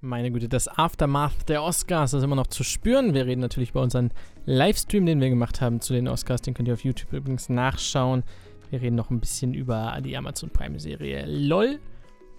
Meine 0.00 0.30
Güte, 0.30 0.48
das 0.48 0.68
Aftermath 0.68 1.48
der 1.48 1.64
Oscars 1.64 2.12
ist 2.12 2.22
immer 2.22 2.36
noch 2.36 2.46
zu 2.46 2.62
spüren. 2.62 3.14
Wir 3.14 3.26
reden 3.26 3.40
natürlich 3.40 3.70
über 3.70 3.82
unseren 3.82 4.12
Livestream, 4.46 5.04
den 5.04 5.20
wir 5.20 5.28
gemacht 5.28 5.60
haben 5.60 5.80
zu 5.80 5.92
den 5.92 6.06
Oscars. 6.06 6.40
Den 6.40 6.54
könnt 6.54 6.68
ihr 6.68 6.74
auf 6.74 6.84
YouTube 6.84 7.12
übrigens 7.12 7.48
nachschauen. 7.48 8.22
Wir 8.70 8.80
reden 8.80 8.94
noch 8.94 9.10
ein 9.10 9.18
bisschen 9.18 9.54
über 9.54 9.98
die 10.04 10.16
Amazon 10.16 10.50
Prime-Serie 10.50 11.24
LOL. 11.26 11.80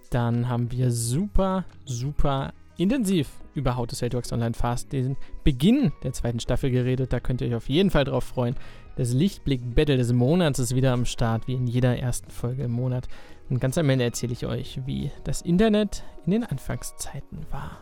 Dann 0.08 0.48
haben 0.48 0.72
wir 0.72 0.90
super, 0.90 1.66
super 1.84 2.54
intensiv 2.78 3.28
über 3.54 3.76
How 3.76 3.86
to 3.86 3.94
Sell 3.94 4.08
Drugs 4.08 4.32
Online 4.32 4.54
Fast 4.54 4.90
den 4.94 5.18
Beginn 5.44 5.92
der 6.02 6.14
zweiten 6.14 6.40
Staffel 6.40 6.70
geredet. 6.70 7.12
Da 7.12 7.20
könnt 7.20 7.42
ihr 7.42 7.48
euch 7.48 7.54
auf 7.56 7.68
jeden 7.68 7.90
Fall 7.90 8.04
drauf 8.04 8.24
freuen. 8.24 8.56
Das 9.00 9.14
Lichtblick-Battle 9.14 9.96
des 9.96 10.12
Monats 10.12 10.58
ist 10.58 10.74
wieder 10.74 10.92
am 10.92 11.06
Start, 11.06 11.48
wie 11.48 11.54
in 11.54 11.66
jeder 11.66 11.98
ersten 11.98 12.30
Folge 12.30 12.64
im 12.64 12.72
Monat. 12.72 13.08
Und 13.48 13.58
ganz 13.58 13.78
am 13.78 13.88
Ende 13.88 14.04
erzähle 14.04 14.34
ich 14.34 14.44
euch, 14.44 14.80
wie 14.84 15.10
das 15.24 15.40
Internet 15.40 16.04
in 16.26 16.32
den 16.32 16.44
Anfangszeiten 16.44 17.46
war. 17.50 17.78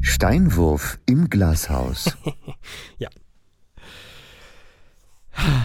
Steinwurf 0.00 1.00
im 1.06 1.28
Glashaus. 1.28 2.16
ja, 2.98 3.08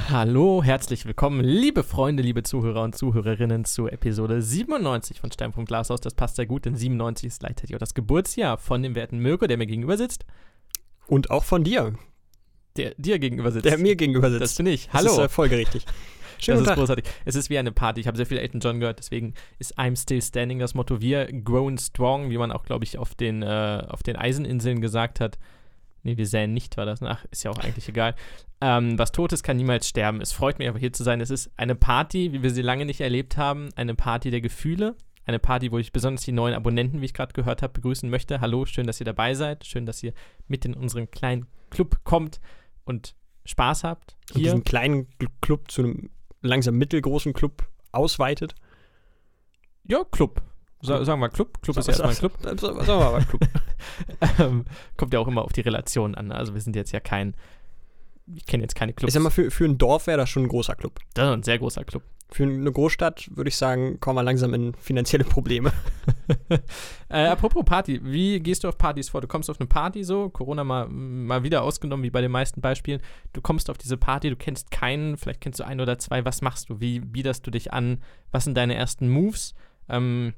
Hallo, 0.10 0.62
herzlich 0.64 1.06
willkommen, 1.08 1.44
liebe 1.44 1.82
Freunde, 1.82 2.22
liebe 2.22 2.44
Zuhörer 2.44 2.84
und 2.84 2.96
Zuhörerinnen 2.96 3.66
zu 3.66 3.88
Episode 3.88 4.40
97 4.40 5.20
von 5.20 5.32
Stein 5.32 5.52
vom 5.52 5.66
Glashaus. 5.66 6.00
Das 6.00 6.14
passt 6.14 6.36
sehr 6.36 6.46
gut, 6.46 6.66
denn 6.66 6.76
97 6.76 7.28
ist 7.28 7.40
gleichzeitig 7.40 7.76
auch 7.76 7.80
das 7.80 7.96
Geburtsjahr 7.96 8.60
von 8.60 8.84
dem 8.84 8.94
werten 8.94 9.18
Mirko, 9.18 9.48
der 9.48 9.58
mir 9.58 9.66
gegenüber 9.66 9.98
sitzt. 9.98 10.26
Und 11.08 11.32
auch 11.32 11.44
von 11.44 11.64
dir. 11.64 11.94
Der 12.78 12.94
dir 12.98 13.18
gegenüber 13.18 13.52
sitzt. 13.52 13.66
Der 13.66 13.80
mir 13.80 13.96
gegenüber 13.96 14.30
sitzt. 14.30 14.44
Das 14.44 14.56
bin 14.56 14.68
ich. 14.68 14.94
Hallo. 14.94 15.06
Das 15.06 15.18
ist 15.18 15.24
äh, 15.24 15.30
folgerichtig. 15.30 15.86
Schön 16.38 16.60
das 16.60 16.68
ist 16.68 16.74
großartig. 16.76 17.06
Es 17.26 17.36
ist 17.36 17.50
wie 17.50 17.58
eine 17.58 17.72
Party. 17.72 18.02
Ich 18.02 18.08
habe 18.08 18.18
sehr 18.18 18.28
viel 18.28 18.38
Elton 18.38 18.60
John 18.60 18.80
gehört, 18.80 19.00
deswegen 19.00 19.34
ist 19.58 19.80
I'm 19.80 20.00
Still 20.00 20.22
Standing 20.22 20.60
das 20.60 20.76
Motto. 20.76 21.02
Wir 21.02 21.26
grown 21.32 21.80
strong, 21.80 22.30
wie 22.30 22.38
man 22.38 22.52
auch, 22.52 22.64
glaube 22.64 22.84
ich, 22.84 23.00
auf 23.00 23.16
den, 23.16 23.42
äh, 23.42 23.84
auf 23.88 24.04
den 24.04 24.18
Eiseninseln 24.18 24.82
gesagt 24.82 25.20
hat. 25.20 25.40
Nee, 26.04 26.18
wir 26.18 26.28
säen 26.28 26.54
nicht, 26.54 26.76
war 26.78 26.86
das. 26.86 27.02
Ach, 27.02 27.26
ist 27.32 27.44
ja 27.44 27.52
auch 27.52 27.60
eigentlich 27.60 27.88
egal. 27.88 28.14
Ähm, 28.60 29.00
was 29.00 29.14
tot 29.14 29.32
ist, 29.32 29.42
kann 29.44 29.58
niemals 29.58 29.88
sterben. 29.88 30.20
Es 30.22 30.34
freut 30.34 30.60
mich 30.60 30.68
aber 30.68 30.78
hier 30.78 30.92
zu 30.92 31.04
sein. 31.04 31.22
Es 31.22 31.30
ist 31.30 31.52
eine 31.56 31.76
Party, 31.76 32.34
wie 32.34 32.44
wir 32.44 32.52
sie 32.52 32.62
lange 32.62 32.86
nicht 32.86 33.02
erlebt 33.02 33.38
haben. 33.38 33.70
Eine 33.76 33.96
Party 33.96 34.30
der 34.30 34.42
Gefühle. 34.42 34.96
Eine 35.26 35.40
Party, 35.40 35.72
wo 35.72 35.78
ich 35.78 35.94
besonders 35.94 36.24
die 36.24 36.34
neuen 36.34 36.54
Abonnenten, 36.54 37.00
wie 37.00 37.06
ich 37.06 37.14
gerade 37.14 37.32
gehört 37.32 37.62
habe, 37.62 37.72
begrüßen 37.72 38.10
möchte. 38.10 38.42
Hallo, 38.42 38.66
schön, 38.66 38.86
dass 38.86 39.00
ihr 39.00 39.06
dabei 39.06 39.34
seid. 39.34 39.66
Schön, 39.66 39.86
dass 39.86 40.04
ihr 40.04 40.14
mit 40.48 40.66
in 40.66 40.74
unseren 40.74 41.10
kleinen 41.10 41.46
Club 41.70 42.02
kommt 42.04 42.42
und 42.84 43.16
Spaß 43.46 43.86
habt. 43.86 44.18
Hier. 44.28 44.36
Und 44.36 44.44
diesen 44.44 44.64
kleinen 44.66 45.08
Club 45.42 45.72
zu 45.72 45.84
einem 45.84 46.10
langsam 46.42 46.76
mittelgroßen 46.76 47.32
Club 47.32 47.66
ausweitet. 47.94 48.56
Ja, 49.86 50.04
Club. 50.04 50.42
Sa 50.84 51.04
sagen 51.06 51.22
wir 51.22 51.30
Club. 51.30 51.62
Club 51.62 51.78
ist 51.78 51.88
ja 51.88 51.94
erstmal 51.94 52.12
ein 52.12 52.18
Club. 52.18 52.34
Sagen 52.60 52.88
wir 52.88 53.12
mal 53.12 53.26
Club. 53.26 53.42
ähm, 54.40 54.66
kommt 54.98 55.14
ja 55.14 55.20
auch 55.20 55.28
immer 55.28 55.44
auf 55.44 55.54
die 55.54 55.62
Relation 55.62 56.14
an. 56.14 56.28
Ne? 56.28 56.36
Also 56.36 56.54
wir 56.54 56.62
sind 56.62 56.76
jetzt 56.76 56.92
ja 56.92 57.00
kein, 57.00 57.36
ich 58.34 58.46
kenne 58.46 58.64
jetzt 58.64 58.76
keine 58.76 58.94
Clubs. 58.94 59.10
Ich 59.10 59.14
sag 59.14 59.24
mal, 59.24 59.30
für, 59.30 59.50
für 59.50 59.66
ein 59.66 59.78
Dorf 59.78 60.08
wäre 60.08 60.18
das 60.18 60.30
schon 60.30 60.44
ein 60.44 60.50
großer 60.50 60.76
Club. 60.76 61.00
Das 61.14 61.28
ist 61.28 61.34
ein 61.34 61.44
sehr 61.44 61.58
großer 61.58 61.86
Club. 61.86 62.04
Für 62.32 62.44
eine 62.44 62.72
Großstadt 62.72 63.30
würde 63.36 63.50
ich 63.50 63.56
sagen, 63.56 64.00
kommen 64.00 64.18
wir 64.18 64.24
langsam 64.24 64.54
in 64.54 64.74
finanzielle 64.74 65.24
Probleme. 65.24 65.72
äh, 67.10 67.28
apropos 67.28 67.64
Party, 67.64 68.02
wie 68.04 68.40
gehst 68.40 68.64
du 68.64 68.68
auf 68.68 68.78
Partys 68.78 69.10
vor? 69.10 69.22
Du 69.22 69.28
kommst 69.28 69.50
auf 69.50 69.60
eine 69.60 69.68
Party 69.68 70.04
so, 70.04 70.30
Corona 70.30 70.64
mal, 70.64 70.88
mal 70.90 71.44
wieder 71.44 71.62
ausgenommen, 71.62 72.04
wie 72.04 72.10
bei 72.10 72.22
den 72.22 72.32
meisten 72.32 72.60
Beispielen. 72.60 73.02
Du 73.34 73.42
kommst 73.42 73.70
auf 73.70 73.78
diese 73.78 73.98
Party, 73.98 74.30
du 74.30 74.36
kennst 74.36 74.72
keinen, 74.72 75.16
vielleicht 75.16 75.42
kennst 75.42 75.60
du 75.60 75.66
ein 75.66 75.80
oder 75.80 76.00
zwei. 76.00 76.26
Was 76.26 76.42
machst 76.42 76.70
du? 76.70 76.80
Wie 76.80 77.00
biederst 77.00 77.46
du 77.46 77.52
dich 77.52 77.72
an? 77.72 78.02
Was 78.32 78.46
sind 78.46 78.58
deine 78.58 78.76
ersten 78.76 79.10
Moves? 79.10 79.54
Ähm, 79.88 80.34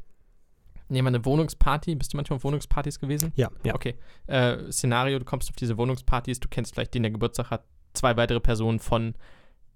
Nehmen 0.87 1.05
wir 1.05 1.17
eine 1.17 1.25
Wohnungsparty. 1.25 1.95
Bist 1.95 2.13
du 2.13 2.17
manchmal 2.17 2.37
auf 2.37 2.43
Wohnungspartys 2.43 2.99
gewesen? 2.99 3.31
Ja, 3.35 3.49
ja. 3.63 3.75
Okay. 3.75 3.95
Äh, 4.27 4.71
Szenario, 4.71 5.19
du 5.19 5.25
kommst 5.25 5.49
auf 5.49 5.55
diese 5.55 5.77
Wohnungspartys, 5.77 6.39
du 6.39 6.47
kennst 6.47 6.73
vielleicht 6.73 6.93
den, 6.93 7.03
der 7.03 7.11
Geburtstag 7.11 7.49
hat, 7.49 7.65
zwei 7.93 8.17
weitere 8.17 8.39
Personen 8.39 8.79
von 8.79 9.15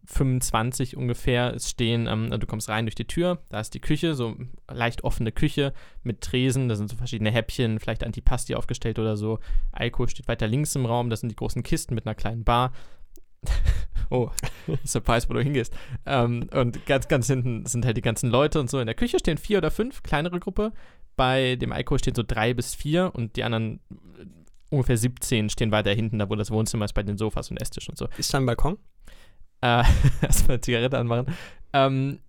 25 0.05 0.97
ungefähr 0.97 1.53
es 1.53 1.69
stehen, 1.69 2.07
ähm, 2.07 2.29
du 2.31 2.47
kommst 2.47 2.69
rein 2.69 2.85
durch 2.85 2.95
die 2.95 3.05
Tür, 3.05 3.43
da 3.49 3.59
ist 3.59 3.73
die 3.73 3.79
Küche, 3.79 4.15
so 4.15 4.35
leicht 4.67 5.03
offene 5.03 5.31
Küche 5.31 5.73
mit 6.03 6.21
Tresen, 6.21 6.67
da 6.67 6.75
sind 6.75 6.89
so 6.89 6.95
verschiedene 6.95 7.31
Häppchen, 7.31 7.79
vielleicht 7.79 8.03
Antipasti 8.03 8.55
aufgestellt 8.55 8.97
oder 8.97 9.17
so. 9.17 9.39
Alkohol 9.71 10.09
steht 10.09 10.27
weiter 10.27 10.47
links 10.47 10.75
im 10.75 10.85
Raum, 10.85 11.09
das 11.09 11.19
sind 11.19 11.29
die 11.29 11.35
großen 11.35 11.63
Kisten 11.63 11.95
mit 11.95 12.07
einer 12.07 12.15
kleinen 12.15 12.43
Bar. 12.43 12.71
oh, 14.09 14.31
Surprise, 14.83 15.29
wo 15.29 15.33
du 15.33 15.41
hingehst. 15.41 15.73
Ähm, 16.05 16.49
und 16.53 16.85
ganz, 16.85 17.07
ganz 17.07 17.27
hinten 17.27 17.65
sind 17.65 17.85
halt 17.85 17.97
die 17.97 18.01
ganzen 18.01 18.29
Leute 18.29 18.59
und 18.59 18.69
so. 18.69 18.79
In 18.79 18.87
der 18.87 18.95
Küche 18.95 19.19
stehen 19.19 19.37
vier 19.37 19.59
oder 19.59 19.71
fünf, 19.71 20.03
kleinere 20.03 20.39
Gruppe 20.39 20.73
bei 21.19 21.57
dem 21.57 21.73
Alkohol 21.73 21.99
stehen 21.99 22.15
so 22.15 22.23
drei 22.25 22.53
bis 22.53 22.75
vier 22.75 23.11
und 23.13 23.35
die 23.35 23.43
anderen 23.43 23.81
äh, 23.91 24.25
ungefähr 24.69 24.95
17 24.95 25.49
stehen 25.49 25.69
weiter 25.69 25.91
hinten, 25.91 26.17
da 26.17 26.29
wo 26.29 26.35
das 26.35 26.49
Wohnzimmer 26.49 26.85
ist, 26.85 26.93
bei 26.93 27.03
den 27.03 27.17
Sofas 27.17 27.51
und 27.51 27.61
Esstisch 27.61 27.89
und 27.89 27.97
so. 27.97 28.07
Ist 28.17 28.33
da 28.33 28.37
ein 28.37 28.45
Balkon? 28.45 28.77
Äh, 29.59 29.83
erstmal 30.21 30.51
eine 30.55 30.61
Zigarette 30.61 30.97
anmachen. 30.97 31.35
Ähm, 31.73 32.19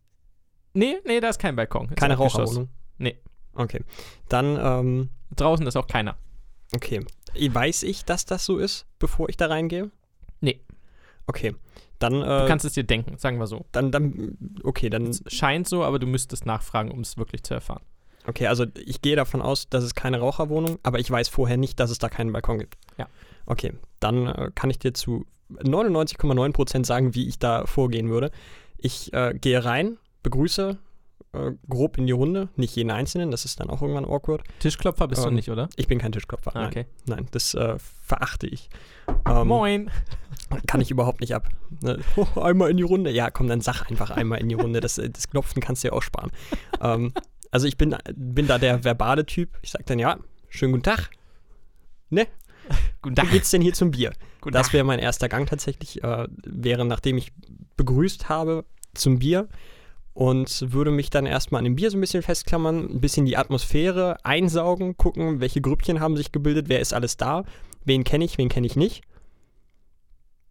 nee, 0.75 0.97
nee, 1.07 1.21
da 1.21 1.29
ist 1.29 1.39
kein 1.39 1.55
Balkon. 1.55 1.91
Ist 1.91 1.99
Keine 1.99 2.15
Raucherwohnung? 2.15 2.69
Nee. 2.99 3.17
Okay. 3.53 3.85
Dann, 4.29 4.59
ähm, 4.61 5.11
Draußen 5.37 5.65
ist 5.69 5.77
auch 5.77 5.87
keiner. 5.87 6.17
Okay. 6.75 7.07
Weiß 7.39 7.85
ich, 7.85 8.05
dass 8.05 8.25
das 8.25 8.45
so 8.45 8.59
ist, 8.59 8.87
bevor 8.99 9.29
ich 9.29 9.37
da 9.37 9.47
reingehe? 9.47 9.93
Nee. 10.41 10.63
Okay. 11.29 11.55
Dann, 12.01 12.15
äh, 12.15 12.41
du 12.41 12.47
kannst 12.49 12.65
es 12.65 12.73
dir 12.73 12.83
denken, 12.83 13.19
sagen 13.19 13.39
wir 13.39 13.47
so. 13.47 13.67
Dann, 13.71 13.93
dann, 13.93 14.37
okay, 14.65 14.91
dann. 14.91 15.07
Es 15.07 15.23
scheint 15.29 15.69
so, 15.69 15.85
aber 15.85 16.01
du 16.01 16.09
müsstest 16.09 16.45
nachfragen, 16.45 16.91
um 16.91 17.01
es 17.01 17.17
wirklich 17.17 17.45
zu 17.45 17.55
erfahren. 17.55 17.85
Okay, 18.27 18.47
also 18.47 18.67
ich 18.75 19.03
gehe 19.03 19.17
davon 19.17 19.43
aus, 19.43 19.69
dass 19.69 19.85
es 19.85 19.95
keine 19.95 20.21
Raucherwohnung, 20.21 20.79
aber 20.83 20.99
ich 20.99 21.11
weiß 21.11 21.29
vorher 21.29 21.57
nicht, 21.57 21.81
dass 21.81 21.91
es 21.91 21.99
da 21.99 22.09
keinen 22.09 22.33
Balkon 22.33 22.59
gibt. 22.59 22.77
Ja. 22.99 23.09
Okay, 23.47 23.73
dann 23.99 24.27
äh, 24.27 24.51
kann 24.55 24.71
ich 24.71 24.79
dir 24.79 24.95
zu 24.95 25.27
99,9% 25.51 26.85
sagen, 26.85 27.15
wie 27.15 27.27
ich 27.27 27.39
da 27.39 27.67
vorgehen 27.67 28.09
würde. 28.09 28.31
Ich 28.79 29.13
äh, 29.13 29.35
gehe 29.35 29.65
rein, 29.65 29.99
begrüße 30.23 30.79
äh, 31.33 31.53
grob 31.69 31.99
in 31.99 32.07
die 32.07 32.13
Runde, 32.13 32.49
nicht 32.57 32.75
jeden 32.77 32.91
Einzelnen, 32.91 33.31
das 33.31 33.45
ist 33.45 33.61
dann 33.61 33.71
auch 33.71 33.83
irgendwann 33.83 34.05
awkward. 34.05 34.43
Tischklopfer 34.59 35.09
bist 35.09 35.23
ähm, 35.23 35.31
du 35.31 35.35
nicht, 35.37 35.51
oder? 35.51 35.69
Ich 35.77 35.87
bin 35.87 35.99
kein 35.99 36.13
Tischklopfer. 36.13 36.55
Ah, 36.55 36.67
okay. 36.67 36.87
Nein, 37.07 37.19
nein 37.19 37.29
das 37.31 37.55
äh, 37.55 37.77
verachte 37.79 38.47
ich. 38.47 38.69
Ähm, 39.29 39.49
Moin! 39.49 39.91
Kann 40.67 40.81
ich 40.81 40.91
überhaupt 40.91 41.21
nicht 41.21 41.35
ab. 41.35 41.49
Ne? 41.83 42.01
Oh, 42.17 42.41
einmal 42.41 42.71
in 42.71 42.77
die 42.77 42.83
Runde. 42.83 43.11
Ja, 43.11 43.31
komm, 43.31 43.47
dann 43.47 43.61
sag 43.61 43.89
einfach 43.89 44.11
einmal 44.11 44.41
in 44.41 44.49
die 44.49 44.57
Runde. 44.57 44.81
Das, 44.81 44.97
das 44.97 45.29
Klopfen 45.31 45.63
kannst 45.63 45.85
du 45.85 45.89
ja 45.89 45.93
auch 45.93 46.03
sparen. 46.03 46.33
ähm, 46.81 47.13
also 47.51 47.67
ich 47.67 47.77
bin, 47.77 47.97
bin 48.15 48.47
da 48.47 48.59
der 48.59 48.85
verbale 48.85 49.27
Typ. 49.27 49.59
Ich 49.63 49.71
sage 49.71 49.85
dann, 49.85 49.99
ja, 49.99 50.19
schönen 50.49 50.73
guten 50.73 50.85
Tag. 50.85 51.11
Ne? 52.11 52.27
guten 53.03 53.17
Tag. 53.17 53.27
Wie 53.29 53.33
geht's 53.33 53.51
denn 53.51 53.63
hier 53.63 53.73
zum 53.73 53.91
Bier? 53.91 54.13
Guten 54.41 54.55
das 54.55 54.73
wäre 54.73 54.85
mein 54.85 54.99
erster 54.99 55.29
Gang 55.29 55.49
tatsächlich. 55.49 56.03
Äh, 56.03 56.29
wäre, 56.45 56.85
nachdem 56.85 57.19
ich 57.19 57.33
begrüßt 57.77 58.29
habe, 58.29 58.65
zum 58.95 59.19
Bier 59.19 59.49
und 60.13 60.73
würde 60.73 60.91
mich 60.91 61.11
dann 61.11 61.27
erstmal 61.27 61.61
an 61.61 61.65
dem 61.65 61.77
Bier 61.77 61.91
so 61.91 61.97
ein 61.97 62.01
bisschen 62.01 62.23
festklammern, 62.23 62.91
ein 62.91 63.01
bisschen 63.01 63.27
die 63.27 63.37
Atmosphäre 63.37 64.25
einsaugen, 64.25 64.97
gucken, 64.97 65.41
welche 65.41 65.61
Grüppchen 65.61 66.01
haben 66.01 66.17
sich 66.17 66.33
gebildet, 66.33 66.69
wer 66.69 66.81
ist 66.81 66.93
alles 66.93 67.17
da, 67.17 67.45
wen 67.85 68.05
kenne 68.05 68.25
ich, 68.25 68.37
wen 68.39 68.49
kenne 68.49 68.67
ich 68.67 68.77
nicht. 68.77 69.03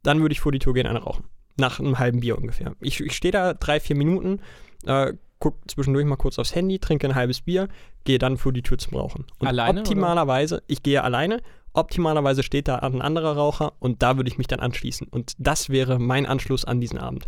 Dann 0.03 0.21
würde 0.21 0.33
ich 0.33 0.39
vor 0.39 0.51
die 0.51 0.59
Tür 0.59 0.73
gehen, 0.73 0.87
eine 0.87 1.03
rauchen. 1.03 1.25
Nach 1.57 1.79
einem 1.79 1.99
halben 1.99 2.21
Bier 2.21 2.37
ungefähr. 2.37 2.75
Ich, 2.79 3.01
ich 3.01 3.15
stehe 3.15 3.33
da 3.33 3.53
drei, 3.53 3.81
vier 3.81 3.97
Minuten, 3.97 4.39
äh, 4.85 5.13
gucke 5.39 5.57
zwischendurch 5.67 6.05
mal 6.05 6.17
kurz 6.17 6.37
aufs 6.37 6.53
Handy, 6.53 6.79
trinke 6.79 7.07
ein 7.07 7.15
halbes 7.15 7.41
Bier, 7.41 7.67
gehe 8.03 8.19
dann 8.19 8.37
vor 8.37 8.53
die 8.53 8.61
Tür 8.61 8.77
zum 8.77 8.97
Rauchen. 8.97 9.25
Und 9.39 9.47
alleine? 9.47 9.79
Optimalerweise, 9.79 10.55
oder? 10.55 10.63
ich 10.67 10.83
gehe 10.83 11.03
alleine, 11.03 11.41
optimalerweise 11.73 12.43
steht 12.43 12.67
da 12.67 12.77
ein 12.77 13.01
anderer 13.01 13.35
Raucher 13.35 13.73
und 13.79 14.03
da 14.03 14.17
würde 14.17 14.29
ich 14.29 14.37
mich 14.37 14.47
dann 14.47 14.59
anschließen. 14.59 15.07
Und 15.07 15.33
das 15.37 15.69
wäre 15.69 15.99
mein 15.99 16.25
Anschluss 16.25 16.65
an 16.65 16.81
diesen 16.81 16.99
Abend. 16.99 17.27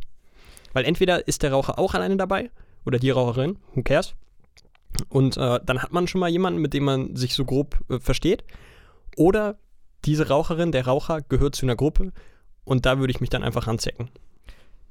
Weil 0.74 0.86
entweder 0.86 1.27
ist 1.27 1.44
der 1.44 1.51
Raucher 1.51 1.80
auch 1.80 1.94
alleine 1.94 2.18
dabei 2.18 2.51
oder 2.86 3.00
die 3.00 3.09
Raucherin, 3.09 3.57
who 3.74 3.83
cares? 3.83 4.15
Und 5.09 5.38
äh, 5.38 5.59
dann 5.65 5.81
hat 5.81 5.94
man 5.94 6.07
schon 6.07 6.19
mal 6.19 6.30
jemanden, 6.30 6.62
mit 6.62 6.74
dem 6.74 6.83
man 6.83 7.15
sich 7.15 7.33
so 7.33 7.45
grob 7.45 7.80
äh, 7.89 8.00
versteht. 8.00 8.44
Oder 9.15 9.57
diese 10.06 10.27
Raucherin, 10.27 10.71
der 10.71 10.86
Raucher 10.86 11.21
gehört 11.21 11.56
zu 11.56 11.65
einer 11.65 11.75
Gruppe 11.75 12.12
und 12.63 12.86
da 12.86 13.00
würde 13.00 13.12
ich 13.12 13.21
mich 13.21 13.30
dann 13.30 13.44
einfach 13.44 13.68
ranzecken. 13.68 14.09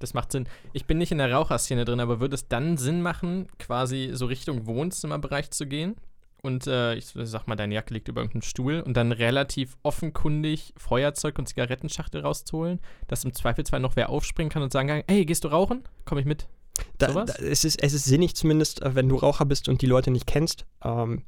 Das 0.01 0.15
macht 0.15 0.33
Sinn. 0.33 0.49
Ich 0.73 0.87
bin 0.87 0.99
nicht 0.99 1.13
in 1.13 1.19
der 1.19 1.33
Raucherszene 1.33 1.85
drin, 1.85 2.01
aber 2.01 2.21
würde 2.21 2.35
es 2.35 2.49
dann 2.49 2.77
Sinn 2.77 3.03
machen, 3.03 3.47
quasi 3.59 4.11
so 4.15 4.27
Richtung 4.27 4.67
Wohnzimmerbereich 4.67 5.51
zu 5.51 5.67
gehen? 5.67 5.95
Und 6.43 6.67
äh, 6.67 6.95
ich 6.95 7.13
sag 7.15 7.47
mal, 7.47 7.57
deine 7.57 7.75
Jacke 7.75 7.93
liegt 7.93 8.09
über 8.09 8.23
irgendeinem 8.23 8.43
Stuhl 8.43 8.81
und 8.81 8.97
dann 8.97 9.13
relativ 9.13 9.77
offenkundig 9.83 10.73
Feuerzeug 10.79 11.39
und 11.39 11.47
Zigarettenschachtel 11.47 12.23
rauszuholen, 12.23 12.81
dass 13.09 13.25
im 13.25 13.35
Zweifelsfall 13.35 13.81
noch 13.81 13.95
wer 13.95 14.09
aufspringen 14.09 14.51
kann 14.51 14.63
und 14.63 14.73
sagen 14.73 14.89
kann, 14.89 15.03
hey, 15.07 15.27
gehst 15.27 15.45
du 15.45 15.49
rauchen? 15.49 15.85
Komm 16.07 16.17
ich 16.17 16.25
mit. 16.25 16.49
Da, 16.97 17.09
da, 17.13 17.35
es, 17.35 17.65
ist, 17.65 17.83
es 17.83 17.93
ist 17.93 18.07
sinnig 18.07 18.35
zumindest, 18.37 18.81
äh, 18.81 18.95
wenn 18.95 19.09
du 19.09 19.17
Raucher 19.17 19.45
bist 19.45 19.69
und 19.69 19.83
die 19.83 19.87
Leute 19.87 20.11
nicht 20.11 20.27
kennst, 20.27 20.65
ähm, 20.83 21.25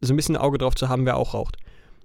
so 0.00 0.14
ein 0.14 0.16
bisschen 0.16 0.36
ein 0.36 0.42
Auge 0.42 0.58
drauf 0.58 0.76
zu 0.76 0.88
haben, 0.88 1.06
wer 1.06 1.16
auch 1.16 1.34
raucht. 1.34 1.56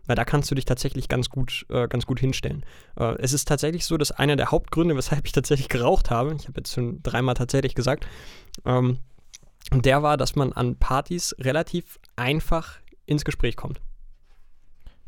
Weil 0.07 0.15
da 0.15 0.25
kannst 0.25 0.49
du 0.49 0.55
dich 0.55 0.65
tatsächlich 0.65 1.09
ganz 1.09 1.29
gut, 1.29 1.65
äh, 1.69 1.87
ganz 1.87 2.05
gut 2.05 2.19
hinstellen. 2.19 2.65
Äh, 2.97 3.15
es 3.19 3.33
ist 3.33 3.47
tatsächlich 3.47 3.85
so, 3.85 3.97
dass 3.97 4.11
einer 4.11 4.35
der 4.35 4.51
Hauptgründe, 4.51 4.95
weshalb 4.95 5.25
ich 5.25 5.33
tatsächlich 5.33 5.69
geraucht 5.69 6.09
habe, 6.09 6.35
ich 6.39 6.47
habe 6.47 6.57
jetzt 6.57 6.73
schon 6.73 7.03
dreimal 7.03 7.35
tatsächlich 7.35 7.75
gesagt, 7.75 8.07
ähm, 8.65 8.99
der 9.71 10.01
war, 10.01 10.17
dass 10.17 10.35
man 10.35 10.53
an 10.53 10.77
Partys 10.77 11.35
relativ 11.39 11.99
einfach 12.15 12.79
ins 13.05 13.25
Gespräch 13.25 13.55
kommt. 13.55 13.81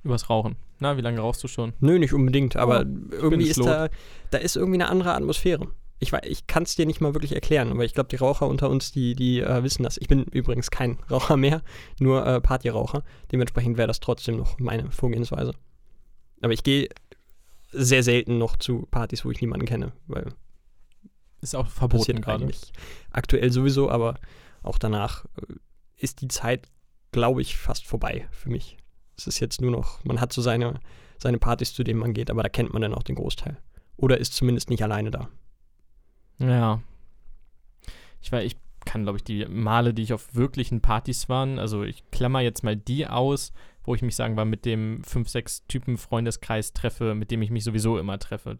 Übers 0.03 0.29
Rauchen. 0.29 0.55
Na, 0.79 0.95
wie 0.97 1.01
lange 1.01 1.19
rauchst 1.19 1.43
du 1.43 1.47
schon? 1.47 1.73
Nö, 1.79 1.99
nicht 1.99 2.13
unbedingt, 2.13 2.55
aber 2.55 2.81
Oh, 2.81 3.11
irgendwie 3.11 3.47
ist 3.47 3.59
da, 3.59 3.89
da 4.31 4.37
ist 4.37 4.55
irgendwie 4.55 4.77
eine 4.81 4.87
andere 4.89 5.13
Atmosphäre. 5.13 5.67
Ich, 5.99 6.13
ich 6.13 6.47
kann 6.47 6.63
es 6.63 6.75
dir 6.75 6.85
nicht 6.85 7.01
mal 7.01 7.13
wirklich 7.13 7.33
erklären, 7.33 7.71
aber 7.71 7.83
ich 7.83 7.93
glaube, 7.93 8.09
die 8.09 8.15
Raucher 8.15 8.47
unter 8.47 8.69
uns, 8.69 8.91
die, 8.91 9.15
die 9.15 9.41
äh, 9.41 9.63
wissen 9.63 9.83
das. 9.83 9.97
Ich 9.97 10.07
bin 10.07 10.23
übrigens 10.23 10.71
kein 10.71 10.97
Raucher 11.11 11.35
mehr, 11.37 11.61
nur 11.99 12.25
äh, 12.25 12.39
Partyraucher. 12.39 13.03
Dementsprechend 13.31 13.77
wäre 13.77 13.87
das 13.87 13.99
trotzdem 13.99 14.37
noch 14.37 14.57
meine 14.59 14.91
Vorgehensweise. 14.91 15.53
Aber 16.41 16.53
ich 16.53 16.63
gehe 16.63 16.87
sehr 17.71 18.01
selten 18.01 18.37
noch 18.37 18.55
zu 18.57 18.87
Partys, 18.89 19.25
wo 19.25 19.31
ich 19.31 19.41
niemanden 19.41 19.65
kenne, 19.65 19.91
weil 20.07 20.33
Ist 21.41 21.55
auch 21.55 21.67
verboten 21.67 22.21
gerade. 22.21 22.49
aktuell 23.11 23.51
sowieso, 23.51 23.89
aber 23.89 24.15
auch 24.63 24.77
danach 24.77 25.25
äh, 25.25 25.53
ist 25.97 26.21
die 26.21 26.29
Zeit, 26.29 26.67
glaube 27.11 27.41
ich, 27.41 27.57
fast 27.57 27.85
vorbei 27.85 28.27
für 28.31 28.49
mich. 28.49 28.77
Es 29.17 29.27
ist 29.27 29.39
jetzt 29.39 29.59
nur 29.59 29.71
noch, 29.71 30.03
man 30.05 30.21
hat 30.21 30.31
so 30.31 30.41
seine, 30.41 30.79
seine 31.17 31.39
Partys, 31.39 31.73
zu 31.73 31.83
denen 31.83 31.99
man 31.99 32.13
geht, 32.13 32.31
aber 32.31 32.43
da 32.43 32.49
kennt 32.49 32.71
man 32.71 32.81
dann 32.81 32.93
auch 32.93 33.03
den 33.03 33.15
Großteil. 33.15 33.57
Oder 33.97 34.17
ist 34.17 34.33
zumindest 34.33 34.69
nicht 34.69 34.81
alleine 34.81 35.11
da. 35.11 35.29
Ja. 36.39 36.81
Ich 38.21 38.31
war, 38.31 38.41
ich 38.41 38.57
kann, 38.85 39.03
glaube 39.03 39.17
ich, 39.17 39.23
die 39.23 39.45
Male, 39.45 39.93
die 39.93 40.01
ich 40.01 40.13
auf 40.13 40.33
wirklichen 40.35 40.81
Partys 40.81 41.29
waren, 41.29 41.59
also 41.59 41.83
ich 41.83 42.09
klammer 42.11 42.41
jetzt 42.41 42.63
mal 42.63 42.75
die 42.75 43.07
aus, 43.07 43.53
wo 43.83 43.95
ich 43.95 44.01
mich, 44.01 44.15
sagen 44.15 44.35
wir, 44.35 44.45
mit 44.45 44.65
dem 44.65 45.03
5, 45.03 45.29
6 45.29 45.67
Typen 45.67 45.97
Freundeskreis 45.97 46.73
treffe, 46.73 47.15
mit 47.15 47.31
dem 47.31 47.41
ich 47.41 47.51
mich 47.51 47.63
sowieso 47.63 47.97
immer 47.97 48.19
treffe. 48.19 48.57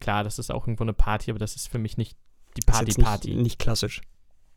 Klar, 0.00 0.24
das 0.24 0.38
ist 0.38 0.50
auch 0.50 0.66
irgendwo 0.66 0.84
eine 0.84 0.92
Party, 0.92 1.30
aber 1.30 1.38
das 1.38 1.56
ist 1.56 1.68
für 1.68 1.78
mich 1.78 1.96
nicht 1.96 2.16
die 2.56 2.64
Party-Party. 2.66 3.30
Nicht, 3.30 3.42
nicht 3.42 3.58
klassisch. 3.58 4.00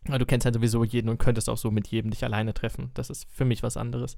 Aber 0.07 0.19
du 0.19 0.25
kennst 0.25 0.45
halt 0.45 0.55
sowieso 0.55 0.83
jeden 0.83 1.09
und 1.09 1.17
könntest 1.17 1.49
auch 1.49 1.57
so 1.57 1.71
mit 1.71 1.87
jedem 1.87 2.11
dich 2.11 2.23
alleine 2.23 2.53
treffen. 2.53 2.91
Das 2.93 3.09
ist 3.09 3.27
für 3.31 3.45
mich 3.45 3.63
was 3.63 3.77
anderes. 3.77 4.15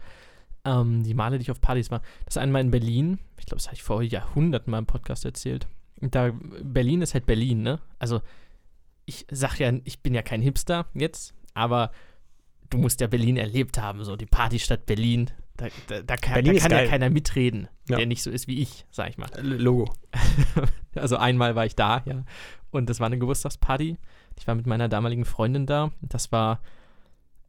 Ähm, 0.65 1.03
die 1.03 1.13
Male, 1.13 1.37
die 1.37 1.43
ich 1.43 1.51
auf 1.51 1.59
Partys 1.59 1.91
war, 1.91 2.01
das 2.25 2.37
einmal 2.37 2.61
in 2.61 2.71
Berlin. 2.71 3.19
Ich 3.37 3.45
glaube, 3.45 3.57
das 3.57 3.67
habe 3.67 3.75
ich 3.75 3.83
vor 3.83 4.01
Jahrhunderten 4.01 4.71
mal 4.71 4.79
im 4.79 4.85
Podcast 4.85 5.25
erzählt. 5.25 5.67
Da, 6.01 6.31
Berlin 6.61 7.01
ist 7.01 7.13
halt 7.13 7.25
Berlin, 7.25 7.61
ne? 7.61 7.79
Also, 7.99 8.21
ich 9.05 9.25
sag 9.31 9.59
ja, 9.59 9.71
ich 9.83 10.01
bin 10.01 10.13
ja 10.13 10.21
kein 10.21 10.41
Hipster 10.41 10.87
jetzt, 10.93 11.33
aber 11.53 11.91
du 12.69 12.77
musst 12.77 13.01
ja 13.01 13.07
Berlin 13.07 13.37
erlebt 13.37 13.77
haben, 13.77 14.03
so 14.03 14.15
die 14.15 14.25
Partystadt 14.25 14.85
Berlin. 14.85 15.29
Da, 15.57 15.67
da, 15.87 16.01
da 16.01 16.17
kann, 16.17 16.33
Berlin 16.35 16.55
da 16.55 16.59
kann 16.67 16.71
ja 16.71 16.85
keiner 16.87 17.09
mitreden, 17.09 17.67
Ja. 17.87 17.97
der 17.97 18.05
nicht 18.07 18.23
so 18.23 18.31
ist 18.31 18.47
wie 18.47 18.59
ich, 18.59 18.85
sag 18.89 19.09
ich 19.09 19.17
mal. 19.17 19.29
Äh, 19.35 19.41
Logo. 19.41 19.93
also 20.95 21.17
einmal 21.17 21.55
war 21.55 21.65
ich 21.65 21.75
da, 21.75 22.01
ja. 22.05 22.23
Und 22.71 22.89
das 22.89 22.99
war 22.99 23.05
eine 23.07 23.19
Geburtstagsparty. 23.19 23.97
Ich 24.39 24.47
war 24.47 24.55
mit 24.55 24.65
meiner 24.65 24.89
damaligen 24.89 25.25
Freundin 25.25 25.67
da. 25.67 25.91
Das 26.01 26.31
war, 26.31 26.59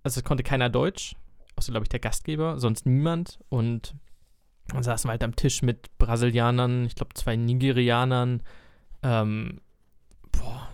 also 0.03 0.21
es 0.21 0.25
konnte 0.25 0.43
keiner 0.43 0.69
Deutsch, 0.69 1.17
außer 1.57 1.73
glaube 1.73 1.85
ich 1.85 1.89
der 1.89 2.01
Gastgeber, 2.01 2.61
sonst 2.61 2.85
niemand. 2.85 3.39
Und 3.49 3.95
dann 4.69 4.83
saßen 4.83 5.09
wir 5.09 5.13
halt 5.13 5.25
am 5.25 5.37
Tisch 5.37 5.63
mit 5.63 5.97
Brasilianern, 5.99 6.85
ich 6.87 6.95
glaube 6.95 7.15
zwei 7.15 7.37
Nigerianern, 7.37 8.43
ähm, 9.03 9.61
boah, 10.33 10.69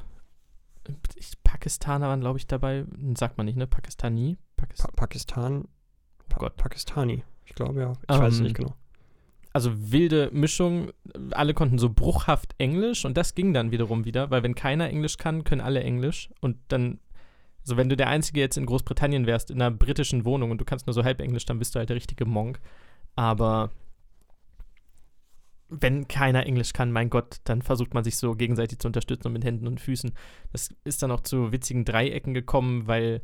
ich, 1.16 1.32
Pakistaner 1.42 2.08
waren 2.08 2.20
glaube 2.20 2.38
ich 2.38 2.46
dabei, 2.46 2.84
sagt 3.16 3.36
man 3.36 3.46
nicht, 3.46 3.56
ne? 3.56 3.66
Pakistani? 3.66 4.38
Pakistan. 4.56 4.90
Pa 4.90 4.96
Pakistan. 4.96 5.68
Pa 6.28 6.38
Gott. 6.38 6.56
Pakistani. 6.56 7.24
Ich 7.44 7.54
glaube 7.54 7.80
ja. 7.80 7.92
Ich 8.08 8.18
weiß 8.18 8.34
es 8.34 8.38
Ähm, 8.38 8.44
nicht 8.44 8.56
genau. 8.56 8.74
also 9.52 9.72
wilde 9.92 10.30
Mischung. 10.32 10.92
Alle 11.32 11.54
konnten 11.54 11.78
so 11.78 11.90
bruchhaft 11.90 12.54
Englisch 12.58 13.04
und 13.04 13.16
das 13.16 13.34
ging 13.34 13.52
dann 13.52 13.72
wiederum 13.72 14.04
wieder, 14.04 14.30
weil 14.30 14.42
wenn 14.42 14.54
keiner 14.54 14.88
Englisch 14.88 15.16
kann, 15.16 15.44
können 15.44 15.60
alle 15.60 15.82
Englisch 15.82 16.30
und 16.40 16.56
dann, 16.68 17.00
so 17.64 17.76
wenn 17.76 17.88
du 17.88 17.96
der 17.96 18.08
Einzige 18.08 18.40
jetzt 18.40 18.56
in 18.56 18.66
Großbritannien 18.66 19.26
wärst, 19.26 19.50
in 19.50 19.60
einer 19.60 19.70
britischen 19.74 20.24
Wohnung 20.24 20.50
und 20.52 20.60
du 20.60 20.64
kannst 20.64 20.86
nur 20.86 20.94
so 20.94 21.02
halb 21.04 21.20
Englisch, 21.20 21.44
dann 21.46 21.58
bist 21.58 21.74
du 21.74 21.78
halt 21.80 21.88
der 21.88 21.96
richtige 21.96 22.24
Monk. 22.24 22.60
Aber 23.16 23.70
wenn 25.70 26.08
keiner 26.08 26.46
Englisch 26.46 26.72
kann, 26.72 26.92
mein 26.92 27.10
Gott, 27.10 27.38
dann 27.44 27.62
versucht 27.62 27.94
man 27.94 28.04
sich 28.04 28.16
so 28.16 28.34
gegenseitig 28.34 28.78
zu 28.78 28.88
unterstützen 28.88 29.28
und 29.28 29.32
mit 29.34 29.44
Händen 29.44 29.66
und 29.66 29.80
Füßen. 29.80 30.12
Das 30.52 30.70
ist 30.84 31.02
dann 31.02 31.10
auch 31.10 31.20
zu 31.20 31.52
witzigen 31.52 31.84
Dreiecken 31.84 32.34
gekommen, 32.34 32.86
weil 32.86 33.22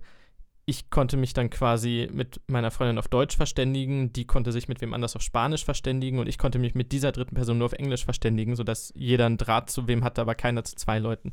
ich 0.64 0.90
konnte 0.90 1.16
mich 1.16 1.32
dann 1.32 1.48
quasi 1.48 2.08
mit 2.12 2.40
meiner 2.48 2.72
Freundin 2.72 2.98
auf 2.98 3.06
Deutsch 3.06 3.36
verständigen, 3.36 4.12
die 4.12 4.26
konnte 4.26 4.50
sich 4.50 4.66
mit 4.66 4.80
wem 4.80 4.94
anders 4.94 5.14
auf 5.14 5.22
Spanisch 5.22 5.64
verständigen 5.64 6.18
und 6.18 6.28
ich 6.28 6.38
konnte 6.38 6.58
mich 6.58 6.74
mit 6.74 6.90
dieser 6.90 7.12
dritten 7.12 7.36
Person 7.36 7.58
nur 7.58 7.66
auf 7.66 7.72
Englisch 7.72 8.04
verständigen, 8.04 8.56
sodass 8.56 8.92
jeder 8.96 9.26
einen 9.26 9.36
Draht 9.36 9.70
zu 9.70 9.86
wem 9.86 10.02
hatte, 10.02 10.20
aber 10.20 10.34
keiner 10.34 10.64
zu 10.64 10.74
zwei 10.74 10.98
Leuten. 10.98 11.32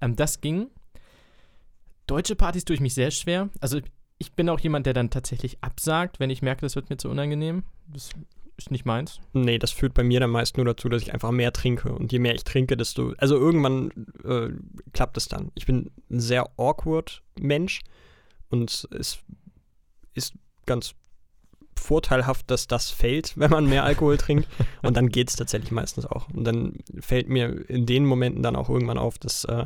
Ähm, 0.00 0.14
das 0.14 0.40
ging. 0.40 0.68
Deutsche 2.06 2.36
Partys 2.36 2.64
tue 2.64 2.74
ich 2.74 2.80
mich 2.80 2.94
sehr 2.94 3.10
schwer. 3.10 3.50
Also 3.60 3.80
ich 4.18 4.32
bin 4.32 4.48
auch 4.48 4.60
jemand, 4.60 4.86
der 4.86 4.94
dann 4.94 5.10
tatsächlich 5.10 5.58
absagt, 5.62 6.20
wenn 6.20 6.30
ich 6.30 6.42
merke, 6.42 6.60
das 6.60 6.76
wird 6.76 6.90
mir 6.90 6.96
zu 6.96 7.08
unangenehm. 7.08 7.64
Das 7.88 8.10
ist 8.60 8.70
nicht 8.70 8.84
meins. 8.84 9.20
Nee, 9.32 9.58
das 9.58 9.70
führt 9.70 9.94
bei 9.94 10.04
mir 10.04 10.20
dann 10.20 10.30
meist 10.30 10.56
nur 10.56 10.66
dazu, 10.66 10.88
dass 10.88 11.02
ich 11.02 11.12
einfach 11.12 11.30
mehr 11.30 11.52
trinke. 11.52 11.92
Und 11.92 12.12
je 12.12 12.18
mehr 12.18 12.34
ich 12.34 12.44
trinke, 12.44 12.76
desto. 12.76 13.14
Also 13.18 13.36
irgendwann 13.36 13.90
äh, 14.24 14.50
klappt 14.92 15.16
es 15.16 15.28
dann. 15.28 15.50
Ich 15.54 15.66
bin 15.66 15.90
ein 16.10 16.20
sehr 16.20 16.48
awkward 16.58 17.22
Mensch 17.38 17.80
und 18.50 18.86
es 18.90 19.18
ist 20.14 20.34
ganz 20.66 20.94
vorteilhaft, 21.74 22.50
dass 22.50 22.66
das 22.66 22.90
fällt, 22.90 23.32
wenn 23.38 23.50
man 23.50 23.66
mehr 23.66 23.84
Alkohol 23.84 24.18
trinkt. 24.18 24.46
Und 24.82 24.96
dann 24.96 25.08
geht 25.08 25.30
es 25.30 25.36
tatsächlich 25.36 25.70
meistens 25.70 26.04
auch. 26.04 26.28
Und 26.28 26.44
dann 26.44 26.78
fällt 27.00 27.28
mir 27.28 27.68
in 27.70 27.86
den 27.86 28.04
Momenten 28.04 28.42
dann 28.42 28.56
auch 28.56 28.68
irgendwann 28.68 28.98
auf, 28.98 29.18
dass 29.18 29.44
äh, 29.44 29.64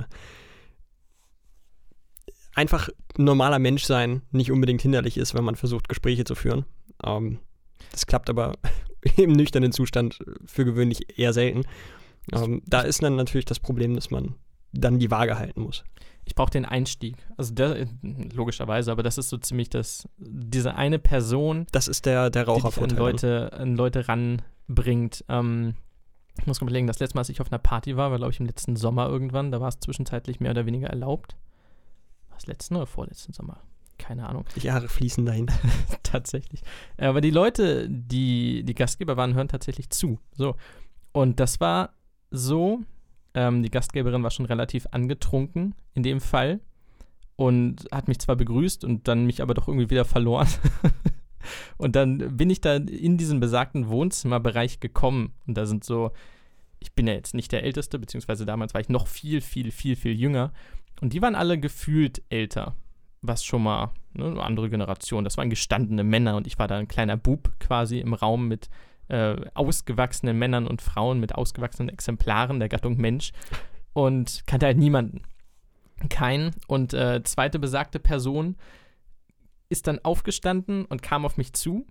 einfach 2.54 2.88
ein 3.18 3.24
normaler 3.24 3.58
Mensch 3.58 3.84
sein 3.84 4.22
nicht 4.30 4.52
unbedingt 4.52 4.82
hinderlich 4.82 5.16
ist, 5.16 5.34
wenn 5.34 5.44
man 5.44 5.56
versucht, 5.56 5.88
Gespräche 5.88 6.24
zu 6.24 6.36
führen. 6.36 6.64
Ähm, 7.04 7.40
das 7.92 8.06
klappt 8.06 8.30
aber 8.30 8.54
im 9.16 9.32
nüchternen 9.32 9.72
Zustand 9.72 10.18
für 10.46 10.64
gewöhnlich 10.64 11.18
eher 11.18 11.32
selten. 11.32 11.64
Ähm, 12.32 12.62
da 12.66 12.80
ist 12.80 13.02
dann 13.02 13.16
natürlich 13.16 13.44
das 13.44 13.60
Problem, 13.60 13.94
dass 13.94 14.10
man 14.10 14.34
dann 14.72 14.98
die 14.98 15.10
Waage 15.10 15.38
halten 15.38 15.62
muss. 15.62 15.84
Ich 16.24 16.34
brauche 16.34 16.50
den 16.50 16.64
Einstieg. 16.64 17.16
Also 17.36 17.54
der, 17.54 17.86
logischerweise, 18.02 18.90
aber 18.90 19.02
das 19.02 19.18
ist 19.18 19.28
so 19.28 19.36
ziemlich 19.36 19.68
das, 19.68 20.08
diese 20.16 20.74
eine 20.74 20.98
Person, 20.98 21.66
Das 21.72 21.86
ist 21.86 22.06
der, 22.06 22.30
der 22.30 22.44
die 22.44 22.46
dich 22.46 22.56
an 22.56 22.62
Rauchervorteil. 22.62 22.98
Leute, 22.98 23.52
an 23.52 23.76
Leute 23.76 24.08
ranbringt. 24.08 25.24
Ähm, 25.28 25.74
ich 26.38 26.46
muss 26.46 26.60
überlegen, 26.60 26.86
das 26.86 26.98
letzte 26.98 27.16
Mal, 27.16 27.20
als 27.20 27.28
ich 27.28 27.40
auf 27.40 27.52
einer 27.52 27.58
Party 27.58 27.96
war, 27.96 28.10
war, 28.10 28.18
glaube 28.18 28.32
ich, 28.32 28.40
im 28.40 28.46
letzten 28.46 28.74
Sommer 28.74 29.08
irgendwann. 29.08 29.52
Da 29.52 29.60
war 29.60 29.68
es 29.68 29.78
zwischenzeitlich 29.80 30.40
mehr 30.40 30.52
oder 30.52 30.66
weniger 30.66 30.88
erlaubt. 30.88 31.36
War 32.28 32.38
es 32.38 32.46
letzten 32.46 32.76
oder 32.76 32.86
vorletzten 32.86 33.32
Sommer? 33.32 33.60
Keine 33.98 34.28
Ahnung. 34.28 34.44
Die 34.56 34.66
Jahre 34.66 34.88
fließen 34.88 35.24
dahin. 35.24 35.46
tatsächlich. 36.02 36.62
Äh, 36.96 37.06
Aber 37.06 37.20
die 37.20 37.30
Leute, 37.30 37.88
die 37.88 38.64
die 38.64 38.74
Gastgeber 38.74 39.16
waren, 39.16 39.34
hören 39.34 39.48
tatsächlich 39.48 39.90
zu. 39.90 40.18
So. 40.32 40.56
Und 41.12 41.40
das 41.40 41.60
war 41.60 41.94
so, 42.30 42.80
ähm, 43.34 43.62
die 43.62 43.70
Gastgeberin 43.70 44.22
war 44.22 44.30
schon 44.30 44.46
relativ 44.46 44.86
angetrunken 44.90 45.74
in 45.94 46.02
dem 46.02 46.20
Fall 46.20 46.60
und 47.36 47.86
hat 47.92 48.08
mich 48.08 48.18
zwar 48.18 48.36
begrüßt 48.36 48.84
und 48.84 49.08
dann 49.08 49.26
mich 49.26 49.42
aber 49.42 49.54
doch 49.54 49.68
irgendwie 49.68 49.90
wieder 49.90 50.04
verloren. 50.04 50.48
und 51.76 51.96
dann 51.96 52.36
bin 52.36 52.50
ich 52.50 52.60
da 52.60 52.76
in 52.76 53.16
diesen 53.16 53.40
besagten 53.40 53.88
Wohnzimmerbereich 53.88 54.80
gekommen 54.80 55.32
und 55.46 55.56
da 55.56 55.66
sind 55.66 55.84
so, 55.84 56.12
ich 56.78 56.92
bin 56.92 57.06
ja 57.06 57.14
jetzt 57.14 57.34
nicht 57.34 57.52
der 57.52 57.64
Älteste, 57.64 57.98
beziehungsweise 57.98 58.44
damals 58.44 58.74
war 58.74 58.80
ich 58.80 58.88
noch 58.88 59.06
viel, 59.06 59.40
viel, 59.40 59.70
viel, 59.70 59.96
viel 59.96 60.14
jünger 60.14 60.52
und 61.00 61.12
die 61.12 61.22
waren 61.22 61.34
alle 61.34 61.58
gefühlt 61.58 62.22
älter 62.28 62.76
was 63.26 63.44
schon 63.44 63.62
mal 63.62 63.90
ne, 64.12 64.26
eine 64.26 64.42
andere 64.42 64.70
Generation. 64.70 65.24
Das 65.24 65.36
waren 65.36 65.50
gestandene 65.50 66.04
Männer 66.04 66.36
und 66.36 66.46
ich 66.46 66.58
war 66.58 66.68
da 66.68 66.76
ein 66.76 66.88
kleiner 66.88 67.16
Bub 67.16 67.50
quasi 67.58 67.98
im 67.98 68.14
Raum 68.14 68.48
mit 68.48 68.68
äh, 69.08 69.36
ausgewachsenen 69.54 70.38
Männern 70.38 70.66
und 70.66 70.82
Frauen, 70.82 71.20
mit 71.20 71.34
ausgewachsenen 71.34 71.88
Exemplaren 71.88 72.58
der 72.58 72.68
Gattung 72.68 72.96
Mensch 72.96 73.32
und 73.92 74.44
kannte 74.46 74.66
halt 74.66 74.78
niemanden. 74.78 75.22
Keinen. 76.08 76.50
Und 76.66 76.92
äh, 76.92 77.22
zweite 77.22 77.58
besagte 77.58 77.98
Person 77.98 78.56
ist 79.68 79.86
dann 79.86 79.98
aufgestanden 80.04 80.84
und 80.84 81.02
kam 81.02 81.24
auf 81.24 81.36
mich 81.36 81.52
zu 81.52 81.86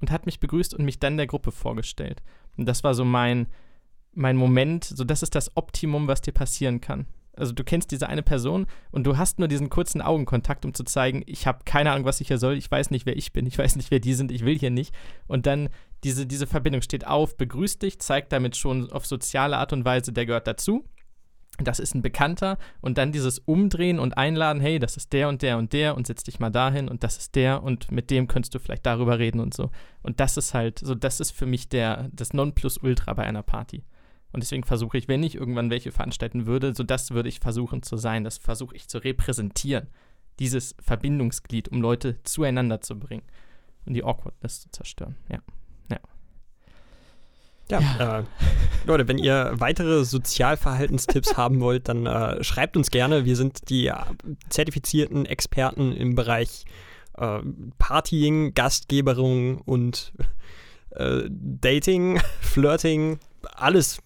und 0.00 0.10
hat 0.10 0.26
mich 0.26 0.40
begrüßt 0.40 0.74
und 0.74 0.84
mich 0.84 1.00
dann 1.00 1.16
der 1.16 1.26
Gruppe 1.26 1.50
vorgestellt. 1.50 2.22
Und 2.56 2.66
das 2.66 2.84
war 2.84 2.94
so 2.94 3.04
mein, 3.04 3.46
mein 4.12 4.36
Moment, 4.36 4.84
so 4.84 5.04
das 5.04 5.22
ist 5.22 5.34
das 5.34 5.56
Optimum, 5.56 6.06
was 6.06 6.20
dir 6.20 6.32
passieren 6.32 6.80
kann. 6.80 7.06
Also 7.36 7.52
du 7.52 7.64
kennst 7.64 7.90
diese 7.90 8.08
eine 8.08 8.22
Person 8.22 8.66
und 8.90 9.06
du 9.06 9.16
hast 9.16 9.38
nur 9.38 9.48
diesen 9.48 9.70
kurzen 9.70 10.00
Augenkontakt, 10.00 10.64
um 10.64 10.74
zu 10.74 10.84
zeigen, 10.84 11.22
ich 11.26 11.46
habe 11.46 11.60
keine 11.64 11.92
Ahnung, 11.92 12.04
was 12.04 12.20
ich 12.20 12.28
hier 12.28 12.38
soll, 12.38 12.56
ich 12.56 12.70
weiß 12.70 12.90
nicht, 12.90 13.06
wer 13.06 13.16
ich 13.16 13.32
bin, 13.32 13.46
ich 13.46 13.58
weiß 13.64 13.76
nicht, 13.76 13.90
wer 13.90 14.00
die 14.00 14.14
sind, 14.14 14.32
ich 14.32 14.44
will 14.44 14.58
hier 14.58 14.70
nicht. 14.70 14.94
Und 15.26 15.46
dann 15.46 15.68
diese, 16.04 16.26
diese 16.26 16.46
Verbindung 16.46 16.82
steht 16.82 17.06
auf, 17.06 17.36
begrüßt 17.36 17.82
dich, 17.82 17.98
zeigt 17.98 18.32
damit 18.32 18.56
schon 18.56 18.92
auf 18.92 19.06
soziale 19.06 19.56
Art 19.56 19.72
und 19.72 19.84
Weise, 19.84 20.12
der 20.12 20.26
gehört 20.26 20.46
dazu. 20.46 20.84
das 21.58 21.78
ist 21.78 21.94
ein 21.94 22.02
Bekannter 22.02 22.58
und 22.80 22.98
dann 22.98 23.12
dieses 23.12 23.38
Umdrehen 23.38 23.98
und 23.98 24.18
Einladen, 24.18 24.60
hey, 24.60 24.78
das 24.78 24.96
ist 24.96 25.12
der 25.12 25.28
und 25.28 25.40
der 25.40 25.56
und 25.56 25.72
der 25.72 25.96
und 25.96 26.06
setz 26.06 26.24
dich 26.24 26.40
mal 26.40 26.50
dahin 26.50 26.88
und 26.88 27.04
das 27.04 27.16
ist 27.16 27.34
der 27.36 27.62
und 27.62 27.90
mit 27.90 28.10
dem 28.10 28.28
könntest 28.28 28.54
du 28.54 28.58
vielleicht 28.58 28.84
darüber 28.86 29.18
reden 29.18 29.40
und 29.40 29.54
so. 29.54 29.70
Und 30.02 30.20
das 30.20 30.36
ist 30.36 30.52
halt, 30.52 30.80
so 30.80 30.94
das 30.94 31.20
ist 31.20 31.30
für 31.30 31.46
mich 31.46 31.68
der, 31.68 32.10
das 32.12 32.32
Nonplusultra 32.32 33.14
bei 33.14 33.22
einer 33.24 33.42
Party. 33.42 33.84
Und 34.34 34.42
deswegen 34.42 34.64
versuche 34.64 34.98
ich, 34.98 35.08
wenn 35.08 35.22
ich 35.22 35.36
irgendwann 35.36 35.70
welche 35.70 35.92
veranstalten 35.92 36.46
würde, 36.46 36.74
so 36.74 36.82
das 36.82 37.12
würde 37.12 37.28
ich 37.28 37.40
versuchen 37.40 37.82
zu 37.82 37.96
sein, 37.96 38.24
das 38.24 38.38
versuche 38.38 38.76
ich 38.76 38.88
zu 38.88 38.98
repräsentieren. 38.98 39.86
Dieses 40.40 40.74
Verbindungsglied, 40.80 41.68
um 41.68 41.80
Leute 41.80 42.22
zueinander 42.24 42.80
zu 42.80 42.98
bringen 42.98 43.22
und 43.86 43.94
die 43.94 44.04
Awkwardness 44.04 44.62
zu 44.62 44.70
zerstören. 44.70 45.16
Ja. 45.30 45.38
Ja, 47.70 47.80
ja. 47.80 48.18
Äh, 48.18 48.24
Leute, 48.86 49.08
wenn 49.08 49.18
ihr 49.18 49.52
weitere 49.54 50.04
Sozialverhaltenstipps 50.04 51.34
haben 51.36 51.60
wollt, 51.60 51.88
dann 51.88 52.06
äh, 52.06 52.42
schreibt 52.44 52.76
uns 52.76 52.90
gerne. 52.90 53.24
Wir 53.24 53.36
sind 53.36 53.70
die 53.70 53.86
äh, 53.86 53.94
zertifizierten 54.50 55.24
Experten 55.24 55.92
im 55.92 56.14
Bereich 56.14 56.64
äh, 57.16 57.38
Partying, 57.78 58.52
Gastgeberung 58.54 59.58
und 59.62 60.12
äh, 60.90 61.22
Dating, 61.28 62.20
Flirting, 62.40 63.18
alles. 63.54 63.98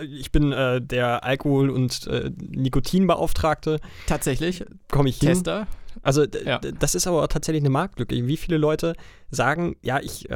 Äh, 0.00 0.04
ich 0.04 0.30
bin 0.32 0.50
der 0.50 1.24
Alkohol- 1.24 1.70
und 1.70 2.08
Nikotinbeauftragte. 2.38 3.80
Tatsächlich. 4.06 4.64
Komme 4.90 5.08
ich 5.08 5.18
hin. 5.18 5.30
Tester. 5.30 5.66
Also, 6.02 6.24
ja. 6.24 6.58
das 6.58 6.94
ist 6.94 7.06
aber 7.06 7.26
tatsächlich 7.28 7.62
eine 7.62 7.70
Marktlücke. 7.70 8.14
Wie 8.26 8.36
viele 8.36 8.58
Leute 8.58 8.94
sagen, 9.30 9.76
ja, 9.82 9.98
ich 10.00 10.28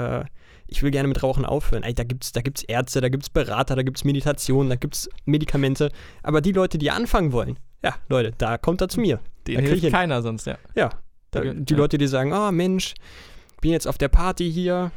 ich 0.67 0.83
will 0.83 0.91
gerne 0.91 1.09
mit 1.09 1.23
Rauchen 1.23 1.45
aufhören. 1.45 1.83
Ey, 1.83 1.95
da 1.95 2.05
gibt 2.05 2.25
es 2.25 2.33
da 2.33 2.41
gibt's 2.41 2.63
Ärzte, 2.63 3.01
da 3.01 3.09
gibt 3.09 3.25
es 3.25 3.31
Berater, 3.31 3.77
da 3.77 3.83
gibt 3.83 3.99
es 3.99 4.05
Meditation, 4.05 4.69
da 4.69 4.77
gibt 4.77 4.95
es 4.95 5.11
Medikamente. 5.25 5.91
Aber 6.23 6.41
die 6.41 6.53
Leute, 6.53 6.79
die 6.79 6.91
anfangen 6.91 7.33
wollen, 7.33 7.59
ja, 7.83 7.95
Leute, 8.09 8.33
da 8.39 8.59
kommt 8.59 8.81
er 8.81 8.89
zu 8.89 9.01
mir. 9.01 9.21
Den 9.47 9.61
hilft 9.61 9.91
keiner 9.91 10.23
sonst, 10.23 10.47
ja. 10.47 10.59
Ja, 10.75 10.91
da, 11.31 11.43
die 11.43 11.73
ja. 11.73 11.79
Leute, 11.79 11.99
die 11.99 12.07
sagen, 12.07 12.33
oh 12.33 12.51
Mensch, 12.51 12.95
bin 13.61 13.73
jetzt 13.73 13.87
auf 13.87 13.99
der 13.99 14.09
Party 14.09 14.51
hier, 14.51 14.91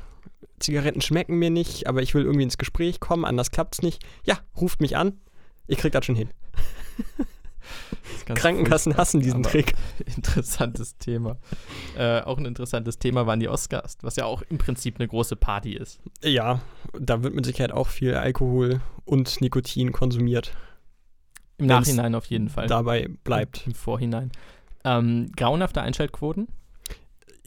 Zigaretten 0.59 1.01
schmecken 1.01 1.37
mir 1.37 1.49
nicht, 1.49 1.87
aber 1.87 2.01
ich 2.01 2.13
will 2.13 2.23
irgendwie 2.23 2.43
ins 2.43 2.57
Gespräch 2.57 2.99
kommen, 2.99 3.25
anders 3.25 3.51
klappt 3.51 3.75
es 3.75 3.81
nicht. 3.81 4.03
Ja, 4.25 4.39
ruft 4.59 4.81
mich 4.81 4.97
an, 4.97 5.19
ich 5.67 5.77
krieg 5.77 5.91
das 5.91 6.05
schon 6.05 6.15
hin. 6.15 6.29
Krankenkassen 8.25 8.91
furchtbar. 8.91 9.01
hassen 9.01 9.21
diesen 9.21 9.43
Trick. 9.43 9.73
Interessantes 10.15 10.97
Thema. 10.97 11.37
Äh, 11.97 12.21
auch 12.21 12.37
ein 12.37 12.45
interessantes 12.45 12.99
Thema 12.99 13.25
waren 13.25 13.39
die 13.39 13.47
Oscars, 13.47 13.97
was 14.01 14.15
ja 14.15 14.25
auch 14.25 14.41
im 14.49 14.57
Prinzip 14.57 14.99
eine 14.99 15.07
große 15.07 15.35
Party 15.35 15.73
ist. 15.73 15.99
Ja, 16.23 16.61
da 16.99 17.23
wird 17.23 17.33
mit 17.33 17.45
Sicherheit 17.45 17.71
auch 17.71 17.87
viel 17.87 18.15
Alkohol 18.15 18.81
und 19.05 19.39
Nikotin 19.41 19.91
konsumiert. 19.91 20.53
Im 21.57 21.67
Nachhinein 21.67 22.15
auf 22.15 22.25
jeden 22.25 22.49
Fall. 22.49 22.67
Dabei 22.67 23.07
bleibt. 23.23 23.65
Im 23.65 23.73
Vorhinein. 23.73 24.31
Ähm, 24.83 25.31
grauenhafte 25.35 25.81
Einschaltquoten. 25.81 26.47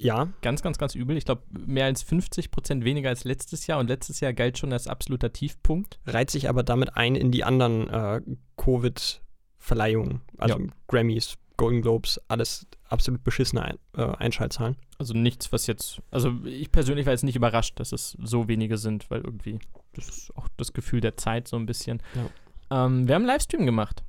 Ja. 0.03 0.29
Ganz, 0.43 0.63
ganz, 0.63 0.79
ganz 0.79 0.95
übel. 0.95 1.17
Ich 1.17 1.25
glaube, 1.25 1.43
mehr 1.51 1.85
als 1.85 2.03
50 2.03 2.51
Prozent 2.51 2.85
weniger 2.85 3.11
als 3.11 3.25
letztes 3.25 3.67
Jahr. 3.67 3.79
Und 3.79 3.89
letztes 3.89 4.21
Jahr 4.21 4.33
galt 4.33 4.59
schon 4.59 4.73
als 4.73 4.87
absoluter 4.87 5.33
Tiefpunkt. 5.33 5.99
Reiht 6.07 6.31
sich 6.31 6.49
aber 6.49 6.63
damit 6.63 6.97
ein 6.97 7.15
in 7.15 7.31
die 7.31 7.45
anderen 7.45 7.89
äh, 7.89 8.21
Covid- 8.57 9.21
Verleihungen, 9.61 10.23
also 10.39 10.59
ja. 10.59 10.67
Grammys, 10.89 11.35
Golden 11.59 11.83
Globes, 11.83 12.19
alles 12.29 12.67
absolut 12.89 13.23
beschissene 13.23 13.79
äh, 13.95 14.03
Einschaltzahlen. 14.03 14.77
Also 14.99 15.13
nichts, 15.13 15.53
was 15.53 15.67
jetzt, 15.67 16.01
also 16.11 16.33
ich 16.45 16.73
persönlich 16.73 17.05
war 17.07 17.13
jetzt 17.13 17.23
nicht 17.23 17.37
überrascht, 17.37 17.79
dass 17.79 17.93
es 17.93 18.17
so 18.23 18.49
wenige 18.49 18.79
sind, 18.79 19.11
weil 19.11 19.21
irgendwie, 19.21 19.59
das 19.93 20.09
ist 20.09 20.37
auch 20.37 20.49
das 20.57 20.73
Gefühl 20.73 21.03
der 21.03 21.19
Zeit 21.19 21.47
so 21.47 21.57
ein 21.57 21.67
bisschen. 21.67 22.03
Ja. 22.15 22.87
Ähm, 22.87 23.07
wir 23.07 23.15
haben 23.15 23.23
einen 23.23 23.33
Livestream 23.33 23.67
gemacht. 23.67 24.03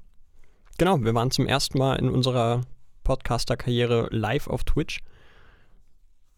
Genau, 0.78 1.00
wir 1.04 1.14
waren 1.14 1.32
zum 1.32 1.46
ersten 1.46 1.78
Mal 1.78 1.98
in 1.98 2.10
unserer 2.10 2.62
Podcaster-Karriere 3.04 4.08
live 4.10 4.48
auf 4.48 4.64
Twitch. 4.64 5.02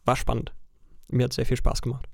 War 0.06 0.16
spannend. 0.16 0.54
Mir 1.08 1.26
hat 1.26 1.34
sehr 1.34 1.46
viel 1.46 1.58
Spaß 1.58 1.82
gemacht. 1.82 2.08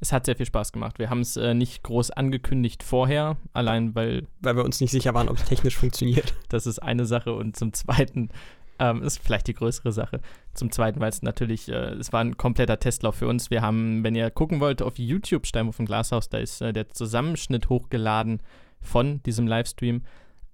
Es 0.00 0.12
hat 0.12 0.26
sehr 0.26 0.36
viel 0.36 0.46
Spaß 0.46 0.72
gemacht. 0.72 0.98
Wir 0.98 1.10
haben 1.10 1.20
es 1.20 1.36
äh, 1.36 1.54
nicht 1.54 1.82
groß 1.82 2.10
angekündigt 2.10 2.82
vorher, 2.82 3.36
allein 3.52 3.94
weil. 3.94 4.26
Weil 4.40 4.56
wir 4.56 4.64
uns 4.64 4.80
nicht 4.80 4.90
sicher 4.90 5.14
waren, 5.14 5.28
ob 5.28 5.38
es 5.38 5.44
technisch 5.44 5.76
funktioniert. 5.76 6.34
Das 6.48 6.66
ist 6.66 6.80
eine 6.80 7.06
Sache. 7.06 7.32
Und 7.32 7.56
zum 7.56 7.72
Zweiten 7.72 8.28
ähm, 8.78 9.02
ist 9.02 9.18
vielleicht 9.18 9.46
die 9.46 9.54
größere 9.54 9.92
Sache. 9.92 10.20
Zum 10.52 10.70
Zweiten, 10.70 11.00
weil 11.00 11.08
es 11.08 11.22
natürlich, 11.22 11.68
äh, 11.70 11.94
es 11.94 12.12
war 12.12 12.20
ein 12.20 12.36
kompletter 12.36 12.78
Testlauf 12.78 13.14
für 13.14 13.28
uns. 13.28 13.50
Wir 13.50 13.62
haben, 13.62 14.04
wenn 14.04 14.14
ihr 14.14 14.30
gucken 14.30 14.60
wollt, 14.60 14.82
auf 14.82 14.98
YouTube 14.98 15.46
Steinwurf 15.46 15.78
und 15.78 15.86
Glashaus, 15.86 16.28
da 16.28 16.38
ist 16.38 16.60
äh, 16.60 16.72
der 16.72 16.90
Zusammenschnitt 16.90 17.68
hochgeladen 17.68 18.42
von 18.80 19.22
diesem 19.22 19.46
Livestream. 19.46 20.02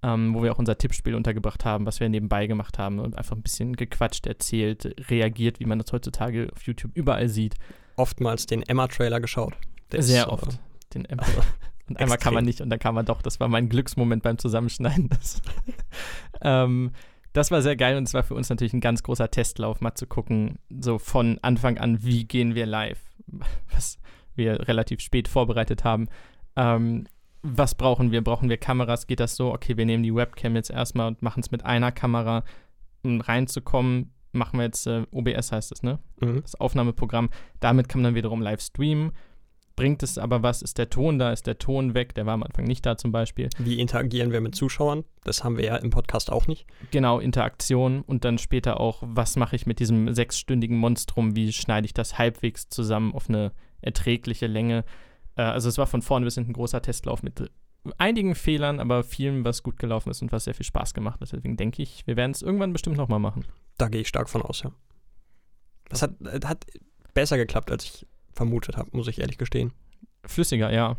Ähm, 0.01 0.33
wo 0.33 0.43
wir 0.43 0.53
auch 0.53 0.59
unser 0.59 0.77
Tippspiel 0.77 1.13
untergebracht 1.13 1.65
haben, 1.65 1.85
was 1.85 1.99
wir 1.99 2.07
nebenbei 2.07 2.47
gemacht 2.47 2.79
haben 2.79 2.99
und 2.99 3.17
einfach 3.17 3.35
ein 3.35 3.41
bisschen 3.41 3.75
gequatscht, 3.75 4.27
erzählt, 4.27 4.95
reagiert, 5.09 5.59
wie 5.59 5.65
man 5.65 5.77
das 5.77 5.91
heutzutage 5.91 6.49
auf 6.55 6.63
YouTube 6.63 6.91
überall 6.95 7.27
sieht 7.27 7.55
oftmals 7.99 8.47
den 8.47 8.63
Emma-Trailer 8.63 9.19
geschaut. 9.19 9.53
Der 9.91 10.01
Sehr 10.01 10.23
ist, 10.23 10.29
oft. 10.29 10.59
Den 10.93 11.05
Emma. 11.05 11.23
und 11.87 11.99
einmal 11.99 12.17
kann 12.17 12.33
man 12.33 12.45
nicht 12.45 12.61
und 12.61 12.69
dann 12.69 12.79
kann 12.79 12.95
man 12.95 13.05
doch. 13.05 13.21
Das 13.21 13.39
war 13.39 13.47
mein 13.47 13.69
Glücksmoment 13.69 14.23
beim 14.23 14.37
Zusammenschneiden. 14.37 15.09
Das, 15.19 15.41
ähm, 16.41 16.91
das 17.33 17.51
war 17.51 17.61
sehr 17.61 17.75
geil 17.75 17.97
und 17.97 18.07
es 18.07 18.13
war 18.13 18.23
für 18.23 18.33
uns 18.33 18.49
natürlich 18.49 18.73
ein 18.73 18.79
ganz 18.79 19.03
großer 19.03 19.29
Testlauf, 19.29 19.81
mal 19.81 19.93
zu 19.93 20.07
gucken, 20.07 20.57
so 20.69 20.97
von 20.97 21.37
Anfang 21.41 21.77
an, 21.77 22.01
wie 22.01 22.23
gehen 22.23 22.55
wir 22.55 22.65
live, 22.65 22.99
was 23.73 23.99
wir 24.35 24.67
relativ 24.67 25.01
spät 25.01 25.27
vorbereitet 25.27 25.83
haben. 25.83 26.07
Ähm, 26.55 27.07
was 27.41 27.75
brauchen 27.75 28.11
wir? 28.11 28.23
Brauchen 28.23 28.49
wir 28.49 28.57
Kameras? 28.57 29.07
Geht 29.07 29.19
das 29.19 29.35
so? 29.35 29.53
Okay, 29.53 29.77
wir 29.77 29.85
nehmen 29.85 30.03
die 30.03 30.13
Webcam 30.13 30.55
jetzt 30.55 30.69
erstmal 30.69 31.07
und 31.07 31.21
machen 31.21 31.41
es 31.41 31.51
mit 31.51 31.65
einer 31.65 31.91
Kamera, 31.91 32.43
um 33.03 33.21
reinzukommen 33.21 34.11
machen 34.31 34.59
wir 34.59 34.65
jetzt 34.65 34.87
äh, 34.87 35.05
OBS 35.11 35.51
heißt 35.51 35.71
es, 35.71 35.83
ne? 35.83 35.99
Mhm. 36.21 36.41
Das 36.41 36.55
Aufnahmeprogramm. 36.55 37.29
Damit 37.59 37.89
kann 37.89 38.01
man 38.01 38.09
dann 38.09 38.15
wiederum 38.15 38.41
live 38.41 38.61
streamen. 38.61 39.11
Bringt 39.75 40.03
es 40.03 40.17
aber 40.17 40.43
was? 40.43 40.61
Ist 40.61 40.77
der 40.77 40.89
Ton 40.89 41.19
da? 41.19 41.31
Ist 41.31 41.47
der 41.47 41.57
Ton 41.57 41.93
weg? 41.93 42.13
Der 42.13 42.25
war 42.25 42.33
am 42.33 42.43
Anfang 42.43 42.65
nicht 42.65 42.85
da 42.85 42.97
zum 42.97 43.13
Beispiel. 43.13 43.47
Wie 43.59 43.79
interagieren 43.79 44.33
wir 44.33 44.41
mit 44.41 44.53
Zuschauern? 44.53 45.05
Das 45.23 45.43
haben 45.43 45.55
wir 45.55 45.63
ja 45.63 45.77
im 45.77 45.89
Podcast 45.89 46.31
auch 46.31 46.47
nicht. 46.47 46.65
Genau, 46.91 47.19
Interaktion 47.19 48.01
und 48.01 48.25
dann 48.25 48.37
später 48.39 48.79
auch, 48.81 49.01
was 49.05 49.37
mache 49.37 49.55
ich 49.55 49.65
mit 49.65 49.79
diesem 49.79 50.13
sechsstündigen 50.13 50.77
Monstrum? 50.77 51.35
Wie 51.37 51.53
schneide 51.53 51.85
ich 51.85 51.93
das 51.93 52.17
halbwegs 52.17 52.67
zusammen 52.67 53.13
auf 53.13 53.29
eine 53.29 53.53
erträgliche 53.81 54.47
Länge? 54.47 54.83
Äh, 55.39 55.43
also 55.43 55.69
es 55.69 55.77
war 55.77 55.87
von 55.87 56.01
vorne 56.01 56.25
bis 56.25 56.35
hinten 56.35 56.51
ein 56.51 56.53
großer 56.53 56.81
Testlauf 56.81 57.23
mit 57.23 57.49
einigen 57.97 58.35
Fehlern, 58.35 58.81
aber 58.81 59.03
vielem, 59.03 59.45
was 59.45 59.63
gut 59.63 59.77
gelaufen 59.77 60.09
ist 60.09 60.21
und 60.21 60.33
was 60.33 60.43
sehr 60.43 60.53
viel 60.53 60.65
Spaß 60.65 60.93
gemacht 60.93 61.21
hat. 61.21 61.31
Deswegen 61.31 61.55
denke 61.55 61.81
ich, 61.81 62.05
wir 62.05 62.17
werden 62.17 62.31
es 62.31 62.41
irgendwann 62.41 62.73
bestimmt 62.73 62.97
nochmal 62.97 63.19
machen. 63.19 63.45
Da 63.77 63.87
gehe 63.87 64.01
ich 64.01 64.09
stark 64.09 64.29
von 64.29 64.41
aus, 64.41 64.63
ja. 64.63 64.71
Das 65.87 66.01
hat, 66.01 66.11
hat 66.43 66.65
besser 67.13 67.37
geklappt, 67.37 67.71
als 67.71 67.85
ich 67.85 68.07
vermutet 68.33 68.75
habe, 68.75 68.89
muss 68.91 69.07
ich 69.07 69.19
ehrlich 69.19 69.37
gestehen. 69.37 69.71
Flüssiger, 70.25 70.71
ja. 70.73 70.97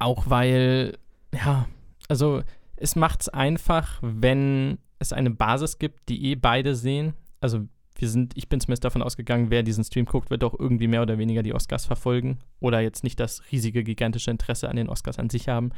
Auch 0.00 0.28
weil, 0.28 0.98
ja, 1.32 1.68
also 2.08 2.42
es 2.74 2.96
macht 2.96 3.22
es 3.22 3.28
einfach, 3.28 4.00
wenn 4.02 4.78
es 4.98 5.12
eine 5.12 5.30
Basis 5.30 5.78
gibt, 5.78 6.08
die 6.08 6.26
eh 6.26 6.34
beide 6.34 6.74
sehen. 6.74 7.14
Also 7.40 7.68
wir 7.98 8.08
sind, 8.08 8.36
ich 8.36 8.48
bin 8.48 8.60
zumindest 8.60 8.84
davon 8.84 9.02
ausgegangen, 9.02 9.50
wer 9.50 9.62
diesen 9.62 9.84
Stream 9.84 10.06
guckt, 10.06 10.30
wird 10.30 10.44
auch 10.44 10.58
irgendwie 10.58 10.86
mehr 10.86 11.02
oder 11.02 11.18
weniger 11.18 11.42
die 11.42 11.52
Oscars 11.52 11.84
verfolgen 11.84 12.38
oder 12.60 12.80
jetzt 12.80 13.04
nicht 13.04 13.20
das 13.20 13.42
riesige, 13.52 13.84
gigantische 13.84 14.30
Interesse 14.30 14.68
an 14.68 14.76
den 14.76 14.88
Oscars 14.88 15.18
an 15.18 15.30
sich 15.30 15.48
haben. 15.48 15.70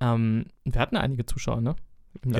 Ähm, 0.00 0.46
wir 0.64 0.80
hatten 0.80 0.96
einige 0.96 1.26
Zuschauer, 1.26 1.60
ne? 1.60 1.76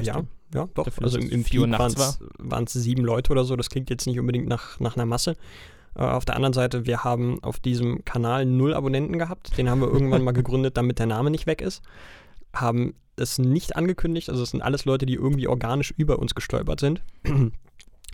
ja, 0.03 0.23
ja, 0.55 0.69
doch. 0.75 0.85
Dafür, 0.85 1.05
also 1.05 1.19
im, 1.19 1.31
im 1.31 1.45
Peak 1.45 1.61
waren 1.61 2.65
es 2.65 2.73
sieben 2.73 3.05
Leute 3.05 3.31
oder 3.31 3.45
so. 3.45 3.55
Das 3.57 3.71
klingt 3.71 3.91
jetzt 3.91 4.07
nicht 4.07 4.19
unbedingt 4.19 4.49
nach, 4.49 4.81
nach 4.81 4.97
einer 4.97 5.07
Masse. 5.07 5.37
Äh, 5.95 6.03
auf 6.03 6.25
der 6.25 6.37
anderen 6.37 6.53
Seite, 6.53 6.87
wir 6.87 7.05
haben 7.05 7.43
auf 7.43 7.61
diesem 7.61 8.05
Kanal 8.05 8.47
null 8.47 8.75
Abonnenten 8.75 9.19
gehabt. 9.19 9.57
Den 9.57 9.71
haben 9.71 9.81
wir 9.81 9.89
irgendwann 9.89 10.23
mal 10.23 10.33
gegründet, 10.33 10.77
damit 10.77 10.99
der 10.99 11.07
Name 11.07 11.31
nicht 11.31 11.47
weg 11.47 11.61
ist. 11.61 11.83
Haben 12.53 12.95
es 13.17 13.39
nicht 13.39 13.77
angekündigt. 13.77 14.31
Also 14.31 14.43
es 14.43 14.51
sind 14.51 14.63
alles 14.63 14.85
Leute, 14.87 15.07
die 15.07 15.15
irgendwie 15.15 15.47
organisch 15.47 15.93
über 15.97 16.19
uns 16.19 16.35
gestolpert 16.35 16.81
sind. 16.81 17.03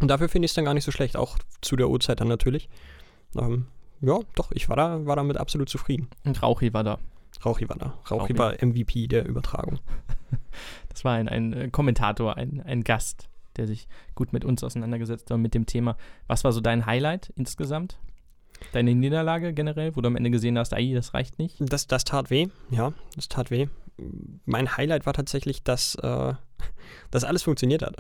Und 0.01 0.09
dafür 0.09 0.29
finde 0.29 0.47
ich 0.47 0.51
es 0.51 0.55
dann 0.55 0.65
gar 0.65 0.75
nicht 0.75 0.85
so 0.85 0.93
schlecht, 0.93 1.17
auch 1.17 1.39
zu 1.61 1.77
der 1.77 1.89
Uhrzeit 1.89 2.21
dann 2.21 2.29
natürlich. 2.29 2.69
Ähm, 3.37 3.67
ja, 4.01 4.21
doch, 4.35 4.53
ich 4.53 4.69
war 4.69 4.77
da, 4.77 5.07
war 5.07 5.17
damit 5.17 5.37
absolut 5.37 5.69
zufrieden. 5.69 6.09
Und 6.25 6.43
Rauchi 6.43 6.73
war 6.75 6.85
da. 6.85 6.99
Rauchi 7.45 7.69
war 7.69 7.77
da. 7.77 7.99
Rauchi, 8.11 8.33
Rauchi. 8.33 8.39
war 8.39 8.55
MVP 8.61 9.07
der 9.09 9.27
Übertragung. 9.27 9.81
Das 10.89 11.05
war 11.05 11.13
ein, 11.13 11.29
ein 11.29 11.53
äh, 11.53 11.69
Kommentator, 11.69 12.39
ein, 12.39 12.63
ein 12.63 12.83
Gast, 12.83 13.29
der 13.59 13.67
sich 13.67 13.87
gut 14.15 14.33
mit 14.33 14.47
uns 14.47 14.65
auseinandergesetzt 14.65 15.31
hat, 15.31 15.39
mit 15.39 15.53
dem 15.53 15.67
Thema. 15.67 15.95
Was 16.27 16.43
war 16.43 16.53
so 16.53 16.63
dein 16.63 16.87
Highlight 16.87 17.35
insgesamt? 17.37 17.99
Deine 18.73 18.95
Niederlage 18.95 19.53
generell, 19.53 19.95
wo 19.95 20.01
du 20.01 20.07
am 20.07 20.17
Ende 20.17 20.31
gesehen 20.31 20.59
hast, 20.59 20.73
ai, 20.73 20.95
das 20.95 21.13
reicht 21.13 21.39
nicht? 21.39 21.57
Das, 21.59 21.87
das 21.87 22.05
tat 22.05 22.31
weh, 22.31 22.49
ja, 22.71 22.95
das 23.15 23.29
tat 23.29 23.51
weh. 23.51 23.67
Mein 24.47 24.79
Highlight 24.79 25.05
war 25.05 25.13
tatsächlich, 25.13 25.63
dass, 25.63 25.97
äh, 25.97 26.33
dass 27.11 27.25
alles 27.25 27.43
funktioniert 27.43 27.83
hat. 27.83 27.97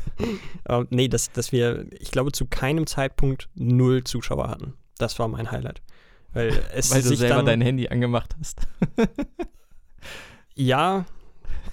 äh, 0.68 0.84
nee, 0.90 1.08
dass, 1.08 1.32
dass 1.32 1.52
wir, 1.52 1.86
ich 1.92 2.10
glaube, 2.10 2.32
zu 2.32 2.46
keinem 2.46 2.86
Zeitpunkt 2.86 3.48
null 3.54 4.04
Zuschauer 4.04 4.48
hatten. 4.48 4.74
Das 4.98 5.18
war 5.18 5.28
mein 5.28 5.50
Highlight. 5.50 5.82
Weil, 6.32 6.48
es 6.74 6.90
Weil 6.90 7.02
du 7.02 7.14
selber 7.16 7.42
dein 7.42 7.60
Handy 7.60 7.88
angemacht 7.88 8.34
hast. 8.38 8.66
ja, 10.54 11.04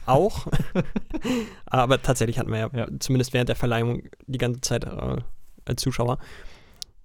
auch. 0.05 0.47
Aber 1.65 2.01
tatsächlich 2.01 2.39
hatten 2.39 2.51
wir 2.51 2.59
ja, 2.59 2.69
Ja. 2.73 2.87
zumindest 2.99 3.33
während 3.33 3.49
der 3.49 3.55
Verleihung 3.55 4.03
die 4.27 4.37
ganze 4.37 4.61
Zeit 4.61 4.83
äh, 4.85 5.17
als 5.65 5.81
Zuschauer. 5.81 6.17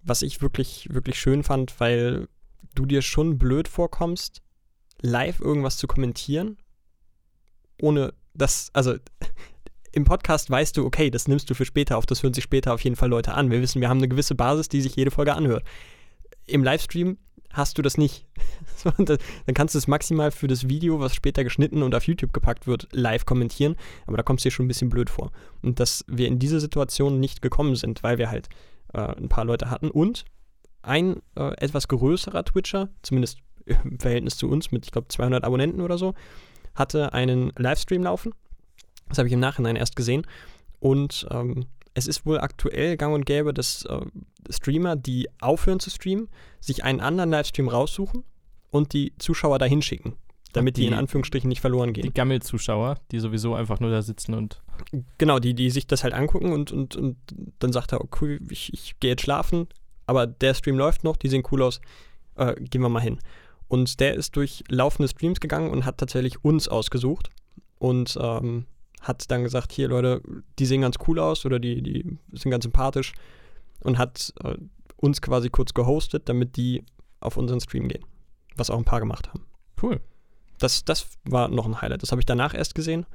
Was 0.03 0.23
ich 0.23 0.43
wirklich, 0.43 0.89
wirklich 0.93 1.19
schön 1.19 1.43
fand, 1.43 1.79
weil 1.81 2.29
du 2.75 2.87
dir 2.87 3.03
schon 3.03 3.39
blöd 3.39 3.69
vorkommst, 3.69 4.43
live 5.01 5.41
irgendwas 5.41 5.77
zu 5.77 5.87
kommentieren, 5.87 6.59
ohne 7.81 8.15
das, 8.35 8.71
also 8.73 8.97
im 9.95 10.05
Podcast 10.05 10.51
weißt 10.51 10.77
du, 10.77 10.85
okay, 10.85 11.11
das 11.11 11.29
nimmst 11.29 11.49
du 11.49 11.55
für 11.55 11.65
später 11.65 11.97
auf, 11.97 12.07
das 12.07 12.23
hören 12.23 12.35
sich 12.35 12.45
später 12.45 12.75
auf 12.75 12.81
jeden 12.83 12.97
Fall 12.97 13.09
Leute 13.09 13.35
an. 13.35 13.51
Wir 13.51 13.63
wissen, 13.63 13.81
wir 13.81 13.89
haben 13.89 13.99
eine 13.99 14.09
gewisse 14.09 14.35
Basis, 14.35 14.69
die 14.69 14.81
sich 14.81 14.97
jede 14.97 15.11
Folge 15.11 15.35
anhört. 15.35 15.65
Im 16.47 16.65
Livestream 16.65 17.19
hast 17.53 17.79
du 17.79 17.83
das 17.83 17.97
nicht. 17.97 18.27
Dann 18.85 19.55
kannst 19.55 19.75
du 19.75 19.79
es 19.79 19.87
maximal 19.87 20.33
für 20.33 20.49
das 20.49 20.69
Video, 20.69 20.99
was 20.99 21.15
später 21.15 21.45
geschnitten 21.45 21.83
und 21.83 21.95
auf 21.95 22.07
YouTube 22.07 22.33
gepackt 22.33 22.67
wird, 22.67 22.89
live 22.91 23.25
kommentieren, 23.25 23.77
aber 24.07 24.17
da 24.17 24.23
kommst 24.23 24.45
du 24.45 24.49
dir 24.49 24.53
schon 24.53 24.67
ein 24.67 24.69
bisschen 24.69 24.91
blöd 24.91 25.09
vor. 25.09 25.31
Und 25.63 25.79
dass 25.79 26.05
wir 26.09 26.27
in 26.27 26.39
diese 26.39 26.61
Situation 26.61 27.21
nicht 27.21 27.41
gekommen 27.41 27.77
sind, 27.77 28.03
weil 28.03 28.19
wir 28.19 28.31
halt 28.31 28.49
äh, 28.93 29.01
ein 29.01 29.29
paar 29.29 29.45
Leute 29.45 29.71
hatten 29.71 29.91
und 29.91 30.25
ein 30.83 31.23
äh, 31.37 31.55
etwas 31.59 31.89
größerer 31.89 32.45
Twitcher, 32.45 32.89
zumindest 33.03 33.39
im 33.65 33.99
Verhältnis 33.99 34.37
zu 34.37 34.49
uns 34.49 34.73
mit, 34.73 34.85
ich 34.85 34.93
glaube, 34.93 35.09
200 35.09 35.45
Abonnenten 35.45 35.81
oder 35.81 35.97
so, 35.97 36.15
hatte 36.75 37.13
einen 37.13 37.53
Livestream 37.57 38.03
laufen. 38.03 38.33
Das 39.09 39.19
habe 39.19 39.29
ich 39.29 39.35
im 39.35 39.41
Nachhinein 39.41 39.77
erst 39.77 39.97
gesehen. 39.97 40.27
Und 40.81 41.27
ähm, 41.31 41.67
es 41.95 42.07
ist 42.07 42.27
wohl 42.27 42.39
aktuell 42.41 42.97
gang 42.97 43.15
und 43.15 43.25
gäbe, 43.27 43.55
dass 43.55 43.85
äh, 43.85 44.01
Streamer, 44.51 44.97
die 44.97 45.29
aufhören 45.41 45.81
zu 45.81 45.91
streamen, 45.91 46.29
sich 46.61 46.85
einen 46.85 47.01
anderen 47.01 47.31
Livestream 47.31 47.69
raussuchen 47.69 48.25
und 48.71 48.93
die 48.93 49.13
Zuschauer 49.19 49.59
dahin 49.59 49.81
schicken, 49.83 50.15
damit 50.53 50.77
die, 50.77 50.83
die- 50.83 50.87
in 50.89 50.95
Anführungsstrichen 50.95 51.49
nicht 51.49 51.61
verloren 51.61 51.93
gehen. 51.93 52.03
Die 52.03 52.13
Gammel-Zuschauer, 52.13 52.99
die 53.13 53.21
sowieso 53.21 53.55
einfach 53.55 53.81
nur 53.81 53.91
da 53.91 54.03
sitzen 54.03 54.35
und 54.35 54.61
Genau, 55.19 55.39
die, 55.39 55.55
die 55.55 55.71
sich 55.71 55.87
das 55.87 56.03
halt 56.03 56.15
angucken 56.15 56.53
und, 56.53 56.73
und, 56.73 56.97
und 56.97 57.17
dann 57.61 57.73
sagt 57.73 57.93
er, 57.93 58.01
okay, 58.01 58.41
ich, 58.51 58.73
ich 58.75 58.99
gehe 58.99 59.11
jetzt 59.13 59.23
schlafen, 59.23 59.69
aber 60.07 60.27
der 60.27 60.53
Stream 60.55 60.77
läuft 60.77 61.05
noch, 61.05 61.17
die 61.17 61.29
sehen 61.29 61.45
cool 61.53 61.63
aus, 61.63 61.81
äh, 62.35 62.55
gehen 62.57 62.83
wir 62.83 62.89
mal 62.89 63.01
hin. 63.01 63.21
Und 63.69 64.01
der 64.01 64.15
ist 64.15 64.35
durch 64.37 64.65
laufende 64.69 65.09
Streams 65.09 65.39
gegangen 65.39 65.71
und 65.71 65.85
hat 65.87 65.99
tatsächlich 65.99 66.45
uns 66.45 66.67
ausgesucht 66.67 67.31
und 67.79 68.19
ähm, 68.21 68.67
hat 69.05 69.31
dann 69.31 69.43
gesagt, 69.43 69.73
hier 69.73 69.89
Leute, 69.89 70.23
die 70.59 70.67
sehen 70.67 70.81
ganz 70.81 70.97
cool 71.07 71.19
aus 71.19 71.45
oder 71.47 71.59
die, 71.61 71.83
die 71.83 72.19
sind 72.33 72.51
ganz 72.51 72.65
sympathisch 72.65 73.13
und 73.81 73.99
hat 73.99 74.33
äh, 74.43 74.57
uns 74.97 75.21
quasi 75.23 75.51
kurz 75.51 75.75
gehostet, 75.75 76.29
damit 76.29 76.57
die 76.57 76.85
auf 77.21 77.37
unseren 77.37 77.61
Stream 77.61 77.89
gehen. 77.89 78.05
Was 78.57 78.71
auch 78.71 78.79
ein 78.79 78.85
paar 78.85 79.01
gemacht 79.01 79.29
haben. 79.29 79.45
cool. 79.83 80.01
Das, 80.59 80.85
das 80.85 81.09
war 81.25 81.49
noch 81.49 81.67
ein 81.67 81.81
Highlight. 81.81 82.03
Das 82.03 82.13
habe 82.13 82.21
ich 82.21 82.27
danach 82.27 82.55
erst 82.55 82.75
gesehen, 82.75 83.07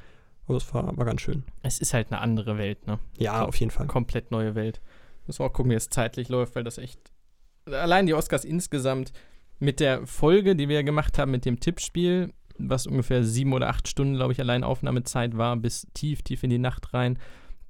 aber 0.46 0.56
das 0.56 0.74
war, 0.74 0.96
war 0.98 1.06
ganz 1.06 1.22
schön. 1.22 1.44
Es 1.64 1.80
ist 1.80 1.94
halt 1.94 2.12
eine 2.12 2.22
andere 2.22 2.58
Welt, 2.58 2.86
ne? 2.86 3.00
Ja, 3.18 3.46
auf 3.46 3.56
jeden 3.56 3.72
Fall. 3.72 3.88
Komplett 3.88 4.30
neue 4.32 4.56
Welt. 4.56 4.82
Müssen 5.26 5.40
wir 5.40 5.46
auch 5.46 5.54
gucken, 5.54 5.72
wie 5.72 5.76
es 5.76 5.90
zeitlich 5.90 6.30
läuft, 6.30 6.56
weil 6.56 6.64
das 6.64 6.78
echt. 6.78 7.00
Allein 7.66 8.08
die 8.08 8.14
Oscars 8.14 8.46
insgesamt 8.46 9.14
mit 9.60 9.80
der 9.80 10.06
Folge, 10.06 10.56
die 10.56 10.68
wir 10.68 10.84
gemacht 10.84 11.18
haben 11.18 11.32
mit 11.32 11.46
dem 11.46 11.60
Tippspiel, 11.60 12.34
was 12.60 12.88
ungefähr 12.88 13.24
sieben 13.24 13.54
oder 13.54 13.70
acht 13.70 13.88
Stunden, 13.88 14.16
glaube 14.16 14.34
ich, 14.34 14.40
allein 14.40 14.64
Aufnahmezeit 14.64 15.38
war, 15.38 15.56
bis 15.56 15.88
tief, 15.94 16.22
tief 16.22 16.44
in 16.44 16.50
die 16.50 16.60
Nacht 16.60 16.94
rein. 16.94 17.18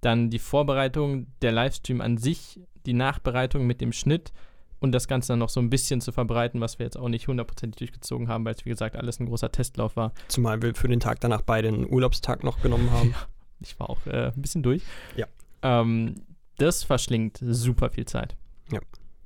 Dann 0.02 0.30
die 0.30 0.40
Vorbereitung, 0.40 1.28
der 1.42 1.52
Livestream 1.52 2.02
an 2.02 2.18
sich, 2.18 2.60
die 2.86 2.94
Nachbereitung 2.94 3.68
mit 3.68 3.82
dem 3.82 3.92
Schnitt 3.92 4.32
und 4.80 4.94
das 4.94 5.08
Ganze 5.08 5.34
dann 5.34 5.40
noch 5.40 5.50
so 5.50 5.60
ein 5.60 5.70
bisschen 5.70 6.02
zu 6.02 6.12
verbreiten, 6.12 6.62
was 6.62 6.80
wir 6.80 6.86
jetzt 6.86 6.98
auch 6.98 7.10
nicht 7.10 7.28
hundertprozentig 7.28 7.78
durchgezogen 7.78 8.28
haben, 8.28 8.46
weil 8.46 8.56
es, 8.56 8.66
wie 8.66 8.70
gesagt, 8.70 8.96
alles 8.96 9.20
ein 9.20 9.26
großer 9.26 9.52
Testlauf 9.52 9.96
war. 9.96 10.14
Zumal 10.28 10.62
wir 10.62 10.74
für 10.74 10.88
den 10.88 11.00
Tag 11.00 11.20
danach 11.20 11.42
beide 11.42 11.68
einen 11.68 11.92
Urlaubstag 11.92 12.44
noch 12.44 12.62
genommen 12.62 12.92
haben. 12.94 13.14
Ich 13.60 13.80
war 13.80 13.90
auch 13.90 14.06
äh, 14.06 14.28
ein 14.28 14.42
bisschen 14.42 14.64
durch. 14.64 14.84
Ja. 15.18 15.28
Ähm, 15.62 16.16
das 16.58 16.84
verschlingt 16.84 17.40
super 17.42 17.90
viel 17.90 18.06
Zeit. 18.06 18.36
Ja. 18.72 18.80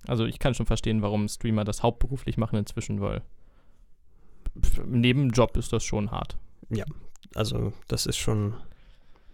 Also 0.07 0.25
ich 0.25 0.39
kann 0.39 0.53
schon 0.53 0.65
verstehen, 0.65 1.01
warum 1.01 1.27
Streamer 1.27 1.63
das 1.63 1.83
hauptberuflich 1.83 2.37
machen 2.37 2.57
inzwischen, 2.57 2.99
weil 2.99 3.21
im 4.77 5.01
Nebenjob 5.01 5.57
ist 5.57 5.73
das 5.73 5.83
schon 5.83 6.11
hart. 6.11 6.37
Also, 7.35 7.73
das 7.87 8.05
ist 8.05 8.17
schon. 8.17 8.55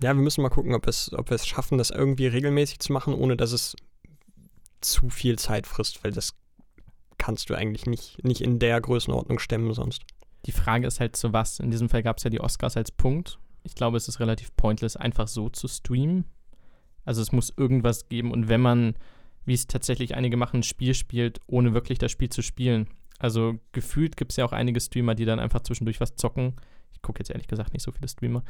Ja, 0.02 0.16
wir 0.16 0.22
müssen 0.22 0.42
mal 0.42 0.50
gucken, 0.50 0.74
ob, 0.74 0.88
es, 0.88 1.12
ob 1.14 1.30
wir 1.30 1.36
es 1.36 1.46
schaffen, 1.46 1.78
das 1.78 1.90
irgendwie 1.90 2.28
regelmäßig 2.28 2.80
zu 2.80 2.94
machen, 2.94 3.14
ohne 3.14 3.36
dass 3.36 3.52
es 3.52 3.76
zu 4.80 5.10
viel 5.10 5.38
Zeit 5.38 5.68
frisst, 5.68 6.04
weil 6.04 6.12
das 6.12 6.36
kannst 7.18 7.50
du 7.50 7.56
eigentlich 7.56 7.86
nicht, 7.86 8.24
nicht 8.24 8.42
in 8.42 8.60
der 8.60 8.80
Größenordnung 8.80 9.40
stemmen 9.40 9.74
sonst. 9.74 10.04
Die 10.46 10.54
Frage 10.54 10.88
ist 10.88 11.02
halt 11.02 11.16
zu 11.18 11.34
was. 11.34 11.60
In 11.60 11.70
diesem 11.70 11.90
Fall 11.90 12.02
gab 12.02 12.18
es 12.18 12.24
ja 12.24 12.30
die 12.30 12.40
Oscars 12.40 12.78
als 12.78 12.92
Punkt. 12.92 13.40
Ich 13.64 13.76
glaube, 13.76 13.98
es 13.98 14.08
ist 14.08 14.22
relativ 14.22 14.56
pointless, 14.56 14.96
einfach 14.96 15.28
so 15.28 15.50
zu 15.50 15.68
streamen. 15.68 16.26
Also 17.06 17.22
es 17.22 17.32
muss 17.32 17.54
irgendwas 17.56 18.08
geben 18.08 18.32
und 18.32 18.48
wenn 18.50 18.62
man, 18.62 18.96
wie 19.46 19.54
es 19.54 19.68
tatsächlich 19.68 20.16
einige 20.16 20.38
machen, 20.38 20.62
ein 20.62 20.64
Spiel 20.64 20.94
spielt, 20.94 21.40
ohne 21.48 21.74
wirklich 21.74 21.98
das 21.98 22.12
Spiel 22.12 22.30
zu 22.30 22.42
spielen. 22.42 22.88
Also 23.20 23.56
gefühlt 23.74 24.18
gibt 24.18 24.32
es 24.32 24.38
ja 24.38 24.46
auch 24.46 24.54
einige 24.54 24.80
Streamer, 24.80 25.14
die 25.14 25.26
dann 25.26 25.40
einfach 25.40 25.62
zwischendurch 25.62 26.00
was 26.00 26.16
zocken. 26.16 26.56
Ich 26.92 27.02
gucke 27.02 27.20
jetzt 27.20 27.30
ehrlich 27.30 27.48
gesagt 27.48 27.74
nicht 27.74 27.84
so 27.84 27.92
viele 27.92 28.08
Streamer. 28.08 28.44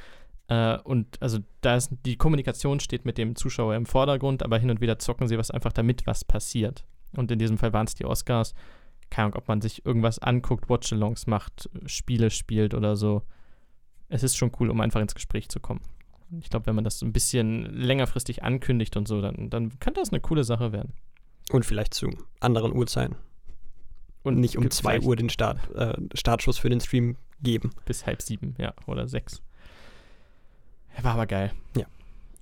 Äh, 0.47 0.77
und 0.79 1.21
also 1.21 1.39
da 1.61 1.75
ist 1.75 1.91
die 2.05 2.17
Kommunikation 2.17 2.79
steht 2.79 3.05
mit 3.05 3.17
dem 3.17 3.35
Zuschauer 3.35 3.75
im 3.75 3.85
Vordergrund, 3.85 4.43
aber 4.43 4.57
hin 4.59 4.69
und 4.69 4.79
wieder 4.79 4.99
zocken 4.99 5.27
sie 5.27 5.37
was 5.37 5.51
einfach 5.51 5.73
damit, 5.73 6.05
was 6.07 6.23
passiert. 6.23 6.85
Und 7.15 7.31
in 7.31 7.39
diesem 7.39 7.57
Fall 7.57 7.73
waren 7.73 7.87
es 7.87 7.95
die 7.95 8.05
Oscars. 8.05 8.53
Keine 9.09 9.25
Ahnung, 9.25 9.37
ob 9.37 9.47
man 9.47 9.61
sich 9.61 9.85
irgendwas 9.85 10.19
anguckt, 10.19 10.69
Watchalongs 10.69 11.25
macht, 11.25 11.69
Spiele 11.87 12.29
spielt 12.29 12.75
oder 12.75 12.95
so. 12.95 13.23
Es 14.07 14.21
ist 14.23 14.37
schon 14.37 14.51
cool, 14.59 14.69
um 14.69 14.81
einfach 14.81 15.01
ins 15.01 15.15
Gespräch 15.15 15.49
zu 15.49 15.59
kommen. 15.59 15.81
Ich 16.39 16.49
glaube, 16.49 16.67
wenn 16.67 16.75
man 16.75 16.83
das 16.83 17.01
ein 17.01 17.11
bisschen 17.11 17.65
längerfristig 17.65 18.43
ankündigt 18.43 18.97
und 18.97 19.07
so, 19.07 19.19
dann, 19.21 19.49
dann 19.49 19.79
kann 19.79 19.95
das 19.95 20.09
eine 20.09 20.19
coole 20.19 20.43
Sache 20.43 20.71
werden. 20.71 20.93
Und 21.51 21.65
vielleicht 21.65 21.95
zu 21.95 22.11
anderen 22.39 22.75
Uhrzeiten. 22.75 23.15
Und 24.35 24.41
nicht 24.41 24.57
um 24.57 24.63
gibt 24.63 24.73
2 24.73 24.89
vielleicht 24.89 25.07
Uhr 25.07 25.15
den 25.15 25.29
Start, 25.29 25.59
äh, 25.75 25.95
Startschuss 26.13 26.57
für 26.57 26.69
den 26.69 26.79
Stream 26.79 27.17
geben. 27.41 27.71
Bis 27.85 28.05
halb 28.05 28.21
sieben, 28.21 28.55
ja, 28.57 28.73
oder 28.85 29.07
sechs. 29.07 29.41
War 31.01 31.13
aber 31.13 31.27
geil. 31.27 31.53
Ja. 31.77 31.85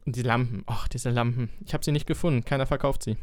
Und 0.06 0.16
die 0.16 0.24
Lampen, 0.24 0.64
ach, 0.66 0.88
diese 0.88 1.10
Lampen. 1.10 1.50
Ich 1.66 1.74
habe 1.74 1.84
sie 1.84 1.92
nicht 1.92 2.08
gefunden, 2.08 2.46
keiner 2.46 2.66
verkauft 2.66 3.04
sie. 3.04 3.18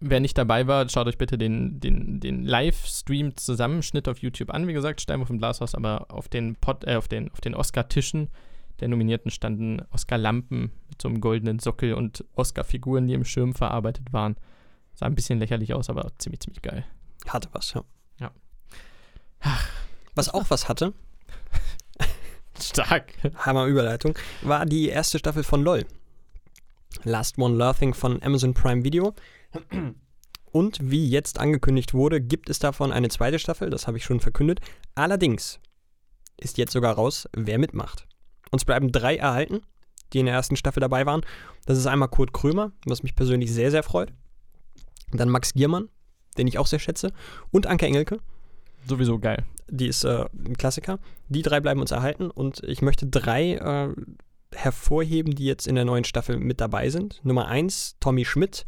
Wer 0.00 0.20
nicht 0.20 0.38
dabei 0.38 0.66
war, 0.66 0.88
schaut 0.88 1.08
euch 1.08 1.18
bitte 1.18 1.36
den, 1.36 1.80
den, 1.80 2.20
den 2.20 2.44
Livestream-Zusammenschnitt 2.44 4.08
auf 4.08 4.18
YouTube 4.18 4.50
an. 4.50 4.66
Wie 4.66 4.72
gesagt, 4.72 5.00
Steinwurf 5.00 5.30
im 5.30 5.38
Glashaus, 5.38 5.74
aber 5.74 6.06
auf 6.10 6.28
den, 6.28 6.56
Pod, 6.56 6.84
äh, 6.84 6.96
auf 6.96 7.08
den, 7.08 7.30
auf 7.32 7.40
den 7.40 7.54
Oscar-Tischen 7.54 8.28
der 8.80 8.88
Nominierten 8.88 9.30
standen 9.30 9.82
Oscar-Lampen 9.90 10.72
mit 10.88 11.02
so 11.02 11.08
einem 11.08 11.20
goldenen 11.20 11.58
Sockel 11.58 11.94
und 11.94 12.24
Oscar-Figuren, 12.34 13.06
die 13.06 13.14
im 13.14 13.24
Schirm 13.24 13.54
verarbeitet 13.54 14.12
waren. 14.12 14.36
Sah 14.94 15.06
ein 15.06 15.14
bisschen 15.14 15.38
lächerlich 15.38 15.74
aus, 15.74 15.90
aber 15.90 16.12
ziemlich, 16.18 16.40
ziemlich 16.40 16.62
geil. 16.62 16.84
Hatte 17.26 17.48
was, 17.52 17.72
ja. 17.72 17.84
Ja. 18.20 18.30
Was 20.14 20.28
auch 20.28 20.50
was 20.50 20.68
hatte, 20.68 20.92
Stark. 22.60 23.12
Hammer 23.36 23.66
Überleitung, 23.66 24.16
war 24.42 24.64
die 24.66 24.88
erste 24.88 25.18
Staffel 25.18 25.42
von 25.42 25.62
LOL. 25.62 25.86
Last 27.02 27.38
One 27.38 27.56
Laughing 27.56 27.94
von 27.94 28.22
Amazon 28.22 28.54
Prime 28.54 28.84
Video. 28.84 29.14
Und 30.52 30.78
wie 30.80 31.08
jetzt 31.08 31.40
angekündigt 31.40 31.94
wurde, 31.94 32.20
gibt 32.20 32.48
es 32.48 32.60
davon 32.60 32.92
eine 32.92 33.08
zweite 33.08 33.38
Staffel, 33.38 33.70
das 33.70 33.86
habe 33.86 33.96
ich 33.98 34.04
schon 34.04 34.20
verkündet. 34.20 34.60
Allerdings 34.94 35.58
ist 36.36 36.58
jetzt 36.58 36.72
sogar 36.72 36.94
raus, 36.94 37.28
wer 37.32 37.58
mitmacht. 37.58 38.06
Uns 38.50 38.64
bleiben 38.64 38.92
drei 38.92 39.16
erhalten, 39.16 39.62
die 40.12 40.20
in 40.20 40.26
der 40.26 40.34
ersten 40.34 40.56
Staffel 40.56 40.80
dabei 40.80 41.06
waren. 41.06 41.22
Das 41.66 41.78
ist 41.78 41.86
einmal 41.86 42.08
Kurt 42.08 42.32
Krömer, 42.32 42.72
was 42.86 43.02
mich 43.02 43.16
persönlich 43.16 43.52
sehr, 43.52 43.70
sehr 43.70 43.82
freut. 43.82 44.12
Dann 45.12 45.28
Max 45.28 45.54
Giermann, 45.54 45.88
den 46.38 46.46
ich 46.46 46.58
auch 46.58 46.66
sehr 46.66 46.78
schätze. 46.78 47.12
Und 47.50 47.66
Anke 47.66 47.86
Engelke, 47.86 48.18
Sowieso 48.86 49.18
geil. 49.18 49.44
die 49.70 49.86
ist 49.88 50.04
äh, 50.04 50.26
ein 50.46 50.56
Klassiker. 50.58 50.98
Die 51.28 51.42
drei 51.42 51.60
bleiben 51.60 51.80
uns 51.80 51.90
erhalten 51.90 52.30
und 52.30 52.62
ich 52.64 52.82
möchte 52.82 53.06
drei 53.06 53.54
äh, 53.54 53.88
hervorheben, 54.54 55.34
die 55.34 55.46
jetzt 55.46 55.66
in 55.66 55.74
der 55.74 55.84
neuen 55.84 56.04
Staffel 56.04 56.38
mit 56.38 56.60
dabei 56.60 56.90
sind. 56.90 57.20
Nummer 57.24 57.48
eins, 57.48 57.96
Tommy 58.00 58.24
Schmidt, 58.24 58.64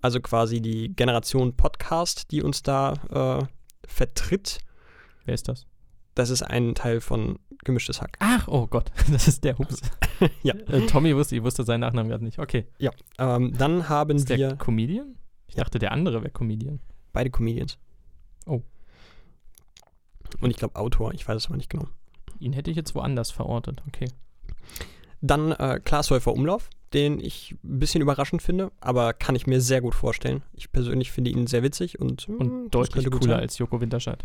also 0.00 0.20
quasi 0.20 0.60
die 0.60 0.88
Generation 0.94 1.56
Podcast, 1.56 2.30
die 2.32 2.42
uns 2.42 2.62
da 2.62 3.40
äh, 3.40 3.86
vertritt. 3.86 4.58
Wer 5.24 5.34
ist 5.34 5.48
das? 5.48 5.66
Das 6.14 6.28
ist 6.28 6.42
ein 6.42 6.74
Teil 6.74 7.00
von 7.00 7.38
Gemischtes 7.64 8.02
Hack. 8.02 8.16
Ach, 8.18 8.48
oh 8.48 8.66
Gott, 8.66 8.90
das 9.12 9.28
ist 9.28 9.44
der 9.44 9.58
Hups. 9.58 9.80
Ja. 10.44 10.54
Äh, 10.54 10.86
Tommy 10.86 11.16
wusste, 11.16 11.34
ich 11.34 11.42
wusste 11.42 11.64
seinen 11.64 11.80
Nachnamen 11.80 12.08
gerade 12.08 12.24
nicht. 12.24 12.38
Okay. 12.38 12.66
Ähm, 13.18 13.52
dann 13.58 13.88
haben 13.88 14.16
Ist 14.16 14.28
der 14.28 14.38
wir 14.38 14.54
Comedian? 14.56 15.16
Ich 15.48 15.56
Ja. 15.56 15.64
dachte, 15.64 15.80
der 15.80 15.90
andere 15.90 16.22
wäre 16.22 16.30
Comedian. 16.30 16.78
Beide 17.12 17.30
Comedians. 17.30 17.78
Oh. 18.46 18.62
Und 20.40 20.50
ich 20.50 20.56
glaube 20.56 20.76
Autor, 20.76 21.12
ich 21.14 21.26
weiß 21.26 21.36
es 21.36 21.46
aber 21.46 21.56
nicht 21.56 21.70
genau. 21.70 21.86
Ihn 22.38 22.52
hätte 22.52 22.70
ich 22.70 22.76
jetzt 22.76 22.94
woanders 22.94 23.30
verortet. 23.30 23.82
Okay. 23.86 24.08
Dann 25.20 25.52
äh, 25.52 25.80
Klaas 25.82 26.10
Häufer 26.10 26.32
Umlauf, 26.32 26.68
den 26.92 27.20
ich 27.20 27.54
ein 27.62 27.78
bisschen 27.78 28.02
überraschend 28.02 28.42
finde, 28.42 28.72
aber 28.80 29.12
kann 29.12 29.36
ich 29.36 29.46
mir 29.46 29.60
sehr 29.60 29.80
gut 29.80 29.94
vorstellen. 29.94 30.42
Ich 30.52 30.72
persönlich 30.72 31.12
finde 31.12 31.30
ihn 31.30 31.46
sehr 31.46 31.62
witzig 31.62 32.00
und, 32.00 32.28
Und 32.28 32.48
mm, 32.48 32.70
das 32.70 32.88
deutlich 32.88 33.10
cooler 33.10 33.36
als 33.36 33.58
Joko 33.58 33.80
Winterscheid. 33.80 34.24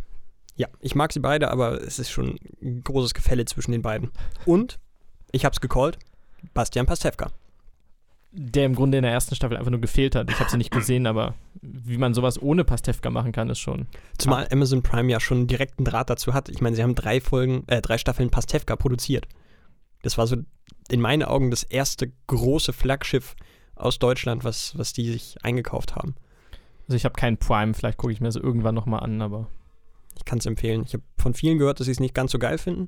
Ja, 0.56 0.68
ich 0.80 0.96
mag 0.96 1.14
sie 1.14 1.20
beide, 1.20 1.52
aber 1.52 1.82
es 1.84 2.00
ist 2.00 2.10
schon 2.10 2.40
ein 2.62 2.84
großes 2.84 3.14
Gefälle 3.14 3.46
zwischen 3.46 3.72
den 3.72 3.84
beiden. 3.84 4.12
Und, 4.46 4.80
ich 5.32 5.46
hab's 5.46 5.62
gecallt, 5.62 6.00
Bastian 6.56 6.88
Pastewka. 6.88 7.32
Der 8.40 8.68
im 8.68 8.76
Grunde 8.76 9.00
in 9.00 9.02
der 9.02 9.12
ersten 9.12 9.34
Staffel 9.34 9.58
einfach 9.58 9.72
nur 9.72 9.82
gefehlt 9.82 10.14
hat. 10.14 10.30
Ich 10.30 10.40
habe 10.40 10.48
sie 10.48 10.58
nicht 10.58 10.70
gesehen, 10.70 11.08
aber 11.08 11.34
wie 11.60 11.98
man 11.98 12.14
sowas 12.14 12.40
ohne 12.40 12.64
Pastewka 12.64 13.10
machen 13.10 13.32
kann, 13.32 13.50
ist 13.50 13.58
schon. 13.58 13.88
Zumal 14.20 14.48
Amazon 14.52 14.84
Prime 14.84 15.12
ja 15.12 15.20
schon 15.20 15.48
direkten 15.48 15.84
Draht 15.84 16.12
dazu 16.12 16.36
hat. 16.36 16.48
Ich 16.48 16.62
meine, 16.62 16.76
sie 16.76 16.84
haben 16.84 16.94
drei 16.94 17.20
Folgen, 17.20 17.64
äh, 17.66 17.82
drei 17.82 17.98
Staffeln 17.98 18.30
Pastewka 18.30 18.76
produziert. 18.76 19.28
Das 20.04 20.20
war 20.20 20.28
so 20.28 20.38
in 20.88 21.02
meinen 21.02 21.24
Augen 21.24 21.50
das 21.50 21.64
erste 21.64 22.12
große 22.28 22.74
Flaggschiff 22.74 23.36
aus 23.76 23.98
Deutschland, 23.98 24.44
was, 24.44 24.78
was 24.78 24.94
die 24.94 25.12
sich 25.12 25.38
eingekauft 25.42 25.96
haben. 25.96 26.14
Also 26.88 26.96
ich 26.96 27.06
habe 27.06 27.16
keinen 27.16 27.38
Prime, 27.38 27.74
vielleicht 27.74 27.98
gucke 27.98 28.14
ich 28.14 28.22
mir 28.22 28.28
das 28.28 28.36
irgendwann 28.36 28.76
nochmal 28.76 29.00
an, 29.00 29.20
aber. 29.20 29.50
Ich 30.16 30.26
kann 30.26 30.38
es 30.38 30.46
empfehlen. 30.46 30.84
Ich 30.86 30.94
habe 30.94 31.04
von 31.18 31.34
vielen 31.34 31.58
gehört, 31.58 31.80
dass 31.80 31.86
sie 31.86 31.92
es 31.92 32.00
nicht 32.00 32.14
ganz 32.14 32.32
so 32.32 32.38
geil 32.38 32.60
finden, 32.60 32.88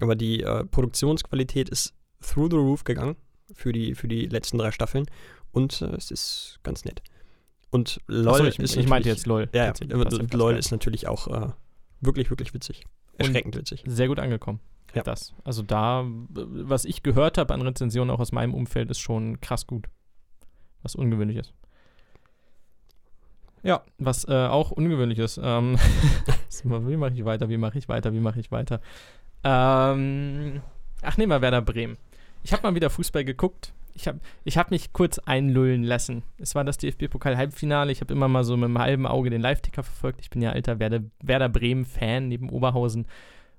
aber 0.00 0.14
die 0.14 0.42
äh, 0.42 0.64
Produktionsqualität 0.64 1.68
ist 1.68 1.94
through 2.20 2.50
the 2.50 2.56
roof 2.56 2.84
gegangen 2.84 3.16
für 3.54 3.72
die, 3.72 3.94
für 3.94 4.08
die 4.08 4.26
letzten 4.26 4.58
drei 4.58 4.70
Staffeln 4.70 5.06
und 5.52 5.82
äh, 5.82 5.94
es 5.96 6.10
ist 6.10 6.58
ganz 6.62 6.84
nett. 6.84 7.02
Und 7.70 8.00
LOL 8.06 8.34
Achso, 8.34 8.44
ich, 8.44 8.58
ist 8.58 8.76
ich 8.76 8.88
meinte 8.88 9.08
jetzt 9.08 9.26
LOL. 9.26 9.48
Ja, 9.52 9.66
ja 9.66 9.72
LOL 10.32 10.56
ist 10.56 10.70
natürlich 10.70 11.08
auch 11.08 11.26
äh, 11.26 11.50
wirklich, 12.00 12.30
wirklich 12.30 12.54
witzig. 12.54 12.84
Erschreckend 13.18 13.56
witzig. 13.56 13.84
sehr 13.86 14.08
gut 14.08 14.18
angekommen. 14.18 14.60
Ja. 14.94 15.02
Das. 15.02 15.34
Also 15.42 15.62
da, 15.62 16.04
was 16.28 16.84
ich 16.84 17.02
gehört 17.02 17.36
habe 17.38 17.52
an 17.52 17.62
Rezensionen 17.62 18.14
auch 18.14 18.20
aus 18.20 18.32
meinem 18.32 18.54
Umfeld, 18.54 18.90
ist 18.90 19.00
schon 19.00 19.40
krass 19.40 19.66
gut. 19.66 19.88
Was 20.82 20.94
ungewöhnlich 20.94 21.38
ist. 21.38 21.52
Ja, 23.64 23.82
was 23.98 24.28
äh, 24.28 24.46
auch 24.46 24.70
ungewöhnlich 24.70 25.18
ist. 25.18 25.40
Ähm, 25.42 25.78
wie 26.62 26.96
mache 26.96 27.14
ich 27.14 27.24
weiter? 27.24 27.48
Wie 27.48 27.56
mache 27.56 27.78
ich 27.78 27.88
weiter? 27.88 28.12
Wie 28.12 28.20
mache 28.20 28.38
ich 28.38 28.52
weiter? 28.52 28.80
Ähm, 29.42 30.62
ach, 31.02 31.16
nehmen 31.16 31.32
wir 31.32 31.40
Werder 31.40 31.62
Bremen. 31.62 31.96
Ich 32.44 32.52
habe 32.52 32.62
mal 32.62 32.74
wieder 32.74 32.90
Fußball 32.90 33.24
geguckt. 33.24 33.72
Ich 33.94 34.06
habe 34.06 34.20
ich 34.44 34.58
hab 34.58 34.70
mich 34.70 34.92
kurz 34.92 35.18
einlullen 35.18 35.82
lassen. 35.82 36.22
Es 36.36 36.54
war 36.54 36.62
das 36.62 36.76
DFB-Pokal-Halbfinale. 36.78 37.90
Ich 37.90 38.00
habe 38.00 38.12
immer 38.12 38.28
mal 38.28 38.44
so 38.44 38.56
mit 38.56 38.66
einem 38.66 38.78
halben 38.78 39.06
Auge 39.06 39.30
den 39.30 39.40
Live-Ticker 39.40 39.82
verfolgt. 39.82 40.20
Ich 40.20 40.30
bin 40.30 40.42
ja 40.42 40.50
alter 40.50 40.78
Werder, 40.78 41.00
Werder 41.22 41.48
Bremen-Fan 41.48 42.28
neben 42.28 42.50
Oberhausen. 42.50 43.06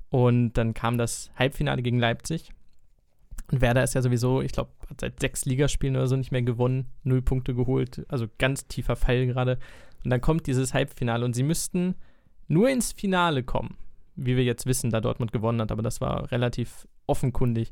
Und 0.10 0.54
dann 0.54 0.76
kam 0.76 1.00
das 1.00 1.32
Halbfinale 1.36 1.82
gegen 1.82 2.00
Leipzig. 2.00 2.52
Und 3.52 3.62
Werder 3.62 3.84
ist 3.84 3.96
ja 3.96 4.02
sowieso, 4.04 4.42
ich 4.42 4.52
glaube, 4.52 4.72
hat 4.88 5.02
seit 5.02 5.20
sechs 5.20 5.46
Ligaspielen 5.46 5.96
oder 5.96 6.08
so 6.08 6.16
nicht 6.16 6.32
mehr 6.32 6.42
gewonnen, 6.42 6.86
null 7.04 7.22
Punkte 7.22 7.54
geholt, 7.54 8.06
also 8.08 8.28
ganz 8.38 8.68
tiefer 8.68 8.96
Fall 8.96 9.26
gerade. 9.28 9.60
Und 10.04 10.10
dann 10.10 10.22
kommt 10.22 10.48
dieses 10.48 10.74
Halbfinale 10.74 11.26
und 11.26 11.34
sie 11.34 11.44
müssten 11.44 11.96
nur 12.48 12.70
ins 12.70 12.92
Finale 12.92 13.44
kommen, 13.44 13.78
wie 14.16 14.36
wir 14.36 14.44
jetzt 14.44 14.66
wissen, 14.66 14.90
da 14.90 15.02
Dortmund 15.02 15.32
gewonnen 15.32 15.62
hat, 15.62 15.72
aber 15.72 15.84
das 15.84 16.02
war 16.02 16.32
relativ 16.32 16.88
offenkundig, 17.08 17.72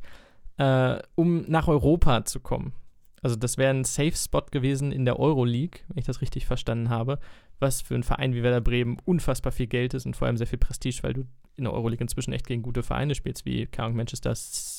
äh, 0.58 1.00
um 1.16 1.44
nach 1.50 1.68
Europa 1.68 2.26
zu 2.26 2.39
kommen. 2.39 2.74
Also 3.22 3.36
das 3.38 3.58
wäre 3.58 3.74
ein 3.74 3.86
Safe 3.86 4.16
Spot 4.16 4.46
gewesen 4.52 4.92
in 4.92 5.06
der 5.06 5.20
Euroleague, 5.20 5.82
wenn 5.88 5.98
ich 5.98 6.06
das 6.06 6.22
richtig 6.22 6.46
verstanden 6.46 6.89
habe, 6.89 7.20
was 7.60 7.82
für 7.82 7.94
einen 7.94 8.04
Verein 8.04 8.34
wie 8.34 8.44
Werder 8.44 8.62
Bremen 8.62 8.98
unfassbar 9.06 9.54
viel 9.54 9.68
Geld 9.68 9.94
ist 9.94 10.06
und 10.06 10.16
vor 10.16 10.28
allem 10.28 10.38
sehr 10.38 10.48
viel 10.48 10.60
Prestige, 10.60 11.00
weil 11.04 11.13
du 11.13 11.24
in 11.56 11.63
der 11.63 11.74
Euroleague 11.74 12.02
inzwischen 12.02 12.34
echt 12.34 12.48
gegen 12.48 12.63
gute 12.63 12.84
Vereine 12.84 13.16
spielst, 13.16 13.46
wie 13.46 13.70
Ahnung, 13.78 13.96
Manchester 13.96 14.34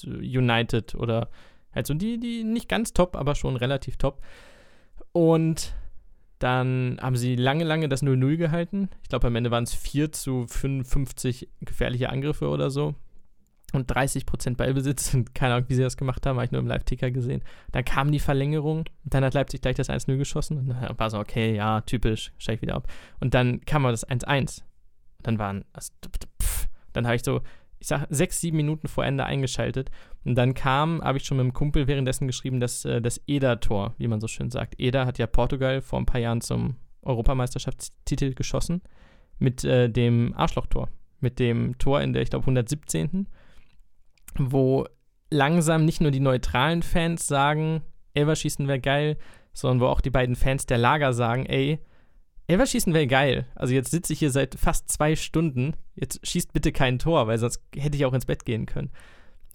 United 0.04 0.94
oder 0.94 1.30
halt 1.72 1.86
so 1.86 1.94
die, 1.94 2.18
die 2.18 2.44
nicht 2.44 2.68
ganz 2.68 2.92
top, 2.92 3.16
aber 3.16 3.34
schon 3.34 3.56
relativ 3.56 3.96
top. 3.96 4.22
Und 5.12 5.74
dann 6.38 6.98
haben 7.00 7.16
sie 7.16 7.36
lange, 7.36 7.64
lange 7.64 7.88
das 7.88 8.02
0-0 8.02 8.36
gehalten. 8.36 8.90
Ich 9.02 9.08
glaube, 9.08 9.28
am 9.28 9.36
Ende 9.36 9.50
waren 9.50 9.64
es 9.64 9.74
4 9.74 10.12
zu 10.12 10.46
55 10.46 11.48
gefährliche 11.60 12.10
Angriffe 12.10 12.48
oder 12.48 12.70
so. 12.70 12.94
Und 13.74 13.90
30% 13.90 14.56
Ballbesitz. 14.56 15.16
Keine 15.34 15.54
Ahnung, 15.54 15.68
wie 15.68 15.74
sie 15.74 15.82
das 15.82 15.96
gemacht 15.96 16.24
haben, 16.26 16.36
habe 16.36 16.46
ich 16.46 16.52
nur 16.52 16.60
im 16.60 16.68
Live-Ticker 16.68 17.10
gesehen. 17.10 17.42
Dann 17.72 17.84
kam 17.84 18.12
die 18.12 18.20
Verlängerung. 18.20 18.84
Dann 19.04 19.24
hat 19.24 19.34
Leipzig 19.34 19.62
gleich 19.62 19.74
das 19.74 19.90
1-0 19.90 20.16
geschossen. 20.16 20.58
Und 20.58 20.68
dann 20.68 20.98
war 20.98 21.10
so, 21.10 21.18
okay, 21.18 21.54
ja, 21.56 21.80
typisch, 21.80 22.32
steige 22.38 22.56
ich 22.56 22.62
wieder 22.62 22.76
ab. 22.76 22.88
Und 23.20 23.34
dann 23.34 23.60
kam 23.62 23.84
aber 23.84 23.92
das 23.92 24.08
1-1. 24.08 24.62
Dann 25.22 25.38
waren, 25.38 25.64
also, 25.72 25.92
pff, 26.40 26.68
dann 26.92 27.06
habe 27.06 27.16
ich 27.16 27.24
so, 27.24 27.40
ich 27.80 27.88
sag, 27.88 28.06
sechs, 28.10 28.40
sieben 28.40 28.56
Minuten 28.56 28.88
vor 28.88 29.04
Ende 29.04 29.24
eingeschaltet. 29.24 29.90
Und 30.24 30.36
dann 30.36 30.54
kam, 30.54 31.02
habe 31.02 31.18
ich 31.18 31.24
schon 31.24 31.36
mit 31.36 31.44
einem 31.44 31.52
Kumpel 31.52 31.86
währenddessen 31.86 32.26
geschrieben, 32.26 32.60
das, 32.60 32.84
äh, 32.84 33.02
das 33.02 33.20
Eder-Tor, 33.26 33.94
wie 33.98 34.08
man 34.08 34.20
so 34.20 34.28
schön 34.28 34.50
sagt. 34.50 34.76
Eder 34.78 35.04
hat 35.04 35.18
ja 35.18 35.26
Portugal 35.26 35.82
vor 35.82 35.98
ein 35.98 36.06
paar 36.06 36.20
Jahren 36.20 36.40
zum 36.40 36.76
Europameisterschaftstitel 37.02 38.34
geschossen. 38.34 38.82
Mit 39.38 39.64
äh, 39.64 39.90
dem 39.90 40.32
Arschlochtor. 40.36 40.88
Mit 41.20 41.38
dem 41.38 41.76
Tor 41.78 42.00
in 42.00 42.12
der, 42.12 42.22
ich 42.22 42.30
glaube, 42.30 42.44
117. 42.44 43.26
Wo 44.38 44.86
langsam 45.30 45.84
nicht 45.84 46.00
nur 46.00 46.10
die 46.10 46.20
neutralen 46.20 46.82
Fans 46.82 47.26
sagen, 47.26 47.82
Elverschießen 48.14 48.68
wäre 48.68 48.80
geil, 48.80 49.16
sondern 49.52 49.80
wo 49.80 49.86
auch 49.86 50.00
die 50.00 50.10
beiden 50.10 50.36
Fans 50.36 50.66
der 50.66 50.78
Lager 50.78 51.12
sagen, 51.12 51.46
ey, 51.46 51.80
Elverschießen 52.46 52.92
wäre 52.92 53.06
geil. 53.06 53.46
Also 53.54 53.72
jetzt 53.74 53.90
sitze 53.90 54.12
ich 54.12 54.18
hier 54.18 54.30
seit 54.30 54.54
fast 54.56 54.90
zwei 54.90 55.16
Stunden. 55.16 55.74
Jetzt 55.94 56.26
schießt 56.26 56.52
bitte 56.52 56.72
kein 56.72 56.98
Tor, 56.98 57.26
weil 57.26 57.38
sonst 57.38 57.60
hätte 57.74 57.96
ich 57.96 58.04
auch 58.04 58.12
ins 58.12 58.26
Bett 58.26 58.44
gehen 58.44 58.66
können. 58.66 58.90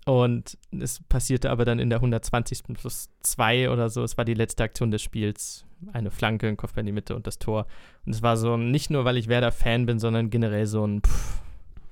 Und 0.06 0.58
es 0.72 1.04
passierte 1.08 1.52
aber 1.52 1.65
dann 1.65 1.78
in 1.78 1.89
der 1.89 2.00
120. 2.00 2.63
plus 2.74 3.10
2 3.20 3.70
oder 3.70 3.89
so. 3.89 4.04
Es 4.04 4.18
war 4.18 4.26
die 4.26 4.34
letzte 4.34 4.63
Aktion 4.63 4.89
des 4.89 5.04
Spiels. 5.04 5.65
Eine 5.94 6.10
Flanke, 6.10 6.48
ein 6.48 6.58
Kopfball 6.58 6.82
in 6.82 6.88
die 6.88 6.92
Mitte 6.92 7.15
und 7.15 7.28
das 7.28 7.38
Tor. 7.38 7.68
Und 8.06 8.15
es 8.15 8.24
war 8.24 8.36
so 8.36 8.58
nicht 8.58 8.89
nur, 8.89 9.06
weil 9.06 9.18
ich 9.18 9.28
Werder-Fan 9.28 9.86
bin, 9.86 10.00
sondern 10.00 10.32
generell 10.32 10.65
so 10.65 10.86
ein 10.86 11.02
pff, 11.02 11.42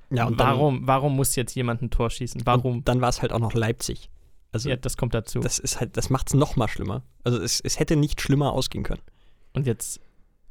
Ja, 0.10 0.26
und 0.26 0.39
dann, 0.39 0.48
warum, 0.48 0.88
warum 0.88 1.15
muss 1.15 1.36
jetzt 1.36 1.56
jemand 1.56 1.82
ein 1.82 1.89
Tor 1.89 2.10
schießen? 2.10 2.41
Warum? 2.46 2.84
Dann 2.86 3.02
war 3.02 3.10
es 3.10 3.22
halt 3.22 3.34
auch 3.34 3.39
noch 3.39 3.54
Leipzig. 3.54 4.10
Also 4.52 4.70
ja, 4.70 4.78
das 4.78 4.96
kommt 4.98 5.13
dazu. 5.13 5.39
das 5.39 5.60
ist 5.60 5.80
halt, 5.80 5.98
das 5.98 6.10
macht 6.10 6.30
es 6.30 6.34
noch 6.34 6.56
mal 6.56 6.67
schlimmer. 6.67 7.04
Also 7.24 7.39
es, 7.39 7.60
es 7.60 7.80
hätte 7.80 7.96
nicht 7.96 8.22
schlimmer 8.22 8.54
ausgehen 8.54 8.84
können. 8.84 9.02
Und 9.54 9.67
jetzt, 9.67 10.00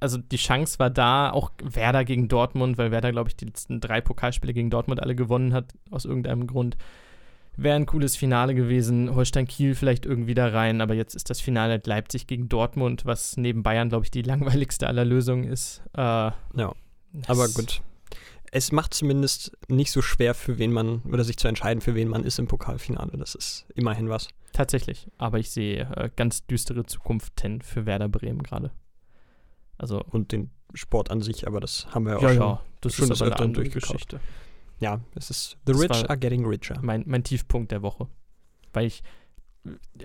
also 0.01 0.19
die 0.19 0.37
Chance 0.37 0.79
war 0.79 0.91
da, 0.91 1.31
auch 1.31 1.51
Werder 1.63 2.05
gegen 2.05 2.29
Dortmund, 2.29 2.77
weil 2.77 2.91
Werder, 2.91 3.13
glaube 3.13 3.31
ich, 3.31 3.37
die 3.37 3.47
letzten 3.47 3.81
drei 3.81 4.01
Pokalspiele 4.03 4.53
gegen 4.53 4.69
Dortmund 4.69 5.03
alle 5.03 5.15
gewonnen 5.17 5.55
hat, 5.55 5.73
aus 5.91 6.05
irgendeinem 6.05 6.47
Grund. 6.47 6.77
Wäre 7.57 7.77
ein 7.77 7.87
cooles 7.87 8.17
Finale 8.17 8.55
gewesen. 8.55 9.15
Holstein 9.15 9.47
Kiel 9.47 9.75
vielleicht 9.75 10.05
irgendwie 10.05 10.35
da 10.35 10.49
rein, 10.49 10.83
aber 10.83 10.93
jetzt 10.93 11.15
ist 11.15 11.31
das 11.31 11.41
Finale 11.41 11.73
halt 11.73 11.87
Leipzig 11.87 12.27
gegen 12.27 12.51
Dortmund, 12.51 13.07
was 13.07 13.39
neben 13.39 13.63
Bayern, 13.63 13.89
glaube 13.89 14.05
ich, 14.05 14.11
die 14.11 14.23
langweiligste 14.23 14.87
aller 14.87 15.07
Lösungen 15.07 15.45
ist. 15.45 15.83
Äh, 15.95 16.01
Ja. 16.01 16.35
Aber 17.29 17.49
gut. 17.49 17.81
Es 18.57 18.73
macht 18.73 18.95
zumindest 18.95 19.55
nicht 19.69 19.93
so 19.93 20.01
schwer, 20.01 20.33
für 20.33 20.57
wen 20.57 20.73
man, 20.73 21.03
oder 21.03 21.25
sich 21.25 21.37
zu 21.37 21.47
entscheiden, 21.47 21.83
für 21.83 21.95
wen 21.95 22.09
man 22.09 22.25
ist 22.25 22.39
im 22.39 22.47
Pokalfinale. 22.47 23.19
Das 23.19 23.35
ist 23.35 23.67
immerhin 23.75 24.09
was. 24.09 24.29
Tatsächlich. 24.55 25.09
Aber 25.19 25.39
ich 25.39 25.51
sehe 25.51 25.81
äh, 25.95 26.09
ganz 26.17 26.47
düstere 26.47 26.87
Zukunften 26.87 27.61
für 27.61 27.85
Werder 27.85 28.09
Bremen 28.09 28.43
gerade. 28.43 28.71
Also, 29.77 30.03
Und 30.03 30.33
den 30.33 30.49
Sport 30.73 31.11
an 31.11 31.21
sich, 31.21 31.47
aber 31.47 31.61
das 31.61 31.87
haben 31.91 32.07
wir 32.07 32.13
ja 32.13 32.17
auch 32.17 32.23
ja, 32.23 32.29
schon. 32.31 32.39
ja, 32.39 32.63
das 32.81 32.95
schon 32.95 33.03
ist 33.05 33.11
des 33.11 33.21
aber 33.21 33.37
eine 33.37 33.45
andere. 33.45 33.69
Geschichte. 33.69 34.21
Ja, 34.81 35.01
es 35.15 35.29
ist 35.29 35.59
The 35.67 35.73
Das 35.73 35.83
Rich 35.83 36.09
are 36.09 36.19
getting 36.19 36.47
richer. 36.47 36.79
mein, 36.81 37.05
mein 37.07 37.25
Tiefpunkt 37.25 37.73
der 37.73 37.83
Woche. 37.83 38.09
Weil 38.73 38.87
ich 38.87 39.03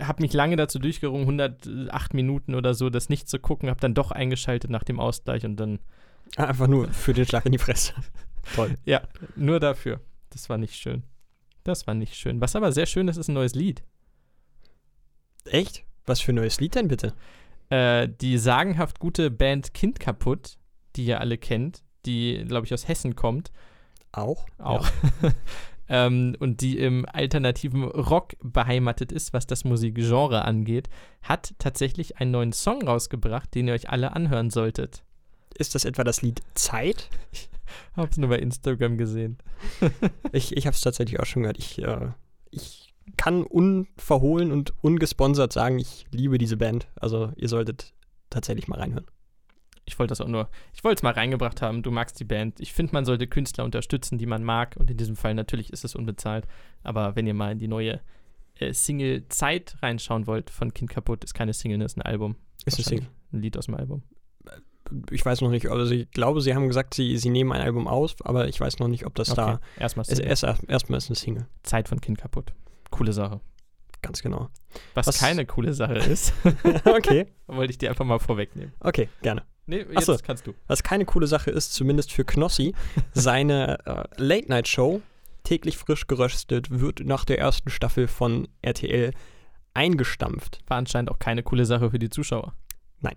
habe 0.01 0.21
mich 0.21 0.33
lange 0.33 0.57
dazu 0.57 0.77
durchgerungen, 0.77 1.21
108 1.21 2.13
Minuten 2.13 2.53
oder 2.53 2.73
so, 2.73 2.89
das 2.89 3.07
nicht 3.07 3.29
zu 3.29 3.39
gucken, 3.39 3.69
habe 3.69 3.79
dann 3.79 3.93
doch 3.93 4.11
eingeschaltet 4.11 4.69
nach 4.69 4.83
dem 4.83 4.99
Ausgleich 4.99 5.45
und 5.45 5.55
dann, 5.55 5.79
Einfach 6.35 6.67
nur 6.67 6.89
für 6.89 7.13
den 7.13 7.25
Schlag 7.25 7.45
in 7.45 7.53
die 7.53 7.57
Fresse. 7.57 7.93
Toll. 8.55 8.75
ja, 8.85 9.01
nur 9.35 9.59
dafür. 9.59 9.99
Das 10.29 10.49
war 10.49 10.57
nicht 10.57 10.75
schön. 10.75 11.03
Das 11.63 11.87
war 11.87 11.93
nicht 11.93 12.15
schön. 12.15 12.41
Was 12.41 12.55
aber 12.55 12.71
sehr 12.71 12.85
schön 12.85 13.07
ist, 13.07 13.17
ist 13.17 13.27
ein 13.27 13.33
neues 13.33 13.53
Lied. 13.55 13.83
Echt? 15.45 15.83
Was 16.05 16.21
für 16.21 16.31
ein 16.33 16.35
neues 16.35 16.59
Lied 16.59 16.75
denn 16.75 16.87
bitte? 16.87 17.13
Äh, 17.69 18.09
die 18.09 18.37
sagenhaft 18.37 18.99
gute 18.99 19.31
Band 19.31 19.73
Kind 19.73 19.99
kaputt, 19.99 20.57
die 20.95 21.05
ihr 21.05 21.19
alle 21.21 21.37
kennt, 21.37 21.83
die, 22.05 22.43
glaube 22.47 22.65
ich, 22.65 22.73
aus 22.73 22.87
Hessen 22.87 23.15
kommt, 23.15 23.51
Auch? 24.11 24.45
auch. 24.57 24.87
ähm, 25.87 26.35
und 26.39 26.61
die 26.61 26.79
im 26.79 27.05
alternativen 27.05 27.83
Rock 27.83 28.33
beheimatet 28.41 29.11
ist, 29.11 29.33
was 29.33 29.47
das 29.47 29.63
Musikgenre 29.63 30.43
angeht, 30.43 30.89
hat 31.21 31.53
tatsächlich 31.59 32.17
einen 32.17 32.31
neuen 32.31 32.53
Song 32.53 32.85
rausgebracht, 32.87 33.53
den 33.53 33.67
ihr 33.67 33.73
euch 33.73 33.89
alle 33.89 34.13
anhören 34.13 34.49
solltet. 34.49 35.03
Ist 35.57 35.75
das 35.75 35.85
etwa 35.85 36.03
das 36.03 36.21
Lied 36.21 36.41
Zeit? 36.55 37.09
Hab's 37.95 38.17
nur 38.17 38.29
bei 38.29 38.39
Instagram 38.39 38.97
gesehen. 38.97 39.37
Ich, 40.33 40.55
ich 40.55 40.65
habe 40.65 40.75
es 40.75 40.81
tatsächlich 40.81 41.19
auch 41.19 41.25
schon 41.25 41.43
gehört. 41.43 41.57
Ich, 41.57 41.79
äh, 41.79 42.09
ich 42.51 42.93
kann 43.17 43.43
unverhohlen 43.43 44.51
und 44.51 44.73
ungesponsert 44.81 45.51
sagen, 45.51 45.77
ich 45.79 46.05
liebe 46.11 46.37
diese 46.37 46.57
Band. 46.57 46.87
Also 46.95 47.33
ihr 47.35 47.49
solltet 47.49 47.93
tatsächlich 48.29 48.67
mal 48.67 48.79
reinhören. 48.79 49.05
Ich 49.85 49.99
wollte 49.99 50.11
das 50.11 50.21
auch 50.21 50.27
nur, 50.27 50.49
ich 50.73 50.83
wollte 50.83 50.99
es 50.99 51.03
mal 51.03 51.13
reingebracht 51.13 51.61
haben. 51.61 51.83
Du 51.83 51.91
magst 51.91 52.19
die 52.19 52.23
Band. 52.23 52.59
Ich 52.59 52.71
finde, 52.71 52.93
man 52.93 53.03
sollte 53.03 53.27
Künstler 53.27 53.65
unterstützen, 53.65 54.17
die 54.17 54.25
man 54.25 54.43
mag. 54.43 54.75
Und 54.77 54.89
in 54.89 54.97
diesem 54.97 55.15
Fall 55.15 55.33
natürlich 55.33 55.73
ist 55.73 55.83
es 55.83 55.95
unbezahlt. 55.95 56.47
Aber 56.83 57.15
wenn 57.15 57.27
ihr 57.27 57.33
mal 57.33 57.51
in 57.51 57.59
die 57.59 57.67
neue 57.67 57.99
äh, 58.55 58.73
Single 58.73 59.27
Zeit 59.27 59.75
reinschauen 59.81 60.27
wollt 60.27 60.49
von 60.49 60.73
Kind 60.73 60.89
kaputt, 60.89 61.23
ist 61.23 61.33
keine 61.33 61.53
Single, 61.53 61.81
ist 61.81 61.97
ein 61.97 62.03
Album. 62.03 62.35
Ist 62.65 62.79
ein 62.79 62.83
Single. 62.83 63.07
Ein 63.33 63.41
Lied 63.41 63.57
aus 63.57 63.65
dem 63.65 63.75
Album. 63.75 64.03
Ich 65.11 65.25
weiß 65.25 65.41
noch 65.41 65.49
nicht, 65.49 65.67
also 65.69 65.93
ich 65.93 66.09
glaube, 66.11 66.41
sie 66.41 66.53
haben 66.55 66.67
gesagt, 66.67 66.93
sie, 66.93 67.17
sie 67.17 67.29
nehmen 67.29 67.51
ein 67.51 67.61
Album 67.61 67.87
aus, 67.87 68.15
aber 68.23 68.47
ich 68.47 68.59
weiß 68.59 68.79
noch 68.79 68.87
nicht, 68.87 69.05
ob 69.05 69.15
das 69.15 69.29
Okay, 69.31 69.57
da. 69.57 69.59
erstmal 69.79 70.05
Es, 70.07 70.19
erst, 70.19 70.43
erstmal 70.67 70.97
ist 70.97 71.09
eine 71.09 71.15
Single. 71.15 71.47
Zeit 71.63 71.87
von 71.89 71.99
Kind 72.01 72.17
kaputt. 72.17 72.53
Coole 72.89 73.13
Sache. 73.13 73.39
Ganz 74.01 74.21
genau. 74.21 74.49
Was, 74.95 75.07
Was- 75.07 75.19
keine 75.19 75.45
coole 75.45 75.73
Sache 75.73 75.95
ist, 75.95 76.33
okay, 76.85 77.27
wollte 77.47 77.71
ich 77.71 77.77
dir 77.77 77.89
einfach 77.89 78.05
mal 78.05 78.19
vorwegnehmen. 78.19 78.73
okay, 78.79 79.09
gerne. 79.21 79.43
Nee, 79.67 79.85
jetzt 79.93 80.05
so. 80.07 80.17
kannst 80.21 80.47
du. 80.47 80.53
Was 80.67 80.81
keine 80.83 81.05
coole 81.05 81.27
Sache 81.27 81.51
ist, 81.51 81.73
zumindest 81.73 82.11
für 82.11 82.25
Knossi, 82.25 82.73
seine 83.13 83.77
äh, 83.85 84.03
Late-Night-Show, 84.17 85.01
täglich 85.43 85.77
frisch 85.77 86.07
geröstet, 86.07 86.69
wird 86.71 87.01
nach 87.05 87.25
der 87.25 87.37
ersten 87.39 87.69
Staffel 87.69 88.07
von 88.07 88.47
RTL 88.63 89.11
eingestampft. 89.73 90.59
War 90.67 90.77
anscheinend 90.77 91.11
auch 91.11 91.19
keine 91.19 91.43
coole 91.43 91.65
Sache 91.65 91.91
für 91.91 91.99
die 91.99 92.09
Zuschauer. 92.09 92.53
Nein. 92.99 93.15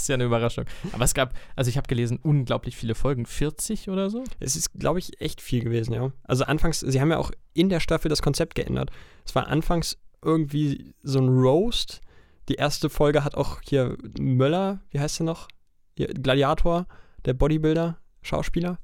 Das 0.00 0.04
ist 0.04 0.08
ja 0.08 0.14
eine 0.14 0.24
Überraschung. 0.24 0.64
Aber 0.92 1.04
es 1.04 1.12
gab, 1.12 1.34
also 1.56 1.68
ich 1.68 1.76
habe 1.76 1.86
gelesen, 1.86 2.18
unglaublich 2.22 2.74
viele 2.74 2.94
Folgen, 2.94 3.26
40 3.26 3.90
oder 3.90 4.08
so. 4.08 4.24
Es 4.38 4.56
ist, 4.56 4.72
glaube 4.72 4.98
ich, 4.98 5.20
echt 5.20 5.42
viel 5.42 5.62
gewesen, 5.62 5.92
ja. 5.92 6.10
Also 6.24 6.44
anfangs, 6.44 6.80
sie 6.80 7.02
haben 7.02 7.10
ja 7.10 7.18
auch 7.18 7.32
in 7.52 7.68
der 7.68 7.80
Staffel 7.80 8.08
das 8.08 8.22
Konzept 8.22 8.54
geändert. 8.54 8.90
Es 9.26 9.34
war 9.34 9.48
anfangs 9.48 9.98
irgendwie 10.24 10.94
so 11.02 11.18
ein 11.18 11.28
Roast. 11.28 12.00
Die 12.48 12.54
erste 12.54 12.88
Folge 12.88 13.24
hat 13.24 13.34
auch 13.34 13.60
hier 13.62 13.98
Möller, 14.18 14.80
wie 14.88 15.00
heißt 15.00 15.18
der 15.18 15.26
noch? 15.26 15.48
Gladiator, 15.96 16.86
der 17.26 17.34
Bodybuilder, 17.34 17.98
Schauspieler. 18.22 18.78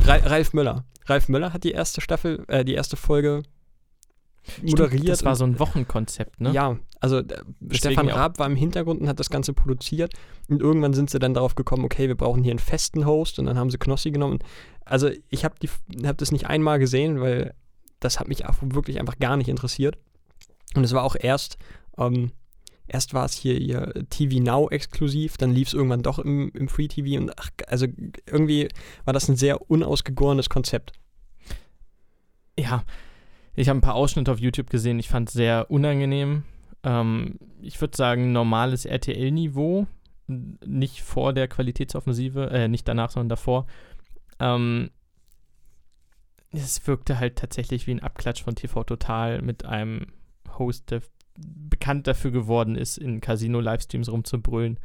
Ra 0.00 0.14
Ralf 0.24 0.54
Möller. 0.54 0.86
Ralf 1.04 1.28
Möller 1.28 1.52
hat 1.52 1.64
die 1.64 1.72
erste 1.72 2.00
Staffel, 2.00 2.46
äh, 2.48 2.64
die 2.64 2.74
erste 2.74 2.96
Folge 2.96 3.42
moderiert. 4.62 5.08
Das 5.08 5.24
war 5.24 5.36
so 5.36 5.44
ein 5.44 5.58
Wochenkonzept, 5.58 6.40
ne? 6.40 6.52
Ja, 6.52 6.78
also 7.00 7.18
äh, 7.18 7.42
Stefan 7.70 8.08
ja 8.08 8.14
auch. 8.14 8.18
Raab 8.18 8.38
war 8.38 8.46
im 8.46 8.56
Hintergrund 8.56 9.00
und 9.00 9.08
hat 9.08 9.20
das 9.20 9.30
Ganze 9.30 9.52
produziert. 9.52 10.14
Und 10.48 10.60
irgendwann 10.60 10.94
sind 10.94 11.10
sie 11.10 11.18
dann 11.18 11.34
darauf 11.34 11.54
gekommen, 11.54 11.84
okay, 11.84 12.08
wir 12.08 12.16
brauchen 12.16 12.42
hier 12.42 12.52
einen 12.52 12.58
festen 12.58 13.06
Host. 13.06 13.38
Und 13.38 13.46
dann 13.46 13.58
haben 13.58 13.70
sie 13.70 13.78
Knossi 13.78 14.10
genommen. 14.10 14.38
Also 14.84 15.10
ich 15.28 15.44
habe 15.44 15.54
hab 16.04 16.18
das 16.18 16.32
nicht 16.32 16.46
einmal 16.46 16.78
gesehen, 16.78 17.20
weil 17.20 17.54
das 18.00 18.20
hat 18.20 18.28
mich 18.28 18.46
auch 18.46 18.56
wirklich 18.60 19.00
einfach 19.00 19.18
gar 19.18 19.36
nicht 19.36 19.48
interessiert. 19.48 19.98
Und 20.74 20.84
es 20.84 20.92
war 20.92 21.04
auch 21.04 21.16
erst, 21.18 21.56
ähm, 21.98 22.32
erst 22.86 23.14
war 23.14 23.24
es 23.24 23.34
hier 23.34 23.58
ihr 23.60 23.92
TV 24.10 24.42
Now 24.42 24.68
exklusiv, 24.68 25.36
dann 25.36 25.52
lief 25.52 25.68
es 25.68 25.74
irgendwann 25.74 26.02
doch 26.02 26.18
im, 26.18 26.50
im 26.54 26.68
Free 26.68 26.88
TV. 26.88 27.20
Und 27.20 27.32
ach, 27.38 27.50
also 27.66 27.86
irgendwie 28.26 28.68
war 29.04 29.12
das 29.12 29.28
ein 29.28 29.36
sehr 29.36 29.70
unausgegorenes 29.70 30.48
Konzept. 30.48 30.92
Ja, 32.58 32.84
ich 33.56 33.68
habe 33.68 33.78
ein 33.78 33.82
paar 33.82 33.94
Ausschnitte 33.94 34.30
auf 34.30 34.38
YouTube 34.38 34.70
gesehen. 34.70 34.98
Ich 34.98 35.08
fand 35.08 35.28
es 35.28 35.34
sehr 35.34 35.70
unangenehm. 35.70 36.44
Ähm, 36.82 37.38
ich 37.62 37.80
würde 37.80 37.96
sagen, 37.96 38.32
normales 38.32 38.84
RTL-Niveau. 38.84 39.86
Nicht 40.28 41.02
vor 41.02 41.32
der 41.32 41.48
Qualitätsoffensive, 41.48 42.50
äh, 42.50 42.68
nicht 42.68 42.86
danach, 42.86 43.10
sondern 43.10 43.30
davor. 43.30 43.66
Ähm, 44.38 44.90
es 46.52 46.86
wirkte 46.86 47.18
halt 47.18 47.36
tatsächlich 47.36 47.86
wie 47.86 47.92
ein 47.92 48.02
Abklatsch 48.02 48.42
von 48.42 48.54
TV 48.54 48.84
Total 48.84 49.40
mit 49.40 49.64
einem 49.64 50.06
Host, 50.58 50.90
der 50.90 51.02
bekannt 51.38 52.06
dafür 52.06 52.30
geworden 52.30 52.76
ist, 52.76 52.98
in 52.98 53.20
Casino-Livestreams 53.20 54.10
rumzubrüllen. 54.10 54.78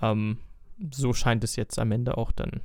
Ähm, 0.00 0.38
so 0.90 1.12
scheint 1.12 1.44
es 1.44 1.56
jetzt 1.56 1.78
am 1.78 1.92
Ende 1.92 2.16
auch 2.16 2.32
dann. 2.32 2.60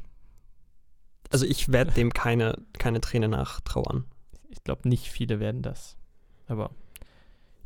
Also 1.29 1.45
ich 1.45 1.71
werde 1.71 1.91
dem 1.91 2.11
keine, 2.11 2.57
keine 2.73 2.99
Träne 2.99 3.29
nachtrauern. 3.29 4.05
Ich 4.51 4.63
glaube, 4.63 4.87
nicht 4.87 5.09
viele 5.09 5.39
werden 5.39 5.61
das. 5.61 5.97
Aber 6.47 6.71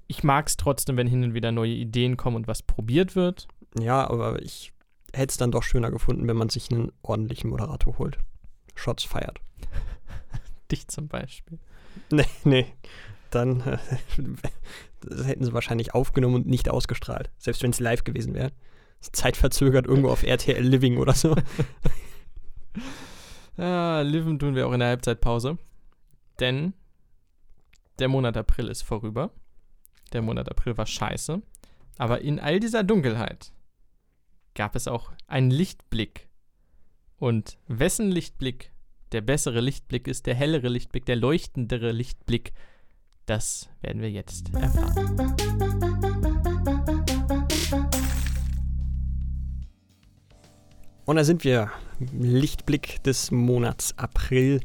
ich 0.08 0.24
mag 0.24 0.48
es 0.48 0.58
trotzdem, 0.58 0.98
wenn 0.98 1.08
hin 1.08 1.24
und 1.24 1.34
wieder 1.34 1.52
neue 1.52 1.74
Ideen 1.74 2.18
kommen 2.18 2.36
und 2.36 2.48
was 2.48 2.62
probiert 2.62 3.16
wird. 3.16 3.48
Ja, 3.80 4.10
aber 4.10 4.42
ich 4.42 4.72
hätte 5.14 5.32
es 5.32 5.38
dann 5.38 5.52
doch 5.52 5.64
schöner 5.64 5.92
gefunden, 5.92 6.28
wenn 6.28 6.38
man 6.38 6.50
sich 6.50 6.72
einen 6.72 6.92
ordentlichen 7.02 7.50
Moderator 7.50 7.98
holt. 7.98 8.18
Shots 8.76 9.04
feiert. 9.04 9.40
Dich 10.72 10.88
zum 10.88 11.08
Beispiel. 11.08 11.60
Nee, 12.12 12.26
nee. 12.44 12.66
Dann 13.32 13.62
äh, 13.62 13.78
das 15.02 15.28
hätten 15.28 15.44
sie 15.44 15.54
wahrscheinlich 15.54 15.94
aufgenommen 15.94 16.36
und 16.36 16.48
nicht 16.48 16.70
ausgestrahlt. 16.70 17.32
Selbst 17.38 17.64
wenn 17.64 17.72
es 17.72 17.80
live 17.80 18.04
gewesen 18.04 18.34
wäre. 18.34 18.52
Zeitverzögert 19.02 19.86
irgendwo 19.86 20.10
auf 20.10 20.24
RTL 20.24 20.64
Living 20.64 20.98
oder 20.98 21.14
so. 21.14 21.36
Ja, 23.58 24.02
Liven 24.02 24.38
tun 24.38 24.56
wir 24.56 24.68
auch 24.68 24.74
in 24.74 24.80
der 24.80 24.90
Halbzeitpause. 24.90 25.58
Denn 26.40 26.74
der 28.00 28.08
Monat 28.08 28.38
April 28.38 28.68
ist 28.68 28.82
vorüber. 28.82 29.32
Der 30.14 30.22
Monat 30.22 30.50
April 30.50 30.78
war 30.78 30.86
scheiße. 30.86 31.42
Aber 31.98 32.22
in 32.22 32.40
all 32.40 32.60
dieser 32.60 32.84
Dunkelheit 32.84 33.54
gab 34.54 34.76
es 34.76 34.88
auch 34.88 35.12
einen 35.28 35.52
Lichtblick. 35.52 36.28
Und 37.18 37.58
wessen 37.68 38.12
Lichtblick 38.12 38.72
der 39.12 39.22
bessere 39.22 39.62
Lichtblick 39.62 40.08
ist, 40.08 40.26
der 40.26 40.36
hellere 40.36 40.68
Lichtblick, 40.68 41.06
der 41.06 41.16
leuchtendere 41.16 41.92
Lichtblick, 41.92 42.52
das 43.26 43.70
werden 43.82 44.02
wir 44.02 44.12
jetzt 44.12 44.54
erfahren. 44.54 45.36
Und 51.06 51.18
da 51.18 51.24
sind 51.24 51.44
wir. 51.44 51.72
Lichtblick 52.12 53.02
des 53.04 53.32
Monats 53.32 53.98
April. 53.98 54.60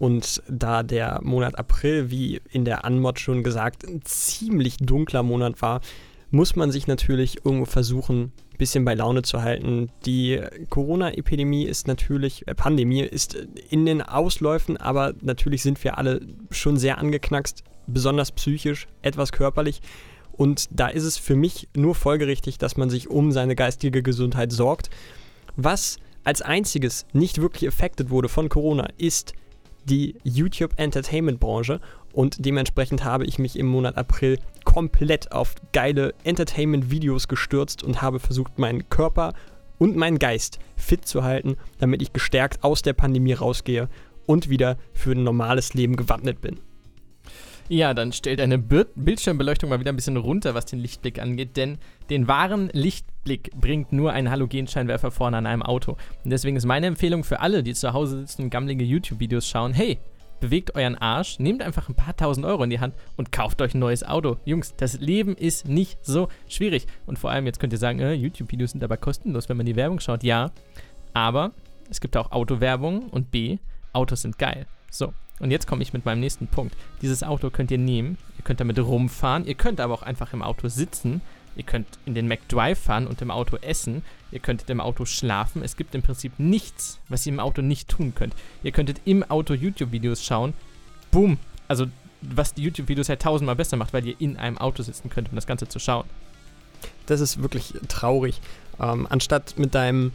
Und 0.00 0.42
da 0.48 0.82
der 0.82 1.20
Monat 1.22 1.58
April, 1.58 2.10
wie 2.10 2.40
in 2.50 2.64
der 2.64 2.86
Anmod 2.86 3.20
schon 3.20 3.42
gesagt, 3.44 3.86
ein 3.86 4.00
ziemlich 4.02 4.78
dunkler 4.78 5.22
Monat 5.22 5.60
war, 5.60 5.82
muss 6.30 6.56
man 6.56 6.72
sich 6.72 6.86
natürlich 6.86 7.44
irgendwo 7.44 7.66
versuchen, 7.66 8.32
ein 8.52 8.56
bisschen 8.56 8.86
bei 8.86 8.94
Laune 8.94 9.20
zu 9.20 9.42
halten. 9.42 9.90
Die 10.06 10.40
Corona-Epidemie 10.70 11.64
ist 11.64 11.86
natürlich, 11.86 12.48
äh, 12.48 12.54
Pandemie 12.54 13.02
ist 13.02 13.34
in 13.68 13.84
den 13.84 14.00
Ausläufen, 14.00 14.78
aber 14.78 15.12
natürlich 15.20 15.62
sind 15.62 15.84
wir 15.84 15.98
alle 15.98 16.22
schon 16.50 16.78
sehr 16.78 16.96
angeknackst, 16.96 17.62
besonders 17.86 18.32
psychisch, 18.32 18.86
etwas 19.02 19.32
körperlich. 19.32 19.82
Und 20.32 20.68
da 20.70 20.88
ist 20.88 21.04
es 21.04 21.18
für 21.18 21.36
mich 21.36 21.68
nur 21.76 21.94
folgerichtig, 21.94 22.56
dass 22.56 22.78
man 22.78 22.88
sich 22.88 23.10
um 23.10 23.32
seine 23.32 23.54
geistige 23.54 24.02
Gesundheit 24.02 24.50
sorgt. 24.50 24.88
Was 25.56 25.98
als 26.24 26.40
einziges 26.40 27.04
nicht 27.12 27.42
wirklich 27.42 27.68
affected 27.68 28.08
wurde 28.08 28.30
von 28.30 28.48
Corona, 28.48 28.88
ist 28.96 29.34
die 29.84 30.16
YouTube 30.22 30.72
Entertainment 30.76 31.40
Branche 31.40 31.80
und 32.12 32.44
dementsprechend 32.44 33.04
habe 33.04 33.24
ich 33.24 33.38
mich 33.38 33.58
im 33.58 33.66
Monat 33.66 33.96
April 33.96 34.38
komplett 34.64 35.32
auf 35.32 35.54
geile 35.72 36.14
Entertainment 36.24 36.90
Videos 36.90 37.28
gestürzt 37.28 37.82
und 37.82 38.02
habe 38.02 38.20
versucht, 38.20 38.58
meinen 38.58 38.88
Körper 38.88 39.34
und 39.78 39.96
meinen 39.96 40.18
Geist 40.18 40.58
fit 40.76 41.06
zu 41.06 41.22
halten, 41.24 41.56
damit 41.78 42.02
ich 42.02 42.12
gestärkt 42.12 42.62
aus 42.62 42.82
der 42.82 42.92
Pandemie 42.92 43.32
rausgehe 43.32 43.88
und 44.26 44.48
wieder 44.48 44.76
für 44.92 45.12
ein 45.12 45.24
normales 45.24 45.74
Leben 45.74 45.96
gewappnet 45.96 46.40
bin. 46.40 46.60
Ja, 47.72 47.94
dann 47.94 48.10
stellt 48.10 48.40
eine 48.40 48.58
Bildschirmbeleuchtung 48.58 49.70
mal 49.70 49.78
wieder 49.78 49.92
ein 49.92 49.96
bisschen 49.96 50.16
runter, 50.16 50.56
was 50.56 50.66
den 50.66 50.80
Lichtblick 50.80 51.20
angeht, 51.20 51.56
denn 51.56 51.78
den 52.10 52.26
wahren 52.26 52.68
Lichtblick 52.72 53.52
bringt 53.52 53.92
nur 53.92 54.12
ein 54.12 54.28
Halogenscheinwerfer 54.28 55.12
vorne 55.12 55.36
an 55.36 55.46
einem 55.46 55.62
Auto. 55.62 55.96
Und 56.24 56.30
deswegen 56.30 56.56
ist 56.56 56.66
meine 56.66 56.88
Empfehlung 56.88 57.22
für 57.22 57.38
alle, 57.38 57.62
die 57.62 57.72
zu 57.74 57.92
Hause 57.92 58.18
sitzen 58.18 58.42
und 58.42 58.50
gammelige 58.50 58.82
YouTube-Videos 58.82 59.46
schauen, 59.46 59.72
hey, 59.72 60.00
bewegt 60.40 60.74
euren 60.74 60.96
Arsch, 60.96 61.38
nehmt 61.38 61.62
einfach 61.62 61.88
ein 61.88 61.94
paar 61.94 62.16
tausend 62.16 62.44
Euro 62.44 62.64
in 62.64 62.70
die 62.70 62.80
Hand 62.80 62.96
und 63.16 63.30
kauft 63.30 63.62
euch 63.62 63.72
ein 63.72 63.78
neues 63.78 64.02
Auto. 64.02 64.38
Jungs, 64.44 64.74
das 64.76 64.98
Leben 64.98 65.36
ist 65.36 65.68
nicht 65.68 66.04
so 66.04 66.26
schwierig. 66.48 66.88
Und 67.06 67.20
vor 67.20 67.30
allem, 67.30 67.46
jetzt 67.46 67.60
könnt 67.60 67.72
ihr 67.72 67.78
sagen, 67.78 68.00
äh, 68.00 68.14
YouTube-Videos 68.14 68.72
sind 68.72 68.82
aber 68.82 68.96
kostenlos, 68.96 69.48
wenn 69.48 69.56
man 69.56 69.66
die 69.66 69.76
Werbung 69.76 70.00
schaut. 70.00 70.24
Ja, 70.24 70.50
aber 71.14 71.52
es 71.88 72.00
gibt 72.00 72.16
auch 72.16 72.32
Autowerbung 72.32 73.10
und 73.10 73.30
B, 73.30 73.58
Autos 73.92 74.22
sind 74.22 74.40
geil. 74.40 74.66
So, 74.90 75.14
und 75.40 75.50
jetzt 75.50 75.66
komme 75.66 75.82
ich 75.82 75.92
mit 75.92 76.04
meinem 76.04 76.20
nächsten 76.20 76.46
Punkt. 76.46 76.76
Dieses 77.02 77.22
Auto 77.22 77.50
könnt 77.50 77.70
ihr 77.70 77.78
nehmen, 77.78 78.18
ihr 78.38 78.44
könnt 78.44 78.60
damit 78.60 78.78
rumfahren, 78.78 79.46
ihr 79.46 79.54
könnt 79.54 79.80
aber 79.80 79.94
auch 79.94 80.02
einfach 80.02 80.32
im 80.32 80.42
Auto 80.42 80.68
sitzen, 80.68 81.22
ihr 81.56 81.64
könnt 81.64 81.86
in 82.06 82.14
den 82.14 82.28
McDrive 82.28 82.78
fahren 82.78 83.06
und 83.06 83.20
im 83.22 83.30
Auto 83.30 83.56
essen, 83.56 84.02
ihr 84.30 84.40
könntet 84.40 84.70
im 84.70 84.80
Auto 84.80 85.04
schlafen. 85.06 85.62
Es 85.62 85.76
gibt 85.76 85.94
im 85.94 86.02
Prinzip 86.02 86.38
nichts, 86.38 87.00
was 87.08 87.26
ihr 87.26 87.32
im 87.32 87.40
Auto 87.40 87.62
nicht 87.62 87.88
tun 87.88 88.14
könnt. 88.14 88.34
Ihr 88.62 88.72
könntet 88.72 89.00
im 89.04 89.22
Auto 89.28 89.54
YouTube-Videos 89.54 90.22
schauen. 90.22 90.54
Boom! 91.10 91.38
Also, 91.68 91.86
was 92.20 92.54
die 92.54 92.62
YouTube-Videos 92.62 93.08
halt 93.08 93.22
tausendmal 93.22 93.56
besser 93.56 93.76
macht, 93.76 93.92
weil 93.92 94.06
ihr 94.06 94.20
in 94.20 94.36
einem 94.36 94.58
Auto 94.58 94.82
sitzen 94.82 95.08
könnt, 95.08 95.30
um 95.30 95.36
das 95.36 95.46
Ganze 95.46 95.68
zu 95.68 95.78
schauen. 95.78 96.04
Das 97.06 97.20
ist 97.20 97.42
wirklich 97.42 97.74
traurig. 97.88 98.40
Ähm, 98.78 99.06
anstatt 99.08 99.58
mit 99.58 99.74
deinem 99.74 100.12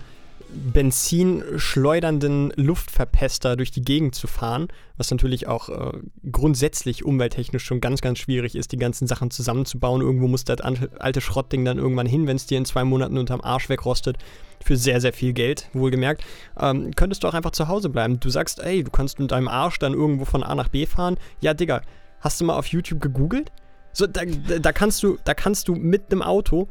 benzinschleudernden 0.56 2.52
Luftverpester 2.56 3.56
durch 3.56 3.72
die 3.72 3.82
Gegend 3.82 4.16
zu 4.16 4.28
fahren, 4.28 4.68
was 4.98 5.12
natürlich 5.12 5.48
auch 5.48 5.70
äh, 5.70 6.00
grundsätzlich 6.32 7.04
umwelttechnisch 7.04 7.64
schon 7.64 7.82
ganz, 7.82 8.02
ganz 8.02 8.20
schwierig 8.20 8.56
ist, 8.56 8.72
die 8.72 8.78
ganzen 8.78 9.08
Sachen 9.08 9.32
zusammenzubauen. 9.32 10.02
Irgendwo 10.02 10.28
muss 10.28 10.46
das 10.46 10.62
alte 10.62 11.22
Schrottding 11.22 11.66
dann 11.66 11.78
irgendwann 11.78 12.08
hin, 12.08 12.28
wenn 12.28 12.38
es 12.38 12.46
dir 12.46 12.58
in 12.58 12.66
zwei 12.66 12.84
Monaten 12.84 13.18
unterm 13.18 13.42
Arsch 13.42 13.70
wegrostet, 13.70 14.18
für 14.64 14.78
sehr, 14.78 15.02
sehr 15.02 15.14
viel 15.14 15.34
Geld, 15.34 15.70
wohlgemerkt. 15.74 16.24
Ähm, 16.60 16.92
könntest 16.96 17.24
du 17.24 17.28
auch 17.28 17.34
einfach 17.34 17.52
zu 17.52 17.68
Hause 17.68 17.90
bleiben. 17.90 18.20
Du 18.20 18.30
sagst, 18.30 18.60
ey, 18.60 18.84
du 18.84 18.92
kannst 18.92 19.20
mit 19.20 19.32
deinem 19.32 19.48
Arsch 19.48 19.80
dann 19.80 19.94
irgendwo 19.94 20.26
von 20.26 20.44
A 20.44 20.56
nach 20.56 20.70
B 20.70 20.86
fahren. 20.86 21.18
Ja, 21.42 21.54
Digga, 21.54 21.82
hast 22.22 22.42
du 22.42 22.46
mal 22.46 22.58
auf 22.58 22.68
YouTube 22.68 23.02
gegoogelt? 23.02 23.52
So, 23.94 24.08
da, 24.08 24.22
da 24.26 24.72
kannst 24.72 25.04
du, 25.04 25.18
da 25.24 25.34
kannst 25.34 25.68
du 25.68 25.76
mit 25.76 26.12
einem 26.12 26.22
Auto 26.22 26.68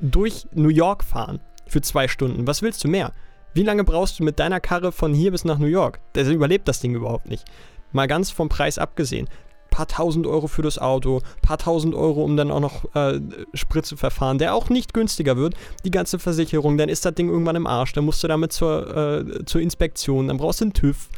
durch 0.00 0.46
New 0.52 0.68
York 0.68 1.04
fahren. 1.04 1.40
Für 1.74 1.80
zwei 1.80 2.06
Stunden. 2.06 2.46
Was 2.46 2.62
willst 2.62 2.84
du 2.84 2.88
mehr? 2.88 3.12
Wie 3.52 3.64
lange 3.64 3.82
brauchst 3.82 4.20
du 4.20 4.24
mit 4.24 4.38
deiner 4.38 4.60
Karre 4.60 4.92
von 4.92 5.12
hier 5.12 5.32
bis 5.32 5.44
nach 5.44 5.58
New 5.58 5.66
York? 5.66 5.98
Der 6.14 6.24
überlebt 6.28 6.68
das 6.68 6.78
Ding 6.80 6.94
überhaupt 6.94 7.28
nicht. 7.28 7.44
Mal 7.90 8.06
ganz 8.06 8.30
vom 8.30 8.48
Preis 8.48 8.78
abgesehen. 8.78 9.28
Paar 9.70 9.88
tausend 9.88 10.28
Euro 10.28 10.46
für 10.46 10.62
das 10.62 10.78
Auto, 10.78 11.20
paar 11.42 11.58
tausend 11.58 11.96
Euro, 11.96 12.22
um 12.22 12.36
dann 12.36 12.52
auch 12.52 12.60
noch 12.60 12.94
äh, 12.94 13.20
Sprit 13.54 13.84
zu 13.84 13.96
verfahren, 13.96 14.38
der 14.38 14.54
auch 14.54 14.68
nicht 14.68 14.94
günstiger 14.94 15.36
wird. 15.36 15.54
Die 15.84 15.90
ganze 15.90 16.20
Versicherung, 16.20 16.78
dann 16.78 16.88
ist 16.88 17.04
das 17.04 17.14
Ding 17.14 17.28
irgendwann 17.28 17.56
im 17.56 17.66
Arsch, 17.66 17.92
dann 17.92 18.04
musst 18.04 18.22
du 18.22 18.28
damit 18.28 18.52
zur, 18.52 18.96
äh, 18.96 19.44
zur 19.44 19.60
Inspektion, 19.60 20.28
dann 20.28 20.36
brauchst 20.36 20.60
du 20.60 20.66
einen 20.66 20.74
TÜV. 20.74 21.08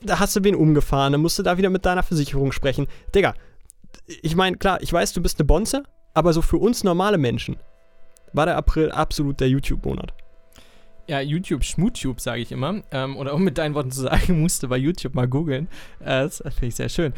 Da 0.00 0.18
hast 0.18 0.34
du 0.34 0.42
wen 0.44 0.54
umgefahren, 0.54 1.12
dann 1.12 1.20
musst 1.20 1.38
du 1.38 1.42
da 1.42 1.58
wieder 1.58 1.68
mit 1.68 1.84
deiner 1.84 2.02
Versicherung 2.02 2.52
sprechen. 2.52 2.86
Digga, 3.14 3.34
ich 4.06 4.34
meine, 4.34 4.56
klar, 4.56 4.80
ich 4.80 4.90
weiß, 4.90 5.12
du 5.12 5.20
bist 5.20 5.38
eine 5.38 5.46
Bonze, 5.46 5.82
aber 6.14 6.32
so 6.32 6.40
für 6.40 6.56
uns 6.56 6.84
normale 6.84 7.18
Menschen 7.18 7.58
war 8.32 8.46
der 8.46 8.56
April 8.56 8.90
absolut 8.90 9.40
der 9.40 9.48
YouTube-Monat. 9.48 10.14
Ja, 11.08 11.20
YouTube, 11.20 11.64
Schmutube, 11.64 12.20
sage 12.20 12.42
ich 12.42 12.52
immer. 12.52 12.82
Ähm, 12.90 13.16
oder 13.16 13.34
um 13.34 13.42
mit 13.42 13.58
deinen 13.58 13.74
Worten 13.74 13.90
zu 13.90 14.02
sagen, 14.02 14.40
musste 14.42 14.68
bei 14.68 14.76
YouTube 14.76 15.14
mal 15.14 15.28
googeln. 15.28 15.68
Äh, 16.00 16.22
das 16.22 16.38
finde 16.38 16.66
ich 16.66 16.74
sehr 16.76 16.88
schön. 16.88 17.12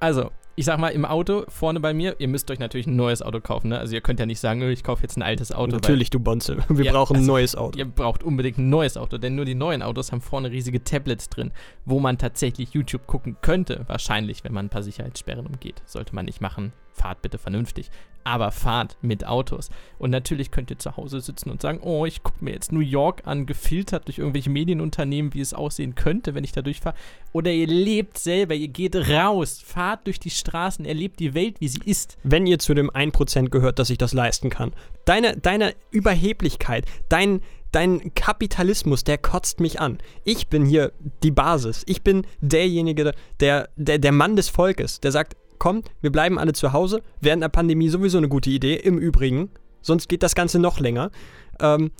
Also, 0.00 0.30
ich 0.56 0.66
sag 0.66 0.78
mal, 0.78 0.88
im 0.88 1.04
Auto 1.04 1.44
vorne 1.48 1.80
bei 1.80 1.94
mir, 1.94 2.16
ihr 2.18 2.28
müsst 2.28 2.50
euch 2.50 2.58
natürlich 2.58 2.86
ein 2.86 2.96
neues 2.96 3.22
Auto 3.22 3.40
kaufen. 3.40 3.68
Ne? 3.68 3.78
Also 3.78 3.94
ihr 3.94 4.00
könnt 4.00 4.20
ja 4.20 4.26
nicht 4.26 4.40
sagen, 4.40 4.60
ich 4.62 4.82
kaufe 4.82 5.02
jetzt 5.02 5.16
ein 5.16 5.22
altes 5.22 5.52
Auto. 5.52 5.76
Natürlich, 5.76 6.10
du 6.10 6.20
Bonze. 6.20 6.58
Wir 6.68 6.86
ja, 6.86 6.92
brauchen 6.92 7.16
ein 7.16 7.20
also, 7.20 7.32
neues 7.32 7.56
Auto. 7.56 7.78
Ihr 7.78 7.86
braucht 7.86 8.22
unbedingt 8.22 8.58
ein 8.58 8.68
neues 8.68 8.96
Auto, 8.96 9.16
denn 9.16 9.36
nur 9.36 9.44
die 9.44 9.54
neuen 9.54 9.80
Autos 9.82 10.12
haben 10.12 10.20
vorne 10.20 10.50
riesige 10.50 10.82
Tablets 10.84 11.28
drin, 11.30 11.52
wo 11.86 12.00
man 12.00 12.18
tatsächlich 12.18 12.74
YouTube 12.74 13.06
gucken 13.06 13.36
könnte. 13.40 13.84
Wahrscheinlich, 13.86 14.44
wenn 14.44 14.52
man 14.52 14.66
ein 14.66 14.70
paar 14.70 14.82
Sicherheitssperren 14.82 15.46
umgeht. 15.46 15.80
Sollte 15.86 16.14
man 16.14 16.26
nicht 16.26 16.42
machen. 16.42 16.72
Fahrt 16.92 17.22
bitte 17.22 17.38
vernünftig 17.38 17.90
aber 18.24 18.50
fahrt 18.50 18.96
mit 19.02 19.26
Autos. 19.26 19.70
Und 19.98 20.10
natürlich 20.10 20.50
könnt 20.50 20.70
ihr 20.70 20.78
zu 20.78 20.96
Hause 20.96 21.20
sitzen 21.20 21.50
und 21.50 21.62
sagen, 21.62 21.80
oh, 21.82 22.06
ich 22.06 22.22
gucke 22.22 22.44
mir 22.44 22.52
jetzt 22.52 22.72
New 22.72 22.80
York 22.80 23.22
an, 23.26 23.46
gefiltert 23.46 24.06
durch 24.06 24.18
irgendwelche 24.18 24.50
Medienunternehmen, 24.50 25.34
wie 25.34 25.40
es 25.40 25.54
aussehen 25.54 25.94
könnte, 25.94 26.34
wenn 26.34 26.44
ich 26.44 26.52
da 26.52 26.62
durchfahre. 26.62 26.96
Oder 27.32 27.52
ihr 27.52 27.66
lebt 27.66 28.18
selber, 28.18 28.54
ihr 28.54 28.68
geht 28.68 28.96
raus, 28.96 29.62
fahrt 29.64 30.06
durch 30.06 30.18
die 30.18 30.30
Straßen, 30.30 30.84
erlebt 30.84 31.20
die 31.20 31.34
Welt, 31.34 31.60
wie 31.60 31.68
sie 31.68 31.80
ist. 31.84 32.18
Wenn 32.22 32.46
ihr 32.46 32.58
zu 32.58 32.74
dem 32.74 32.90
1% 32.90 33.48
gehört, 33.48 33.78
dass 33.78 33.90
ich 33.90 33.98
das 33.98 34.12
leisten 34.12 34.50
kann. 34.50 34.72
Deine, 35.04 35.36
deine 35.36 35.74
Überheblichkeit, 35.90 36.86
dein, 37.08 37.40
dein 37.72 38.14
Kapitalismus, 38.14 39.04
der 39.04 39.18
kotzt 39.18 39.60
mich 39.60 39.80
an. 39.80 39.98
Ich 40.24 40.48
bin 40.48 40.64
hier 40.64 40.92
die 41.22 41.30
Basis. 41.30 41.82
Ich 41.86 42.02
bin 42.02 42.26
derjenige, 42.40 43.12
der, 43.38 43.68
der, 43.76 43.98
der 43.98 44.12
Mann 44.12 44.36
des 44.36 44.48
Volkes, 44.48 45.00
der 45.00 45.12
sagt, 45.12 45.36
komm, 45.60 45.84
wir 46.00 46.10
bleiben 46.10 46.40
alle 46.40 46.52
zu 46.52 46.72
Hause. 46.72 47.02
Während 47.20 47.44
der 47.44 47.48
Pandemie 47.48 47.88
sowieso 47.88 48.18
eine 48.18 48.28
gute 48.28 48.50
Idee, 48.50 48.74
im 48.74 48.98
Übrigen. 48.98 49.50
Sonst 49.82 50.08
geht 50.08 50.24
das 50.24 50.34
Ganze 50.34 50.58
noch 50.58 50.80
länger. 50.80 51.12
Ähm, 51.60 51.92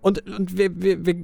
und 0.00 0.28
und 0.28 0.58
wir, 0.58 0.82
wir, 0.82 1.06
wir, 1.06 1.16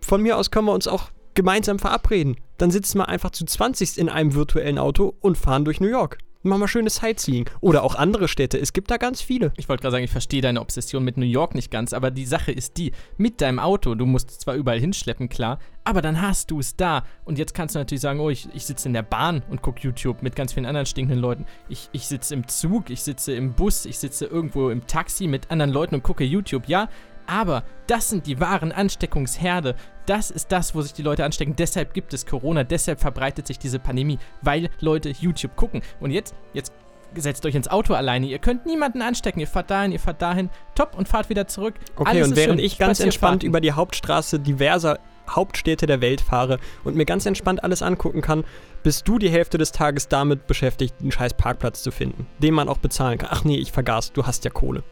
von 0.00 0.22
mir 0.22 0.36
aus 0.38 0.52
können 0.52 0.66
wir 0.66 0.72
uns 0.72 0.86
auch 0.86 1.10
gemeinsam 1.34 1.78
verabreden. 1.78 2.36
Dann 2.58 2.70
sitzen 2.70 2.98
wir 2.98 3.08
einfach 3.08 3.30
zu 3.30 3.44
20 3.44 3.98
in 3.98 4.08
einem 4.08 4.34
virtuellen 4.34 4.78
Auto 4.78 5.14
und 5.20 5.36
fahren 5.36 5.64
durch 5.64 5.80
New 5.80 5.88
York. 5.88 6.18
Machen 6.44 6.60
wir 6.60 6.68
schönes 6.68 6.96
Sightseeing. 6.96 7.50
Oder 7.60 7.82
auch 7.82 7.96
andere 7.96 8.28
Städte. 8.28 8.58
Es 8.60 8.72
gibt 8.72 8.92
da 8.92 8.96
ganz 8.96 9.20
viele. 9.20 9.52
Ich 9.56 9.68
wollte 9.68 9.82
gerade 9.82 9.92
sagen, 9.92 10.04
ich 10.04 10.10
verstehe 10.12 10.40
deine 10.40 10.60
Obsession 10.60 11.02
mit 11.02 11.16
New 11.16 11.26
York 11.26 11.56
nicht 11.56 11.68
ganz, 11.68 11.92
aber 11.92 12.12
die 12.12 12.26
Sache 12.26 12.52
ist 12.52 12.76
die, 12.76 12.92
mit 13.16 13.40
deinem 13.40 13.58
Auto, 13.58 13.96
du 13.96 14.06
musst 14.06 14.30
es 14.30 14.38
zwar 14.38 14.54
überall 14.54 14.78
hinschleppen, 14.78 15.28
klar, 15.28 15.58
aber 15.82 16.00
dann 16.00 16.22
hast 16.22 16.52
du 16.52 16.60
es 16.60 16.76
da. 16.76 17.02
Und 17.24 17.38
jetzt 17.38 17.54
kannst 17.54 17.74
du 17.74 17.80
natürlich 17.80 18.02
sagen, 18.02 18.20
oh, 18.20 18.30
ich, 18.30 18.48
ich 18.54 18.64
sitze 18.66 18.86
in 18.86 18.94
der 18.94 19.02
Bahn 19.02 19.42
und 19.50 19.62
gucke 19.62 19.80
YouTube 19.80 20.22
mit 20.22 20.36
ganz 20.36 20.52
vielen 20.52 20.66
anderen 20.66 20.86
stinkenden 20.86 21.20
Leuten. 21.20 21.44
Ich, 21.68 21.88
ich 21.90 22.06
sitze 22.06 22.34
im 22.34 22.46
Zug, 22.46 22.90
ich 22.90 23.02
sitze 23.02 23.32
im 23.34 23.54
Bus, 23.54 23.84
ich 23.84 23.98
sitze 23.98 24.26
irgendwo 24.26 24.70
im 24.70 24.86
Taxi 24.86 25.26
mit 25.26 25.50
anderen 25.50 25.72
Leuten 25.72 25.96
und 25.96 26.04
gucke 26.04 26.22
YouTube. 26.22 26.68
Ja, 26.68 26.88
aber 27.28 27.62
das 27.86 28.08
sind 28.08 28.26
die 28.26 28.40
wahren 28.40 28.72
Ansteckungsherde. 28.72 29.76
Das 30.06 30.30
ist 30.30 30.50
das, 30.50 30.74
wo 30.74 30.82
sich 30.82 30.94
die 30.94 31.02
Leute 31.02 31.24
anstecken. 31.24 31.54
Deshalb 31.54 31.94
gibt 31.94 32.14
es 32.14 32.26
Corona, 32.26 32.64
deshalb 32.64 33.00
verbreitet 33.00 33.46
sich 33.46 33.58
diese 33.58 33.78
Pandemie, 33.78 34.18
weil 34.42 34.70
Leute 34.80 35.10
YouTube 35.10 35.54
gucken. 35.54 35.82
Und 36.00 36.10
jetzt, 36.10 36.34
jetzt 36.54 36.72
setzt 37.14 37.44
euch 37.46 37.54
ins 37.54 37.68
Auto 37.68 37.94
alleine. 37.94 38.26
Ihr 38.26 38.38
könnt 38.38 38.66
niemanden 38.66 39.02
anstecken. 39.02 39.40
Ihr 39.40 39.46
fahrt 39.46 39.70
dahin, 39.70 39.92
ihr 39.92 40.00
fahrt 40.00 40.22
dahin, 40.22 40.50
top 40.74 40.96
und 40.96 41.08
fahrt 41.08 41.28
wieder 41.28 41.46
zurück. 41.46 41.74
Okay, 41.96 42.10
Alles 42.10 42.28
und 42.28 42.36
während 42.36 42.60
ich 42.60 42.78
ganz 42.78 43.00
entspannt 43.00 43.42
über 43.42 43.60
die 43.60 43.72
Hauptstraße 43.72 44.40
diverser 44.40 44.98
Hauptstädte 45.28 45.86
der 45.86 46.00
Welt 46.00 46.22
fahre 46.22 46.58
und 46.84 46.96
mir 46.96 47.04
ganz 47.04 47.26
entspannt 47.26 47.62
alles 47.62 47.82
angucken 47.82 48.22
kann, 48.22 48.44
bist 48.82 49.06
du 49.06 49.18
die 49.18 49.28
Hälfte 49.28 49.58
des 49.58 49.72
Tages 49.72 50.08
damit 50.08 50.46
beschäftigt, 50.46 50.94
einen 51.00 51.12
scheiß 51.12 51.34
Parkplatz 51.34 51.82
zu 51.82 51.90
finden, 51.90 52.26
den 52.38 52.54
man 52.54 52.68
auch 52.68 52.78
bezahlen 52.78 53.18
kann. 53.18 53.28
Ach 53.30 53.44
nee, 53.44 53.58
ich 53.58 53.72
vergaß, 53.72 54.12
du 54.12 54.26
hast 54.26 54.44
ja 54.44 54.50
Kohle. 54.50 54.84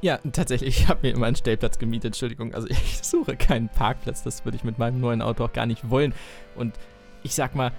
Ja, 0.00 0.18
tatsächlich, 0.32 0.80
ich 0.80 0.88
habe 0.88 1.00
mir 1.02 1.14
immer 1.14 1.26
einen 1.26 1.36
Stellplatz 1.36 1.78
gemietet, 1.78 2.10
Entschuldigung. 2.10 2.54
Also 2.54 2.68
ich 2.68 2.98
suche 3.02 3.36
keinen 3.36 3.68
Parkplatz, 3.68 4.22
das 4.22 4.44
würde 4.44 4.56
ich 4.56 4.64
mit 4.64 4.78
meinem 4.78 5.00
neuen 5.00 5.22
Auto 5.22 5.44
auch 5.44 5.52
gar 5.52 5.66
nicht 5.66 5.90
wollen. 5.90 6.14
Und 6.54 6.74
ich 7.22 7.34
sag 7.34 7.54
mal, 7.54 7.72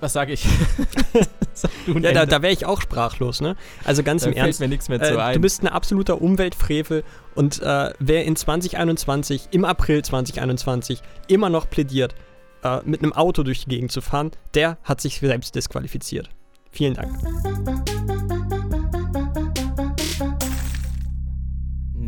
was 0.00 0.12
sage 0.12 0.32
ich? 0.34 0.46
Sag 1.54 1.70
ja, 1.86 2.12
da, 2.12 2.26
da 2.26 2.42
wäre 2.42 2.52
ich 2.52 2.66
auch 2.66 2.80
sprachlos, 2.82 3.40
ne? 3.40 3.54
Also 3.84 4.02
ganz 4.02 4.24
da 4.24 4.30
im 4.30 4.36
Ernst. 4.36 4.58
mir 4.58 4.66
nichts 4.66 4.88
mehr 4.88 5.00
zu 5.00 5.14
äh, 5.14 5.18
ein. 5.18 5.34
Du 5.34 5.40
bist 5.40 5.62
ein 5.62 5.68
absoluter 5.68 6.20
Umweltfrevel 6.20 7.04
und 7.36 7.62
äh, 7.62 7.92
wer 8.00 8.24
in 8.24 8.34
2021, 8.34 9.48
im 9.52 9.64
April 9.64 10.04
2021, 10.04 11.00
immer 11.28 11.48
noch 11.48 11.70
plädiert, 11.70 12.16
äh, 12.64 12.80
mit 12.84 13.02
einem 13.02 13.12
Auto 13.12 13.44
durch 13.44 13.60
die 13.64 13.70
Gegend 13.70 13.92
zu 13.92 14.00
fahren, 14.00 14.32
der 14.54 14.78
hat 14.82 15.00
sich 15.00 15.20
selbst 15.20 15.54
disqualifiziert. 15.54 16.28
Vielen 16.72 16.94
Dank. 16.94 17.93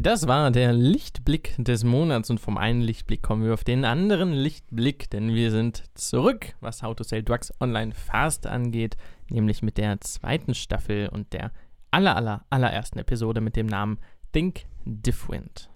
Das 0.06 0.28
war 0.28 0.52
der 0.52 0.72
Lichtblick 0.72 1.56
des 1.58 1.82
Monats 1.82 2.30
und 2.30 2.38
vom 2.38 2.58
einen 2.58 2.80
Lichtblick 2.80 3.22
kommen 3.22 3.44
wir 3.44 3.52
auf 3.52 3.64
den 3.64 3.84
anderen 3.84 4.32
Lichtblick, 4.32 5.10
denn 5.10 5.34
wir 5.34 5.50
sind 5.50 5.82
zurück, 5.94 6.54
was 6.60 6.84
How 6.84 6.94
to 6.94 7.02
Sell 7.02 7.24
Drugs 7.24 7.52
Online 7.60 7.92
Fast 7.92 8.46
angeht, 8.46 8.96
nämlich 9.30 9.62
mit 9.62 9.78
der 9.78 10.00
zweiten 10.00 10.54
Staffel 10.54 11.08
und 11.08 11.32
der 11.32 11.50
aller, 11.90 12.14
aller, 12.14 12.46
allerersten 12.50 13.00
Episode 13.00 13.40
mit 13.40 13.56
dem 13.56 13.66
Namen 13.66 13.98
Think 14.32 14.66
Different. 14.84 15.70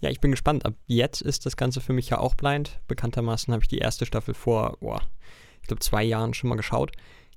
Ja, 0.00 0.08
ich 0.08 0.22
bin 0.22 0.30
gespannt. 0.30 0.64
Ab 0.64 0.76
jetzt 0.86 1.20
ist 1.20 1.44
das 1.44 1.58
Ganze 1.58 1.82
für 1.82 1.92
mich 1.92 2.08
ja 2.08 2.16
auch 2.20 2.34
blind. 2.34 2.80
Bekanntermaßen 2.88 3.52
habe 3.52 3.62
ich 3.62 3.68
die 3.68 3.80
erste 3.80 4.06
Staffel 4.06 4.32
vor, 4.32 4.78
boah, 4.80 5.02
ich 5.60 5.68
glaube, 5.68 5.80
zwei 5.80 6.04
Jahren 6.04 6.32
schon 6.32 6.48
mal 6.48 6.56
geschaut. 6.56 6.92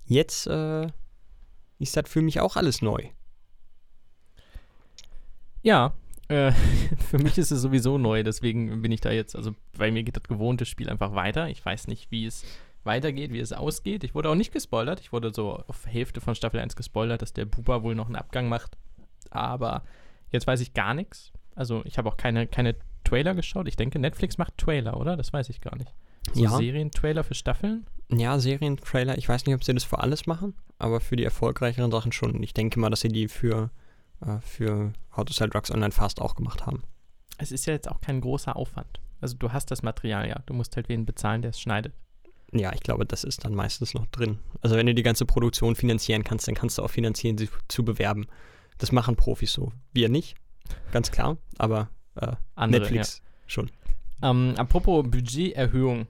Jetzt 0.05 0.47
äh, 0.47 0.87
ist 1.77 1.97
das 1.97 2.07
für 2.07 2.21
mich 2.21 2.39
auch 2.39 2.55
alles 2.55 2.81
neu. 2.81 3.09
Ja, 5.63 5.93
äh, 6.27 6.51
für 7.09 7.17
mich 7.17 7.37
ist 7.37 7.51
es 7.51 7.61
sowieso 7.61 7.97
neu, 7.97 8.23
deswegen 8.23 8.81
bin 8.81 8.91
ich 8.91 9.01
da 9.01 9.11
jetzt, 9.11 9.35
also 9.35 9.55
bei 9.77 9.91
mir 9.91 10.03
geht 10.03 10.17
das 10.17 10.23
gewohnte 10.23 10.65
Spiel 10.65 10.89
einfach 10.89 11.15
weiter. 11.15 11.49
Ich 11.49 11.65
weiß 11.65 11.87
nicht, 11.87 12.11
wie 12.11 12.25
es 12.25 12.45
weitergeht, 12.83 13.31
wie 13.31 13.39
es 13.39 13.53
ausgeht. 13.53 14.03
Ich 14.03 14.13
wurde 14.13 14.29
auch 14.29 14.35
nicht 14.35 14.51
gespoilert. 14.51 14.99
Ich 14.99 15.13
wurde 15.13 15.33
so 15.33 15.63
auf 15.67 15.85
Hälfte 15.87 16.21
von 16.21 16.35
Staffel 16.35 16.59
1 16.59 16.75
gespoilert, 16.75 17.21
dass 17.21 17.33
der 17.33 17.45
Buba 17.45 17.81
wohl 17.81 17.95
noch 17.95 18.07
einen 18.07 18.15
Abgang 18.15 18.49
macht. 18.49 18.77
Aber 19.29 19.83
jetzt 20.31 20.47
weiß 20.47 20.59
ich 20.59 20.73
gar 20.73 20.93
nichts. 20.93 21.31
Also 21.55 21.81
ich 21.85 21.97
habe 21.97 22.09
auch 22.09 22.17
keine, 22.17 22.45
keine 22.47 22.75
Trailer 23.03 23.35
geschaut. 23.35 23.67
Ich 23.67 23.75
denke, 23.75 23.99
Netflix 23.99 24.37
macht 24.37 24.57
Trailer, 24.57 24.97
oder? 24.97 25.15
Das 25.15 25.31
weiß 25.31 25.49
ich 25.49 25.61
gar 25.61 25.77
nicht. 25.77 25.93
So 26.33 26.43
ja. 26.43 26.49
Serientrailer 26.49 27.23
für 27.23 27.35
Staffeln? 27.35 27.85
Ja, 28.09 28.39
Serientrailer. 28.39 29.17
Ich 29.17 29.29
weiß 29.29 29.45
nicht, 29.45 29.55
ob 29.55 29.63
sie 29.63 29.73
das 29.73 29.83
für 29.83 29.99
alles 29.99 30.25
machen, 30.25 30.53
aber 30.77 30.99
für 30.99 31.15
die 31.15 31.23
erfolgreicheren 31.23 31.91
Sachen 31.91 32.11
schon. 32.11 32.41
Ich 32.43 32.53
denke 32.53 32.79
mal, 32.79 32.89
dass 32.89 33.01
sie 33.01 33.09
die 33.09 33.27
für 33.27 33.69
äh, 34.25 34.39
für 34.41 34.93
How 35.15 35.25
to 35.25 35.33
Sell 35.33 35.49
Drugs 35.49 35.71
Online 35.71 35.91
Fast 35.91 36.21
auch 36.21 36.35
gemacht 36.35 36.65
haben. 36.65 36.83
Es 37.37 37.51
ist 37.51 37.65
ja 37.65 37.73
jetzt 37.73 37.89
auch 37.89 38.01
kein 38.01 38.21
großer 38.21 38.55
Aufwand. 38.55 38.99
Also 39.21 39.37
du 39.37 39.51
hast 39.51 39.71
das 39.71 39.83
Material 39.83 40.27
ja. 40.27 40.41
Du 40.45 40.53
musst 40.53 40.75
halt 40.75 40.89
wen 40.89 41.05
bezahlen, 41.05 41.41
der 41.41 41.49
es 41.49 41.59
schneidet. 41.59 41.93
Ja, 42.51 42.71
ich 42.73 42.81
glaube, 42.81 43.05
das 43.05 43.23
ist 43.23 43.45
dann 43.45 43.55
meistens 43.55 43.93
noch 43.93 44.05
drin. 44.07 44.39
Also 44.61 44.75
wenn 44.75 44.85
du 44.85 44.93
die 44.93 45.03
ganze 45.03 45.25
Produktion 45.25 45.75
finanzieren 45.75 46.23
kannst, 46.23 46.47
dann 46.47 46.55
kannst 46.55 46.77
du 46.77 46.83
auch 46.83 46.89
finanzieren, 46.89 47.37
sie 47.37 47.49
zu 47.67 47.83
bewerben. 47.83 48.27
Das 48.77 48.91
machen 48.91 49.15
Profis 49.15 49.53
so. 49.53 49.71
Wir 49.91 50.09
nicht, 50.09 50.35
ganz 50.91 51.11
klar, 51.11 51.37
aber 51.57 51.89
äh, 52.15 52.33
Andere, 52.55 52.81
Netflix 52.81 53.17
ja. 53.17 53.23
schon. 53.47 53.71
Ähm, 54.21 54.53
apropos 54.57 55.03
Budgeterhöhung, 55.09 56.07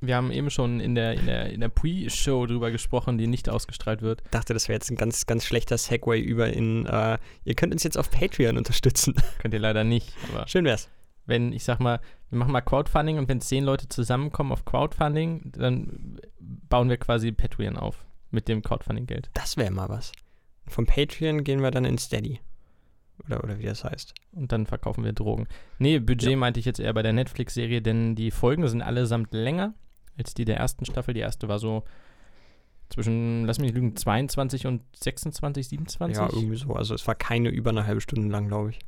wir 0.00 0.16
haben 0.16 0.30
eben 0.30 0.50
schon 0.50 0.80
in 0.80 0.94
der, 0.94 1.14
in 1.14 1.26
der, 1.26 1.50
in 1.50 1.60
der 1.60 1.68
Pre-Show 1.68 2.46
drüber 2.46 2.70
gesprochen, 2.70 3.18
die 3.18 3.26
nicht 3.26 3.48
ausgestrahlt 3.48 4.00
wird. 4.00 4.22
Ich 4.24 4.30
dachte, 4.30 4.54
das 4.54 4.68
wäre 4.68 4.76
jetzt 4.76 4.90
ein 4.90 4.96
ganz, 4.96 5.26
ganz 5.26 5.44
schlechter 5.44 5.76
Segway 5.76 6.20
über 6.20 6.48
in, 6.50 6.86
äh, 6.86 7.18
ihr 7.44 7.54
könnt 7.54 7.72
uns 7.72 7.82
jetzt 7.82 7.98
auf 7.98 8.10
Patreon 8.10 8.56
unterstützen. 8.56 9.14
Könnt 9.38 9.54
ihr 9.54 9.60
leider 9.60 9.84
nicht, 9.84 10.12
aber. 10.28 10.46
Schön 10.48 10.64
wär's. 10.64 10.88
Wenn, 11.26 11.52
ich 11.52 11.64
sag 11.64 11.80
mal, 11.80 12.00
wir 12.30 12.38
machen 12.38 12.52
mal 12.52 12.62
Crowdfunding 12.62 13.18
und 13.18 13.28
wenn 13.28 13.40
zehn 13.40 13.62
Leute 13.62 13.88
zusammenkommen 13.88 14.52
auf 14.52 14.64
Crowdfunding, 14.64 15.52
dann 15.52 16.18
bauen 16.40 16.88
wir 16.88 16.96
quasi 16.96 17.30
Patreon 17.30 17.76
auf 17.76 18.04
mit 18.30 18.48
dem 18.48 18.62
Crowdfunding-Geld. 18.62 19.30
Das 19.34 19.56
wäre 19.56 19.70
mal 19.70 19.88
was. 19.88 20.12
Vom 20.66 20.86
Patreon 20.86 21.44
gehen 21.44 21.62
wir 21.62 21.70
dann 21.70 21.84
in 21.84 21.98
Steady. 21.98 22.40
Oder, 23.26 23.44
oder 23.44 23.58
wie 23.58 23.66
das 23.66 23.84
heißt. 23.84 24.14
Und 24.32 24.50
dann 24.50 24.66
verkaufen 24.66 25.04
wir 25.04 25.12
Drogen. 25.12 25.46
Nee, 25.78 25.98
Budget 25.98 26.30
ja. 26.30 26.36
meinte 26.36 26.58
ich 26.58 26.66
jetzt 26.66 26.80
eher 26.80 26.94
bei 26.94 27.02
der 27.02 27.12
Netflix-Serie, 27.12 27.82
denn 27.82 28.14
die 28.14 28.30
Folgen 28.30 28.66
sind 28.66 28.80
allesamt 28.80 29.34
länger 29.34 29.74
als 30.20 30.34
die 30.34 30.44
der 30.44 30.58
ersten 30.58 30.84
Staffel. 30.84 31.14
Die 31.14 31.20
erste 31.20 31.48
war 31.48 31.58
so 31.58 31.84
zwischen, 32.90 33.44
lass 33.44 33.58
mich 33.58 33.72
nicht 33.72 33.74
lügen, 33.74 33.96
22 33.96 34.66
und 34.66 34.82
26, 34.96 35.68
27? 35.68 36.16
Ja, 36.16 36.28
irgendwie 36.32 36.56
so. 36.56 36.74
Also 36.74 36.94
es 36.94 37.06
war 37.06 37.14
keine 37.14 37.48
über 37.48 37.70
eine 37.70 37.86
halbe 37.86 38.00
Stunde 38.00 38.28
lang, 38.28 38.48
glaube 38.48 38.70
ich. 38.70 38.78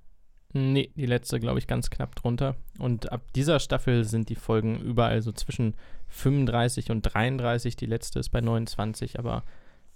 Nee, 0.55 0.91
die 0.97 1.07
letzte, 1.07 1.41
glaube 1.41 1.59
ich, 1.59 1.67
ganz 1.67 1.89
knapp 1.89 2.15
drunter. 2.15 2.57
Und 2.79 3.11
ab 3.11 3.23
dieser 3.35 3.59
Staffel 3.59 4.05
sind 4.05 4.29
die 4.29 4.35
Folgen 4.35 4.81
überall 4.81 5.23
so 5.23 5.33
zwischen 5.33 5.75
35 6.09 6.91
und 6.91 7.03
33. 7.03 7.75
Die 7.77 7.87
letzte 7.87 8.19
ist 8.19 8.29
bei 8.29 8.43
29, 8.43 9.19
aber 9.19 9.45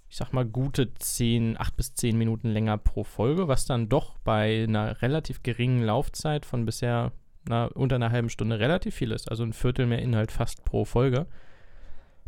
ich 0.09 0.15
sag 0.15 0.33
mal 0.33 0.45
gute 0.45 0.93
10, 0.93 1.59
8 1.59 1.77
bis 1.77 1.93
10 1.93 2.17
Minuten 2.17 2.49
länger 2.49 2.77
pro 2.77 3.03
Folge, 3.03 3.47
was 3.47 3.65
dann 3.65 3.89
doch 3.89 4.17
bei 4.19 4.63
einer 4.63 5.01
relativ 5.01 5.43
geringen 5.43 5.83
Laufzeit 5.83 6.45
von 6.45 6.65
bisher 6.65 7.11
na, 7.47 7.65
unter 7.65 7.95
einer 7.95 8.11
halben 8.11 8.29
Stunde 8.29 8.59
relativ 8.59 8.95
viel 8.95 9.11
ist. 9.11 9.29
Also 9.29 9.43
ein 9.43 9.53
Viertel 9.53 9.85
mehr 9.85 9.99
Inhalt 9.99 10.31
fast 10.31 10.65
pro 10.65 10.85
Folge. 10.85 11.27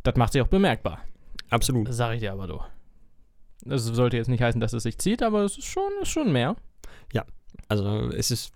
Das 0.04 0.16
macht 0.16 0.34
sich 0.34 0.42
auch 0.42 0.48
bemerkbar. 0.48 1.02
Absolut. 1.50 1.92
Sag 1.94 2.16
ich 2.16 2.20
dir 2.22 2.32
aber 2.32 2.48
doch. 2.48 2.68
Das 3.62 3.84
sollte 3.84 4.18
jetzt 4.18 4.30
nicht 4.30 4.42
heißen, 4.42 4.62
dass 4.62 4.74
es 4.74 4.84
sich 4.84 4.98
zieht, 4.98 5.22
aber 5.22 5.44
es 5.44 5.58
ist 5.58 5.66
schon, 5.66 5.92
ist 6.02 6.10
schon 6.10 6.32
mehr. 6.32 6.56
Also 7.70 8.10
es 8.10 8.32
ist 8.32 8.54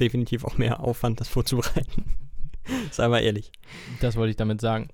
definitiv 0.00 0.44
auch 0.44 0.58
mehr 0.58 0.80
Aufwand, 0.80 1.20
das 1.20 1.28
vorzubereiten. 1.28 2.04
Sei 2.90 3.08
mal 3.08 3.20
ehrlich. 3.20 3.52
Das 4.00 4.16
wollte 4.16 4.30
ich 4.30 4.36
damit 4.36 4.60
sagen. 4.60 4.88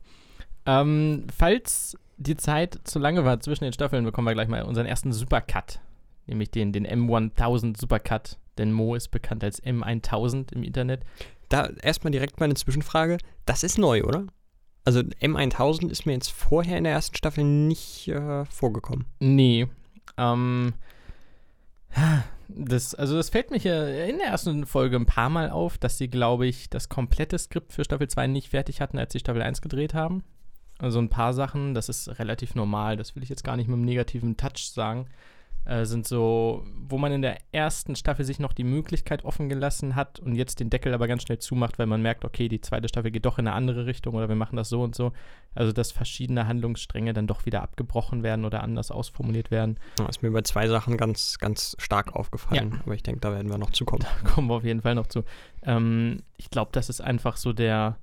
Ähm, 0.66 1.26
falls 1.34 1.96
die 2.18 2.36
Zeit 2.36 2.78
zu 2.84 2.98
lange 2.98 3.24
war 3.24 3.40
zwischen 3.40 3.64
den 3.64 3.72
Staffeln, 3.72 4.04
bekommen 4.04 4.28
wir 4.28 4.34
gleich 4.34 4.48
mal 4.48 4.62
unseren 4.62 4.86
ersten 4.86 5.12
Supercut. 5.12 5.80
Nämlich 6.26 6.50
den, 6.50 6.72
den 6.72 6.86
M1000 6.86 7.80
Supercut. 7.80 8.38
Denn 8.58 8.72
Mo 8.72 8.94
ist 8.94 9.08
bekannt 9.08 9.42
als 9.44 9.62
M1000 9.62 10.52
im 10.52 10.62
Internet. 10.62 11.04
Da 11.48 11.68
erstmal 11.82 12.10
direkt 12.10 12.40
meine 12.40 12.54
Zwischenfrage. 12.54 13.18
Das 13.46 13.62
ist 13.62 13.78
neu, 13.78 14.04
oder? 14.04 14.26
Also 14.84 15.00
M1000 15.00 15.90
ist 15.90 16.06
mir 16.06 16.12
jetzt 16.12 16.30
vorher 16.30 16.78
in 16.78 16.84
der 16.84 16.92
ersten 16.92 17.16
Staffel 17.16 17.44
nicht 17.44 18.08
äh, 18.08 18.44
vorgekommen. 18.46 19.06
Nee. 19.20 19.68
Ähm, 20.16 20.74
das, 22.48 22.94
also 22.94 23.16
das 23.16 23.30
fällt 23.30 23.50
mir 23.50 23.58
hier 23.58 24.06
in 24.06 24.18
der 24.18 24.28
ersten 24.28 24.66
Folge 24.66 24.96
ein 24.96 25.06
paar 25.06 25.30
Mal 25.30 25.50
auf, 25.50 25.78
dass 25.78 25.98
sie, 25.98 26.08
glaube 26.08 26.46
ich, 26.46 26.68
das 26.68 26.88
komplette 26.88 27.38
Skript 27.38 27.72
für 27.72 27.84
Staffel 27.84 28.08
2 28.08 28.26
nicht 28.26 28.48
fertig 28.48 28.80
hatten, 28.80 28.98
als 28.98 29.12
sie 29.12 29.20
Staffel 29.20 29.42
1 29.42 29.62
gedreht 29.62 29.94
haben. 29.94 30.24
Also 30.78 30.98
ein 30.98 31.10
paar 31.10 31.32
Sachen, 31.32 31.74
das 31.74 31.88
ist 31.88 32.18
relativ 32.18 32.56
normal, 32.56 32.96
das 32.96 33.14
will 33.14 33.22
ich 33.22 33.28
jetzt 33.28 33.44
gar 33.44 33.56
nicht 33.56 33.68
mit 33.68 33.76
einem 33.76 33.84
negativen 33.84 34.36
Touch 34.36 34.70
sagen 34.72 35.06
äh, 35.64 35.84
sind 35.84 36.06
so, 36.08 36.64
wo 36.76 36.98
man 36.98 37.12
in 37.12 37.22
der 37.22 37.38
ersten 37.52 37.94
Staffel 37.94 38.24
sich 38.24 38.38
noch 38.40 38.52
die 38.52 38.64
Möglichkeit 38.64 39.24
offen 39.24 39.48
gelassen 39.48 39.94
hat 39.94 40.18
und 40.18 40.34
jetzt 40.34 40.58
den 40.60 40.70
Deckel 40.70 40.92
aber 40.92 41.06
ganz 41.06 41.22
schnell 41.22 41.38
zumacht, 41.38 41.78
weil 41.78 41.86
man 41.86 42.02
merkt, 42.02 42.24
okay, 42.24 42.48
die 42.48 42.60
zweite 42.60 42.88
Staffel 42.88 43.10
geht 43.12 43.24
doch 43.26 43.38
in 43.38 43.46
eine 43.46 43.54
andere 43.56 43.86
Richtung 43.86 44.14
oder 44.14 44.28
wir 44.28 44.34
machen 44.36 44.56
das 44.56 44.68
so 44.68 44.82
und 44.82 44.94
so. 44.94 45.12
Also, 45.54 45.72
dass 45.72 45.92
verschiedene 45.92 46.46
Handlungsstränge 46.48 47.12
dann 47.12 47.26
doch 47.26 47.46
wieder 47.46 47.62
abgebrochen 47.62 48.22
werden 48.22 48.44
oder 48.44 48.62
anders 48.62 48.90
ausformuliert 48.90 49.50
werden. 49.50 49.78
Ja, 49.98 50.06
ist 50.06 50.22
mir 50.22 50.30
bei 50.32 50.42
zwei 50.42 50.66
Sachen 50.66 50.96
ganz, 50.96 51.38
ganz 51.38 51.76
stark 51.78 52.16
aufgefallen, 52.16 52.70
Ja. 52.72 52.80
aber 52.84 52.94
ich 52.94 53.02
denke, 53.02 53.20
da 53.20 53.32
werden 53.32 53.50
wir 53.50 53.58
noch 53.58 53.70
zukommen. 53.70 54.02
Da 54.24 54.30
kommen 54.30 54.48
wir 54.48 54.54
auf 54.54 54.64
jeden 54.64 54.80
Fall 54.82 54.94
noch 54.96 55.06
zu. 55.06 55.24
Ähm, 55.62 56.22
ich 56.36 56.50
glaube, 56.50 56.70
das 56.72 56.88
ist 56.88 57.00
einfach 57.00 57.36
so 57.36 57.52
der, 57.52 57.98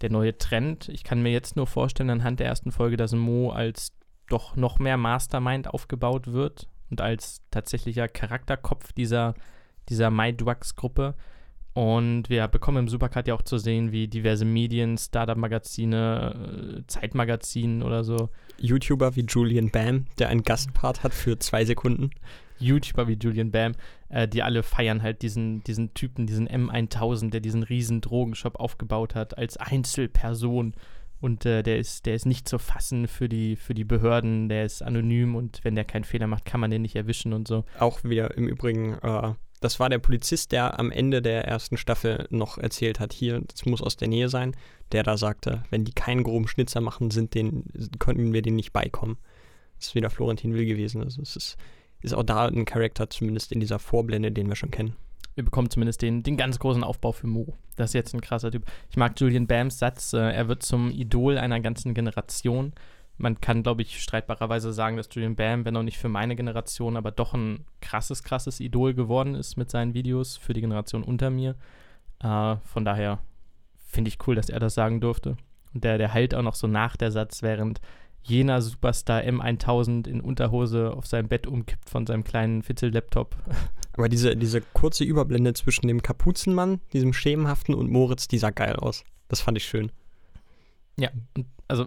der 0.00 0.10
neue 0.10 0.38
Trend. 0.38 0.88
Ich 0.90 1.02
kann 1.04 1.22
mir 1.22 1.32
jetzt 1.32 1.56
nur 1.56 1.66
vorstellen, 1.66 2.10
anhand 2.10 2.38
der 2.38 2.46
ersten 2.46 2.70
Folge, 2.70 2.96
dass 2.96 3.12
Mo 3.12 3.50
als 3.50 3.92
doch 4.28 4.54
noch 4.54 4.78
mehr 4.78 4.96
Mastermind 4.96 5.66
aufgebaut 5.68 6.28
wird 6.32 6.68
und 6.90 7.00
als 7.00 7.42
tatsächlicher 7.50 8.08
Charakterkopf 8.08 8.92
dieser, 8.92 9.34
dieser 9.88 10.10
MyDrugs-Gruppe. 10.10 11.14
Und 11.72 12.28
wir 12.28 12.48
bekommen 12.48 12.78
im 12.78 12.88
Supercut 12.88 13.28
ja 13.28 13.34
auch 13.34 13.42
zu 13.42 13.56
sehen, 13.56 13.92
wie 13.92 14.08
diverse 14.08 14.44
Medien, 14.44 14.98
Startup-Magazine, 14.98 16.80
äh, 16.80 16.86
Zeitmagazinen 16.88 17.82
oder 17.82 18.02
so, 18.02 18.28
YouTuber 18.58 19.14
wie 19.14 19.24
Julian 19.26 19.70
Bam, 19.70 20.06
der 20.18 20.28
einen 20.28 20.42
Gastpart 20.42 21.04
hat 21.04 21.14
für 21.14 21.38
zwei 21.38 21.64
Sekunden. 21.64 22.10
YouTuber 22.58 23.08
wie 23.08 23.14
Julian 23.14 23.52
Bam, 23.52 23.72
äh, 24.08 24.28
die 24.28 24.42
alle 24.42 24.62
feiern 24.62 25.02
halt 25.02 25.22
diesen, 25.22 25.62
diesen 25.64 25.94
Typen, 25.94 26.26
diesen 26.26 26.48
M1000, 26.48 27.30
der 27.30 27.40
diesen 27.40 27.62
riesen 27.62 28.00
Drogenshop 28.00 28.58
aufgebaut 28.58 29.14
hat, 29.14 29.38
als 29.38 29.56
Einzelperson. 29.56 30.74
Und 31.20 31.44
äh, 31.44 31.62
der, 31.62 31.78
ist, 31.78 32.06
der 32.06 32.14
ist 32.14 32.24
nicht 32.24 32.48
zu 32.48 32.58
fassen 32.58 33.06
für 33.06 33.28
die, 33.28 33.56
für 33.56 33.74
die 33.74 33.84
Behörden, 33.84 34.48
der 34.48 34.64
ist 34.64 34.82
anonym 34.82 35.34
und 35.34 35.60
wenn 35.62 35.74
der 35.74 35.84
keinen 35.84 36.04
Fehler 36.04 36.26
macht, 36.26 36.46
kann 36.46 36.60
man 36.60 36.70
den 36.70 36.82
nicht 36.82 36.96
erwischen 36.96 37.32
und 37.32 37.46
so. 37.46 37.64
Auch 37.78 38.02
wieder 38.04 38.36
im 38.36 38.48
Übrigen, 38.48 38.94
äh, 39.02 39.34
das 39.60 39.78
war 39.78 39.90
der 39.90 39.98
Polizist, 39.98 40.52
der 40.52 40.78
am 40.78 40.90
Ende 40.90 41.20
der 41.20 41.44
ersten 41.44 41.76
Staffel 41.76 42.26
noch 42.30 42.56
erzählt 42.56 42.98
hat, 42.98 43.12
hier, 43.12 43.42
das 43.42 43.66
muss 43.66 43.82
aus 43.82 43.98
der 43.98 44.08
Nähe 44.08 44.30
sein, 44.30 44.56
der 44.92 45.02
da 45.02 45.18
sagte, 45.18 45.62
wenn 45.68 45.84
die 45.84 45.92
keinen 45.92 46.22
groben 46.22 46.48
Schnitzer 46.48 46.80
machen, 46.80 47.10
sind 47.10 47.34
den, 47.34 47.64
könnten 47.98 48.32
wir 48.32 48.40
denen 48.40 48.56
nicht 48.56 48.72
beikommen. 48.72 49.18
Das 49.76 49.88
ist 49.88 49.94
wieder 49.94 50.10
Florentin 50.10 50.54
Will 50.54 50.64
gewesen. 50.64 51.02
Also 51.02 51.20
es 51.20 51.36
ist, 51.36 51.56
ist 52.00 52.14
auch 52.14 52.22
da 52.22 52.46
ein 52.46 52.64
Charakter, 52.64 53.10
zumindest 53.10 53.52
in 53.52 53.60
dieser 53.60 53.78
Vorblende, 53.78 54.32
den 54.32 54.48
wir 54.48 54.56
schon 54.56 54.70
kennen. 54.70 54.96
Wir 55.40 55.44
bekommen 55.46 55.70
zumindest 55.70 56.02
den, 56.02 56.22
den 56.22 56.36
ganz 56.36 56.58
großen 56.58 56.84
Aufbau 56.84 57.12
für 57.12 57.26
Mo. 57.26 57.56
Das 57.76 57.90
ist 57.90 57.94
jetzt 57.94 58.12
ein 58.12 58.20
krasser 58.20 58.50
Typ. 58.50 58.66
Ich 58.90 58.98
mag 58.98 59.18
Julian 59.18 59.46
Bams 59.46 59.78
Satz, 59.78 60.12
äh, 60.12 60.18
er 60.18 60.48
wird 60.48 60.62
zum 60.62 60.90
Idol 60.90 61.38
einer 61.38 61.60
ganzen 61.60 61.94
Generation. 61.94 62.74
Man 63.16 63.40
kann, 63.40 63.62
glaube 63.62 63.80
ich, 63.80 64.02
streitbarerweise 64.02 64.70
sagen, 64.74 64.98
dass 64.98 65.08
Julian 65.10 65.36
Bam, 65.36 65.64
wenn 65.64 65.74
auch 65.78 65.82
nicht 65.82 65.96
für 65.96 66.10
meine 66.10 66.36
Generation, 66.36 66.98
aber 66.98 67.10
doch 67.10 67.32
ein 67.32 67.64
krasses, 67.80 68.22
krasses 68.22 68.60
Idol 68.60 68.92
geworden 68.92 69.34
ist 69.34 69.56
mit 69.56 69.70
seinen 69.70 69.94
Videos 69.94 70.36
für 70.36 70.52
die 70.52 70.60
Generation 70.60 71.02
unter 71.02 71.30
mir. 71.30 71.54
Äh, 72.22 72.56
von 72.62 72.84
daher 72.84 73.20
finde 73.78 74.08
ich 74.08 74.18
cool, 74.26 74.34
dass 74.34 74.50
er 74.50 74.60
das 74.60 74.74
sagen 74.74 75.00
durfte. 75.00 75.38
Und 75.72 75.84
der, 75.84 75.96
der 75.96 76.12
halt 76.12 76.34
auch 76.34 76.42
noch 76.42 76.54
so 76.54 76.66
nach 76.66 76.98
der 76.98 77.12
Satz, 77.12 77.42
während 77.42 77.80
jener 78.22 78.60
Superstar 78.62 79.22
M1000 79.22 80.06
in 80.06 80.20
Unterhose 80.20 80.92
auf 80.92 81.06
seinem 81.06 81.28
Bett 81.28 81.46
umkippt 81.46 81.88
von 81.88 82.06
seinem 82.06 82.24
kleinen 82.24 82.62
Fitzel-Laptop. 82.62 83.36
Aber 83.94 84.08
diese, 84.08 84.36
diese 84.36 84.60
kurze 84.60 85.04
Überblende 85.04 85.52
zwischen 85.54 85.88
dem 85.88 86.02
Kapuzenmann, 86.02 86.80
diesem 86.92 87.12
schemenhaften 87.12 87.74
und 87.74 87.90
Moritz, 87.90 88.28
die 88.28 88.38
sah 88.38 88.50
geil 88.50 88.76
aus. 88.76 89.04
Das 89.28 89.40
fand 89.40 89.58
ich 89.58 89.64
schön. 89.64 89.90
Ja, 90.98 91.10
also 91.68 91.86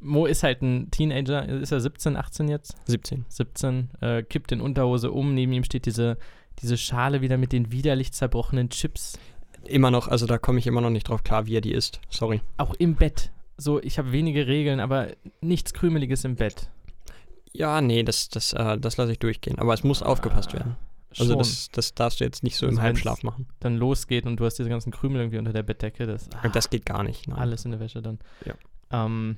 Mo 0.00 0.26
ist 0.26 0.42
halt 0.42 0.62
ein 0.62 0.90
Teenager, 0.90 1.48
ist 1.48 1.72
er 1.72 1.80
17, 1.80 2.16
18 2.16 2.48
jetzt? 2.48 2.76
17. 2.86 3.24
17, 3.28 3.90
äh, 4.00 4.22
kippt 4.22 4.52
in 4.52 4.60
Unterhose 4.60 5.10
um, 5.12 5.34
neben 5.34 5.52
ihm 5.52 5.64
steht 5.64 5.86
diese, 5.86 6.18
diese 6.58 6.76
Schale 6.76 7.20
wieder 7.20 7.38
mit 7.38 7.52
den 7.52 7.70
widerlich 7.70 8.12
zerbrochenen 8.12 8.68
Chips. 8.68 9.18
Immer 9.64 9.90
noch, 9.90 10.08
also 10.08 10.26
da 10.26 10.38
komme 10.38 10.58
ich 10.58 10.66
immer 10.66 10.80
noch 10.80 10.90
nicht 10.90 11.08
drauf 11.08 11.22
klar, 11.22 11.46
wie 11.46 11.56
er 11.56 11.60
die 11.60 11.72
isst. 11.72 12.00
Sorry. 12.10 12.40
Auch 12.56 12.74
im 12.74 12.96
Bett. 12.96 13.30
So, 13.62 13.80
ich 13.80 13.98
habe 13.98 14.12
wenige 14.12 14.46
Regeln, 14.46 14.80
aber 14.80 15.08
nichts 15.40 15.72
Krümeliges 15.72 16.24
im 16.24 16.34
Bett. 16.36 16.68
Ja, 17.52 17.80
nee, 17.80 18.02
das, 18.02 18.28
das, 18.28 18.52
äh, 18.54 18.78
das 18.78 18.96
lasse 18.96 19.12
ich 19.12 19.18
durchgehen. 19.18 19.58
Aber 19.58 19.72
es 19.74 19.84
muss 19.84 20.02
aufgepasst 20.02 20.52
werden. 20.52 20.76
Also 21.18 21.34
das, 21.36 21.68
das 21.70 21.94
darfst 21.94 22.20
du 22.20 22.24
jetzt 22.24 22.42
nicht 22.42 22.56
so 22.56 22.66
Also 22.66 22.78
im 22.78 22.82
Halbschlaf 22.82 23.22
machen. 23.22 23.46
dann 23.60 23.76
losgeht 23.76 24.24
und 24.24 24.36
du 24.40 24.46
hast 24.46 24.58
diese 24.58 24.70
ganzen 24.70 24.90
Krümel 24.90 25.20
irgendwie 25.20 25.38
unter 25.38 25.52
der 25.52 25.62
Bettdecke. 25.62 26.06
Das, 26.06 26.28
ah, 26.42 26.48
Das 26.48 26.70
geht 26.70 26.86
gar 26.86 27.02
nicht. 27.02 27.28
Nein. 27.28 27.38
alles 27.38 27.64
in 27.66 27.70
der 27.70 27.80
Wäsche 27.80 28.00
dann. 28.00 28.18
Ja. 28.46 28.54
Ähm, 28.90 29.36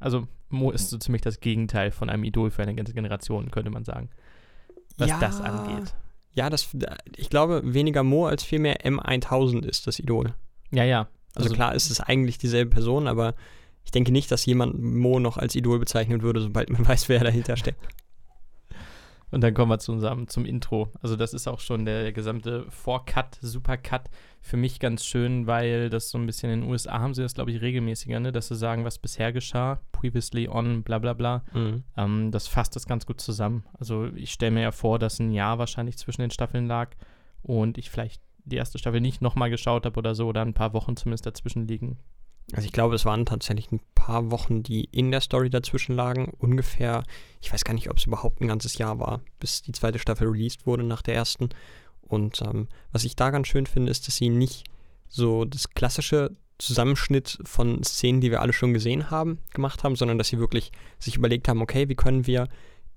also 0.00 0.26
Mo 0.48 0.70
ist 0.70 0.88
so 0.88 0.96
ziemlich 0.98 1.20
das 1.22 1.40
Gegenteil 1.40 1.90
von 1.90 2.08
einem 2.08 2.24
Idol 2.24 2.50
für 2.50 2.62
eine 2.62 2.74
ganze 2.74 2.94
Generation, 2.94 3.50
könnte 3.50 3.70
man 3.70 3.84
sagen. 3.84 4.08
Was 4.96 5.10
Ja. 5.10 5.18
das 5.20 5.40
angeht. 5.42 5.94
Ja, 6.32 6.48
das, 6.50 6.74
ich 7.16 7.28
glaube, 7.30 7.60
weniger 7.64 8.02
Mo 8.02 8.26
als 8.26 8.42
vielmehr 8.42 8.80
M1000 8.84 9.64
ist 9.66 9.86
das 9.86 9.98
Idol. 9.98 10.34
Ja, 10.72 10.84
ja. 10.84 11.06
Also, 11.34 11.52
klar 11.52 11.74
ist 11.74 11.90
es 11.90 12.00
eigentlich 12.00 12.38
dieselbe 12.38 12.70
Person, 12.70 13.08
aber 13.08 13.34
ich 13.84 13.90
denke 13.90 14.12
nicht, 14.12 14.30
dass 14.30 14.46
jemand 14.46 14.80
Mo 14.80 15.20
noch 15.20 15.36
als 15.36 15.54
Idol 15.54 15.78
bezeichnen 15.78 16.22
würde, 16.22 16.40
sobald 16.40 16.70
man 16.70 16.86
weiß, 16.88 17.08
wer 17.08 17.22
dahinter 17.22 17.56
steckt. 17.56 17.80
Und 19.34 19.40
dann 19.40 19.52
kommen 19.52 19.68
wir 19.68 19.80
zu 19.80 19.90
unserem, 19.90 20.28
zum 20.28 20.44
Intro. 20.44 20.92
Also 21.02 21.16
das 21.16 21.34
ist 21.34 21.48
auch 21.48 21.58
schon 21.58 21.84
der 21.84 22.12
gesamte 22.12 22.66
Vorcut, 22.70 23.36
Supercut. 23.40 24.02
Für 24.40 24.56
mich 24.56 24.78
ganz 24.78 25.04
schön, 25.04 25.48
weil 25.48 25.90
das 25.90 26.10
so 26.10 26.18
ein 26.18 26.26
bisschen 26.26 26.52
in 26.52 26.60
den 26.60 26.70
USA 26.70 27.00
haben 27.00 27.14
sie 27.14 27.22
das, 27.22 27.34
glaube 27.34 27.50
ich, 27.50 27.60
regelmäßiger, 27.60 28.20
ne? 28.20 28.30
dass 28.30 28.46
sie 28.46 28.54
sagen, 28.54 28.84
was 28.84 29.00
bisher 29.00 29.32
geschah, 29.32 29.80
previously 29.90 30.48
on, 30.48 30.84
bla 30.84 31.00
bla 31.00 31.14
bla. 31.14 31.42
Ähm, 31.96 32.30
das 32.30 32.46
fasst 32.46 32.76
das 32.76 32.86
ganz 32.86 33.06
gut 33.06 33.20
zusammen. 33.20 33.64
Also 33.76 34.06
ich 34.14 34.30
stelle 34.32 34.52
mir 34.52 34.62
ja 34.62 34.70
vor, 34.70 35.00
dass 35.00 35.18
ein 35.18 35.32
Jahr 35.32 35.58
wahrscheinlich 35.58 35.98
zwischen 35.98 36.20
den 36.20 36.30
Staffeln 36.30 36.68
lag 36.68 36.90
und 37.42 37.76
ich 37.76 37.90
vielleicht 37.90 38.22
die 38.44 38.56
erste 38.56 38.78
Staffel 38.78 39.00
nicht 39.00 39.22
nochmal 39.22 39.50
geschaut 39.50 39.86
habe 39.86 39.98
oder 39.98 40.14
so, 40.14 40.26
oder 40.26 40.42
ein 40.42 40.54
paar 40.54 40.72
Wochen 40.72 40.96
zumindest 40.96 41.26
dazwischen 41.26 41.66
liegen. 41.66 41.98
Also 42.52 42.66
ich 42.66 42.72
glaube, 42.72 42.94
es 42.94 43.06
waren 43.06 43.24
tatsächlich 43.24 43.72
ein 43.72 43.80
paar 43.94 44.30
Wochen, 44.30 44.62
die 44.62 44.84
in 44.84 45.10
der 45.10 45.22
Story 45.22 45.48
dazwischen 45.48 45.96
lagen. 45.96 46.32
Ungefähr, 46.38 47.02
ich 47.40 47.52
weiß 47.52 47.64
gar 47.64 47.72
nicht, 47.72 47.90
ob 47.90 47.96
es 47.96 48.06
überhaupt 48.06 48.40
ein 48.40 48.48
ganzes 48.48 48.76
Jahr 48.76 48.98
war, 48.98 49.22
bis 49.40 49.62
die 49.62 49.72
zweite 49.72 49.98
Staffel 49.98 50.28
released 50.28 50.66
wurde 50.66 50.84
nach 50.84 51.00
der 51.00 51.14
ersten. 51.14 51.48
Und 52.02 52.42
ähm, 52.42 52.68
was 52.92 53.04
ich 53.04 53.16
da 53.16 53.30
ganz 53.30 53.48
schön 53.48 53.66
finde, 53.66 53.90
ist, 53.90 54.06
dass 54.06 54.16
sie 54.16 54.28
nicht 54.28 54.64
so 55.08 55.46
das 55.46 55.70
klassische 55.70 56.36
Zusammenschnitt 56.58 57.38
von 57.44 57.82
Szenen, 57.82 58.20
die 58.20 58.30
wir 58.30 58.42
alle 58.42 58.52
schon 58.52 58.74
gesehen 58.74 59.10
haben, 59.10 59.38
gemacht 59.52 59.82
haben, 59.82 59.96
sondern 59.96 60.18
dass 60.18 60.28
sie 60.28 60.38
wirklich 60.38 60.70
sich 60.98 61.16
überlegt 61.16 61.48
haben, 61.48 61.62
okay, 61.62 61.88
wie 61.88 61.96
können 61.96 62.26
wir 62.26 62.48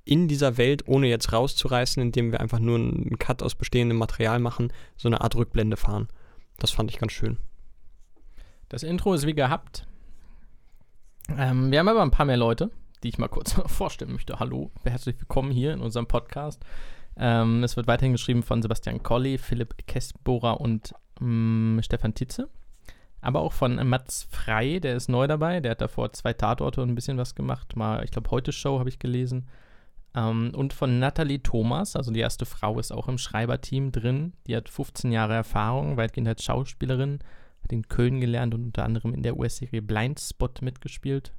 in 0.08 0.28
dieser 0.28 0.58
Welt, 0.58 0.88
ohne 0.88 1.08
jetzt 1.08 1.34
rauszureißen, 1.34 2.02
indem 2.02 2.32
wir 2.32 2.40
einfach 2.40 2.60
nur 2.60 2.78
einen 2.78 3.20
Cut 3.20 3.44
aus 3.44 3.56
bestehendem 3.56 3.98
Material 3.98 4.40
machen, 4.40 4.72
so 4.96 5.10
eine 5.10 5.22
Art 5.22 5.36
Rückblende 5.36 5.78
fahren. 5.78 6.08
Das 6.58 6.72
fand 6.72 6.90
ich 6.90 7.00
ganz 7.00 7.12
schön. 7.12 7.38
Das 8.70 8.84
Intro 8.84 9.14
ist 9.14 9.28
wie 9.28 9.36
gehabt. 9.36 9.86
Ähm, 11.38 11.72
wir 11.72 11.80
haben 11.80 11.90
aber 11.90 12.02
ein 12.02 12.12
paar 12.12 12.26
mehr 12.26 12.38
Leute, 12.38 12.72
die 13.04 13.10
ich 13.10 13.18
mal 13.18 13.28
kurz 13.28 13.54
vorstellen 13.68 14.14
möchte. 14.14 14.40
Hallo, 14.40 14.72
herzlich 14.84 15.20
willkommen 15.20 15.52
hier 15.52 15.74
in 15.74 15.82
unserem 15.82 16.08
Podcast. 16.08 16.64
Ähm, 17.18 17.64
es 17.64 17.76
wird 17.76 17.88
weiterhin 17.88 18.14
geschrieben 18.14 18.44
von 18.44 18.62
Sebastian 18.62 19.04
Colli, 19.04 19.38
Philipp 19.38 19.88
Kestbohrer 19.88 20.62
und 20.62 20.94
ähm, 21.20 21.80
Stefan 21.84 22.14
Titze. 22.14 22.50
Aber 23.20 23.42
auch 23.42 23.52
von 23.52 23.76
Mats 23.88 24.28
Frei, 24.30 24.80
der 24.80 24.96
ist 24.96 25.10
neu 25.10 25.28
dabei. 25.28 25.60
Der 25.60 25.72
hat 25.72 25.82
davor 25.82 26.14
zwei 26.14 26.34
Tatorte 26.34 26.82
und 26.82 26.90
ein 26.90 26.96
bisschen 26.96 27.18
was 27.18 27.36
gemacht. 27.36 27.76
Mal, 27.76 28.04
ich 28.06 28.12
glaube, 28.12 28.32
heute 28.32 28.54
Show 28.54 28.80
habe 28.80 28.90
ich 28.90 29.00
gelesen. 29.00 29.48
Ähm, 30.18 30.52
und 30.56 30.74
von 30.74 30.98
Nathalie 30.98 31.44
Thomas, 31.44 31.96
also 31.96 32.12
die 32.12 32.20
erste 32.20 32.48
Frau, 32.48 32.80
ist 32.80 32.92
auch 32.92 33.08
im 33.08 33.20
Schreiberteam 33.20 33.92
drin. 33.92 34.34
Die 34.48 34.56
hat 34.56 34.68
15 34.68 35.12
Jahre 35.12 35.36
Erfahrung, 35.36 35.96
weitgehend 35.96 36.28
als 36.28 36.44
Schauspielerin, 36.44 37.20
hat 37.62 37.72
in 37.72 37.88
Köln 37.88 38.20
gelernt 38.20 38.56
und 38.56 38.64
unter 38.66 38.84
anderem 38.84 39.14
in 39.14 39.22
der 39.22 39.38
US-Serie 39.38 39.84
Blindspot 39.84 40.64
mitgespielt. 40.64 41.34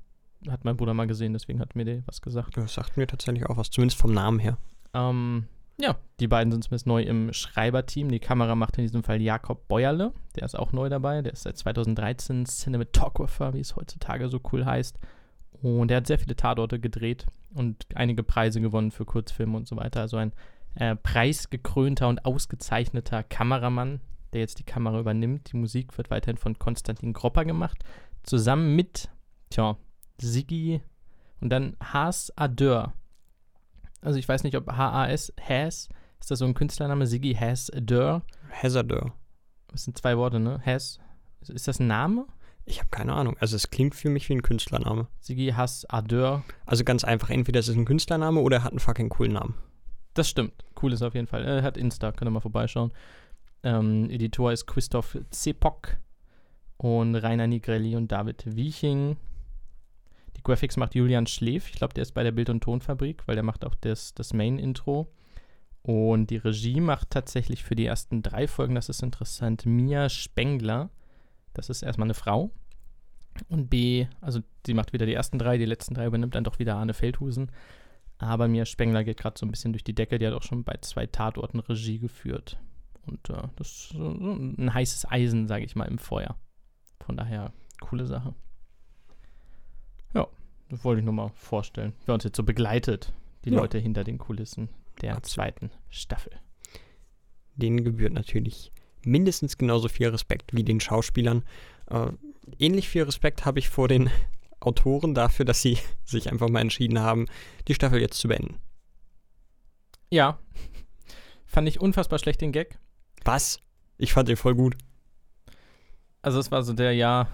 Hat 0.49 0.64
mein 0.64 0.76
Bruder 0.76 0.95
mal 0.95 1.09
gesehen, 1.09 1.33
deswegen 1.33 1.59
hat 1.59 1.74
mir 1.74 1.85
der 1.85 2.07
was 2.07 2.22
gesagt. 2.22 2.57
Das 2.57 2.74
sagt 2.74 2.97
mir 2.97 3.09
tatsächlich 3.09 3.47
auch 3.47 3.57
was, 3.57 3.70
zumindest 3.70 4.01
vom 4.01 4.12
Namen 4.12 4.39
her. 4.39 4.57
Ähm, 4.95 5.47
ja, 5.81 5.97
die 6.20 6.29
beiden 6.29 6.53
sind 6.53 6.62
zumindest 6.62 6.87
neu 6.87 7.03
im 7.03 7.33
Schreiberteam. 7.33 8.09
Die 8.09 8.20
Kamera 8.20 8.55
macht 8.55 8.79
in 8.79 8.85
diesem 8.85 9.03
Fall 9.03 9.20
Jakob 9.20 9.66
Beuerle. 9.66 10.12
Der 10.37 10.45
ist 10.45 10.57
auch 10.57 10.70
neu 10.70 10.89
dabei. 10.89 11.22
Der 11.22 11.33
ist 11.33 11.43
seit 11.43 11.57
2013 11.57 12.47
Cinematographer, 12.47 13.55
wie 13.55 13.61
es 13.61 13.74
heutzutage 13.74 14.29
so 14.29 14.41
cool 14.53 14.64
heißt. 14.64 15.01
Und 15.62 15.91
er 15.91 15.97
hat 15.97 16.07
sehr 16.07 16.20
viele 16.20 16.37
Tatorte 16.37 16.79
gedreht 16.79 17.26
und 17.55 17.87
einige 17.95 18.23
Preise 18.23 18.61
gewonnen 18.61 18.91
für 18.91 19.05
Kurzfilme 19.05 19.57
und 19.57 19.67
so 19.67 19.77
weiter. 19.77 20.01
Also 20.01 20.17
ein 20.17 20.33
äh, 20.75 20.97
preisgekrönter 20.97 22.09
und 22.09 22.25
ausgezeichneter 22.25 23.23
Kameramann, 23.23 24.01
der 24.33 24.41
jetzt 24.41 24.59
die 24.59 24.65
Kamera 24.65 25.01
übernimmt. 25.01 25.53
Die 25.53 25.57
Musik 25.57 25.97
wird 25.97 26.11
weiterhin 26.11 26.37
von 26.37 26.59
Konstantin 26.59 27.13
Gropper 27.13 27.45
gemacht. 27.45 27.79
Zusammen 28.23 28.77
mit, 28.77 29.09
tja, 29.51 29.77
Siggi 30.21 30.83
und 31.41 31.51
dann 31.51 31.77
Haas 31.83 32.33
Adeur. 32.37 32.93
Also 34.03 34.19
ich 34.19 34.29
weiß 34.29 34.45
nicht, 34.45 34.57
ob 34.57 34.71
H-A-S, 34.71 35.33
Has, 35.41 35.89
ist 36.21 36.31
das 36.31 36.39
so 36.41 36.45
ein 36.45 36.55
Künstlername? 36.55 37.07
Siggi 37.07 37.35
Has 37.35 37.71
Adeur. 37.71 38.23
Hazardeur. 38.51 39.13
Das 39.69 39.85
sind 39.85 39.99
zwei 39.99 40.17
Worte, 40.17 40.41
ne? 40.41 40.61
Has. 40.65 40.99
Ist 41.47 41.69
das 41.69 41.79
ein 41.79 41.87
Name? 41.87 42.27
Ich 42.69 42.81
habe 42.81 42.91
keine 42.91 43.14
Ahnung. 43.14 43.37
Also 43.41 43.57
es 43.57 43.71
klingt 43.71 43.95
für 43.95 44.11
mich 44.11 44.29
wie 44.29 44.35
ein 44.35 44.43
Künstlername. 44.43 45.09
Siggi 45.21 45.53
Has 45.57 45.87
Adeur. 45.89 46.45
Also 46.66 46.85
ganz 46.85 47.03
einfach, 47.03 47.31
entweder 47.31 47.61
es 47.61 47.69
ist 47.69 47.77
ein 47.77 47.87
Künstlername 47.87 48.41
oder 48.41 48.59
er 48.59 48.64
hat 48.64 48.73
einen 48.73 48.79
fucking 48.79 49.09
coolen 49.09 49.33
Namen. 49.33 49.55
Das 50.12 50.29
stimmt. 50.29 50.64
Cool 50.81 50.93
ist 50.93 51.03
auf 51.03 51.14
jeden 51.14 51.27
Fall. 51.27 51.45
Er 51.45 51.62
hat 51.62 51.79
Insta, 51.79 52.12
könnt 52.12 52.29
ihr 52.29 52.33
mal 52.33 52.41
vorbeischauen. 52.41 52.93
Ähm, 53.62 54.11
Editor 54.11 54.53
ist 54.53 54.66
Christoph 54.66 55.16
Zepok 55.31 55.97
und 56.77 57.14
Rainer 57.14 57.47
Nigrelli 57.47 57.97
und 57.97 58.12
David 58.12 58.45
Wieching. 58.55 59.16
Die 60.37 60.43
Graphics 60.43 60.77
macht 60.77 60.95
Julian 60.95 61.27
Schläf. 61.27 61.71
Ich 61.71 61.77
glaube, 61.77 61.95
der 61.95 62.03
ist 62.03 62.12
bei 62.12 62.23
der 62.23 62.33
Bild- 62.33 62.51
und 62.51 62.62
Tonfabrik, 62.62 63.23
weil 63.27 63.35
der 63.35 63.45
macht 63.45 63.64
auch 63.64 63.75
das, 63.77 64.12
das 64.12 64.35
Main-Intro. 64.35 65.11
Und 65.83 66.29
die 66.29 66.37
Regie 66.37 66.81
macht 66.81 67.11
tatsächlich 67.11 67.64
für 67.64 67.75
die 67.75 67.87
ersten 67.87 68.23
drei 68.23 68.47
Folgen, 68.47 68.75
das 68.75 68.91
ist 68.91 69.03
interessant, 69.03 69.64
Mia 69.64 70.11
Spengler. 70.11 70.91
Das 71.55 71.71
ist 71.71 71.83
erstmal 71.83 72.07
eine 72.07 72.15
Frau. 72.15 72.51
Und 73.49 73.69
B, 73.71 74.07
also 74.21 74.41
sie 74.67 74.75
macht 74.75 74.93
wieder 74.93 75.07
die 75.07 75.15
ersten 75.15 75.39
drei, 75.39 75.59
die 75.59 75.65
letzten 75.65 75.95
drei 75.95 76.07
übernimmt 76.07 76.35
dann 76.35 76.45
doch 76.45 76.59
wieder 76.59 76.77
Arne 76.77 76.95
Feldhusen. 76.95 77.51
Aber 78.19 78.49
Mia 78.49 78.65
Spengler 78.65 79.05
geht 79.05 79.19
gerade 79.19 79.39
so 79.39 79.47
ein 79.47 79.51
bisschen 79.51 79.73
durch 79.73 79.85
die 79.85 79.95
Decke. 79.95 80.19
Die 80.19 80.27
hat 80.27 80.35
auch 80.35 80.43
schon 80.43 80.65
bei 80.65 80.77
zwei 80.81 81.07
Tatorten 81.07 81.61
Regie 81.61 81.99
geführt. 82.01 82.59
Und 83.07 83.31
äh, 83.31 83.43
das 83.57 83.69
ist 83.69 83.89
so 83.91 84.11
ein 84.11 84.75
heißes 84.75 85.09
Eisen, 85.11 85.47
sage 85.47 85.65
ich 85.65 85.77
mal, 85.77 85.85
im 85.87 85.99
Feuer. 85.99 86.37
Von 87.01 87.17
daher, 87.17 87.53
coole 87.81 88.07
Sache. 88.07 88.35
Ja, 90.15 90.27
das 90.69 90.83
wollte 90.85 90.99
ich 91.01 91.05
nur 91.05 91.15
mal 91.15 91.29
vorstellen. 91.29 91.93
Wer 92.07 92.15
uns 92.15 92.25
jetzt 92.25 92.37
so 92.37 92.43
begleitet, 92.43 93.13
die 93.45 93.51
Ja. 93.51 93.57
Leute 93.61 93.79
hinter 93.79 94.03
den 94.05 94.19
Kulissen 94.19 94.69
der 95.01 95.17
Absolut. 95.17 95.27
zweiten 95.27 95.71
Staffel. 95.89 96.33
Denen 97.55 97.85
gebührt 97.85 98.13
natürlich 98.13 98.73
mindestens 99.05 99.59
genauso 99.59 99.89
viel 99.89 100.09
Respekt 100.09 100.55
wie 100.55 100.65
den 100.65 100.81
Schauspielern. 100.81 101.45
Äh, 101.91 102.13
ähnlich 102.59 102.89
viel 102.89 103.03
Respekt 103.03 103.45
habe 103.45 103.59
ich 103.59 103.69
vor 103.69 103.89
den 103.89 104.11
Autoren 104.61 105.15
dafür, 105.15 105.45
dass 105.45 105.63
sie 105.63 105.79
sich 106.05 106.31
einfach 106.31 106.49
mal 106.49 106.61
entschieden 106.61 107.01
haben, 107.01 107.27
die 107.69 107.75
Staffel 107.75 108.01
jetzt 108.01 108.19
zu 108.19 108.29
beenden. 108.29 108.57
Ja, 110.11 110.39
fand 111.47 111.69
ich 111.69 111.81
unfassbar 111.81 112.19
schlecht 112.19 112.41
den 112.41 112.53
Gag. 112.53 112.79
Was? 113.25 113.61
Ich 113.99 114.13
fand 114.13 114.29
den 114.29 114.37
voll 114.37 114.55
gut. 114.55 114.77
Also 116.23 116.39
es 116.39 116.51
war 116.51 116.63
so 116.63 116.73
der, 116.73 116.93
ja, 116.93 117.29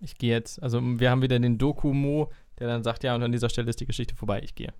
ich 0.00 0.16
gehe 0.16 0.32
jetzt. 0.32 0.62
Also 0.62 0.80
wir 0.82 1.10
haben 1.10 1.22
wieder 1.22 1.38
den 1.38 1.58
Doku-Mo, 1.58 2.30
der 2.58 2.68
dann 2.68 2.82
sagt, 2.82 3.04
ja, 3.04 3.14
und 3.14 3.22
an 3.22 3.32
dieser 3.32 3.48
Stelle 3.48 3.70
ist 3.70 3.80
die 3.80 3.86
Geschichte 3.86 4.14
vorbei, 4.14 4.40
ich 4.42 4.54
gehe. 4.54 4.72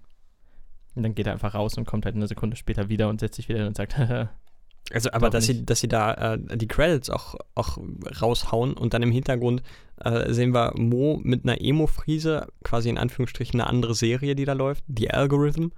Und 0.95 1.03
dann 1.03 1.15
geht 1.15 1.27
er 1.27 1.33
einfach 1.33 1.55
raus 1.55 1.77
und 1.77 1.87
kommt 1.87 2.05
halt 2.05 2.15
eine 2.15 2.29
Sekunde 2.29 2.57
später 2.57 2.89
wieder 2.89 3.09
und 3.09 3.21
setzt 3.21 3.37
sich 3.37 3.49
wieder 3.49 3.59
hin 3.59 3.69
und 3.69 3.77
sagt, 3.77 3.99
Also, 4.93 5.11
aber 5.13 5.31
dass 5.31 5.47
sie, 5.47 5.65
dass 5.65 5.81
sie 5.81 5.89
da 5.89 6.35
äh, 6.35 6.57
die 6.57 6.69
Credits 6.69 7.09
auch, 7.09 7.37
auch 7.55 7.79
raushauen 8.21 8.75
und 8.75 8.93
dann 8.93 9.03
im 9.03 9.11
Hintergrund 9.11 9.63
äh, 10.05 10.33
sehen 10.33 10.53
wir 10.53 10.73
Mo 10.77 11.21
mit 11.23 11.45
einer 11.45 11.61
Emo-Friese, 11.61 12.49
quasi 12.63 12.91
in 12.91 12.99
Anführungsstrichen 12.99 13.61
eine 13.61 13.71
andere 13.71 13.95
Serie, 13.95 14.35
die 14.35 14.45
da 14.45 14.53
läuft, 14.53 14.85
The 14.95 15.11
Algorithm. 15.11 15.71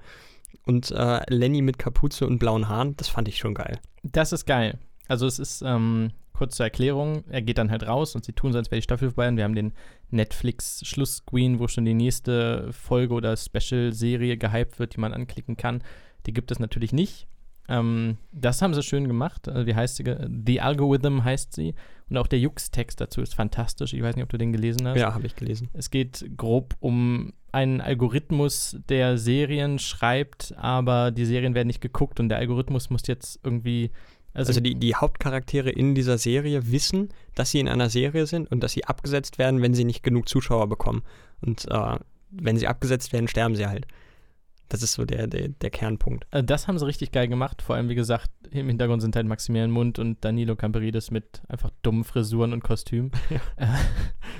Und 0.65 0.91
äh, 0.91 1.21
Lenny 1.33 1.63
mit 1.63 1.79
Kapuze 1.79 2.27
und 2.27 2.39
blauen 2.39 2.69
Haaren, 2.69 2.97
das 2.97 3.09
fand 3.09 3.29
ich 3.29 3.39
schon 3.39 3.55
geil. 3.55 3.79
das 4.03 4.33
ist 4.33 4.47
geil. 4.47 4.79
Also 5.07 5.27
es 5.27 5.39
ist, 5.39 5.63
ähm, 5.65 6.11
kurz 6.37 6.57
zur 6.57 6.67
Erklärung, 6.67 7.25
er 7.29 7.43
geht 7.43 7.59
dann 7.59 7.71
halt 7.71 7.87
raus 7.87 8.15
und 8.15 8.25
sie 8.25 8.33
tun 8.33 8.53
so, 8.53 8.59
als 8.59 8.71
wäre 8.71 8.81
die 8.81 8.85
Staffel 8.85 9.09
vorbei 9.09 9.29
und 9.29 9.37
wir 9.37 9.45
haben 9.45 9.55
den 9.55 9.73
Netflix-Schlussscreen, 10.11 11.59
wo 11.59 11.69
schon 11.69 11.85
die 11.85 11.95
nächste 11.95 12.73
Folge 12.73 13.15
oder 13.15 13.37
Special-Serie 13.37 14.37
gehypt 14.37 14.79
wird, 14.79 14.95
die 14.95 15.01
man 15.01 15.15
anklicken 15.15 15.57
kann. 15.57 15.83
Die 16.27 16.33
gibt 16.33 16.51
es 16.51 16.59
natürlich 16.59 16.93
nicht. 16.93 17.27
Ähm, 17.69 18.17
das 18.33 18.63
haben 18.63 18.75
sie 18.75 18.83
schön 18.83 19.09
gemacht. 19.09 19.49
Also, 19.49 19.67
wie 19.67 19.75
heißt 19.75 19.97
sie? 19.97 20.05
The 20.47 20.61
Algorithm 20.61 21.25
heißt 21.25 21.55
sie. 21.55 21.75
Und 22.09 22.17
auch 22.19 22.29
der 22.29 22.39
Jux-Text 22.39 23.01
dazu 23.01 23.21
ist 23.21 23.35
fantastisch. 23.35 23.93
Ich 23.93 24.03
weiß 24.03 24.15
nicht, 24.15 24.23
ob 24.23 24.31
du 24.31 24.39
den 24.39 24.53
gelesen 24.53 24.87
hast. 24.87 24.99
Ja, 24.99 25.13
habe 25.13 25.27
ich 25.27 25.35
gelesen. 25.35 25.69
Es 25.73 25.91
geht 25.91 26.25
grob 26.37 26.77
um 26.79 27.33
einen 27.51 27.81
Algorithmus, 27.81 28.79
der 28.89 29.19
Serien 29.19 29.79
schreibt, 29.79 30.55
aber 30.57 31.11
die 31.11 31.25
Serien 31.25 31.55
werden 31.55 31.69
nicht 31.69 31.81
geguckt 31.81 32.21
und 32.21 32.29
der 32.29 32.39
Algorithmus 32.39 32.91
muss 32.91 33.07
jetzt 33.07 33.41
irgendwie. 33.43 33.91
Also, 34.35 34.51
Also 34.51 34.61
die, 34.61 34.75
die 34.75 34.95
Hauptcharaktere 34.95 35.71
in 35.71 35.95
dieser 35.95 36.19
Serie 36.19 36.71
wissen, 36.71 37.09
dass 37.35 37.51
sie 37.51 37.59
in 37.59 37.69
einer 37.69 37.89
Serie 37.89 38.27
sind 38.27 38.51
und 38.53 38.63
dass 38.63 38.73
sie 38.73 38.85
abgesetzt 38.85 39.39
werden, 39.39 39.63
wenn 39.63 39.73
sie 39.73 39.85
nicht 39.85 40.03
genug 40.03 40.29
Zuschauer 40.29 40.69
bekommen. 40.69 41.03
Und 41.41 41.67
äh, 41.71 41.99
wenn 42.31 42.59
sie 42.59 42.69
abgesetzt 42.69 43.15
werden, 43.15 43.29
sterben 43.29 43.57
sie 43.57 43.67
halt. 43.67 43.87
Das 44.69 44.83
ist 44.83 44.95
so 44.95 45.05
der, 45.05 45.27
der, 45.29 45.49
der 45.49 45.71
Kernpunkt. 45.71 46.27
äh, 46.33 46.43
das 46.43 46.67
haben 46.67 46.79
sie 46.79 46.87
richtig 46.87 47.13
geil 47.13 47.29
gemacht. 47.29 47.63
Vor 47.63 47.77
allem, 47.77 47.89
wie 47.89 47.95
gesagt, 47.95 48.31
im 48.51 48.67
Hintergrund 48.69 49.01
sind 49.03 49.15
halt 49.15 49.27
Maximilian 49.27 49.71
Mund 49.71 49.99
und 49.99 50.25
Danilo 50.25 50.57
Camperidis 50.57 51.11
mit 51.11 51.43
einfach 51.49 51.71
dummen 51.83 52.05
Frisuren 52.05 52.53
und 52.53 52.63
Kostüm. 52.63 53.11
Äh, 53.57 53.67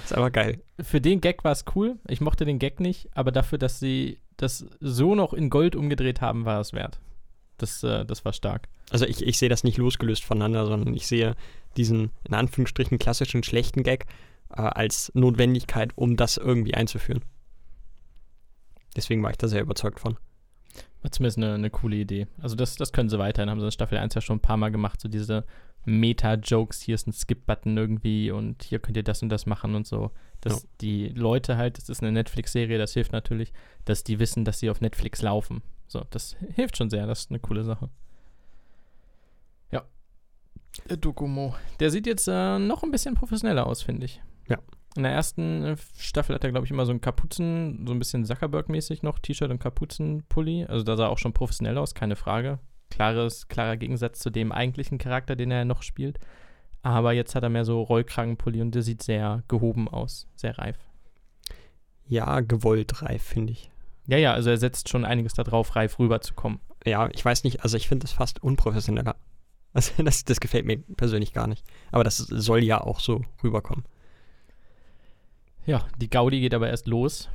Ist 0.05 0.13
aber 0.15 0.31
geil. 0.31 0.61
für 0.81 1.01
den 1.01 1.21
Gag 1.21 1.43
war 1.45 1.53
es 1.53 1.65
cool. 1.75 1.97
Ich 2.09 2.21
mochte 2.21 2.45
den 2.45 2.59
Gag 2.59 2.81
nicht, 2.81 3.09
aber 3.15 3.33
dafür, 3.33 3.59
dass 3.59 3.79
sie 3.81 4.19
das 4.37 4.67
so 4.81 5.15
noch 5.15 5.33
in 5.33 5.49
Gold 5.49 5.75
umgedreht 5.77 6.21
haben, 6.21 6.45
war 6.45 6.61
es 6.61 6.73
wert. 6.73 6.99
Das, 7.59 7.83
äh, 7.83 8.05
das 8.05 8.25
war 8.25 8.33
stark. 8.33 8.69
Also 8.91 9.07
ich, 9.07 9.25
ich 9.27 9.39
sehe 9.39 9.49
das 9.49 9.65
nicht 9.65 9.79
losgelöst 9.79 10.25
voneinander, 10.25 10.67
sondern 10.67 10.93
ich 10.95 11.07
sehe 11.07 11.35
diesen 11.77 12.11
in 12.25 12.35
Anführungsstrichen 12.35 12.99
klassischen 12.99 13.43
schlechten 13.43 13.83
Gag 13.83 14.07
äh, 14.51 14.61
als 14.61 15.11
Notwendigkeit, 15.15 15.93
um 15.97 16.17
das 16.17 16.37
irgendwie 16.37 16.75
einzuführen. 16.75 17.23
Deswegen 18.97 19.23
war 19.23 19.31
ich 19.31 19.39
da 19.39 19.47
sehr 19.49 19.63
überzeugt 19.63 20.01
von. 20.01 20.17
War 21.03 21.13
zumindest 21.13 21.39
eine, 21.39 21.55
eine 21.55 21.71
coole 21.71 21.97
Idee. 21.97 22.27
Also 22.41 22.57
das, 22.57 22.77
das 22.77 22.93
können 22.93 23.09
sie 23.09 23.19
weiterhin. 23.19 23.51
Haben 23.51 23.61
sie 23.61 23.67
in 23.67 23.73
Staffel 23.73 23.99
1 23.99 24.15
ja 24.15 24.21
schon 24.21 24.37
ein 24.39 24.41
paar 24.43 24.57
Mal 24.57 24.71
gemacht, 24.71 25.01
so 25.01 25.09
diese 25.09 25.45
Meta-Jokes, 25.85 26.81
hier 26.81 26.97
ist 26.97 27.07
ein 27.07 27.13
Skip-Button 27.13 27.77
irgendwie 27.77 28.33
und 28.33 28.65
hier 28.65 28.81
könnt 28.81 28.97
ihr 28.97 29.05
das 29.05 29.23
und 29.23 29.29
das 29.29 29.47
machen 29.47 29.75
und 29.77 29.87
so. 29.87 30.11
Dass 30.41 30.63
Ja. 30.65 30.69
die 30.81 31.09
Leute 31.11 31.57
halt, 31.57 31.79
das 31.79 31.89
ist 31.89 32.03
eine 32.03 32.11
Netflix-Serie, 32.13 32.77
das 32.79 32.93
hilft 32.93 33.13
natürlich, 33.13 33.53
dass 33.85 34.03
die 34.03 34.19
wissen, 34.19 34.45
dass 34.45 34.59
sie 34.59 34.69
auf 34.69 34.81
Netflix 34.81 35.23
laufen. 35.23 35.63
So, 35.87 36.05
das 36.11 36.35
hilft 36.55 36.77
schon 36.77 36.91
sehr, 36.91 37.07
das 37.07 37.21
ist 37.21 37.31
eine 37.31 37.39
coole 37.39 37.63
Sache. 37.63 37.89
Ja. 39.71 39.85
Der 40.91 40.97
Dokumo. 40.97 41.55
Der 41.79 41.91
sieht 41.91 42.07
jetzt 42.07 42.27
äh, 42.27 42.59
noch 42.59 42.83
ein 42.83 42.91
bisschen 42.91 43.15
professioneller 43.15 43.67
aus, 43.67 43.83
finde 43.83 44.07
ich. 44.07 44.21
Ja. 44.49 44.59
In 44.97 45.03
der 45.03 45.13
ersten 45.13 45.77
Staffel 45.99 46.35
hat 46.35 46.45
er, 46.45 46.51
glaube 46.51 46.67
ich, 46.67 46.71
immer 46.71 46.87
so 46.87 46.91
einen 46.91 47.01
Kapuzen, 47.01 47.87
so 47.87 47.93
ein 47.93 47.99
bisschen 47.99 48.25
Zuckerberg-mäßig 48.25 49.03
noch, 49.03 49.19
T-Shirt 49.19 49.51
und 49.51 49.59
Kapuzenpulli. 49.59 50.65
Also 50.65 50.85
da 50.85 50.97
sah 50.97 51.05
er 51.05 51.11
auch 51.11 51.19
schon 51.19 51.33
professionell 51.33 51.79
aus, 51.79 51.95
keine 51.95 52.17
Frage. 52.17 52.59
Klares, 52.91 53.49
klarer 53.49 53.77
Gegensatz 53.77 54.21
zu 54.21 54.31
dem 54.31 54.53
eigentlichen 54.53 54.99
Charakter, 54.99 55.37
den 55.37 55.51
er 55.51 55.65
noch 55.65 55.83
spielt. 55.83 56.19
Aber 56.83 57.13
jetzt 57.13 57.35
hat 57.35 57.43
er 57.43 57.49
mehr 57.49 57.65
so 57.65 57.83
Rollkragenpulli 57.83 58.63
und 58.63 58.75
der 58.75 58.83
sieht 58.83 59.03
sehr 59.03 59.43
gehoben 59.49 59.89
aus, 59.89 60.29
sehr 60.37 60.57
reif. 60.57 60.79
Ja, 62.07 62.41
gewollt 62.41 63.03
reif, 63.03 63.23
finde 63.23 63.53
ich. 63.53 63.71
Ja, 64.07 64.19
ja, 64.19 64.33
also 64.33 64.51
er 64.51 64.59
setzt 64.59 64.89
schon 64.89 65.05
einiges 65.05 65.35
darauf, 65.35 65.75
reif 65.75 65.99
rüberzukommen. 65.99 66.61
Ja, 66.85 67.09
ich 67.13 67.25
weiß 67.25 67.43
nicht, 67.43 67.65
also 67.65 67.77
ich 67.77 67.89
finde 67.89 68.05
das 68.05 68.13
fast 68.13 68.43
unprofessioneller. 68.43 69.17
Also 69.73 69.93
das, 70.03 70.25
das 70.25 70.41
gefällt 70.41 70.65
mir 70.65 70.79
persönlich 70.79 71.33
gar 71.33 71.49
nicht. 71.49 71.65
Aber 71.91 72.05
das 72.05 72.19
soll 72.19 72.63
ja 72.63 72.81
auch 72.81 73.01
so 73.01 73.23
rüberkommen. 73.43 73.85
Ja, 75.67 75.85
die 76.01 76.09
Gaudi 76.09 76.41
geht 76.41 76.55
aber 76.55 76.71
erst 76.71 76.87
los. 76.87 77.29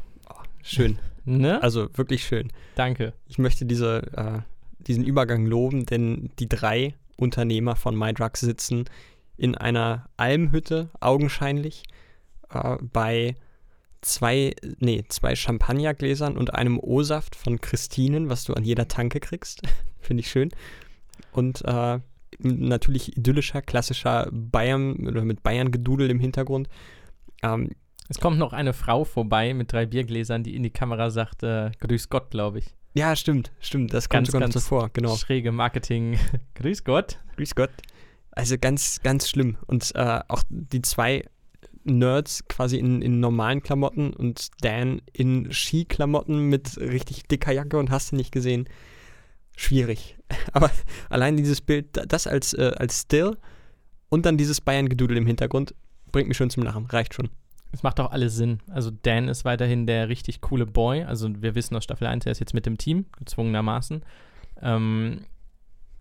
Schön. 0.64 1.00
Ne? 1.26 1.62
Also 1.62 1.90
wirklich 1.98 2.24
schön. 2.24 2.52
Danke. 2.76 3.14
Ich 3.28 3.38
möchte 3.38 3.66
diese, 3.66 4.02
äh, 4.16 4.40
diesen 4.80 5.04
Übergang 5.04 5.46
loben, 5.46 5.86
denn 5.86 6.32
die 6.40 6.50
drei 6.50 6.96
Unternehmer 7.18 7.76
von 7.76 7.96
MyDrugs 7.96 8.40
sitzen 8.40 8.86
in 9.38 9.56
einer 9.56 10.10
Almhütte, 10.18 10.90
augenscheinlich, 11.00 11.84
äh, 12.54 12.78
bei 12.82 13.36
zwei, 14.02 14.56
nee, 14.80 15.04
zwei 15.10 15.36
Champagnergläsern 15.36 16.38
und 16.38 16.56
einem 16.56 16.80
O-Saft 16.80 17.36
von 17.36 17.62
Christinen, 17.62 18.30
was 18.30 18.44
du 18.44 18.54
an 18.54 18.64
jeder 18.64 18.88
Tanke 18.88 19.20
kriegst. 19.20 19.62
Finde 20.00 20.22
ich 20.22 20.32
schön. 20.32 20.50
Und 21.32 21.64
äh, 21.66 22.00
natürlich 22.40 23.18
idyllischer, 23.18 23.62
klassischer 23.62 24.28
Bayern 24.32 25.08
oder 25.08 25.24
mit 25.24 25.44
Bayern-Gedudel 25.44 26.10
im 26.10 26.20
Hintergrund. 26.20 26.68
Ähm, 27.44 27.70
Es 28.12 28.20
kommt 28.20 28.38
noch 28.38 28.52
eine 28.52 28.74
Frau 28.74 29.06
vorbei 29.06 29.54
mit 29.54 29.72
drei 29.72 29.86
Biergläsern, 29.86 30.44
die 30.44 30.54
in 30.56 30.64
die 30.64 30.70
Kamera 30.70 31.10
sagt, 31.10 31.44
äh, 31.44 31.72
grüß 31.80 32.10
Gott, 32.10 32.30
glaube 32.30 32.60
ich. 32.60 32.76
ja, 32.94 33.16
stimmt, 33.16 33.54
stimmt. 33.62 33.94
Das 33.94 34.10
kommt 34.10 34.26
Ganz, 34.26 34.28
sogar 34.28 34.42
noch 34.42 34.54
ganz 34.54 34.66
so 34.66 34.68
vor, 34.68 34.90
genau. 34.92 35.16
Schräge 35.16 35.54
Marketing. 35.54 36.20
grüß 36.56 36.84
Gott. 36.84 37.20
Grüß 37.38 37.56
Gott. 37.56 37.70
Also 38.32 38.58
ganz, 38.60 39.00
ganz 39.02 39.30
schlimm. 39.30 39.56
Und 39.66 39.96
äh, 39.96 40.20
auch 40.28 40.44
die 40.50 40.82
zwei 40.82 41.24
Nerds 41.86 42.46
quasi 42.50 42.78
in, 42.78 43.02
in 43.02 43.22
normalen 43.22 43.64
Klamotten 43.64 44.12
und 44.14 44.50
Dan 44.60 45.02
in 45.14 45.50
Skiklamotten 45.52 46.50
mit 46.50 46.78
richtig 46.80 47.24
dicker 47.30 47.54
Jacke 47.54 47.78
und 47.78 47.92
hast 47.92 48.12
du 48.12 48.18
nicht 48.18 48.34
gesehen. 48.34 48.68
Schwierig. 49.56 50.18
Aber 50.52 50.70
allein 51.10 51.38
dieses 51.38 51.62
Bild, 51.62 51.96
da- 51.96 52.06
das 52.06 52.28
als, 52.28 52.54
äh, 52.54 52.74
als 52.76 53.04
Still 53.04 53.38
und 54.10 54.26
dann 54.26 54.36
dieses 54.38 54.60
Bayern-Gedudel 54.60 55.16
im 55.16 55.26
Hintergrund, 55.28 55.74
bringt 56.12 56.28
mich 56.28 56.36
schon 56.36 56.50
zum 56.50 56.64
Lachen. 56.64 56.88
Reicht 56.88 57.14
schon. 57.14 57.30
Es 57.72 57.84
macht 57.84 58.00
auch 58.00 58.12
alles 58.12 58.36
Sinn. 58.36 58.60
Also 58.70 58.92
Dan 58.92 59.28
ist 59.28 59.46
weiterhin 59.46 59.88
der 59.88 60.10
richtig 60.10 60.42
coole 60.42 60.66
Boy. 60.66 61.04
Also 61.04 61.30
wir 61.42 61.56
wissen 61.56 61.76
aus 61.76 61.84
Staffel 61.84 62.08
1, 62.08 62.26
er 62.26 62.32
ist 62.32 62.40
jetzt 62.40 62.54
mit 62.54 62.66
dem 62.66 62.78
Team, 62.78 63.06
gezwungenermaßen. 63.18 64.04
Ähm, 64.62 65.22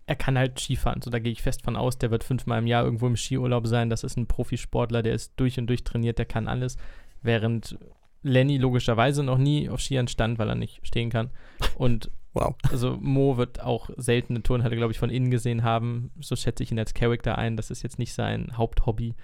er 0.05 0.15
kann 0.15 0.37
halt 0.37 0.59
Skifahren. 0.59 1.01
So, 1.01 1.09
da 1.09 1.19
gehe 1.19 1.31
ich 1.31 1.41
fest 1.41 1.63
von 1.63 1.77
aus, 1.77 1.97
der 1.97 2.11
wird 2.11 2.23
fünfmal 2.23 2.59
im 2.59 2.67
Jahr 2.67 2.83
irgendwo 2.83 3.07
im 3.07 3.15
Skiurlaub 3.15 3.67
sein. 3.67 3.89
Das 3.89 4.03
ist 4.03 4.17
ein 4.17 4.27
Profisportler, 4.27 5.01
der 5.01 5.13
ist 5.13 5.33
durch 5.37 5.57
und 5.57 5.67
durch 5.67 5.83
trainiert, 5.83 6.17
der 6.17 6.25
kann 6.25 6.47
alles. 6.47 6.75
Während 7.21 7.77
Lenny 8.23 8.57
logischerweise 8.57 9.23
noch 9.23 9.37
nie 9.37 9.69
auf 9.69 9.79
Skiern 9.81 10.07
stand, 10.07 10.37
weil 10.37 10.49
er 10.49 10.55
nicht 10.55 10.85
stehen 10.85 11.09
kann. 11.09 11.29
Und 11.75 12.11
Wow. 12.33 12.55
also 12.69 12.97
Mo 13.01 13.35
wird 13.35 13.61
auch 13.61 13.89
selten 13.97 14.35
eine 14.35 14.43
Turnhalle, 14.43 14.77
glaube 14.77 14.93
ich, 14.93 14.99
von 14.99 15.09
innen 15.09 15.31
gesehen 15.31 15.63
haben. 15.63 16.11
So 16.21 16.37
schätze 16.37 16.63
ich 16.63 16.71
ihn 16.71 16.79
als 16.79 16.93
Charakter 16.93 17.37
ein. 17.37 17.57
Das 17.57 17.71
ist 17.71 17.83
jetzt 17.83 17.99
nicht 17.99 18.13
sein 18.13 18.53
Haupthobby. 18.55 19.15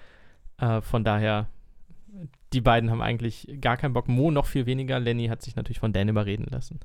Äh, 0.58 0.82
von 0.82 1.04
daher, 1.04 1.48
die 2.52 2.60
beiden 2.60 2.90
haben 2.90 3.02
eigentlich 3.02 3.48
gar 3.60 3.76
keinen 3.76 3.92
Bock. 3.92 4.08
Mo 4.08 4.30
noch 4.30 4.46
viel 4.46 4.66
weniger. 4.66 4.98
Lenny 4.98 5.28
hat 5.28 5.42
sich 5.42 5.56
natürlich 5.56 5.80
von 5.80 5.92
Dan 5.92 6.08
überreden 6.08 6.46
lassen. 6.50 6.80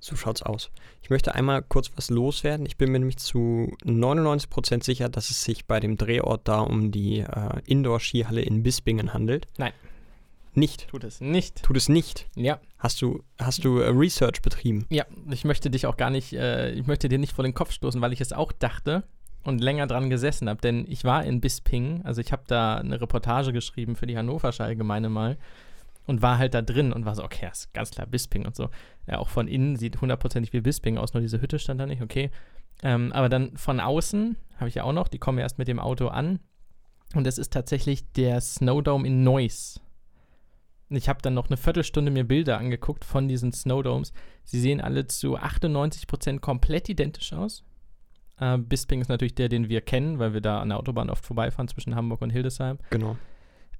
So 0.00 0.16
schaut's 0.16 0.42
aus. 0.42 0.70
Ich 1.02 1.08
möchte 1.08 1.34
einmal 1.34 1.62
kurz 1.62 1.90
was 1.96 2.10
loswerden. 2.10 2.66
Ich 2.66 2.76
bin 2.76 2.92
mir 2.92 2.98
nämlich 2.98 3.16
zu 3.16 3.74
99% 3.84 4.84
sicher, 4.84 5.08
dass 5.08 5.30
es 5.30 5.42
sich 5.44 5.64
bei 5.66 5.80
dem 5.80 5.96
Drehort 5.96 6.46
da 6.46 6.60
um 6.60 6.90
die 6.90 7.20
äh, 7.20 7.60
Indoor-Skihalle 7.64 8.42
in 8.42 8.62
Bispingen 8.62 9.14
handelt. 9.14 9.46
Nein. 9.56 9.72
Nicht. 10.52 10.88
Tut 10.88 11.04
es 11.04 11.20
nicht. 11.20 11.62
Tut 11.62 11.76
es 11.76 11.88
nicht. 11.88 12.28
Ja, 12.36 12.60
Hast 12.78 13.00
du, 13.00 13.24
hast 13.38 13.64
du 13.64 13.78
äh, 13.78 13.88
Research 13.88 14.42
betrieben? 14.42 14.84
ja. 14.90 15.06
Ich 15.30 15.44
möchte 15.44 15.70
dich 15.70 15.86
auch 15.86 15.96
gar 15.96 16.10
nicht, 16.10 16.34
äh, 16.34 16.72
ich 16.72 16.86
möchte 16.86 17.08
dir 17.08 17.18
nicht 17.18 17.32
vor 17.32 17.42
den 17.42 17.54
Kopf 17.54 17.72
stoßen, 17.72 18.00
weil 18.02 18.12
ich 18.12 18.20
es 18.20 18.32
auch 18.34 18.52
dachte 18.52 19.04
und 19.44 19.62
länger 19.62 19.86
dran 19.86 20.10
gesessen 20.10 20.48
habe. 20.48 20.60
Denn 20.60 20.84
ich 20.88 21.04
war 21.04 21.24
in 21.24 21.40
Bisping, 21.40 22.02
also 22.02 22.20
ich 22.20 22.32
habe 22.32 22.44
da 22.46 22.76
eine 22.76 23.00
Reportage 23.00 23.52
geschrieben 23.52 23.94
für 23.94 24.06
die 24.06 24.16
Hannoversche 24.16 24.64
Allgemeine 24.64 25.08
mal 25.08 25.38
und 26.06 26.22
war 26.22 26.38
halt 26.38 26.54
da 26.54 26.62
drin 26.62 26.92
und 26.92 27.04
war 27.04 27.14
so, 27.14 27.24
okay, 27.24 27.46
das 27.48 27.60
ist 27.60 27.74
ganz 27.74 27.90
klar 27.90 28.06
Bisping 28.06 28.46
und 28.46 28.56
so. 28.56 28.68
Ja, 29.06 29.18
auch 29.18 29.28
von 29.28 29.48
innen 29.48 29.76
sieht 29.76 30.00
hundertprozentig 30.00 30.52
wie 30.52 30.60
Bisping 30.60 30.98
aus, 30.98 31.14
nur 31.14 31.20
diese 31.20 31.40
Hütte 31.40 31.58
stand 31.58 31.80
da 31.80 31.86
nicht, 31.86 32.02
okay. 32.02 32.30
Ähm, 32.82 33.12
aber 33.12 33.28
dann 33.28 33.56
von 33.56 33.80
außen 33.80 34.36
habe 34.56 34.68
ich 34.68 34.76
ja 34.76 34.84
auch 34.84 34.92
noch, 34.92 35.08
die 35.08 35.18
kommen 35.18 35.38
erst 35.38 35.58
mit 35.58 35.68
dem 35.68 35.78
Auto 35.78 36.08
an 36.08 36.40
und 37.14 37.26
es 37.26 37.38
ist 37.38 37.52
tatsächlich 37.52 38.10
der 38.12 38.40
Snowdome 38.40 39.06
in 39.06 39.22
Neuss. 39.22 39.80
Ich 40.90 41.08
habe 41.08 41.22
dann 41.22 41.34
noch 41.34 41.48
eine 41.48 41.56
Viertelstunde 41.56 42.10
mir 42.10 42.24
Bilder 42.24 42.58
angeguckt 42.58 43.04
von 43.04 43.26
diesen 43.26 43.52
Snowdomes. 43.52 44.12
Sie 44.44 44.60
sehen 44.60 44.80
alle 44.80 45.06
zu 45.06 45.38
98% 45.38 46.40
komplett 46.40 46.88
identisch 46.88 47.32
aus. 47.32 47.64
Äh, 48.38 48.58
Bisping 48.58 49.00
ist 49.00 49.08
natürlich 49.08 49.34
der, 49.34 49.48
den 49.48 49.68
wir 49.68 49.80
kennen, 49.80 50.18
weil 50.18 50.34
wir 50.34 50.40
da 50.40 50.60
an 50.60 50.68
der 50.70 50.78
Autobahn 50.78 51.10
oft 51.10 51.24
vorbeifahren 51.24 51.68
zwischen 51.68 51.94
Hamburg 51.94 52.22
und 52.22 52.30
Hildesheim. 52.30 52.78
Genau. 52.90 53.16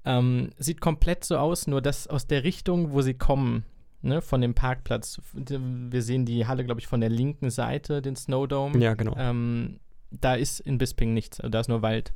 Ähm, 0.04 0.50
sieht 0.58 0.80
komplett 0.80 1.24
so 1.24 1.38
aus, 1.38 1.66
nur 1.66 1.80
dass 1.80 2.06
aus 2.06 2.26
der 2.26 2.44
Richtung, 2.44 2.92
wo 2.92 3.00
sie 3.00 3.14
kommen, 3.14 3.64
ne, 4.02 4.20
von 4.20 4.40
dem 4.40 4.54
Parkplatz, 4.54 5.20
wir 5.32 6.02
sehen 6.02 6.26
die 6.26 6.46
Halle, 6.46 6.64
glaube 6.64 6.80
ich, 6.80 6.86
von 6.86 7.00
der 7.00 7.10
linken 7.10 7.50
Seite, 7.50 8.02
den 8.02 8.16
Snowdome. 8.16 8.78
Ja, 8.78 8.94
genau. 8.94 9.14
Ähm, 9.16 9.80
da 10.10 10.34
ist 10.34 10.60
in 10.60 10.78
Bisping 10.78 11.14
nichts, 11.14 11.40
also 11.40 11.50
da 11.50 11.60
ist 11.60 11.68
nur 11.68 11.82
Wald. 11.82 12.12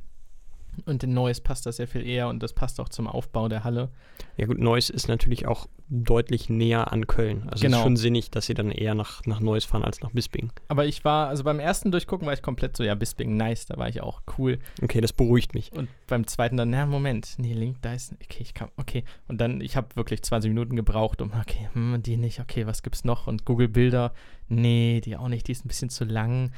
Und 0.85 1.03
in 1.03 1.13
Neuss 1.13 1.41
passt 1.41 1.65
das 1.65 1.77
sehr 1.77 1.87
viel 1.87 2.05
eher 2.05 2.27
und 2.29 2.41
das 2.43 2.53
passt 2.53 2.79
auch 2.79 2.89
zum 2.89 3.07
Aufbau 3.07 3.47
der 3.49 3.63
Halle. 3.63 3.89
Ja 4.37 4.45
gut, 4.45 4.59
Neuss 4.59 4.89
ist 4.89 5.07
natürlich 5.07 5.47
auch 5.47 5.67
deutlich 5.89 6.49
näher 6.49 6.91
an 6.93 7.07
Köln. 7.07 7.43
Also 7.43 7.55
es 7.55 7.61
Genau. 7.61 7.77
ist 7.77 7.83
schon 7.83 7.97
sinnig, 7.97 8.29
dass 8.31 8.45
sie 8.45 8.53
dann 8.53 8.71
eher 8.71 8.93
nach, 8.95 9.25
nach 9.25 9.39
Neuss 9.39 9.65
fahren 9.65 9.83
als 9.83 10.01
nach 10.01 10.11
Bisping. 10.11 10.51
Aber 10.67 10.85
ich 10.85 11.03
war, 11.03 11.27
also 11.29 11.43
beim 11.43 11.59
ersten 11.59 11.91
Durchgucken 11.91 12.27
war 12.27 12.33
ich 12.33 12.41
komplett 12.41 12.77
so, 12.77 12.83
ja, 12.83 12.93
Bisping, 12.95 13.35
nice, 13.37 13.65
da 13.65 13.77
war 13.77 13.89
ich 13.89 14.01
auch 14.01 14.21
cool. 14.37 14.59
Okay, 14.83 15.01
das 15.01 15.13
beruhigt 15.13 15.55
mich. 15.55 15.71
Und 15.73 15.89
beim 16.07 16.27
zweiten 16.27 16.57
dann, 16.57 16.69
na, 16.69 16.85
Moment, 16.85 17.35
nee, 17.37 17.53
Link, 17.53 17.77
da 17.81 17.93
ist, 17.93 18.13
okay, 18.13 18.41
ich 18.41 18.53
kann, 18.53 18.69
okay. 18.77 19.03
Und 19.27 19.41
dann, 19.41 19.61
ich 19.61 19.75
habe 19.75 19.95
wirklich 19.95 20.21
20 20.21 20.49
Minuten 20.49 20.75
gebraucht, 20.75 21.21
um, 21.21 21.31
okay, 21.39 21.69
hm, 21.73 22.01
die 22.03 22.17
nicht, 22.17 22.39
okay, 22.39 22.67
was 22.67 22.83
gibt's 22.83 23.03
noch? 23.03 23.27
Und 23.27 23.45
Google 23.45 23.67
Bilder, 23.67 24.13
nee, 24.47 25.01
die 25.03 25.17
auch 25.17 25.27
nicht, 25.27 25.47
die 25.47 25.53
ist 25.53 25.65
ein 25.65 25.69
bisschen 25.69 25.89
zu 25.89 26.05
lang. 26.05 26.51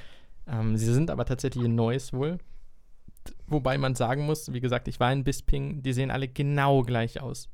Ähm, 0.48 0.76
sie 0.76 0.92
sind 0.92 1.10
aber 1.10 1.24
tatsächlich 1.26 1.64
in 1.66 1.76
Neuss 1.76 2.12
wohl. 2.12 2.38
Wobei 3.48 3.78
man 3.78 3.96
sagen 3.96 4.26
muss, 4.26 4.52
wie 4.54 4.62
gesagt, 4.62 4.88
ich 4.88 5.00
war 5.00 5.12
in 5.12 5.24
Bisping, 5.24 5.82
die 5.84 5.94
sehen 5.94 6.12
alle 6.12 6.28
genau 6.28 6.82
gleich 6.84 7.22
aus. 7.22 7.50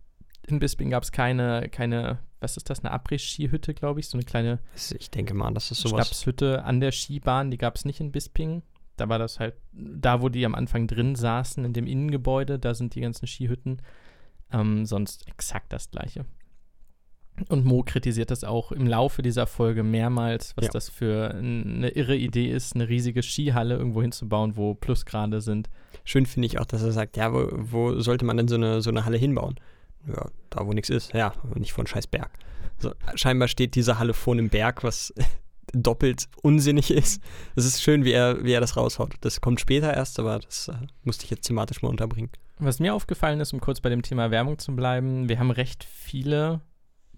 In 0.48 0.60
Bisping 0.60 0.90
gab 0.92 1.04
es 1.04 1.12
keine, 1.12 1.68
keine, 1.70 2.20
was 2.40 2.56
ist 2.56 2.70
das, 2.70 2.80
eine 2.80 2.92
Abriss-Skihütte, 2.92 3.74
glaube 3.74 4.00
ich, 4.00 4.08
so 4.08 4.18
eine 4.18 4.24
kleine 4.26 4.60
Das- 4.74 4.92
Ich 4.94 5.10
denke 5.10 5.34
mal, 5.34 5.52
das 5.54 5.72
ist 5.72 5.82
sowas. 5.82 6.08
Schnapshütte 6.08 6.64
an 6.64 6.80
der 6.80 6.92
Skibahn, 6.92 7.52
die 7.52 7.58
gab 7.58 7.76
es 7.76 7.84
nicht 7.86 8.00
in 8.00 8.12
Bisping. 8.12 8.62
Da 8.96 9.10
war 9.10 9.20
das 9.20 9.40
halt, 9.40 9.56
da 9.74 10.22
wo 10.22 10.30
die 10.30 10.46
am 10.46 10.56
Anfang 10.56 10.88
drin 10.88 11.16
saßen, 11.16 11.66
in 11.66 11.74
dem 11.74 11.86
Innengebäude, 11.88 12.58
da 12.60 12.74
sind 12.74 12.96
die 12.96 13.02
ganzen 13.02 13.28
Skihütten. 13.28 13.82
Ähm, 14.52 14.86
sonst 14.86 15.28
exakt 15.28 15.74
das 15.74 15.92
gleiche. 15.92 16.26
Und 17.50 17.66
Mo 17.66 17.84
kritisiert 17.84 18.32
das 18.32 18.44
auch 18.44 18.72
im 18.72 18.88
Laufe 18.88 19.22
dieser 19.22 19.46
Folge 19.48 19.84
mehrmals, 19.84 20.54
was 20.58 20.66
Ja. 20.66 20.72
das 20.72 20.90
für 20.90 21.32
eine 21.36 21.90
irre 21.90 22.16
Idee 22.16 22.48
ist, 22.52 22.76
eine 22.76 22.90
riesige 22.90 23.22
Skihalle 23.22 23.76
irgendwo 23.76 24.02
hinzubauen, 24.02 24.56
wo 24.58 24.74
Plusgrade 24.74 25.42
sind. 25.42 25.70
Schön 26.04 26.26
finde 26.26 26.48
ich 26.48 26.60
auch, 26.60 26.66
dass 26.66 26.82
er 26.84 26.92
sagt, 26.92 27.16
ja, 27.18 27.32
wo, 27.34 27.48
wo 27.52 28.00
sollte 28.00 28.26
man 28.26 28.38
denn 28.38 28.48
so 28.48 28.56
eine, 28.56 28.82
so 28.82 28.90
eine 28.90 29.06
Halle 29.06 29.18
hinbauen? 29.18 29.56
Ja, 30.08 30.30
da 30.50 30.66
wo 30.66 30.74
nichts 30.74 30.90
ist. 30.90 31.14
Ja, 31.14 31.34
nicht 31.56 31.74
vor 31.74 31.82
einem 31.84 31.88
scheiß 31.88 32.08
Berg. 32.08 32.32
So, 32.80 32.94
scheinbar 33.16 33.48
steht 33.48 33.76
diese 33.76 34.00
Halle 34.00 34.14
vor 34.14 34.34
einem 34.34 34.50
Berg, 34.50 34.84
was 34.84 35.14
doppelt 35.74 36.30
unsinnig 36.42 36.92
ist. 36.92 37.22
Es 37.56 37.66
ist 37.66 37.82
schön, 37.82 38.04
wie 38.06 38.12
er, 38.14 38.44
wie 38.44 38.54
er 38.54 38.62
das 38.62 38.78
raushaut. 38.78 39.16
Das 39.22 39.42
kommt 39.42 39.60
später 39.60 39.94
erst, 39.94 40.20
aber 40.20 40.40
das 40.40 40.70
äh, 40.70 40.74
musste 41.04 41.26
ich 41.26 41.30
jetzt 41.32 41.46
thematisch 41.48 41.82
mal 41.82 41.90
unterbringen. 41.90 42.30
Was 42.60 42.80
mir 42.80 42.94
aufgefallen 42.94 43.40
ist, 43.42 43.54
um 43.54 43.60
kurz 43.60 43.82
bei 43.82 43.90
dem 43.90 44.02
Thema 44.02 44.32
Werbung 44.32 44.58
zu 44.58 44.76
bleiben, 44.76 45.30
wir 45.30 45.38
haben 45.40 45.52
recht 45.52 45.84
viele 45.84 46.62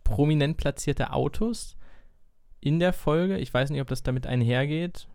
prominent 0.09 0.57
platzierte 0.57 1.13
Autos 1.13 1.75
in 2.61 2.79
der 2.79 2.93
Folge. 2.93 3.37
Ich 3.37 3.53
weiß 3.53 3.69
nicht, 3.69 3.81
ob 3.81 3.87
das 3.87 4.03
damit 4.03 4.27
einhergeht, 4.27 5.07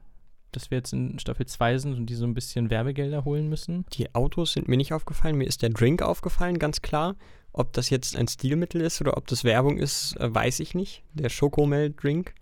dass 0.53 0.71
wir 0.71 0.79
jetzt 0.79 0.93
in 0.93 1.19
Staffel 1.19 1.47
2 1.47 1.79
sind 1.79 1.95
und 1.95 2.07
die 2.07 2.15
so 2.15 2.25
ein 2.25 2.35
bisschen 2.35 2.71
Werbegelder 2.71 3.25
holen 3.25 3.49
müssen. 3.49 3.85
Die 3.93 4.15
Autos 4.15 4.53
sind 4.53 4.69
mir 4.69 4.77
nicht 4.77 4.93
aufgefallen, 4.93 5.37
mir 5.37 5.47
ist 5.47 5.63
der 5.63 5.71
Drink 5.71 6.01
aufgefallen, 6.03 6.59
ganz 6.59 6.81
klar. 6.83 7.17
Ob 7.53 7.73
das 7.73 7.91
jetzt 7.91 8.17
ein 8.17 8.27
Stilmittel 8.27 8.81
ist 8.81 9.01
oder 9.01 9.17
ob 9.17 9.27
das 9.29 9.45
Werbung 9.45 9.79
ist, 9.79 10.19
äh, 10.19 10.33
weiß 10.35 10.61
ich 10.61 10.75
nicht. 10.75 11.03
Der 11.13 11.29
Schokomel-Drink. 11.29 12.35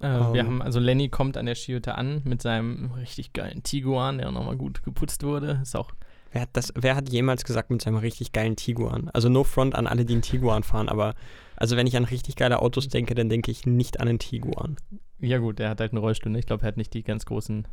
Äh, 0.00 0.04
wir 0.08 0.40
Ähm. 0.40 0.46
haben, 0.46 0.62
also 0.62 0.78
Lenny 0.78 1.08
kommt 1.08 1.36
an 1.36 1.46
der 1.46 1.54
Skihütte 1.56 1.96
an 1.96 2.22
mit 2.24 2.42
seinem 2.42 2.92
richtig 2.92 3.32
geilen 3.32 3.62
Tiguan, 3.62 4.18
der 4.18 4.30
nochmal 4.30 4.56
gut 4.56 4.82
geputzt 4.84 5.22
wurde. 5.24 5.60
Ist 5.62 5.76
auch 5.76 5.92
Wer 6.32 6.42
hat, 6.42 6.50
das, 6.54 6.72
wer 6.76 6.96
hat 6.96 7.10
jemals 7.10 7.44
gesagt 7.44 7.70
mit 7.70 7.80
seinem 7.80 7.98
richtig 7.98 8.32
geilen 8.32 8.56
Tiguan? 8.56 9.08
Also 9.12 9.28
no 9.28 9.44
front 9.44 9.76
an 9.76 9.86
alle, 9.86 10.04
die 10.04 10.14
einen 10.14 10.22
Tiguan 10.22 10.64
fahren, 10.64 10.88
aber 10.88 11.14
also 11.56 11.76
wenn 11.76 11.86
ich 11.86 11.96
an 11.96 12.04
richtig 12.04 12.36
geile 12.36 12.60
Autos 12.60 12.88
denke, 12.88 13.14
dann 13.14 13.28
denke 13.28 13.50
ich 13.50 13.66
nicht 13.66 14.00
an 14.00 14.08
einen 14.08 14.18
Tiguan. 14.18 14.76
Ja, 15.20 15.38
gut, 15.38 15.60
er 15.60 15.70
hat 15.70 15.80
halt 15.80 15.92
einen 15.92 16.02
Rollstuhl. 16.02 16.32
ne? 16.32 16.38
Ich 16.38 16.46
glaube, 16.46 16.64
er 16.64 16.68
hat 16.68 16.76
nicht 16.76 16.92
die 16.94 17.02
ganz 17.02 17.24
großen 17.26 17.66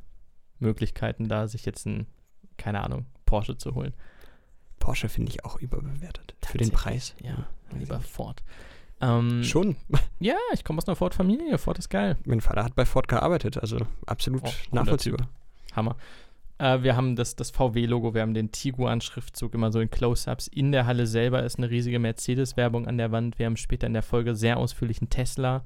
Möglichkeiten, 0.60 1.28
da 1.28 1.48
sich 1.48 1.66
jetzt 1.66 1.88
einen, 1.88 2.08
keine 2.58 2.84
Ahnung, 2.84 3.06
Porsche 3.26 3.58
zu 3.58 3.76
holen. 3.76 3.94
Porsche 4.80 5.10
finde 5.10 5.32
ich 5.32 5.46
auch 5.46 5.60
überbewertet. 5.60 6.36
Für 6.46 6.58
den 6.58 6.72
Preis. 6.72 7.16
Ja, 7.22 7.48
lieber 7.78 8.00
Ford. 8.00 8.44
Ähm, 9.00 9.44
Schon. 9.44 9.76
ja, 10.20 10.36
ich 10.54 10.64
komme 10.64 10.78
aus 10.78 10.88
einer 10.88 10.96
Ford-Familie. 10.96 11.58
Ford 11.58 11.80
ist 11.80 11.90
geil. 11.90 12.18
Mein 12.26 12.42
Vater 12.42 12.64
hat 12.64 12.76
bei 12.76 12.86
Ford 12.86 13.08
gearbeitet, 13.08 13.58
also 13.58 13.78
absolut 14.06 14.44
Oh, 14.46 14.52
nachvollziehbar. 14.72 15.28
Hammer. 15.74 15.96
Äh, 16.62 16.84
wir 16.84 16.95
haben 16.95 17.16
das, 17.16 17.36
das 17.36 17.49
VW-Logo, 17.49 18.14
wir 18.14 18.22
haben 18.22 18.36
den 18.36 18.51
Tiguan-Schriftzug 18.51 19.53
immer 19.55 19.72
so 19.72 19.80
in 19.80 19.89
Close-Ups. 19.89 20.47
In 20.47 20.72
der 20.72 20.86
Halle 20.86 21.07
selber 21.07 21.43
ist 21.43 21.57
eine 21.57 21.70
riesige 21.70 21.97
Mercedes-Werbung 21.97 22.88
an 22.88 22.99
der 22.99 23.12
Wand. 23.12 23.39
Wir 23.39 23.47
haben 23.47 23.57
später 23.57 23.88
in 23.88 23.93
der 23.93 24.03
Folge 24.03 24.36
sehr 24.36 24.57
ausführlichen 24.57 25.09
Tesla. 25.09 25.64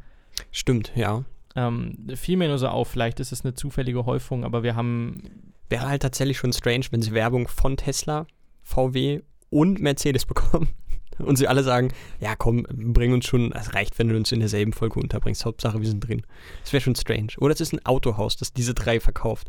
Stimmt, 0.52 0.94
ja. 0.96 1.26
Ähm, 1.58 2.08
fiel 2.16 2.38
mir 2.38 2.48
nur 2.48 2.58
so 2.58 2.70
auf, 2.70 2.88
vielleicht 2.88 3.20
ist 3.20 3.34
es 3.34 3.44
eine 3.44 3.54
zufällige 3.54 4.06
Häufung, 4.06 4.46
aber 4.46 4.64
wir 4.64 4.76
haben. 4.76 5.22
Wäre 5.68 5.88
halt 5.88 6.02
tatsächlich 6.02 6.38
schon 6.38 6.54
strange, 6.54 6.86
wenn 6.92 7.02
sie 7.02 7.12
Werbung 7.12 7.48
von 7.48 7.76
Tesla, 7.76 8.28
VW 8.64 9.22
und 9.50 9.80
Mercedes 9.82 10.26
bekommen. 10.26 10.70
Und 11.18 11.38
sie 11.38 11.48
alle 11.48 11.64
sagen, 11.64 11.94
ja 12.20 12.36
komm, 12.36 12.64
bring 12.70 13.14
uns 13.14 13.26
schon, 13.26 13.54
es 13.54 13.74
reicht, 13.74 13.98
wenn 13.98 14.10
du 14.10 14.18
uns 14.18 14.34
in 14.34 14.42
derselben 14.42 14.74
Folge 14.74 15.00
unterbringst. 15.00 15.46
Hauptsache, 15.46 15.80
wir 15.80 15.88
sind 15.88 16.06
drin. 16.06 16.24
Das 16.62 16.74
wäre 16.74 16.82
schon 16.82 16.96
strange. 16.96 17.30
Oder 17.38 17.54
es 17.54 17.62
ist 17.62 17.72
ein 17.72 17.86
Autohaus, 17.86 18.36
das 18.36 18.52
diese 18.52 18.74
drei 18.74 19.00
verkauft. 19.00 19.48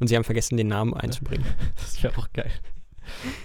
Und 0.00 0.08
sie 0.08 0.16
haben 0.16 0.24
vergessen, 0.24 0.56
den 0.56 0.68
Namen 0.68 0.94
einzubringen. 0.94 1.46
Das 1.76 2.02
wäre 2.02 2.16
auch 2.18 2.32
geil. 2.32 2.50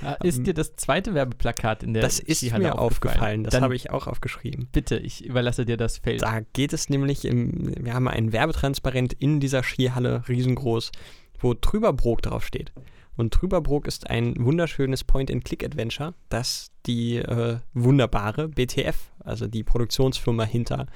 Ah, 0.01 0.13
ist 0.23 0.39
Ähm, 0.39 0.43
dir 0.43 0.53
das 0.53 0.75
zweite 0.75 1.13
Werbeplakat 1.13 1.83
in 1.83 1.93
der 1.93 2.03
Das 2.03 2.19
ist 2.19 2.39
Skihalle 2.39 2.65
mir 2.65 2.79
aufgefallen. 2.79 3.43
Das 3.43 3.53
Dann 3.53 3.63
habe 3.63 3.75
ich 3.75 3.91
auch 3.91 4.07
aufgeschrieben. 4.07 4.67
Bitte, 4.71 4.97
ich 4.97 5.23
überlasse 5.25 5.65
dir 5.65 5.77
das 5.77 5.99
Feld. 5.99 6.21
Da 6.21 6.41
geht 6.53 6.73
es 6.73 6.89
nämlich, 6.89 7.25
im, 7.25 7.73
wir 7.83 7.93
haben 7.93 8.07
ein 8.07 8.33
Werbetransparent 8.33 9.13
in 9.13 9.39
dieser 9.39 9.63
Skihalle, 9.63 10.27
riesengroß, 10.27 10.91
wo 11.39 11.53
Trüberbrook 11.53 12.21
draufsteht. 12.21 12.73
Und 13.15 13.33
Trüberbrook 13.33 13.87
ist 13.87 14.09
ein 14.09 14.33
wunderschönes 14.37 15.03
Point-and-Click-Adventure, 15.03 16.13
das 16.29 16.71
die 16.85 17.17
äh, 17.17 17.59
wunderbare 17.73 18.49
BTF, 18.49 19.11
also 19.19 19.47
die 19.47 19.63
Produktionsfirma 19.63 20.43
hinter 20.43 20.87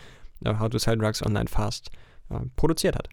äh, 0.43 0.55
How 0.57 0.69
to 0.69 0.79
Sell 0.79 0.97
Drugs 0.97 1.23
Online 1.23 1.47
Fast, 1.47 1.91
äh, 2.29 2.39
produziert 2.55 2.95
hat 2.95 3.09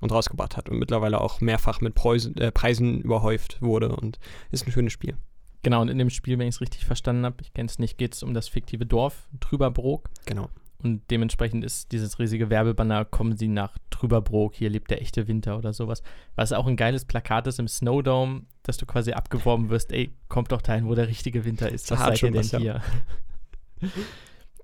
und 0.00 0.12
rausgebracht 0.12 0.56
hat 0.56 0.68
und 0.68 0.78
mittlerweile 0.78 1.20
auch 1.20 1.40
mehrfach 1.40 1.80
mit 1.80 1.94
Preusen, 1.94 2.36
äh, 2.36 2.52
Preisen 2.52 3.00
überhäuft 3.00 3.62
wurde 3.62 3.94
und 3.94 4.18
ist 4.50 4.66
ein 4.66 4.72
schönes 4.72 4.92
Spiel. 4.92 5.16
Genau, 5.62 5.80
und 5.80 5.88
in 5.88 5.98
dem 5.98 6.10
Spiel, 6.10 6.38
wenn 6.38 6.46
ich 6.46 6.56
es 6.56 6.60
richtig 6.60 6.84
verstanden 6.84 7.24
habe, 7.24 7.36
ich 7.40 7.54
kenne 7.54 7.66
es 7.66 7.78
nicht, 7.78 7.96
geht 7.96 8.14
es 8.14 8.22
um 8.22 8.34
das 8.34 8.48
fiktive 8.48 8.84
Dorf 8.84 9.28
Trüberbrook. 9.40 10.10
Genau. 10.26 10.50
Und 10.82 11.10
dementsprechend 11.10 11.64
ist 11.64 11.92
dieses 11.92 12.18
riesige 12.18 12.50
Werbebanner, 12.50 13.06
kommen 13.06 13.38
Sie 13.38 13.48
nach 13.48 13.78
Trüberbrook, 13.88 14.54
hier 14.54 14.68
lebt 14.68 14.90
der 14.90 15.00
echte 15.00 15.26
Winter 15.26 15.56
oder 15.56 15.72
sowas. 15.72 16.02
Was 16.34 16.52
auch 16.52 16.66
ein 16.66 16.76
geiles 16.76 17.06
Plakat 17.06 17.46
ist 17.46 17.58
im 17.58 17.68
Snowdome, 17.68 18.42
dass 18.62 18.76
du 18.76 18.84
quasi 18.84 19.12
abgeworben 19.12 19.70
wirst, 19.70 19.92
ey, 19.92 20.14
kommt 20.28 20.52
doch 20.52 20.60
dahin, 20.60 20.86
wo 20.86 20.94
der 20.94 21.08
richtige 21.08 21.46
Winter 21.46 21.70
ist. 21.70 21.90
Was 21.90 22.00
seid 22.00 22.10
ihr 22.10 22.16
schon 22.18 22.32
denn 22.32 22.40
was, 22.40 22.52
ja. 22.52 22.58
hier? 22.58 22.82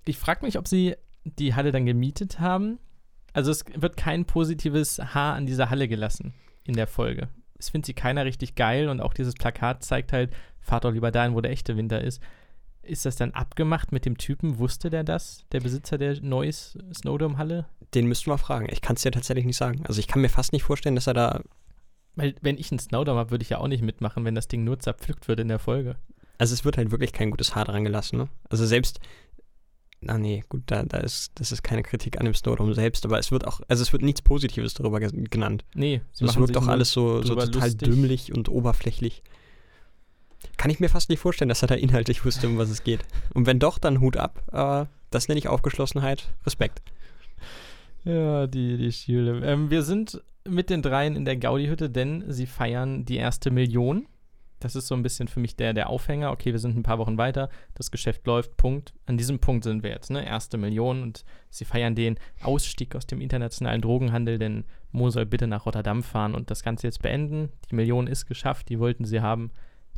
ich 0.04 0.18
frage 0.18 0.44
mich, 0.44 0.58
ob 0.58 0.68
sie 0.68 0.94
die 1.24 1.54
Halle 1.54 1.72
dann 1.72 1.86
gemietet 1.86 2.38
haben. 2.38 2.78
Also 3.32 3.50
es 3.50 3.64
wird 3.74 3.96
kein 3.96 4.24
positives 4.24 4.98
Haar 4.98 5.34
an 5.34 5.46
dieser 5.46 5.70
Halle 5.70 5.88
gelassen 5.88 6.34
in 6.64 6.74
der 6.74 6.86
Folge. 6.86 7.28
Es 7.58 7.68
findet 7.68 7.86
sie 7.86 7.94
keiner 7.94 8.24
richtig 8.24 8.54
geil 8.54 8.88
und 8.88 9.00
auch 9.00 9.14
dieses 9.14 9.34
Plakat 9.34 9.84
zeigt 9.84 10.12
halt, 10.12 10.32
fahrt 10.60 10.84
doch 10.84 10.92
lieber 10.92 11.10
dahin, 11.10 11.34
wo 11.34 11.40
der 11.40 11.50
echte 11.50 11.76
Winter 11.76 12.00
ist. 12.00 12.22
Ist 12.82 13.04
das 13.04 13.16
dann 13.16 13.32
abgemacht 13.32 13.92
mit 13.92 14.06
dem 14.06 14.16
Typen? 14.16 14.58
Wusste 14.58 14.88
der 14.88 15.04
das? 15.04 15.44
Der 15.52 15.60
Besitzer 15.60 15.98
der 15.98 16.20
Neues 16.22 16.78
Snowdome-Halle? 16.94 17.66
Den 17.94 18.06
müssten 18.06 18.30
wir 18.30 18.38
fragen. 18.38 18.68
Ich 18.70 18.80
kann 18.80 18.96
es 18.96 19.02
dir 19.02 19.12
tatsächlich 19.12 19.44
nicht 19.44 19.58
sagen. 19.58 19.84
Also 19.86 20.00
ich 20.00 20.08
kann 20.08 20.22
mir 20.22 20.30
fast 20.30 20.52
nicht 20.52 20.62
vorstellen, 20.62 20.94
dass 20.94 21.06
er 21.06 21.14
da 21.14 21.42
Weil, 22.16 22.34
wenn 22.40 22.58
ich 22.58 22.70
einen 22.72 22.78
Snowdome 22.78 23.18
habe, 23.18 23.30
würde 23.30 23.42
ich 23.42 23.50
ja 23.50 23.58
auch 23.58 23.68
nicht 23.68 23.82
mitmachen, 23.82 24.24
wenn 24.24 24.34
das 24.34 24.48
Ding 24.48 24.64
nur 24.64 24.78
zerpflückt 24.78 25.28
wird 25.28 25.40
in 25.40 25.48
der 25.48 25.58
Folge. 25.58 25.96
Also 26.38 26.54
es 26.54 26.64
wird 26.64 26.78
halt 26.78 26.90
wirklich 26.90 27.12
kein 27.12 27.30
gutes 27.30 27.54
Haar 27.54 27.66
dran 27.66 27.84
gelassen, 27.84 28.16
ne? 28.16 28.28
Also 28.48 28.64
selbst, 28.64 28.98
na 30.00 30.16
nee, 30.18 30.42
gut, 30.48 30.62
da, 30.66 30.82
da 30.82 30.98
ist, 30.98 31.32
das 31.34 31.52
ist 31.52 31.62
keine 31.62 31.82
Kritik 31.82 32.18
an 32.18 32.24
dem 32.24 32.34
Snowdome 32.34 32.74
selbst, 32.74 33.04
aber 33.04 33.18
es 33.18 33.30
wird 33.30 33.46
auch, 33.46 33.60
also 33.68 33.82
es 33.82 33.92
wird 33.92 34.02
nichts 34.02 34.22
Positives 34.22 34.74
darüber 34.74 34.98
ge- 35.00 35.10
genannt. 35.28 35.64
Nee, 35.74 36.00
sie 36.12 36.24
Es 36.24 36.36
wirkt 36.38 36.54
nur 36.54 36.68
alles 36.68 36.90
so, 36.92 37.22
so 37.22 37.34
total 37.34 37.52
lustig. 37.52 37.78
dümmlich 37.78 38.32
und 38.34 38.48
oberflächlich. 38.48 39.22
Kann 40.56 40.70
ich 40.70 40.80
mir 40.80 40.88
fast 40.88 41.10
nicht 41.10 41.18
vorstellen, 41.20 41.50
dass 41.50 41.60
er 41.62 41.68
da 41.68 41.74
inhaltlich 41.74 42.24
wusste, 42.24 42.46
um 42.48 42.56
was 42.56 42.70
es 42.70 42.82
geht. 42.82 43.00
Und 43.34 43.46
wenn 43.46 43.58
doch, 43.58 43.78
dann 43.78 44.00
Hut 44.00 44.16
ab. 44.16 44.42
Äh, 44.52 44.86
das 45.10 45.28
nenne 45.28 45.38
ich 45.38 45.48
Aufgeschlossenheit. 45.48 46.32
Respekt. 46.46 46.80
Ja, 48.04 48.46
die, 48.46 48.78
die 48.78 48.92
Schule. 48.92 49.44
Ähm, 49.44 49.70
wir 49.70 49.82
sind 49.82 50.22
mit 50.48 50.70
den 50.70 50.80
dreien 50.80 51.16
in 51.16 51.26
der 51.26 51.36
Gaudi-Hütte, 51.36 51.90
denn 51.90 52.24
sie 52.28 52.46
feiern 52.46 53.04
die 53.04 53.16
erste 53.16 53.50
Million. 53.50 54.06
Das 54.60 54.76
ist 54.76 54.86
so 54.86 54.94
ein 54.94 55.02
bisschen 55.02 55.26
für 55.26 55.40
mich 55.40 55.56
der, 55.56 55.72
der 55.72 55.88
Aufhänger. 55.88 56.30
Okay, 56.30 56.52
wir 56.52 56.58
sind 56.58 56.76
ein 56.76 56.82
paar 56.82 56.98
Wochen 56.98 57.18
weiter, 57.18 57.48
das 57.74 57.90
Geschäft 57.90 58.26
läuft, 58.26 58.56
Punkt. 58.56 58.92
An 59.06 59.16
diesem 59.16 59.40
Punkt 59.40 59.64
sind 59.64 59.82
wir 59.82 59.90
jetzt, 59.90 60.10
ne? 60.10 60.24
Erste 60.24 60.58
Million 60.58 61.02
und 61.02 61.24
sie 61.48 61.64
feiern 61.64 61.94
den 61.94 62.18
Ausstieg 62.42 62.94
aus 62.94 63.06
dem 63.06 63.20
internationalen 63.20 63.80
Drogenhandel, 63.80 64.38
denn 64.38 64.64
Mo 64.92 65.10
soll 65.10 65.26
bitte 65.26 65.46
nach 65.46 65.66
Rotterdam 65.66 66.02
fahren 66.02 66.34
und 66.34 66.50
das 66.50 66.62
Ganze 66.62 66.86
jetzt 66.86 67.02
beenden. 67.02 67.48
Die 67.70 67.74
Million 67.74 68.06
ist 68.06 68.26
geschafft, 68.26 68.68
die 68.68 68.78
wollten 68.78 69.04
sie 69.04 69.20
haben. 69.20 69.50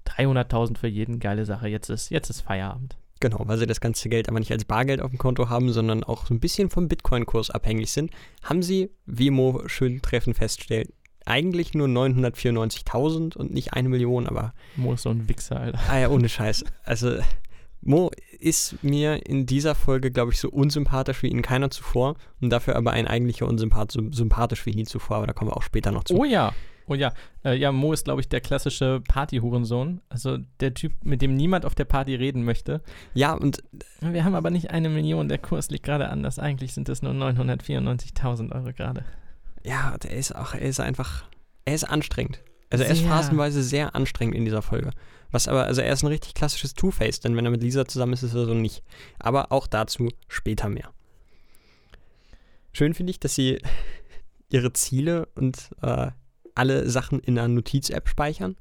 300.000 0.07 0.79
für 0.79 0.89
jeden, 0.89 1.21
geile 1.21 1.45
Sache. 1.45 1.69
Jetzt 1.69 1.89
ist, 1.89 2.11
jetzt 2.11 2.31
ist 2.31 2.41
Feierabend. 2.41 2.97
Genau, 3.21 3.41
weil 3.47 3.59
sie 3.59 3.67
das 3.67 3.81
ganze 3.81 4.09
Geld 4.09 4.29
aber 4.29 4.41
nicht 4.41 4.51
als 4.51 4.65
Bargeld 4.65 5.01
auf 5.01 5.11
dem 5.11 5.19
Konto 5.19 5.49
haben, 5.49 5.73
sondern 5.73 6.03
auch 6.03 6.27
so 6.27 6.35
ein 6.35 6.41
bisschen 6.41 6.71
vom 6.71 6.89
Bitcoin-Kurs 6.89 7.51
abhängig 7.51 7.93
sind, 7.93 8.11
haben 8.43 8.63
sie, 8.63 8.91
wie 9.07 9.31
Mo 9.31 9.63
schön 9.67 10.03
treffend 10.03 10.37
feststellt, 10.37 10.93
eigentlich 11.27 11.75
nur 11.75 11.89
994.000 11.89 13.37
und 13.37 13.53
nicht 13.53 13.75
eine 13.75 13.89
Million, 13.89 14.27
aber 14.27 14.55
Mo 14.77 14.95
ist 14.95 15.03
so 15.03 15.11
ein 15.11 15.29
Wichser, 15.29 15.61
Alter. 15.61 15.81
Ah 15.89 15.99
ja, 15.99 16.09
ohne 16.09 16.29
Scheiß. 16.29 16.65
Also, 16.85 17.19
Mo 17.81 18.11
ist 18.39 18.83
mir 18.83 19.27
in 19.27 19.47
dieser 19.47 19.75
Folge, 19.75 20.11
glaube 20.11 20.33
ich, 20.33 20.39
so 20.39 20.49
unsympathisch 20.49 21.23
wie 21.23 21.29
ihn 21.29 21.43
keiner 21.43 21.71
zuvor 21.71 22.17
und 22.41 22.51
dafür 22.51 22.77
aber 22.77 22.93
ein 22.93 23.09
eigentlicher 23.09 23.47
Unsympath, 23.47 23.93
so 23.93 24.03
sympathisch 24.13 24.65
wie 24.67 24.75
nie 24.75 24.85
zuvor, 24.85 25.19
aber 25.19 25.27
da 25.27 25.33
kommen 25.33 25.51
wir 25.51 25.57
auch 25.57 25.63
später 25.63 25.91
noch 25.91 26.05
zu. 26.05 26.17
Oh 26.17 26.25
ja, 26.25 26.53
oh 26.87 26.95
ja. 26.95 27.13
Äh, 27.45 27.57
ja, 27.57 27.73
Mo 27.73 27.93
ist, 27.93 28.05
glaube 28.05 28.21
ich, 28.21 28.29
der 28.29 28.41
klassische 28.41 29.01
Party-Hurensohn. 29.09 30.01
Also 30.09 30.39
der 30.61 30.75
Typ, 30.75 30.93
mit 31.05 31.23
dem 31.23 31.35
niemand 31.35 31.67
auf 31.67 31.75
der 31.75 31.85
Party 31.85 32.15
reden 32.15 32.45
möchte. 32.45 32.83
Ja, 33.15 33.35
und 33.35 33.63
Wir 34.01 34.25
haben 34.25 34.35
aber 34.35 34.51
nicht 34.51 34.71
eine 34.71 34.89
Million, 34.89 35.29
der 35.29 35.39
Kurs 35.39 35.71
liegt 35.71 35.85
gerade 35.85 36.09
anders. 36.09 36.39
Eigentlich 36.39 36.75
sind 36.75 36.89
es 36.89 37.03
nur 37.03 37.13
994.000 37.13 38.53
Euro 38.53 38.73
gerade. 38.73 39.05
Ja, 39.65 39.97
der 39.99 40.13
ist 40.13 40.35
auch, 40.35 40.55
er 40.55 40.63
ist 40.63 40.81
einfach, 40.81 41.25
er 41.65 41.75
ist 41.75 41.85
anstrengend. 41.85 42.41
Also 42.71 42.85
er 42.85 42.91
ist 42.91 43.01
Sehr. 43.01 43.09
phasenweise 43.09 43.63
sehr 43.63 43.95
anstrengend 43.95 44.35
in 44.35 44.47
dieser 44.47 44.63
Folge. 44.63 44.93
Was 45.31 45.47
aber, 45.47 45.65
also 45.65 45.83
er 45.83 45.93
ist 45.93 46.03
ein 46.03 46.09
richtig 46.09 46.35
klassisches 46.35 46.75
Two-Face, 46.75 47.21
denn 47.21 47.37
wenn 47.37 47.45
er 47.45 47.51
mit 47.51 47.63
Lisa 47.63 47.87
zusammen 47.87 48.15
ist, 48.15 48.23
ist 48.23 48.35
er 48.35 48.47
so 48.47 48.55
nicht. 48.55 48.83
Aber 49.19 49.53
auch 49.53 49.67
dazu 49.67 50.09
später 50.29 50.69
mehr. 50.69 50.91
Schön 52.73 52.95
finde 52.95 53.11
ich, 53.11 53.21
dass 53.21 53.35
sie 53.35 53.61
ihre 54.51 54.73
Ziele 54.73 55.27
und 55.35 55.71
äh, 55.83 56.11
alle 56.55 56.89
Sachen 56.89 57.21
in 57.21 57.39
einer 57.39 57.49
Notiz-App 57.49 58.09
speichern. 58.09 58.57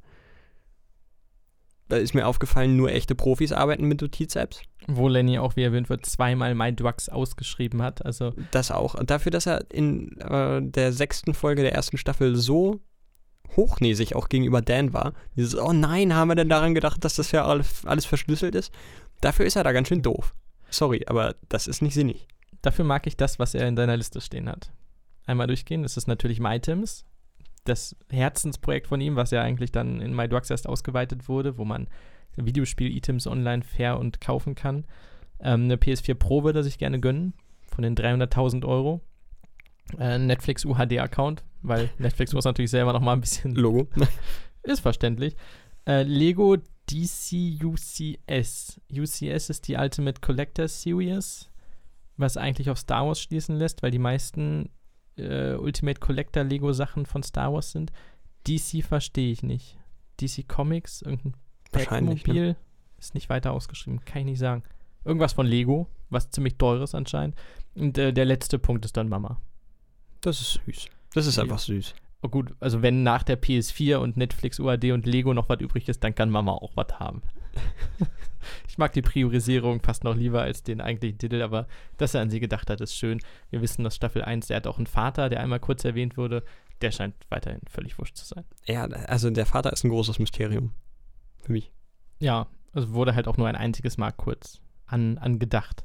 Da 1.92 1.98
ist 1.98 2.14
mir 2.14 2.26
aufgefallen, 2.26 2.78
nur 2.78 2.90
echte 2.90 3.16
Profis 3.16 3.52
arbeiten 3.52 3.86
mit 3.86 4.00
Notiz-Apps. 4.00 4.62
Wo 4.88 5.10
Lenny 5.10 5.40
auch, 5.40 5.58
wie 5.58 5.64
erwähnt 5.64 5.90
wird, 5.90 6.06
zweimal 6.06 6.56
My 6.56 6.74
Drugs 6.74 7.10
ausgeschrieben 7.10 7.82
hat. 7.82 8.06
Also 8.06 8.32
Das 8.52 8.72
auch. 8.72 8.96
Und 8.96 9.10
dafür, 9.10 9.30
dass 9.30 9.46
er 9.46 9.70
in 9.70 10.18
äh, 10.20 10.62
der 10.62 10.94
sechsten 10.94 11.34
Folge 11.34 11.64
der 11.64 11.74
ersten 11.74 11.98
Staffel 11.98 12.38
so 12.38 12.80
hochnäsig 13.58 14.16
auch 14.16 14.30
gegenüber 14.30 14.62
Dan 14.62 14.94
war. 14.94 15.12
Dieses, 15.36 15.54
oh 15.58 15.74
nein, 15.74 16.16
haben 16.16 16.30
wir 16.30 16.36
denn 16.36 16.48
daran 16.48 16.76
gedacht, 16.76 17.04
dass 17.04 17.16
das 17.16 17.34
ja 17.34 17.44
alles, 17.46 17.86
alles 17.86 18.06
verschlüsselt 18.06 18.56
ist? 18.56 18.72
Dafür 19.20 19.46
ist 19.46 19.58
er 19.58 19.66
da 19.66 19.74
ganz 19.74 19.90
schön 19.90 20.02
doof. 20.02 20.34
Sorry, 20.70 21.04
aber 21.08 21.36
das 21.50 21.68
ist 21.68 21.82
nicht 21.82 21.94
sinnig. 21.94 22.26
dafür 22.62 22.86
mag 22.86 23.06
ich 23.06 23.18
das, 23.18 23.38
was 23.38 23.54
er 23.54 23.68
in 23.68 23.76
deiner 23.76 23.98
Liste 23.98 24.22
stehen 24.22 24.48
hat. 24.48 24.72
Einmal 25.26 25.48
durchgehen, 25.48 25.84
das 25.84 25.98
ist 25.98 26.08
natürlich 26.08 26.40
MyTims. 26.40 27.04
Das 27.64 27.96
Herzensprojekt 28.10 28.88
von 28.88 29.02
ihm, 29.02 29.16
was 29.16 29.32
ja 29.32 29.42
eigentlich 29.42 29.72
dann 29.72 30.02
in 30.02 30.16
MyDrugs 30.16 30.50
erst 30.50 30.68
ausgeweitet 30.68 31.30
wurde, 31.30 31.58
wo 31.58 31.66
man 31.66 31.88
Videospiel-Items 32.36 33.28
online 33.28 33.64
fair 33.64 34.00
und 34.00 34.22
kaufen 34.22 34.56
kann. 34.56 34.86
Ähm, 35.40 35.66
eine 35.66 35.76
PS4 35.76 36.16
Pro 36.16 36.44
würde 36.44 36.60
er 36.60 36.64
sich 36.64 36.78
gerne 36.78 37.00
gönnen, 37.00 37.34
von 37.68 37.84
den 37.84 37.96
300.000 37.96 38.66
Euro. 38.66 39.02
Äh, 40.00 40.18
Netflix 40.18 40.66
UHD-Account, 40.66 41.44
weil 41.62 41.90
Netflix 41.98 42.34
muss 42.34 42.46
natürlich 42.46 42.72
selber 42.72 42.94
noch 42.94 43.02
mal 43.02 43.14
ein 43.14 43.22
bisschen 43.22 43.56
Logo. 43.56 43.88
ist 44.64 44.80
verständlich. 44.80 45.36
Äh, 45.86 46.04
Lego 46.04 46.58
DC 46.90 47.64
UCS. 47.64 48.80
UCS 48.92 49.50
ist 49.50 49.68
die 49.68 49.76
Ultimate 49.76 50.22
Collector 50.22 50.68
Series, 50.68 51.50
was 52.18 52.38
eigentlich 52.38 52.70
auf 52.70 52.78
Star 52.78 53.08
Wars 53.08 53.22
schließen 53.22 53.56
lässt, 53.56 53.82
weil 53.82 53.92
die 53.92 54.00
meisten 54.00 54.70
äh, 55.22 55.56
Ultimate 55.56 56.00
Collector 56.00 56.44
Lego 56.44 56.74
Sachen 56.74 57.06
von 57.06 57.24
Star 57.24 57.54
Wars 57.54 57.72
sind. 57.72 57.92
DC 58.48 58.84
verstehe 58.84 59.32
ich 59.32 59.44
nicht. 59.44 59.78
DC 60.20 60.48
Comics, 60.48 61.02
irgendein 61.02 61.34
Wahrscheinlich, 61.72 62.26
ne? 62.28 62.34
Batmobil, 62.34 62.56
ist 63.00 63.14
nicht 63.14 63.30
weiter 63.30 63.54
ausgeschrieben, 63.54 64.04
kann 64.06 64.22
ich 64.22 64.26
nicht 64.26 64.40
sagen. 64.40 64.64
Irgendwas 65.04 65.34
von 65.34 65.48
Lego, 65.48 65.88
was 66.10 66.30
ziemlich 66.30 66.58
teures 66.58 66.94
anscheinend. 66.94 67.36
Und 67.76 67.98
äh, 67.98 68.14
der 68.14 68.26
letzte 68.26 68.60
Punkt 68.60 68.86
ist 68.86 68.98
dann 68.98 69.10
Mama. 69.10 69.42
Das 70.22 70.42
ist 70.42 70.60
süß. 70.66 70.88
Das 71.14 71.26
ist 71.26 71.40
einfach 71.40 71.60
süß. 71.60 71.96
Oh 72.22 72.30
gut, 72.30 72.54
also 72.60 72.84
wenn 72.84 73.02
nach 73.04 73.24
der 73.24 73.42
PS4 73.42 73.96
und 73.96 74.16
Netflix, 74.16 74.60
UAD 74.60 74.92
und 74.92 75.08
Lego 75.08 75.34
noch 75.34 75.50
was 75.50 75.60
übrig 75.60 75.90
ist, 75.90 76.04
dann 76.04 76.14
kann 76.14 76.30
Mama 76.30 76.52
auch 76.52 76.72
was 76.76 77.00
haben. 77.00 77.24
ich 78.68 78.78
mag 78.78 78.94
die 78.94 79.02
Priorisierung 79.02 79.82
fast 79.82 80.04
noch 80.04 80.16
lieber 80.16 80.42
als 80.42 80.64
den 80.64 80.82
eigentlichen 80.82 81.18
Titel, 81.18 81.42
aber 81.42 81.68
dass 81.98 82.14
er 82.14 82.22
an 82.22 82.30
sie 82.30 82.40
gedacht 82.40 82.70
hat, 82.70 82.82
ist 82.82 82.96
schön. 82.96 83.20
Wir 83.50 83.62
wissen 83.62 83.86
aus 83.86 83.96
Staffel 83.96 84.24
1, 84.24 84.50
er 84.50 84.58
hat 84.58 84.68
auch 84.68 84.78
einen 84.78 84.88
Vater, 84.88 85.30
der 85.30 85.42
einmal 85.42 85.60
kurz 85.60 85.84
erwähnt 85.86 86.18
wurde. 86.18 86.44
der 86.82 86.92
scheint 86.92 87.16
weiterhin 87.30 87.62
völlig 87.70 88.00
wurscht 88.00 88.18
zu 88.18 88.26
sein. 88.26 88.44
Ja, 88.66 88.86
also 88.86 89.30
der 89.30 89.46
Vater 89.46 89.72
ist 89.72 89.84
ein 89.84 89.90
großes 89.90 90.18
Mysterium. 90.18 90.72
Für 91.42 91.52
mich. 91.52 91.72
Ja, 92.20 92.48
also 92.74 92.94
wurde 92.94 93.16
halt 93.16 93.28
auch 93.28 93.38
nur 93.38 93.48
ein 93.48 93.56
einziges 93.56 93.98
Mal 93.98 94.12
kurz 94.12 94.62
an, 94.86 95.18
angedacht. 95.18 95.84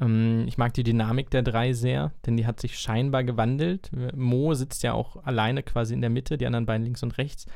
Ähm, 0.00 0.44
ich 0.46 0.58
mag 0.58 0.74
die 0.74 0.82
Dynamik 0.82 1.30
der 1.30 1.42
drei 1.42 1.72
sehr, 1.72 2.12
denn 2.24 2.36
die 2.36 2.46
hat 2.46 2.60
sich 2.60 2.78
scheinbar 2.78 3.24
gewandelt. 3.24 3.90
Mo 4.14 4.54
sitzt 4.54 4.82
ja 4.82 4.92
auch 4.92 5.24
alleine 5.24 5.62
quasi 5.62 5.94
in 5.94 6.00
der 6.00 6.10
Mitte, 6.10 6.38
die 6.38 6.46
anderen 6.46 6.66
beiden 6.66 6.84
links 6.84 7.02
und 7.02 7.18
rechts. 7.18 7.46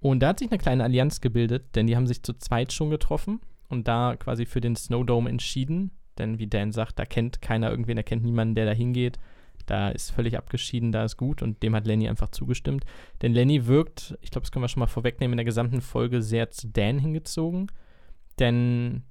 Und 0.00 0.20
da 0.20 0.28
hat 0.28 0.38
sich 0.38 0.50
eine 0.50 0.58
kleine 0.58 0.84
Allianz 0.84 1.20
gebildet, 1.20 1.74
denn 1.74 1.86
die 1.86 1.96
haben 1.96 2.06
sich 2.06 2.22
zu 2.22 2.34
zweit 2.34 2.72
schon 2.72 2.90
getroffen 2.90 3.40
und 3.68 3.88
da 3.88 4.16
quasi 4.16 4.46
für 4.46 4.60
den 4.60 4.76
Snowdome 4.76 5.28
entschieden. 5.28 5.90
Denn 6.18 6.38
wie 6.38 6.46
Dan 6.46 6.72
sagt, 6.72 6.98
da 6.98 7.04
kennt 7.04 7.42
keiner 7.42 7.70
irgendwen, 7.70 7.96
da 7.96 8.02
kennt 8.02 8.24
niemanden, 8.24 8.54
der 8.54 8.66
da 8.66 8.72
hingeht. 8.72 9.18
Da 9.66 9.88
ist 9.88 10.12
völlig 10.12 10.38
abgeschieden, 10.38 10.92
da 10.92 11.04
ist 11.04 11.16
gut 11.16 11.42
und 11.42 11.62
dem 11.62 11.74
hat 11.74 11.86
Lenny 11.86 12.08
einfach 12.08 12.28
zugestimmt. 12.28 12.84
Denn 13.20 13.32
Lenny 13.32 13.66
wirkt, 13.66 14.16
ich 14.22 14.30
glaube, 14.30 14.44
das 14.44 14.52
können 14.52 14.62
wir 14.62 14.68
schon 14.68 14.80
mal 14.80 14.86
vorwegnehmen, 14.86 15.32
in 15.32 15.38
der 15.38 15.44
gesamten 15.44 15.80
Folge 15.80 16.22
sehr 16.22 16.50
zu 16.50 16.68
Dan 16.68 16.98
hingezogen. 17.00 17.66
Denn 18.38 19.02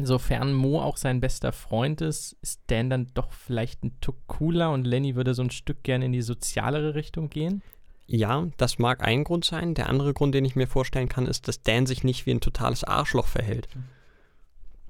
sofern 0.00 0.54
Mo 0.54 0.80
auch 0.80 0.96
sein 0.96 1.20
bester 1.20 1.52
Freund 1.52 2.00
ist, 2.00 2.38
ist 2.40 2.62
Dan 2.68 2.88
dann 2.88 3.08
doch 3.12 3.32
vielleicht 3.32 3.84
ein 3.84 4.00
Tuck 4.00 4.26
cooler 4.26 4.72
und 4.72 4.86
Lenny 4.86 5.14
würde 5.14 5.34
so 5.34 5.42
ein 5.42 5.50
Stück 5.50 5.82
gerne 5.82 6.06
in 6.06 6.12
die 6.12 6.22
sozialere 6.22 6.94
Richtung 6.94 7.28
gehen. 7.28 7.62
Ja, 8.06 8.48
das 8.56 8.78
mag 8.78 9.02
ein 9.02 9.24
Grund 9.24 9.44
sein. 9.44 9.74
Der 9.74 9.88
andere 9.88 10.12
Grund, 10.12 10.34
den 10.34 10.44
ich 10.44 10.56
mir 10.56 10.66
vorstellen 10.66 11.08
kann, 11.08 11.26
ist, 11.26 11.48
dass 11.48 11.62
Dan 11.62 11.86
sich 11.86 12.04
nicht 12.04 12.26
wie 12.26 12.32
ein 12.32 12.40
totales 12.40 12.84
Arschloch 12.84 13.26
verhält. 13.26 13.68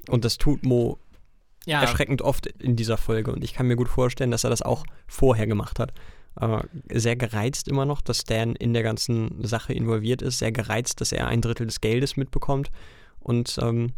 Und 0.08 0.24
das 0.24 0.38
tut 0.38 0.64
Mo 0.64 0.98
ja. 1.66 1.80
erschreckend 1.80 2.22
oft 2.22 2.46
in 2.46 2.76
dieser 2.76 2.96
Folge. 2.96 3.32
Und 3.32 3.44
ich 3.44 3.54
kann 3.54 3.66
mir 3.66 3.76
gut 3.76 3.88
vorstellen, 3.88 4.30
dass 4.30 4.44
er 4.44 4.50
das 4.50 4.62
auch 4.62 4.84
vorher 5.06 5.46
gemacht 5.46 5.78
hat. 5.78 5.92
Aber 6.34 6.64
sehr 6.90 7.16
gereizt 7.16 7.68
immer 7.68 7.84
noch, 7.84 8.00
dass 8.00 8.24
Dan 8.24 8.56
in 8.56 8.72
der 8.72 8.82
ganzen 8.82 9.44
Sache 9.44 9.72
involviert 9.72 10.22
ist. 10.22 10.38
Sehr 10.38 10.52
gereizt, 10.52 11.00
dass 11.00 11.12
er 11.12 11.28
ein 11.28 11.42
Drittel 11.42 11.66
des 11.66 11.80
Geldes 11.80 12.16
mitbekommt. 12.16 12.70
Und 13.20 13.58
ähm, 13.62 13.92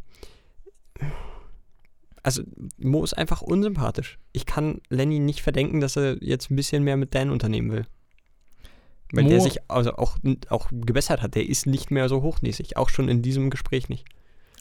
also 2.23 2.43
Mo 2.79 3.05
ist 3.05 3.17
einfach 3.17 3.43
unsympathisch. 3.43 4.19
Ich 4.33 4.47
kann 4.47 4.81
Lenny 4.89 5.19
nicht 5.19 5.43
verdenken, 5.43 5.81
dass 5.81 5.97
er 5.97 6.23
jetzt 6.23 6.51
ein 6.51 6.57
bisschen 6.57 6.83
mehr 6.83 6.97
mit 6.97 7.15
Dan 7.15 7.31
unternehmen 7.31 7.71
will. 7.71 7.87
Weil 9.17 9.25
Mo 9.25 9.31
der 9.31 9.41
sich 9.41 9.71
also 9.71 9.97
auch, 9.97 10.17
auch 10.49 10.69
gebessert 10.71 11.23
hat. 11.23 11.35
Der 11.35 11.49
ist 11.49 11.67
nicht 11.67 11.91
mehr 11.91 12.09
so 12.09 12.23
hochnäsig. 12.23 12.77
Auch 12.77 12.89
schon 12.89 13.09
in 13.09 13.23
diesem 13.23 13.51
Gespräch 13.51 13.89
nicht. 13.89 14.05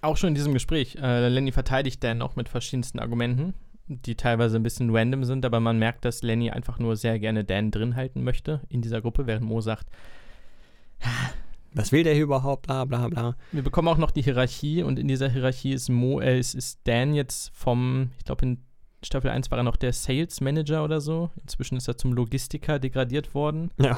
Auch 0.02 0.18
schon 0.18 0.30
in 0.30 0.36
diesem 0.36 0.54
Gespräch. 0.54 0.98
Äh, 1.02 1.30
Lenny 1.30 1.52
verteidigt 1.52 2.04
Dan 2.04 2.22
auch 2.22 2.36
mit 2.36 2.50
verschiedensten 2.50 3.00
Argumenten, 3.00 3.54
die 3.88 4.16
teilweise 4.16 4.58
ein 4.58 4.64
bisschen 4.64 4.96
random 4.96 5.24
sind, 5.24 5.46
aber 5.46 5.60
man 5.60 5.80
merkt, 5.80 6.04
dass 6.06 6.24
Lenny 6.24 6.52
einfach 6.52 6.80
nur 6.80 6.96
sehr 6.96 7.20
gerne 7.20 7.44
Dan 7.44 7.72
drin 7.72 7.96
halten 7.96 8.24
möchte 8.24 8.62
in 8.70 8.82
dieser 8.82 9.02
Gruppe, 9.02 9.28
während 9.28 9.46
Mo 9.46 9.62
sagt, 9.62 9.88
was 11.74 11.92
will 11.92 12.04
der 12.04 12.14
hier 12.14 12.24
überhaupt, 12.24 12.68
bla 12.68 12.86
bla 12.86 13.08
bla. 13.08 13.36
Wir 13.52 13.64
bekommen 13.64 13.88
auch 13.88 13.98
noch 13.98 14.12
die 14.12 14.22
Hierarchie 14.22 14.84
und 14.84 15.00
in 15.00 15.08
dieser 15.08 15.30
Hierarchie 15.30 15.74
ist 15.74 15.90
Mo, 15.90 16.20
äh, 16.20 16.38
ist, 16.38 16.54
ist 16.54 16.80
Dan 16.84 17.14
jetzt 17.14 17.52
vom, 17.54 18.12
ich 18.20 18.26
glaube 18.26 18.46
in 18.46 18.58
Staffel 19.06 19.32
1 19.32 19.52
war 19.52 19.58
er 19.58 19.64
noch 19.64 19.76
der 19.76 19.94
Sales 19.94 20.42
Manager 20.42 20.84
oder 20.84 21.02
so. 21.02 21.30
Inzwischen 21.42 21.78
ist 21.78 21.88
er 21.88 21.98
zum 21.98 22.14
Logistiker 22.14 22.80
degradiert 22.80 23.34
worden. 23.34 23.72
Ja. 23.80 23.98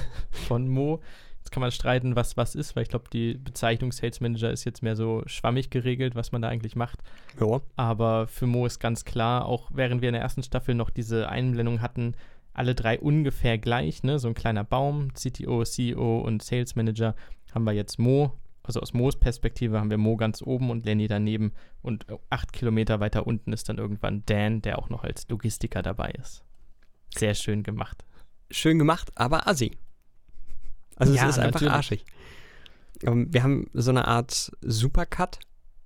Von 0.30 0.68
Mo. 0.68 1.00
Jetzt 1.38 1.50
kann 1.50 1.60
man 1.60 1.72
streiten, 1.72 2.14
was 2.14 2.36
was 2.36 2.54
ist, 2.54 2.76
weil 2.76 2.84
ich 2.84 2.88
glaube, 2.88 3.06
die 3.12 3.34
Bezeichnung 3.34 3.90
Sales 3.90 4.20
Manager 4.20 4.50
ist 4.52 4.64
jetzt 4.64 4.82
mehr 4.82 4.94
so 4.94 5.22
schwammig 5.26 5.70
geregelt, 5.70 6.14
was 6.14 6.30
man 6.30 6.40
da 6.40 6.48
eigentlich 6.48 6.76
macht. 6.76 7.00
Ja. 7.40 7.60
Aber 7.76 8.28
für 8.28 8.46
Mo 8.46 8.64
ist 8.64 8.78
ganz 8.78 9.04
klar, 9.04 9.46
auch 9.46 9.70
während 9.74 10.02
wir 10.02 10.08
in 10.08 10.14
der 10.14 10.22
ersten 10.22 10.42
Staffel 10.42 10.74
noch 10.74 10.90
diese 10.90 11.28
Einblendung 11.28 11.82
hatten, 11.82 12.14
alle 12.54 12.74
drei 12.74 12.98
ungefähr 12.98 13.58
gleich, 13.58 14.02
ne? 14.02 14.18
So 14.18 14.28
ein 14.28 14.34
kleiner 14.34 14.64
Baum, 14.64 15.12
CTO, 15.14 15.64
CEO 15.64 16.20
und 16.20 16.42
Sales 16.42 16.76
Manager, 16.76 17.14
haben 17.54 17.64
wir 17.64 17.72
jetzt 17.72 17.98
Mo. 17.98 18.32
Also 18.64 18.80
aus 18.80 18.92
Mo's 18.92 19.18
Perspektive 19.18 19.80
haben 19.80 19.90
wir 19.90 19.98
Mo 19.98 20.16
ganz 20.16 20.42
oben 20.42 20.70
und 20.70 20.84
Lenny 20.84 21.08
daneben. 21.08 21.52
Und 21.82 22.06
acht 22.30 22.52
Kilometer 22.52 23.00
weiter 23.00 23.26
unten 23.26 23.52
ist 23.52 23.68
dann 23.68 23.78
irgendwann 23.78 24.22
Dan, 24.26 24.62
der 24.62 24.78
auch 24.78 24.88
noch 24.88 25.02
als 25.02 25.28
Logistiker 25.28 25.82
dabei 25.82 26.10
ist. 26.12 26.44
Sehr 27.14 27.34
schön 27.34 27.62
gemacht. 27.62 28.04
Schön 28.50 28.78
gemacht, 28.78 29.10
aber 29.16 29.48
assi. 29.48 29.72
Also 31.02 31.14
ja, 31.14 31.28
es 31.28 31.36
ist 31.36 31.38
einfach 31.38 31.60
natürlich. 31.60 31.74
arschig. 31.74 32.04
Ähm, 33.02 33.26
wir 33.32 33.42
haben 33.42 33.68
so 33.72 33.90
eine 33.90 34.06
Art 34.06 34.52
Supercut, 34.60 35.40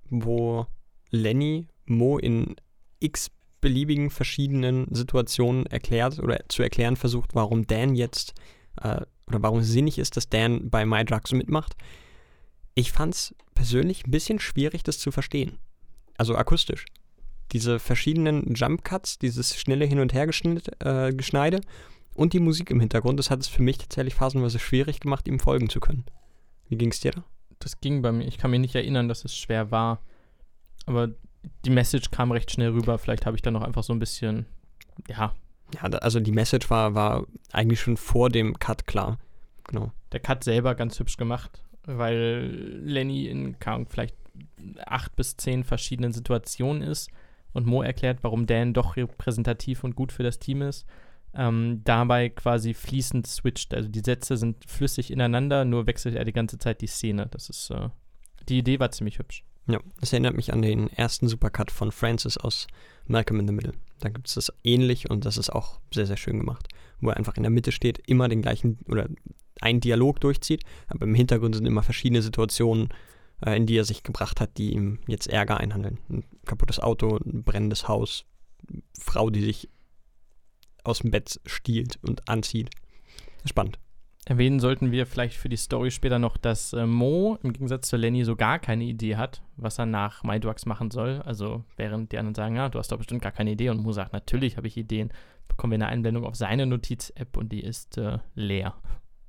wo 0.09 0.67
Lenny 1.09 1.67
Mo 1.85 2.17
in 2.17 2.55
x 2.99 3.31
beliebigen 3.61 4.11
verschiedenen 4.11 4.87
Situationen 4.93 5.65
erklärt 5.65 6.19
oder 6.19 6.39
zu 6.47 6.61
erklären 6.61 6.95
versucht, 6.95 7.33
warum 7.33 7.65
Dan 7.65 7.95
jetzt 7.95 8.33
äh, 8.81 9.01
oder 9.25 9.41
warum 9.41 9.59
es 9.59 9.67
sinnig 9.67 9.97
ist, 9.97 10.15
dass 10.15 10.29
Dan 10.29 10.69
bei 10.69 10.85
My 10.85 11.03
Drugs 11.03 11.31
mitmacht. 11.31 11.75
Ich 12.75 12.91
fand 12.91 13.15
es 13.15 13.35
persönlich 13.55 14.05
ein 14.05 14.11
bisschen 14.11 14.39
schwierig, 14.39 14.83
das 14.83 14.99
zu 14.99 15.11
verstehen. 15.11 15.57
Also 16.17 16.35
akustisch. 16.35 16.85
Diese 17.51 17.79
verschiedenen 17.79 18.53
Jump 18.53 18.83
Cuts, 18.83 19.17
dieses 19.17 19.57
schnelle 19.57 19.85
Hin- 19.85 19.99
und 19.99 20.13
Hergeschneide 20.13 21.57
äh, 21.57 21.61
und 22.17 22.33
die 22.33 22.39
Musik 22.39 22.71
im 22.71 22.79
Hintergrund, 22.79 23.19
das 23.19 23.29
hat 23.29 23.39
es 23.39 23.47
für 23.47 23.61
mich 23.61 23.77
tatsächlich 23.77 24.15
phasenweise 24.15 24.59
schwierig 24.59 24.99
gemacht, 24.99 25.27
ihm 25.27 25.39
folgen 25.39 25.69
zu 25.69 25.79
können. 25.79 26.03
Wie 26.67 26.75
ging 26.75 26.89
es 26.89 26.99
dir 26.99 27.11
da? 27.11 27.23
Das 27.59 27.79
ging 27.79 28.01
bei 28.01 28.11
mir. 28.11 28.25
Ich 28.25 28.37
kann 28.37 28.51
mich 28.51 28.59
nicht 28.59 28.75
erinnern, 28.75 29.07
dass 29.07 29.23
es 29.23 29.37
schwer 29.37 29.71
war. 29.71 30.01
Aber 30.85 31.09
die 31.65 31.69
Message 31.69 32.09
kam 32.11 32.31
recht 32.31 32.51
schnell 32.51 32.71
rüber. 32.71 32.97
Vielleicht 32.97 33.25
habe 33.25 33.35
ich 33.35 33.41
da 33.41 33.51
noch 33.51 33.61
einfach 33.61 33.83
so 33.83 33.93
ein 33.93 33.99
bisschen, 33.99 34.47
ja. 35.07 35.33
Ja, 35.75 35.81
also 35.81 36.19
die 36.19 36.31
Message 36.31 36.69
war, 36.69 36.95
war 36.95 37.27
eigentlich 37.51 37.81
schon 37.81 37.97
vor 37.97 38.29
dem 38.29 38.57
Cut 38.57 38.87
klar. 38.87 39.19
Genau. 39.65 39.91
Der 40.11 40.19
Cut 40.19 40.43
selber 40.43 40.75
ganz 40.75 40.99
hübsch 40.99 41.17
gemacht, 41.17 41.61
weil 41.83 42.47
Lenny 42.83 43.27
in 43.27 43.57
vielleicht 43.89 44.15
acht 44.85 45.15
bis 45.15 45.37
zehn 45.37 45.63
verschiedenen 45.63 46.13
Situationen 46.13 46.81
ist 46.81 47.11
und 47.53 47.67
Mo 47.67 47.81
erklärt, 47.81 48.19
warum 48.21 48.47
Dan 48.47 48.73
doch 48.73 48.95
repräsentativ 48.95 49.83
und 49.83 49.95
gut 49.95 50.11
für 50.11 50.23
das 50.23 50.39
Team 50.39 50.61
ist 50.61 50.87
ähm, 51.37 51.81
dabei 51.83 52.29
quasi 52.29 52.73
fließend 52.73 53.27
switcht. 53.27 53.73
Also 53.73 53.87
die 53.89 54.01
Sätze 54.03 54.37
sind 54.37 54.65
flüssig 54.65 55.11
ineinander, 55.11 55.65
nur 55.65 55.87
wechselt 55.87 56.15
er 56.15 56.25
die 56.25 56.33
ganze 56.33 56.57
Zeit 56.57 56.81
die 56.81 56.87
Szene. 56.87 57.27
Das 57.27 57.49
ist, 57.49 57.69
äh, 57.69 57.89
die 58.49 58.57
Idee 58.57 58.79
war 58.79 58.91
ziemlich 58.91 59.19
hübsch. 59.19 59.43
Ja, 59.67 59.79
das 59.99 60.13
erinnert 60.13 60.35
mich 60.35 60.53
an 60.53 60.61
den 60.61 60.89
ersten 60.91 61.27
Supercut 61.27 61.71
von 61.71 61.91
Francis 61.91 62.37
aus 62.37 62.67
Malcolm 63.05 63.41
in 63.41 63.47
the 63.47 63.53
Middle. 63.53 63.73
Da 63.99 64.09
gibt 64.09 64.27
es 64.27 64.35
das 64.35 64.51
ähnlich 64.63 65.09
und 65.09 65.25
das 65.25 65.37
ist 65.37 65.49
auch 65.49 65.79
sehr, 65.93 66.07
sehr 66.07 66.17
schön 66.17 66.39
gemacht. 66.39 66.67
Wo 67.01 67.09
er 67.09 67.17
einfach 67.17 67.35
in 67.35 67.43
der 67.43 67.49
Mitte 67.51 67.71
steht, 67.71 67.99
immer 68.07 68.29
den 68.29 68.41
gleichen 68.41 68.79
oder 68.87 69.07
einen 69.61 69.81
Dialog 69.81 70.19
durchzieht, 70.21 70.63
aber 70.87 71.05
im 71.05 71.15
Hintergrund 71.15 71.55
sind 71.55 71.65
immer 71.65 71.83
verschiedene 71.83 72.21
Situationen, 72.21 72.89
äh, 73.45 73.57
in 73.57 73.65
die 73.65 73.77
er 73.77 73.83
sich 73.83 74.03
gebracht 74.03 74.39
hat, 74.39 74.57
die 74.57 74.73
ihm 74.73 74.99
jetzt 75.07 75.27
Ärger 75.27 75.57
einhandeln. 75.57 75.99
Ein 76.09 76.23
kaputtes 76.45 76.79
Auto, 76.79 77.17
ein 77.17 77.43
brennendes 77.43 77.87
Haus, 77.87 78.25
Frau, 78.97 79.29
die 79.29 79.43
sich 79.43 79.69
aus 80.87 80.99
dem 80.99 81.11
Bett 81.11 81.39
stiehlt 81.45 81.99
und 82.01 82.27
anzieht. 82.29 82.69
Spannend. 83.45 83.79
Erwähnen 84.25 84.59
sollten 84.59 84.91
wir 84.91 85.05
vielleicht 85.05 85.37
für 85.37 85.47
die 85.47 85.55
Story 85.55 85.89
später 85.89 86.19
noch, 86.19 86.35
dass 86.35 86.73
äh, 86.73 86.85
Mo 86.85 87.37
im 87.43 87.53
Gegensatz 87.53 87.87
zu 87.87 87.95
Lenny 87.95 88.25
so 88.25 88.35
gar 88.35 88.59
keine 88.59 88.83
Idee 88.83 89.15
hat, 89.15 89.41
was 89.55 89.79
er 89.79 89.85
nach 89.85 90.23
MyDrugs 90.23 90.65
machen 90.65 90.91
soll. 90.91 91.21
Also 91.23 91.63
während 91.77 92.11
die 92.11 92.17
anderen 92.17 92.35
sagen, 92.35 92.57
ja, 92.57 92.67
du 92.67 92.77
hast 92.77 92.91
doch 92.91 92.97
bestimmt 92.97 93.21
gar 93.21 93.31
keine 93.31 93.51
Idee 93.51 93.69
und 93.69 93.81
Mo 93.81 93.93
sagt, 93.93 94.11
natürlich 94.11 94.57
habe 94.57 94.67
ich 94.67 94.75
Ideen, 94.75 95.13
bekommen 95.47 95.71
wir 95.71 95.75
eine 95.75 95.87
Einblendung 95.87 96.25
auf 96.25 96.35
seine 96.35 96.65
Notiz-App 96.65 97.37
und 97.37 97.53
die 97.53 97.63
ist 97.63 97.97
äh, 97.97 98.19
leer 98.35 98.75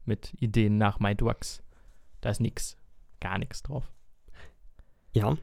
mit 0.04 0.34
Ideen 0.40 0.78
nach 0.78 0.98
MyDrugs. 0.98 1.62
Da 2.20 2.30
ist 2.30 2.40
nichts, 2.40 2.76
gar 3.20 3.38
nichts 3.38 3.62
drauf. 3.62 3.92
Ja, 5.12 5.36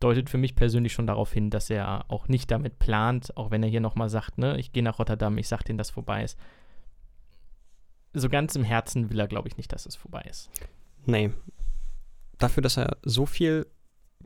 deutet 0.00 0.28
für 0.28 0.38
mich 0.38 0.54
persönlich 0.54 0.92
schon 0.92 1.06
darauf 1.06 1.32
hin, 1.32 1.50
dass 1.50 1.70
er 1.70 2.04
auch 2.10 2.28
nicht 2.28 2.50
damit 2.50 2.78
plant, 2.78 3.36
auch 3.36 3.50
wenn 3.50 3.62
er 3.62 3.68
hier 3.68 3.80
nochmal 3.80 4.08
sagt, 4.08 4.38
ne, 4.38 4.58
ich 4.58 4.72
gehe 4.72 4.82
nach 4.82 4.98
Rotterdam, 4.98 5.38
ich 5.38 5.48
sag 5.48 5.62
denen, 5.62 5.78
dass 5.78 5.90
vorbei 5.90 6.22
ist. 6.24 6.38
So 8.12 8.28
ganz 8.28 8.56
im 8.56 8.64
Herzen 8.64 9.10
will 9.10 9.20
er, 9.20 9.28
glaube 9.28 9.48
ich, 9.48 9.56
nicht, 9.56 9.72
dass 9.72 9.86
es 9.86 9.96
vorbei 9.96 10.22
ist. 10.28 10.50
Nee. 11.04 11.30
Dafür, 12.38 12.62
dass 12.62 12.76
er 12.76 12.98
so 13.02 13.26
viel 13.26 13.66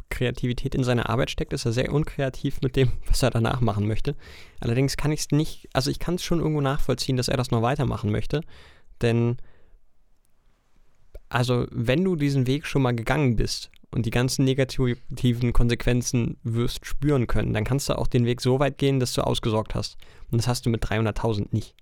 Kreativität 0.08 0.74
in 0.74 0.84
seine 0.84 1.08
Arbeit 1.08 1.30
steckt, 1.30 1.52
ist 1.52 1.66
er 1.66 1.72
sehr 1.72 1.92
unkreativ 1.92 2.60
mit 2.62 2.76
dem, 2.76 2.92
was 3.06 3.22
er 3.22 3.30
danach 3.30 3.60
machen 3.60 3.86
möchte. 3.86 4.16
Allerdings 4.60 4.96
kann 4.96 5.12
ich 5.12 5.20
es 5.20 5.30
nicht, 5.30 5.68
also 5.72 5.90
ich 5.90 5.98
kann 5.98 6.16
es 6.16 6.24
schon 6.24 6.40
irgendwo 6.40 6.60
nachvollziehen, 6.60 7.16
dass 7.16 7.28
er 7.28 7.36
das 7.36 7.50
noch 7.50 7.62
weitermachen 7.62 8.10
möchte, 8.10 8.42
denn 9.02 9.36
also 11.28 11.66
wenn 11.70 12.04
du 12.04 12.16
diesen 12.16 12.48
Weg 12.48 12.66
schon 12.66 12.82
mal 12.82 12.94
gegangen 12.94 13.36
bist 13.36 13.70
und 13.90 14.06
die 14.06 14.10
ganzen 14.10 14.44
negativen 14.44 15.52
Konsequenzen 15.52 16.36
wirst 16.42 16.86
spüren 16.86 17.26
können, 17.26 17.52
dann 17.52 17.64
kannst 17.64 17.88
du 17.88 17.98
auch 17.98 18.06
den 18.06 18.24
Weg 18.24 18.40
so 18.40 18.60
weit 18.60 18.78
gehen, 18.78 19.00
dass 19.00 19.14
du 19.14 19.22
ausgesorgt 19.22 19.74
hast. 19.74 19.96
Und 20.30 20.38
das 20.38 20.48
hast 20.48 20.66
du 20.66 20.70
mit 20.70 20.84
300.000 20.84 21.48
nicht. 21.50 21.74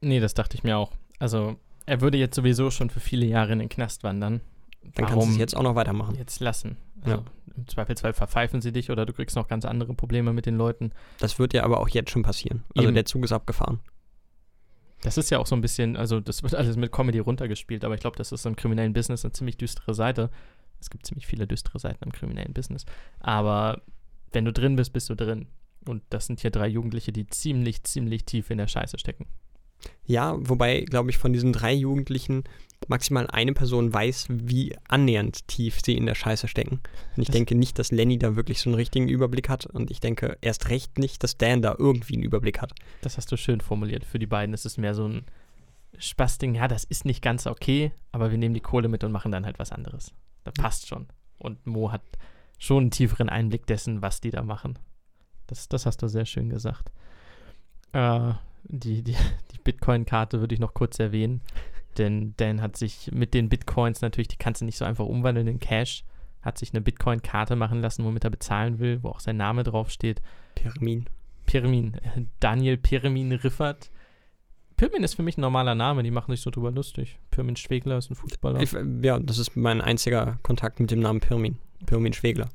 Nee, 0.00 0.20
das 0.20 0.34
dachte 0.34 0.56
ich 0.56 0.64
mir 0.64 0.76
auch. 0.76 0.92
Also, 1.18 1.56
er 1.86 2.00
würde 2.00 2.18
jetzt 2.18 2.36
sowieso 2.36 2.70
schon 2.70 2.90
für 2.90 3.00
viele 3.00 3.26
Jahre 3.26 3.52
in 3.52 3.58
den 3.58 3.68
Knast 3.68 4.04
wandern. 4.04 4.40
Dann 4.82 4.92
Warum 5.04 5.08
kannst 5.08 5.28
du 5.28 5.32
es 5.32 5.38
jetzt 5.38 5.56
auch 5.56 5.62
noch 5.62 5.74
weitermachen. 5.74 6.14
Jetzt 6.16 6.40
lassen. 6.40 6.76
Also, 7.02 7.18
ja. 7.18 7.24
Im 7.56 7.68
Zweifelsfall 7.68 8.12
verpfeifen 8.14 8.60
sie 8.60 8.72
dich 8.72 8.90
oder 8.90 9.04
du 9.04 9.12
kriegst 9.12 9.36
noch 9.36 9.48
ganz 9.48 9.64
andere 9.64 9.92
Probleme 9.94 10.32
mit 10.32 10.46
den 10.46 10.56
Leuten. 10.56 10.92
Das 11.18 11.38
wird 11.38 11.52
ja 11.52 11.64
aber 11.64 11.80
auch 11.80 11.88
jetzt 11.88 12.10
schon 12.10 12.22
passieren. 12.22 12.64
Also, 12.74 12.88
Eben. 12.88 12.94
der 12.94 13.04
Zug 13.04 13.24
ist 13.24 13.32
abgefahren. 13.32 13.80
Das 15.02 15.16
ist 15.16 15.30
ja 15.30 15.38
auch 15.38 15.46
so 15.46 15.54
ein 15.54 15.62
bisschen, 15.62 15.96
also 15.96 16.20
das 16.20 16.42
wird 16.42 16.54
alles 16.54 16.76
mit 16.76 16.92
Comedy 16.92 17.18
runtergespielt, 17.18 17.84
aber 17.84 17.94
ich 17.94 18.00
glaube, 18.00 18.18
das 18.18 18.32
ist 18.32 18.44
im 18.44 18.54
kriminellen 18.54 18.92
Business 18.92 19.24
eine 19.24 19.32
ziemlich 19.32 19.56
düstere 19.56 19.94
Seite. 19.94 20.30
Es 20.80 20.90
gibt 20.90 21.06
ziemlich 21.06 21.26
viele 21.26 21.46
düstere 21.46 21.78
Seiten 21.78 22.04
im 22.04 22.12
kriminellen 22.12 22.54
Business. 22.54 22.84
Aber 23.20 23.82
wenn 24.32 24.44
du 24.44 24.52
drin 24.52 24.76
bist, 24.76 24.92
bist 24.92 25.08
du 25.10 25.14
drin. 25.14 25.46
Und 25.86 26.02
das 26.10 26.26
sind 26.26 26.40
hier 26.40 26.50
drei 26.50 26.68
Jugendliche, 26.68 27.12
die 27.12 27.26
ziemlich, 27.26 27.82
ziemlich 27.84 28.24
tief 28.24 28.50
in 28.50 28.58
der 28.58 28.66
Scheiße 28.66 28.98
stecken. 28.98 29.26
Ja, 30.04 30.36
wobei, 30.38 30.82
glaube 30.82 31.08
ich, 31.10 31.16
von 31.16 31.32
diesen 31.32 31.54
drei 31.54 31.72
Jugendlichen 31.72 32.44
maximal 32.88 33.26
eine 33.28 33.54
Person 33.54 33.92
weiß, 33.92 34.26
wie 34.28 34.76
annähernd 34.88 35.48
tief 35.48 35.80
sie 35.82 35.96
in 35.96 36.04
der 36.04 36.14
Scheiße 36.14 36.48
stecken. 36.48 36.80
Und 37.16 37.22
ich 37.22 37.28
Das- 37.28 37.34
denke 37.34 37.54
nicht, 37.54 37.78
dass 37.78 37.90
Lenny 37.90 38.18
da 38.18 38.36
wirklich 38.36 38.60
so 38.60 38.68
einen 38.68 38.74
richtigen 38.76 39.08
Überblick 39.08 39.48
hat. 39.48 39.64
Und 39.66 39.90
ich 39.90 40.00
denke 40.00 40.36
erst 40.42 40.68
recht 40.68 40.98
nicht, 40.98 41.22
dass 41.22 41.38
Dan 41.38 41.62
da 41.62 41.74
irgendwie 41.78 42.14
einen 42.14 42.22
Überblick 42.24 42.60
hat. 42.60 42.72
Das 43.00 43.16
hast 43.16 43.32
du 43.32 43.36
schön 43.38 43.60
formuliert. 43.62 44.04
Für 44.04 44.18
die 44.18 44.26
beiden 44.26 44.54
ist 44.54 44.66
es 44.66 44.76
mehr 44.76 44.94
so 44.94 45.06
ein 45.08 45.24
Spaßding. 45.98 46.54
Ja, 46.54 46.68
das 46.68 46.84
ist 46.84 47.04
nicht 47.04 47.22
ganz 47.22 47.46
okay, 47.46 47.92
aber 48.12 48.30
wir 48.30 48.38
nehmen 48.38 48.54
die 48.54 48.60
Kohle 48.60 48.88
mit 48.88 49.02
und 49.04 49.12
machen 49.12 49.32
dann 49.32 49.46
halt 49.46 49.58
was 49.58 49.72
anderes. 49.72 50.12
Das 50.44 50.54
passt 50.54 50.86
schon. 50.86 51.06
Und 51.38 51.66
Mo 51.66 51.92
hat 51.92 52.02
schon 52.58 52.84
einen 52.84 52.90
tieferen 52.90 53.28
Einblick 53.28 53.66
dessen, 53.66 54.02
was 54.02 54.20
die 54.20 54.30
da 54.30 54.42
machen. 54.42 54.78
Das, 55.46 55.68
das 55.68 55.86
hast 55.86 56.02
du 56.02 56.08
sehr 56.08 56.26
schön 56.26 56.50
gesagt. 56.50 56.92
Äh, 57.92 58.32
die 58.64 59.02
die, 59.02 59.16
die 59.52 59.58
Bitcoin-Karte 59.64 60.40
würde 60.40 60.54
ich 60.54 60.60
noch 60.60 60.74
kurz 60.74 60.98
erwähnen. 60.98 61.40
Denn 61.98 62.34
Dan 62.36 62.62
hat 62.62 62.76
sich 62.76 63.10
mit 63.12 63.34
den 63.34 63.48
Bitcoins 63.48 64.00
natürlich, 64.00 64.28
die 64.28 64.36
kannst 64.36 64.60
du 64.60 64.64
nicht 64.64 64.76
so 64.76 64.84
einfach 64.84 65.06
umwandeln 65.06 65.48
in 65.48 65.58
Cash, 65.58 66.04
hat 66.42 66.56
sich 66.56 66.72
eine 66.72 66.80
Bitcoin-Karte 66.80 67.56
machen 67.56 67.80
lassen, 67.80 68.04
womit 68.04 68.24
er 68.24 68.30
bezahlen 68.30 68.78
will, 68.78 69.02
wo 69.02 69.08
auch 69.08 69.20
sein 69.20 69.36
Name 69.36 69.64
draufsteht. 69.64 70.22
Pyramin. 70.54 71.06
Pirmin, 71.46 71.94
äh, 71.94 72.26
Daniel 72.38 72.76
Pirmin 72.76 73.32
Riffert. 73.32 73.90
Pirmin 74.80 75.02
ist 75.02 75.12
für 75.16 75.22
mich 75.22 75.36
ein 75.36 75.42
normaler 75.42 75.74
Name, 75.74 76.02
die 76.02 76.10
machen 76.10 76.30
sich 76.30 76.40
so 76.40 76.48
drüber 76.48 76.70
lustig. 76.70 77.18
Pirmin 77.30 77.54
Schwegler 77.54 77.98
ist 77.98 78.10
ein 78.10 78.14
Fußballer. 78.14 78.62
Ich, 78.62 78.74
ja, 79.02 79.18
das 79.18 79.36
ist 79.36 79.54
mein 79.54 79.82
einziger 79.82 80.38
Kontakt 80.42 80.80
mit 80.80 80.90
dem 80.90 81.00
Namen 81.00 81.20
Pirmin. 81.20 81.58
Pirmin 81.84 82.14
Schwegler. 82.14 82.48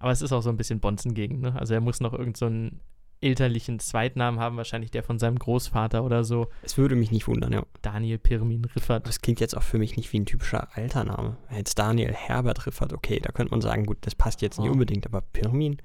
Aber 0.00 0.10
es 0.10 0.20
ist 0.20 0.32
auch 0.32 0.40
so 0.42 0.50
ein 0.50 0.56
bisschen 0.56 0.80
Bonzengegend, 0.80 1.42
ne? 1.42 1.54
Also 1.54 1.72
er 1.72 1.80
muss 1.80 2.00
noch 2.00 2.12
irgendeinen 2.12 2.34
so 2.34 2.46
einen 2.46 2.80
elterlichen 3.20 3.78
Zweitnamen 3.78 4.40
haben, 4.40 4.56
wahrscheinlich 4.56 4.90
der 4.90 5.04
von 5.04 5.20
seinem 5.20 5.38
Großvater 5.38 6.02
oder 6.02 6.24
so. 6.24 6.48
Es 6.62 6.76
würde 6.76 6.96
mich 6.96 7.12
nicht 7.12 7.28
wundern, 7.28 7.52
ja. 7.52 7.62
Daniel 7.82 8.18
Pirmin 8.18 8.64
Riffert. 8.64 9.06
Das 9.06 9.20
klingt 9.20 9.38
jetzt 9.38 9.56
auch 9.56 9.62
für 9.62 9.78
mich 9.78 9.96
nicht 9.96 10.12
wie 10.12 10.18
ein 10.18 10.26
typischer 10.26 10.76
Altername. 10.76 11.36
Jetzt 11.56 11.78
Daniel 11.78 12.12
Herbert 12.12 12.66
Riffert, 12.66 12.92
okay, 12.92 13.20
da 13.22 13.30
könnte 13.30 13.52
man 13.52 13.60
sagen, 13.60 13.86
gut, 13.86 13.98
das 14.00 14.16
passt 14.16 14.42
jetzt 14.42 14.58
nicht 14.58 14.70
Oh. 14.70 14.72
unbedingt, 14.72 15.06
aber 15.06 15.20
Pirmin 15.20 15.76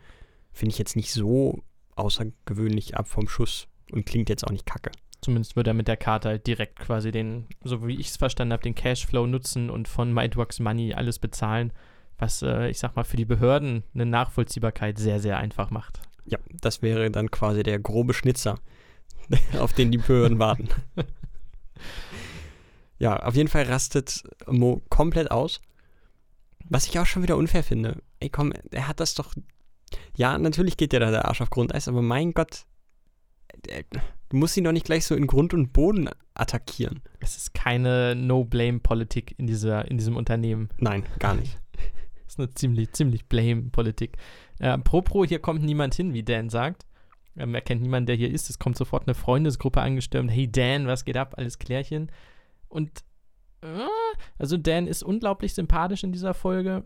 finde 0.51 0.71
ich 0.73 0.79
jetzt 0.79 0.95
nicht 0.95 1.11
so 1.13 1.61
außergewöhnlich 1.95 2.97
ab 2.97 3.07
vom 3.07 3.27
Schuss 3.29 3.67
und 3.91 4.07
klingt 4.07 4.29
jetzt 4.29 4.47
auch 4.47 4.51
nicht 4.51 4.65
kacke. 4.65 4.89
Zumindest 5.21 5.55
würde 5.55 5.71
er 5.71 5.73
mit 5.73 5.87
der 5.87 5.97
Karte 5.97 6.29
halt 6.29 6.47
direkt 6.47 6.79
quasi 6.79 7.11
den, 7.11 7.47
so 7.63 7.85
wie 7.85 7.99
ich 7.99 8.07
es 8.07 8.17
verstanden 8.17 8.53
habe, 8.53 8.63
den 8.63 8.75
Cashflow 8.75 9.27
nutzen 9.27 9.69
und 9.69 9.87
von 9.87 10.13
MyDrox 10.13 10.59
Money 10.59 10.93
alles 10.93 11.19
bezahlen, 11.19 11.73
was, 12.17 12.41
äh, 12.41 12.69
ich 12.69 12.79
sag 12.79 12.95
mal, 12.95 13.03
für 13.03 13.17
die 13.17 13.25
Behörden 13.25 13.83
eine 13.93 14.05
Nachvollziehbarkeit 14.05 14.97
sehr, 14.97 15.19
sehr 15.19 15.37
einfach 15.37 15.71
macht. 15.71 16.01
Ja, 16.25 16.37
das 16.61 16.81
wäre 16.81 17.09
dann 17.11 17.31
quasi 17.31 17.63
der 17.63 17.79
grobe 17.79 18.13
Schnitzer, 18.13 18.59
auf 19.59 19.73
den 19.73 19.91
die 19.91 19.97
Behörden 19.97 20.39
warten. 20.39 20.69
Ja, 22.97 23.17
auf 23.17 23.35
jeden 23.35 23.49
Fall 23.49 23.63
rastet 23.63 24.23
Mo 24.47 24.81
komplett 24.89 25.31
aus. 25.31 25.61
Was 26.69 26.85
ich 26.85 26.99
auch 26.99 27.05
schon 27.05 27.23
wieder 27.23 27.37
unfair 27.37 27.63
finde. 27.63 28.01
Ey, 28.19 28.29
komm, 28.29 28.53
er 28.71 28.87
hat 28.87 28.99
das 28.99 29.15
doch. 29.15 29.33
Ja, 30.15 30.37
natürlich 30.37 30.77
geht 30.77 30.91
dir 30.91 30.99
da 30.99 31.09
der 31.09 31.25
Arsch 31.25 31.41
auf 31.41 31.49
Grundeis, 31.49 31.87
aber 31.87 32.01
mein 32.01 32.33
Gott, 32.33 32.65
äh, 33.67 33.83
du 34.29 34.37
musst 34.37 34.55
ihn 34.57 34.63
doch 34.63 34.71
nicht 34.71 34.85
gleich 34.85 35.05
so 35.05 35.15
in 35.15 35.27
Grund 35.27 35.53
und 35.53 35.73
Boden 35.73 36.09
attackieren. 36.33 37.01
Es 37.19 37.37
ist 37.37 37.53
keine 37.53 38.15
No-Blame-Politik 38.15 39.35
in, 39.37 39.47
dieser, 39.47 39.89
in 39.89 39.97
diesem 39.97 40.15
Unternehmen. 40.15 40.69
Nein, 40.77 41.03
gar 41.19 41.35
nicht. 41.35 41.57
Das 42.25 42.35
ist 42.35 42.39
eine 42.41 42.53
ziemlich, 42.53 42.91
ziemlich 42.91 43.25
Blame-Politik. 43.25 44.15
Äh, 44.59 44.77
pro 44.77 45.01
Pro, 45.01 45.25
hier 45.25 45.39
kommt 45.39 45.63
niemand 45.63 45.95
hin, 45.95 46.13
wie 46.13 46.21
Dan 46.21 46.49
sagt. 46.49 46.85
Ähm, 47.35 47.55
er 47.55 47.61
kennt 47.61 47.81
niemanden, 47.81 48.05
der 48.05 48.17
hier 48.17 48.29
ist. 48.29 48.51
Es 48.51 48.59
kommt 48.59 48.77
sofort 48.77 49.07
eine 49.07 49.15
Freundesgruppe 49.15 49.81
angestürmt. 49.81 50.29
Hey 50.29 50.47
Dan, 50.49 50.85
was 50.85 51.05
geht 51.05 51.17
ab? 51.17 51.33
Alles 51.37 51.57
klärchen. 51.57 52.11
Und 52.67 53.03
äh, 53.61 53.87
also 54.37 54.57
Dan 54.57 54.85
ist 54.85 55.01
unglaublich 55.01 55.53
sympathisch 55.53 56.03
in 56.03 56.11
dieser 56.11 56.35
Folge, 56.35 56.83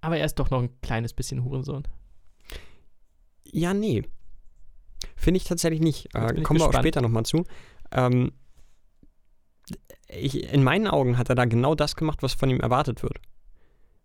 aber 0.00 0.18
er 0.18 0.24
ist 0.24 0.36
doch 0.36 0.50
noch 0.50 0.62
ein 0.62 0.80
kleines 0.82 1.12
bisschen 1.12 1.44
Hurensohn. 1.44 1.86
Ja, 3.44 3.74
nee. 3.74 4.04
Finde 5.16 5.38
ich 5.38 5.44
tatsächlich 5.44 5.80
nicht. 5.80 6.14
Äh, 6.14 6.40
kommen 6.42 6.60
wir 6.60 6.66
auch 6.66 6.72
später 6.72 7.00
nochmal 7.00 7.24
zu. 7.24 7.44
Ähm, 7.92 8.32
ich, 10.08 10.52
in 10.52 10.62
meinen 10.62 10.88
Augen 10.88 11.18
hat 11.18 11.28
er 11.28 11.34
da 11.34 11.44
genau 11.44 11.74
das 11.74 11.96
gemacht, 11.96 12.22
was 12.22 12.34
von 12.34 12.50
ihm 12.50 12.60
erwartet 12.60 13.02
wird. 13.02 13.18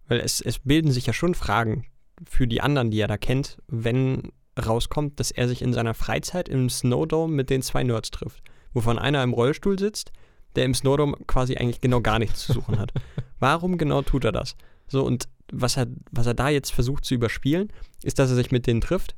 Weil 0.07 0.19
es, 0.19 0.41
es 0.41 0.59
bilden 0.59 0.91
sich 0.91 1.07
ja 1.07 1.13
schon 1.13 1.33
Fragen 1.33 1.85
für 2.27 2.47
die 2.47 2.61
anderen, 2.61 2.91
die 2.91 2.99
er 2.99 3.07
da 3.07 3.17
kennt, 3.17 3.57
wenn 3.67 4.31
rauskommt, 4.63 5.19
dass 5.19 5.31
er 5.31 5.47
sich 5.47 5.61
in 5.61 5.73
seiner 5.73 5.93
Freizeit 5.93 6.47
im 6.47 6.69
Snowdome 6.69 7.33
mit 7.33 7.49
den 7.49 7.61
zwei 7.61 7.83
Nerds 7.83 8.11
trifft. 8.11 8.41
Wovon 8.73 8.99
einer 8.99 9.23
im 9.23 9.33
Rollstuhl 9.33 9.77
sitzt, 9.77 10.11
der 10.55 10.65
im 10.65 10.73
Snowdome 10.73 11.17
quasi 11.27 11.57
eigentlich 11.57 11.81
genau 11.81 12.01
gar 12.01 12.19
nichts 12.19 12.45
zu 12.45 12.53
suchen 12.53 12.79
hat. 12.79 12.93
Warum 13.39 13.77
genau 13.77 14.01
tut 14.01 14.23
er 14.23 14.31
das? 14.31 14.55
So, 14.87 15.03
und 15.03 15.27
was 15.51 15.77
er, 15.77 15.87
was 16.11 16.27
er 16.27 16.33
da 16.33 16.49
jetzt 16.49 16.71
versucht 16.71 17.05
zu 17.05 17.15
überspielen, 17.15 17.71
ist, 18.03 18.19
dass 18.19 18.29
er 18.29 18.35
sich 18.35 18.51
mit 18.51 18.67
denen 18.67 18.81
trifft 18.81 19.15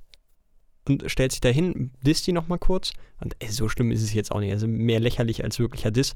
und 0.88 1.10
stellt 1.10 1.32
sich 1.32 1.42
dahin, 1.42 1.92
disst 2.02 2.28
die 2.28 2.32
nochmal 2.32 2.60
kurz. 2.60 2.94
Und 3.20 3.36
ey, 3.40 3.50
so 3.50 3.70
schlimm 3.70 3.92
ist 3.92 4.02
es 4.02 4.14
jetzt 4.14 4.32
auch 4.32 4.40
nicht. 4.40 4.52
Also 4.52 4.68
mehr 4.68 5.00
lächerlich 5.00 5.44
als 5.44 5.60
wirklicher 5.60 5.92
Diss. 5.92 6.14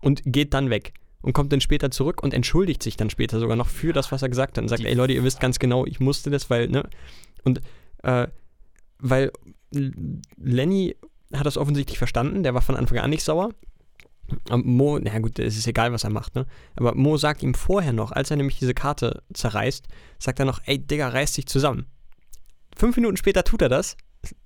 Und 0.00 0.22
geht 0.24 0.54
dann 0.54 0.70
weg. 0.70 0.92
Und 1.22 1.32
kommt 1.32 1.52
dann 1.52 1.60
später 1.60 1.90
zurück 1.90 2.22
und 2.22 2.34
entschuldigt 2.34 2.82
sich 2.82 2.96
dann 2.96 3.08
später 3.08 3.38
sogar 3.38 3.56
noch 3.56 3.68
für 3.68 3.92
das, 3.92 4.10
was 4.10 4.22
er 4.22 4.28
gesagt 4.28 4.56
hat. 4.56 4.62
Und 4.62 4.68
sagt, 4.68 4.84
ey 4.84 4.94
Leute, 4.94 5.12
ihr 5.12 5.24
wisst 5.24 5.40
ganz 5.40 5.58
genau, 5.58 5.86
ich 5.86 6.00
musste 6.00 6.30
das, 6.30 6.50
weil, 6.50 6.68
ne? 6.68 6.88
Und, 7.44 7.60
äh, 8.02 8.26
weil 8.98 9.30
Lenny 9.70 10.96
hat 11.32 11.46
das 11.46 11.56
offensichtlich 11.56 11.98
verstanden, 11.98 12.42
der 12.42 12.54
war 12.54 12.60
von 12.60 12.76
Anfang 12.76 12.98
an 12.98 13.10
nicht 13.10 13.22
sauer. 13.22 13.50
Und 14.50 14.66
Mo, 14.66 14.98
na 14.98 15.18
gut, 15.18 15.38
es 15.38 15.56
ist 15.56 15.66
egal, 15.66 15.92
was 15.92 16.04
er 16.04 16.10
macht, 16.10 16.34
ne? 16.34 16.46
Aber 16.74 16.94
Mo 16.94 17.16
sagt 17.16 17.42
ihm 17.42 17.54
vorher 17.54 17.92
noch, 17.92 18.12
als 18.12 18.30
er 18.30 18.36
nämlich 18.36 18.58
diese 18.58 18.74
Karte 18.74 19.22
zerreißt, 19.32 19.86
sagt 20.18 20.38
er 20.40 20.44
noch, 20.44 20.60
ey 20.64 20.78
Digga, 20.78 21.08
reiß 21.08 21.32
dich 21.32 21.46
zusammen. 21.46 21.86
Fünf 22.76 22.96
Minuten 22.96 23.16
später 23.16 23.44
tut 23.44 23.62
er 23.62 23.68
das, 23.68 23.96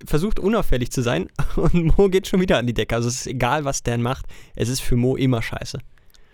versucht 0.05 0.39
unauffällig 0.39 0.91
zu 0.91 1.01
sein 1.01 1.27
und 1.55 1.97
Mo 1.97 2.09
geht 2.09 2.27
schon 2.27 2.41
wieder 2.41 2.57
an 2.57 2.67
die 2.67 2.73
Decke. 2.73 2.95
Also 2.95 3.07
es 3.07 3.21
ist 3.21 3.27
egal, 3.27 3.65
was 3.65 3.83
Dan 3.83 4.01
macht, 4.01 4.25
es 4.55 4.69
ist 4.69 4.81
für 4.81 4.95
Mo 4.95 5.15
immer 5.15 5.41
scheiße. 5.41 5.79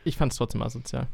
Ich 0.05 0.17
fand 0.17 0.31
es 0.31 0.37
trotzdem 0.37 0.61
asozial. 0.61 1.07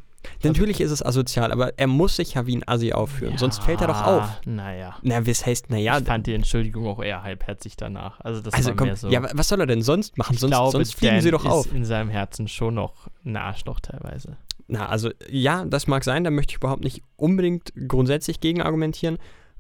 Natürlich 0.44 0.82
ist 0.82 0.92
es 0.92 1.02
asozial, 1.04 1.52
aber 1.52 1.78
er 1.80 1.88
muss 1.88 2.18
sich 2.18 2.34
ja 2.34 2.46
wie 2.46 2.56
ein 2.58 2.68
Assi 2.68 2.92
aufführen, 2.92 3.38
sonst 3.38 3.64
fällt 3.64 3.80
er 3.82 3.88
doch 3.88 4.02
auf. 4.06 4.42
Naja. 4.46 4.98
Na, 5.02 5.26
was 5.26 5.46
heißt, 5.46 5.70
naja, 5.70 5.98
ich 5.98 6.06
fand 6.06 6.28
die 6.28 6.34
Entschuldigung 6.34 6.88
auch 6.88 7.02
eher 7.02 7.24
halbherzig 7.24 7.78
danach. 7.78 8.20
Also 8.20 8.42
das 8.42 8.54
also 8.54 8.70
war 8.72 8.76
komm, 8.76 8.88
mehr 8.88 8.96
so. 8.98 9.10
ja, 9.10 9.24
wa- 9.24 9.30
was 9.34 9.48
soll 9.48 9.62
er 9.62 9.66
denn 9.66 9.82
sonst 9.82 10.18
machen? 10.18 10.34
ich 10.34 10.40
Sonst, 10.42 10.52
glaube, 10.52 10.72
sonst 10.72 10.96
fliegen 10.96 11.16
Dan 11.16 11.22
sie 11.22 11.32
doch 11.32 11.46
ist 11.46 11.52
auf. 11.52 11.74
in 11.74 11.86
seinem 11.86 12.10
Herzen 12.10 12.50
schon 12.50 12.74
noch 12.76 13.08
ein 13.24 13.38
Arschloch 13.38 13.80
teilweise. 13.80 14.36
Na, 14.68 14.88
also 14.88 15.10
ja, 15.30 15.64
das 15.66 15.88
mag 15.88 16.04
sein, 16.04 16.26
da 16.26 16.32
möchte 16.32 16.52
ich 16.52 16.58
überhaupt 16.58 16.84
nicht 16.84 17.02
unbedingt 17.16 17.72
grundsätzlich 17.88 18.42
gegen 18.42 18.62
argumentieren, 18.62 19.18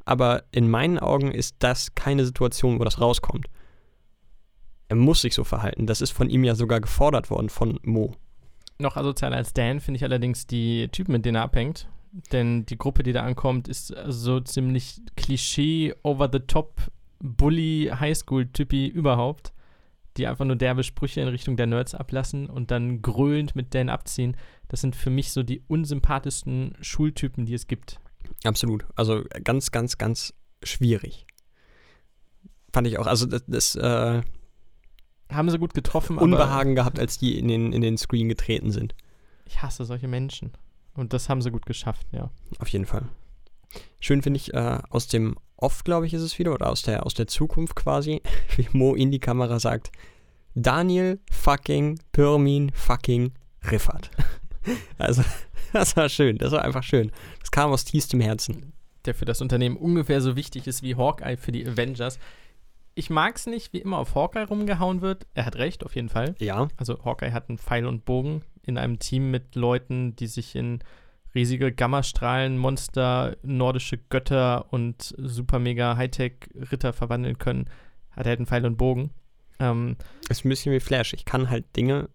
aber 0.09 0.45
in 0.51 0.67
meinen 0.67 0.97
Augen 0.97 1.31
ist 1.31 1.57
das 1.59 1.93
keine 1.93 2.25
Situation, 2.25 2.79
wo 2.79 2.83
das 2.83 2.99
rauskommt. 2.99 3.45
Er 4.87 4.95
muss 4.95 5.21
sich 5.21 5.35
so 5.35 5.43
verhalten. 5.43 5.85
Das 5.85 6.01
ist 6.01 6.09
von 6.09 6.31
ihm 6.31 6.43
ja 6.43 6.55
sogar 6.55 6.81
gefordert 6.81 7.29
worden, 7.29 7.49
von 7.49 7.79
Mo. 7.83 8.13
Noch 8.79 8.97
asozialer 8.97 9.37
als 9.37 9.53
Dan 9.53 9.79
finde 9.79 9.97
ich 9.97 10.03
allerdings 10.03 10.47
die 10.47 10.87
Typen, 10.87 11.11
mit 11.11 11.25
denen 11.25 11.35
er 11.35 11.43
abhängt. 11.43 11.87
Denn 12.31 12.65
die 12.65 12.79
Gruppe, 12.79 13.03
die 13.03 13.13
da 13.13 13.21
ankommt, 13.21 13.67
ist 13.67 13.93
so 14.07 14.39
ziemlich 14.39 14.99
Klischee, 15.15 15.93
over 16.01 16.27
the 16.33 16.39
top, 16.39 16.89
Bully, 17.19 17.91
Highschool-Typi 17.93 18.87
überhaupt. 18.87 19.53
Die 20.17 20.25
einfach 20.25 20.45
nur 20.45 20.55
derbe 20.55 20.81
Sprüche 20.81 21.21
in 21.21 21.27
Richtung 21.27 21.55
der 21.55 21.67
Nerds 21.67 21.93
ablassen 21.93 22.49
und 22.49 22.71
dann 22.71 23.03
gröhlend 23.03 23.55
mit 23.55 23.75
Dan 23.75 23.89
abziehen. 23.89 24.35
Das 24.69 24.81
sind 24.81 24.95
für 24.95 25.11
mich 25.11 25.31
so 25.33 25.43
die 25.43 25.61
unsympathischsten 25.67 26.75
Schultypen, 26.81 27.45
die 27.45 27.53
es 27.53 27.67
gibt. 27.67 27.99
Absolut. 28.43 28.85
Also 28.95 29.23
ganz, 29.43 29.71
ganz, 29.71 29.97
ganz 29.97 30.33
schwierig. 30.63 31.25
Fand 32.71 32.87
ich 32.87 32.97
auch. 32.99 33.07
Also 33.07 33.25
das, 33.25 33.43
das 33.47 33.75
äh, 33.75 34.21
Haben 35.31 35.49
sie 35.49 35.59
gut 35.59 35.73
getroffen, 35.73 36.17
Unbehagen 36.17 36.75
gehabt, 36.75 36.99
als 36.99 37.17
die 37.17 37.37
in 37.37 37.47
den, 37.47 37.73
in 37.73 37.81
den 37.81 37.97
Screen 37.97 38.29
getreten 38.29 38.71
sind. 38.71 38.95
ich 39.45 39.61
hasse 39.61 39.85
solche 39.85 40.07
Menschen. 40.07 40.51
Und 40.95 41.13
das 41.13 41.29
haben 41.29 41.41
sie 41.41 41.51
gut 41.51 41.65
geschafft, 41.65 42.05
ja. 42.11 42.29
Auf 42.59 42.67
jeden 42.69 42.85
Fall. 42.85 43.07
Schön 43.99 44.21
finde 44.21 44.37
ich, 44.37 44.53
äh, 44.53 44.79
aus 44.89 45.07
dem 45.07 45.35
Off, 45.55 45.83
glaube 45.83 46.07
ich, 46.07 46.13
ist 46.13 46.21
es 46.21 46.39
wieder, 46.39 46.53
oder 46.53 46.69
aus 46.69 46.81
der, 46.81 47.05
aus 47.05 47.13
der 47.13 47.27
Zukunft 47.27 47.75
quasi, 47.75 48.21
wie 48.55 48.67
Mo 48.71 48.95
in 48.95 49.11
die 49.11 49.19
Kamera 49.19 49.59
sagt, 49.59 49.91
Daniel 50.55 51.19
fucking 51.31 51.99
Pirmin 52.11 52.71
fucking 52.73 53.33
Riffert. 53.69 54.11
Also, 54.99 55.23
das 55.73 55.95
war 55.97 56.09
schön, 56.09 56.37
das 56.37 56.51
war 56.51 56.63
einfach 56.63 56.83
schön. 56.83 57.11
Das 57.39 57.51
kam 57.51 57.71
aus 57.71 57.85
tiefstem 57.85 58.21
Herzen. 58.21 58.73
der 59.05 59.15
für 59.15 59.25
das 59.25 59.41
Unternehmen 59.41 59.77
ungefähr 59.77 60.21
so 60.21 60.35
wichtig 60.35 60.67
ist 60.67 60.83
wie 60.83 60.95
Hawkeye 60.95 61.37
für 61.37 61.51
die 61.51 61.65
Avengers. 61.65 62.19
ich 62.95 63.09
mag 63.09 63.37
es 63.37 63.45
nicht, 63.45 63.71
wie 63.73 63.79
immer 63.79 63.97
auf 63.97 64.13
Hawkeye 64.15 64.43
rumgehauen 64.43 65.01
wird. 65.01 65.25
Er 65.33 65.45
hat 65.45 65.55
recht, 65.55 65.85
auf 65.85 65.95
jeden 65.95 66.09
Fall. 66.09 66.35
Ja. 66.39 66.67
Also 66.77 67.03
Hawkeye 67.05 67.31
hat 67.31 67.47
einen 67.49 67.57
Pfeil 67.57 67.85
und 67.85 68.03
Bogen 68.05 68.43
in 68.63 68.77
einem 68.77 68.99
Team 68.99 69.31
mit 69.31 69.55
Leuten, 69.55 70.15
die 70.17 70.27
sich 70.27 70.55
in 70.55 70.79
riesige 71.33 71.71
Gammastrahlen, 71.71 72.57
Monster, 72.57 73.37
nordische 73.43 73.97
Götter 73.97 74.71
und 74.73 75.13
super 75.17 75.59
mega 75.59 75.95
Hightech-Ritter 75.95 76.91
verwandeln 76.91 77.37
können. 77.37 77.69
Hat 78.11 78.25
er 78.25 78.31
halt 78.31 78.39
einen 78.39 78.47
Pfeil 78.47 78.65
und 78.65 78.77
Bogen. 78.77 79.11
Ähm, 79.59 79.95
Ist 80.27 80.43
ein 80.43 80.49
bisschen 80.49 80.73
wie 80.73 80.79
Flash. 80.79 81.13
Ich 81.13 81.25
kann 81.25 81.49
halt 81.49 81.75
Dinge, 81.75 82.09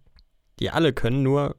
die 0.59 0.71
alle 0.71 0.93
können, 0.93 1.23
nur 1.23 1.57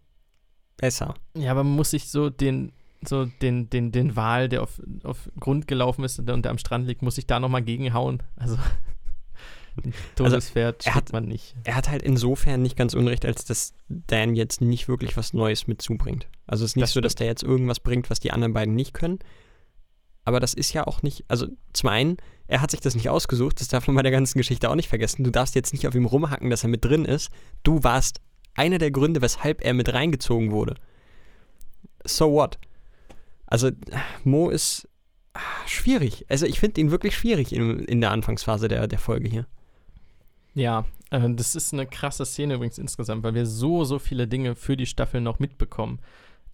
besser. 0.78 1.16
ja, 1.36 1.52
aber 1.52 1.64
man 1.64 1.76
muss 1.76 1.92
sich 1.92 2.10
so 2.10 2.30
den, 2.30 2.72
so 3.08 3.26
den, 3.26 3.70
den, 3.70 3.92
den 3.92 4.16
Wal, 4.16 4.50
der 4.50 4.64
auf, 4.64 4.82
auf 5.04 5.30
Grund 5.40 5.68
gelaufen 5.68 6.04
ist 6.04 6.20
und 6.20 6.26
der, 6.28 6.52
am 6.52 6.58
Strand 6.58 6.88
liegt, 6.88 7.02
muss 7.02 7.18
ich 7.18 7.28
da 7.28 7.40
nochmal 7.40 7.62
gegenhauen. 7.62 8.22
Also 8.36 8.58
Todespferd 10.16 10.86
er 10.86 10.94
schickt 10.94 10.96
hat- 11.08 11.14
man 11.14 11.26
nicht. 11.26 11.56
Er 11.66 11.76
hat 11.76 11.90
halt 11.90 12.02
insofern 12.02 12.62
nicht 12.62 12.78
ganz 12.78 12.94
unrecht, 12.94 13.26
als 13.26 13.44
dass 13.46 13.74
Dan 13.90 14.36
jetzt 14.36 14.62
nicht 14.62 14.88
wirklich 14.88 15.18
was 15.18 15.34
Neues 15.34 15.68
mit 15.68 15.82
zubringt. 15.82 16.28
Also 16.48 16.64
es 16.64 16.72
ist 16.72 16.76
nicht 16.78 16.84
Das 16.84 16.94
so, 16.94 17.02
dass 17.02 17.16
der 17.16 17.28
jetzt 17.28 17.44
irgendwas 17.44 17.80
bringt, 17.82 18.10
was 18.10 18.20
die 18.22 18.32
anderen 18.32 18.54
beiden 18.54 18.74
nicht 18.74 18.94
können. 18.94 19.20
Aber 20.24 20.40
das 20.40 20.54
ist 20.54 20.74
ja 20.74 20.88
auch 20.88 21.04
nicht, 21.04 21.26
also 21.28 21.48
zum 21.74 21.90
einen, 21.90 22.18
er 22.48 22.62
hat 22.62 22.72
sich 22.72 22.80
das 22.80 22.96
nicht 22.96 23.10
ausgesucht, 23.10 23.60
das 23.62 23.68
darf 23.68 23.86
man 23.88 23.96
bei 23.96 24.02
der 24.02 24.12
ganzen 24.12 24.38
Geschichte 24.40 24.70
auch 24.70 24.76
nicht 24.76 24.88
vergessen. 24.90 25.24
Du 25.24 25.30
darfst 25.30 25.54
jetzt 25.56 25.74
nicht 25.74 25.88
auf 25.88 25.94
ihm 25.94 26.06
rumhacken, 26.06 26.50
dass 26.50 26.64
er 26.64 26.70
mit 26.70 26.84
drin 26.86 27.06
ist. 27.06 27.30
Du 27.64 27.84
warst 27.84 28.22
einer 28.56 28.78
der 28.78 28.92
Gründe, 28.92 29.22
weshalb 29.22 29.64
er 29.64 29.74
mit 29.74 29.94
reingezogen 29.94 30.52
wurde. 30.52 30.76
So 32.04 32.32
what? 32.32 32.58
Also 33.46 33.72
Mo 34.24 34.50
ist 34.50 34.88
ah, 35.34 35.40
schwierig. 35.68 36.26
Also 36.30 36.46
ich 36.46 36.60
finde 36.60 36.82
ihn 36.82 36.92
wirklich 36.92 37.16
schwierig 37.16 37.54
in, 37.54 37.80
in 37.80 38.02
der 38.02 38.12
Anfangsphase 38.12 38.68
der, 38.68 38.88
der 38.88 39.00
Folge 39.00 39.30
hier. 39.30 39.46
Ja, 40.54 40.86
äh, 41.12 41.30
das 41.30 41.56
ist 41.56 41.74
eine 41.74 41.86
krasse 41.86 42.26
Szene 42.26 42.56
übrigens 42.56 42.78
insgesamt, 42.78 43.24
weil 43.24 43.36
wir 43.36 43.46
so, 43.46 43.84
so 43.84 44.00
viele 44.00 44.28
Dinge 44.28 44.56
für 44.56 44.78
die 44.78 44.86
Staffel 44.86 45.22
noch 45.22 45.40
mitbekommen. 45.40 46.00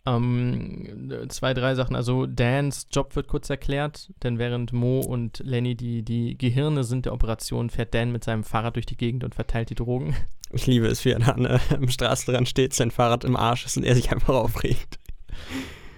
Ähm, 0.06 1.12
äh, 1.12 1.28
zwei, 1.28 1.54
drei 1.54 1.76
Sachen. 1.76 1.96
Also 1.96 2.26
Dans 2.26 2.88
Job 2.92 3.16
wird 3.16 3.28
kurz 3.28 3.50
erklärt, 3.50 4.12
denn 4.24 4.40
während 4.40 4.74
Mo 4.74 5.00
und 5.00 5.40
Lenny 5.46 5.76
die, 5.76 6.02
die 6.04 6.38
Gehirne 6.38 6.84
sind 6.84 7.06
der 7.06 7.14
Operation, 7.14 7.70
fährt 7.70 7.94
Dan 7.94 8.12
mit 8.12 8.24
seinem 8.24 8.44
Fahrrad 8.44 8.76
durch 8.76 8.88
die 8.88 8.98
Gegend 8.98 9.24
und 9.24 9.36
verteilt 9.36 9.70
die 9.70 9.76
Drogen. 9.76 10.16
Ich 10.54 10.68
liebe 10.68 10.88
es, 10.88 11.06
wie 11.06 11.12
er 11.12 11.20
da 11.20 11.32
an, 11.32 11.46
äh, 11.46 11.60
am 11.74 11.88
Straßenrand 11.88 12.46
steht, 12.46 12.74
sein 12.74 12.92
Fahrrad 12.92 13.24
im 13.24 13.38
Arsch 13.38 13.66
ist 13.66 13.78
und 13.78 13.86
er 13.86 13.96
sich 13.96 14.12
einfach 14.12 14.34
aufregt. 14.34 15.00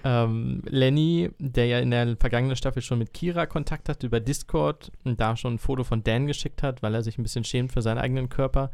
Ähm, 0.03 0.61
Lenny, 0.67 1.31
der 1.39 1.65
ja 1.65 1.79
in 1.79 1.89
der 1.89 2.17
vergangenen 2.17 2.55
Staffel 2.55 2.83
schon 2.83 2.99
mit 2.99 3.15
Kira 3.15 3.45
Kontakt 3.45 3.89
hatte 3.89 4.05
über 4.05 4.19
Discord 4.19 4.91
und 5.05 5.19
da 5.19 5.35
schon 5.37 5.55
ein 5.55 5.59
Foto 5.59 5.83
von 5.83 6.03
Dan 6.03 6.27
geschickt 6.27 6.61
hat, 6.61 6.83
weil 6.83 6.93
er 6.93 7.01
sich 7.01 7.17
ein 7.17 7.23
bisschen 7.23 7.45
schämt 7.45 7.71
für 7.71 7.81
seinen 7.81 7.97
eigenen 7.97 8.29
Körper. 8.29 8.69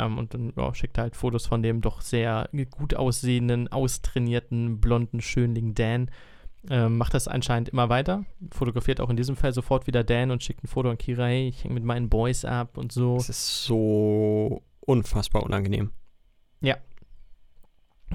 Ähm, 0.00 0.18
und 0.18 0.34
dann 0.34 0.52
ja, 0.56 0.74
schickt 0.74 0.98
er 0.98 1.02
halt 1.02 1.16
Fotos 1.16 1.46
von 1.46 1.62
dem 1.62 1.80
doch 1.80 2.00
sehr 2.00 2.48
gut 2.70 2.94
aussehenden, 2.94 3.68
austrainierten, 3.68 4.80
blonden 4.80 5.20
Schönling 5.20 5.74
Dan. 5.74 6.10
Ähm, 6.68 6.98
macht 6.98 7.14
das 7.14 7.26
anscheinend 7.26 7.70
immer 7.70 7.88
weiter. 7.88 8.24
Fotografiert 8.50 9.00
auch 9.00 9.08
in 9.10 9.16
diesem 9.16 9.36
Fall 9.36 9.52
sofort 9.52 9.86
wieder 9.86 10.04
Dan 10.04 10.30
und 10.30 10.42
schickt 10.42 10.62
ein 10.62 10.68
Foto 10.68 10.90
an 10.90 10.98
Kira, 10.98 11.26
hey, 11.26 11.48
ich 11.48 11.64
hänge 11.64 11.74
mit 11.74 11.84
meinen 11.84 12.08
Boys 12.08 12.44
ab 12.44 12.76
und 12.76 12.92
so. 12.92 13.16
Das 13.16 13.30
ist 13.30 13.64
so 13.64 14.62
unfassbar 14.80 15.42
unangenehm. 15.42 15.90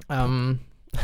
Ähm, 0.10 0.60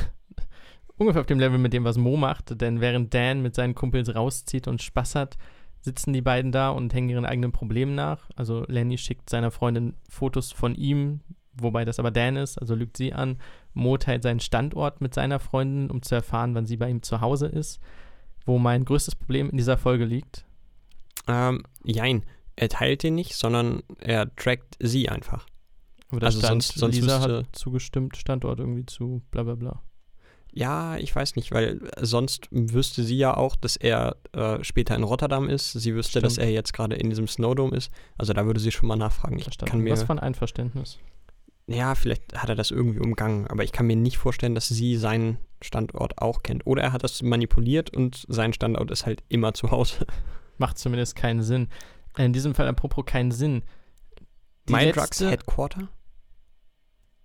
ungefähr 0.98 1.22
auf 1.22 1.28
dem 1.28 1.40
Level 1.40 1.58
mit 1.58 1.74
dem, 1.74 1.84
was 1.84 1.98
Mo 1.98 2.18
macht, 2.18 2.62
denn 2.62 2.82
während 2.82 3.14
Dan 3.14 3.42
mit 3.42 3.56
seinen 3.56 3.76
Kumpels 3.76 4.14
rauszieht 4.14 4.68
und 4.68 4.82
Spaß 4.82 5.16
hat, 5.16 5.38
sitzen 5.82 6.14
die 6.14 6.22
beiden 6.22 6.52
da 6.52 6.70
und 6.70 6.94
hängen 6.94 7.10
ihren 7.10 7.26
eigenen 7.26 7.52
Problemen 7.52 7.96
nach. 7.96 8.30
Also 8.36 8.64
Lenny 8.68 8.98
schickt 8.98 9.30
seiner 9.30 9.52
Freundin 9.52 9.96
Fotos 10.10 10.52
von 10.52 10.76
ihm, 10.76 11.22
wobei 11.54 11.86
das 11.86 12.00
aber 12.00 12.12
Dan 12.12 12.36
ist, 12.38 12.58
also 12.58 12.76
lügt 12.76 12.98
sie 12.98 13.14
an. 13.14 13.38
Mo 13.74 13.98
teilt 13.98 14.24
seinen 14.24 14.40
Standort 14.40 15.02
mit 15.02 15.14
seiner 15.14 15.40
Freundin, 15.40 15.90
um 15.90 16.02
zu 16.02 16.16
erfahren, 16.16 16.56
wann 16.56 16.66
sie 16.66 16.78
bei 16.78 16.90
ihm 16.90 17.02
zu 17.02 17.22
Hause 17.22 17.48
ist. 17.48 17.80
Wo 18.46 18.58
mein 18.58 18.86
größtes 18.86 19.16
Problem 19.16 19.50
in 19.50 19.58
dieser 19.58 19.78
Folge 19.78 20.06
liegt. 20.06 20.46
Ähm, 21.28 21.64
jein. 21.84 22.24
Er 22.56 22.70
teilt 22.70 23.04
den 23.04 23.16
nicht, 23.16 23.36
sondern 23.36 23.82
er 24.00 24.36
trackt 24.36 24.76
sie 24.80 25.10
einfach. 25.10 25.46
Aber 26.10 26.20
da 26.20 26.26
Also 26.28 26.40
stand, 26.40 26.64
sonst- 26.64 26.78
sonst 26.80 26.96
Lisa 26.96 27.22
hat 27.22 27.46
zugestimmt, 27.54 28.18
Standort 28.18 28.60
irgendwie 28.60 28.86
zu 28.86 29.22
bla 29.32 29.44
bla 29.44 29.56
bla. 29.56 29.82
Ja, 30.54 30.97
ich 30.97 31.16
weiß 31.16 31.38
nicht, 31.38 31.52
weil 31.52 31.80
sonst 32.02 32.47
wüsste 32.52 33.04
sie 33.04 33.18
ja 33.18 33.36
auch, 33.38 33.56
dass 33.56 33.78
er 33.78 34.18
äh, 34.34 34.62
später 34.64 34.95
in 34.95 35.04
Rotterdam 35.04 35.47
ist. 35.47 35.72
Sie 35.72 35.95
wüsste, 35.95 36.20
dass 36.20 36.34
Stimmt. 36.34 36.47
er 36.47 36.54
jetzt 36.54 36.74
gerade 36.74 36.95
in 36.95 37.10
diesem 37.10 37.28
Snowdome 37.28 37.76
ist. 37.76 37.89
Also 38.18 38.34
da 38.34 38.45
würde 38.45 38.60
sie 38.60 38.72
schon 38.72 38.88
mal 38.88 38.97
nachfragen. 38.97 39.39
Ich 39.39 39.58
kann 39.58 39.80
mir, 39.80 39.91
was 39.91 40.04
von 40.04 40.20
Einverständnis. 40.20 40.99
ja, 41.68 41.95
vielleicht 41.95 42.38
hat 42.38 42.49
er 42.49 42.56
das 42.56 42.70
irgendwie 42.72 42.99
umgangen, 42.99 43.47
aber 43.47 43.64
ich 43.64 43.72
kann 43.72 43.88
mir 43.88 43.95
nicht 43.95 44.18
vorstellen, 44.18 44.56
dass 44.56 44.68
sie 44.68 44.97
seinen 44.97 45.38
Standort 45.62 46.18
auch 46.18 46.43
kennt. 46.43 46.68
Oder 46.68 46.84
er 46.84 46.93
hat 46.93 47.04
das 47.04 47.22
manipuliert 47.22 47.95
und 47.95 48.26
sein 48.28 48.52
Standort 48.52 48.91
ist 48.91 49.06
halt 49.06 49.24
immer 49.30 49.54
zu 49.54 49.72
Hause. 49.72 50.06
Macht 50.58 50.78
zumindest 50.78 51.16
keinen 51.16 51.43
Sinn. 51.43 51.70
In 52.18 52.34
diesem 52.34 52.56
Fall 52.56 52.68
apropos 52.68 53.06
keinen 53.06 53.32
Sinn. 53.32 53.64
Die 54.68 54.74
Mind 54.74 54.95
letzte, 54.95 54.99
Drugs 54.99 55.22
Headquarter? 55.22 55.88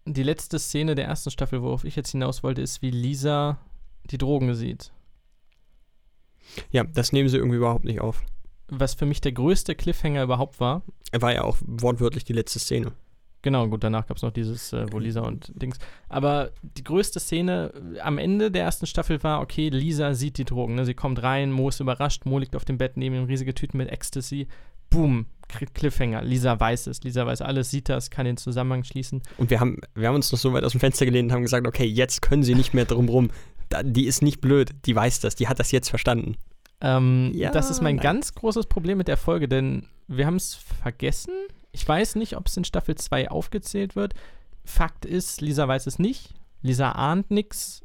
Die 0.06 0.22
letzte 0.22 0.58
Szene 0.58 0.94
der 0.94 1.06
ersten 1.06 1.30
Staffel, 1.30 1.62
worauf 1.62 1.84
ich 1.84 1.96
jetzt 1.96 2.12
hinaus 2.12 2.42
wollte, 2.42 2.62
ist, 2.62 2.80
wie 2.80 2.90
Lisa 2.90 3.58
die 4.10 4.18
Drogen 4.18 4.54
sieht. 4.54 4.92
Ja, 6.70 6.84
das 6.84 7.12
nehmen 7.12 7.28
sie 7.28 7.36
irgendwie 7.36 7.56
überhaupt 7.56 7.84
nicht 7.84 8.00
auf. 8.00 8.22
Was 8.68 8.94
für 8.94 9.06
mich 9.06 9.20
der 9.20 9.32
größte 9.32 9.74
Cliffhanger 9.74 10.22
überhaupt 10.22 10.60
war. 10.60 10.82
Er 11.12 11.22
war 11.22 11.32
ja 11.32 11.42
auch 11.42 11.56
wortwörtlich 11.60 12.24
die 12.24 12.32
letzte 12.32 12.58
Szene. 12.58 12.92
Genau, 13.42 13.68
gut, 13.68 13.84
danach 13.84 14.06
gab 14.06 14.16
es 14.16 14.24
noch 14.24 14.32
dieses, 14.32 14.72
äh, 14.72 14.86
wo 14.90 14.98
Lisa 14.98 15.20
und 15.20 15.52
Dings. 15.54 15.78
Aber 16.08 16.50
die 16.62 16.82
größte 16.82 17.20
Szene 17.20 17.72
äh, 17.94 18.00
am 18.00 18.18
Ende 18.18 18.50
der 18.50 18.64
ersten 18.64 18.86
Staffel 18.86 19.22
war, 19.22 19.40
okay, 19.40 19.68
Lisa 19.68 20.14
sieht 20.14 20.38
die 20.38 20.44
Drogen. 20.44 20.74
Ne? 20.74 20.84
Sie 20.84 20.94
kommt 20.94 21.22
rein, 21.22 21.52
Mo 21.52 21.68
ist 21.68 21.78
überrascht, 21.78 22.24
Mo 22.24 22.38
liegt 22.38 22.56
auf 22.56 22.64
dem 22.64 22.78
Bett 22.78 22.96
neben 22.96 23.14
ihm, 23.14 23.24
riesige 23.24 23.54
Tüten 23.54 23.78
mit 23.78 23.88
Ecstasy. 23.88 24.48
Boom, 24.96 25.26
Cl- 25.50 25.72
Cliffhanger. 25.74 26.22
Lisa 26.22 26.58
weiß 26.58 26.86
es, 26.88 27.02
Lisa 27.02 27.26
weiß 27.26 27.42
alles, 27.42 27.70
sieht 27.70 27.88
das, 27.88 28.10
kann 28.10 28.24
den 28.26 28.36
Zusammenhang 28.36 28.84
schließen. 28.84 29.22
Und 29.38 29.50
wir 29.50 29.60
haben, 29.60 29.78
wir 29.94 30.08
haben 30.08 30.14
uns 30.16 30.32
noch 30.32 30.38
so 30.38 30.52
weit 30.52 30.64
aus 30.64 30.72
dem 30.72 30.80
Fenster 30.80 31.04
gelehnt 31.04 31.28
und 31.30 31.34
haben 31.34 31.42
gesagt, 31.42 31.66
okay, 31.66 31.84
jetzt 31.84 32.22
können 32.22 32.42
sie 32.42 32.54
nicht 32.54 32.74
mehr 32.74 32.84
drum 32.86 33.08
rum. 33.08 33.30
Da, 33.68 33.82
die 33.82 34.06
ist 34.06 34.22
nicht 34.22 34.40
blöd, 34.40 34.70
die 34.86 34.94
weiß 34.96 35.20
das, 35.20 35.34
die 35.34 35.48
hat 35.48 35.58
das 35.58 35.70
jetzt 35.72 35.88
verstanden. 35.90 36.36
Ähm, 36.80 37.32
Ja, 37.34 37.50
das 37.50 37.70
ist 37.70 37.82
mein 37.82 37.96
nein. 37.96 38.02
ganz 38.02 38.34
großes 38.34 38.66
Problem 38.66 38.98
mit 38.98 39.08
der 39.08 39.16
Folge, 39.16 39.48
denn 39.48 39.86
wir 40.08 40.26
haben 40.26 40.36
es 40.36 40.54
vergessen. 40.54 41.32
Ich 41.72 41.86
weiß 41.86 42.14
nicht, 42.16 42.36
ob 42.36 42.46
es 42.46 42.56
in 42.56 42.64
Staffel 42.64 42.94
2 42.94 43.30
aufgezählt 43.30 43.96
wird. 43.96 44.14
Fakt 44.64 45.04
ist, 45.04 45.40
Lisa 45.40 45.66
weiß 45.68 45.86
es 45.86 45.98
nicht. 45.98 46.34
Lisa 46.62 46.92
ahnt 46.92 47.30
nichts. 47.30 47.82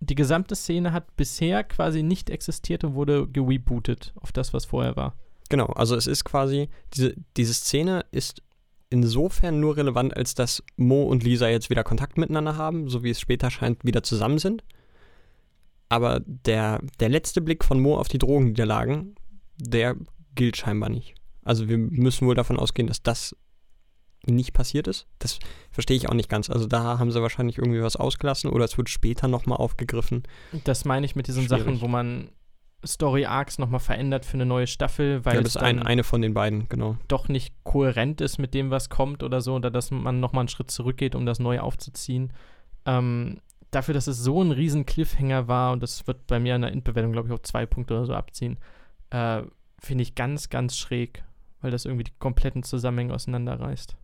Die 0.00 0.14
gesamte 0.14 0.56
Szene 0.56 0.92
hat 0.92 1.16
bisher 1.16 1.62
quasi 1.64 2.02
nicht 2.02 2.28
existiert 2.30 2.84
und 2.84 2.94
wurde 2.94 3.28
gerebootet 3.28 4.12
auf 4.20 4.32
das, 4.32 4.52
was 4.52 4.64
vorher 4.64 4.96
war. 4.96 5.14
Genau, 5.52 5.66
also 5.66 5.96
es 5.96 6.06
ist 6.06 6.24
quasi, 6.24 6.70
diese, 6.94 7.14
diese 7.36 7.52
Szene 7.52 8.06
ist 8.10 8.42
insofern 8.88 9.60
nur 9.60 9.76
relevant, 9.76 10.16
als 10.16 10.34
dass 10.34 10.62
Mo 10.78 11.02
und 11.02 11.24
Lisa 11.24 11.46
jetzt 11.46 11.68
wieder 11.68 11.84
Kontakt 11.84 12.16
miteinander 12.16 12.56
haben, 12.56 12.88
so 12.88 13.04
wie 13.04 13.10
es 13.10 13.20
später 13.20 13.50
scheint, 13.50 13.84
wieder 13.84 14.02
zusammen 14.02 14.38
sind. 14.38 14.64
Aber 15.90 16.20
der, 16.24 16.80
der 17.00 17.10
letzte 17.10 17.42
Blick 17.42 17.66
von 17.66 17.80
Mo 17.80 17.98
auf 17.98 18.08
die 18.08 18.16
Drogenniederlagen, 18.16 19.14
der 19.58 19.94
gilt 20.36 20.56
scheinbar 20.56 20.88
nicht. 20.88 21.16
Also 21.42 21.68
wir 21.68 21.76
müssen 21.76 22.26
wohl 22.26 22.34
davon 22.34 22.58
ausgehen, 22.58 22.88
dass 22.88 23.02
das 23.02 23.36
nicht 24.24 24.54
passiert 24.54 24.88
ist. 24.88 25.06
Das 25.18 25.38
verstehe 25.70 25.98
ich 25.98 26.08
auch 26.08 26.14
nicht 26.14 26.30
ganz. 26.30 26.48
Also 26.48 26.64
da 26.64 26.98
haben 26.98 27.10
sie 27.10 27.20
wahrscheinlich 27.20 27.58
irgendwie 27.58 27.82
was 27.82 27.96
ausgelassen 27.96 28.48
oder 28.48 28.64
es 28.64 28.78
wird 28.78 28.88
später 28.88 29.28
nochmal 29.28 29.58
aufgegriffen. 29.58 30.22
Das 30.64 30.86
meine 30.86 31.04
ich 31.04 31.14
mit 31.14 31.26
diesen 31.26 31.42
Schwierig. 31.42 31.64
Sachen, 31.64 31.82
wo 31.82 31.88
man 31.88 32.30
Story-Arcs 32.84 33.58
nochmal 33.58 33.80
verändert 33.80 34.24
für 34.24 34.34
eine 34.34 34.46
neue 34.46 34.66
Staffel, 34.66 35.24
weil 35.24 35.34
ja, 35.34 35.40
es 35.40 35.52
das 35.52 35.56
ist 35.56 35.62
ein, 35.62 35.80
eine 35.80 36.04
von 36.04 36.20
den 36.20 36.34
beiden, 36.34 36.68
genau. 36.68 36.96
doch 37.08 37.28
nicht 37.28 37.54
kohärent 37.62 38.20
ist 38.20 38.38
mit 38.38 38.54
dem, 38.54 38.70
was 38.70 38.88
kommt 38.88 39.22
oder 39.22 39.40
so, 39.40 39.54
oder 39.54 39.70
dass 39.70 39.90
man 39.90 40.20
nochmal 40.20 40.42
einen 40.42 40.48
Schritt 40.48 40.70
zurückgeht, 40.70 41.14
um 41.14 41.24
das 41.24 41.38
neu 41.38 41.60
aufzuziehen. 41.60 42.32
Ähm, 42.84 43.40
dafür, 43.70 43.94
dass 43.94 44.06
es 44.06 44.18
so 44.18 44.42
ein 44.42 44.50
riesen 44.50 44.86
Cliffhanger 44.86 45.48
war, 45.48 45.72
und 45.72 45.82
das 45.82 46.06
wird 46.06 46.26
bei 46.26 46.40
mir 46.40 46.56
in 46.56 46.62
der 46.62 46.72
Endbewertung, 46.72 47.12
glaube 47.12 47.28
ich, 47.28 47.34
auch 47.34 47.42
zwei 47.42 47.66
Punkte 47.66 47.94
oder 47.94 48.06
so 48.06 48.14
abziehen, 48.14 48.58
äh, 49.10 49.42
finde 49.78 50.02
ich 50.02 50.14
ganz, 50.14 50.50
ganz 50.50 50.76
schräg, 50.76 51.24
weil 51.60 51.70
das 51.70 51.84
irgendwie 51.84 52.04
die 52.04 52.12
kompletten 52.18 52.62
Zusammenhänge 52.62 53.14
auseinanderreißt. 53.14 53.96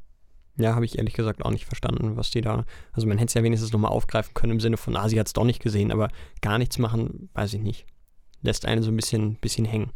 Ja, 0.56 0.74
habe 0.74 0.84
ich 0.84 0.98
ehrlich 0.98 1.14
gesagt 1.14 1.44
auch 1.44 1.52
nicht 1.52 1.66
verstanden, 1.66 2.16
was 2.16 2.30
die 2.30 2.40
da. 2.40 2.64
Also 2.92 3.06
man 3.06 3.16
hätte 3.18 3.28
es 3.28 3.34
ja 3.34 3.44
wenigstens 3.44 3.72
nochmal 3.72 3.92
aufgreifen 3.92 4.34
können 4.34 4.54
im 4.54 4.60
Sinne 4.60 4.76
von, 4.76 4.96
ah, 4.96 5.08
sie 5.08 5.18
hat 5.18 5.28
es 5.28 5.32
doch 5.32 5.44
nicht 5.44 5.62
gesehen, 5.62 5.92
aber 5.92 6.08
gar 6.40 6.58
nichts 6.58 6.78
machen, 6.78 7.28
weiß 7.34 7.54
ich 7.54 7.60
nicht. 7.60 7.86
Lässt 8.42 8.66
einen 8.66 8.82
so 8.82 8.90
ein 8.90 8.96
bisschen, 8.96 9.34
bisschen 9.36 9.64
hängen. 9.64 9.90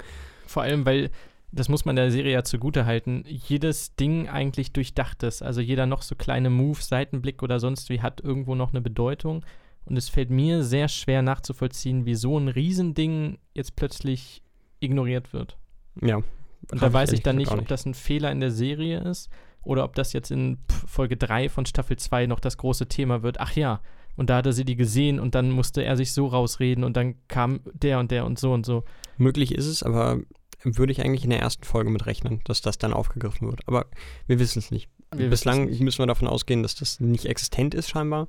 Vor 0.47 0.63
allem, 0.63 0.85
weil, 0.85 1.11
das 1.53 1.69
muss 1.69 1.85
man 1.85 1.97
der 1.97 2.11
Serie 2.11 2.33
ja 2.33 2.45
zugute 2.45 2.87
halten, 2.87 3.25
jedes 3.27 3.95
Ding 3.97 4.29
eigentlich 4.29 4.73
durchdacht 4.73 5.23
ist. 5.23 5.43
Also 5.43 5.61
jeder 5.61 5.87
noch 5.87 6.03
so 6.03 6.15
kleine 6.15 6.51
Move, 6.51 6.81
Seitenblick 6.81 7.43
oder 7.43 7.61
sonst 7.61 7.89
wie 7.89 8.01
hat 8.01 8.21
irgendwo 8.21 8.55
noch 8.55 8.71
eine 8.71 8.81
Bedeutung. 8.81 9.45
Und 9.85 9.97
es 9.97 10.09
fällt 10.09 10.31
mir 10.31 10.63
sehr 10.63 10.89
schwer 10.89 11.23
nachzuvollziehen, 11.23 12.07
wie 12.07 12.15
so 12.15 12.39
ein 12.39 12.49
Riesending 12.49 13.39
jetzt 13.55 13.77
plötzlich 13.77 14.43
ignoriert 14.81 15.33
wird. 15.33 15.57
Ja, 16.01 16.17
Und 16.17 16.27
da 16.71 16.87
ich 16.87 16.93
weiß 16.93 17.09
ich 17.11 17.15
ehrlich 17.15 17.23
dann 17.25 17.37
nicht, 17.37 17.51
auch 17.51 17.59
ob 17.59 17.69
das 17.69 17.87
ein 17.87 17.95
Fehler 17.95 18.31
in 18.31 18.41
der 18.41 18.51
Serie 18.51 19.01
ist 19.01 19.29
oder 19.63 19.85
ob 19.85 19.95
das 19.95 20.13
jetzt 20.13 20.31
in 20.31 20.59
Folge 20.87 21.17
3 21.17 21.49
von 21.49 21.67
Staffel 21.67 21.97
2 21.97 22.27
noch 22.27 22.41
das 22.41 22.59
große 22.59 22.89
Thema 22.89 23.23
wird. 23.23 23.41
Ach 23.41 23.53
ja, 23.55 23.81
und 24.17 24.31
da 24.31 24.37
hat 24.37 24.47
er 24.47 24.53
sie 24.53 24.65
die 24.65 24.77
gesehen 24.77 25.19
und 25.19 25.35
dann 25.35 25.51
musste 25.51 25.85
er 25.85 25.97
sich 25.97 26.13
so 26.13 26.27
rausreden 26.27 26.85
und 26.85 26.97
dann 26.97 27.15
kam 27.29 27.61
der 27.73 27.99
und 27.99 28.11
der 28.11 28.27
und 28.27 28.39
so 28.39 28.53
und 28.53 28.67
so. 28.67 28.85
Möglich 29.17 29.55
ist 29.55 29.67
es, 29.67 29.83
aber 29.83 30.21
würde 30.63 30.93
ich 30.93 31.03
eigentlich 31.03 31.25
in 31.25 31.31
der 31.31 31.41
ersten 31.41 31.65
Folge 31.65 31.91
mit 31.91 32.07
rechnen, 32.07 32.41
dass 32.45 32.61
das 32.61 32.79
dann 32.79 32.93
aufgegriffen 32.93 33.49
wird. 33.49 33.67
Aber 33.67 33.87
wir 34.27 34.39
wissen 34.39 34.59
es 34.59 34.71
nicht. 34.71 34.89
Wir 35.15 35.29
Bislang 35.29 35.67
nicht. 35.67 35.81
müssen 35.81 35.99
wir 35.99 36.07
davon 36.07 36.29
ausgehen, 36.29 36.63
dass 36.63 36.75
das 36.75 37.01
nicht 37.01 37.27
existent 37.27 37.75
ist 37.75 37.89
scheinbar. 37.89 38.29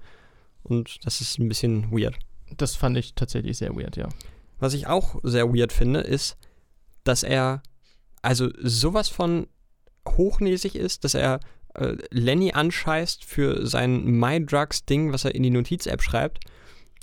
Und 0.63 0.99
das 1.05 1.21
ist 1.21 1.37
ein 1.39 1.47
bisschen 1.47 1.91
weird. 1.91 2.17
Das 2.57 2.75
fand 2.75 2.97
ich 2.97 3.15
tatsächlich 3.15 3.57
sehr 3.57 3.75
weird, 3.75 3.97
ja. 3.97 4.09
Was 4.59 4.73
ich 4.73 4.87
auch 4.87 5.19
sehr 5.23 5.53
weird 5.53 5.73
finde, 5.73 5.99
ist, 5.99 6.37
dass 7.03 7.23
er 7.23 7.61
also 8.21 8.49
sowas 8.61 9.09
von 9.09 9.47
hochnäsig 10.07 10.75
ist, 10.75 11.03
dass 11.03 11.13
er 11.13 11.39
äh, 11.75 11.95
Lenny 12.09 12.51
anscheißt 12.53 13.25
für 13.25 13.65
sein 13.65 14.03
MyDrugs-Ding, 14.05 15.11
was 15.11 15.25
er 15.25 15.35
in 15.35 15.43
die 15.43 15.49
Notiz-App 15.49 16.01
schreibt. 16.01 16.39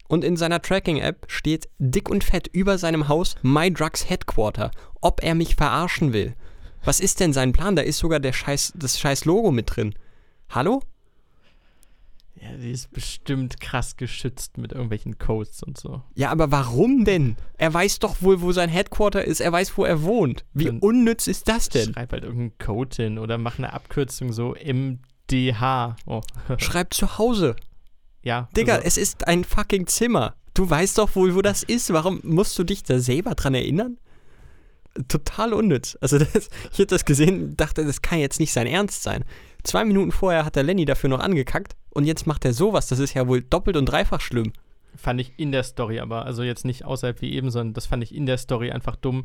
Und 0.09 0.25
in 0.25 0.37
seiner 0.37 0.61
Tracking-App 0.61 1.27
steht 1.29 1.69
dick 1.79 2.09
und 2.09 2.25
fett 2.25 2.49
über 2.53 2.79
seinem 2.79 3.09
Haus 3.09 3.37
MyDrugs 3.43 4.09
Headquarter. 4.09 4.71
Ob 5.01 5.23
er 5.23 5.35
mich 5.35 5.55
verarschen 5.55 6.13
will. 6.13 6.35
Was 6.85 6.99
ist 6.99 7.21
denn 7.21 7.33
sein 7.33 7.53
Plan? 7.53 7.77
Da 7.77 7.83
ist 7.83 7.99
sogar 7.99 8.21
der 8.21 8.33
scheiß, 8.33 8.73
das 8.75 8.99
scheiß 8.99 9.25
Logo 9.25 9.51
mit 9.53 9.77
drin. 9.77 9.95
Hallo? 10.49 10.83
Ja, 12.43 12.57
die 12.57 12.71
ist 12.71 12.91
bestimmt 12.93 13.61
krass 13.61 13.97
geschützt 13.97 14.57
mit 14.57 14.73
irgendwelchen 14.73 15.19
Codes 15.19 15.63
und 15.63 15.77
so. 15.79 16.03
Ja, 16.15 16.31
aber 16.31 16.51
warum 16.51 17.05
denn? 17.05 17.37
Er 17.59 17.73
weiß 17.75 17.99
doch 17.99 18.23
wohl, 18.23 18.41
wo 18.41 18.53
sein 18.53 18.71
Headquarter 18.71 19.23
ist. 19.25 19.41
Er 19.41 19.53
weiß, 19.53 19.77
wo 19.77 19.85
er 19.85 20.03
wohnt. 20.03 20.47
Wie 20.55 20.65
Dann- 20.65 20.79
unnütz 20.79 21.27
ist 21.27 21.49
das 21.49 21.69
denn? 21.69 21.93
Schreib 21.93 22.13
halt 22.13 22.25
irgendeinen 22.25 22.57
Code 22.59 22.97
hin 22.97 23.19
oder 23.19 23.37
mach 23.37 23.59
eine 23.59 23.75
Abkürzung 23.75 24.33
so 24.33 24.55
MDH. 24.55 25.97
Oh, 26.07 26.23
Schreib 26.59 26.95
zu 26.95 27.19
Hause. 27.19 27.57
ja. 28.23 28.49
Digga, 28.57 28.77
also, 28.77 28.87
es 28.87 28.97
ist 28.97 29.29
ein 29.29 29.45
fucking 29.45 29.87
Zimmer. 29.87 30.35
Du 30.55 30.69
weißt 30.69 30.97
doch 30.99 31.15
wohl, 31.17 31.35
wo 31.35 31.43
das 31.43 31.63
ist. 31.63 31.93
Warum 31.93 32.21
musst 32.25 32.59
du 32.59 32.65
dich 32.65 32.83
da 32.83 32.99
selber 33.01 33.35
dran 33.35 33.55
erinnern? 33.55 33.99
Total 35.09 35.53
unnütz. 35.53 35.97
Also 36.01 36.19
das, 36.19 36.49
ich 36.73 36.79
hätte 36.79 36.87
das 36.95 37.05
gesehen, 37.05 37.57
dachte, 37.57 37.85
das 37.85 38.03
kann 38.03 38.19
jetzt 38.19 38.41
nicht 38.41 38.53
sein 38.53 38.67
Ernst 38.67 39.03
sein. 39.03 39.25
Zwei 39.63 39.85
Minuten 39.85 40.11
vorher 40.11 40.45
hat 40.45 40.57
der 40.57 40.63
Lenny 40.65 40.85
dafür 40.87 41.11
noch 41.11 41.21
angekackt 41.21 41.77
und 41.91 42.05
jetzt 42.05 42.27
macht 42.27 42.45
er 42.45 42.53
sowas. 42.53 42.89
Das 42.89 42.99
ist 42.99 43.15
ja 43.15 43.27
wohl 43.29 43.43
doppelt 43.43 43.77
und 43.77 43.87
dreifach 43.87 44.21
schlimm. 44.21 44.53
fand 44.97 45.21
ich 45.21 45.33
in 45.39 45.53
der 45.53 45.63
Story 45.63 46.01
aber, 46.01 46.25
also 46.25 46.43
jetzt 46.43 46.65
nicht 46.65 46.85
außerhalb 46.85 47.21
wie 47.21 47.33
eben, 47.33 47.51
sondern 47.51 47.75
das 47.75 47.87
fand 47.87 48.03
ich 48.03 48.15
in 48.15 48.27
der 48.27 48.39
Story 48.39 48.71
einfach 48.71 48.97
dumm, 48.97 49.25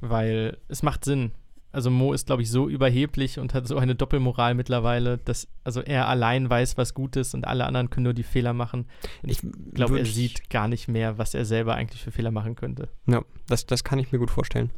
weil 0.00 0.58
es 0.68 0.82
macht 0.82 1.04
Sinn. 1.04 1.32
Also 1.72 1.90
Mo 1.90 2.12
ist, 2.12 2.26
glaube 2.26 2.42
ich, 2.42 2.50
so 2.50 2.68
überheblich 2.68 3.40
und 3.40 3.52
hat 3.52 3.66
so 3.66 3.76
eine 3.78 3.96
Doppelmoral 3.96 4.54
mittlerweile, 4.54 5.18
dass 5.18 5.48
also 5.64 5.80
er 5.80 6.06
allein 6.06 6.48
weiß, 6.48 6.76
was 6.76 6.94
gut 6.94 7.16
ist 7.16 7.34
und 7.34 7.48
alle 7.48 7.64
anderen 7.66 7.90
können 7.90 8.04
nur 8.04 8.14
die 8.14 8.22
Fehler 8.22 8.52
machen. 8.52 8.86
Und 9.24 9.28
ich 9.28 9.40
glaube, 9.72 9.98
er 9.98 10.06
sieht 10.06 10.50
gar 10.50 10.68
nicht 10.68 10.86
mehr, 10.86 11.18
was 11.18 11.34
er 11.34 11.44
selber 11.44 11.74
eigentlich 11.74 12.00
für 12.00 12.12
Fehler 12.12 12.30
machen 12.30 12.54
könnte. 12.54 12.90
Ja, 13.08 13.24
das, 13.48 13.66
das 13.66 13.82
kann 13.82 13.98
ich 13.98 14.12
mir 14.12 14.20
gut 14.20 14.30
vorstellen. 14.30 14.70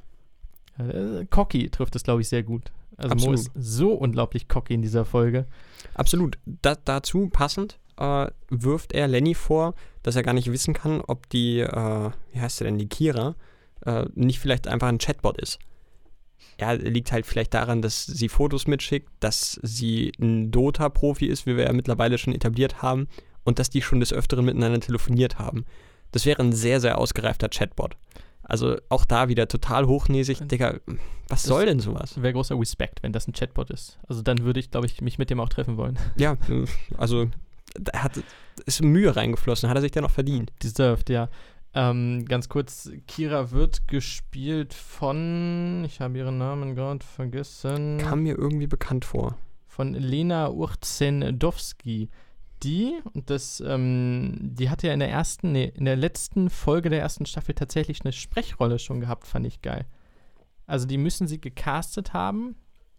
Äh, 0.78 1.26
cocky 1.28 1.68
trifft 1.68 1.96
es, 1.96 2.02
glaube 2.02 2.22
ich, 2.22 2.30
sehr 2.30 2.42
gut. 2.42 2.72
Also 2.96 3.14
Mo 3.14 3.32
Absolut. 3.32 3.38
ist 3.38 3.50
so 3.56 3.92
unglaublich 3.92 4.48
cocky 4.48 4.74
in 4.74 4.82
dieser 4.82 5.04
Folge. 5.04 5.46
Absolut. 5.94 6.38
Da, 6.44 6.76
dazu 6.76 7.28
passend 7.28 7.78
äh, 7.98 8.26
wirft 8.48 8.92
er 8.92 9.08
Lenny 9.08 9.34
vor, 9.34 9.74
dass 10.02 10.16
er 10.16 10.22
gar 10.22 10.34
nicht 10.34 10.50
wissen 10.50 10.74
kann, 10.74 11.00
ob 11.00 11.28
die, 11.30 11.60
äh, 11.60 12.10
wie 12.32 12.40
heißt 12.40 12.58
sie 12.58 12.64
denn, 12.64 12.78
die 12.78 12.88
Kira, 12.88 13.34
äh, 13.84 14.06
nicht 14.14 14.38
vielleicht 14.38 14.68
einfach 14.68 14.88
ein 14.88 14.98
Chatbot 14.98 15.40
ist. 15.40 15.58
Ja, 16.58 16.72
liegt 16.72 17.12
halt 17.12 17.26
vielleicht 17.26 17.52
daran, 17.52 17.82
dass 17.82 18.06
sie 18.06 18.28
Fotos 18.28 18.66
mitschickt, 18.66 19.10
dass 19.20 19.60
sie 19.62 20.12
ein 20.18 20.50
Dota-Profi 20.50 21.26
ist, 21.26 21.44
wie 21.44 21.56
wir 21.56 21.64
ja 21.64 21.72
mittlerweile 21.72 22.16
schon 22.16 22.34
etabliert 22.34 22.82
haben, 22.82 23.08
und 23.44 23.58
dass 23.58 23.70
die 23.70 23.82
schon 23.82 24.00
des 24.00 24.12
Öfteren 24.12 24.44
miteinander 24.44 24.80
telefoniert 24.80 25.38
haben. 25.38 25.64
Das 26.12 26.26
wäre 26.26 26.42
ein 26.42 26.52
sehr, 26.52 26.80
sehr 26.80 26.98
ausgereifter 26.98 27.48
Chatbot. 27.48 27.96
Also 28.48 28.76
auch 28.88 29.04
da 29.04 29.28
wieder 29.28 29.48
total 29.48 29.86
hochnäsig. 29.86 30.38
Digga, 30.48 30.74
was 31.28 31.42
Das- 31.42 31.42
soll 31.42 31.66
denn 31.66 31.80
sowas? 31.80 32.20
Wäre 32.22 32.32
großer 32.32 32.58
Respekt, 32.58 33.02
wenn 33.02 33.12
das 33.12 33.26
ein 33.26 33.32
Chatbot 33.32 33.70
ist. 33.70 33.98
Also 34.08 34.22
dann 34.22 34.38
würde 34.38 34.60
ich, 34.60 34.70
glaube 34.70 34.86
ich, 34.86 35.00
mich 35.00 35.18
mit 35.18 35.30
dem 35.30 35.40
auch 35.40 35.48
treffen 35.48 35.76
wollen. 35.76 35.98
Ja, 36.16 36.32
äh, 36.48 36.64
also 36.96 37.26
da 37.78 38.02
hat, 38.04 38.12
ist 38.64 38.82
Mühe 38.82 39.14
reingeflossen, 39.16 39.68
hat 39.68 39.76
er 39.76 39.80
sich 39.82 39.90
dann 39.92 40.04
auch 40.04 40.10
verdient. 40.10 40.52
Deserved, 40.62 41.10
ja. 41.10 41.28
Ähm, 41.74 42.24
ganz 42.26 42.48
kurz, 42.48 42.90
Kira 43.06 43.50
wird 43.50 43.86
gespielt 43.88 44.72
von, 44.72 45.84
ich 45.84 46.00
habe 46.00 46.16
ihren 46.16 46.38
Namen 46.38 46.74
gerade 46.74 47.04
vergessen, 47.04 47.98
Kam 47.98 48.22
mir 48.22 48.38
irgendwie 48.38 48.66
bekannt 48.68 49.04
vor. 49.04 49.36
von 49.66 49.92
Lena 49.92 50.48
Urzendowski. 50.50 52.08
Die, 52.62 52.98
und 53.12 53.28
das, 53.30 53.62
ähm, 53.66 54.38
die 54.40 54.70
hatte 54.70 54.86
ja 54.86 54.92
in 54.94 55.00
der 55.00 55.10
ersten, 55.10 55.52
nee, 55.52 55.72
in 55.74 55.84
der 55.84 55.96
letzten 55.96 56.48
Folge 56.50 56.88
der 56.90 57.00
ersten 57.00 57.26
Staffel 57.26 57.54
tatsächlich 57.54 58.02
eine 58.02 58.12
Sprechrolle 58.12 58.78
schon 58.78 59.00
gehabt, 59.00 59.26
fand 59.26 59.46
ich 59.46 59.60
geil. 59.62 59.86
Also 60.66 60.86
die 60.86 60.98
müssen 60.98 61.28
sie 61.28 61.40
gecastet 61.40 62.12
haben, 62.12 62.56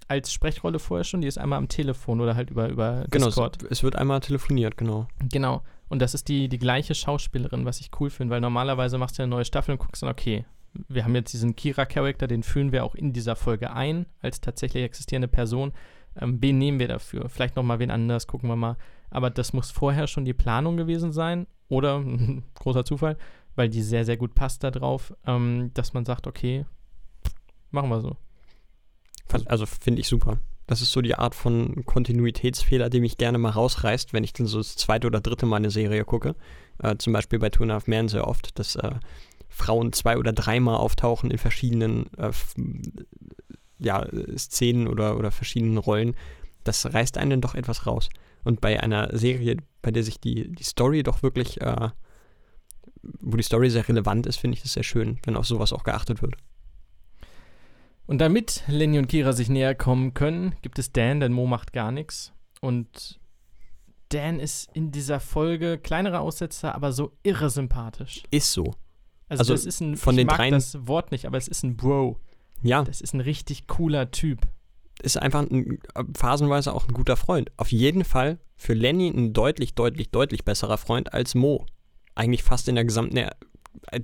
als 0.07 0.31
Sprechrolle 0.31 0.79
vorher 0.79 1.03
schon, 1.03 1.21
die 1.21 1.27
ist 1.27 1.37
einmal 1.37 1.57
am 1.57 1.67
Telefon 1.67 2.21
oder 2.21 2.35
halt 2.35 2.49
über, 2.49 2.69
über 2.69 3.05
Genau, 3.09 3.27
es, 3.27 3.35
Discord. 3.35 3.63
es 3.69 3.83
wird 3.83 3.95
einmal 3.95 4.19
telefoniert, 4.21 4.77
genau. 4.77 5.07
Genau. 5.31 5.63
Und 5.89 6.01
das 6.01 6.13
ist 6.13 6.27
die, 6.27 6.49
die 6.49 6.59
gleiche 6.59 6.95
Schauspielerin, 6.95 7.65
was 7.65 7.79
ich 7.79 7.89
cool 7.99 8.09
finde, 8.09 8.33
weil 8.33 8.41
normalerweise 8.41 8.97
machst 8.97 9.17
du 9.17 9.23
eine 9.23 9.29
neue 9.29 9.45
Staffel 9.45 9.71
und 9.71 9.79
guckst 9.79 10.03
dann, 10.03 10.09
okay, 10.09 10.45
wir 10.87 11.03
haben 11.03 11.15
jetzt 11.15 11.33
diesen 11.33 11.55
Kira-Charakter, 11.55 12.27
den 12.27 12.43
führen 12.43 12.71
wir 12.71 12.83
auch 12.83 12.95
in 12.95 13.11
dieser 13.13 13.35
Folge 13.35 13.71
ein, 13.71 14.05
als 14.21 14.39
tatsächlich 14.41 14.83
existierende 14.83 15.27
Person. 15.27 15.73
Ähm, 16.19 16.37
wen 16.41 16.57
nehmen 16.57 16.79
wir 16.79 16.87
dafür? 16.87 17.29
Vielleicht 17.29 17.55
nochmal 17.55 17.79
wen 17.79 17.91
anders, 17.91 18.27
gucken 18.27 18.49
wir 18.49 18.55
mal. 18.55 18.77
Aber 19.09 19.29
das 19.29 19.53
muss 19.53 19.71
vorher 19.71 20.07
schon 20.07 20.25
die 20.25 20.33
Planung 20.33 20.77
gewesen 20.77 21.11
sein 21.11 21.47
oder, 21.69 22.03
großer 22.55 22.85
Zufall, 22.85 23.17
weil 23.55 23.69
die 23.69 23.81
sehr, 23.81 24.05
sehr 24.05 24.17
gut 24.17 24.35
passt 24.35 24.63
da 24.63 24.71
drauf, 24.71 25.13
ähm, 25.25 25.71
dass 25.73 25.93
man 25.93 26.05
sagt, 26.05 26.27
okay, 26.27 26.65
machen 27.71 27.89
wir 27.89 28.01
so. 28.01 28.15
Also 29.45 29.65
finde 29.65 30.01
ich 30.01 30.07
super. 30.07 30.39
Das 30.67 30.81
ist 30.81 30.91
so 30.91 31.01
die 31.01 31.15
Art 31.15 31.33
von 31.33 31.85
Kontinuitätsfehler, 31.85 32.89
die 32.89 32.99
mich 32.99 33.17
gerne 33.17 33.37
mal 33.37 33.51
rausreißt, 33.51 34.13
wenn 34.13 34.23
ich 34.23 34.33
dann 34.33 34.47
so 34.47 34.57
das 34.57 34.75
zweite 34.75 35.07
oder 35.07 35.21
dritte 35.21 35.45
Mal 35.45 35.57
eine 35.57 35.69
Serie 35.69 36.03
gucke. 36.03 36.35
Äh, 36.79 36.97
zum 36.97 37.13
Beispiel 37.13 37.39
bei 37.39 37.49
Two 37.49 37.63
and 37.63 37.71
a 37.71 37.79
Men 37.85 38.09
sehr 38.09 38.27
oft, 38.27 38.59
dass 38.59 38.75
äh, 38.75 38.95
Frauen 39.49 39.93
zwei 39.93 40.17
oder 40.17 40.33
dreimal 40.33 40.75
auftauchen 40.75 41.31
in 41.31 41.37
verschiedenen 41.37 42.13
äh, 42.17 42.31
ja, 43.79 44.05
Szenen 44.37 44.87
oder, 44.87 45.17
oder 45.17 45.31
verschiedenen 45.31 45.77
Rollen. 45.77 46.15
Das 46.63 46.93
reißt 46.93 47.17
einen 47.17 47.29
dann 47.31 47.41
doch 47.41 47.55
etwas 47.55 47.87
raus. 47.87 48.09
Und 48.43 48.61
bei 48.61 48.81
einer 48.81 49.15
Serie, 49.17 49.57
bei 49.81 49.91
der 49.91 50.03
sich 50.03 50.19
die, 50.19 50.49
die 50.51 50.63
Story 50.63 51.03
doch 51.03 51.21
wirklich, 51.23 51.59
äh, 51.61 51.89
wo 53.01 53.37
die 53.37 53.43
Story 53.43 53.69
sehr 53.69 53.87
relevant 53.87 54.25
ist, 54.25 54.37
finde 54.37 54.55
ich 54.55 54.63
das 54.63 54.73
sehr 54.73 54.83
schön, 54.83 55.19
wenn 55.25 55.35
auf 55.35 55.45
sowas 55.47 55.73
auch 55.73 55.83
geachtet 55.83 56.21
wird. 56.21 56.35
Und 58.05 58.19
damit 58.19 58.63
Lenny 58.67 58.99
und 58.99 59.07
Kira 59.07 59.33
sich 59.33 59.49
näher 59.49 59.75
kommen 59.75 60.13
können, 60.13 60.55
gibt 60.61 60.79
es 60.79 60.91
Dan, 60.93 61.19
denn 61.19 61.33
Mo 61.33 61.45
macht 61.45 61.73
gar 61.73 61.91
nichts. 61.91 62.31
Und 62.61 63.19
Dan 64.09 64.39
ist 64.39 64.69
in 64.73 64.91
dieser 64.91 65.19
Folge 65.19 65.77
kleinerer 65.77 66.21
Aussetzer, 66.21 66.73
aber 66.73 66.93
so 66.93 67.11
irre 67.23 67.49
sympathisch. 67.49 68.23
Ist 68.31 68.53
so. 68.53 68.73
Also, 69.27 69.41
Also 69.41 69.53
das 69.53 69.65
ist 69.65 69.81
ein, 69.81 69.97
von 69.97 70.13
ich 70.15 70.19
den 70.21 70.27
mag 70.27 70.37
dreien- 70.37 70.51
das 70.53 70.87
Wort 70.87 71.11
nicht, 71.11 71.25
aber 71.25 71.37
es 71.37 71.49
ist 71.49 71.63
ein 71.63 71.75
Bro. 71.75 72.17
Ja, 72.63 72.83
Das 72.83 73.01
ist 73.01 73.13
ein 73.13 73.19
richtig 73.19 73.67
cooler 73.67 74.09
Typ. 74.11 74.47
Ist 75.01 75.17
einfach 75.17 75.41
ein, 75.41 75.79
phasenweise 76.15 76.73
auch 76.73 76.87
ein 76.87 76.93
guter 76.93 77.17
Freund. 77.17 77.51
Auf 77.57 77.71
jeden 77.71 78.03
Fall 78.03 78.39
für 78.55 78.73
Lenny 78.73 79.09
ein 79.09 79.33
deutlich, 79.33 79.75
deutlich, 79.75 80.09
deutlich 80.09 80.43
besserer 80.45 80.77
Freund 80.77 81.13
als 81.13 81.35
Mo. 81.35 81.65
Eigentlich 82.15 82.43
fast 82.43 82.67
in 82.67 82.75
der 82.75 82.85
gesamten, 82.85 83.17
äh, 83.17 83.29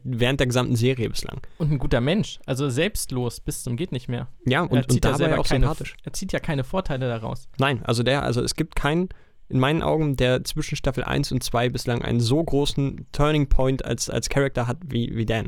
während 0.03 0.39
der 0.39 0.47
gesamten 0.47 0.75
Serie 0.75 1.09
bislang. 1.09 1.41
Und 1.57 1.71
ein 1.71 1.79
guter 1.79 2.01
Mensch. 2.01 2.39
Also 2.45 2.69
selbstlos 2.69 3.39
bis 3.39 3.63
zum 3.63 3.75
geht 3.75 3.91
nicht 3.91 4.07
mehr. 4.07 4.27
Ja, 4.45 4.59
er, 4.59 4.71
und, 4.71 4.77
und 4.77 4.91
zieht 4.91 5.03
ja 5.03 5.11
dabei 5.11 5.17
selber 5.17 5.39
auch 5.39 5.47
keine, 5.47 5.65
sympathisch. 5.65 5.95
er 6.03 6.13
zieht 6.13 6.31
ja 6.31 6.39
keine 6.39 6.63
Vorteile 6.63 7.07
daraus. 7.07 7.47
Nein, 7.57 7.83
also 7.83 8.03
der, 8.03 8.23
also 8.23 8.41
es 8.41 8.55
gibt 8.55 8.75
keinen, 8.75 9.09
in 9.49 9.59
meinen 9.59 9.81
Augen, 9.81 10.15
der 10.15 10.43
zwischen 10.43 10.75
Staffel 10.75 11.03
1 11.03 11.31
und 11.31 11.43
2 11.43 11.69
bislang 11.69 12.01
einen 12.01 12.19
so 12.19 12.43
großen 12.43 13.07
Turning 13.11 13.49
Point 13.49 13.83
als, 13.83 14.09
als 14.09 14.29
Charakter 14.29 14.67
hat 14.67 14.77
wie, 14.85 15.15
wie 15.15 15.25
Dan. 15.25 15.45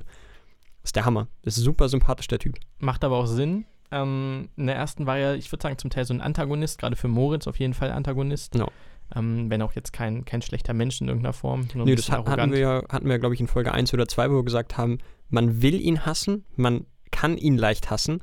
Das 0.81 0.89
ist 0.89 0.95
der 0.95 1.05
Hammer. 1.05 1.27
Ist 1.43 1.55
super 1.55 1.89
sympathisch, 1.89 2.27
der 2.27 2.39
Typ. 2.39 2.57
Macht 2.79 3.03
aber 3.03 3.17
auch 3.17 3.25
Sinn. 3.25 3.65
Ähm, 3.95 4.49
in 4.57 4.67
der 4.67 4.75
ersten 4.75 5.05
war 5.05 5.17
er, 5.17 5.35
ich 5.35 5.49
würde 5.51 5.63
sagen, 5.63 5.77
zum 5.77 5.89
Teil 5.89 6.03
so 6.03 6.13
ein 6.13 6.19
Antagonist, 6.19 6.79
gerade 6.79 6.97
für 6.97 7.07
Moritz 7.07 7.47
auf 7.47 7.57
jeden 7.59 7.73
Fall 7.73 7.91
Antagonist. 7.91 8.55
Ja. 8.55 8.67
Ähm, 9.15 9.49
wenn 9.49 9.61
auch 9.61 9.73
jetzt 9.73 9.93
kein, 9.93 10.25
kein 10.25 10.41
schlechter 10.41 10.73
Mensch 10.73 10.99
in 10.99 11.07
irgendeiner 11.07 11.31
Form. 11.33 11.67
Nur 11.73 11.85
Nee, 11.85 11.95
das 11.95 12.11
hat, 12.11 12.27
hatten 12.27 12.51
wir 12.51 12.59
ja, 12.59 12.83
hatten 12.89 13.07
wir, 13.07 13.19
glaube 13.19 13.35
ich, 13.35 13.39
in 13.41 13.47
Folge 13.47 13.71
1 13.71 13.93
oder 13.93 14.07
2, 14.07 14.31
wo 14.31 14.35
wir 14.35 14.43
gesagt 14.43 14.77
haben, 14.77 14.97
man 15.29 15.61
will 15.61 15.79
ihn 15.79 16.05
hassen, 16.05 16.43
man 16.55 16.85
kann 17.11 17.37
ihn 17.37 17.57
leicht 17.57 17.89
hassen, 17.89 18.21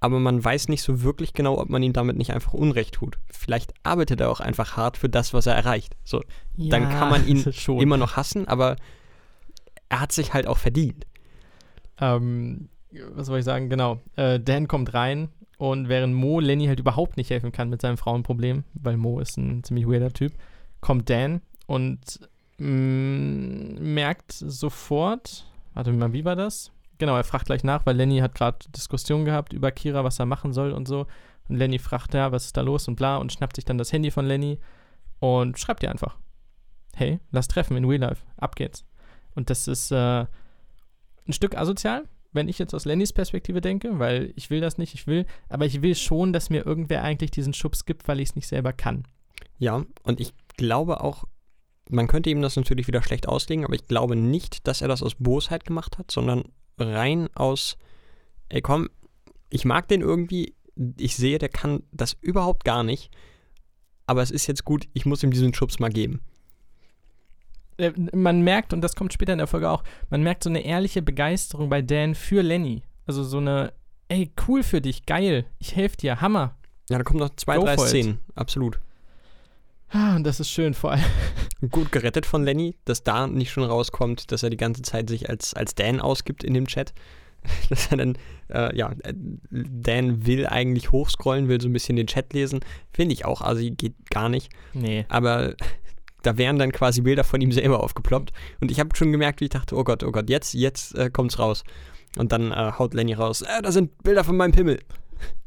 aber 0.00 0.18
man 0.18 0.44
weiß 0.44 0.68
nicht 0.68 0.82
so 0.82 1.02
wirklich 1.02 1.32
genau, 1.32 1.58
ob 1.58 1.70
man 1.70 1.82
ihm 1.82 1.92
damit 1.94 2.16
nicht 2.16 2.34
einfach 2.34 2.52
Unrecht 2.52 2.94
tut. 2.94 3.18
Vielleicht 3.30 3.72
arbeitet 3.84 4.20
er 4.20 4.30
auch 4.30 4.40
einfach 4.40 4.76
hart 4.76 4.98
für 4.98 5.08
das, 5.08 5.32
was 5.32 5.46
er 5.46 5.54
erreicht. 5.54 5.96
So, 6.04 6.22
dann 6.56 6.82
Ja, 6.82 6.90
kann 6.90 7.08
man 7.08 7.26
ihn 7.26 7.42
immer 7.80 7.96
noch 7.96 8.16
hassen, 8.16 8.46
aber 8.48 8.76
er 9.88 10.00
hat 10.00 10.12
sich 10.12 10.34
halt 10.34 10.46
auch 10.46 10.58
verdient. 10.58 11.06
Ähm, 12.00 12.68
was 13.14 13.26
soll 13.26 13.38
ich 13.38 13.44
sagen? 13.44 13.68
Genau. 13.68 14.00
Äh, 14.16 14.40
Dan 14.40 14.68
kommt 14.68 14.94
rein 14.94 15.28
und 15.58 15.88
während 15.88 16.14
Mo 16.14 16.40
Lenny 16.40 16.66
halt 16.66 16.80
überhaupt 16.80 17.16
nicht 17.16 17.30
helfen 17.30 17.52
kann 17.52 17.70
mit 17.70 17.80
seinem 17.80 17.96
Frauenproblem, 17.96 18.64
weil 18.74 18.96
Mo 18.96 19.20
ist 19.20 19.36
ein 19.36 19.64
ziemlich 19.64 19.86
weirder 19.86 20.12
Typ, 20.12 20.32
kommt 20.80 21.08
Dan 21.08 21.40
und 21.66 22.20
mh, 22.58 22.68
mm, 22.68 23.94
merkt 23.94 24.32
sofort, 24.32 25.46
warte 25.74 25.92
mal, 25.92 26.12
wie 26.12 26.24
war 26.24 26.36
das? 26.36 26.72
Genau, 26.98 27.16
er 27.16 27.24
fragt 27.24 27.46
gleich 27.46 27.64
nach, 27.64 27.84
weil 27.84 27.96
Lenny 27.96 28.18
hat 28.18 28.34
gerade 28.34 28.58
Diskussion 28.74 29.24
gehabt 29.24 29.52
über 29.52 29.70
Kira, 29.70 30.04
was 30.04 30.18
er 30.18 30.26
machen 30.26 30.52
soll 30.52 30.72
und 30.72 30.88
so. 30.88 31.06
Und 31.48 31.56
Lenny 31.56 31.78
fragt 31.78 32.14
ja, 32.14 32.32
was 32.32 32.46
ist 32.46 32.56
da 32.56 32.62
los 32.62 32.88
und 32.88 32.96
bla 32.96 33.18
und 33.18 33.32
schnappt 33.32 33.56
sich 33.56 33.64
dann 33.64 33.78
das 33.78 33.92
Handy 33.92 34.10
von 34.10 34.26
Lenny 34.26 34.58
und 35.20 35.58
schreibt 35.58 35.82
ihr 35.82 35.90
einfach. 35.90 36.16
Hey, 36.94 37.20
lass 37.30 37.48
treffen 37.48 37.76
in 37.76 37.84
Real 37.84 38.00
Life. 38.00 38.24
Ab 38.38 38.56
geht's. 38.56 38.84
Und 39.34 39.50
das 39.50 39.68
ist 39.68 39.92
äh, 39.92 40.20
ein 40.20 41.32
Stück 41.32 41.56
asozial, 41.56 42.04
wenn 42.36 42.48
ich 42.48 42.58
jetzt 42.58 42.74
aus 42.74 42.84
Lennys 42.84 43.12
Perspektive 43.12 43.60
denke, 43.60 43.98
weil 43.98 44.32
ich 44.36 44.50
will 44.50 44.60
das 44.60 44.78
nicht, 44.78 44.94
ich 44.94 45.06
will, 45.06 45.26
aber 45.48 45.66
ich 45.66 45.82
will 45.82 45.94
schon, 45.94 46.32
dass 46.32 46.50
mir 46.50 46.64
irgendwer 46.64 47.02
eigentlich 47.02 47.32
diesen 47.32 47.54
Schubs 47.54 47.84
gibt, 47.84 48.06
weil 48.06 48.20
ich 48.20 48.30
es 48.30 48.36
nicht 48.36 48.46
selber 48.46 48.72
kann. 48.72 49.08
Ja, 49.58 49.84
und 50.02 50.20
ich 50.20 50.32
glaube 50.56 51.02
auch, 51.02 51.24
man 51.88 52.06
könnte 52.06 52.30
ihm 52.30 52.42
das 52.42 52.56
natürlich 52.56 52.86
wieder 52.86 53.02
schlecht 53.02 53.28
auslegen, 53.28 53.64
aber 53.64 53.74
ich 53.74 53.86
glaube 53.86 54.16
nicht, 54.16 54.66
dass 54.66 54.82
er 54.82 54.88
das 54.88 55.02
aus 55.02 55.14
Bosheit 55.16 55.64
gemacht 55.64 55.98
hat, 55.98 56.10
sondern 56.10 56.44
rein 56.78 57.28
aus, 57.34 57.76
ey 58.48 58.60
komm, 58.60 58.88
ich 59.50 59.64
mag 59.64 59.88
den 59.88 60.00
irgendwie, 60.00 60.54
ich 60.98 61.16
sehe, 61.16 61.38
der 61.38 61.48
kann 61.48 61.82
das 61.92 62.16
überhaupt 62.20 62.64
gar 62.64 62.82
nicht, 62.82 63.10
aber 64.06 64.22
es 64.22 64.30
ist 64.30 64.46
jetzt 64.46 64.64
gut, 64.64 64.88
ich 64.92 65.06
muss 65.06 65.22
ihm 65.22 65.30
diesen 65.30 65.54
Schubs 65.54 65.78
mal 65.78 65.90
geben. 65.90 66.20
Äh, 67.78 67.92
man 68.14 68.42
merkt, 68.42 68.72
und 68.72 68.80
das 68.80 68.94
kommt 68.94 69.12
später 69.12 69.32
in 69.32 69.38
der 69.38 69.46
Folge 69.46 69.70
auch, 69.70 69.82
man 70.10 70.22
merkt 70.22 70.44
so 70.44 70.50
eine 70.50 70.64
ehrliche 70.64 71.02
Begeisterung 71.02 71.68
bei 71.68 71.82
Dan 71.82 72.14
für 72.14 72.42
Lenny. 72.42 72.82
Also 73.06 73.24
so 73.24 73.38
eine, 73.38 73.72
ey, 74.08 74.32
cool 74.46 74.62
für 74.62 74.80
dich, 74.80 75.06
geil, 75.06 75.46
ich 75.58 75.76
helfe 75.76 75.96
dir, 75.96 76.20
Hammer. 76.20 76.56
Ja, 76.88 76.98
da 76.98 77.04
kommen 77.04 77.20
noch 77.20 77.34
zwei, 77.36 77.56
Go 77.56 77.64
drei 77.64 77.76
Szenen, 77.76 78.18
absolut. 78.34 78.78
Ah, 79.88 80.16
und 80.16 80.24
das 80.24 80.40
ist 80.40 80.50
schön 80.50 80.74
vor 80.74 80.92
allem. 80.92 81.04
Gut 81.70 81.92
gerettet 81.92 82.26
von 82.26 82.44
Lenny, 82.44 82.76
dass 82.84 83.04
da 83.04 83.26
nicht 83.26 83.50
schon 83.50 83.64
rauskommt, 83.64 84.32
dass 84.32 84.42
er 84.42 84.50
die 84.50 84.56
ganze 84.56 84.82
Zeit 84.82 85.08
sich 85.08 85.30
als, 85.30 85.54
als 85.54 85.74
Dan 85.74 86.00
ausgibt 86.00 86.42
in 86.42 86.54
dem 86.54 86.66
Chat. 86.66 86.92
dass 87.70 87.92
er 87.92 87.98
dann, 87.98 88.18
äh, 88.48 88.76
ja, 88.76 88.92
Dan 89.50 90.26
will 90.26 90.46
eigentlich 90.46 90.90
hochscrollen, 90.90 91.48
will 91.48 91.60
so 91.60 91.68
ein 91.68 91.72
bisschen 91.72 91.96
den 91.96 92.08
Chat 92.08 92.32
lesen. 92.32 92.60
Finde 92.92 93.12
ich 93.12 93.24
auch, 93.24 93.40
also 93.40 93.62
geht 93.62 93.94
gar 94.10 94.28
nicht. 94.28 94.50
Nee. 94.74 95.06
Aber 95.08 95.54
da 96.26 96.36
wären 96.36 96.58
dann 96.58 96.72
quasi 96.72 97.02
Bilder 97.02 97.24
von 97.24 97.40
ihm 97.40 97.52
selber 97.52 97.82
aufgeploppt. 97.82 98.32
Und 98.60 98.70
ich 98.70 98.80
habe 98.80 98.94
schon 98.96 99.12
gemerkt, 99.12 99.40
wie 99.40 99.44
ich 99.44 99.50
dachte, 99.50 99.76
oh 99.76 99.84
Gott, 99.84 100.02
oh 100.02 100.10
Gott, 100.10 100.28
jetzt, 100.28 100.54
jetzt 100.54 100.96
äh, 100.96 101.10
kommt's 101.10 101.38
raus. 101.38 101.64
Und 102.18 102.32
dann 102.32 102.50
äh, 102.50 102.72
haut 102.78 102.94
Lenny 102.94 103.14
raus, 103.14 103.42
äh, 103.42 103.62
da 103.62 103.70
sind 103.70 104.02
Bilder 104.02 104.24
von 104.24 104.36
meinem 104.36 104.52
Pimmel. 104.52 104.80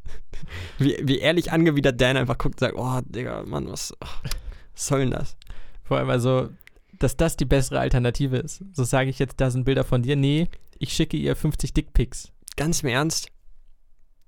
wie, 0.78 0.98
wie 1.04 1.20
ehrlich 1.20 1.52
angewidert 1.52 2.00
Dan 2.00 2.18
einfach 2.18 2.38
guckt 2.38 2.56
und 2.56 2.60
sagt, 2.60 2.76
oh, 2.78 3.02
Digga, 3.06 3.44
Mann, 3.44 3.68
was, 3.68 3.94
was 4.00 4.88
soll 4.88 5.00
denn 5.00 5.12
das? 5.12 5.36
Vor 5.84 5.98
allem 5.98 6.10
also, 6.10 6.50
dass 7.00 7.18
das 7.18 7.36
die 7.36 7.46
bessere 7.46 7.80
Alternative 7.80 8.38
ist. 8.38 8.64
So 8.74 8.84
sage 8.84 9.10
ich 9.10 9.20
jetzt, 9.20 9.42
da 9.42 9.52
sind 9.52 9.66
Bilder 9.66 9.84
von 9.84 10.04
dir. 10.04 10.16
Nee, 10.16 10.48
ich 10.78 10.94
schicke 10.94 11.18
ihr 11.18 11.36
50 11.36 11.74
Dickpics. 11.74 12.32
Ganz 12.56 12.84
im 12.84 12.90
Ernst, 12.90 13.30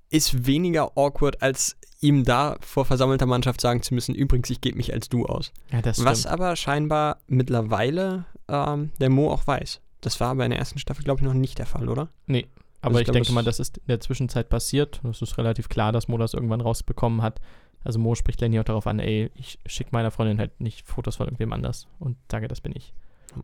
ist 0.10 0.46
weniger 0.46 0.98
awkward, 0.98 1.42
als 1.42 1.78
ihm 2.02 2.24
da 2.24 2.58
vor 2.62 2.86
versammelter 2.86 3.28
Mannschaft 3.28 3.62
sagen 3.62 3.82
zu 3.82 3.94
müssen, 3.94 4.16
übrigens, 4.16 4.50
ich 4.50 4.60
gebe 4.60 4.78
mich 4.78 4.92
als 4.94 5.08
du 5.08 5.26
aus. 5.26 5.54
Ja, 5.72 5.82
das 5.82 6.04
Was 6.04 6.26
aber 6.26 6.56
scheinbar 6.56 7.20
mittlerweile 7.28 8.26
ähm, 8.48 8.92
der 9.00 9.10
Mo 9.10 9.32
auch 9.32 9.46
weiß. 9.46 9.80
Das 10.02 10.20
war 10.20 10.30
aber 10.30 10.44
in 10.44 10.50
der 10.50 10.60
ersten 10.60 10.80
Staffel, 10.80 11.04
glaube 11.04 11.22
ich, 11.22 11.26
noch 11.26 11.36
nicht 11.36 11.60
der 11.60 11.68
Fall, 11.68 11.88
oder? 11.88 12.10
Nee, 12.26 12.48
aber 12.82 12.96
also 12.96 12.98
ich, 12.98 13.02
ich 13.02 13.06
glaub, 13.06 13.14
denke 13.14 13.32
mal, 13.34 13.44
das 13.44 13.60
ist 13.60 13.78
in 13.78 13.88
der 13.88 14.00
Zwischenzeit 14.00 14.50
passiert. 14.50 15.02
Es 15.10 15.22
ist 15.22 15.38
relativ 15.38 15.70
klar, 15.70 15.92
dass 15.92 16.08
Mo 16.08 16.18
das 16.18 16.34
irgendwann 16.34 16.62
rausbekommen 16.62 17.22
hat. 17.22 17.40
Also 17.84 18.00
Mo 18.00 18.16
spricht 18.16 18.42
Lenny 18.42 18.60
auch 18.60 18.64
darauf 18.64 18.88
an, 18.88 19.00
ey, 19.00 19.32
ich 19.36 19.60
schicke 19.66 19.92
meiner 19.92 20.12
Freundin 20.12 20.40
halt 20.40 20.60
nicht 20.60 20.88
Fotos 20.88 21.16
von 21.16 21.28
irgendwem 21.28 21.54
anders 21.54 21.88
und 22.00 22.18
sage, 22.32 22.48
das 22.48 22.62
bin 22.62 22.74
ich. 22.76 22.94
Hm. 23.34 23.44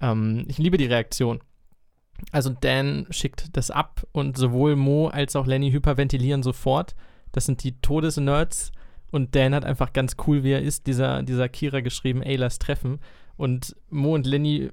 Ähm, 0.00 0.44
ich 0.48 0.58
liebe 0.58 0.78
die 0.78 0.86
Reaktion. 0.86 1.40
Also 2.32 2.50
Dan 2.50 3.06
schickt 3.10 3.56
das 3.56 3.70
ab 3.70 4.06
und 4.12 4.36
sowohl 4.36 4.76
Mo 4.76 5.08
als 5.08 5.36
auch 5.36 5.46
Lenny 5.46 5.70
hyperventilieren 5.70 6.42
sofort. 6.42 6.94
Das 7.32 7.46
sind 7.46 7.62
die 7.62 7.80
Todesnerds. 7.80 8.72
Und 9.10 9.34
Dan 9.34 9.54
hat 9.54 9.64
einfach 9.64 9.92
ganz 9.92 10.16
cool, 10.26 10.44
wie 10.44 10.52
er 10.52 10.62
ist, 10.62 10.86
dieser, 10.86 11.22
dieser 11.22 11.48
Kira 11.48 11.80
geschrieben, 11.80 12.22
ey, 12.22 12.36
lass 12.36 12.58
treffen. 12.58 13.00
Und 13.36 13.74
Mo 13.88 14.14
und 14.14 14.26
Lenny 14.26 14.70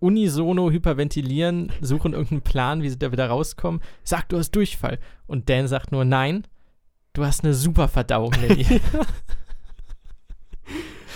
unisono 0.00 0.70
hyperventilieren, 0.70 1.72
suchen 1.80 2.12
irgendeinen 2.12 2.42
Plan, 2.42 2.82
wie 2.82 2.88
sie 2.88 2.98
da 2.98 3.12
wieder 3.12 3.28
rauskommen. 3.28 3.80
Sag, 4.02 4.28
du 4.28 4.38
hast 4.38 4.52
Durchfall. 4.52 4.98
Und 5.26 5.48
Dan 5.48 5.68
sagt 5.68 5.92
nur, 5.92 6.04
nein, 6.04 6.46
du 7.12 7.24
hast 7.24 7.44
eine 7.44 7.54
super 7.54 7.88
Verdauung, 7.88 8.32
Lenny. 8.32 8.64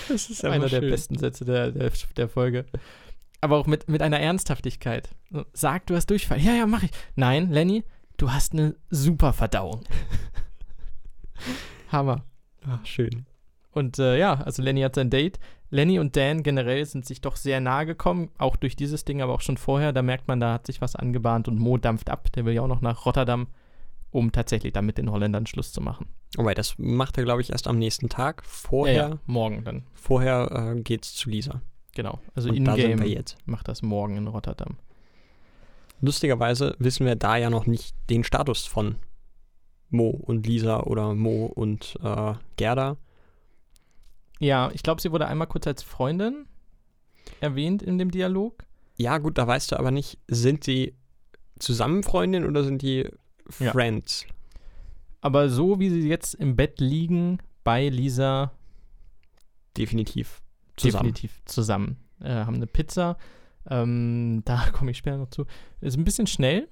das 0.08 0.30
ist 0.30 0.44
einer 0.44 0.68
schön. 0.68 0.82
der 0.82 0.90
besten 0.90 1.18
Sätze 1.18 1.44
der, 1.44 1.72
der, 1.72 1.90
der 2.16 2.28
Folge 2.28 2.66
aber 3.40 3.56
auch 3.56 3.66
mit, 3.66 3.88
mit 3.88 4.02
einer 4.02 4.20
Ernsthaftigkeit. 4.20 5.10
Sag, 5.52 5.86
du 5.86 5.96
hast 5.96 6.06
Durchfall. 6.10 6.40
Ja, 6.40 6.52
ja, 6.52 6.66
mach 6.66 6.82
ich. 6.82 6.90
Nein, 7.16 7.50
Lenny, 7.50 7.84
du 8.16 8.32
hast 8.32 8.52
eine 8.52 8.76
super 8.90 9.32
Verdauung. 9.32 9.84
Hammer. 11.92 12.24
Ach, 12.66 12.84
schön. 12.84 13.26
Und 13.72 13.98
äh, 13.98 14.18
ja, 14.18 14.34
also 14.34 14.62
Lenny 14.62 14.82
hat 14.82 14.94
sein 14.94 15.10
Date. 15.10 15.38
Lenny 15.70 16.00
und 16.00 16.16
Dan 16.16 16.42
generell 16.42 16.84
sind 16.84 17.06
sich 17.06 17.20
doch 17.20 17.36
sehr 17.36 17.60
nahe 17.60 17.86
gekommen, 17.86 18.30
auch 18.38 18.56
durch 18.56 18.74
dieses 18.74 19.04
Ding, 19.04 19.22
aber 19.22 19.32
auch 19.32 19.40
schon 19.40 19.56
vorher. 19.56 19.92
Da 19.92 20.02
merkt 20.02 20.26
man, 20.26 20.40
da 20.40 20.54
hat 20.54 20.66
sich 20.66 20.80
was 20.80 20.96
angebahnt 20.96 21.46
und 21.46 21.58
Mo 21.58 21.78
dampft 21.78 22.10
ab. 22.10 22.32
Der 22.32 22.44
will 22.44 22.54
ja 22.54 22.62
auch 22.62 22.68
noch 22.68 22.80
nach 22.80 23.06
Rotterdam, 23.06 23.46
um 24.10 24.32
tatsächlich 24.32 24.72
dann 24.72 24.86
mit 24.86 24.98
den 24.98 25.10
Holländern 25.10 25.46
Schluss 25.46 25.72
zu 25.72 25.80
machen. 25.80 26.08
Wobei, 26.36 26.54
das 26.54 26.74
macht 26.78 27.18
er, 27.18 27.24
glaube 27.24 27.40
ich, 27.40 27.50
erst 27.50 27.68
am 27.68 27.78
nächsten 27.78 28.08
Tag. 28.08 28.44
Vorher. 28.44 28.94
Ja, 28.94 29.08
ja, 29.10 29.18
morgen 29.26 29.62
dann. 29.62 29.84
Vorher 29.94 30.74
äh, 30.76 30.80
geht's 30.80 31.14
zu 31.14 31.30
Lisa. 31.30 31.62
Genau, 31.94 32.20
also 32.34 32.50
in-game 32.50 33.24
macht 33.46 33.68
das 33.68 33.82
morgen 33.82 34.16
in 34.16 34.28
Rotterdam. 34.28 34.76
Lustigerweise 36.00 36.76
wissen 36.78 37.04
wir 37.04 37.16
da 37.16 37.36
ja 37.36 37.50
noch 37.50 37.66
nicht 37.66 37.94
den 38.08 38.24
Status 38.24 38.66
von 38.66 38.96
Mo 39.90 40.08
und 40.08 40.46
Lisa 40.46 40.80
oder 40.80 41.14
Mo 41.14 41.46
und 41.46 41.98
äh, 42.02 42.34
Gerda. 42.56 42.96
Ja, 44.38 44.70
ich 44.72 44.82
glaube, 44.82 45.02
sie 45.02 45.12
wurde 45.12 45.26
einmal 45.26 45.46
kurz 45.46 45.66
als 45.66 45.82
Freundin 45.82 46.46
erwähnt 47.40 47.82
in 47.82 47.98
dem 47.98 48.10
Dialog. 48.10 48.64
Ja, 48.96 49.18
gut, 49.18 49.38
da 49.38 49.46
weißt 49.46 49.72
du 49.72 49.78
aber 49.78 49.90
nicht, 49.90 50.18
sind 50.28 50.66
die 50.66 50.94
zusammen 51.58 52.02
Freundin 52.02 52.44
oder 52.44 52.64
sind 52.64 52.82
die 52.82 53.08
Friends? 53.48 54.24
Ja. 54.26 54.34
Aber 55.20 55.48
so 55.48 55.78
wie 55.78 55.90
sie 55.90 56.08
jetzt 56.08 56.34
im 56.34 56.56
Bett 56.56 56.80
liegen 56.80 57.38
bei 57.64 57.88
Lisa. 57.88 58.52
Definitiv 59.76 60.42
zusammen. 60.76 61.12
definitiv 61.12 61.42
zusammen. 61.44 61.96
Äh, 62.20 62.30
haben 62.30 62.56
eine 62.56 62.66
Pizza. 62.66 63.16
Ähm, 63.68 64.42
da 64.44 64.70
komme 64.72 64.90
ich 64.90 64.98
später 64.98 65.18
noch 65.18 65.30
zu. 65.30 65.46
Ist 65.80 65.96
ein 65.96 66.04
bisschen 66.04 66.26
schnell, 66.26 66.68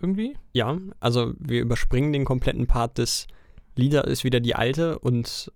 irgendwie. 0.00 0.36
Ja, 0.52 0.78
also 1.00 1.32
wir 1.38 1.60
überspringen 1.60 2.12
den 2.12 2.24
kompletten 2.24 2.66
Part 2.66 2.98
des 2.98 3.26
Lieder 3.76 4.06
ist 4.06 4.24
wieder 4.24 4.40
die 4.40 4.54
alte 4.54 4.98
und 4.98 5.52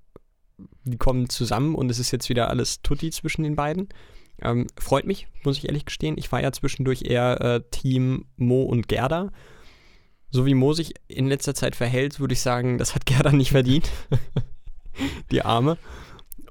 die 0.84 0.96
kommen 0.96 1.28
zusammen 1.28 1.74
und 1.74 1.90
es 1.90 1.98
ist 1.98 2.10
jetzt 2.10 2.28
wieder 2.28 2.48
alles 2.48 2.80
Tutti 2.82 3.10
zwischen 3.10 3.42
den 3.42 3.56
beiden. 3.56 3.88
Ähm, 4.40 4.66
freut 4.78 5.06
mich, 5.06 5.28
muss 5.42 5.58
ich 5.58 5.66
ehrlich 5.66 5.84
gestehen. 5.84 6.16
Ich 6.18 6.30
war 6.32 6.42
ja 6.42 6.52
zwischendurch 6.52 7.02
eher 7.02 7.40
äh, 7.40 7.60
Team 7.70 8.26
Mo 8.36 8.62
und 8.62 8.88
Gerda. 8.88 9.30
So 10.30 10.46
wie 10.46 10.54
Mo 10.54 10.72
sich 10.72 10.94
in 11.06 11.26
letzter 11.26 11.54
Zeit 11.54 11.76
verhält, 11.76 12.18
würde 12.18 12.34
ich 12.34 12.40
sagen, 12.40 12.78
das 12.78 12.94
hat 12.94 13.06
Gerda 13.06 13.32
nicht 13.32 13.50
verdient. 13.50 13.90
die 15.30 15.42
Arme. 15.42 15.78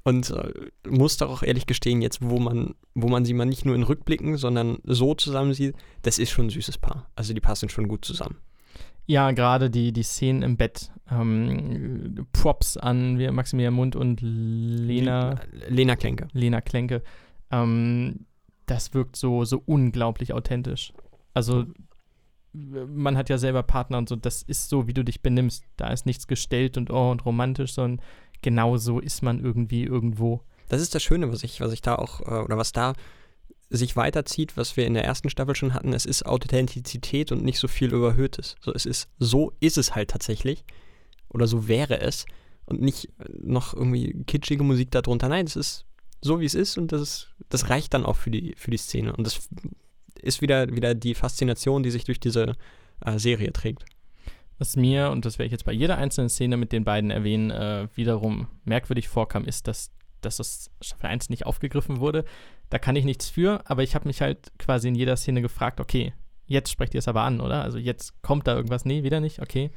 Und 0.04 0.30
äh, 0.30 0.52
muss 0.86 1.16
doch 1.16 1.30
auch 1.30 1.42
ehrlich 1.42 1.66
gestehen, 1.66 2.02
jetzt, 2.02 2.18
wo 2.22 2.38
man, 2.38 2.74
wo 2.94 3.08
man 3.08 3.24
sie 3.24 3.32
mal 3.32 3.46
nicht 3.46 3.64
nur 3.64 3.74
in 3.74 3.82
Rückblicken, 3.82 4.36
sondern 4.36 4.78
so 4.84 5.14
zusammen 5.14 5.54
sieht, 5.54 5.74
das 6.02 6.18
ist 6.18 6.30
schon 6.30 6.46
ein 6.46 6.50
süßes 6.50 6.78
Paar. 6.78 7.10
Also 7.16 7.32
die 7.32 7.40
passen 7.40 7.70
schon 7.70 7.88
gut 7.88 8.04
zusammen. 8.04 8.36
Ja, 9.06 9.30
gerade 9.32 9.70
die, 9.70 9.92
die 9.92 10.02
Szenen 10.02 10.42
im 10.42 10.56
Bett. 10.56 10.90
Ähm, 11.10 12.26
Props 12.32 12.76
an 12.76 13.16
Maximilian 13.34 13.74
Mund 13.74 13.96
und 13.96 14.20
Lena. 14.22 15.40
Lena 15.68 15.96
Klenke. 15.96 16.28
Lena 16.32 16.60
Klenke. 16.60 17.02
Ähm, 17.50 18.26
das 18.66 18.94
wirkt 18.94 19.16
so, 19.16 19.44
so 19.44 19.62
unglaublich 19.64 20.32
authentisch. 20.32 20.92
Also, 21.34 21.66
man 22.52 23.16
hat 23.16 23.28
ja 23.28 23.36
selber 23.36 23.62
Partner 23.62 23.98
und 23.98 24.08
so, 24.08 24.16
das 24.16 24.42
ist 24.42 24.68
so, 24.68 24.86
wie 24.86 24.94
du 24.94 25.04
dich 25.04 25.22
benimmst. 25.22 25.64
Da 25.76 25.88
ist 25.88 26.06
nichts 26.06 26.26
gestellt 26.26 26.76
und 26.76 26.90
oh 26.90 27.10
und 27.10 27.24
romantisch, 27.26 27.74
sondern 27.74 28.04
genau 28.44 28.76
so 28.76 29.00
ist 29.00 29.22
man 29.22 29.42
irgendwie 29.42 29.84
irgendwo. 29.84 30.42
Das 30.68 30.80
ist 30.80 30.94
das 30.94 31.02
Schöne, 31.02 31.32
was 31.32 31.42
ich, 31.42 31.60
was 31.60 31.72
ich 31.72 31.82
da 31.82 31.96
auch, 31.96 32.20
äh, 32.20 32.44
oder 32.44 32.56
was 32.56 32.72
da 32.72 32.92
sich 33.70 33.96
weiterzieht, 33.96 34.56
was 34.56 34.76
wir 34.76 34.86
in 34.86 34.94
der 34.94 35.04
ersten 35.04 35.30
Staffel 35.30 35.56
schon 35.56 35.72
hatten. 35.72 35.94
Es 35.94 36.04
ist 36.04 36.26
Authentizität 36.26 37.32
und 37.32 37.42
nicht 37.42 37.58
so 37.58 37.66
viel 37.66 37.92
Überhöhtes. 37.92 38.56
So, 38.60 38.72
es 38.72 38.86
ist, 38.86 39.08
so 39.18 39.52
ist 39.60 39.78
es 39.78 39.94
halt 39.94 40.10
tatsächlich. 40.10 40.64
Oder 41.30 41.46
so 41.46 41.66
wäre 41.66 42.00
es. 42.00 42.26
Und 42.66 42.82
nicht 42.82 43.08
noch 43.40 43.74
irgendwie 43.74 44.22
kitschige 44.26 44.62
Musik 44.62 44.90
darunter. 44.90 45.28
Nein, 45.28 45.46
es 45.46 45.56
ist 45.56 45.86
so, 46.20 46.40
wie 46.40 46.44
es 46.44 46.54
ist 46.54 46.78
und 46.78 46.92
das, 46.92 47.00
ist, 47.00 47.34
das 47.48 47.70
reicht 47.70 47.94
dann 47.94 48.04
auch 48.04 48.16
für 48.16 48.30
die, 48.30 48.54
für 48.56 48.70
die 48.70 48.76
Szene. 48.76 49.16
Und 49.16 49.26
das 49.26 49.48
ist 50.20 50.42
wieder, 50.42 50.68
wieder 50.68 50.94
die 50.94 51.14
Faszination, 51.14 51.82
die 51.82 51.90
sich 51.90 52.04
durch 52.04 52.20
diese 52.20 52.52
äh, 53.00 53.18
Serie 53.18 53.52
trägt. 53.52 53.84
Was 54.58 54.76
mir, 54.76 55.10
und 55.10 55.24
das 55.24 55.38
werde 55.38 55.46
ich 55.46 55.52
jetzt 55.52 55.64
bei 55.64 55.72
jeder 55.72 55.98
einzelnen 55.98 56.28
Szene 56.28 56.56
mit 56.56 56.72
den 56.72 56.84
beiden 56.84 57.10
erwähnen, 57.10 57.50
äh, 57.50 57.88
wiederum 57.94 58.48
merkwürdig 58.64 59.08
vorkam, 59.08 59.44
ist, 59.44 59.66
dass, 59.66 59.90
dass 60.20 60.36
das 60.36 60.70
Staffel 60.80 61.06
1 61.06 61.28
nicht 61.28 61.46
aufgegriffen 61.46 61.98
wurde. 61.98 62.24
Da 62.70 62.78
kann 62.78 62.96
ich 62.96 63.04
nichts 63.04 63.28
für, 63.28 63.68
aber 63.68 63.82
ich 63.82 63.94
habe 63.94 64.06
mich 64.06 64.20
halt 64.20 64.52
quasi 64.58 64.88
in 64.88 64.94
jeder 64.94 65.16
Szene 65.16 65.42
gefragt, 65.42 65.80
okay, 65.80 66.12
jetzt 66.46 66.70
sprecht 66.70 66.94
ihr 66.94 66.98
es 66.98 67.08
aber 67.08 67.22
an, 67.22 67.40
oder? 67.40 67.62
Also 67.62 67.78
jetzt 67.78 68.20
kommt 68.22 68.46
da 68.46 68.54
irgendwas, 68.54 68.84
nee, 68.84 69.02
wieder 69.02 69.20
nicht, 69.20 69.40
okay. 69.40 69.70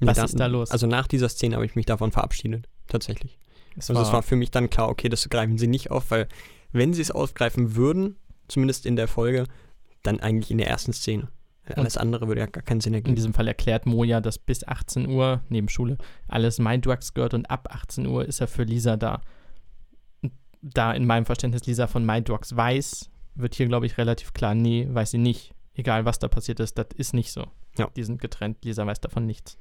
Was 0.00 0.16
Ja, 0.16 0.24
ist 0.24 0.40
da 0.40 0.46
los? 0.46 0.70
Also 0.70 0.86
nach 0.86 1.06
dieser 1.06 1.28
Szene 1.28 1.56
habe 1.56 1.66
ich 1.66 1.74
mich 1.74 1.86
davon 1.86 2.12
verabschiedet, 2.12 2.68
tatsächlich. 2.86 3.38
es 3.76 3.90
Also 3.90 4.02
es 4.02 4.12
war 4.12 4.22
für 4.22 4.36
mich 4.36 4.50
dann 4.50 4.70
klar, 4.70 4.88
okay, 4.88 5.08
das 5.08 5.28
greifen 5.28 5.58
sie 5.58 5.66
nicht 5.66 5.90
auf, 5.90 6.10
weil 6.10 6.28
wenn 6.72 6.94
sie 6.94 7.02
es 7.02 7.10
aufgreifen 7.10 7.76
würden, 7.76 8.16
zumindest 8.48 8.86
in 8.86 8.96
der 8.96 9.08
Folge, 9.08 9.44
dann 10.02 10.20
eigentlich 10.20 10.50
in 10.50 10.58
der 10.58 10.68
ersten 10.68 10.92
Szene. 10.92 11.28
Alles 11.76 11.96
andere 11.96 12.26
würde 12.26 12.40
ja 12.40 12.46
gar 12.46 12.62
keinen 12.62 12.80
Sinn 12.80 12.94
in 12.94 12.98
ergeben. 12.98 13.14
diesem 13.14 13.34
Fall 13.34 13.46
erklärt 13.46 13.86
Moja, 13.86 14.20
dass 14.20 14.38
bis 14.38 14.66
18 14.66 15.08
Uhr 15.08 15.42
neben 15.48 15.68
Schule 15.68 15.98
alles 16.26 16.58
Minddrugs 16.58 17.14
gehört 17.14 17.34
und 17.34 17.48
ab 17.50 17.68
18 17.70 18.06
Uhr 18.06 18.24
ist 18.24 18.40
er 18.40 18.48
für 18.48 18.64
Lisa 18.64 18.96
da. 18.96 19.20
Und 20.22 20.32
Da 20.62 20.92
in 20.92 21.06
meinem 21.06 21.26
Verständnis 21.26 21.66
Lisa 21.66 21.86
von 21.86 22.04
Minddrugs 22.04 22.56
weiß, 22.56 23.10
wird 23.36 23.54
hier, 23.54 23.66
glaube 23.66 23.86
ich, 23.86 23.98
relativ 23.98 24.32
klar, 24.32 24.54
nee, 24.54 24.88
weiß 24.90 25.12
sie 25.12 25.18
nicht. 25.18 25.54
Egal, 25.74 26.04
was 26.04 26.18
da 26.18 26.28
passiert 26.28 26.60
ist, 26.60 26.76
das 26.76 26.88
ist 26.96 27.14
nicht 27.14 27.32
so. 27.32 27.46
Ja. 27.78 27.88
Die 27.94 28.02
sind 28.02 28.20
getrennt, 28.20 28.64
Lisa 28.64 28.84
weiß 28.86 29.00
davon 29.00 29.26
nichts. 29.26 29.56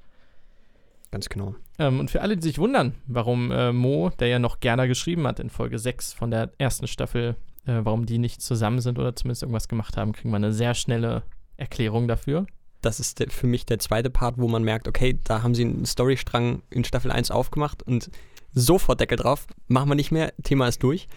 Ganz 1.11 1.29
genau. 1.29 1.55
Ähm, 1.79 1.99
und 1.99 2.11
für 2.11 2.21
alle, 2.21 2.37
die 2.37 2.47
sich 2.47 2.59
wundern, 2.59 2.95
warum 3.07 3.51
äh, 3.51 3.71
Mo, 3.71 4.11
der 4.19 4.27
ja 4.27 4.39
noch 4.39 4.59
Gerda 4.59 4.85
geschrieben 4.85 5.25
hat 5.27 5.39
in 5.39 5.49
Folge 5.49 5.79
6 5.79 6.13
von 6.13 6.29
der 6.31 6.51
ersten 6.57 6.87
Staffel, 6.87 7.35
äh, 7.65 7.79
warum 7.83 8.05
die 8.05 8.19
nicht 8.19 8.41
zusammen 8.41 8.79
sind 8.79 8.99
oder 8.99 9.15
zumindest 9.15 9.43
irgendwas 9.43 9.67
gemacht 9.67 9.97
haben, 9.97 10.11
kriegen 10.11 10.29
wir 10.29 10.35
eine 10.35 10.53
sehr 10.53 10.73
schnelle 10.73 11.23
Erklärung 11.59 12.07
dafür. 12.07 12.45
Das 12.81 12.99
ist 12.99 13.19
der, 13.19 13.29
für 13.29 13.47
mich 13.47 13.65
der 13.65 13.79
zweite 13.79 14.09
Part, 14.09 14.37
wo 14.37 14.47
man 14.47 14.63
merkt, 14.63 14.87
okay, 14.87 15.19
da 15.23 15.43
haben 15.43 15.53
sie 15.53 15.63
einen 15.63 15.85
Storystrang 15.85 16.61
in 16.69 16.83
Staffel 16.83 17.11
1 17.11 17.29
aufgemacht 17.31 17.83
und 17.83 18.09
sofort 18.53 18.99
Deckel 18.99 19.17
drauf, 19.17 19.47
machen 19.67 19.89
wir 19.89 19.95
nicht 19.95 20.11
mehr, 20.11 20.33
Thema 20.43 20.67
ist 20.67 20.81
durch. 20.81 21.07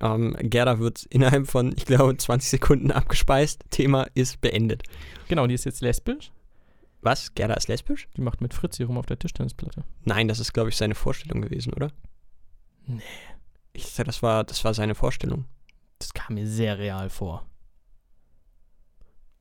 Ähm, 0.00 0.36
Gerda 0.40 0.78
wird 0.78 1.04
innerhalb 1.10 1.46
von, 1.46 1.72
ich 1.76 1.84
glaube, 1.84 2.16
20 2.16 2.50
Sekunden 2.50 2.90
abgespeist, 2.90 3.64
Thema 3.70 4.06
ist 4.14 4.40
beendet. 4.40 4.82
Genau, 5.28 5.46
die 5.46 5.54
ist 5.54 5.64
jetzt 5.64 5.80
lesbisch. 5.80 6.32
Was? 7.00 7.34
Gerda 7.34 7.54
ist 7.54 7.68
lesbisch? 7.68 8.08
Die 8.16 8.22
macht 8.22 8.40
mit 8.40 8.54
Fritzi 8.54 8.82
rum 8.82 8.96
auf 8.96 9.06
der 9.06 9.18
Tischtennisplatte. 9.18 9.84
Nein, 10.04 10.26
das 10.26 10.40
ist, 10.40 10.54
glaube 10.54 10.70
ich, 10.70 10.76
seine 10.76 10.94
Vorstellung 10.94 11.42
gewesen, 11.42 11.74
oder? 11.74 11.90
Nee. 12.86 13.02
Ich 13.74 13.90
dachte, 13.90 14.04
das 14.04 14.22
war, 14.22 14.44
das 14.44 14.64
war 14.64 14.72
seine 14.72 14.94
Vorstellung. 14.94 15.44
Das 15.98 16.14
kam 16.14 16.34
mir 16.34 16.46
sehr 16.46 16.78
real 16.78 17.10
vor. 17.10 17.46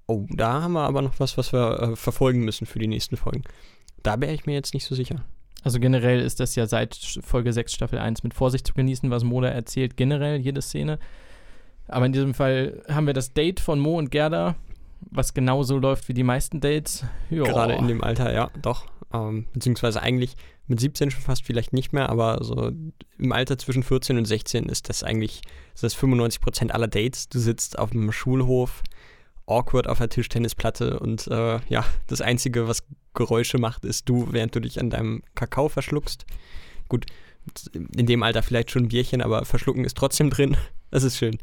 Oh, 0.08 0.26
da 0.30 0.62
haben 0.62 0.74
wir 0.74 0.82
aber 0.82 1.02
noch 1.02 1.20
was, 1.20 1.38
was 1.38 1.54
wir 1.54 1.80
äh, 1.80 1.96
verfolgen 1.96 2.44
müssen 2.44 2.66
für 2.66 2.80
die 2.80 2.88
nächsten 2.88 3.18
Folgen. 3.18 3.44
Da 4.02 4.20
wäre 4.20 4.34
ich 4.34 4.46
mir 4.46 4.54
jetzt 4.54 4.74
nicht 4.74 4.86
so 4.86 4.96
sicher. 4.96 5.24
Also 5.64 5.80
generell 5.80 6.20
ist 6.20 6.40
das 6.40 6.56
ja 6.56 6.66
seit 6.66 6.96
Folge 7.22 7.54
6 7.54 7.74
Staffel 7.74 7.98
1 7.98 8.24
mit 8.24 8.34
Vorsicht 8.34 8.68
zu 8.68 8.74
genießen, 8.74 9.10
was 9.10 9.24
Moda 9.24 9.48
erzählt, 9.48 9.96
generell 9.96 10.38
jede 10.38 10.62
Szene. 10.62 11.00
Aber 11.88 12.06
in 12.06 12.12
diesem 12.12 12.34
Fall 12.34 12.84
haben 12.90 13.08
wir 13.08 13.14
das 13.14 13.34
Date 13.34 13.62
von 13.62 13.80
Mo 13.80 13.98
und 13.98 14.12
Gerda, 14.12 14.56
was 15.12 15.34
genauso 15.34 15.78
läuft 15.78 16.10
wie 16.10 16.14
die 16.14 16.24
meisten 16.24 16.60
Dates. 16.60 17.06
Ja. 17.30 17.44
Gerade 17.44 17.74
in 17.74 17.88
dem 17.88 18.04
Alter, 18.04 18.34
ja, 18.34 18.50
doch. 18.62 18.88
Ähm, 19.14 19.48
beziehungsweise 19.54 20.02
eigentlich 20.02 20.36
mit 20.68 20.80
17 20.80 21.12
schon 21.12 21.22
fast 21.22 21.46
vielleicht 21.46 21.74
nicht 21.74 21.94
mehr, 21.94 22.10
aber 22.10 22.44
so 22.44 22.72
im 23.18 23.32
Alter 23.32 23.58
zwischen 23.58 23.84
14 23.84 24.18
und 24.18 24.26
16 24.26 24.66
ist 24.66 24.90
das 24.90 25.04
eigentlich 25.04 25.42
ist 25.76 25.84
das 25.84 25.96
95% 25.96 26.72
aller 26.72 26.88
Dates. 26.88 27.30
Du 27.30 27.40
sitzt 27.40 27.78
auf 27.78 27.92
dem 27.92 28.12
Schulhof, 28.12 28.82
awkward 29.46 29.88
auf 29.88 29.98
der 29.98 30.10
Tischtennisplatte 30.10 31.00
und 31.00 31.28
äh, 31.28 31.60
ja, 31.68 31.86
das 32.08 32.22
Einzige, 32.22 32.68
was 32.68 32.84
Geräusche 33.14 33.58
macht, 33.58 33.86
ist 33.86 34.10
du, 34.10 34.28
während 34.32 34.56
du 34.56 34.60
dich 34.60 34.80
an 34.80 34.90
deinem 34.90 35.24
Kakao 35.36 35.70
verschluckst. 35.70 36.26
Gut, 36.90 37.06
in 37.74 38.06
dem 38.06 38.24
Alter 38.24 38.44
vielleicht 38.44 38.72
schon 38.72 38.84
ein 38.84 38.90
Bierchen, 38.90 39.22
aber 39.22 39.46
verschlucken 39.46 39.86
ist 39.86 39.98
trotzdem 39.98 40.30
drin. 40.30 40.58
Das 40.92 41.04
ist 41.04 41.18
schön. 41.18 41.38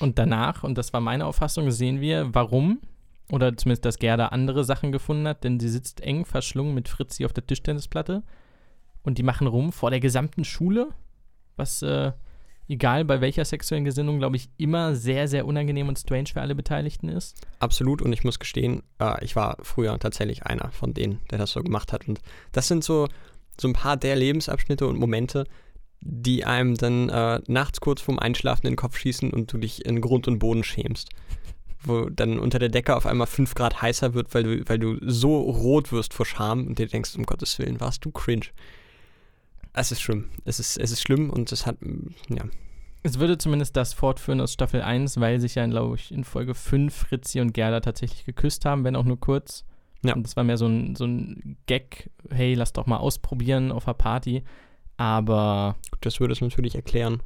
Und 0.00 0.18
danach, 0.18 0.64
und 0.64 0.76
das 0.76 0.92
war 0.92 1.00
meine 1.00 1.26
Auffassung, 1.26 1.70
sehen 1.70 2.00
wir, 2.00 2.34
warum, 2.34 2.80
oder 3.30 3.56
zumindest, 3.56 3.84
dass 3.84 3.98
Gerda 3.98 4.26
andere 4.28 4.64
Sachen 4.64 4.92
gefunden 4.92 5.26
hat, 5.28 5.44
denn 5.44 5.60
sie 5.60 5.68
sitzt 5.68 6.00
eng 6.00 6.24
verschlungen 6.24 6.74
mit 6.74 6.88
Fritzi 6.88 7.24
auf 7.24 7.32
der 7.32 7.46
Tischtennisplatte 7.46 8.22
und 9.02 9.18
die 9.18 9.22
machen 9.22 9.46
rum 9.46 9.72
vor 9.72 9.90
der 9.90 10.00
gesamten 10.00 10.44
Schule, 10.44 10.88
was, 11.56 11.82
äh, 11.82 12.12
egal 12.68 13.04
bei 13.04 13.20
welcher 13.20 13.44
sexuellen 13.44 13.84
Gesinnung, 13.84 14.18
glaube 14.18 14.36
ich, 14.36 14.48
immer 14.56 14.94
sehr, 14.94 15.28
sehr 15.28 15.46
unangenehm 15.46 15.88
und 15.88 15.98
strange 15.98 16.28
für 16.32 16.40
alle 16.40 16.54
Beteiligten 16.54 17.08
ist. 17.08 17.36
Absolut 17.58 18.02
und 18.02 18.12
ich 18.12 18.24
muss 18.24 18.38
gestehen, 18.38 18.82
äh, 18.98 19.22
ich 19.24 19.36
war 19.36 19.58
früher 19.62 19.98
tatsächlich 19.98 20.44
einer 20.44 20.70
von 20.72 20.94
denen, 20.94 21.20
der 21.30 21.38
das 21.38 21.52
so 21.52 21.62
gemacht 21.62 21.92
hat. 21.92 22.08
Und 22.08 22.20
das 22.52 22.68
sind 22.68 22.84
so, 22.84 23.08
so 23.60 23.68
ein 23.68 23.74
paar 23.74 23.96
der 23.96 24.16
Lebensabschnitte 24.16 24.86
und 24.86 24.98
Momente, 24.98 25.44
die 26.00 26.44
einem 26.44 26.76
dann 26.76 27.08
äh, 27.08 27.40
nachts 27.46 27.80
kurz 27.80 28.02
vorm 28.02 28.18
Einschlafen 28.18 28.66
in 28.66 28.72
den 28.72 28.76
Kopf 28.76 28.98
schießen 28.98 29.30
und 29.30 29.52
du 29.52 29.58
dich 29.58 29.84
in 29.84 30.00
Grund 30.00 30.28
und 30.28 30.38
Boden 30.38 30.64
schämst. 30.64 31.10
Wo 31.86 32.08
dann 32.08 32.38
unter 32.38 32.58
der 32.58 32.70
Decke 32.70 32.96
auf 32.96 33.04
einmal 33.04 33.26
5 33.26 33.54
Grad 33.54 33.82
heißer 33.82 34.14
wird, 34.14 34.34
weil 34.34 34.42
du, 34.42 34.68
weil 34.68 34.78
du 34.78 34.96
so 35.02 35.38
rot 35.38 35.92
wirst 35.92 36.14
vor 36.14 36.24
Scham 36.24 36.66
und 36.66 36.78
dir 36.78 36.86
denkst, 36.86 37.14
um 37.16 37.24
Gottes 37.24 37.58
Willen, 37.58 37.80
warst 37.80 38.04
du 38.04 38.10
cringe. 38.10 38.46
Es 39.74 39.90
ist 39.90 40.00
schlimm. 40.00 40.30
Es 40.44 40.60
ist, 40.60 40.78
es 40.78 40.92
ist 40.92 41.02
schlimm 41.02 41.30
und 41.30 41.50
es 41.50 41.66
hat, 41.66 41.76
ja, 42.28 42.44
Es 43.02 43.18
würde 43.18 43.36
zumindest 43.38 43.76
das 43.76 43.92
fortführen 43.92 44.40
aus 44.40 44.52
Staffel 44.52 44.82
1, 44.82 45.20
weil 45.20 45.40
sich 45.40 45.56
ja, 45.56 45.66
glaube 45.66 45.96
ich, 45.96 46.12
in 46.12 46.24
Folge 46.24 46.54
5 46.54 46.94
Fritzi 46.94 47.40
und 47.40 47.52
Gerda 47.52 47.80
tatsächlich 47.80 48.24
geküsst 48.24 48.64
haben, 48.64 48.84
wenn 48.84 48.96
auch 48.96 49.04
nur 49.04 49.18
kurz. 49.18 49.64
Ja. 50.04 50.14
Und 50.14 50.22
das 50.22 50.36
war 50.36 50.44
mehr 50.44 50.58
so 50.58 50.66
ein, 50.66 50.94
so 50.94 51.04
ein 51.06 51.58
Gag, 51.66 52.10
hey, 52.30 52.54
lass 52.54 52.72
doch 52.72 52.86
mal 52.86 52.98
ausprobieren 52.98 53.72
auf 53.72 53.86
einer 53.88 53.94
Party. 53.94 54.44
Aber 54.96 55.76
das 56.00 56.20
würde 56.20 56.32
es 56.32 56.40
natürlich 56.40 56.76
erklären. 56.76 57.22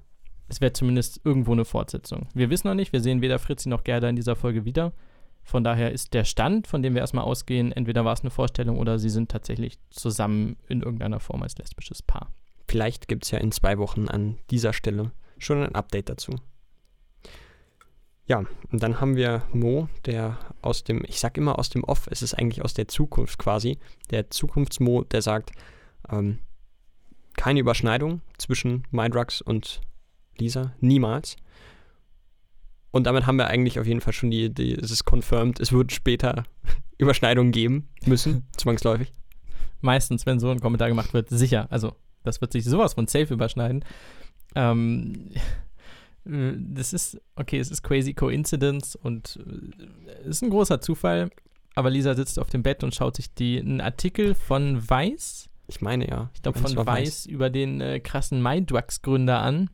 es 0.48 0.62
wäre 0.62 0.72
zumindest 0.72 1.20
irgendwo 1.24 1.52
eine 1.52 1.66
Fortsetzung. 1.66 2.28
Wir 2.34 2.48
wissen 2.48 2.68
noch 2.68 2.74
nicht, 2.74 2.94
wir 2.94 3.00
sehen 3.02 3.20
weder 3.20 3.38
Fritzi 3.38 3.68
noch 3.68 3.84
Gerda 3.84 4.08
in 4.08 4.16
dieser 4.16 4.36
Folge 4.36 4.64
wieder. 4.64 4.94
Von 5.42 5.64
daher 5.64 5.92
ist 5.92 6.14
der 6.14 6.24
Stand, 6.24 6.66
von 6.66 6.82
dem 6.82 6.94
wir 6.94 7.00
erstmal 7.00 7.24
ausgehen, 7.24 7.72
entweder 7.72 8.04
war 8.04 8.12
es 8.12 8.20
eine 8.20 8.30
Vorstellung 8.30 8.78
oder 8.78 8.98
sie 8.98 9.10
sind 9.10 9.30
tatsächlich 9.30 9.78
zusammen 9.90 10.56
in 10.68 10.82
irgendeiner 10.82 11.20
Form 11.20 11.42
als 11.42 11.56
lesbisches 11.58 12.02
Paar. 12.02 12.32
Vielleicht 12.68 13.08
gibt 13.08 13.24
es 13.24 13.30
ja 13.30 13.38
in 13.38 13.50
zwei 13.50 13.78
Wochen 13.78 14.08
an 14.08 14.38
dieser 14.50 14.72
Stelle 14.72 15.10
schon 15.38 15.62
ein 15.62 15.74
Update 15.74 16.10
dazu. 16.10 16.36
Ja, 18.26 18.44
und 18.70 18.82
dann 18.82 19.00
haben 19.00 19.16
wir 19.16 19.42
Mo, 19.54 19.88
der 20.04 20.38
aus 20.60 20.84
dem, 20.84 21.02
ich 21.08 21.18
sag 21.18 21.38
immer 21.38 21.58
aus 21.58 21.70
dem 21.70 21.82
Off, 21.82 22.08
es 22.10 22.20
ist 22.20 22.34
eigentlich 22.34 22.62
aus 22.62 22.74
der 22.74 22.86
Zukunft 22.86 23.38
quasi, 23.38 23.78
der 24.10 24.28
Zukunftsmo, 24.28 25.04
der 25.04 25.22
sagt, 25.22 25.52
ähm, 26.10 26.40
keine 27.38 27.60
Überschneidung 27.60 28.20
zwischen 28.36 28.86
Mindrux 28.90 29.40
und 29.40 29.80
Lisa, 30.36 30.74
niemals. 30.80 31.36
Und 32.90 33.04
damit 33.04 33.26
haben 33.26 33.36
wir 33.36 33.46
eigentlich 33.46 33.80
auf 33.80 33.86
jeden 33.86 34.02
Fall 34.02 34.12
schon 34.12 34.30
die, 34.30 34.52
die 34.52 34.74
es 34.74 34.90
ist 34.90 35.06
confirmed, 35.06 35.58
es 35.58 35.72
wird 35.72 35.92
später 35.92 36.44
Überschneidungen 36.98 37.52
geben 37.52 37.88
müssen, 38.04 38.46
zwangsläufig. 38.58 39.14
meistens, 39.80 40.26
wenn 40.26 40.38
so 40.38 40.50
ein 40.50 40.60
Kommentar 40.60 40.88
gemacht 40.88 41.14
wird, 41.14 41.30
sicher. 41.30 41.66
Also, 41.70 41.94
das 42.24 42.40
wird 42.40 42.52
sich 42.52 42.64
sowas 42.64 42.94
von 42.94 43.06
safe 43.06 43.32
überschneiden. 43.32 43.84
Ähm, 44.54 45.30
äh, 46.28 46.52
das 46.56 46.92
ist, 46.92 47.20
okay, 47.36 47.58
es 47.58 47.70
ist 47.70 47.82
crazy 47.82 48.14
coincidence 48.14 48.96
und 48.96 49.38
äh, 49.44 50.18
es 50.22 50.36
ist 50.36 50.42
ein 50.42 50.50
großer 50.50 50.80
Zufall. 50.80 51.30
Aber 51.74 51.90
Lisa 51.90 52.14
sitzt 52.14 52.38
auf 52.38 52.50
dem 52.50 52.62
Bett 52.62 52.82
und 52.82 52.94
schaut 52.94 53.16
sich 53.16 53.32
die, 53.34 53.58
einen 53.58 53.80
Artikel 53.80 54.34
von 54.34 54.88
Weiß, 54.88 55.48
Ich 55.68 55.80
meine 55.80 56.08
ja. 56.08 56.30
ich 56.34 56.42
glaube 56.42 56.58
von 56.58 56.74
Weiß, 56.76 57.26
über 57.26 57.50
den 57.50 57.80
äh, 57.80 58.00
krassen 58.00 58.42
MyDrugs-Gründer 58.42 59.40
an, 59.40 59.70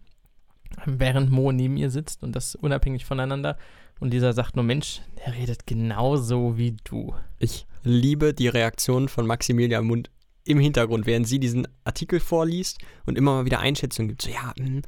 während 0.84 1.30
Mo 1.30 1.50
neben 1.50 1.76
ihr 1.76 1.90
sitzt 1.90 2.22
und 2.22 2.36
das 2.36 2.56
unabhängig 2.56 3.06
voneinander. 3.06 3.56
Und 4.00 4.10
Lisa 4.10 4.32
sagt 4.32 4.56
nur, 4.56 4.64
Mensch, 4.64 5.00
der 5.24 5.34
redet 5.34 5.66
genauso 5.66 6.58
wie 6.58 6.76
du. 6.84 7.14
Ich 7.38 7.66
liebe 7.84 8.34
die 8.34 8.48
Reaktion 8.48 9.08
von 9.08 9.26
Maximilian 9.26 9.86
Mund 9.86 10.10
im 10.44 10.58
Hintergrund, 10.58 11.06
während 11.06 11.26
sie 11.26 11.38
diesen 11.38 11.66
Artikel 11.84 12.20
vorliest 12.20 12.78
und 13.06 13.16
immer 13.16 13.34
mal 13.34 13.44
wieder 13.44 13.60
Einschätzungen 13.60 14.08
gibt. 14.08 14.22
So, 14.22 14.30
ja, 14.30 14.52
hm, 14.56 14.82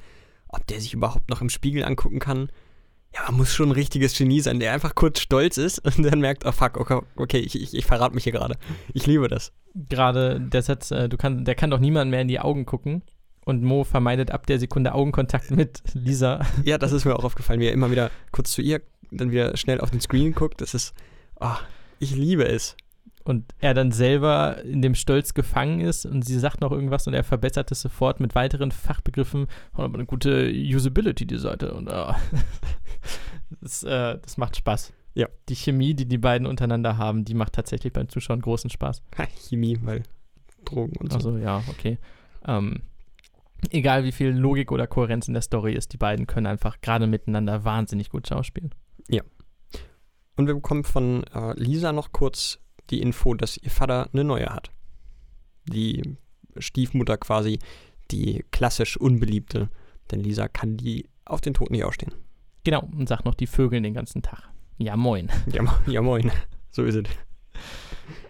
ob 0.48 0.66
der 0.66 0.80
sich 0.80 0.94
überhaupt 0.94 1.28
noch 1.30 1.40
im 1.40 1.50
Spiegel 1.50 1.84
angucken 1.84 2.18
kann. 2.18 2.50
Ja, 3.14 3.22
man 3.28 3.38
muss 3.38 3.54
schon 3.54 3.70
ein 3.70 3.72
richtiges 3.72 4.16
Genie 4.16 4.40
sein, 4.40 4.60
der 4.60 4.72
einfach 4.72 4.94
kurz 4.94 5.20
stolz 5.20 5.56
ist 5.56 5.78
und 5.78 6.02
dann 6.02 6.20
merkt, 6.20 6.44
oh 6.44 6.52
fuck, 6.52 6.76
okay, 6.76 7.00
okay 7.16 7.38
ich, 7.38 7.60
ich, 7.60 7.74
ich 7.74 7.86
verrate 7.86 8.14
mich 8.14 8.24
hier 8.24 8.32
gerade. 8.32 8.56
Ich 8.92 9.06
liebe 9.06 9.28
das. 9.28 9.52
gerade 9.74 10.40
der 10.40 10.62
Satz, 10.62 10.90
äh, 10.90 11.08
du 11.08 11.16
kann, 11.16 11.44
der 11.44 11.54
kann 11.54 11.70
doch 11.70 11.80
niemand 11.80 12.10
mehr 12.10 12.20
in 12.20 12.28
die 12.28 12.40
Augen 12.40 12.66
gucken. 12.66 13.02
Und 13.44 13.62
Mo 13.62 13.84
vermeidet 13.84 14.32
ab 14.32 14.44
der 14.46 14.58
Sekunde 14.58 14.92
Augenkontakt 14.92 15.52
mit 15.52 15.80
Lisa. 15.94 16.44
Ja, 16.64 16.78
das 16.78 16.92
ist 16.92 17.04
mir 17.04 17.14
auch 17.14 17.24
aufgefallen, 17.24 17.60
wie 17.60 17.66
er 17.66 17.72
immer 17.72 17.92
wieder 17.92 18.10
kurz 18.32 18.52
zu 18.52 18.60
ihr, 18.60 18.82
dann 19.12 19.30
wieder 19.30 19.56
schnell 19.56 19.80
auf 19.80 19.92
den 19.92 20.00
Screen 20.00 20.34
guckt. 20.34 20.60
Das 20.60 20.74
ist, 20.74 20.94
oh, 21.40 21.54
ich 22.00 22.14
liebe 22.14 22.44
es. 22.44 22.76
Und 23.26 23.44
er 23.58 23.74
dann 23.74 23.90
selber 23.90 24.62
in 24.62 24.82
dem 24.82 24.94
Stolz 24.94 25.34
gefangen 25.34 25.80
ist 25.80 26.06
und 26.06 26.24
sie 26.24 26.38
sagt 26.38 26.60
noch 26.60 26.70
irgendwas 26.70 27.08
und 27.08 27.14
er 27.14 27.24
verbessert 27.24 27.72
es 27.72 27.80
sofort 27.80 28.20
mit 28.20 28.36
weiteren 28.36 28.70
Fachbegriffen. 28.70 29.48
Oh, 29.76 29.82
aber 29.82 29.94
eine 29.94 30.06
gute 30.06 30.48
Usability, 30.48 31.26
die 31.26 31.38
Seite. 31.38 31.74
Und 31.74 31.88
oh, 31.90 32.14
das, 33.60 33.82
äh, 33.82 34.18
das 34.22 34.36
macht 34.36 34.56
Spaß. 34.56 34.92
Ja. 35.14 35.28
Die 35.48 35.56
Chemie, 35.56 35.94
die 35.94 36.06
die 36.06 36.18
beiden 36.18 36.46
untereinander 36.46 36.98
haben, 36.98 37.24
die 37.24 37.34
macht 37.34 37.54
tatsächlich 37.54 37.92
beim 37.92 38.08
Zuschauen 38.08 38.40
großen 38.40 38.70
Spaß. 38.70 39.02
Chemie, 39.48 39.76
weil 39.82 40.04
Drogen 40.64 40.96
und 40.98 41.10
so. 41.10 41.16
Also 41.16 41.38
ja, 41.38 41.64
okay. 41.68 41.98
Ähm, 42.46 42.82
egal 43.70 44.04
wie 44.04 44.12
viel 44.12 44.28
Logik 44.28 44.70
oder 44.70 44.86
Kohärenz 44.86 45.26
in 45.26 45.34
der 45.34 45.42
Story 45.42 45.72
ist, 45.72 45.92
die 45.92 45.98
beiden 45.98 46.28
können 46.28 46.46
einfach 46.46 46.80
gerade 46.80 47.08
miteinander 47.08 47.64
wahnsinnig 47.64 48.08
gut 48.10 48.28
schauspielen. 48.28 48.70
Und 50.36 50.46
wir 50.46 50.54
bekommen 50.54 50.84
von 50.84 51.24
äh, 51.34 51.54
Lisa 51.54 51.92
noch 51.92 52.12
kurz 52.12 52.58
die 52.90 53.00
Info, 53.00 53.34
dass 53.34 53.56
ihr 53.56 53.70
Vater 53.70 54.08
eine 54.12 54.24
neue 54.24 54.46
hat. 54.46 54.70
Die 55.66 56.16
Stiefmutter 56.58 57.16
quasi, 57.16 57.58
die 58.10 58.44
klassisch 58.50 58.96
unbeliebte. 58.96 59.68
Denn 60.10 60.20
Lisa 60.20 60.48
kann 60.48 60.76
die 60.76 61.08
auf 61.24 61.40
den 61.40 61.54
Tod 61.54 61.70
nicht 61.70 61.84
ausstehen. 61.84 62.14
Genau, 62.64 62.88
und 62.96 63.08
sagt 63.08 63.24
noch 63.24 63.34
die 63.34 63.46
Vögel 63.46 63.80
den 63.82 63.94
ganzen 63.94 64.22
Tag. 64.22 64.48
Ja, 64.78 64.96
moin. 64.96 65.28
Ja, 65.52 65.62
ja 65.86 66.02
moin. 66.02 66.30
So 66.70 66.84
ist 66.84 66.96
es. 66.96 67.04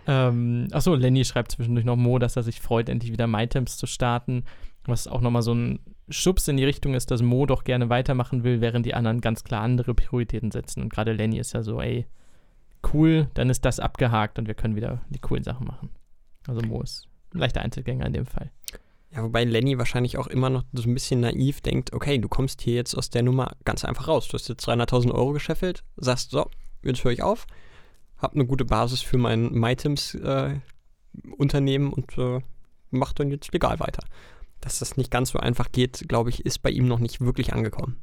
Ähm, 0.07 0.69
achso, 0.73 0.95
Lenny 0.95 1.25
schreibt 1.25 1.53
zwischendurch 1.53 1.85
noch 1.85 1.97
Mo, 1.97 2.19
dass 2.19 2.37
er 2.37 2.43
sich 2.43 2.61
freut, 2.61 2.89
endlich 2.89 3.13
wieder 3.13 3.27
MyTemps 3.27 3.77
zu 3.77 3.87
starten. 3.87 4.45
Was 4.85 5.09
auch 5.09 5.21
nochmal 5.21 5.43
so 5.43 5.53
ein 5.53 5.81
Schubs 6.09 6.47
in 6.47 6.57
die 6.57 6.65
Richtung 6.65 6.95
ist, 6.95 7.11
dass 7.11 7.23
Mo 7.23 7.47
doch 7.47 7.65
gerne 7.65 7.91
weitermachen 7.91 8.45
will, 8.45 8.61
während 8.61 8.87
die 8.87 8.95
anderen 8.95 9.21
ganz 9.21 9.43
klar 9.43 9.63
andere 9.63 9.95
Prioritäten 9.95 10.53
setzen. 10.53 10.83
Und 10.83 10.91
gerade 10.91 11.13
Lenny 11.13 11.39
ist 11.39 11.55
ja 11.55 11.63
so, 11.63 11.81
ey, 11.81 12.07
cool, 12.93 13.29
dann 13.35 13.51
ist 13.51 13.65
das 13.65 13.81
abgehakt 13.81 14.39
und 14.39 14.47
wir 14.47 14.55
können 14.55 14.77
wieder 14.77 15.03
die 15.09 15.19
coolen 15.19 15.45
Sachen 15.45 15.67
machen. 15.67 15.91
Also 16.47 16.63
Mo 16.63 16.83
ist 16.83 17.09
ein 17.35 17.39
leichter 17.39 17.63
Einzelgänger 17.63 18.07
in 18.07 18.13
dem 18.13 18.27
Fall. 18.27 18.53
Ja, 19.11 19.23
wobei 19.23 19.45
Lenny 19.45 19.79
wahrscheinlich 19.79 20.19
auch 20.19 20.27
immer 20.27 20.51
noch 20.51 20.65
so 20.73 20.83
ein 20.83 20.95
bisschen 20.95 21.21
naiv 21.21 21.61
denkt, 21.61 21.93
okay, 21.93 22.19
du 22.19 22.29
kommst 22.29 22.61
hier 22.61 22.75
jetzt 22.75 22.95
aus 22.95 23.11
der 23.11 23.23
Nummer 23.23 23.53
ganz 23.65 23.85
einfach 23.85 24.09
raus. 24.09 24.27
Du 24.29 24.35
hast 24.35 24.49
jetzt 24.49 24.69
300.000 24.69 25.13
Euro 25.13 25.33
gescheffelt, 25.33 25.85
sagst, 25.97 26.31
so, 26.31 26.51
jetzt 26.83 27.05
höre 27.05 27.13
ich 27.13 27.23
auf, 27.23 27.47
hab 28.19 28.35
eine 28.35 28.47
gute 28.47 28.65
Basis 28.65 29.03
für 29.03 29.19
mein 29.19 29.53
MyTims-Unternehmen 29.53 31.93
und 31.93 32.19
äh, 32.19 32.41
mach 32.91 33.13
dann 33.13 33.31
jetzt 33.31 33.53
legal 33.53 33.79
weiter. 33.81 34.05
Dass 34.61 34.81
das 34.81 34.97
nicht 34.97 35.11
ganz 35.11 35.31
so 35.31 35.39
einfach 35.39 35.73
geht, 35.73 36.09
glaube 36.09 36.31
ich, 36.31 36.45
ist 36.45 36.59
bei 36.59 36.71
ihm 36.71 36.89
noch 36.89 36.99
nicht 36.99 37.21
wirklich 37.21 37.53
angekommen. 37.53 38.01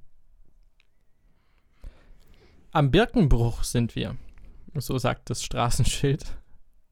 Am 2.71 2.89
Birkenbruch 2.89 3.63
sind 3.63 3.95
wir. 3.95 4.15
So 4.75 4.97
sagt 4.97 5.29
das 5.29 5.43
Straßenschild. 5.43 6.25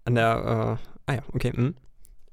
An 0.05 0.15
der, 0.15 0.79
äh, 0.79 1.11
ah 1.11 1.13
ja, 1.15 1.23
okay, 1.33 1.51
hm. 1.53 1.75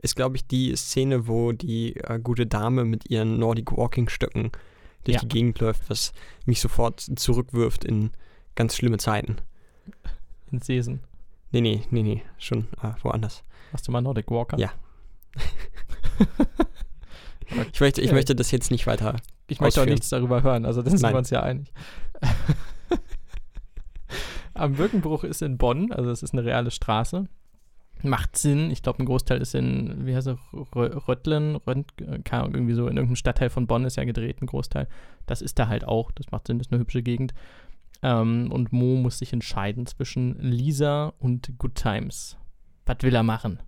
Ist, 0.00 0.14
glaube 0.14 0.36
ich, 0.36 0.46
die 0.46 0.74
Szene, 0.76 1.26
wo 1.26 1.50
die 1.52 1.96
äh, 1.96 2.20
gute 2.20 2.46
Dame 2.46 2.84
mit 2.84 3.10
ihren 3.10 3.38
Nordic 3.38 3.72
Walking 3.76 4.08
Stöcken 4.08 4.52
durch 5.04 5.16
Ja. 5.16 5.20
die 5.20 5.28
Gegend 5.28 5.58
läuft, 5.58 5.90
was 5.90 6.12
mich 6.46 6.60
sofort 6.60 7.00
zurückwirft 7.00 7.84
in 7.84 8.10
ganz 8.54 8.76
schlimme 8.76 8.98
Zeiten. 8.98 9.36
In 10.52 10.60
Seesen. 10.60 11.00
Nee, 11.50 11.60
nee, 11.62 11.82
nee, 11.90 12.02
nee, 12.02 12.22
schon 12.38 12.68
äh, 12.82 12.92
woanders. 13.02 13.42
Hast 13.72 13.88
du 13.88 13.92
mal 13.92 14.00
Nordic 14.00 14.30
Walker? 14.30 14.58
Ja. 14.58 14.70
Ich 17.72 17.80
möchte, 17.80 18.02
ich 18.02 18.12
möchte 18.12 18.36
das 18.36 18.50
jetzt 18.50 18.70
nicht 18.70 18.86
weiter. 18.86 19.16
Ich 19.46 19.60
möchte 19.60 19.80
auch 19.80 19.84
ausführen. 19.84 19.94
nichts 19.94 20.10
darüber 20.10 20.42
hören, 20.42 20.66
also 20.66 20.82
da 20.82 20.90
sind 20.90 21.00
wir 21.00 21.16
uns 21.16 21.30
ja 21.30 21.42
einig. 21.42 21.72
Am 24.59 24.74
Birkenbruch 24.74 25.24
ist 25.24 25.43
in 25.43 25.56
Bonn, 25.59 25.93
also 25.93 26.10
es 26.10 26.22
ist 26.22 26.32
eine 26.32 26.44
reale 26.44 26.70
Straße. 26.70 27.28
Macht 28.02 28.39
Sinn. 28.39 28.70
Ich 28.70 28.82
glaube, 28.82 29.02
ein 29.02 29.06
Großteil 29.06 29.40
ist 29.40 29.56
in, 29.56 30.06
wie 30.06 30.14
heißt 30.14 30.28
es, 30.28 30.39
Rö- 30.52 31.09
Röttlen, 31.09 31.56
Rönt, 31.56 31.94
keine 32.24 32.44
Ahnung, 32.44 32.55
irgendwie 32.55 32.74
so 32.74 32.82
in 32.82 32.97
irgendeinem 32.97 33.16
Stadtteil 33.16 33.51
von 33.51 33.66
Bonn 33.66 33.85
ist 33.85 33.97
ja 33.97 34.05
gedreht, 34.05 34.40
ein 34.40 34.47
Großteil. 34.47 34.86
Das 35.26 35.43
ist 35.43 35.59
da 35.59 35.66
halt 35.66 35.85
auch, 35.85 36.12
das 36.12 36.30
macht 36.30 36.47
Sinn, 36.47 36.59
das 36.59 36.68
ist 36.68 36.72
eine 36.72 36.80
hübsche 36.80 37.02
Gegend. 37.02 37.35
Ähm, 38.02 38.52
und 38.52 38.72
Mo 38.72 38.94
muss 38.94 39.18
sich 39.18 39.32
entscheiden 39.32 39.86
zwischen 39.86 40.39
Lisa 40.39 41.12
und 41.18 41.59
Good 41.59 41.74
Times. 41.74 42.36
Was 42.86 42.98
will 43.02 43.14
er 43.14 43.24
machen 43.24 43.59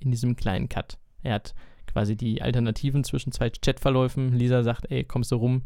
in 0.00 0.10
diesem 0.10 0.34
kleinen 0.34 0.68
Cut? 0.68 0.98
Er 1.22 1.34
hat 1.34 1.54
quasi 1.86 2.16
die 2.16 2.42
Alternativen 2.42 3.04
zwischen 3.04 3.30
zwei 3.30 3.50
Chatverläufen. 3.50 4.32
Lisa 4.32 4.64
sagt, 4.64 4.90
ey, 4.90 5.04
kommst 5.04 5.30
du 5.30 5.36
rum, 5.36 5.62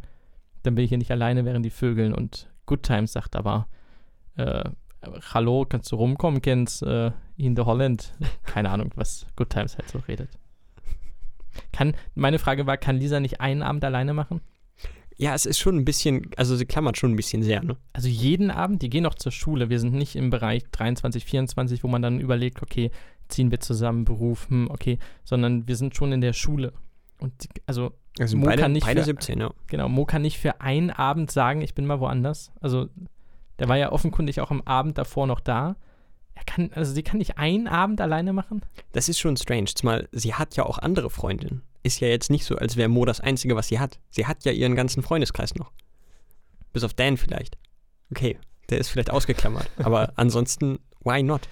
dann 0.63 0.75
bin 0.75 0.85
ich 0.85 0.91
hier 0.91 0.99
nicht 0.99 1.11
alleine, 1.11 1.47
während 1.47 1.65
die 1.65 1.71
Vögeln. 1.71 2.13
Und 2.13 2.51
Good 2.67 2.83
Times 2.83 3.13
sagt 3.13 3.35
aber, 3.35 3.67
äh, 4.41 4.71
hallo, 5.33 5.67
kannst 5.69 5.91
du 5.93 5.97
rumkommen, 5.97 6.43
kennst 6.43 6.83
äh, 6.83 7.13
in 7.37 7.55
der 7.55 7.67
Holland. 7.67 8.13
Keine 8.45 8.71
Ahnung, 8.71 8.91
was 8.97 9.27
Good 9.37 9.51
Times 9.51 9.77
halt 9.79 9.89
so 9.89 9.99
redet. 10.09 10.29
Kann, 11.73 11.95
meine 12.15 12.39
Frage 12.39 12.67
war, 12.67 12.77
kann 12.77 12.97
Lisa 12.99 13.21
nicht 13.21 13.41
einen 13.41 13.63
Abend 13.63 13.85
alleine 13.85 14.15
machen? 14.15 14.41
Ja, 15.17 15.35
es 15.35 15.45
ist 15.45 15.59
schon 15.59 15.77
ein 15.77 15.85
bisschen, 15.85 16.31
also 16.37 16.57
sie 16.57 16.65
klammert 16.65 16.97
schon 16.97 17.13
ein 17.13 17.17
bisschen 17.17 17.43
sehr, 17.43 17.63
ne? 17.63 17.77
Also 17.93 18.09
jeden 18.09 18.51
Abend, 18.51 18.81
die 18.81 18.89
gehen 18.89 19.03
noch 19.03 19.15
zur 19.17 19.33
Schule. 19.33 19.69
Wir 19.69 19.79
sind 19.79 19.93
nicht 19.93 20.17
im 20.17 20.31
Bereich 20.31 20.63
23, 20.73 21.25
24, 21.27 21.85
wo 21.85 21.89
man 21.89 22.01
dann 22.01 22.21
überlegt, 22.21 22.63
okay, 22.63 22.91
ziehen 23.29 23.51
wir 23.51 23.61
zusammen 23.61 24.05
Beruf, 24.05 24.49
hm, 24.49 24.71
okay, 24.71 24.99
sondern 25.25 25.69
wir 25.69 25.77
sind 25.77 25.95
schon 25.95 26.13
in 26.13 26.21
der 26.23 26.33
Schule. 26.33 26.73
Und 27.19 27.33
die, 27.45 27.49
also 27.67 27.93
Also 28.19 28.39
Mo 28.39 28.47
beide, 28.47 28.63
kann 28.63 28.73
nicht 28.73 28.87
beide 28.87 29.01
für- 29.01 29.07
17, 29.07 29.41
ja. 29.41 29.51
Genau, 29.67 29.89
Mo 29.91 30.07
kann 30.07 30.23
nicht 30.23 30.39
für 30.39 30.61
einen 30.63 30.89
Abend 30.91 31.31
sagen, 31.31 31.61
ich 31.61 31.75
bin 31.75 31.85
mal 31.85 32.01
woanders. 32.01 32.51
Also, 32.61 32.89
der 33.61 33.69
war 33.69 33.77
ja 33.77 33.93
offenkundig 33.93 34.41
auch 34.41 34.51
am 34.51 34.63
Abend 34.63 34.99
davor 34.99 35.27
noch 35.27 35.39
da. 35.39 35.77
Er 36.35 36.45
kann, 36.45 36.71
also 36.75 36.93
sie 36.93 37.03
kann 37.03 37.19
nicht 37.19 37.37
einen 37.39 37.69
Abend 37.69 38.01
alleine 38.01 38.33
machen. 38.33 38.63
Das 38.93 39.09
ist 39.09 39.19
schon 39.19 39.37
strange, 39.37 39.67
zumal 39.67 40.09
sie 40.11 40.35
hat 40.35 40.57
ja 40.57 40.65
auch 40.65 40.79
andere 40.79 41.11
Freundinnen. 41.11 41.63
Ist 41.83 42.01
ja 42.01 42.09
jetzt 42.09 42.31
nicht 42.31 42.45
so, 42.45 42.57
als 42.57 42.77
wäre 42.77 42.89
Mo 42.89 43.05
das 43.05 43.21
Einzige, 43.21 43.57
was 43.57 43.69
sie 43.69 43.79
hat. 43.79 44.01
Sie 44.11 44.27
hat 44.27 44.45
ja 44.45 44.53
ihren 44.53 44.75
ganzen 44.75 45.03
Freundeskreis 45.03 45.55
noch. 45.55 45.71
Bis 46.73 46.85
auf 46.85 46.95
Dan 46.95 47.19
vielleicht. 47.19 47.59
Okay, 48.11 48.39
der 48.71 48.79
ist 48.79 48.89
vielleicht 48.89 49.11
ausgeklammert. 49.11 49.69
aber 49.77 50.15
ansonsten, 50.17 50.79
why 51.05 51.23
not? 51.23 51.43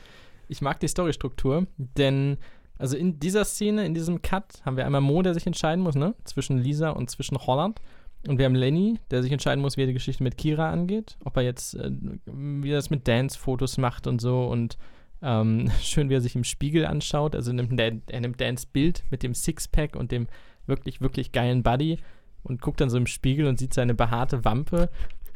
Ich 0.48 0.62
mag 0.62 0.80
die 0.80 0.88
Storystruktur, 0.88 1.66
denn 1.76 2.38
also 2.78 2.96
in 2.96 3.18
dieser 3.20 3.44
Szene, 3.44 3.84
in 3.84 3.92
diesem 3.92 4.22
Cut, 4.22 4.62
haben 4.64 4.76
wir 4.78 4.86
einmal 4.86 5.00
Mo, 5.02 5.20
der 5.20 5.34
sich 5.34 5.46
entscheiden 5.46 5.82
muss, 5.82 5.94
ne? 5.94 6.14
Zwischen 6.24 6.58
Lisa 6.58 6.90
und 6.90 7.10
zwischen 7.10 7.36
Holland. 7.36 7.80
Und 8.26 8.38
wir 8.38 8.46
haben 8.46 8.54
Lenny, 8.54 8.98
der 9.10 9.22
sich 9.22 9.32
entscheiden 9.32 9.62
muss, 9.62 9.76
wie 9.76 9.82
er 9.82 9.86
die 9.86 9.92
Geschichte 9.92 10.22
mit 10.22 10.36
Kira 10.36 10.70
angeht. 10.70 11.16
Ob 11.24 11.36
er 11.36 11.42
jetzt, 11.42 11.74
äh, 11.74 11.90
wie 12.26 12.70
er 12.70 12.76
das 12.76 12.90
mit 12.90 13.06
Dance-Fotos 13.06 13.78
macht 13.78 14.06
und 14.06 14.20
so. 14.20 14.44
Und 14.44 14.76
ähm, 15.22 15.70
schön, 15.80 16.10
wie 16.10 16.14
er 16.14 16.20
sich 16.20 16.34
im 16.34 16.44
Spiegel 16.44 16.86
anschaut. 16.86 17.36
Also 17.36 17.52
nimmt 17.52 17.78
Dan, 17.78 18.02
er 18.06 18.20
nimmt 18.20 18.40
Dans 18.40 18.66
Bild 18.66 19.04
mit 19.10 19.22
dem 19.22 19.34
Sixpack 19.34 19.94
und 19.94 20.10
dem 20.10 20.26
wirklich, 20.66 21.00
wirklich 21.00 21.32
geilen 21.32 21.62
Buddy 21.62 21.98
und 22.42 22.60
guckt 22.60 22.80
dann 22.80 22.90
so 22.90 22.96
im 22.96 23.06
Spiegel 23.06 23.46
und 23.46 23.58
sieht 23.58 23.74
seine 23.74 23.94
behaarte 23.94 24.44
Wampe. 24.44 24.90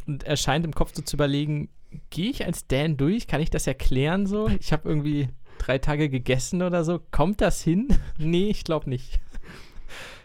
Und 0.06 0.24
er 0.24 0.36
scheint 0.36 0.64
im 0.64 0.74
Kopf 0.74 0.92
so 0.94 1.02
zu 1.02 1.16
überlegen, 1.16 1.68
gehe 2.10 2.30
ich 2.30 2.44
als 2.44 2.66
Dan 2.66 2.96
durch? 2.96 3.26
Kann 3.26 3.40
ich 3.40 3.50
das 3.50 3.66
erklären 3.66 4.26
so? 4.26 4.48
Ich 4.60 4.72
habe 4.72 4.88
irgendwie 4.88 5.28
drei 5.58 5.78
Tage 5.78 6.08
gegessen 6.08 6.62
oder 6.62 6.84
so. 6.84 7.00
Kommt 7.10 7.40
das 7.40 7.62
hin? 7.62 7.88
nee, 8.18 8.48
ich 8.48 8.64
glaube 8.64 8.88
nicht. 8.90 9.20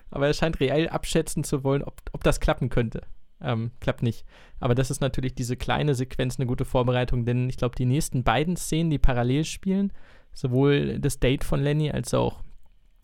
Aber 0.09 0.27
er 0.27 0.33
scheint 0.33 0.59
reell 0.59 0.89
abschätzen 0.89 1.43
zu 1.43 1.63
wollen, 1.63 1.83
ob, 1.83 2.01
ob 2.13 2.23
das 2.23 2.39
klappen 2.39 2.69
könnte. 2.69 3.01
Ähm, 3.41 3.71
klappt 3.79 4.03
nicht. 4.03 4.25
Aber 4.59 4.73
das 4.73 4.89
ist 4.89 5.01
natürlich 5.01 5.35
diese 5.35 5.57
kleine 5.57 5.95
Sequenz 5.95 6.39
eine 6.39 6.47
gute 6.47 6.65
Vorbereitung, 6.65 7.25
denn 7.25 7.49
ich 7.49 7.57
glaube, 7.57 7.75
die 7.75 7.85
nächsten 7.85 8.23
beiden 8.23 8.55
Szenen, 8.55 8.89
die 8.89 8.97
parallel 8.97 9.45
spielen, 9.45 9.93
sowohl 10.33 10.99
das 10.99 11.19
Date 11.19 11.43
von 11.43 11.61
Lenny 11.61 11.91
als 11.91 12.13
auch 12.13 12.41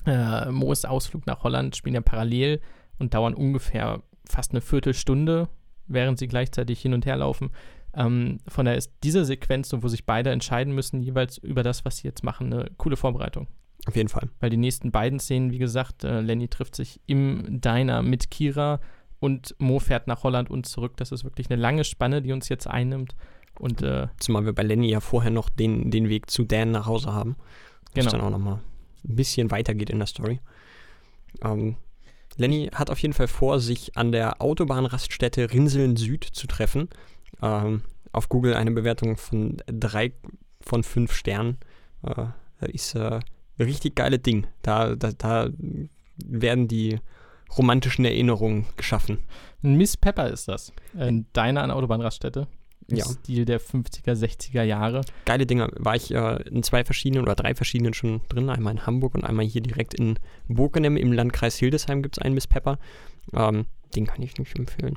äh, 0.06 0.50
Moos 0.50 0.86
Ausflug 0.86 1.26
nach 1.28 1.44
Holland 1.44 1.76
spielen 1.76 1.96
ja 1.96 2.02
parallel 2.02 2.62
und 3.00 3.14
dauern 3.14 3.34
ungefähr 3.34 4.02
fast 4.26 4.52
eine 4.52 4.62
Viertelstunde, 4.62 5.50
während 5.88 6.20
sie 6.20 6.28
gleichzeitig 6.28 6.82
hin 6.82 6.94
und 6.94 7.06
her 7.06 7.18
laufen. 7.18 7.52
Ähm, 7.96 8.40
von 8.48 8.66
daher 8.66 8.78
ist 8.78 8.92
diese 9.04 9.26
Sequenz, 9.26 9.74
wo 9.76 9.88
sich 9.88 10.06
beide 10.06 10.32
entscheiden 10.32 10.74
müssen, 10.74 11.02
jeweils 11.02 11.38
über 11.38 11.64
das, 11.64 11.86
was 11.86 11.98
sie 11.98 12.08
jetzt 12.08 12.24
machen, 12.24 12.52
eine 12.52 12.72
coole 12.78 12.98
Vorbereitung. 12.98 13.48
Auf 13.86 13.96
jeden 13.96 14.10
Fall. 14.10 14.30
Weil 14.40 14.50
die 14.50 14.58
nächsten 14.58 14.92
beiden 14.92 15.20
Szenen, 15.20 15.52
wie 15.52 15.58
gesagt, 15.58 16.04
äh, 16.04 16.22
Lenny 16.22 16.48
trifft 16.48 16.76
sich 16.76 17.02
im 17.06 17.62
Diner 17.62 18.02
mit 18.02 18.32
Kira 18.32 18.80
und 19.20 19.56
Mo 19.60 19.80
fährt 19.80 20.08
nach 20.08 20.24
Holland 20.24 20.50
und 20.50 20.66
zurück. 20.66 20.98
Das 20.98 21.12
ist 21.12 21.24
wirklich 21.24 21.50
eine 21.50 21.62
lange 21.62 21.84
Spanne, 21.84 22.22
die 22.22 22.32
uns 22.32 22.50
jetzt 22.50 22.68
einnimmt. 22.68 23.16
Und 23.60 23.82
äh, 23.82 24.08
Zumal 24.20 24.46
wir 24.46 24.54
bei 24.54 24.64
Lenny 24.64 24.90
ja 24.90 25.00
vorher 25.00 25.32
noch 25.32 25.50
den, 25.50 25.92
den 25.92 26.10
Weg 26.10 26.30
zu 26.30 26.44
Dan 26.44 26.72
nach 26.72 26.86
Hause 26.86 27.14
haben. 27.14 27.36
Was 27.94 28.06
Genau. 28.06 28.12
dann 28.12 28.22
auch 28.22 28.30
nochmal 28.32 28.60
ein 29.08 29.16
bisschen 29.16 29.52
weitergeht 29.52 29.90
in 29.90 30.00
der 30.00 30.08
Story. 30.08 30.40
Ähm, 31.44 31.76
Lenny 32.38 32.70
hat 32.74 32.90
auf 32.90 33.00
jeden 33.00 33.14
Fall 33.14 33.28
vor, 33.28 33.60
sich 33.60 33.96
an 33.96 34.12
der 34.12 34.42
Autobahnraststätte 34.42 35.52
Rinseln 35.54 35.96
Süd 35.98 36.24
zu 36.24 36.48
treffen. 36.48 36.90
Ähm, 37.42 37.84
auf 38.12 38.30
Google 38.30 38.56
eine 38.56 38.72
Bewertung 38.72 39.18
von 39.18 39.58
drei 39.68 40.14
von 40.62 40.84
fünf 40.84 41.14
Sternen. 41.14 41.58
Äh, 42.04 42.28
ist 42.72 42.96
äh, 42.96 43.20
richtig 43.60 43.96
geiles 43.96 44.22
Ding. 44.22 44.48
Da, 44.62 44.96
da, 44.96 45.12
da 45.18 45.50
werden 46.18 46.68
die 46.68 47.00
romantischen 47.58 48.06
Erinnerungen 48.06 48.66
geschaffen. 48.78 49.20
Miss 49.62 49.96
Pepper 49.98 50.30
ist 50.30 50.48
das. 50.48 50.74
Ein 50.98 51.26
Diner 51.36 51.64
an 51.64 51.72
Autobahnraststätte. 51.72 52.48
Im 52.90 52.98
Ja. 52.98 53.06
Stil 53.06 53.46
der 53.46 53.62
50er, 53.62 54.14
60er 54.14 54.64
Jahre. 54.64 55.02
geile 55.26 55.46
Dinger. 55.46 55.70
War 55.76 55.96
ich 55.96 56.14
äh, 56.14 56.42
in 56.50 56.64
zwei 56.64 56.84
verschiedenen 56.84 57.24
oder 57.24 57.36
drei 57.36 57.56
verschiedenen 57.56 57.94
schon 57.94 58.22
drin. 58.28 58.50
Einmal 58.50 58.74
in 58.74 58.86
Hamburg 58.86 59.16
und 59.16 59.24
einmal 59.24 59.46
hier 59.46 59.62
direkt 59.62 59.94
in 59.94 60.20
Bokenem 60.50 60.98
im 60.98 61.14
Landkreis 61.14 61.56
Hildesheim 61.58 62.02
gibt 62.02 62.18
es 62.18 62.24
einen 62.24 62.36
Miss 62.36 62.48
Pepper. 62.48 62.78
Ähm, 63.34 63.66
den 63.96 64.06
kann 64.08 64.22
ich 64.22 64.38
nicht 64.38 64.58
empfehlen. 64.60 64.96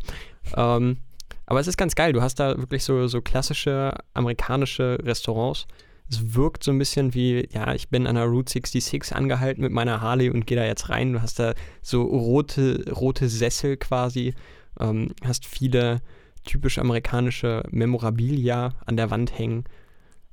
Ähm, 0.57 0.97
Aber 1.45 1.61
es 1.61 1.69
ist 1.69 1.77
ganz 1.77 1.95
geil. 1.95 2.13
Du 2.13 2.23
hast 2.23 2.41
da 2.41 2.57
wirklich 2.59 2.83
so, 2.83 3.07
so 3.07 3.21
klassische 3.21 3.93
amerikanische 4.15 4.99
Restaurants. 5.03 5.67
Es 6.09 6.35
wirkt 6.35 6.63
so 6.63 6.71
ein 6.71 6.79
bisschen 6.79 7.15
wie, 7.15 7.49
ja, 7.51 7.75
ich 7.75 7.89
bin 7.89 8.07
an 8.07 8.15
der 8.15 8.27
Route 8.27 8.53
66 8.53 9.15
angehalten 9.15 9.63
mit 9.63 9.73
meiner 9.73 10.01
Harley 10.01 10.31
und 10.31 10.47
gehe 10.47 10.57
da 10.57 10.65
jetzt 10.65 10.89
rein. 10.89 11.13
Du 11.13 11.23
hast 11.23 11.39
da 11.39 11.55
so 11.83 12.03
rote, 12.03 12.85
rote 12.93 13.29
Sessel 13.29 13.77
quasi, 13.77 14.35
ähm, 14.79 15.09
hast 15.25 15.47
viele 15.47 16.01
typisch 16.45 16.79
amerikanische 16.79 17.65
Memorabilia 17.71 18.75
an 18.87 18.97
der 18.97 19.11
Wand 19.11 19.37
hängen. 19.37 19.65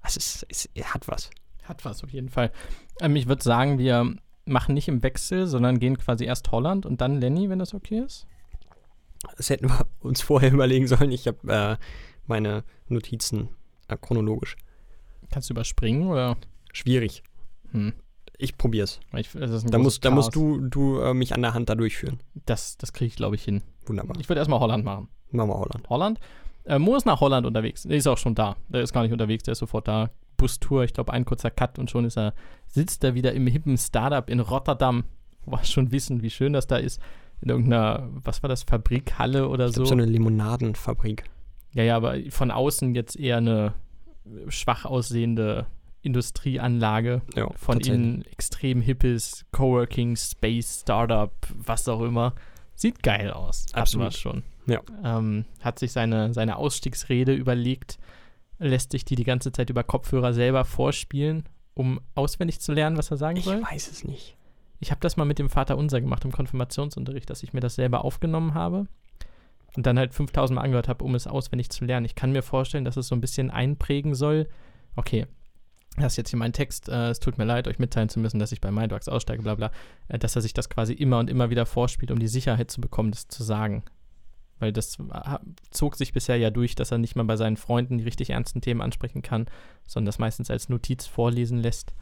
Es, 0.03 0.17
ist, 0.17 0.45
es 0.49 0.69
hat 0.93 1.07
was. 1.07 1.31
Hat 1.63 1.83
was 1.85 2.03
auf 2.03 2.11
jeden 2.11 2.29
Fall. 2.29 2.51
Ähm, 3.01 3.15
ich 3.15 3.27
würde 3.27 3.43
sagen, 3.43 3.79
wir 3.79 4.15
machen 4.45 4.73
nicht 4.75 4.87
im 4.87 5.01
Wechsel, 5.01 5.47
sondern 5.47 5.79
gehen 5.79 5.97
quasi 5.97 6.25
erst 6.25 6.51
Holland 6.51 6.85
und 6.85 7.01
dann 7.01 7.19
Lenny, 7.19 7.49
wenn 7.49 7.59
das 7.59 7.73
okay 7.73 7.99
ist. 7.99 8.27
Das 9.37 9.49
hätten 9.49 9.69
wir 9.69 9.87
uns 10.01 10.21
vorher 10.21 10.51
überlegen 10.53 10.87
sollen. 10.87 11.11
Ich 11.11 11.27
habe 11.27 11.51
äh, 11.51 11.83
meine 12.27 12.63
Notizen 12.87 13.49
äh, 13.87 13.97
chronologisch. 13.97 14.55
Kannst 15.33 15.49
du 15.49 15.53
überspringen 15.55 16.07
oder? 16.07 16.37
Schwierig. 16.71 17.23
Hm. 17.71 17.93
Ich 18.37 18.55
probier's. 18.55 18.99
Ich, 19.15 19.31
das 19.31 19.49
ist 19.49 19.65
ein 19.65 19.71
Da 19.71 19.79
musst, 19.79 20.05
da 20.05 20.11
musst 20.11 20.35
du, 20.35 20.59
du 20.61 20.99
äh, 20.99 21.13
mich 21.15 21.33
an 21.33 21.41
der 21.41 21.55
Hand 21.55 21.69
da 21.69 21.75
durchführen. 21.75 22.19
Das, 22.45 22.77
das 22.77 22.93
kriege 22.93 23.07
ich, 23.07 23.15
glaube 23.15 23.35
ich, 23.35 23.43
hin. 23.43 23.63
Wunderbar. 23.87 24.15
Ich 24.19 24.29
würde 24.29 24.39
erstmal 24.39 24.59
Holland 24.59 24.85
machen. 24.85 25.07
Machen 25.31 25.49
wir 25.49 25.57
Holland. 25.57 25.89
Holland. 25.89 26.19
Äh, 26.65 26.77
Mo 26.77 26.95
ist 26.95 27.07
nach 27.07 27.19
Holland 27.19 27.47
unterwegs. 27.47 27.81
Der 27.81 27.97
ist 27.97 28.05
auch 28.07 28.17
schon 28.19 28.35
da. 28.35 28.55
Der 28.69 28.81
ist 28.81 28.93
gar 28.93 29.01
nicht 29.01 29.11
unterwegs, 29.11 29.43
der 29.43 29.53
ist 29.53 29.59
sofort 29.59 29.87
da. 29.87 30.11
Bustour, 30.37 30.83
ich 30.83 30.93
glaube, 30.93 31.13
ein 31.13 31.25
kurzer 31.25 31.49
Cut 31.49 31.79
und 31.79 31.89
schon 31.89 32.05
ist 32.05 32.17
er, 32.17 32.33
sitzt 32.67 33.03
er 33.03 33.15
wieder 33.15 33.33
im 33.33 33.47
hippen 33.47 33.77
Startup 33.77 34.29
in 34.29 34.39
Rotterdam. 34.39 35.03
Wo 35.45 35.53
wir 35.53 35.63
schon 35.63 35.91
wissen, 35.91 36.21
wie 36.21 36.29
schön 36.29 36.53
das 36.53 36.67
da 36.67 36.77
ist. 36.77 37.01
In 37.41 37.49
irgendeiner, 37.49 38.07
was 38.11 38.43
war 38.43 38.49
das, 38.49 38.63
Fabrikhalle 38.63 39.49
oder 39.49 39.65
Ich 39.65 39.71
so. 39.73 39.81
glaube, 39.83 39.87
so 39.89 39.93
eine 39.93 40.05
Limonadenfabrik. 40.05 41.23
Ja, 41.73 41.83
ja, 41.83 41.95
aber 41.97 42.17
von 42.29 42.51
außen 42.51 42.93
jetzt 42.93 43.17
eher 43.17 43.37
eine 43.37 43.73
schwach 44.47 44.85
aussehende 44.85 45.65
Industrieanlage. 46.01 47.21
Ja, 47.35 47.49
Von 47.55 47.79
innen 47.79 48.23
extrem 48.25 48.81
hippes 48.81 49.45
Coworking, 49.51 50.15
Space, 50.15 50.81
Startup, 50.81 51.31
was 51.57 51.87
auch 51.87 52.01
immer. 52.01 52.33
Sieht 52.75 53.01
geil 53.03 53.31
aus. 53.31 53.65
Absolut. 53.73 54.13
schon. 54.13 54.43
Ja. 54.65 54.81
Ähm, 55.03 55.45
hat 55.61 55.79
sich 55.79 55.91
seine, 55.91 56.33
seine 56.33 56.57
Ausstiegsrede 56.57 57.33
überlegt, 57.33 57.99
lässt 58.59 58.91
sich 58.91 59.05
die 59.05 59.15
die 59.15 59.23
ganze 59.23 59.51
Zeit 59.51 59.69
über 59.69 59.83
Kopfhörer 59.83 60.33
selber 60.33 60.65
vorspielen, 60.65 61.43
um 61.73 61.99
auswendig 62.15 62.59
zu 62.59 62.71
lernen, 62.73 62.97
was 62.97 63.11
er 63.11 63.17
sagen 63.17 63.37
Ich 63.37 63.45
soll. 63.45 63.61
weiß 63.61 63.89
es 63.91 64.03
nicht. 64.03 64.37
Ich 64.79 64.91
habe 64.91 64.99
das 65.01 65.15
mal 65.15 65.25
mit 65.25 65.39
dem 65.39 65.49
Vater 65.49 65.77
Unser 65.77 66.01
gemacht 66.01 66.25
im 66.25 66.31
Konfirmationsunterricht, 66.31 67.29
dass 67.29 67.43
ich 67.43 67.53
mir 67.53 67.61
das 67.61 67.75
selber 67.75 68.03
aufgenommen 68.03 68.53
habe 68.53 68.87
und 69.75 69.85
dann 69.85 69.97
halt 69.97 70.13
5000 70.13 70.55
Mal 70.55 70.61
angehört 70.61 70.87
habe, 70.87 71.03
um 71.03 71.15
es 71.15 71.27
auswendig 71.27 71.69
zu 71.69 71.85
lernen. 71.85 72.05
Ich 72.05 72.15
kann 72.15 72.31
mir 72.31 72.43
vorstellen, 72.43 72.85
dass 72.85 72.97
es 72.97 73.07
so 73.07 73.15
ein 73.15 73.21
bisschen 73.21 73.49
einprägen 73.49 74.15
soll. 74.15 74.47
Okay, 74.95 75.25
das 75.97 76.13
ist 76.13 76.17
jetzt 76.17 76.29
hier 76.29 76.39
mein 76.39 76.53
Text. 76.53 76.89
Äh, 76.89 77.09
es 77.09 77.19
tut 77.19 77.37
mir 77.37 77.45
leid, 77.45 77.67
euch 77.67 77.79
mitteilen 77.79 78.09
zu 78.09 78.19
müssen, 78.19 78.39
dass 78.39 78.51
ich 78.51 78.61
bei 78.61 78.71
Mindwax 78.71 79.07
aussteige, 79.07 79.43
bla 79.43 79.55
bla. 79.55 79.71
Äh, 80.07 80.19
dass 80.19 80.35
er 80.35 80.41
sich 80.41 80.53
das 80.53 80.69
quasi 80.69 80.93
immer 80.93 81.19
und 81.19 81.29
immer 81.29 81.49
wieder 81.49 81.65
vorspielt, 81.65 82.11
um 82.11 82.19
die 82.19 82.27
Sicherheit 82.27 82.71
zu 82.71 82.81
bekommen, 82.81 83.11
das 83.11 83.27
zu 83.27 83.43
sagen. 83.43 83.83
Weil 84.59 84.71
das 84.71 84.97
äh, 84.99 85.37
zog 85.71 85.95
sich 85.95 86.13
bisher 86.13 86.37
ja 86.37 86.49
durch, 86.49 86.75
dass 86.75 86.91
er 86.91 86.97
nicht 86.97 87.15
mal 87.15 87.25
bei 87.25 87.35
seinen 87.35 87.57
Freunden 87.57 87.97
die 87.97 88.03
richtig 88.03 88.31
ernsten 88.31 88.61
Themen 88.61 88.81
ansprechen 88.81 89.21
kann, 89.21 89.47
sondern 89.87 90.07
das 90.07 90.19
meistens 90.19 90.49
als 90.49 90.69
Notiz 90.69 91.05
vorlesen 91.05 91.59
lässt. 91.59 91.93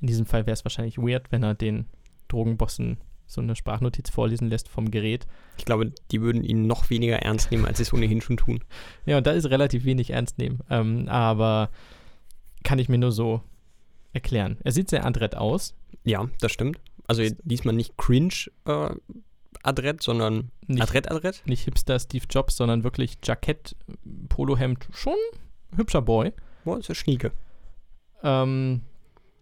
In 0.00 0.06
diesem 0.08 0.26
Fall 0.26 0.46
wäre 0.46 0.54
es 0.54 0.64
wahrscheinlich 0.64 0.98
weird, 0.98 1.30
wenn 1.30 1.42
er 1.42 1.54
den 1.54 1.86
Drogenbossen 2.28 2.98
so 3.32 3.40
eine 3.40 3.56
Sprachnotiz 3.56 4.10
vorlesen 4.10 4.48
lässt 4.48 4.68
vom 4.68 4.90
Gerät. 4.90 5.26
Ich 5.58 5.64
glaube, 5.64 5.92
die 6.10 6.20
würden 6.20 6.44
ihn 6.44 6.66
noch 6.66 6.90
weniger 6.90 7.16
ernst 7.18 7.50
nehmen, 7.50 7.66
als 7.66 7.78
sie 7.78 7.84
es 7.84 7.92
ohnehin 7.92 8.20
schon 8.20 8.36
tun. 8.36 8.60
Ja, 9.06 9.18
und 9.18 9.26
da 9.26 9.32
ist 9.32 9.46
relativ 9.50 9.84
wenig 9.84 10.10
ernst 10.10 10.38
nehmen. 10.38 10.60
Ähm, 10.70 11.08
aber 11.08 11.70
kann 12.62 12.78
ich 12.78 12.88
mir 12.88 12.98
nur 12.98 13.12
so 13.12 13.42
erklären. 14.12 14.58
Er 14.62 14.72
sieht 14.72 14.90
sehr 14.90 15.04
adrett 15.04 15.34
aus. 15.34 15.74
Ja, 16.04 16.28
das 16.40 16.52
stimmt. 16.52 16.78
Also 17.08 17.22
diesmal 17.42 17.74
nicht 17.74 17.96
cringe 17.96 18.32
äh, 18.66 18.90
adrett, 19.62 20.02
sondern 20.02 20.50
Nicht, 20.66 20.82
adrett 20.82 21.10
adrett. 21.10 21.42
nicht 21.46 21.64
Hipster 21.64 21.98
Steve 21.98 22.26
Jobs, 22.30 22.56
sondern 22.56 22.84
wirklich 22.84 23.18
Jackett, 23.22 23.76
Polohemd. 24.28 24.88
Schon 24.92 25.16
hübscher 25.76 26.02
Boy. 26.02 26.32
Boah, 26.64 26.78
ist 26.78 26.88
ja 26.88 26.94
schnieke. 26.94 27.32
Ähm, 28.22 28.82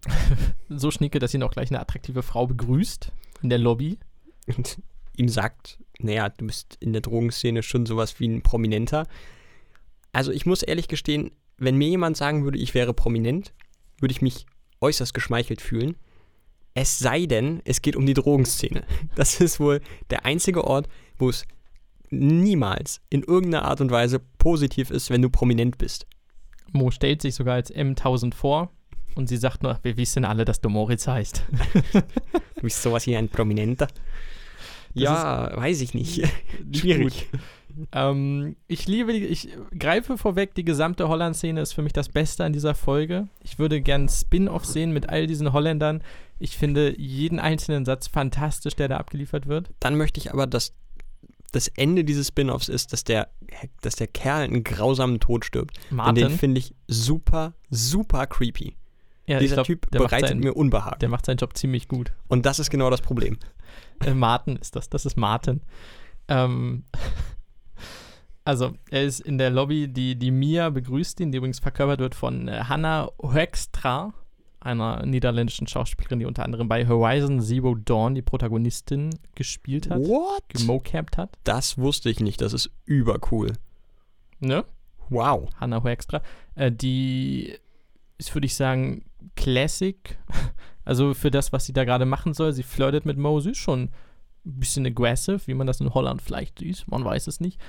so 0.69 0.91
schnicke, 0.91 1.19
dass 1.19 1.35
ihn 1.35 1.43
auch 1.43 1.51
gleich 1.51 1.71
eine 1.71 1.81
attraktive 1.81 2.23
Frau 2.23 2.47
begrüßt 2.47 3.13
in 3.43 3.51
der 3.51 3.59
Lobby. 3.59 3.99
Und 4.47 4.79
ihm 5.17 5.29
sagt, 5.29 5.79
naja, 5.99 6.29
du 6.29 6.47
bist 6.47 6.77
in 6.81 6.93
der 6.93 7.03
Drogenszene 7.03 7.63
schon 7.63 7.87
sowas 7.87 8.19
wie 8.21 8.29
ein 8.29 8.43
Prominenter. 8.43 9.07
Also 10.13 10.33
ich 10.33 10.47
muss 10.47 10.63
ehrlich 10.63 10.89
gestehen, 10.89 11.31
wenn 11.59 11.77
mir 11.77 11.89
jemand 11.89 12.17
sagen 12.17 12.45
würde, 12.45 12.59
ich 12.59 12.75
wäre 12.75 12.95
prominent, 12.95 13.53
würde 14.01 14.13
ich 14.13 14.23
mich 14.23 14.47
äußerst 14.81 15.13
geschmeichelt 15.15 15.61
fühlen. 15.61 15.97
Es 16.75 16.99
sei 16.99 17.27
denn, 17.27 17.61
es 17.65 17.83
geht 17.83 17.97
um 17.97 18.07
die 18.07 18.15
Drogenszene. 18.15 18.85
Das 19.15 19.41
ist 19.41 19.61
wohl 19.61 19.81
der 20.09 20.25
einzige 20.25 20.65
Ort, 20.65 20.89
wo 21.19 21.29
es 21.29 21.45
niemals 22.11 23.01
in 23.11 23.23
irgendeiner 23.23 23.67
Art 23.67 23.81
und 23.81 23.91
Weise 23.91 24.21
positiv 24.39 24.91
ist, 24.91 25.11
wenn 25.11 25.23
du 25.23 25.31
prominent 25.31 25.79
bist. 25.79 26.07
Mo 26.73 26.91
stellt 26.91 27.23
sich 27.23 27.35
sogar 27.35 27.55
als 27.55 27.75
M1000 27.75 28.35
vor. 28.35 28.73
Und 29.15 29.29
sie 29.29 29.37
sagt 29.37 29.63
nur, 29.63 29.79
wir 29.83 29.97
wissen 29.97 30.25
alle, 30.25 30.45
dass 30.45 30.61
du 30.61 30.69
Moritz 30.69 31.07
heißt. 31.07 31.45
Du 32.55 32.65
bist 32.65 32.83
sowas 32.83 33.07
wie 33.07 33.17
ein 33.17 33.31
Prominenter. 33.31 33.89
Ja, 34.93 35.51
weiß 35.57 35.81
ich 35.81 35.95
nicht. 35.95 36.29
Schwierig. 36.75 37.29
Ähm, 37.93 38.57
ich 38.67 38.87
liebe, 38.87 39.13
ich 39.13 39.49
greife 39.79 40.19
vorweg, 40.19 40.55
die 40.55 40.65
gesamte 40.65 41.09
Holland-Szene 41.09 41.61
ist 41.61 41.73
für 41.73 41.83
mich 41.83 41.93
das 41.93 42.09
Beste 42.09 42.45
an 42.45 42.53
dieser 42.53 42.75
Folge. 42.75 43.29
Ich 43.43 43.59
würde 43.59 43.81
gern 43.81 44.09
Spin-off 44.09 44.65
sehen 44.65 44.93
mit 44.93 45.09
all 45.09 45.27
diesen 45.27 45.53
Holländern. 45.53 46.03
Ich 46.39 46.57
finde 46.57 46.99
jeden 46.99 47.39
einzelnen 47.39 47.85
Satz 47.85 48.09
fantastisch, 48.09 48.75
der 48.75 48.89
da 48.89 48.97
abgeliefert 48.99 49.47
wird. 49.47 49.71
Dann 49.81 49.97
möchte 49.97 50.21
ich 50.21 50.33
aber, 50.33 50.47
dass 50.47 50.75
das 51.53 51.69
Ende 51.69 52.05
dieses 52.05 52.29
Spin-offs 52.29 52.69
ist, 52.69 52.93
dass 52.93 53.05
der, 53.05 53.29
dass 53.83 53.97
der 53.97 54.07
Kerl 54.07 54.43
einen 54.45 54.65
grausamen 54.65 55.21
Tod 55.21 55.45
stirbt. 55.45 55.79
Und 55.91 55.97
Martin, 55.97 56.29
den 56.29 56.39
finde 56.39 56.61
ich 56.61 56.75
super, 56.87 57.55
super 57.71 58.27
creepy. 58.27 58.77
Ja, 59.31 59.39
Dieser 59.39 59.55
glaub, 59.57 59.67
Typ 59.67 59.91
bereitet 59.91 60.29
seinen- 60.31 60.41
mir 60.41 60.57
Unbehagen. 60.57 60.99
der 61.01 61.09
macht 61.09 61.25
seinen 61.27 61.37
Job 61.37 61.57
ziemlich 61.57 61.87
gut. 61.89 62.13
Und 62.29 62.47
das 62.47 62.59
ist 62.59 62.69
genau 62.71 62.91
das 62.91 63.01
Problem. 63.01 63.39
Äh, 64.05 64.15
Martin 64.15 64.57
ist 64.57 64.75
das, 64.75 64.89
das 64.89 65.07
ist 65.07 65.17
Martin. 65.17 65.61
Ähm, 66.29 66.85
also, 68.45 68.73
er 68.91 69.05
ist 69.05 69.21
in 69.21 69.39
der 69.39 69.51
Lobby, 69.51 69.89
die, 69.89 70.17
die 70.17 70.31
Mia 70.31 70.71
begrüßt 70.71 71.21
ihn, 71.21 71.31
die 71.31 71.39
übrigens 71.39 71.61
verkörpert 71.61 72.01
wird 72.01 72.15
von 72.15 72.49
äh, 72.49 72.63
Hannah 72.65 73.09
Hoekstra, 73.23 74.13
einer 74.59 75.07
niederländischen 75.07 75.67
Schauspielerin, 75.67 76.19
die 76.19 76.27
unter 76.27 76.45
anderem 76.45 76.69
bei 76.69 76.87
Horizon 76.87 77.41
Zero 77.41 77.75
Dawn 77.77 78.15
die 78.15 78.23
Protagonistin 78.23 79.11
gespielt 79.35 79.89
hat, 79.89 80.01
What? 80.01 80.43
gemocapt 80.49 81.17
hat. 81.17 81.39
Das 81.45 81.79
wusste 81.79 82.11
ich 82.11 82.21
nicht. 82.21 82.41
Das 82.43 82.53
ist 82.53 82.71
übercool. 82.85 83.53
Ne? 84.41 84.65
Wow. 85.09 85.49
Hannah 85.57 85.83
Hoekstra. 85.83 86.21
Äh, 86.57 86.73
die 86.73 87.57
ist, 88.19 88.35
würde 88.35 88.47
ich 88.47 88.55
sagen, 88.55 89.05
Classic. 89.37 90.19
Also 90.85 91.15
für 91.15 91.31
das, 91.31 91.53
was 91.53 91.67
sie 91.67 91.73
da 91.73 91.85
gerade 91.85 92.07
machen 92.07 92.35
soll. 92.35 92.53
Sie 92.53 92.63
flirtet 92.63 93.05
mit 93.07 93.17
Mo. 93.19 93.39
Sie 93.41 93.51
ist 93.51 93.59
schon 93.59 93.83
ein 93.83 93.91
bisschen 94.45 94.87
aggressive, 94.87 95.41
wie 95.47 95.55
man 95.55 95.67
das 95.67 95.81
in 95.81 95.93
Holland 95.95 96.23
vielleicht 96.23 96.59
sieht. 96.59 96.85
Man 96.89 97.05
weiß 97.05 97.27
es 97.27 97.39
nicht. 97.41 97.61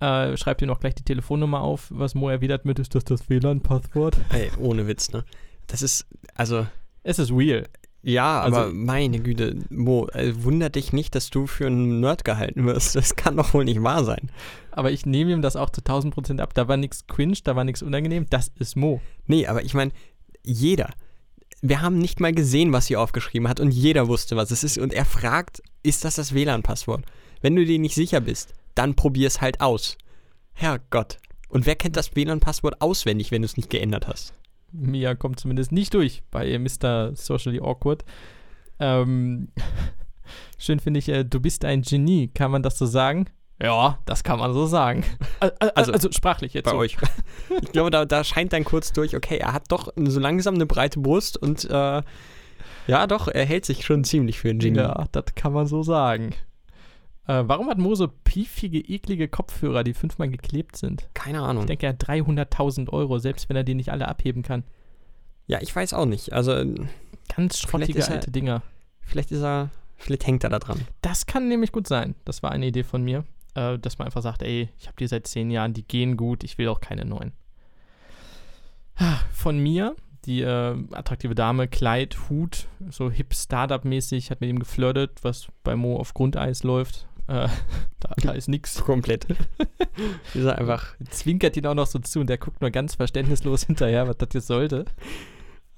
Äh, 0.00 0.36
schreibt 0.36 0.60
ihr 0.60 0.68
noch 0.68 0.78
gleich 0.78 0.94
die 0.94 1.02
Telefonnummer 1.04 1.60
auf, 1.62 1.88
was 1.90 2.14
Mo 2.14 2.28
erwidert 2.28 2.64
mit, 2.64 2.78
ist 2.78 2.94
das 2.94 3.02
das 3.04 3.28
WLAN-Passwort? 3.28 4.16
Ey, 4.30 4.48
ohne 4.58 4.86
Witz, 4.86 5.10
ne? 5.10 5.24
Das 5.66 5.82
ist, 5.82 6.06
also, 6.36 6.66
Es 7.02 7.18
ist 7.18 7.32
real. 7.32 7.64
ja, 8.02 8.42
Also- 8.42 8.56
aber 8.60 8.72
meine 8.72 9.18
Güte, 9.18 9.56
Mo, 9.70 10.06
äh, 10.12 10.32
wundert 10.44 10.76
dich 10.76 10.92
nicht, 10.92 11.16
dass 11.16 11.30
du 11.30 11.48
für 11.48 11.66
einen 11.66 11.98
Nerd 11.98 12.24
gehalten 12.24 12.64
wirst. 12.64 12.94
Das 12.94 13.16
kann 13.16 13.36
doch 13.36 13.54
wohl 13.54 13.64
nicht 13.64 13.82
wahr 13.82 14.04
sein. 14.04 14.30
Aber 14.70 14.92
ich 14.92 15.04
nehme 15.04 15.32
ihm 15.32 15.42
das 15.42 15.56
auch 15.56 15.70
zu 15.70 15.82
1000 15.82 16.14
Prozent 16.14 16.40
ab. 16.40 16.54
Da 16.54 16.68
war 16.68 16.76
nichts 16.76 17.08
cringe, 17.08 17.38
da 17.42 17.56
war 17.56 17.64
nichts 17.64 17.82
unangenehm. 17.82 18.26
Das 18.30 18.52
ist 18.56 18.76
Mo. 18.76 19.00
Nee, 19.26 19.48
aber 19.48 19.64
ich 19.64 19.74
meine, 19.74 19.90
jeder. 20.48 20.90
Wir 21.60 21.82
haben 21.82 21.98
nicht 21.98 22.20
mal 22.20 22.32
gesehen, 22.32 22.72
was 22.72 22.86
sie 22.86 22.96
aufgeschrieben 22.96 23.48
hat 23.48 23.60
und 23.60 23.72
jeder 23.72 24.08
wusste, 24.08 24.36
was 24.36 24.50
es 24.50 24.64
ist. 24.64 24.78
Und 24.78 24.92
er 24.92 25.04
fragt, 25.04 25.62
ist 25.82 26.04
das 26.04 26.14
das 26.14 26.32
WLAN-Passwort? 26.32 27.04
Wenn 27.40 27.56
du 27.56 27.64
dir 27.64 27.78
nicht 27.78 27.94
sicher 27.94 28.20
bist, 28.20 28.54
dann 28.74 28.94
probier 28.94 29.26
es 29.26 29.40
halt 29.40 29.60
aus. 29.60 29.98
Herrgott. 30.52 31.18
Und 31.48 31.66
wer 31.66 31.76
kennt 31.76 31.96
das 31.96 32.14
WLAN-Passwort 32.14 32.80
auswendig, 32.80 33.30
wenn 33.30 33.42
du 33.42 33.46
es 33.46 33.56
nicht 33.56 33.70
geändert 33.70 34.06
hast? 34.06 34.34
Mia 34.72 35.14
kommt 35.14 35.40
zumindest 35.40 35.72
nicht 35.72 35.94
durch 35.94 36.22
bei 36.30 36.58
Mr. 36.58 37.14
Socially 37.14 37.60
Awkward. 37.60 38.04
Ähm, 38.78 39.48
schön 40.58 40.78
finde 40.78 40.98
ich, 40.98 41.08
äh, 41.08 41.24
du 41.24 41.40
bist 41.40 41.64
ein 41.64 41.82
Genie. 41.82 42.28
Kann 42.28 42.50
man 42.50 42.62
das 42.62 42.78
so 42.78 42.86
sagen? 42.86 43.26
Ja, 43.60 43.98
das 44.04 44.22
kann 44.22 44.38
man 44.38 44.52
so 44.52 44.66
sagen. 44.66 45.04
Also, 45.40 45.92
also, 45.92 46.12
sprachlich 46.12 46.54
jetzt. 46.54 46.66
Bei 46.66 46.70
so. 46.72 46.76
euch. 46.78 46.96
Ich 47.62 47.72
glaube, 47.72 47.90
da, 47.90 48.04
da 48.04 48.22
scheint 48.24 48.52
dann 48.52 48.62
kurz 48.64 48.92
durch, 48.92 49.16
okay, 49.16 49.38
er 49.38 49.52
hat 49.52 49.64
doch 49.72 49.92
so 49.96 50.20
langsam 50.20 50.54
eine 50.54 50.66
breite 50.66 51.00
Brust 51.00 51.36
und 51.36 51.64
äh, 51.64 52.02
ja, 52.86 53.06
doch, 53.06 53.26
er 53.28 53.44
hält 53.44 53.64
sich 53.64 53.84
schon 53.84 54.04
ziemlich 54.04 54.38
für 54.38 54.50
ein 54.50 54.58
Genie. 54.58 54.78
Ja, 54.78 55.06
das 55.12 55.24
kann 55.34 55.52
man 55.52 55.66
so 55.66 55.82
sagen. 55.82 56.34
Äh, 57.26 57.44
warum 57.46 57.68
hat 57.68 57.78
Mo 57.78 57.94
so 57.94 58.08
piefige, 58.24 58.78
eklige 58.78 59.28
Kopfhörer, 59.28 59.82
die 59.84 59.92
fünfmal 59.94 60.28
geklebt 60.28 60.76
sind? 60.76 61.08
Keine 61.14 61.40
Ahnung. 61.42 61.64
Ich 61.64 61.66
denke, 61.66 61.86
er 61.86 61.92
hat 61.92 62.02
300.000 62.04 62.90
Euro, 62.90 63.18
selbst 63.18 63.48
wenn 63.48 63.56
er 63.56 63.64
die 63.64 63.74
nicht 63.74 63.90
alle 63.92 64.08
abheben 64.08 64.42
kann. 64.42 64.64
Ja, 65.46 65.58
ich 65.60 65.74
weiß 65.74 65.94
auch 65.94 66.06
nicht. 66.06 66.32
Also, 66.32 66.64
Ganz 67.34 67.58
schrottige 67.58 67.98
er- 68.00 68.10
alte 68.10 68.30
Dinger. 68.30 68.62
vielleicht 69.00 69.32
ist 69.32 69.42
er, 69.42 69.70
vielleicht 69.96 70.26
hängt 70.26 70.44
er 70.44 70.50
da 70.50 70.58
dran. 70.58 70.80
Das 71.02 71.26
kann 71.26 71.48
nämlich 71.48 71.72
gut 71.72 71.86
sein. 71.86 72.14
Das 72.24 72.42
war 72.42 72.50
eine 72.52 72.66
Idee 72.66 72.84
von 72.84 73.02
mir, 73.02 73.24
äh, 73.58 73.78
dass 73.78 73.98
man 73.98 74.06
einfach 74.06 74.22
sagt, 74.22 74.42
ey, 74.42 74.68
ich 74.78 74.86
habe 74.86 74.96
die 74.98 75.06
seit 75.06 75.26
zehn 75.26 75.50
Jahren, 75.50 75.74
die 75.74 75.86
gehen 75.86 76.16
gut, 76.16 76.44
ich 76.44 76.58
will 76.58 76.68
auch 76.68 76.80
keine 76.80 77.04
neuen. 77.04 77.32
Von 79.32 79.58
mir, 79.58 79.94
die 80.24 80.42
äh, 80.42 80.76
attraktive 80.92 81.34
Dame, 81.34 81.68
Kleid, 81.68 82.18
Hut, 82.28 82.66
so 82.90 83.10
hip 83.10 83.34
Startup-mäßig, 83.34 84.30
hat 84.30 84.40
mit 84.40 84.50
ihm 84.50 84.58
geflirtet, 84.58 85.20
was 85.22 85.48
bei 85.62 85.76
Mo 85.76 85.96
auf 85.96 86.14
Grundeis 86.14 86.64
läuft. 86.64 87.06
Äh, 87.28 87.48
da, 88.00 88.14
da 88.16 88.32
ist 88.32 88.48
nix. 88.48 88.82
Komplett. 88.82 89.26
ist 90.34 90.46
einfach. 90.46 90.96
Zwinkert 91.10 91.56
ihn 91.56 91.66
auch 91.66 91.74
noch 91.74 91.86
so 91.86 92.00
zu 92.00 92.20
und 92.20 92.28
der 92.28 92.38
guckt 92.38 92.60
nur 92.60 92.70
ganz 92.70 92.96
verständnislos 92.96 93.64
hinterher, 93.64 94.08
was 94.08 94.16
das 94.16 94.30
jetzt 94.32 94.48
sollte. 94.48 94.84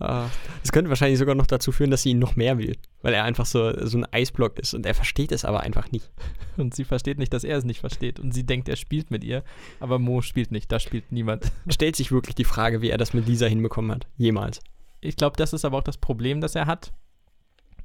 Das 0.01 0.73
könnte 0.73 0.89
wahrscheinlich 0.89 1.19
sogar 1.19 1.35
noch 1.35 1.47
dazu 1.47 1.73
führen, 1.73 1.91
dass 1.91 2.03
sie 2.03 2.11
ihn 2.11 2.19
noch 2.19 2.35
mehr 2.35 2.57
will. 2.57 2.77
Weil 3.03 3.13
er 3.13 3.25
einfach 3.25 3.45
so, 3.45 3.87
so 3.87 3.99
ein 3.99 4.07
Eisblock 4.11 4.59
ist 4.59 4.73
und 4.73 4.87
er 4.87 4.95
versteht 4.95 5.31
es 5.31 5.45
aber 5.45 5.61
einfach 5.61 5.93
nicht. 5.93 6.11
Und 6.57 6.75
sie 6.75 6.85
versteht 6.85 7.19
nicht, 7.19 7.33
dass 7.33 7.45
er 7.45 7.57
es 7.57 7.65
nicht 7.65 7.81
versteht. 7.81 8.21
Und 8.21 8.33
sie 8.33 8.45
denkt, 8.45 8.69
er 8.69 8.77
spielt 8.77 9.11
mit 9.11 9.25
ihr, 9.25 9.45
aber 9.79 9.99
Mo 9.99 10.21
spielt 10.21 10.51
nicht, 10.51 10.71
da 10.71 10.79
spielt 10.79 11.11
niemand. 11.11 11.53
Stellt 11.69 11.97
sich 11.97 12.13
wirklich 12.13 12.35
die 12.35 12.45
Frage, 12.45 12.83
wie 12.83 12.91
er 12.91 12.99
das 12.99 13.15
mit 13.15 13.27
Lisa 13.27 13.47
hinbekommen 13.47 13.93
hat. 13.93 14.07
Jemals. 14.19 14.61
Ich 15.01 15.17
glaube, 15.17 15.37
das 15.37 15.53
ist 15.53 15.65
aber 15.65 15.79
auch 15.79 15.83
das 15.83 15.97
Problem, 15.97 16.41
das 16.41 16.55
er 16.55 16.67
hat. 16.67 16.93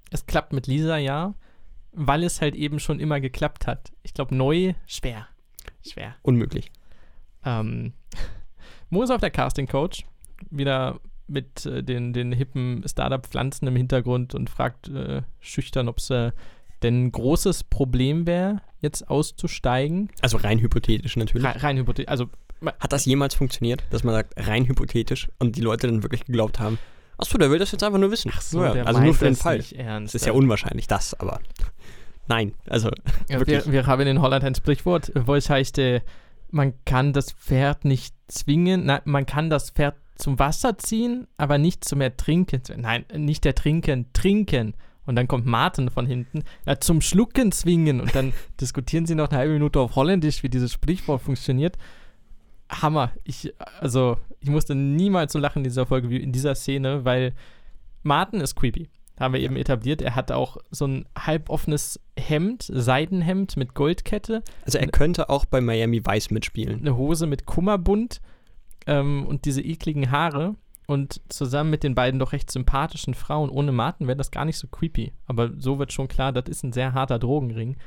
Es 0.09 0.25
klappt 0.25 0.51
mit 0.51 0.67
Lisa, 0.67 0.97
ja, 0.97 1.35
weil 1.93 2.23
es 2.23 2.41
halt 2.41 2.55
eben 2.55 2.79
schon 2.79 2.99
immer 2.99 3.21
geklappt 3.21 3.67
hat. 3.67 3.93
Ich 4.03 4.13
glaube, 4.13 4.35
neu, 4.35 4.73
schwer. 4.85 5.27
Schwer. 5.85 6.15
Unmöglich. 6.21 6.71
Ähm, 7.45 7.93
Mo 8.89 9.03
ist 9.03 9.11
auf 9.11 9.21
der 9.21 9.31
Casting 9.31 9.67
Coach, 9.67 10.05
wieder 10.49 10.99
mit 11.27 11.65
äh, 11.65 11.83
den, 11.83 12.13
den 12.13 12.31
hippen 12.31 12.83
Startup-Pflanzen 12.87 13.67
im 13.67 13.75
Hintergrund 13.75 14.35
und 14.35 14.49
fragt 14.49 14.89
äh, 14.89 15.21
schüchtern, 15.39 15.87
ob 15.87 15.97
es 15.97 16.09
äh, 16.09 16.31
denn 16.83 17.05
ein 17.05 17.11
großes 17.11 17.63
Problem 17.63 18.27
wäre, 18.27 18.61
jetzt 18.79 19.09
auszusteigen. 19.09 20.09
Also 20.21 20.37
rein 20.37 20.59
hypothetisch 20.59 21.17
natürlich. 21.17 21.45
Rein, 21.45 21.57
rein 21.57 21.77
hypothetisch. 21.77 22.09
Also, 22.09 22.29
Hat 22.79 22.91
das 22.91 23.05
jemals 23.05 23.33
funktioniert, 23.33 23.83
dass 23.89 24.03
man 24.03 24.13
sagt, 24.13 24.33
rein 24.47 24.65
hypothetisch 24.65 25.29
und 25.39 25.55
die 25.55 25.61
Leute 25.61 25.87
dann 25.87 26.03
wirklich 26.03 26.25
geglaubt 26.25 26.59
haben, 26.59 26.77
achso, 27.17 27.37
der 27.37 27.49
will 27.49 27.59
das 27.59 27.71
jetzt 27.71 27.83
einfach 27.83 27.99
nur 27.99 28.11
wissen. 28.11 28.31
ach 28.33 28.41
so, 28.41 28.63
ja, 28.63 28.83
also 28.83 29.01
nur 29.01 29.13
für 29.13 29.25
den 29.25 29.35
Fall. 29.35 29.63
Ernst. 29.75 30.13
Das 30.13 30.21
ist 30.21 30.27
ja 30.27 30.33
unwahrscheinlich, 30.33 30.87
das, 30.87 31.19
aber 31.19 31.39
nein, 32.27 32.53
also 32.69 32.91
Ja, 33.29 33.45
wir, 33.45 33.65
wir 33.65 33.87
haben 33.87 34.05
in 34.07 34.21
Holland 34.21 34.43
ein 34.43 34.55
Sprichwort, 34.55 35.11
wo 35.15 35.35
es 35.35 35.49
heißt, 35.49 35.77
äh, 35.79 36.01
man 36.51 36.73
kann 36.85 37.13
das 37.13 37.31
Pferd 37.31 37.85
nicht 37.85 38.15
zwingen, 38.27 38.85
nein, 38.85 39.01
man 39.05 39.25
kann 39.25 39.49
das 39.49 39.71
Pferd 39.71 39.95
zum 40.15 40.39
Wasser 40.39 40.77
ziehen, 40.77 41.27
aber 41.37 41.57
nicht 41.57 41.83
zum 41.85 42.01
Ertrinken. 42.01 42.61
Nein, 42.77 43.05
nicht 43.15 43.45
ertrinken, 43.45 44.07
trinken. 44.13 44.73
Und 45.05 45.15
dann 45.15 45.27
kommt 45.27 45.45
Martin 45.45 45.89
von 45.89 46.05
hinten, 46.07 46.43
ja, 46.65 46.79
zum 46.79 47.01
Schlucken 47.01 47.51
zwingen. 47.51 48.01
Und 48.01 48.15
dann 48.15 48.33
diskutieren 48.61 49.05
sie 49.05 49.15
noch 49.15 49.29
eine 49.29 49.37
halbe 49.37 49.53
Minute 49.53 49.79
auf 49.79 49.95
Holländisch, 49.95 50.41
wie 50.43 50.49
dieses 50.49 50.73
Sprichwort 50.73 51.21
funktioniert. 51.21 51.77
Hammer. 52.69 53.11
Ich, 53.23 53.53
also, 53.79 54.17
ich 54.39 54.49
musste 54.49 54.73
niemals 54.73 55.33
so 55.33 55.39
lachen 55.39 55.59
in 55.59 55.65
dieser 55.65 55.85
Folge 55.85 56.09
wie 56.09 56.17
in 56.17 56.31
dieser 56.31 56.55
Szene, 56.55 57.05
weil 57.05 57.33
Martin 58.03 58.41
ist 58.41 58.55
creepy. 58.55 58.89
Haben 59.19 59.33
wir 59.35 59.41
eben 59.41 59.55
etabliert. 59.55 60.01
Er 60.01 60.15
hat 60.15 60.31
auch 60.31 60.57
so 60.71 60.87
ein 60.87 61.05
halboffenes 61.17 61.99
Hemd, 62.17 62.63
Seidenhemd 62.63 63.55
mit 63.55 63.73
Goldkette, 63.73 64.43
Also 64.65 64.77
er 64.77 64.87
könnte 64.87 65.29
auch 65.29 65.45
bei 65.45 65.61
Miami 65.61 66.05
Vice 66.05 66.31
mitspielen. 66.31 66.81
eine 66.81 66.97
Hose 66.97 67.25
mit 67.25 67.45
Kummerbund 67.45 68.19
ähm, 68.87 69.25
und 69.25 69.45
diese 69.45 69.61
ekligen 69.61 70.11
Haare. 70.11 70.55
Und 70.87 71.21
zusammen 71.29 71.71
mit 71.71 71.83
den 71.83 71.95
beiden 71.95 72.19
doch 72.19 72.31
recht 72.31 72.51
sympathischen 72.51 73.15
Frauen 73.15 73.49
ohne 73.49 73.71
Martin 73.71 74.05
wäre 74.05 74.17
das 74.17 74.29
gar 74.29 74.45
nicht 74.45 74.57
so 74.57 74.67
creepy. 74.67 75.13
Aber 75.25 75.51
so 75.57 75.79
wird 75.79 75.91
schon 75.91 76.07
klar, 76.07 76.31
das 76.31 76.47
ist 76.47 76.63
ein 76.63 76.73
sehr 76.73 76.93
harter 76.93 77.17
Drogenring. 77.17 77.77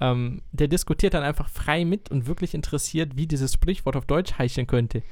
Ähm, 0.00 0.42
der 0.52 0.68
diskutiert 0.68 1.14
dann 1.14 1.22
einfach 1.22 1.48
frei 1.48 1.84
mit 1.84 2.10
und 2.10 2.26
wirklich 2.26 2.54
interessiert, 2.54 3.16
wie 3.16 3.26
dieses 3.26 3.52
Sprichwort 3.52 3.96
auf 3.96 4.06
Deutsch 4.06 4.38
heißen 4.38 4.66
könnte. 4.66 5.02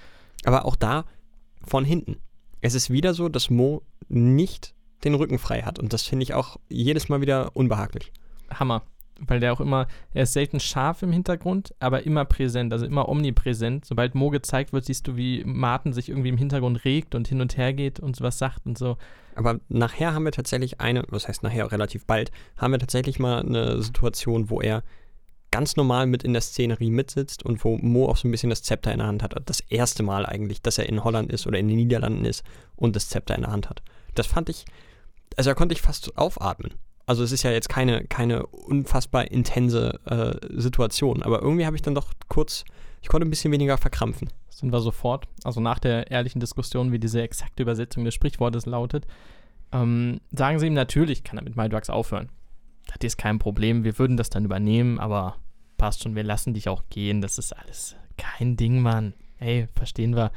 Aber 0.45 0.65
auch 0.65 0.77
da 0.77 1.05
von 1.63 1.85
hinten. 1.85 2.17
Es 2.61 2.75
ist 2.75 2.89
wieder 2.89 3.13
so, 3.13 3.29
dass 3.29 3.51
Mo 3.51 3.83
nicht 4.09 4.75
den 5.05 5.15
Rücken 5.15 5.39
frei 5.39 5.63
hat. 5.63 5.79
Und 5.79 5.93
das 5.93 6.03
finde 6.03 6.23
ich 6.23 6.35
auch 6.35 6.59
jedes 6.71 7.09
Mal 7.09 7.21
wieder 7.21 7.55
unbehaglich. 7.55 8.13
Hammer. 8.51 8.83
Weil 9.21 9.41
der 9.41 9.53
auch 9.53 9.61
immer, 9.61 9.87
er 10.13 10.25
ist 10.25 10.33
selten 10.33 10.59
scharf 10.59 11.03
im 11.03 11.13
Hintergrund, 11.13 11.75
aber 11.79 12.05
immer 12.05 12.25
präsent, 12.25 12.73
also 12.73 12.85
immer 12.85 13.09
omnipräsent. 13.09 13.85
Sobald 13.85 14.15
Mo 14.15 14.31
gezeigt 14.31 14.73
wird, 14.73 14.85
siehst 14.85 15.07
du, 15.07 15.17
wie 15.17 15.45
Martin 15.45 15.93
sich 15.93 16.09
irgendwie 16.09 16.31
im 16.31 16.37
Hintergrund 16.37 16.85
regt 16.85 17.15
und 17.15 17.29
hin 17.29 17.41
und 17.41 17.57
her 17.57 17.73
geht 17.73 18.01
und 18.01 18.21
was 18.21 18.39
sagt 18.39 18.67
und 18.67 18.77
so. 18.77 18.97
Aber 19.37 19.61
nachher 19.69 20.15
haben 20.15 20.25
wir 20.25 20.33
tatsächlich 20.33 20.81
eine, 20.81 21.05
was 21.09 21.29
heißt 21.29 21.43
nachher, 21.43 21.71
relativ 21.71 22.07
bald, 22.07 22.33
haben 22.57 22.73
wir 22.73 22.79
tatsächlich 22.79 23.19
mal 23.19 23.41
eine 23.41 23.83
Situation, 23.83 24.51
wo 24.51 24.61
er 24.61 24.83
ganz 25.55 25.77
normal 25.77 26.07
mit 26.07 26.25
in 26.25 26.33
der 26.33 26.43
Szenerie 26.43 26.91
mitsitzt 26.91 27.45
und 27.45 27.63
wo 27.65 27.77
Mo 27.77 28.07
auch 28.07 28.17
so 28.17 28.27
ein 28.27 28.33
bisschen 28.33 28.51
das 28.51 28.65
Zepter 28.65 28.91
in 28.91 28.99
der 28.99 29.07
Hand 29.07 29.23
hat. 29.23 29.37
Das 29.47 29.61
erste 29.61 30.03
Mal 30.03 30.27
eigentlich, 30.27 30.63
dass 30.63 30.79
er 30.79 30.89
in 30.89 31.05
Holland 31.05 31.31
ist 31.31 31.47
oder 31.47 31.61
in 31.61 31.69
den 31.69 31.77
Niederlanden 31.77 32.25
ist 32.25 32.43
und 32.75 32.97
das 32.97 33.09
Zepter 33.09 33.37
in 33.37 33.43
der 33.43 33.53
Hand 33.53 33.71
hat. 33.71 33.81
Das 34.17 34.27
fand 34.27 34.49
ich, 34.49 34.65
also 35.37 35.51
da 35.51 35.55
konnte 35.55 35.73
ich 35.73 35.81
fast 35.81 36.19
aufatmen. 36.19 36.75
Also 37.07 37.23
es 37.23 37.33
ist 37.33 37.43
ja 37.43 37.51
jetzt 37.51 37.69
keine, 37.69 38.05
keine 38.05 38.47
unfassbar 38.47 39.31
intense 39.31 40.01
äh, 40.07 40.61
Situation, 40.61 41.23
aber 41.23 41.43
irgendwie 41.43 41.67
habe 41.67 41.77
ich 41.77 41.83
dann 41.83 41.95
doch 41.95 42.13
kurz, 42.29 42.65
ich 43.03 43.09
konnte 43.09 43.27
ein 43.27 43.31
bisschen 43.31 43.53
weniger 43.53 43.77
verkrampfen. 43.77 44.31
Sind 44.49 44.73
wir 44.73 44.81
sofort, 44.81 45.29
also 45.43 45.61
nach 45.61 45.79
der 45.79 46.11
ehrlichen 46.11 46.41
Diskussion, 46.41 46.93
wie 46.93 46.99
diese 46.99 47.21
exakte 47.21 47.63
Übersetzung 47.63 48.05
des 48.05 48.15
Sprichwortes 48.15 48.67
lautet, 48.67 49.07
ähm, 49.73 50.21
sagen 50.33 50.59
sie 50.59 50.69
ihm 50.69 50.75
natürlich, 50.75 51.25
kann 51.25 51.39
er 51.39 51.45
mit 51.45 51.57
MyDrugs 51.57 51.91
aufhören. 51.91 52.31
Das 52.87 52.97
ist 53.03 53.19
kein 53.19 53.39
Problem, 53.39 53.85
wir 53.85 53.99
würden 53.99 54.17
das 54.17 54.31
dann 54.31 54.45
übernehmen, 54.45 54.99
aber 54.99 55.37
passt 55.77 56.03
schon, 56.03 56.15
wir 56.15 56.23
lassen 56.23 56.55
dich 56.55 56.69
auch 56.69 56.85
gehen, 56.89 57.21
das 57.21 57.39
ist 57.39 57.53
alles 57.53 57.97
kein 58.17 58.57
Ding, 58.57 58.81
Mann. 58.81 59.15
Ey, 59.39 59.69
verstehen 59.75 60.17
wir. 60.17 60.33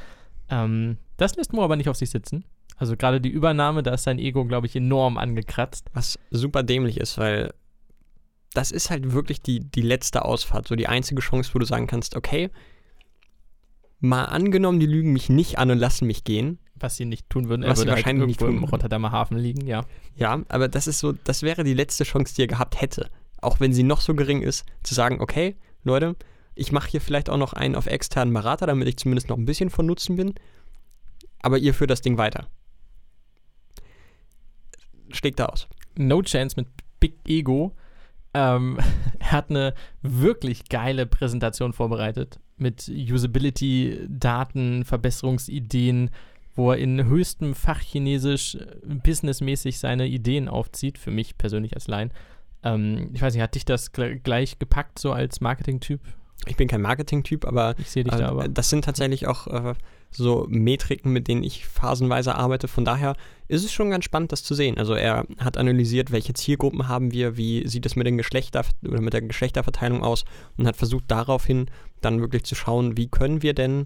Ähm, 0.50 0.98
das 1.18 1.36
lässt 1.36 1.54
Mo 1.54 1.64
aber 1.64 1.76
nicht 1.76 1.90
auf 1.90 1.98
sich 1.98 2.10
sitzen. 2.10 2.46
Also 2.78 2.96
gerade 2.96 3.20
die 3.20 3.30
Übernahme, 3.30 3.84
da 3.84 3.94
ist 3.94 4.04
sein 4.04 4.20
Ego, 4.20 4.46
glaube 4.46 4.68
ich, 4.68 4.76
enorm 4.76 5.18
angekratzt. 5.18 5.88
Was 5.94 6.18
super 6.30 6.64
dämlich 6.64 7.00
ist, 7.00 7.18
weil 7.18 7.54
das 8.54 8.72
ist 8.72 8.90
halt 8.90 9.12
wirklich 9.12 9.42
die, 9.42 9.60
die 9.60 9.82
letzte 9.82 10.24
Ausfahrt, 10.24 10.68
so 10.68 10.76
die 10.76 10.88
einzige 10.88 11.22
Chance, 11.22 11.52
wo 11.54 11.60
du 11.60 11.66
sagen 11.66 11.88
kannst, 11.88 12.16
okay, 12.16 12.50
mal 14.00 14.26
angenommen, 14.26 14.80
die 14.80 14.86
lügen 14.86 15.12
mich 15.12 15.30
nicht 15.30 15.58
an 15.58 15.72
und 15.72 15.80
lassen 15.80 16.08
mich 16.08 16.24
gehen. 16.24 16.60
Was 16.76 16.98
sie 16.98 17.06
nicht 17.06 17.30
tun 17.30 17.50
würden. 17.50 17.66
Was 17.66 17.80
sie 17.80 17.84
er 17.84 17.88
würde 17.88 17.92
wahrscheinlich 17.98 18.22
halt 18.22 18.28
nicht 18.28 18.42
irgendwo 18.42 18.58
im 18.58 18.66
tun. 18.66 18.70
Rotterdamer 18.70 19.12
Hafen 19.12 19.38
liegen, 19.38 19.66
ja. 19.66 19.86
Ja, 20.16 20.42
aber 20.48 20.68
das 20.68 20.86
ist 20.86 21.00
so, 21.00 21.12
das 21.12 21.42
wäre 21.42 21.64
die 21.64 21.74
letzte 21.74 22.04
Chance, 22.04 22.36
die 22.36 22.44
er 22.44 22.48
gehabt 22.48 22.80
hätte. 22.80 23.10
Auch 23.42 23.60
wenn 23.60 23.74
sie 23.74 23.84
noch 23.84 24.02
so 24.02 24.14
gering 24.14 24.42
ist, 24.42 24.66
zu 24.84 24.94
sagen, 24.94 25.20
okay, 25.20 25.56
Leute, 25.84 26.16
ich 26.54 26.72
mache 26.72 26.90
hier 26.90 27.02
vielleicht 27.02 27.30
auch 27.30 27.38
noch 27.38 27.54
einen 27.54 27.76
auf 27.76 27.88
externen 27.88 28.34
Berater, 28.34 28.68
damit 28.68 28.88
ich 28.88 28.98
zumindest 28.98 29.30
noch 29.30 29.38
ein 29.38 29.46
bisschen 29.46 29.70
von 29.70 29.86
Nutzen 29.86 30.16
bin. 30.16 30.34
Aber 31.42 31.58
ihr 31.58 31.74
führt 31.74 31.92
das 31.92 32.02
Ding 32.02 32.18
weiter. 32.18 32.48
Schlägt 35.18 35.40
da 35.40 35.46
aus. 35.48 35.68
No 35.96 36.22
Chance 36.22 36.56
mit 36.58 36.68
Big 37.00 37.16
Ego. 37.28 37.76
Ähm, 38.34 38.78
er 39.20 39.32
hat 39.32 39.50
eine 39.50 39.74
wirklich 40.04 40.70
geile 40.70 41.08
Präsentation 41.08 41.74
vorbereitet 41.74 42.40
mit 42.58 42.88
Usability-Daten, 42.90 44.84
Verbesserungsideen, 44.84 46.12
wo 46.56 46.72
er 46.72 46.78
in 46.78 47.06
höchstem 47.06 47.56
Fachchinesisch 47.56 48.56
äh, 48.56 48.66
businessmäßig 48.86 49.80
seine 49.80 50.08
Ideen 50.08 50.48
aufzieht, 50.48 51.00
für 51.00 51.12
mich 51.12 51.38
persönlich 51.38 51.74
als 51.74 51.88
Laien. 51.88 52.12
Ähm, 52.64 53.10
ich 53.14 53.22
weiß 53.22 53.34
nicht, 53.34 53.44
hat 53.44 53.56
dich 53.56 53.66
das 53.66 53.92
gl 53.92 54.20
gleich 54.20 54.60
gepackt, 54.60 55.00
so 55.00 55.12
als 55.14 55.42
Marketing-Typ? 55.42 56.02
Ich 56.46 56.56
bin 56.56 56.68
kein 56.68 56.82
Marketing-Typ, 56.82 57.46
aber 57.46 57.76
Äh, 58.14 58.18
da 58.20 58.30
aber. 58.30 58.48
Das 58.48 58.70
sind 58.70 58.86
tatsächlich 58.86 59.28
auch 59.28 59.48
äh, 59.48 59.74
so 60.12 60.46
Metriken, 60.50 61.12
mit 61.12 61.28
denen 61.28 61.44
ich 61.44 61.66
phasenweise 61.66 62.36
arbeite. 62.36 62.68
Von 62.68 62.86
daher 62.86 63.16
ist 63.48 63.66
es 63.66 63.72
schon 63.72 63.90
ganz 63.90 64.06
spannend, 64.06 64.32
das 64.32 64.44
zu 64.44 64.54
sehen. 64.54 64.78
Also 64.78 64.94
er 64.94 65.26
hat 65.40 65.58
analysiert, 65.58 66.12
welche 66.12 66.34
Zielgruppen 66.34 66.88
haben 66.88 67.12
wir, 67.12 67.38
wie 67.38 67.68
sieht 67.68 67.86
es 67.86 67.96
mit 67.96 68.08
den 68.08 68.18
Geschlechter 68.18 68.64
oder 68.88 69.02
mit 69.02 69.14
der 69.14 69.22
Geschlechterverteilung 69.22 70.04
aus 70.04 70.26
und 70.58 70.68
hat 70.68 70.78
versucht 70.78 71.06
daraufhin 71.08 71.68
dann 72.02 72.22
wirklich 72.22 72.44
zu 72.44 72.56
schauen, 72.56 72.98
wie 72.98 73.08
können 73.08 73.42
wir 73.42 73.54
denn 73.54 73.86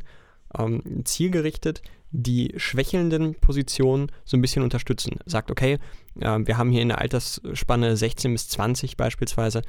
ähm, 0.57 0.81
zielgerichtet 1.03 1.81
die 2.11 2.53
schwächelnden 2.57 3.35
Positionen 3.35 4.11
so 4.25 4.35
ein 4.35 4.41
bisschen 4.41 4.63
unterstützen. 4.63 5.19
Sagt, 5.25 5.49
okay, 5.49 5.79
äh, 6.19 6.39
wir 6.43 6.57
haben 6.57 6.69
hier 6.69 6.81
in 6.81 6.89
der 6.89 6.99
Altersspanne 6.99 7.95
16 7.95 8.33
bis 8.33 8.49
20 8.49 8.97
beispielsweise, 8.97 9.61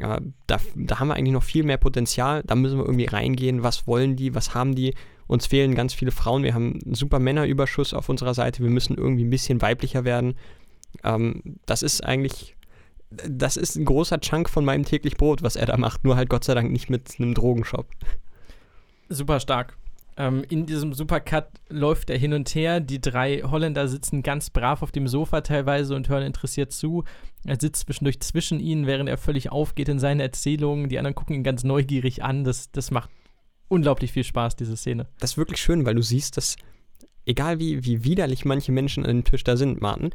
äh, 0.00 0.20
da, 0.46 0.60
da 0.76 1.00
haben 1.00 1.08
wir 1.08 1.14
eigentlich 1.14 1.32
noch 1.32 1.42
viel 1.42 1.64
mehr 1.64 1.76
Potenzial, 1.76 2.42
da 2.46 2.54
müssen 2.54 2.78
wir 2.78 2.84
irgendwie 2.84 3.06
reingehen, 3.06 3.64
was 3.64 3.86
wollen 3.88 4.14
die, 4.14 4.34
was 4.34 4.54
haben 4.54 4.76
die, 4.76 4.94
uns 5.26 5.46
fehlen 5.46 5.74
ganz 5.74 5.92
viele 5.92 6.12
Frauen, 6.12 6.44
wir 6.44 6.54
haben 6.54 6.78
einen 6.84 6.94
super 6.94 7.18
Männerüberschuss 7.18 7.92
auf 7.94 8.08
unserer 8.08 8.34
Seite, 8.34 8.62
wir 8.62 8.70
müssen 8.70 8.96
irgendwie 8.96 9.24
ein 9.24 9.30
bisschen 9.30 9.60
weiblicher 9.60 10.04
werden. 10.04 10.36
Ähm, 11.02 11.58
das 11.66 11.82
ist 11.82 12.04
eigentlich 12.04 12.54
das 13.10 13.56
ist 13.56 13.76
ein 13.76 13.86
großer 13.86 14.20
Chunk 14.20 14.50
von 14.50 14.66
meinem 14.66 14.84
täglich 14.84 15.16
Brot, 15.16 15.42
was 15.42 15.56
er 15.56 15.64
da 15.64 15.78
macht. 15.78 16.04
Nur 16.04 16.16
halt 16.16 16.28
Gott 16.28 16.44
sei 16.44 16.54
Dank 16.54 16.70
nicht 16.70 16.90
mit 16.90 17.14
einem 17.18 17.32
Drogenshop. 17.32 17.86
Super 19.08 19.40
stark. 19.40 19.78
Ähm, 20.18 20.44
in 20.48 20.66
diesem 20.66 20.92
Supercut 20.94 21.46
läuft 21.68 22.10
er 22.10 22.18
hin 22.18 22.32
und 22.32 22.52
her. 22.52 22.80
Die 22.80 23.00
drei 23.00 23.42
Holländer 23.42 23.86
sitzen 23.86 24.24
ganz 24.24 24.50
brav 24.50 24.82
auf 24.82 24.90
dem 24.90 25.06
Sofa 25.06 25.42
teilweise 25.42 25.94
und 25.94 26.08
hören 26.08 26.24
interessiert 26.24 26.72
zu. 26.72 27.04
Er 27.44 27.56
sitzt 27.58 27.86
zwischendurch 27.86 28.18
zwischen 28.18 28.58
ihnen, 28.58 28.86
während 28.88 29.08
er 29.08 29.16
völlig 29.16 29.52
aufgeht 29.52 29.88
in 29.88 30.00
seine 30.00 30.24
Erzählungen. 30.24 30.88
Die 30.88 30.98
anderen 30.98 31.14
gucken 31.14 31.36
ihn 31.36 31.44
ganz 31.44 31.62
neugierig 31.62 32.24
an. 32.24 32.42
Das, 32.42 32.72
das 32.72 32.90
macht 32.90 33.10
unglaublich 33.68 34.10
viel 34.10 34.24
Spaß, 34.24 34.56
diese 34.56 34.76
Szene. 34.76 35.06
Das 35.20 35.32
ist 35.32 35.38
wirklich 35.38 35.60
schön, 35.60 35.86
weil 35.86 35.94
du 35.94 36.02
siehst, 36.02 36.36
dass, 36.36 36.56
egal 37.24 37.60
wie, 37.60 37.84
wie 37.84 38.02
widerlich 38.02 38.44
manche 38.44 38.72
Menschen 38.72 39.06
an 39.06 39.18
dem 39.18 39.24
Tisch 39.24 39.44
da 39.44 39.56
sind, 39.56 39.80
Martin, 39.80 40.10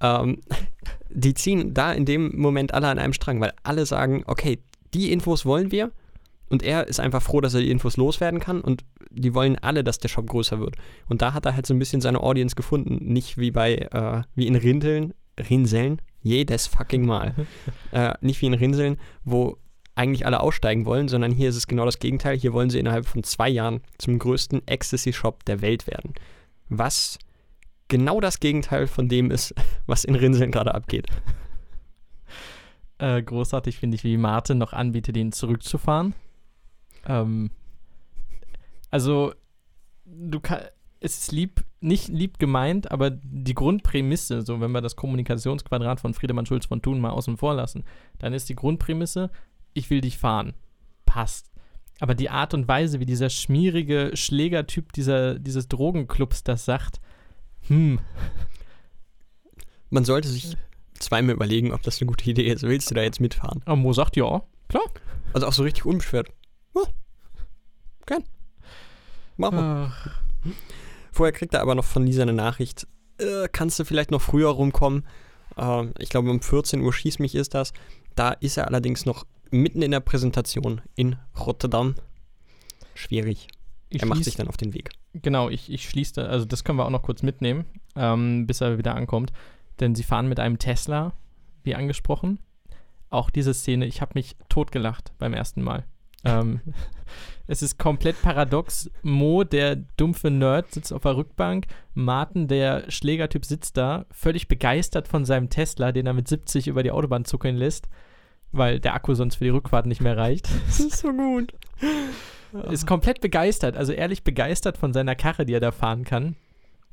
ähm, 0.00 0.40
die 1.10 1.34
ziehen 1.34 1.74
da 1.74 1.92
in 1.92 2.06
dem 2.06 2.36
Moment 2.36 2.74
alle 2.74 2.88
an 2.88 2.98
einem 2.98 3.12
Strang, 3.12 3.40
weil 3.40 3.52
alle 3.62 3.86
sagen, 3.86 4.24
okay, 4.26 4.58
die 4.94 5.12
Infos 5.12 5.46
wollen 5.46 5.70
wir 5.70 5.92
und 6.54 6.62
er 6.62 6.86
ist 6.86 7.00
einfach 7.00 7.20
froh, 7.20 7.40
dass 7.40 7.54
er 7.54 7.62
die 7.62 7.70
Infos 7.72 7.96
loswerden 7.96 8.38
kann 8.38 8.60
und 8.60 8.84
die 9.10 9.34
wollen 9.34 9.58
alle, 9.58 9.82
dass 9.82 9.98
der 9.98 10.08
Shop 10.08 10.28
größer 10.28 10.60
wird. 10.60 10.76
Und 11.08 11.20
da 11.20 11.34
hat 11.34 11.46
er 11.46 11.56
halt 11.56 11.66
so 11.66 11.74
ein 11.74 11.80
bisschen 11.80 12.00
seine 12.00 12.20
Audience 12.20 12.54
gefunden, 12.54 13.12
nicht 13.12 13.38
wie 13.38 13.50
bei, 13.50 13.74
äh, 13.74 14.22
wie 14.36 14.46
in 14.46 14.54
Rindeln, 14.54 15.14
Rinseln, 15.50 16.00
jedes 16.22 16.68
fucking 16.68 17.04
Mal. 17.04 17.34
äh, 17.90 18.14
nicht 18.20 18.40
wie 18.40 18.46
in 18.46 18.54
Rinseln, 18.54 18.98
wo 19.24 19.58
eigentlich 19.96 20.26
alle 20.26 20.38
aussteigen 20.38 20.86
wollen, 20.86 21.08
sondern 21.08 21.32
hier 21.32 21.48
ist 21.48 21.56
es 21.56 21.66
genau 21.66 21.86
das 21.86 21.98
Gegenteil. 21.98 22.38
Hier 22.38 22.52
wollen 22.52 22.70
sie 22.70 22.78
innerhalb 22.78 23.06
von 23.06 23.24
zwei 23.24 23.48
Jahren 23.48 23.80
zum 23.98 24.20
größten 24.20 24.62
Ecstasy-Shop 24.68 25.44
der 25.44 25.60
Welt 25.60 25.88
werden. 25.88 26.14
Was 26.68 27.18
genau 27.88 28.20
das 28.20 28.38
Gegenteil 28.38 28.86
von 28.86 29.08
dem 29.08 29.32
ist, 29.32 29.56
was 29.86 30.04
in 30.04 30.14
Rinseln 30.14 30.52
gerade 30.52 30.72
abgeht. 30.72 31.08
Äh, 32.98 33.24
großartig 33.24 33.76
finde 33.76 33.96
ich, 33.96 34.04
wie 34.04 34.16
Martin 34.16 34.58
noch 34.58 34.72
anbietet, 34.72 35.16
ihn 35.16 35.32
zurückzufahren. 35.32 36.14
Ähm, 37.06 37.50
also, 38.90 39.34
du 40.04 40.40
kannst 40.40 40.72
es 41.04 41.18
ist 41.18 41.32
lieb, 41.32 41.62
nicht 41.80 42.08
lieb 42.08 42.38
gemeint, 42.38 42.90
aber 42.90 43.10
die 43.10 43.52
Grundprämisse, 43.52 44.40
so 44.40 44.62
wenn 44.62 44.72
wir 44.72 44.80
das 44.80 44.96
Kommunikationsquadrat 44.96 46.00
von 46.00 46.14
Friedemann 46.14 46.46
Schulz 46.46 46.64
von 46.64 46.80
Thun 46.80 46.98
mal 46.98 47.10
außen 47.10 47.36
vor 47.36 47.54
lassen, 47.54 47.84
dann 48.18 48.32
ist 48.32 48.48
die 48.48 48.54
Grundprämisse, 48.54 49.30
ich 49.74 49.90
will 49.90 50.00
dich 50.00 50.16
fahren. 50.16 50.54
Passt. 51.04 51.52
Aber 52.00 52.14
die 52.14 52.30
Art 52.30 52.54
und 52.54 52.68
Weise, 52.68 53.00
wie 53.00 53.06
dieser 53.06 53.28
schmierige 53.28 54.12
Schlägertyp 54.14 54.94
dieser, 54.94 55.38
dieses 55.38 55.68
Drogenclubs 55.68 56.42
das 56.42 56.64
sagt, 56.64 57.02
hm. 57.68 58.00
Man 59.90 60.06
sollte 60.06 60.28
sich 60.28 60.56
zweimal 60.98 61.34
überlegen, 61.34 61.72
ob 61.72 61.82
das 61.82 62.00
eine 62.00 62.08
gute 62.08 62.28
Idee 62.30 62.50
ist. 62.50 62.62
Willst 62.62 62.90
du 62.90 62.94
da 62.94 63.02
jetzt 63.02 63.20
mitfahren? 63.20 63.60
Aber 63.66 63.76
Mo 63.76 63.92
sagt 63.92 64.16
ja, 64.16 64.42
klar. 64.68 64.84
Also 65.34 65.46
auch 65.46 65.52
so 65.52 65.64
richtig 65.64 65.84
unbeschwert. 65.84 66.30
Ja, 66.74 66.82
gern. 68.06 68.24
Machen 69.36 69.58
wir. 69.58 69.92
Vorher 71.12 71.32
kriegt 71.32 71.54
er 71.54 71.60
aber 71.62 71.74
noch 71.74 71.84
von 71.84 72.06
Lisa 72.06 72.22
eine 72.22 72.32
Nachricht. 72.32 72.86
Äh, 73.18 73.48
kannst 73.50 73.78
du 73.78 73.84
vielleicht 73.84 74.10
noch 74.10 74.20
früher 74.22 74.48
rumkommen? 74.50 75.06
Äh, 75.56 75.86
ich 75.98 76.08
glaube, 76.08 76.30
um 76.30 76.40
14 76.40 76.80
Uhr 76.80 76.92
schießt 76.92 77.20
mich 77.20 77.34
ist 77.34 77.54
das. 77.54 77.72
Da 78.14 78.30
ist 78.32 78.56
er 78.56 78.66
allerdings 78.68 79.06
noch 79.06 79.24
mitten 79.50 79.82
in 79.82 79.90
der 79.90 80.00
Präsentation 80.00 80.80
in 80.96 81.16
Rotterdam. 81.38 81.94
Schwierig. 82.94 83.48
Ich 83.90 84.02
er 84.02 84.08
macht 84.08 84.24
sich 84.24 84.34
dann 84.36 84.48
auf 84.48 84.56
den 84.56 84.74
Weg. 84.74 84.90
Genau, 85.14 85.48
ich, 85.48 85.70
ich 85.70 85.88
schließe, 85.88 86.14
da- 86.14 86.26
also 86.26 86.44
das 86.44 86.64
können 86.64 86.78
wir 86.78 86.84
auch 86.86 86.90
noch 86.90 87.02
kurz 87.02 87.22
mitnehmen, 87.22 87.64
ähm, 87.94 88.46
bis 88.46 88.60
er 88.60 88.78
wieder 88.78 88.94
ankommt. 88.96 89.32
Denn 89.80 89.94
sie 89.94 90.02
fahren 90.02 90.28
mit 90.28 90.40
einem 90.40 90.58
Tesla, 90.58 91.12
wie 91.62 91.74
angesprochen. 91.74 92.38
Auch 93.10 93.30
diese 93.30 93.54
Szene, 93.54 93.86
ich 93.86 94.00
habe 94.00 94.12
mich 94.14 94.36
totgelacht 94.48 95.12
beim 95.18 95.34
ersten 95.34 95.62
Mal. 95.62 95.84
Ähm, 96.24 96.60
es 97.46 97.62
ist 97.62 97.78
komplett 97.78 98.20
paradox. 98.22 98.90
Mo, 99.02 99.44
der 99.44 99.76
dumpfe 99.76 100.30
Nerd, 100.30 100.72
sitzt 100.72 100.92
auf 100.92 101.02
der 101.02 101.16
Rückbank. 101.16 101.66
Martin, 101.94 102.48
der 102.48 102.90
Schlägertyp, 102.90 103.44
sitzt 103.44 103.76
da, 103.76 104.06
völlig 104.10 104.48
begeistert 104.48 105.08
von 105.08 105.24
seinem 105.24 105.50
Tesla, 105.50 105.92
den 105.92 106.06
er 106.06 106.12
mit 106.12 106.28
70 106.28 106.68
über 106.68 106.82
die 106.82 106.90
Autobahn 106.90 107.24
zuckeln 107.24 107.56
lässt, 107.56 107.88
weil 108.52 108.80
der 108.80 108.94
Akku 108.94 109.14
sonst 109.14 109.36
für 109.36 109.44
die 109.44 109.50
Rückfahrt 109.50 109.86
nicht 109.86 110.00
mehr 110.00 110.16
reicht. 110.16 110.48
Das 110.66 110.80
ist 110.80 110.98
so 110.98 111.12
gut. 111.12 111.52
ist 112.70 112.86
komplett 112.86 113.20
begeistert, 113.20 113.76
also 113.76 113.92
ehrlich 113.92 114.24
begeistert 114.24 114.78
von 114.78 114.92
seiner 114.92 115.14
Karre, 115.14 115.44
die 115.44 115.54
er 115.54 115.60
da 115.60 115.72
fahren 115.72 116.04
kann. 116.04 116.36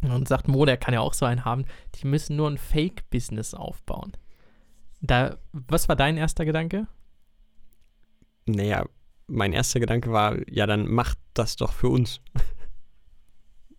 Und 0.02 0.28
sagt, 0.28 0.48
Mo, 0.48 0.66
der 0.66 0.78
kann 0.78 0.96
ja 0.96 1.00
auch 1.00 1.14
so 1.14 1.26
einen 1.28 1.46
haben. 1.46 1.66
Die 1.96 2.08
müssen 2.08 2.36
nur 2.36 2.50
ein 2.50 2.58
Fake-Business 2.58 3.54
aufbauen. 3.54 4.14
Da, 5.00 5.38
was 5.52 5.90
war 5.90 5.96
dein 5.96 6.18
erster 6.18 6.44
Gedanke? 6.44 6.88
Naja, 8.48 8.86
mein 9.32 9.54
erster 9.54 9.80
Gedanke 9.80 10.12
war, 10.12 10.38
ja, 10.50 10.66
dann 10.68 10.88
macht 10.88 11.18
das 11.34 11.56
doch 11.56 11.74
für 11.74 11.90
uns. 11.90 12.22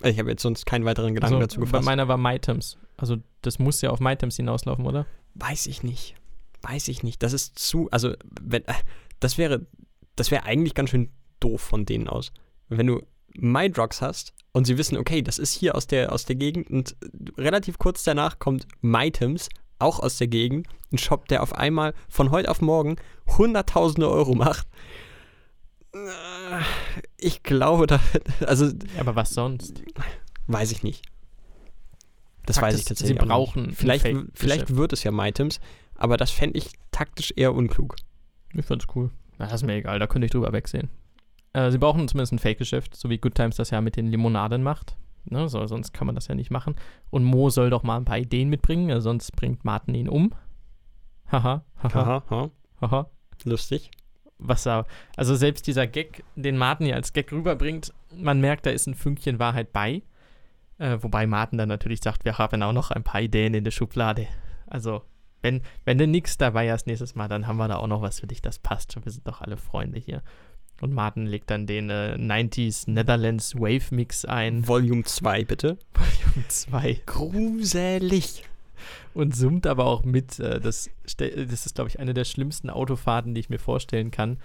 Ich 0.05 0.19
habe 0.19 0.31
jetzt 0.31 0.43
sonst 0.43 0.67
keinen 0.67 0.85
weiteren 0.85 1.15
Gedanken 1.15 1.37
Also, 1.37 1.47
dazu 1.47 1.61
gefasst. 1.61 1.85
meiner 1.85 2.09
war 2.09 2.17
MyTems. 2.17 2.77
Also 2.97 3.19
das 3.41 3.61
muss 3.61 3.81
ja 3.83 3.91
auf 3.91 4.01
MyTems 4.01 4.35
hinauslaufen, 4.35 4.85
oder? 4.85 5.07
Weiß 5.35 5.69
ich 5.69 5.85
nicht. 5.85 6.17
Weiß 6.63 6.89
ich 6.89 7.05
nicht. 7.05 7.23
Das 7.23 7.33
ist 7.33 7.57
zu, 7.57 7.89
also, 7.93 8.13
wenn, 8.41 8.65
das 9.21 9.39
wäre, 9.39 9.65
das 10.17 10.33
wäre 10.33 10.43
eigentlich 10.43 10.75
ganz 10.75 10.91
schön 10.91 11.11
doof 11.39 11.61
von 11.61 11.87
denen 11.87 12.09
aus. 12.09 12.33
Wenn 12.69 12.89
du 12.89 13.01
MyDrugs 13.37 14.03
hast 14.03 14.35
und 14.51 14.67
sie 14.67 14.77
wissen, 14.77 14.99
okay, 14.99 15.23
das 15.23 15.39
ist 15.39 15.53
hier 15.53 15.77
aus 15.77 15.87
der, 15.87 16.13
aus 16.13 16.25
der 16.25 16.35
Gegend 16.35 16.69
und 16.69 16.97
relativ 17.39 17.79
kurz 17.79 18.03
danach 18.03 18.41
kommt 18.41 18.67
MyTems, 18.81 19.51
auch 19.79 20.01
aus 20.01 20.19
der 20.19 20.27
Gegend, 20.27 20.67
ein 20.93 20.99
Shop, 20.99 21.29
der 21.29 21.45
auf 21.45 21.55
einmal 21.55 21.95
von 22.09 22.33
heute 22.33 22.51
auf 22.51 22.61
morgen 22.61 22.97
hunderttausende 23.39 24.11
Euro 24.11 24.35
macht. 24.35 24.67
Äh, 25.95 26.61
Ich 27.19 27.43
glaube, 27.43 27.87
da, 27.87 28.01
also, 28.47 28.71
aber 28.99 29.15
was 29.17 29.31
sonst? 29.31 29.83
weiß 30.47 30.73
ich 30.73 30.83
nicht. 30.83 31.05
Das 32.47 32.57
Fakt 32.57 32.73
weiß 32.73 32.81
ich 32.81 32.85
tatsächlich. 32.87 33.17
sie 33.17 33.21
auch 33.21 33.25
nicht. 33.25 33.29
brauchen 33.29 33.65
ein 33.67 33.73
Vielleicht, 33.75 34.07
vielleicht 34.35 34.75
wird 34.77 34.93
es 34.93 35.05
ja 35.05 35.13
MyTems, 35.13 35.61
aber 35.95 36.17
das 36.17 36.31
fände 36.31 36.59
ich 36.59 36.71
taktisch 36.91 37.33
eher 37.37 37.55
unklug. 37.55 37.95
Ich 38.55 38.65
find's 38.67 38.87
cool. 38.97 39.11
Na, 39.39 39.47
das 39.47 39.55
ist 39.63 39.67
mir 39.67 39.75
egal, 39.75 39.99
da 39.99 40.07
könnte 40.07 40.27
ich 40.27 40.33
drüber 40.33 40.53
wegsehen. 40.53 40.91
Äh, 41.53 41.71
sie 41.71 41.79
brauchen 41.79 42.09
zumindest 42.09 42.33
ein 42.33 42.39
Fake-Geschäft, 42.39 42.97
so 42.97 43.09
wie 43.11 43.19
Good 43.19 43.35
Times 43.37 43.57
das 43.57 43.71
ja 43.71 43.81
mit 43.81 43.97
den 43.97 44.09
Limonaden 44.09 44.63
macht. 44.63 44.97
Ne, 45.25 45.49
so, 45.49 45.65
sonst 45.67 45.93
kann 45.95 46.07
man 46.07 46.17
das 46.17 46.27
ja 46.27 46.35
nicht 46.35 46.51
machen. 46.51 46.75
Und 47.11 47.23
Mo 47.23 47.49
soll 47.51 47.71
doch 47.71 47.85
mal 47.85 47.97
ein 47.97 48.05
paar 48.05 48.19
Ideen 48.19 48.49
mitbringen, 48.49 48.91
äh, 48.91 49.01
sonst 49.01 49.31
bringt 49.37 49.65
Martin 49.65 49.95
ihn 49.95 50.09
um. 50.09 50.35
Haha, 51.31 51.65
haha, 51.83 52.01
Aha, 52.01 52.23
ha, 52.29 52.51
haha. 52.81 53.11
lustig. 53.45 53.91
Was 54.45 54.65
da, 54.65 54.87
also 55.17 55.35
selbst 55.35 55.67
dieser 55.67 55.87
Gag, 55.87 56.25
den 56.35 56.59
Martin 56.59 56.87
hier 56.87 56.97
als 56.97 57.13
Gag 57.13 57.33
rüberbringt, 57.33 57.93
man 58.15 58.41
merkt, 58.41 58.67
da 58.67 58.71
ist 58.71 58.87
ein 58.87 58.95
Fünkchen 58.95 59.39
Wahrheit 59.39 59.73
bei. 59.73 60.03
Äh, 60.79 60.99
wobei 61.01 61.27
Martin 61.27 61.59
dann 61.59 61.69
natürlich 61.69 62.01
sagt, 62.01 62.25
wir 62.25 62.39
haben 62.39 62.63
auch 62.63 62.73
noch 62.73 62.91
ein 62.91 63.05
paar 63.05 63.21
Ideen 63.21 63.55
in 63.55 63.65
der 63.65 63.71
Schublade. 63.71 64.27
Also, 64.67 65.03
wenn, 65.43 65.63
wenn 65.85 65.99
du 65.99 66.07
nix 66.07 66.39
dabei 66.39 66.73
hast 66.73 66.87
nächstes 66.87 67.15
Mal, 67.15 67.29
dann 67.29 67.47
haben 67.47 67.57
wir 67.57 67.69
da 67.69 67.77
auch 67.77 67.87
noch 67.87 68.03
was 68.03 68.21
für 68.21 68.27
dich, 68.27 68.43
das 68.43 68.59
passt. 68.59 68.97
Wir 69.03 69.13
sind 69.13 69.27
doch 69.27 69.41
alle 69.41 69.57
Freunde 69.57 69.99
hier. 69.99 70.23
Und 70.81 70.93
Martin 70.93 71.27
legt 71.27 71.51
dann 71.51 71.67
den 71.67 71.91
äh, 71.91 72.17
90s 72.19 72.91
Netherlands 72.91 73.55
Wave 73.55 73.95
Mix 73.95 74.25
ein. 74.25 74.67
Volume 74.67 75.05
2, 75.05 75.45
bitte. 75.45 75.79
Volume 75.95 76.49
2. 76.49 77.03
Gruselig. 77.07 78.43
Und 79.15 79.35
summt 79.37 79.67
aber 79.67 79.85
auch 79.87 80.05
mit. 80.05 80.39
Äh, 80.39 80.61
das, 80.61 80.91
das 81.19 81.67
ist, 81.67 81.75
glaube 81.75 81.89
ich, 81.91 82.01
eine 82.01 82.15
der 82.15 82.25
schlimmsten 82.25 82.71
Autofahrten, 82.71 83.35
die 83.35 83.41
ich 83.41 83.51
mir 83.51 83.59
vorstellen 83.59 84.11
kann. 84.11 84.39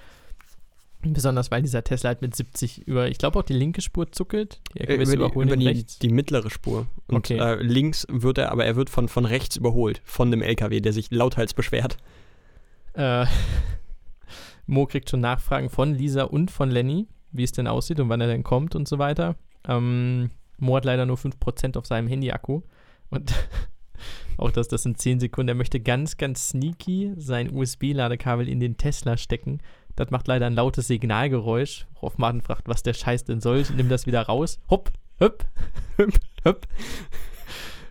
Besonders 1.04 1.52
weil 1.52 1.62
dieser 1.62 1.84
Tesla 1.84 2.08
halt 2.10 2.22
mit 2.24 2.36
70 2.36 2.88
über, 2.88 3.08
ich 3.08 3.20
glaube 3.20 3.38
auch 3.38 3.44
die 3.44 3.54
linke 3.54 3.82
Spur 3.82 4.12
zuckelt. 4.12 4.62
Die 4.74 4.80
Äh, 4.80 4.84
LKWs 4.88 5.10
über 5.10 5.12
die, 5.12 5.24
überholen 5.26 5.48
über 5.50 5.58
die, 5.74 5.86
die 6.02 6.10
mittlere 6.10 6.50
Spur. 6.50 6.88
Und 7.08 7.18
Okay. 7.18 7.38
äh, 7.38 7.62
links 7.62 8.08
wird 8.10 8.40
er, 8.40 8.52
aber 8.52 8.66
er 8.66 8.76
wird 8.76 8.90
von, 8.90 9.08
von 9.08 9.26
rechts 9.26 9.56
überholt. 9.58 10.02
Von 10.04 10.32
dem 10.32 10.42
LKW, 10.42 10.82
der 10.82 10.94
sich 10.94 11.12
lauthals 11.12 11.54
beschwert. 11.54 11.98
Äh, 12.94 13.26
Mo 14.66 14.86
kriegt 14.88 15.10
schon 15.10 15.22
Nachfragen 15.22 15.70
von 15.70 15.94
Lisa 15.94 16.24
und 16.24 16.50
von 16.52 16.72
Lenny, 16.72 17.08
wie 17.32 17.44
es 17.44 17.52
denn 17.52 17.68
aussieht 17.68 18.00
und 18.00 18.10
wann 18.10 18.20
er 18.20 18.28
denn 18.28 18.44
kommt 18.44 18.76
und 18.76 18.88
so 18.88 18.98
weiter. 18.98 19.36
Ähm, 19.68 20.32
Mo 20.58 20.76
hat 20.76 20.84
leider 20.86 21.06
nur 21.06 21.18
5% 21.18 21.78
auf 21.78 21.86
seinem 21.86 22.08
Handy-Akku. 22.08 22.62
Und 23.12 23.34
auch 24.38 24.52
das, 24.52 24.68
das 24.68 24.84
sind 24.84 25.00
10 25.00 25.20
Sekunden. 25.20 25.50
Er 25.50 25.56
möchte 25.56 25.80
ganz, 25.80 26.18
ganz 26.18 26.50
sneaky 26.50 27.14
sein 27.18 27.54
USB-Ladekabel 27.54 28.48
in 28.48 28.60
den 28.60 28.78
Tesla 28.78 29.18
stecken. 29.18 29.60
Das 29.96 30.12
macht 30.12 30.28
leider 30.28 30.46
ein 30.46 30.54
lautes 30.54 30.88
Signalgeräusch. 30.88 31.88
Worauf 31.96 32.18
Martin 32.18 32.42
fragt, 32.42 32.68
was 32.68 32.84
der 32.84 32.94
Scheiß 32.94 33.26
denn 33.26 33.42
soll. 33.42 33.64
Nimm 33.76 33.90
das 33.90 34.06
wieder 34.06 34.22
raus. 34.22 34.60
Hopp, 34.70 34.92
hopp, 35.20 35.46
hopp, 35.98 36.14
hopp. 36.46 36.68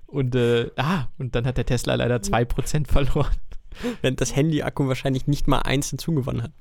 Und, 0.07 0.35
äh, 0.37 0.70
ah, 0.77 1.09
und 1.19 1.35
dann 1.35 1.47
hat 1.47 1.57
der 1.57 1.66
Tesla 1.66 1.95
leider 1.97 2.16
2% 2.16 2.87
verloren. 2.87 3.35
Während 4.01 4.20
das 4.20 4.35
Handy-Akku 4.35 4.87
wahrscheinlich 4.87 5.27
nicht 5.27 5.49
mal 5.49 5.59
eins 5.59 5.91
hinzugewonnen 5.91 6.45
hat. 6.45 6.53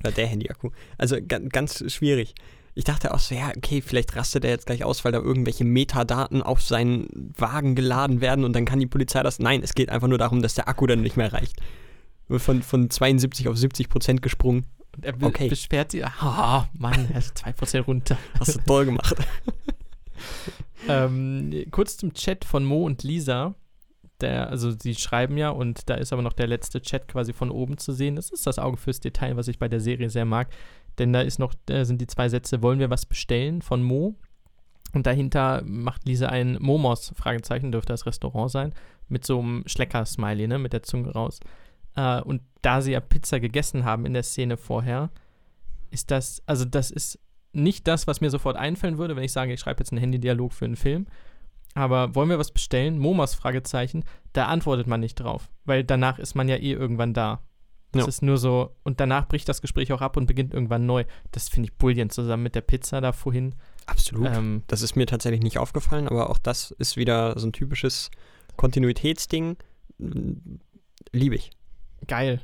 Oder 0.00 0.12
der 0.12 0.26
Handy-Akku. 0.26 0.70
Also 0.98 1.16
ga, 1.26 1.38
ganz 1.38 1.84
schwierig. 1.92 2.34
Ich 2.74 2.84
dachte 2.84 3.12
auch 3.12 3.18
so, 3.18 3.34
ja, 3.34 3.50
okay, 3.56 3.82
vielleicht 3.82 4.14
rastet 4.16 4.44
er 4.44 4.50
jetzt 4.50 4.66
gleich 4.66 4.84
aus, 4.84 5.04
weil 5.04 5.12
da 5.12 5.18
irgendwelche 5.18 5.64
Metadaten 5.64 6.42
auf 6.42 6.62
seinen 6.62 7.32
Wagen 7.36 7.74
geladen 7.74 8.20
werden 8.20 8.44
und 8.44 8.54
dann 8.54 8.64
kann 8.64 8.78
die 8.80 8.86
Polizei 8.86 9.22
das. 9.22 9.38
Nein, 9.38 9.62
es 9.62 9.74
geht 9.74 9.90
einfach 9.90 10.08
nur 10.08 10.18
darum, 10.18 10.40
dass 10.40 10.54
der 10.54 10.68
Akku 10.68 10.86
dann 10.86 11.00
nicht 11.02 11.16
mehr 11.16 11.32
reicht. 11.32 11.56
von, 12.28 12.62
von 12.62 12.88
72 12.90 13.48
auf 13.48 13.56
70 13.56 13.88
Prozent 13.88 14.22
gesprungen. 14.22 14.66
Und 14.96 15.04
er 15.04 15.14
Okay. 15.20 15.48
beschwert 15.48 15.92
sie, 15.92 16.04
ah, 16.04 16.68
Mann, 16.72 17.08
er 17.12 17.18
ist 17.18 17.36
2% 17.38 17.80
runter. 17.82 18.16
Hast 18.38 18.54
du 18.56 18.60
toll 18.60 18.86
gemacht. 18.86 19.16
ähm, 20.88 21.64
kurz 21.70 21.96
zum 21.96 22.14
Chat 22.14 22.44
von 22.44 22.64
Mo 22.64 22.84
und 22.84 23.02
Lisa. 23.02 23.54
Der, 24.20 24.50
also 24.50 24.70
sie 24.70 24.94
schreiben 24.94 25.38
ja 25.38 25.48
und 25.48 25.88
da 25.88 25.94
ist 25.94 26.12
aber 26.12 26.20
noch 26.20 26.34
der 26.34 26.46
letzte 26.46 26.82
Chat 26.82 27.08
quasi 27.08 27.32
von 27.32 27.50
oben 27.50 27.78
zu 27.78 27.92
sehen. 27.92 28.16
Das 28.16 28.30
ist 28.30 28.46
das 28.46 28.58
Auge 28.58 28.76
fürs 28.76 29.00
Detail, 29.00 29.36
was 29.36 29.48
ich 29.48 29.58
bei 29.58 29.66
der 29.68 29.80
Serie 29.80 30.10
sehr 30.10 30.26
mag. 30.26 30.48
Denn 31.00 31.14
da 31.14 31.22
ist 31.22 31.38
noch, 31.38 31.54
da 31.64 31.86
sind 31.86 32.02
die 32.02 32.06
zwei 32.06 32.28
Sätze, 32.28 32.62
wollen 32.62 32.78
wir 32.78 32.90
was 32.90 33.06
bestellen 33.06 33.62
von 33.62 33.82
Mo? 33.82 34.16
Und 34.92 35.06
dahinter 35.06 35.62
macht 35.64 36.06
Lisa 36.06 36.26
ein 36.26 36.58
Momos, 36.60 37.12
Fragezeichen, 37.16 37.72
dürfte 37.72 37.94
das 37.94 38.04
Restaurant 38.04 38.50
sein, 38.50 38.74
mit 39.08 39.24
so 39.24 39.40
einem 39.40 39.64
Schlecker-Smiley, 39.66 40.46
ne, 40.46 40.58
mit 40.58 40.74
der 40.74 40.82
Zunge 40.82 41.10
raus. 41.10 41.40
Äh, 41.96 42.20
und 42.20 42.42
da 42.60 42.82
sie 42.82 42.92
ja 42.92 43.00
Pizza 43.00 43.40
gegessen 43.40 43.86
haben 43.86 44.04
in 44.04 44.12
der 44.12 44.24
Szene 44.24 44.58
vorher, 44.58 45.10
ist 45.90 46.10
das, 46.10 46.42
also 46.44 46.66
das 46.66 46.90
ist 46.90 47.18
nicht 47.52 47.88
das, 47.88 48.06
was 48.06 48.20
mir 48.20 48.28
sofort 48.28 48.58
einfallen 48.58 48.98
würde, 48.98 49.16
wenn 49.16 49.24
ich 49.24 49.32
sage, 49.32 49.54
ich 49.54 49.60
schreibe 49.60 49.80
jetzt 49.80 49.92
einen 49.92 50.00
Handy-Dialog 50.00 50.52
für 50.52 50.66
einen 50.66 50.76
Film. 50.76 51.06
Aber 51.74 52.14
wollen 52.14 52.28
wir 52.28 52.38
was 52.38 52.52
bestellen? 52.52 52.98
Momos 52.98 53.34
Fragezeichen, 53.34 54.04
da 54.34 54.48
antwortet 54.48 54.86
man 54.86 55.00
nicht 55.00 55.14
drauf, 55.14 55.48
weil 55.64 55.82
danach 55.82 56.18
ist 56.18 56.34
man 56.34 56.48
ja 56.48 56.56
eh 56.56 56.72
irgendwann 56.72 57.14
da. 57.14 57.40
Das 57.92 58.02
Ja. 58.02 58.08
ist 58.08 58.22
nur 58.22 58.38
so, 58.38 58.76
und 58.84 59.00
danach 59.00 59.26
bricht 59.26 59.48
das 59.48 59.60
Gespräch 59.60 59.92
auch 59.92 60.00
ab 60.00 60.16
und 60.16 60.26
beginnt 60.26 60.54
irgendwann 60.54 60.86
neu. 60.86 61.04
Das 61.32 61.48
finde 61.48 61.68
ich 61.70 61.76
brillant 61.76 62.12
zusammen 62.12 62.42
mit 62.44 62.54
der 62.54 62.60
Pizza 62.60 63.00
da 63.00 63.12
vorhin. 63.12 63.54
Absolut. 63.86 64.28
Ähm, 64.28 64.62
Das 64.68 64.82
ist 64.82 64.94
mir 64.94 65.06
tatsächlich 65.06 65.42
nicht 65.42 65.58
aufgefallen, 65.58 66.06
aber 66.06 66.30
auch 66.30 66.38
das 66.38 66.70
ist 66.72 66.96
wieder 66.96 67.36
so 67.38 67.48
ein 67.48 67.52
typisches 67.52 68.10
Kontinuitätsding. 68.56 69.56
Mm, 69.98 70.32
Liebe 71.12 71.34
ich. 71.34 71.50
geil. 72.06 72.40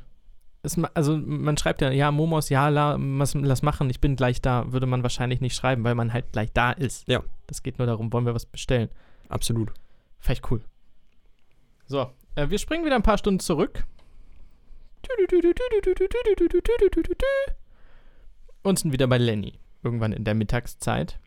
Es, 0.63 0.75
also 0.95 1.15
man 1.15 1.55
schreibt 1.55 1.79
ja, 1.81 1.91
ja, 1.91 2.11
Momos, 2.11 2.49
ja, 2.49 2.67
la, 2.67 2.97
was, 2.99 3.35
lass 3.35 3.61
machen, 3.61 3.89
ich 3.89 4.01
bin 4.01 4.15
gleich 4.17 4.41
da. 4.41 4.69
Würde 4.73 4.85
man 4.87 5.03
wahrscheinlich 5.03 5.39
nicht 5.39 5.55
schreiben, 5.55 5.83
weil 5.85 5.95
man 5.95 6.11
halt 6.11 6.33
gleich 6.33 6.51
da 6.51 6.71
ist. 6.71 7.07
Ja. 7.07 7.23
Das 7.45 7.63
geht 7.63 7.77
nur 7.77 7.85
darum, 7.87 8.11
wollen 8.11 8.25
wir 8.25 8.33
was 8.35 8.45
bestellen. 8.45 8.89
Absolut. 9.29 9.71
Vielleicht 10.19 10.51
cool. 10.51 10.61
So, 11.85 12.11
äh, 12.35 12.49
wir 12.49 12.57
springen 12.57 12.83
wieder 12.83 12.95
ein 12.95 13.03
paar 13.03 13.17
Stunden 13.17 13.39
zurück. 13.39 13.85
Und 18.63 18.79
sind 18.79 18.91
wieder 18.91 19.07
bei 19.07 19.17
Lenny. 19.17 19.59
Irgendwann 19.83 20.11
in 20.13 20.23
der 20.23 20.33
Mittagszeit. 20.35 21.19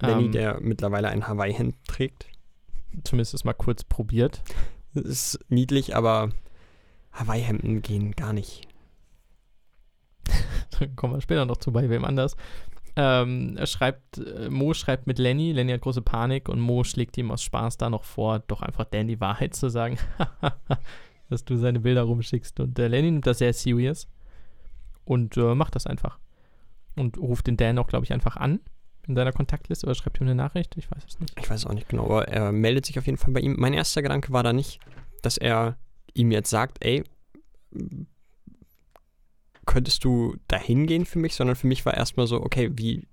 Lenny, 0.00 0.26
Ähm, 0.26 0.32
der 0.32 0.60
mittlerweile 0.60 1.08
ein 1.08 1.26
Hawaii-Hemd 1.26 1.74
trägt. 1.86 2.26
zumindest 3.04 3.34
es 3.34 3.44
mal 3.44 3.52
kurz 3.54 3.84
probiert. 3.84 4.42
Das 4.94 5.04
ist 5.04 5.38
niedlich, 5.48 5.94
aber 5.96 6.30
Hawaii-Hemden 7.12 7.82
gehen 7.82 8.12
gar 8.12 8.32
nicht. 8.32 8.66
Da 10.78 10.86
kommen 10.94 11.14
wir 11.14 11.20
später 11.22 11.46
noch 11.46 11.56
zu 11.56 11.72
bei 11.72 11.88
wem 11.88 12.04
anders. 12.04 12.36
Ähm, 12.96 13.56
er 13.56 13.66
schreibt, 13.66 14.18
äh, 14.18 14.48
Mo 14.50 14.72
schreibt 14.74 15.06
mit 15.06 15.18
Lenny, 15.18 15.52
Lenny 15.52 15.72
hat 15.72 15.82
große 15.82 16.02
Panik 16.02 16.48
und 16.48 16.60
Mo 16.60 16.82
schlägt 16.84 17.16
ihm 17.18 17.30
aus 17.30 17.42
Spaß 17.42 17.76
da 17.76 17.88
noch 17.90 18.04
vor, 18.04 18.40
doch 18.40 18.62
einfach 18.62 18.84
Dan 18.84 19.06
die 19.06 19.20
Wahrheit 19.20 19.54
zu 19.54 19.68
sagen, 19.68 19.98
dass 21.28 21.44
du 21.44 21.56
seine 21.56 21.80
Bilder 21.80 22.02
rumschickst. 22.02 22.60
Und 22.60 22.78
äh, 22.78 22.88
Lenny 22.88 23.10
nimmt 23.10 23.26
das 23.26 23.38
sehr 23.38 23.52
serious 23.52 24.08
und 25.04 25.36
äh, 25.36 25.54
macht 25.54 25.74
das 25.74 25.86
einfach. 25.86 26.18
Und 26.96 27.18
ruft 27.18 27.46
den 27.46 27.56
Dan 27.56 27.78
auch, 27.78 27.88
glaube 27.88 28.04
ich, 28.04 28.12
einfach 28.12 28.36
an 28.36 28.60
in 29.06 29.14
seiner 29.14 29.32
Kontaktliste 29.32 29.86
oder 29.86 29.94
schreibt 29.94 30.20
ihm 30.20 30.26
eine 30.26 30.34
Nachricht, 30.34 30.76
ich 30.76 30.90
weiß 30.90 31.04
es 31.06 31.20
nicht. 31.20 31.38
Ich 31.38 31.48
weiß 31.48 31.66
auch 31.66 31.74
nicht 31.74 31.88
genau, 31.88 32.06
aber 32.06 32.28
er 32.28 32.52
meldet 32.52 32.86
sich 32.86 32.98
auf 32.98 33.06
jeden 33.06 33.18
Fall 33.18 33.32
bei 33.32 33.40
ihm. 33.40 33.54
Mein 33.58 33.72
erster 33.72 34.02
Gedanke 34.02 34.32
war 34.32 34.42
da 34.42 34.52
nicht, 34.52 34.80
dass 35.22 35.36
er 35.36 35.76
ihm 36.14 36.32
jetzt 36.32 36.50
sagt, 36.50 36.84
ey, 36.84 37.04
könntest 39.64 40.04
du 40.04 40.36
da 40.48 40.58
hingehen 40.58 41.04
für 41.04 41.18
mich, 41.18 41.34
sondern 41.34 41.56
für 41.56 41.66
mich 41.66 41.84
war 41.84 41.94
erstmal 41.94 42.26
so, 42.26 42.40
okay, 42.40 42.70
wie, 42.74 43.06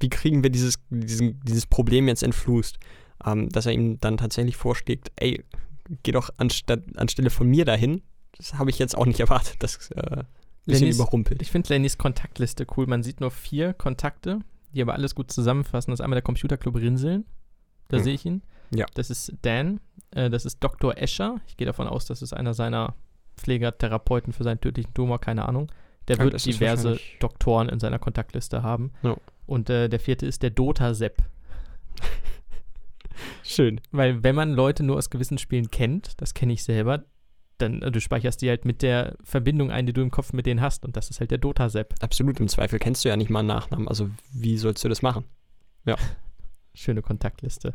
wie 0.00 0.08
kriegen 0.08 0.42
wir 0.42 0.50
dieses, 0.50 0.78
diesen, 0.90 1.40
dieses 1.40 1.66
Problem 1.66 2.08
jetzt 2.08 2.22
entflusst? 2.22 2.78
Ähm, 3.24 3.48
dass 3.48 3.66
er 3.66 3.72
ihm 3.72 3.98
dann 4.00 4.18
tatsächlich 4.18 4.56
vorschlägt, 4.56 5.10
ey, 5.16 5.42
geh 6.02 6.12
doch 6.12 6.30
anstatt, 6.38 6.82
anstelle 6.96 7.30
von 7.30 7.46
mir 7.48 7.64
dahin. 7.64 8.02
Das 8.36 8.54
habe 8.54 8.70
ich 8.70 8.78
jetzt 8.78 8.96
auch 8.96 9.06
nicht 9.06 9.20
erwartet. 9.20 9.56
Das 9.60 9.90
äh, 9.92 10.24
bisschen 10.66 10.88
Lennys- 10.88 10.94
überrumpelt. 10.96 11.42
Ich 11.42 11.50
finde 11.50 11.72
Lennys 11.72 11.98
Kontaktliste 11.98 12.66
cool. 12.76 12.86
Man 12.86 13.02
sieht 13.02 13.20
nur 13.20 13.30
vier 13.30 13.72
Kontakte, 13.74 14.40
die 14.74 14.82
aber 14.82 14.94
alles 14.94 15.14
gut 15.14 15.30
zusammenfassen. 15.30 15.90
Das 15.90 16.00
ist 16.00 16.04
einmal 16.04 16.16
der 16.16 16.22
Computerclub 16.22 16.74
Rinseln. 16.76 17.24
Da 17.88 17.98
Hm. 17.98 18.04
sehe 18.04 18.14
ich 18.14 18.24
ihn. 18.24 18.42
Ja. 18.74 18.86
Das 18.94 19.10
ist 19.10 19.32
Dan. 19.42 19.80
Äh, 20.10 20.30
das 20.30 20.44
ist 20.46 20.58
Dr. 20.64 20.96
Escher. 20.96 21.40
Ich 21.46 21.56
gehe 21.56 21.66
davon 21.66 21.86
aus, 21.86 22.06
das 22.06 22.22
ist 22.22 22.32
einer 22.32 22.54
seiner 22.54 22.94
Pfleger, 23.36 23.76
Therapeuten 23.76 24.32
für 24.32 24.44
seinen 24.44 24.60
tödlichen 24.60 24.94
Tumor, 24.94 25.20
keine 25.20 25.46
Ahnung. 25.48 25.70
Der 26.08 26.16
Ja, 26.18 26.24
wird 26.24 26.44
diverse 26.44 26.98
Doktoren 27.20 27.68
in 27.68 27.80
seiner 27.80 27.98
Kontaktliste 27.98 28.62
haben. 28.62 28.92
Ja. 29.02 29.16
Und 29.46 29.70
äh, 29.70 29.88
der 29.88 30.00
vierte 30.00 30.26
ist 30.26 30.42
der 30.42 30.50
Dota-Sepp. 30.50 31.22
Schön. 33.42 33.80
Weil 33.90 34.22
wenn 34.22 34.34
man 34.34 34.52
Leute 34.52 34.82
nur 34.82 34.96
aus 34.96 35.10
gewissen 35.10 35.38
Spielen 35.38 35.70
kennt, 35.70 36.20
das 36.20 36.34
kenne 36.34 36.52
ich 36.52 36.64
selber, 36.64 37.04
dann 37.58 37.82
äh, 37.82 37.90
du 37.90 38.00
speicherst 38.00 38.42
die 38.42 38.48
halt 38.48 38.64
mit 38.64 38.82
der 38.82 39.16
Verbindung 39.22 39.70
ein, 39.70 39.86
die 39.86 39.92
du 39.92 40.02
im 40.02 40.10
Kopf 40.10 40.32
mit 40.32 40.46
denen 40.46 40.60
hast. 40.60 40.84
Und 40.84 40.96
das 40.96 41.10
ist 41.10 41.20
halt 41.20 41.30
der 41.30 41.38
Dota-Sepp. 41.38 41.94
Absolut, 42.00 42.40
im 42.40 42.48
Zweifel 42.48 42.78
kennst 42.78 43.04
du 43.04 43.08
ja 43.08 43.16
nicht 43.16 43.30
mal 43.30 43.40
einen 43.40 43.48
Nachnamen. 43.48 43.88
Also 43.88 44.10
wie 44.32 44.56
sollst 44.58 44.84
du 44.84 44.88
das 44.88 45.02
machen? 45.02 45.24
Schöne 46.74 47.02
Kontaktliste. 47.02 47.72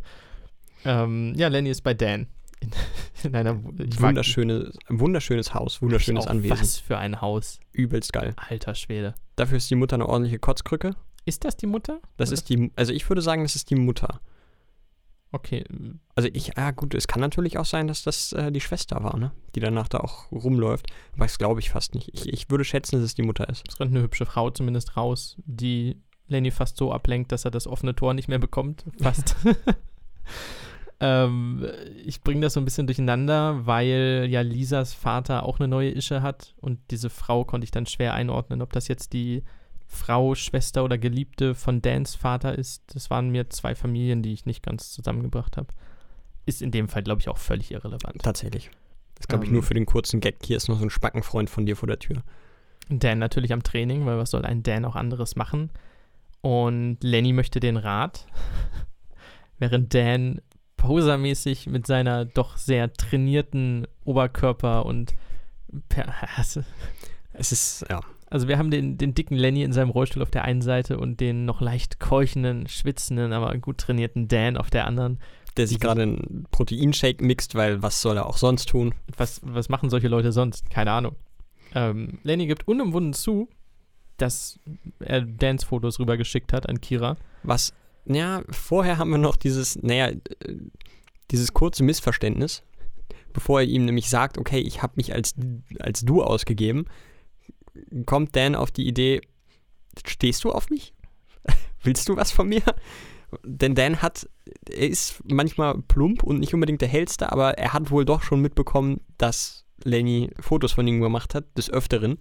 Ähm, 0.86 1.34
ja, 1.36 1.48
Lenny 1.48 1.70
ist 1.70 1.82
bei 1.82 1.94
Dan. 1.94 2.28
In, 2.60 2.72
in 3.24 3.36
einer 3.36 3.58
ich 3.78 4.00
mag- 4.00 4.10
Wunderschöne, 4.10 4.74
wunderschönes 4.90 5.54
Haus, 5.54 5.82
wunderschönes 5.82 6.28
Anwesen. 6.28 6.58
Was 6.60 6.78
für 6.80 6.98
ein 6.98 7.22
Haus. 7.22 7.60
Übelst 7.72 8.12
geil. 8.12 8.34
Alter 8.36 8.76
Schwede. 8.76 9.16
Dafür 9.38 9.58
ist 9.58 9.70
die 9.70 9.76
Mutter 9.76 9.96
eine 9.96 10.08
ordentliche 10.08 10.40
Kotzkrücke. 10.40 10.96
Ist 11.26 11.46
das 11.46 11.56
die 11.56 11.68
Mutter? 11.68 12.00
Das 12.18 12.30
Oder? 12.30 12.34
ist 12.34 12.50
die, 12.50 12.72
also 12.76 12.92
ich 12.92 13.08
würde 13.10 13.22
sagen, 13.22 13.44
das 13.44 13.56
ist 13.56 13.70
die 13.70 13.76
Mutter. 13.76 14.20
Okay. 15.32 15.64
Also 16.16 16.30
ich, 16.34 16.54
ja 16.58 16.72
gut, 16.72 16.96
es 16.96 17.08
kann 17.08 17.22
natürlich 17.22 17.58
auch 17.58 17.66
sein, 17.66 17.88
dass 17.88 18.04
das 18.04 18.34
äh, 18.34 18.52
die 18.52 18.62
Schwester 18.62 19.04
war, 19.04 19.18
ne? 19.18 19.32
Die 19.56 19.60
danach 19.60 19.88
da 19.88 20.00
auch 20.00 20.32
rumläuft. 20.32 20.88
Aber 21.14 21.26
das 21.26 21.38
glaube 21.38 21.60
ich 21.60 21.70
fast 21.70 21.94
nicht. 21.94 22.10
Ich, 22.14 22.28
ich 22.28 22.50
würde 22.50 22.64
schätzen, 22.64 22.96
dass 22.96 23.06
es 23.06 23.16
die 23.16 23.22
Mutter 23.22 23.48
ist. 23.48 23.64
Es 23.68 23.80
rennt 23.80 23.92
eine 23.92 24.02
hübsche 24.02 24.26
Frau 24.26 24.50
zumindest 24.50 24.98
raus, 24.98 25.38
die 25.46 26.02
Lenny 26.28 26.52
fast 26.52 26.78
so 26.78 26.92
ablenkt, 26.92 27.32
dass 27.32 27.46
er 27.46 27.52
das 27.52 27.68
offene 27.68 27.96
Tor 27.96 28.14
nicht 28.14 28.28
mehr 28.28 28.40
bekommt. 28.40 28.86
Fast. 29.00 29.36
ähm, 31.00 31.66
ich 32.06 32.22
bringe 32.22 32.42
das 32.42 32.54
so 32.54 32.60
ein 32.60 32.66
bisschen 32.66 32.88
durcheinander, 32.88 33.66
weil 33.66 34.28
ja 34.30 34.42
Lisas 34.42 34.94
Vater 34.94 35.44
auch 35.44 35.60
eine 35.60 35.68
neue 35.68 35.92
Ische 35.92 36.22
hat 36.22 36.56
und 36.58 36.80
diese 36.92 37.10
Frau 37.10 37.46
konnte 37.46 37.66
ich 37.66 37.72
dann 37.72 37.86
schwer 37.86 38.14
einordnen, 38.14 38.62
ob 38.62 38.74
das 38.74 38.88
jetzt 38.88 39.14
die 39.14 39.44
Frau, 39.92 40.36
Schwester 40.36 40.84
oder 40.84 40.98
Geliebte 41.00 41.56
von 41.56 41.82
Dans 41.82 42.16
Vater 42.16 42.58
ist. 42.58 42.84
Das 42.94 43.10
waren 43.10 43.30
mir 43.30 43.50
zwei 43.50 43.74
Familien, 43.74 44.22
die 44.22 44.32
ich 44.32 44.46
nicht 44.46 44.64
ganz 44.64 44.92
zusammengebracht 44.92 45.58
habe. 45.58 45.68
Ist 46.46 46.62
in 46.62 46.72
dem 46.72 46.88
Fall, 46.88 47.02
glaube 47.04 47.22
ich, 47.22 47.28
auch 47.28 47.40
völlig 47.40 47.72
irrelevant. 47.72 48.22
Tatsächlich. 48.22 48.70
Das 49.16 49.28
glaube 49.28 49.44
ich 49.44 49.50
Ähm. 49.50 49.56
nur 49.56 49.64
für 49.64 49.74
den 49.74 49.88
kurzen 49.88 50.20
Gag. 50.22 50.38
Hier 50.46 50.58
ist 50.58 50.70
noch 50.70 50.78
so 50.78 50.86
ein 50.86 50.92
Spackenfreund 50.92 51.50
von 51.50 51.66
dir 51.66 51.76
vor 51.76 51.88
der 51.88 52.00
Tür. 52.00 52.24
Dan 52.88 53.20
natürlich 53.20 53.52
am 53.52 53.64
Training, 53.64 54.06
weil 54.06 54.18
was 54.18 54.32
soll 54.32 54.46
ein 54.46 54.64
Dan 54.64 54.86
auch 54.86 54.96
anderes 54.96 55.36
machen? 55.36 55.72
Und 56.42 56.98
Lenny 57.02 57.34
möchte 57.34 57.60
den 57.60 57.76
Rat, 57.76 58.28
während 59.60 59.94
Dan 59.94 60.40
posermäßig 60.78 61.68
mit 61.68 61.86
seiner 61.88 62.26
doch 62.26 62.58
sehr 62.58 62.94
trainierten 62.94 63.88
Oberkörper 64.06 64.86
und 64.86 65.14
per, 65.90 66.14
Es 67.34 67.52
ist, 67.52 67.86
ja, 67.90 68.02
also 68.30 68.48
wir 68.48 68.58
haben 68.58 68.72
den, 68.72 68.98
den 68.98 69.14
dicken 69.14 69.36
Lenny 69.36 69.64
in 69.64 69.74
seinem 69.74 69.90
Rollstuhl 69.90 70.22
auf 70.22 70.32
der 70.32 70.44
einen 70.44 70.62
Seite 70.62 70.98
und 71.00 71.20
den 71.20 71.46
noch 71.46 71.62
leicht 71.62 72.00
keuchenden, 72.00 72.68
schwitzenden, 72.68 73.34
aber 73.34 73.58
gut 73.58 73.80
trainierten 73.80 74.28
Dan 74.28 74.58
auf 74.58 74.70
der 74.70 74.86
anderen. 74.86 75.20
der 75.58 75.68
sich 75.68 75.80
gerade 75.80 76.04
einen 76.04 76.46
Proteinshake 76.52 77.24
mixt, 77.24 77.56
weil 77.56 77.82
was 77.82 78.02
soll 78.02 78.18
er 78.18 78.28
auch 78.28 78.38
sonst 78.38 78.70
tun? 78.70 78.94
Was, 79.18 79.42
was 79.44 79.70
machen 79.70 79.90
solche 79.90 80.08
Leute 80.08 80.32
sonst? 80.32 80.70
Keine 80.70 80.92
Ahnung. 80.92 81.16
Ähm, 81.74 82.20
Lenny 82.24 82.48
gibt 82.48 82.68
unumwunden 82.68 83.14
zu, 83.14 83.50
dass 84.18 84.60
er 85.00 85.22
Dans 85.22 85.64
Fotos 85.64 86.00
rübergeschickt 86.00 86.54
hat 86.54 86.70
an 86.70 86.82
Kira. 86.82 87.18
Was, 87.44 87.74
ja, 88.06 88.44
vorher 88.50 88.98
haben 88.98 89.12
wir 89.12 89.18
noch 89.18 89.38
dieses, 89.38 89.82
naja, 89.82 90.08
äh, 90.08 90.20
dieses 91.32 91.54
kurze 91.54 91.84
Missverständnis, 91.84 92.64
bevor 93.34 93.62
er 93.62 93.68
ihm 93.68 93.86
nämlich 93.86 94.10
sagt, 94.10 94.38
okay, 94.38 94.60
ich 94.60 94.82
habe 94.82 94.94
mich 94.96 95.14
als, 95.14 95.36
als 95.80 96.02
du 96.02 96.24
ausgegeben, 96.24 96.86
kommt 98.06 98.36
Dan 98.36 98.56
auf 98.56 98.72
die 98.72 98.88
Idee, 98.88 99.22
stehst 100.06 100.44
du 100.44 100.52
auf 100.52 100.70
mich? 100.70 100.94
Willst 101.84 102.10
du 102.10 102.16
was 102.16 102.32
von 102.32 102.48
mir? 102.48 102.64
Denn 103.44 103.76
Dan 103.76 104.02
hat, 104.02 104.28
er 104.70 104.90
ist 104.90 105.22
manchmal 105.24 105.76
plump 105.88 106.24
und 106.24 106.40
nicht 106.40 106.54
unbedingt 106.54 106.82
der 106.82 106.88
hellste, 106.88 107.32
aber 107.32 107.58
er 107.58 107.74
hat 107.74 107.92
wohl 107.92 108.06
doch 108.06 108.24
schon 108.24 108.42
mitbekommen, 108.42 109.02
dass 109.18 109.66
Lenny 109.84 110.32
Fotos 110.40 110.72
von 110.72 110.88
ihm 110.88 111.00
gemacht 111.00 111.36
hat, 111.36 111.46
des 111.58 111.70
Öfteren. 111.70 112.20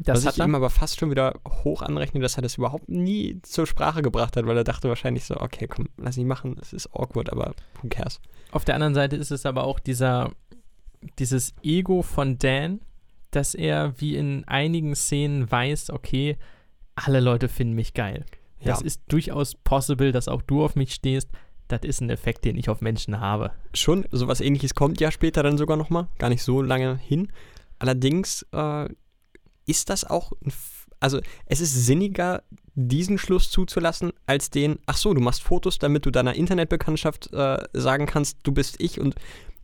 Das 0.00 0.18
Was 0.18 0.26
hat 0.26 0.34
ich 0.34 0.40
er. 0.40 0.46
ihm 0.46 0.54
aber 0.54 0.70
fast 0.70 1.00
schon 1.00 1.10
wieder 1.10 1.34
hoch 1.64 1.82
anrechne, 1.82 2.20
dass 2.20 2.36
er 2.36 2.42
das 2.42 2.56
überhaupt 2.56 2.88
nie 2.88 3.40
zur 3.42 3.66
Sprache 3.66 4.00
gebracht 4.00 4.36
hat, 4.36 4.46
weil 4.46 4.56
er 4.56 4.64
dachte 4.64 4.88
wahrscheinlich 4.88 5.24
so, 5.24 5.36
okay, 5.36 5.66
komm, 5.66 5.88
lass 5.96 6.16
ihn 6.16 6.28
machen, 6.28 6.56
es 6.60 6.72
ist 6.72 6.94
awkward, 6.94 7.32
aber 7.32 7.54
who 7.82 7.88
cares? 7.88 8.20
Auf 8.52 8.64
der 8.64 8.76
anderen 8.76 8.94
Seite 8.94 9.16
ist 9.16 9.32
es 9.32 9.44
aber 9.44 9.64
auch 9.64 9.80
dieser, 9.80 10.30
dieses 11.18 11.54
Ego 11.62 12.02
von 12.02 12.38
Dan, 12.38 12.80
dass 13.30 13.54
er 13.54 13.94
wie 14.00 14.16
in 14.16 14.44
einigen 14.46 14.94
Szenen 14.94 15.50
weiß, 15.50 15.90
okay, 15.90 16.36
alle 16.94 17.20
Leute 17.20 17.48
finden 17.48 17.74
mich 17.74 17.94
geil. 17.94 18.24
Das 18.64 18.80
Ja. 18.80 18.86
ist 18.86 19.02
durchaus 19.08 19.54
possible, 19.54 20.12
dass 20.12 20.28
auch 20.28 20.42
du 20.42 20.64
auf 20.64 20.74
mich 20.76 20.92
stehst. 20.94 21.30
Das 21.68 21.80
ist 21.82 22.00
ein 22.00 22.10
Effekt, 22.10 22.44
den 22.44 22.56
ich 22.56 22.68
auf 22.70 22.80
Menschen 22.80 23.20
habe. 23.20 23.52
Schon, 23.74 24.06
sowas 24.10 24.40
ähnliches 24.40 24.74
kommt 24.74 25.00
ja 25.00 25.10
später 25.10 25.42
dann 25.42 25.58
sogar 25.58 25.76
nochmal, 25.76 26.08
gar 26.18 26.28
nicht 26.30 26.42
so 26.42 26.62
lange 26.62 26.96
hin. 26.96 27.30
Allerdings 27.78 28.46
äh, 28.52 28.88
ist 29.66 29.90
das 29.90 30.04
auch, 30.04 30.32
also 30.98 31.20
es 31.46 31.60
ist 31.60 31.74
sinniger, 31.86 32.42
diesen 32.74 33.18
Schluss 33.18 33.50
zuzulassen, 33.50 34.12
als 34.26 34.50
den, 34.50 34.78
ach 34.86 34.96
so, 34.96 35.12
du 35.14 35.20
machst 35.20 35.42
Fotos, 35.42 35.78
damit 35.78 36.06
du 36.06 36.10
deiner 36.10 36.34
Internetbekanntschaft 36.34 37.32
äh, 37.32 37.58
sagen 37.74 38.06
kannst, 38.06 38.38
du 38.44 38.52
bist 38.52 38.80
ich 38.80 38.98
und 38.98 39.14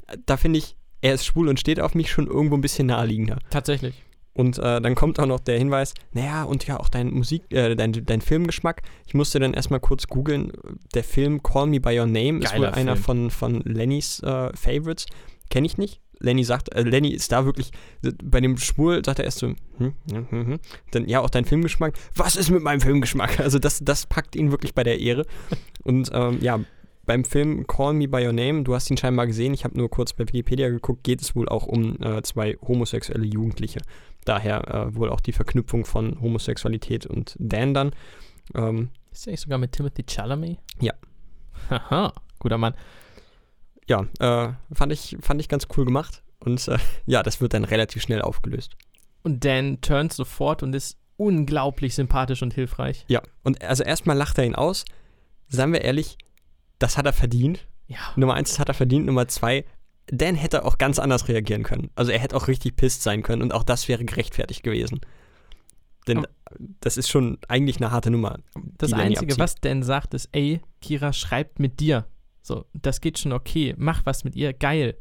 äh, 0.09 0.19
da 0.27 0.37
finde 0.37 0.59
ich, 0.59 0.77
er 1.05 1.13
ist 1.15 1.27
schwul 1.27 1.49
und 1.49 1.61
steht 1.61 1.81
auf 1.81 1.95
mich 1.95 2.11
schon 2.11 2.27
irgendwo 2.27 2.57
ein 2.57 2.63
bisschen 2.63 2.87
naheliegender. 2.87 3.39
Tatsächlich. 3.51 4.03
Und 4.33 4.59
äh, 4.59 4.81
dann 4.81 4.95
kommt 4.95 5.21
auch 5.21 5.27
noch 5.27 5.39
der 5.39 5.59
Hinweis, 5.59 5.93
naja, 6.13 6.45
und 6.45 6.67
ja, 6.67 6.81
auch 6.81 6.89
dein 6.89 7.13
Musik, 7.13 7.43
äh, 7.51 7.77
dein, 7.77 7.93
dein 7.93 8.23
Filmgeschmack. 8.23 8.83
Ich 9.07 9.13
musste 9.13 9.39
dann 9.39 9.53
erstmal 9.53 9.81
kurz 9.81 10.07
googeln, 10.07 10.51
der 10.95 11.05
Film 11.05 11.43
Call 11.43 11.67
Me 11.67 11.79
By 11.79 12.01
Your 12.01 12.07
Name 12.07 12.41
ist 12.41 12.55
wohl 12.55 12.63
Geiler 12.63 12.75
einer 12.75 12.97
Film. 12.97 13.31
von, 13.31 13.31
von 13.31 13.61
Lennys 13.61 14.21
äh, 14.21 14.51
Favorites. 14.57 15.05
Kenne 15.51 15.67
ich 15.67 15.77
nicht. 15.77 16.01
Lenny 16.21 16.43
sagt, 16.43 16.75
äh, 16.75 16.83
Lenny 16.83 17.11
ist 17.11 17.31
da 17.33 17.45
wirklich, 17.45 17.71
bei 18.23 18.41
dem 18.41 18.57
Schwul 18.57 19.05
sagt 19.05 19.19
er 19.19 19.27
erst 19.27 19.41
so, 19.41 19.49
hm, 19.49 19.57
hm, 20.11 20.27
hm, 20.31 20.47
hm. 20.47 20.61
dann 20.91 21.07
ja, 21.07 21.21
auch 21.21 21.29
dein 21.29 21.45
Filmgeschmack. 21.45 21.95
Was 22.15 22.35
ist 22.35 22.51
mit 22.51 22.63
meinem 22.63 22.81
Filmgeschmack? 22.81 23.41
Also 23.41 23.59
das, 23.59 23.81
das 23.85 24.07
packt 24.07 24.37
ihn 24.37 24.51
wirklich 24.51 24.73
bei 24.75 24.85
der 24.85 25.01
Ehre. 25.01 25.27
Und 25.83 26.11
ähm, 26.15 26.39
ja, 26.41 26.61
beim 27.07 27.25
Film 27.25 27.67
Call 27.67 27.95
Me 27.95 28.09
By 28.09 28.27
Your 28.27 28.33
Name, 28.33 28.63
du 28.63 28.75
hast 28.75 28.91
ihn 28.91 28.97
scheinbar 28.97 29.27
gesehen, 29.27 29.55
ich 29.55 29.65
habe 29.65 29.77
nur 29.77 29.91
kurz 29.91 30.13
bei 30.13 30.25
Wikipedia 30.27 30.69
geguckt, 30.69 31.05
geht 31.05 31.23
es 31.23 31.35
wohl 31.37 31.49
auch 31.49 31.67
um 31.67 32.01
äh, 32.03 32.23
zwei 32.23 32.57
homosexuelle 32.67 33.27
Jugendliche. 33.27 33.81
Daher 34.25 34.69
äh, 34.69 34.95
wohl 34.95 35.11
auch 35.11 35.21
die 35.21 35.33
Verknüpfung 35.33 35.85
von 35.85 36.21
Homosexualität 36.21 37.07
und 37.07 37.37
Dan 37.39 37.75
dann. 37.75 37.93
Ähm, 38.55 38.91
Ist 39.13 39.27
der 39.27 39.33
nicht 39.33 39.41
sogar 39.41 39.59
mit 39.59 39.73
Timothy 39.73 40.05
Chalamet? 40.09 40.59
Ja. 40.81 40.95
Haha, 41.71 42.13
guter 42.39 42.59
Mann. 42.59 42.75
ja, 43.87 44.07
äh, 44.19 44.53
fand, 44.73 44.93
ich, 44.93 45.17
fand 45.21 45.41
ich 45.41 45.49
ganz 45.49 45.67
cool 45.77 45.85
gemacht. 45.85 46.23
Und 46.41 46.67
äh, 46.69 46.79
ja, 47.07 47.23
das 47.23 47.41
wird 47.41 47.55
dann 47.55 47.65
relativ 47.65 48.03
schnell 48.03 48.23
aufgelöst. 48.23 48.77
Und 49.23 49.45
Dan 49.45 49.81
turnt 49.81 50.13
sofort 50.13 50.63
und 50.63 50.75
ist 50.75 50.99
unglaublich 51.17 51.95
sympathisch 51.95 52.43
und 52.43 52.55
hilfreich. 52.55 53.05
Ja, 53.09 53.23
und 53.43 53.63
also 53.63 53.85
erstmal 53.85 54.17
lacht 54.17 54.39
er 54.39 54.45
ihn 54.45 54.55
aus. 54.55 54.85
Seien 55.49 55.73
wir 55.73 55.83
ehrlich, 55.83 56.19
das 56.85 56.99
hat 56.99 57.07
er 57.07 57.13
verdient. 57.15 57.67
Ja. 57.87 57.97
Nummer 58.17 58.35
eins, 58.35 58.51
das 58.51 58.59
hat 58.59 58.69
er 58.69 58.75
verdient. 58.75 59.07
Nummer 59.07 59.27
zwei, 59.27 59.65
Dan 60.07 60.35
hätte 60.35 60.67
auch 60.67 60.77
ganz 60.77 60.99
anders 60.99 61.29
reagieren 61.29 61.63
können. 61.63 61.91
Also 61.95 62.13
er 62.13 62.19
hätte 62.19 62.37
auch 62.37 62.47
richtig 62.47 62.77
pisst 62.77 63.03
sein 63.03 63.23
können 63.23 63.41
und 63.41 63.55
auch 63.55 63.63
das 63.65 63.89
wäre 63.89 64.05
gerechtfertigt 64.05 64.63
gewesen. 64.63 65.01
Denn 66.07 66.19
Aber- 66.19 66.29
das 66.81 66.99
ist 66.99 67.09
schon 67.09 67.39
eigentlich 67.49 67.79
eine 67.79 67.91
harte 67.91 68.11
Nummer. 68.11 68.39
Das 68.77 68.93
Einzige, 68.93 69.39
was 69.39 69.55
Dan 69.55 69.83
sagt, 69.83 70.13
ist, 70.13 70.29
ey, 70.33 70.61
Kira 70.83 71.15
schreibt 71.15 71.59
mit 71.59 71.81
dir. 71.81 72.07
So, 72.43 72.67
das 72.75 73.01
geht 73.01 73.19
schon 73.19 73.33
okay. 73.33 73.75
Mach 73.79 74.05
was 74.05 74.25
mit 74.25 74.37
ihr, 74.37 74.53
geil. 74.53 74.99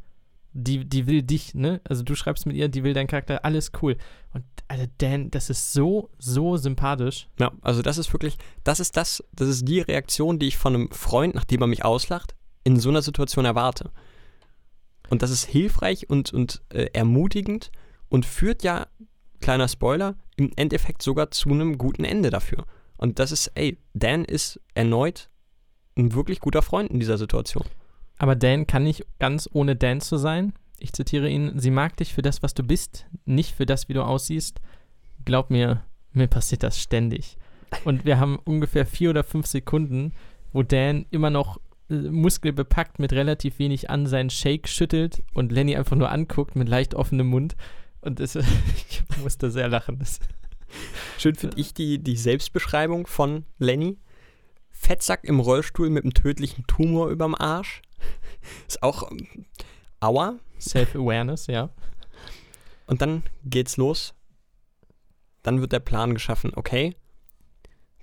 Die, 0.54 0.86
die 0.86 1.08
will 1.08 1.24
dich, 1.24 1.56
ne? 1.56 1.82
Also 1.84 2.04
du 2.04 2.16
schreibst 2.16 2.46
mit 2.46 2.56
ihr, 2.56 2.70
die 2.70 2.84
will 2.84 2.94
deinen 2.94 3.08
Charakter, 3.08 3.44
alles 3.44 3.72
cool. 3.82 3.98
Und 4.34 4.44
Alter, 4.68 4.88
Dan, 5.00 5.32
das 5.32 5.50
ist 5.50 5.74
so, 5.74 6.10
so 6.20 6.58
sympathisch. 6.58 7.28
Ja, 7.40 7.52
also 7.62 7.82
das 7.82 7.98
ist 7.98 8.14
wirklich, 8.14 8.38
das 8.64 8.80
ist 8.80 8.96
das, 8.96 9.24
das 9.34 9.50
ist 9.50 9.68
die 9.68 9.82
Reaktion, 9.82 10.40
die 10.40 10.48
ich 10.48 10.58
von 10.58 10.76
einem 10.76 10.92
Freund, 10.92 11.36
nachdem 11.36 11.62
er 11.62 11.68
mich 11.68 11.84
auslacht, 11.84 12.36
in 12.64 12.80
so 12.80 12.90
einer 12.90 13.02
Situation 13.02 13.46
erwarte. 13.46 13.92
Und 15.10 15.22
das 15.22 15.32
ist 15.32 15.46
hilfreich 15.46 16.10
und, 16.10 16.34
und 16.34 16.62
äh, 16.70 16.88
ermutigend 16.94 17.72
und 18.10 18.26
führt 18.26 18.64
ja, 18.64 18.88
kleiner 19.42 19.68
Spoiler, 19.68 20.16
im 20.38 20.52
Endeffekt 20.56 21.02
sogar 21.02 21.32
zu 21.32 21.50
einem 21.50 21.78
guten 21.78 22.06
Ende 22.06 22.30
dafür. 22.30 22.66
Und 22.98 23.20
das 23.20 23.32
ist, 23.32 23.52
ey, 23.56 23.78
Dan 23.94 24.24
ist 24.24 24.60
erneut 24.74 25.30
ein 25.98 26.14
wirklich 26.14 26.40
guter 26.40 26.62
Freund 26.62 26.90
in 26.90 27.00
dieser 27.00 27.18
Situation. 27.18 27.66
Aber 28.24 28.38
Dan 28.38 28.68
kann 28.68 28.84
nicht 28.84 29.06
ganz 29.20 29.50
ohne 29.52 29.76
Dan 29.76 30.00
zu 30.00 30.16
sein. 30.16 30.54
Ich 30.80 30.94
zitiere 30.94 31.28
ihn, 31.28 31.60
sie 31.60 31.72
mag 31.72 31.98
dich 31.98 32.14
für 32.14 32.22
das, 32.22 32.41
was 32.41 32.54
du 32.54 32.64
bist, 32.64 33.06
nicht 33.26 33.54
für 33.54 33.66
das, 33.66 33.90
wie 33.90 33.94
du 33.94 34.02
aussiehst. 34.02 34.62
Glaub 35.26 35.50
mir, 35.50 35.84
mir 36.14 36.28
passiert 36.28 36.64
das 36.64 36.80
ständig. 36.80 37.36
Und 37.84 38.06
wir 38.06 38.22
haben 38.22 38.40
ungefähr 38.45 38.86
vier 38.86 39.10
oder 39.10 39.26
fünf 39.26 39.45
Sekunden, 39.48 40.14
wo 40.54 40.64
Dan 40.64 41.06
immer 41.12 41.32
noch 41.32 41.60
äh, 41.90 41.95
muskelbepackt 41.95 42.98
mit 42.98 43.12
relativ 43.12 43.60
wenig 43.60 43.90
an 43.90 44.08
seinen 44.08 44.30
Shake 44.30 44.70
schüttelt 44.70 45.22
und 45.34 45.52
Lenny 45.52 45.76
einfach 45.76 45.98
nur 45.98 46.10
anguckt 46.10 46.56
mit 46.56 46.70
leicht 46.70 46.95
offenem 46.95 47.28
Mund. 47.28 47.58
Und 48.00 48.22
das, 48.22 48.36
ich 48.88 49.04
musste 49.22 49.52
sehr 49.52 49.68
lachen. 49.68 50.00
Das, 50.00 50.22
Schön 51.18 51.36
finde 51.36 51.60
ich 51.60 51.74
die, 51.74 52.02
die 52.02 52.16
Selbstbeschreibung 52.16 53.06
von 53.06 53.44
Lenny. 53.60 53.98
Fettsack 54.72 55.26
im 55.26 55.41
Rollstuhl 55.41 55.90
mit 55.90 56.06
einem 56.06 56.14
tödlichen 56.14 56.66
Tumor 56.68 57.10
überm 57.10 57.36
Arsch. 57.36 57.82
Ist 58.68 58.84
auch 58.84 59.10
ähm, 59.11 59.45
Aua. 59.99 60.40
Self-Awareness, 60.60 61.48
ja. 61.48 61.70
Und 62.86 63.02
dann 63.02 63.24
geht's 63.45 63.78
los. 63.78 64.14
Dann 65.41 65.61
wird 65.61 65.72
der 65.74 65.80
Plan 65.80 66.14
geschaffen. 66.14 66.52
Okay, 66.56 66.95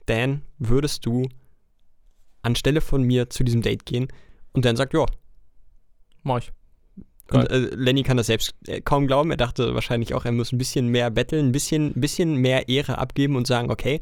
Dan, 0.07 0.43
würdest 0.59 1.07
du 1.07 1.29
anstelle 2.43 2.81
von 2.81 3.03
mir 3.03 3.31
zu 3.31 3.45
diesem 3.45 3.63
Date 3.63 3.87
gehen? 3.87 4.09
Und 4.53 4.65
Dan 4.65 4.77
sagt, 4.77 4.93
ja. 4.93 5.07
Mach 6.23 6.39
ich. 6.39 6.53
Und 7.31 7.49
äh, 7.49 7.59
Lenny 7.59 8.03
kann 8.03 8.17
das 8.17 8.27
selbst 8.27 8.55
äh, 8.67 8.81
kaum 8.81 9.07
glauben. 9.07 9.31
Er 9.31 9.37
dachte 9.37 9.75
wahrscheinlich 9.75 10.15
auch, 10.15 10.25
er 10.25 10.33
muss 10.33 10.53
ein 10.53 10.59
bisschen 10.59 10.89
mehr 10.89 11.11
betteln, 11.11 11.47
ein 11.47 11.53
bisschen, 11.53 11.93
bisschen 11.95 12.35
mehr 12.35 12.69
Ehre 12.69 12.99
abgeben 12.99 13.37
und 13.37 13.47
sagen, 13.47 13.71
okay, 13.71 14.01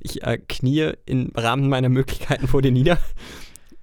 ich 0.00 0.24
äh, 0.24 0.38
knie 0.38 0.92
im 1.06 1.30
Rahmen 1.36 1.68
meiner 1.68 1.88
Möglichkeiten 1.88 2.48
vor 2.48 2.60
dir 2.60 2.72
nieder. 2.72 2.98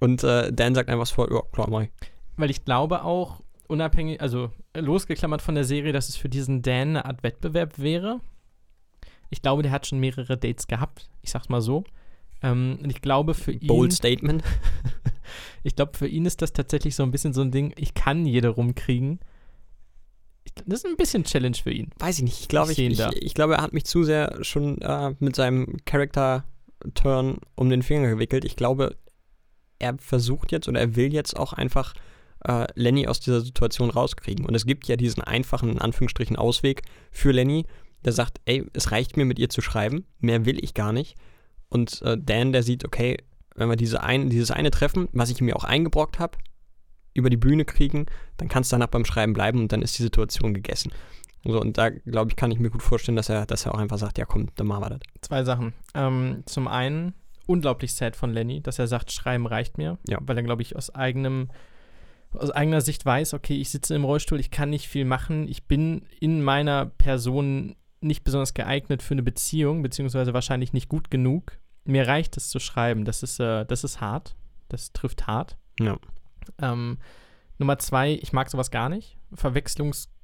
Und 0.02 0.24
äh, 0.24 0.52
Dan 0.52 0.74
sagt 0.74 0.90
einfach 0.90 1.06
sofort, 1.06 1.30
ja, 1.30 1.42
klar, 1.52 1.70
mach 1.70 1.82
ich. 1.82 1.90
Weil 2.36 2.50
ich 2.50 2.64
glaube 2.64 3.04
auch, 3.04 3.40
unabhängig, 3.68 4.20
also 4.20 4.50
losgeklammert 4.76 5.42
von 5.42 5.54
der 5.54 5.62
Serie, 5.62 5.92
dass 5.92 6.08
es 6.08 6.16
für 6.16 6.28
diesen 6.28 6.60
Dan 6.60 6.88
eine 6.88 7.04
Art 7.04 7.22
Wettbewerb 7.22 7.78
wäre. 7.78 8.20
Ich 9.30 9.42
glaube, 9.42 9.62
der 9.62 9.70
hat 9.70 9.86
schon 9.86 10.00
mehrere 10.00 10.36
Dates 10.36 10.66
gehabt. 10.66 11.08
Ich 11.22 11.30
sag's 11.30 11.48
mal 11.48 11.60
so. 11.60 11.84
Ähm, 12.42 12.80
und 12.82 12.90
ich 12.90 13.00
glaube 13.00 13.34
für 13.34 13.52
ihn. 13.52 13.68
Bold 13.68 13.92
Statement. 13.92 14.42
Ich 15.62 15.76
glaube, 15.76 15.96
für 15.96 16.08
ihn 16.08 16.26
ist 16.26 16.42
das 16.42 16.52
tatsächlich 16.52 16.96
so 16.96 17.04
ein 17.04 17.12
bisschen 17.12 17.32
so 17.32 17.40
ein 17.40 17.52
Ding, 17.52 17.72
ich 17.76 17.94
kann 17.94 18.26
jede 18.26 18.48
rumkriegen. 18.48 19.20
Das 20.66 20.80
ist 20.80 20.86
ein 20.86 20.96
bisschen 20.96 21.22
Challenge 21.22 21.56
für 21.56 21.70
ihn. 21.70 21.90
Weiß 22.00 22.18
ich 22.18 22.24
nicht. 22.24 22.40
Ich 22.40 22.48
glaube, 22.48 22.72
Ich 22.72 22.78
ich, 22.80 22.98
ich, 22.98 23.22
ich, 23.22 23.34
glaube, 23.34 23.54
er 23.54 23.62
hat 23.62 23.72
mich 23.72 23.84
zu 23.84 24.02
sehr 24.02 24.42
schon 24.42 24.78
äh, 24.82 25.14
mit 25.20 25.36
seinem 25.36 25.76
Character-Turn 25.84 27.38
um 27.54 27.70
den 27.70 27.82
Finger 27.82 28.10
gewickelt. 28.10 28.44
Ich 28.44 28.56
glaube, 28.56 28.96
er 29.82 29.96
versucht 29.98 30.52
jetzt 30.52 30.68
oder 30.68 30.80
er 30.80 30.96
will 30.96 31.12
jetzt 31.12 31.36
auch 31.36 31.52
einfach 31.52 31.94
äh, 32.46 32.66
Lenny 32.74 33.06
aus 33.06 33.20
dieser 33.20 33.40
Situation 33.40 33.90
rauskriegen. 33.90 34.46
Und 34.46 34.54
es 34.54 34.66
gibt 34.66 34.88
ja 34.88 34.96
diesen 34.96 35.22
einfachen, 35.22 35.70
in 35.70 35.78
Anführungsstrichen, 35.78 36.36
Ausweg 36.36 36.82
für 37.10 37.32
Lenny, 37.32 37.66
der 38.04 38.12
sagt, 38.12 38.40
ey, 38.44 38.64
es 38.72 38.90
reicht 38.90 39.16
mir 39.16 39.24
mit 39.24 39.38
ihr 39.38 39.48
zu 39.48 39.60
schreiben, 39.60 40.06
mehr 40.18 40.44
will 40.44 40.62
ich 40.62 40.74
gar 40.74 40.92
nicht. 40.92 41.16
Und 41.68 42.02
äh, 42.02 42.18
Dan, 42.18 42.52
der 42.52 42.62
sieht, 42.62 42.84
okay, 42.84 43.16
wenn 43.54 43.68
wir 43.68 43.76
diese 43.76 44.02
ein, 44.02 44.30
dieses 44.30 44.50
eine 44.50 44.70
Treffen, 44.70 45.08
was 45.12 45.30
ich 45.30 45.40
mir 45.40 45.56
auch 45.56 45.64
eingebrockt 45.64 46.18
habe, 46.18 46.38
über 47.14 47.30
die 47.30 47.36
Bühne 47.36 47.64
kriegen, 47.64 48.06
dann 48.38 48.48
kann 48.48 48.62
es 48.62 48.70
danach 48.70 48.88
beim 48.88 49.04
Schreiben 49.04 49.34
bleiben 49.34 49.60
und 49.60 49.72
dann 49.72 49.82
ist 49.82 49.98
die 49.98 50.02
Situation 50.02 50.54
gegessen. 50.54 50.92
So, 51.44 51.60
und 51.60 51.76
da, 51.76 51.90
glaube 51.90 52.30
ich, 52.30 52.36
kann 52.36 52.50
ich 52.50 52.58
mir 52.58 52.70
gut 52.70 52.82
vorstellen, 52.82 53.16
dass 53.16 53.28
er, 53.28 53.46
dass 53.46 53.66
er 53.66 53.74
auch 53.74 53.78
einfach 53.78 53.98
sagt, 53.98 54.18
ja 54.18 54.24
komm, 54.24 54.48
dann 54.54 54.66
machen 54.66 54.84
wir 54.84 54.90
das. 54.90 55.00
Zwei 55.22 55.44
Sachen. 55.44 55.72
Ähm, 55.94 56.42
zum 56.46 56.68
einen, 56.68 57.14
unglaublich 57.46 57.94
sad 57.94 58.16
von 58.16 58.32
Lenny, 58.32 58.62
dass 58.62 58.78
er 58.78 58.86
sagt, 58.86 59.12
Schreiben 59.12 59.46
reicht 59.46 59.78
mir. 59.78 59.98
Ja. 60.08 60.18
Weil 60.22 60.36
er, 60.36 60.42
glaube 60.42 60.62
ich, 60.62 60.76
aus 60.76 60.94
eigenem, 60.94 61.50
aus 62.32 62.50
eigener 62.50 62.80
Sicht 62.80 63.04
weiß, 63.04 63.34
okay, 63.34 63.56
ich 63.56 63.70
sitze 63.70 63.94
im 63.94 64.04
Rollstuhl, 64.04 64.40
ich 64.40 64.50
kann 64.50 64.70
nicht 64.70 64.88
viel 64.88 65.04
machen, 65.04 65.48
ich 65.48 65.64
bin 65.66 66.06
in 66.20 66.42
meiner 66.42 66.86
Person 66.86 67.76
nicht 68.00 68.24
besonders 68.24 68.54
geeignet 68.54 69.02
für 69.02 69.14
eine 69.14 69.22
Beziehung, 69.22 69.82
beziehungsweise 69.82 70.34
wahrscheinlich 70.34 70.72
nicht 70.72 70.88
gut 70.88 71.10
genug. 71.10 71.58
Mir 71.84 72.06
reicht 72.06 72.36
es 72.36 72.48
zu 72.50 72.58
schreiben. 72.58 73.04
Das 73.04 73.22
ist, 73.22 73.40
äh, 73.40 73.64
das 73.64 73.84
ist 73.84 74.00
hart. 74.00 74.36
Das 74.68 74.92
trifft 74.92 75.26
hart. 75.26 75.56
Ja. 75.80 75.98
Ähm, 76.60 76.98
Nummer 77.58 77.78
zwei, 77.78 78.12
ich 78.12 78.32
mag 78.32 78.50
sowas 78.50 78.70
gar 78.70 78.88
nicht. 78.88 79.18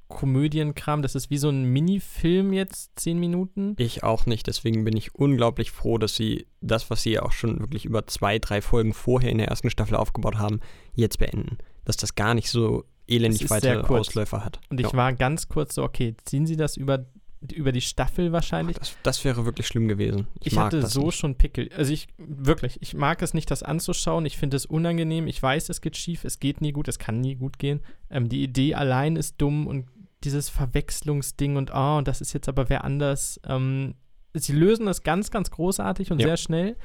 Verwechslungskomödienkram, 0.09 1.01
das 1.01 1.15
ist 1.15 1.29
wie 1.29 1.37
so 1.37 1.49
ein 1.49 1.63
Minifilm 1.65 2.53
jetzt, 2.53 2.91
zehn 2.99 3.19
Minuten. 3.19 3.75
Ich 3.77 4.03
auch 4.03 4.25
nicht, 4.25 4.47
deswegen 4.47 4.83
bin 4.83 4.97
ich 4.97 5.15
unglaublich 5.15 5.71
froh, 5.71 5.97
dass 5.97 6.15
sie 6.15 6.47
das, 6.61 6.89
was 6.89 7.03
sie 7.03 7.11
ja 7.11 7.23
auch 7.23 7.31
schon 7.31 7.59
wirklich 7.59 7.85
über 7.85 8.05
zwei, 8.07 8.39
drei 8.39 8.61
Folgen 8.61 8.93
vorher 8.93 9.31
in 9.31 9.37
der 9.37 9.47
ersten 9.47 9.69
Staffel 9.69 9.95
aufgebaut 9.95 10.37
haben, 10.37 10.59
jetzt 10.93 11.19
beenden. 11.19 11.57
Dass 11.85 11.97
das 11.97 12.15
gar 12.15 12.33
nicht 12.33 12.49
so 12.49 12.85
elendig 13.07 13.49
weitere. 13.49 13.81
Ausläufer 13.81 14.43
hat. 14.43 14.59
Und 14.69 14.79
ich 14.79 14.87
ja. 14.87 14.93
war 14.93 15.13
ganz 15.13 15.47
kurz 15.47 15.75
so, 15.75 15.83
okay, 15.83 16.15
ziehen 16.25 16.45
sie 16.45 16.55
das 16.55 16.77
über, 16.77 17.05
über 17.51 17.71
die 17.71 17.81
Staffel 17.81 18.31
wahrscheinlich? 18.31 18.77
das, 18.77 18.95
das 19.01 19.25
wäre 19.25 19.45
wirklich 19.45 19.65
schlimm 19.65 19.87
gewesen. 19.87 20.27
Ich, 20.41 20.53
Ich, 20.53 20.57
hatte 20.57 20.85
so 20.85 21.05
nicht. 21.05 21.15
schon 21.15 21.35
Pickel. 21.35 21.69
Also 21.75 21.91
ich, 21.91 22.07
wirklich, 22.17 22.77
ich 22.81 22.93
mag 22.93 23.21
es 23.21 23.33
nicht, 23.33 23.49
das 23.49 23.63
anzuschauen. 23.63 24.25
Ich 24.25 24.37
finde 24.37 24.57
es 24.57 24.65
unangenehm. 24.65 25.25
Ich 25.25 25.41
weiß, 25.41 25.69
es 25.69 25.81
geht 25.81 25.97
schief, 25.97 26.23
es 26.23 26.39
geht 26.39 26.61
nie 26.61 26.71
gut, 26.71 26.87
es 26.87 26.99
kann 26.99 27.19
nie 27.19 27.35
gut 27.35 27.57
gehen. 27.57 27.81
Ähm, 28.11 28.29
die 28.29 28.43
Idee 28.43 28.75
allein 28.75 29.15
ist 29.15 29.35
dumm 29.39 29.65
und 29.65 29.85
dieses 30.23 30.49
Verwechslungsding 30.49 31.55
und 31.55 31.71
oh, 31.73 31.97
und 31.97 32.07
das 32.07 32.21
ist 32.21 32.33
jetzt 32.33 32.49
aber 32.49 32.69
wer 32.69 32.83
anders. 32.83 33.39
Ähm, 33.47 33.95
sie 34.33 34.53
lösen 34.53 34.85
das 34.85 35.03
ganz, 35.03 35.31
ganz 35.31 35.51
großartig 35.51 36.11
und 36.11 36.19
Ja. 36.19 36.27
sehr 36.27 36.37
schnell. 36.37 36.75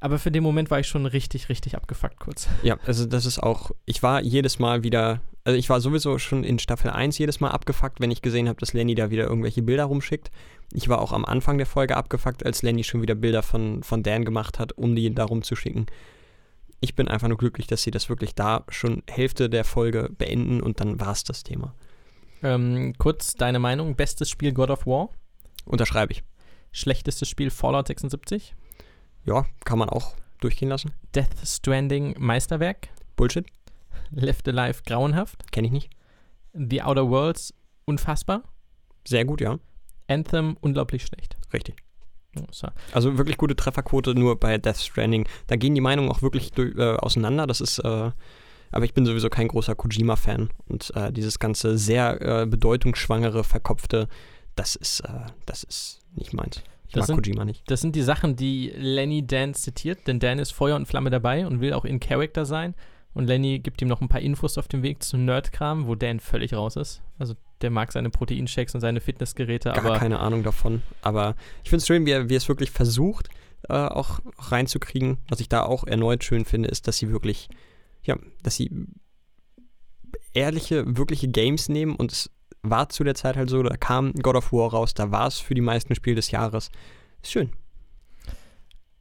Aber 0.00 0.18
für 0.18 0.32
den 0.32 0.42
Moment 0.42 0.68
war 0.72 0.80
ich 0.80 0.88
schon 0.88 1.06
richtig, 1.06 1.48
richtig 1.48 1.76
abgefuckt 1.76 2.18
kurz. 2.18 2.48
Ja, 2.64 2.76
also 2.86 3.06
das 3.06 3.24
ist 3.24 3.40
auch, 3.40 3.70
ich 3.84 4.02
war 4.02 4.20
jedes 4.20 4.58
Mal 4.58 4.82
wieder, 4.82 5.20
also 5.44 5.56
ich 5.56 5.68
war 5.70 5.80
sowieso 5.80 6.18
schon 6.18 6.42
in 6.42 6.58
Staffel 6.58 6.90
1 6.90 7.18
jedes 7.18 7.38
Mal 7.38 7.50
abgefuckt, 7.50 8.00
wenn 8.00 8.10
ich 8.10 8.20
gesehen 8.20 8.48
habe, 8.48 8.58
dass 8.58 8.72
Lenny 8.72 8.96
da 8.96 9.10
wieder 9.10 9.24
irgendwelche 9.28 9.62
Bilder 9.62 9.84
rumschickt. 9.84 10.32
Ich 10.72 10.88
war 10.88 11.00
auch 11.00 11.12
am 11.12 11.24
Anfang 11.24 11.56
der 11.58 11.66
Folge 11.68 11.96
abgefuckt, 11.96 12.44
als 12.44 12.62
Lenny 12.62 12.82
schon 12.82 13.00
wieder 13.02 13.14
Bilder 13.14 13.42
von, 13.44 13.84
von 13.84 14.02
Dan 14.02 14.24
gemacht 14.24 14.58
hat, 14.58 14.72
um 14.72 14.96
die 14.96 15.14
da 15.14 15.24
rumzuschicken. 15.24 15.86
Ich 16.80 16.96
bin 16.96 17.06
einfach 17.06 17.28
nur 17.28 17.38
glücklich, 17.38 17.68
dass 17.68 17.84
sie 17.84 17.92
das 17.92 18.08
wirklich 18.08 18.34
da 18.34 18.64
schon 18.70 19.04
Hälfte 19.08 19.48
der 19.48 19.62
Folge 19.62 20.10
beenden 20.18 20.60
und 20.60 20.80
dann 20.80 20.98
war 20.98 21.12
es 21.12 21.22
das 21.22 21.44
Thema. 21.44 21.74
Ähm, 22.42 22.94
kurz 22.98 23.34
deine 23.34 23.58
Meinung: 23.58 23.94
Bestes 23.96 24.28
Spiel 24.30 24.52
God 24.52 24.70
of 24.70 24.86
War, 24.86 25.10
Unterschreibe 25.64 26.12
ich. 26.12 26.22
schlechtestes 26.72 27.28
Spiel 27.28 27.50
Fallout 27.50 27.86
76, 27.86 28.54
Ja, 29.24 29.46
kann 29.64 29.78
man 29.78 29.88
auch 29.88 30.14
durchgehen 30.40 30.68
lassen. 30.68 30.92
Death 31.14 31.28
Stranding 31.44 32.16
Meisterwerk, 32.18 32.88
Bullshit, 33.16 33.46
Left 34.10 34.48
Alive 34.48 34.82
grauenhaft, 34.86 35.52
kenne 35.52 35.68
ich 35.68 35.72
nicht. 35.72 35.90
The 36.52 36.82
Outer 36.82 37.08
Worlds 37.08 37.54
unfassbar, 37.84 38.42
Sehr 39.06 39.24
gut, 39.24 39.40
ja. 39.40 39.58
Anthem 40.08 40.56
unglaublich 40.60 41.04
schlecht. 41.06 41.36
Richtig. 41.52 41.76
So. 42.50 42.68
Also 42.92 43.18
wirklich 43.18 43.36
gute 43.36 43.54
Trefferquote 43.56 44.14
nur 44.14 44.38
bei 44.40 44.56
Death 44.58 44.78
Stranding. 44.78 45.28
Da 45.48 45.56
gehen 45.56 45.74
die 45.74 45.80
Meinungen 45.80 46.10
auch 46.10 46.22
wirklich 46.22 46.50
durch, 46.52 46.74
äh, 46.76 46.96
auseinander. 46.96 47.46
Das 47.46 47.60
ist, 47.60 47.78
äh, 47.80 48.10
aber 48.72 48.84
ich 48.84 48.94
bin 48.94 49.06
sowieso 49.06 49.28
kein 49.28 49.48
großer 49.48 49.74
Kojima-Fan. 49.74 50.50
Und 50.66 50.92
äh, 50.96 51.12
dieses 51.12 51.38
ganze 51.38 51.78
sehr 51.78 52.20
äh, 52.42 52.46
bedeutungsschwangere, 52.46 53.44
verkopfte, 53.44 54.08
das 54.56 54.74
ist, 54.76 55.00
äh, 55.00 55.08
das 55.46 55.62
ist 55.62 56.00
nicht 56.14 56.32
meins. 56.32 56.62
Ich 56.88 56.92
Das 56.94 57.02
mag 57.02 57.06
sind- 57.06 57.16
Kojima 57.24 57.44
nicht. 57.44 57.62
Das 57.70 57.80
sind 57.80 57.94
die 57.96 58.02
Sachen, 58.02 58.36
die 58.36 58.72
Lenny 58.76 59.26
Dan 59.26 59.54
zitiert, 59.54 60.06
denn 60.06 60.18
Dan 60.20 60.38
ist 60.38 60.52
Feuer 60.52 60.76
und 60.76 60.86
Flamme 60.86 61.10
dabei 61.10 61.46
und 61.46 61.60
will 61.60 61.72
auch 61.72 61.84
in 61.84 62.00
Character 62.00 62.44
sein. 62.44 62.74
Und 63.14 63.26
Lenny 63.26 63.58
gibt 63.58 63.80
ihm 63.82 63.88
noch 63.88 64.00
ein 64.00 64.08
paar 64.08 64.20
Infos 64.22 64.56
auf 64.58 64.68
dem 64.68 64.82
Weg 64.82 65.02
zu 65.02 65.16
Nerdkram, 65.18 65.86
wo 65.86 65.94
Dan 65.94 66.18
völlig 66.20 66.54
raus 66.54 66.76
ist. 66.76 67.02
Also 67.18 67.34
der 67.60 67.70
mag 67.70 67.92
seine 67.92 68.08
Proteinshakes 68.10 68.74
und 68.74 68.80
seine 68.80 69.00
Fitnessgeräte, 69.00 69.70
Gar 69.70 69.84
aber 69.84 69.98
keine 69.98 70.18
Ahnung 70.18 70.42
davon. 70.42 70.82
Aber 71.02 71.34
ich 71.62 71.70
finde 71.70 71.82
es 71.82 71.86
schön, 71.86 72.06
wie 72.06 72.10
er, 72.10 72.28
wie 72.28 72.34
er 72.34 72.38
es 72.38 72.48
wirklich 72.48 72.70
versucht, 72.70 73.28
äh, 73.68 73.74
auch 73.74 74.20
reinzukriegen. 74.38 75.18
Was 75.28 75.40
ich 75.40 75.48
da 75.48 75.62
auch 75.62 75.84
erneut 75.84 76.24
schön 76.24 76.44
finde, 76.44 76.68
ist, 76.70 76.88
dass 76.88 76.96
sie 76.98 77.10
wirklich, 77.10 77.48
ja, 78.04 78.16
dass 78.42 78.56
sie 78.56 78.70
ehrliche, 80.34 80.96
wirkliche 80.96 81.28
Games 81.28 81.68
nehmen 81.68 81.96
und 81.96 82.12
es 82.12 82.30
war 82.62 82.88
zu 82.88 83.04
der 83.04 83.14
Zeit 83.14 83.36
halt 83.36 83.50
so, 83.50 83.62
da 83.62 83.76
kam 83.76 84.12
God 84.14 84.36
of 84.36 84.52
War 84.52 84.70
raus, 84.70 84.94
da 84.94 85.10
war 85.10 85.26
es 85.26 85.38
für 85.38 85.54
die 85.54 85.60
meisten 85.60 85.94
Spiel 85.94 86.14
des 86.14 86.30
Jahres. 86.30 86.70
Ist 87.22 87.32
schön. 87.32 87.50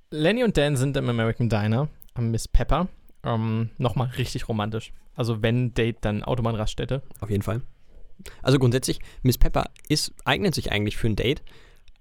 Lenny 0.09 0.43
und 0.43 0.57
Dan 0.57 0.75
sind 0.75 0.97
im 0.97 1.07
American 1.07 1.47
Diner 1.47 1.89
am 2.15 2.31
Miss 2.31 2.47
Pepper. 2.47 2.87
Ähm, 3.23 3.69
Nochmal 3.77 4.09
richtig 4.17 4.49
romantisch. 4.49 4.93
Also 5.15 5.41
wenn 5.41 5.73
Date, 5.73 5.97
dann 6.01 6.23
Autobahnraststätte. 6.23 7.03
Auf 7.19 7.29
jeden 7.29 7.43
Fall. 7.43 7.61
Also 8.41 8.59
grundsätzlich, 8.59 8.99
Miss 9.21 9.37
Pepper 9.37 9.69
ist, 9.87 10.13
eignet 10.25 10.55
sich 10.55 10.71
eigentlich 10.71 10.97
für 10.97 11.07
ein 11.07 11.15
Date, 11.15 11.43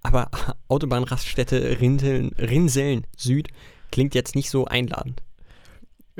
aber 0.03 0.31
Autobahnraststätte 0.69 1.81
Rinteln, 1.81 2.31
Rinseln 2.39 3.07
Süd 3.17 3.49
klingt 3.91 4.15
jetzt 4.15 4.35
nicht 4.35 4.51
so 4.51 4.65
einladend. 4.65 5.23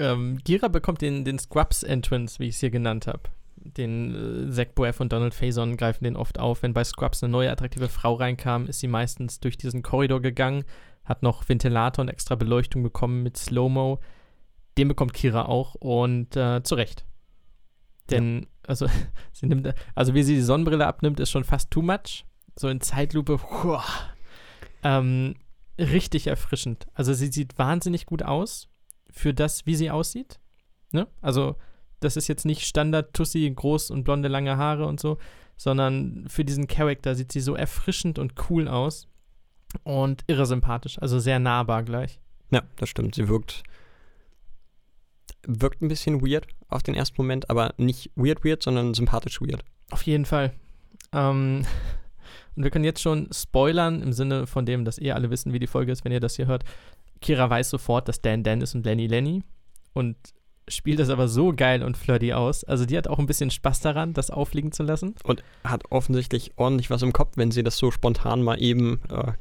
Ähm, 0.01 0.39
Gira 0.45 0.69
bekommt 0.69 1.03
den, 1.03 1.27
den 1.27 1.39
Scrubs-Entrance, 1.39 2.39
wie 2.39 2.49
ich 2.49 2.55
es 2.55 2.61
hier 2.61 2.71
genannt 2.71 3.07
habe. 3.07 3.21
Den 3.57 4.49
äh, 4.49 4.51
Zach 4.51 4.75
Braff 4.75 4.99
und 4.99 5.13
Donald 5.13 5.35
Faison 5.35 5.77
greifen 5.77 6.05
den 6.05 6.17
oft 6.17 6.39
auf. 6.39 6.63
Wenn 6.63 6.73
bei 6.73 6.85
Scrubs 6.85 7.23
eine 7.23 7.31
neue 7.31 7.51
attraktive 7.51 7.89
Frau 7.89 8.15
reinkam, 8.15 8.67
ist 8.67 8.81
sie 8.81 8.89
meistens 8.89 9.41
durch 9.41 9.59
diesen 9.59 9.83
Korridor 9.83 10.23
gegangen, 10.23 10.65
hat 11.05 11.23
noch 11.23 11.47
Ventilator 11.47 12.03
und 12.03 12.09
extra 12.09 12.35
Beleuchtung 12.35 12.83
bekommen 12.83 13.23
mit 13.23 13.37
Slow-Mo. 13.37 14.01
Den 14.79 14.89
bekommt 14.89 15.13
Kira 15.13 15.45
auch 15.45 15.75
und 15.75 16.35
äh, 16.35 16.63
zu 16.63 16.77
Recht. 16.77 17.05
Denn, 18.09 18.47
also, 18.67 18.87
sie 19.33 19.47
nimmt, 19.47 19.75
also 19.95 20.15
wie 20.15 20.23
sie 20.23 20.37
die 20.37 20.41
Sonnenbrille 20.41 20.87
abnimmt, 20.87 21.21
ist 21.21 21.31
schon 21.31 21.45
fast 21.45 21.71
too 21.71 21.83
much. 21.83 22.25
So 22.57 22.69
in 22.69 22.81
Zeitlupe, 22.81 23.39
huah, 23.39 23.85
ähm, 24.83 25.35
richtig 25.79 26.27
erfrischend. 26.27 26.87
Also 26.95 27.13
sie 27.13 27.31
sieht 27.31 27.59
wahnsinnig 27.59 28.07
gut 28.07 28.23
aus 28.23 28.70
für 29.13 29.35
das, 29.35 29.67
wie 29.67 29.75
sie 29.75 29.91
aussieht. 29.91 30.39
Ne? 30.93 31.07
Also, 31.21 31.57
das 32.01 32.17
ist 32.17 32.29
jetzt 32.29 32.47
nicht 32.47 32.67
Standard 32.67 33.13
Tussi, 33.15 33.51
groß 33.55 33.91
und 33.91 34.05
blonde, 34.05 34.29
lange 34.29 34.57
Haare 34.57 34.87
und 34.87 35.01
so, 35.01 35.19
sondern 35.57 36.25
für 36.29 36.45
diesen 36.45 36.67
Charakter 36.67 37.15
sieht 37.15 37.33
sie 37.33 37.41
so 37.41 37.55
erfrischend 37.55 38.19
und 38.19 38.33
cool 38.49 38.67
aus 38.67 39.07
und 39.85 40.25
irre 40.27 40.47
sympathisch, 40.47 40.99
also 41.01 41.19
sehr 41.19 41.39
nahbar 41.39 41.83
gleich. 41.83 42.19
Ja, 42.51 42.63
das 42.77 42.89
stimmt. 42.89 43.15
Sie 43.15 43.29
wirkt, 43.29 43.63
wirkt 45.47 45.83
ein 45.83 45.89
bisschen 45.89 46.27
weird 46.27 46.47
auf 46.69 46.83
den 46.83 46.95
ersten 46.95 47.21
Moment, 47.21 47.51
aber 47.51 47.75
nicht 47.77 48.11
weird 48.17 48.45
weird, 48.45 48.63
sondern 48.63 48.95
sympathisch 48.95 49.41
weird. 49.41 49.63
Auf 49.91 50.03
jeden 50.03 50.25
Fall. 50.25 50.53
Ähm, 51.13 51.67
und 52.57 52.65
wir 52.65 52.71
können 52.71 52.85
jetzt 52.85 53.03
schon 53.03 53.29
spoilern 53.33 54.03
im 54.03 54.13
Sinne 54.13 54.47
von 54.47 54.67
dem, 54.67 54.85
dass 54.85 54.99
ihr 54.99 55.15
alle 55.15 55.31
wissen, 55.31 55.53
wie 55.53 55.59
die 55.59 55.67
Folge 55.67 55.93
ist, 55.93 56.05
wenn 56.05 56.13
ihr 56.13 56.21
das 56.21 56.37
hier 56.37 56.47
hört. 56.47 56.65
Kira 57.21 57.49
weiß 57.49 57.71
sofort, 57.71 58.09
dass 58.09 58.23
Dan 58.23 58.43
Dan 58.43 58.61
ist 58.61 58.75
und 58.75 58.85
Lenny 58.85 59.07
Lenny 59.07 59.43
und 59.93 60.17
spielt 60.69 60.99
das 60.99 61.11
aber 61.11 61.29
so 61.29 61.53
geil 61.53 61.83
und 61.83 61.97
flirty 61.97 62.33
aus. 62.33 62.65
Also 62.65 62.87
die 62.87 62.97
hat 62.97 63.09
auch 63.09 63.19
ein 63.19 63.27
bisschen 63.27 63.51
Spaß 63.51 63.81
daran, 63.81 64.15
das 64.15 64.31
auffliegen 64.31 64.73
zu 64.73 64.83
lassen. 64.83 65.15
Und 65.25 65.43
hat 65.65 65.91
offensichtlich 65.91 66.53
ordentlich 66.57 66.91
was 66.91 67.03
im 67.03 67.13
Kopf, 67.13 67.37
wenn 67.37 67.51
sie 67.51 67.63
das 67.63 67.77
so 67.77 67.91
spontan 67.91 68.43
mal 68.43 68.61
eben 68.61 69.01
äh, 69.11 69.33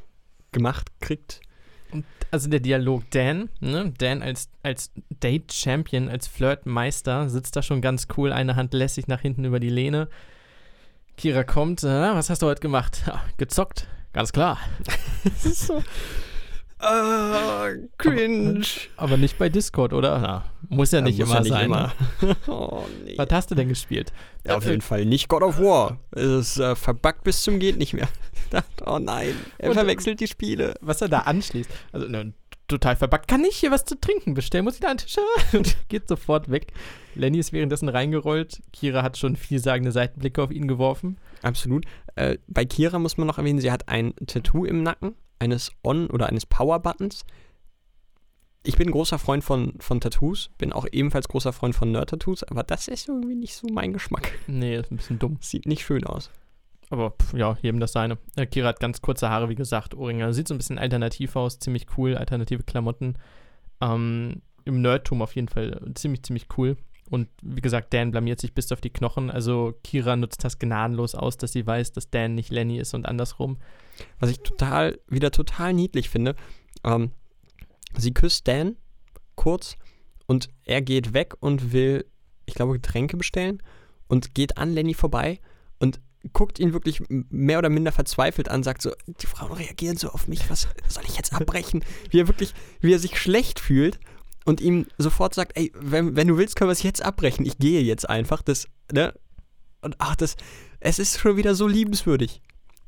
gemacht 0.52 0.90
kriegt. 1.00 1.42
Also 2.32 2.50
der 2.50 2.60
Dialog 2.60 3.10
Dan, 3.12 3.50
ne? 3.60 3.92
Dan 3.98 4.22
als, 4.22 4.50
als 4.62 4.92
Date-Champion, 5.10 6.10
als 6.10 6.28
Flirt-Meister, 6.28 7.30
sitzt 7.30 7.56
da 7.56 7.64
schon 7.64 7.82
ganz 7.82 8.08
cool, 8.18 8.32
eine 8.32 8.56
Hand 8.56 8.74
lässig 8.74 9.08
nach 9.08 9.22
hinten 9.22 9.46
über 9.46 9.60
die 9.60 9.70
Lehne. 9.70 10.08
Kira 11.18 11.44
kommt, 11.44 11.84
äh, 11.84 11.88
was 11.88 12.30
hast 12.30 12.44
du 12.44 12.48
heute 12.48 12.62
gemacht? 12.62 13.04
Ja, 13.08 13.24
gezockt, 13.38 13.88
ganz 14.14 14.32
klar. 14.32 14.60
Das 15.24 15.46
ist 15.46 15.68
so. 15.68 15.84
Ah, 16.80 17.68
cringe. 17.98 18.62
Aber 18.96 19.18
nicht 19.18 19.38
bei 19.38 19.50
Discord, 19.50 19.92
oder? 19.94 20.18
Na, 20.20 20.46
muss 20.70 20.92
ja 20.92 21.02
nicht 21.02 21.20
muss 21.20 21.28
immer 21.28 21.36
ja 21.36 21.42
nicht 21.42 21.52
sein. 21.52 21.66
immer. 21.66 21.92
oh, 22.48 22.86
nee. 23.04 23.18
Was 23.18 23.28
hast 23.32 23.52
du 23.52 23.56
denn 23.56 23.68
gespielt? 23.68 24.14
Ja, 24.46 24.56
auf 24.58 24.66
jeden 24.66 24.82
Fall 24.82 25.06
nicht 25.06 25.28
God 25.28 25.44
of 25.44 25.60
War. 25.60 26.00
Es 26.12 26.24
ist 26.24 26.58
äh, 26.60 26.76
verbuggt 26.76 27.24
bis 27.24 27.44
zum 27.44 27.60
geht 27.60 27.78
nicht 27.78 27.94
mehr. 27.94 28.08
Oh 28.86 28.98
nein, 28.98 29.36
er 29.60 29.70
Und- 29.70 29.76
verwechselt 29.76 30.20
die 30.22 30.28
Spiele. 30.28 30.74
Was 30.82 31.02
er 31.02 31.10
da 31.10 31.20
anschließt. 31.20 31.70
Also, 31.92 32.08
ne, 32.08 32.34
total 32.68 32.96
verbackt. 32.96 33.28
Kann 33.28 33.44
ich 33.44 33.58
hier 33.58 33.70
was 33.70 33.86
zu 33.86 34.00
trinken 34.00 34.34
bestellen? 34.34 34.64
Muss 34.64 34.74
ich 34.76 34.80
da 34.80 34.88
einen 34.88 34.98
Tisch 34.98 35.18
haben? 35.18 35.58
Und 35.60 35.78
geht 35.90 36.08
sofort 36.08 36.50
weg. 36.50 36.68
Lenny 37.14 37.38
ist 37.38 37.54
währenddessen 37.54 37.90
reingerollt. 37.90 38.62
Kira 38.74 39.04
hat 39.04 39.18
schon 39.18 39.36
vielsagende 39.36 39.92
Seitenblicke 39.92 40.42
auf 40.42 40.50
ihn 40.50 40.68
geworfen. 40.68 41.18
Absolut. 41.44 41.86
Äh, 42.16 42.38
bei 42.48 42.66
Kira 42.66 42.98
muss 42.98 43.18
man 43.18 43.28
noch 43.28 43.38
erwähnen, 43.38 43.60
sie 43.60 43.72
hat 43.72 43.88
ein 43.88 44.16
Tattoo 44.26 44.66
im 44.66 44.82
Nacken, 44.82 45.14
eines 45.40 45.72
On- 45.84 46.10
oder 46.10 46.28
eines 46.28 46.46
Power-Buttons. 46.46 47.26
Ich 48.64 48.76
bin 48.76 48.90
ein 48.90 48.92
großer 48.92 49.18
Freund 49.18 49.44
von, 49.44 49.74
von 49.80 50.02
Tattoos, 50.02 50.50
bin 50.58 50.74
auch 50.74 50.86
ebenfalls 50.92 51.30
großer 51.30 51.54
Freund 51.54 51.76
von 51.76 51.92
Nerd-Tattoos, 51.92 52.44
aber 52.44 52.64
das 52.64 52.88
ist 52.88 53.08
irgendwie 53.08 53.36
nicht 53.36 53.56
so 53.56 53.68
mein 53.72 53.94
Geschmack. 53.94 54.34
Nee, 54.48 54.76
ist 54.76 54.92
ein 54.92 54.98
bisschen 54.98 55.20
dumm. 55.20 55.38
Sieht 55.40 55.66
nicht 55.66 55.86
schön 55.86 56.04
aus. 56.06 56.30
Aber 56.90 57.12
pff, 57.12 57.34
ja, 57.34 57.58
jedem 57.62 57.80
das 57.80 57.94
seine. 57.94 58.18
Äh, 58.36 58.48
Kira 58.48 58.70
hat 58.70 58.80
ganz 58.80 59.02
kurze 59.02 59.30
Haare, 59.30 59.48
wie 59.50 59.56
gesagt, 59.56 59.96
Ohrringe. 59.96 60.34
Sieht 60.34 60.48
so 60.48 60.54
ein 60.54 60.58
bisschen 60.58 60.80
alternativ 60.80 61.36
aus, 61.36 61.60
ziemlich 61.60 61.86
cool, 61.98 62.16
alternative 62.16 62.64
Klamotten. 62.64 63.16
Ähm, 63.80 64.42
Im 64.66 64.82
Nerdtum 64.82 65.22
auf 65.22 65.36
jeden 65.36 65.48
Fall 65.48 65.80
ziemlich, 65.96 66.24
ziemlich 66.24 66.48
cool. 66.58 66.78
Und 67.10 67.28
wie 67.42 67.62
gesagt, 67.62 67.94
Dan 67.94 68.12
blamiert 68.12 68.40
sich 68.40 68.54
bis 68.54 68.72
auf 68.72 68.82
die 68.82 68.92
Knochen. 68.92 69.32
Also 69.32 69.74
Kira 69.84 70.16
nutzt 70.16 70.44
das 70.44 70.60
gnadenlos 70.60 71.16
aus, 71.16 71.38
dass 71.38 71.52
sie 71.52 71.66
weiß, 71.66 71.92
dass 71.92 72.10
Dan 72.10 72.36
nicht 72.36 72.52
Lenny 72.52 72.78
ist 72.78 72.94
und 72.94 73.06
andersrum. 73.06 73.58
Was 74.20 74.30
ich 74.30 74.40
total, 74.40 75.00
wieder 75.08 75.32
total 75.32 75.74
niedlich 75.74 76.10
finde, 76.10 76.36
ähm, 76.84 77.12
sie 77.98 78.14
küsst 78.14 78.48
Dan 78.48 78.78
kurz 79.36 79.76
und 80.28 80.50
er 80.66 80.82
geht 80.82 81.14
weg 81.14 81.34
und 81.40 81.74
will, 81.74 82.06
ich 82.46 82.54
glaube, 82.54 82.74
Getränke 82.74 83.18
bestellen 83.18 83.64
und 84.08 84.36
geht 84.36 84.58
an 84.58 84.74
Lenny 84.74 84.94
vorbei 84.94 85.40
und 85.80 86.00
guckt 86.34 86.60
ihn 86.60 86.74
wirklich 86.74 87.02
mehr 87.08 87.60
oder 87.60 87.70
minder 87.70 87.92
verzweifelt 87.92 88.50
an, 88.50 88.62
sagt 88.62 88.82
so, 88.82 88.92
die 89.08 89.26
Frauen 89.26 89.54
reagieren 89.54 89.98
so 89.98 90.10
auf 90.10 90.28
mich, 90.28 90.50
was 90.50 90.68
soll 90.88 91.04
ich 91.08 91.16
jetzt 91.16 91.34
abbrechen? 91.34 91.84
Wie 92.10 92.20
er 92.20 92.28
wirklich, 92.28 92.54
wie 92.82 92.94
er 92.94 93.00
sich 93.00 93.18
schlecht 93.18 93.60
fühlt 93.60 94.00
und 94.50 94.62
ihm 94.62 94.88
sofort 94.98 95.36
sagt, 95.36 95.56
ey, 95.56 95.72
wenn, 95.76 96.16
wenn 96.16 96.28
du 96.28 96.38
willst, 96.38 96.56
können 96.56 96.70
wir 96.70 96.74
es 96.74 96.82
jetzt 96.82 97.04
abbrechen, 97.04 97.46
ich 97.46 97.60
gehe 97.60 97.82
jetzt 97.82 98.10
einfach, 98.10 98.42
das, 98.42 98.68
ne? 98.92 99.14
Und 99.82 99.96
ach, 100.00 100.16
das, 100.16 100.36
es 100.80 100.98
ist 100.98 101.20
schon 101.20 101.38
wieder 101.38 101.54
so 101.54 101.68
liebenswürdig. 101.68 102.42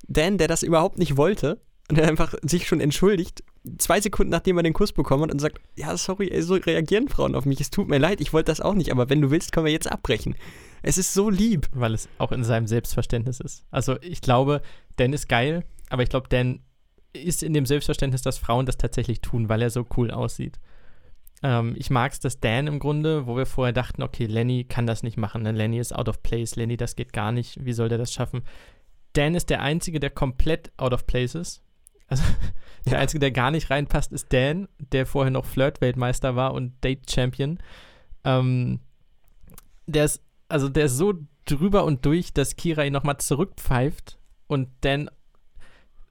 Dan, 0.07 0.39
der 0.39 0.47
das 0.47 0.63
überhaupt 0.63 0.97
nicht 0.97 1.17
wollte 1.17 1.61
und 1.87 1.97
der 1.97 2.07
einfach 2.07 2.33
sich 2.41 2.67
schon 2.67 2.81
entschuldigt, 2.81 3.43
zwei 3.77 4.01
Sekunden 4.01 4.31
nachdem 4.31 4.57
er 4.57 4.63
den 4.63 4.73
Kuss 4.73 4.91
bekommen 4.91 5.23
hat 5.23 5.31
und 5.31 5.39
sagt, 5.39 5.61
ja, 5.75 5.95
sorry, 5.95 6.29
ey, 6.31 6.41
so 6.41 6.55
reagieren 6.55 7.07
Frauen 7.07 7.35
auf 7.35 7.45
mich, 7.45 7.61
es 7.61 7.69
tut 7.69 7.87
mir 7.87 7.99
leid, 7.99 8.21
ich 8.21 8.33
wollte 8.33 8.51
das 8.51 8.59
auch 8.59 8.73
nicht, 8.73 8.91
aber 8.91 9.09
wenn 9.09 9.21
du 9.21 9.29
willst, 9.29 9.51
können 9.51 9.67
wir 9.67 9.71
jetzt 9.71 9.89
abbrechen. 9.89 10.35
Es 10.81 10.97
ist 10.97 11.13
so 11.13 11.29
lieb. 11.29 11.69
Weil 11.73 11.93
es 11.93 12.09
auch 12.17 12.31
in 12.31 12.43
seinem 12.43 12.65
Selbstverständnis 12.65 13.39
ist. 13.39 13.65
Also 13.69 13.97
ich 14.01 14.21
glaube, 14.21 14.63
Dan 14.97 15.13
ist 15.13 15.29
geil, 15.29 15.63
aber 15.89 16.01
ich 16.01 16.09
glaube, 16.09 16.27
Dan 16.27 16.61
ist 17.13 17.43
in 17.43 17.53
dem 17.53 17.67
Selbstverständnis, 17.67 18.23
dass 18.23 18.39
Frauen 18.39 18.65
das 18.65 18.77
tatsächlich 18.77 19.21
tun, 19.21 19.47
weil 19.47 19.61
er 19.61 19.69
so 19.69 19.85
cool 19.95 20.09
aussieht. 20.09 20.59
Ähm, 21.43 21.75
ich 21.77 21.89
mag 21.89 22.11
es, 22.11 22.19
dass 22.19 22.39
Dan 22.39 22.67
im 22.67 22.79
Grunde, 22.79 23.25
wo 23.25 23.35
wir 23.35 23.45
vorher 23.45 23.73
dachten, 23.73 24.03
okay, 24.03 24.25
Lenny 24.25 24.63
kann 24.65 24.85
das 24.85 25.03
nicht 25.03 25.17
machen, 25.17 25.43
ne? 25.43 25.51
Lenny 25.51 25.79
ist 25.79 25.93
out 25.93 26.09
of 26.09 26.21
place, 26.21 26.55
Lenny, 26.55 26.77
das 26.77 26.95
geht 26.95 27.13
gar 27.13 27.31
nicht, 27.31 27.63
wie 27.65 27.73
soll 27.73 27.89
der 27.89 27.97
das 27.97 28.13
schaffen? 28.13 28.43
Dan 29.13 29.35
ist 29.35 29.49
der 29.49 29.61
Einzige, 29.61 29.99
der 29.99 30.09
komplett 30.09 30.71
out 30.77 30.93
of 30.93 31.07
place 31.07 31.35
ist. 31.35 31.63
Also 32.07 32.23
der 32.85 32.93
ja. 32.93 32.99
Einzige, 32.99 33.19
der 33.19 33.31
gar 33.31 33.51
nicht 33.51 33.69
reinpasst, 33.69 34.11
ist 34.11 34.31
Dan, 34.31 34.67
der 34.77 35.05
vorher 35.05 35.31
noch 35.31 35.45
Flirt-Weltmeister 35.45 36.35
war 36.35 36.53
und 36.53 36.73
Date-Champion. 36.83 37.59
Ähm, 38.23 38.79
der 39.87 40.05
ist, 40.05 40.23
also 40.47 40.69
der 40.69 40.85
ist 40.85 40.97
so 40.97 41.13
drüber 41.45 41.85
und 41.85 42.05
durch, 42.05 42.33
dass 42.33 42.55
Kira 42.55 42.83
ihn 42.83 42.93
nochmal 42.93 43.17
zurückpfeift 43.17 44.19
und 44.47 44.69
Dan 44.81 45.09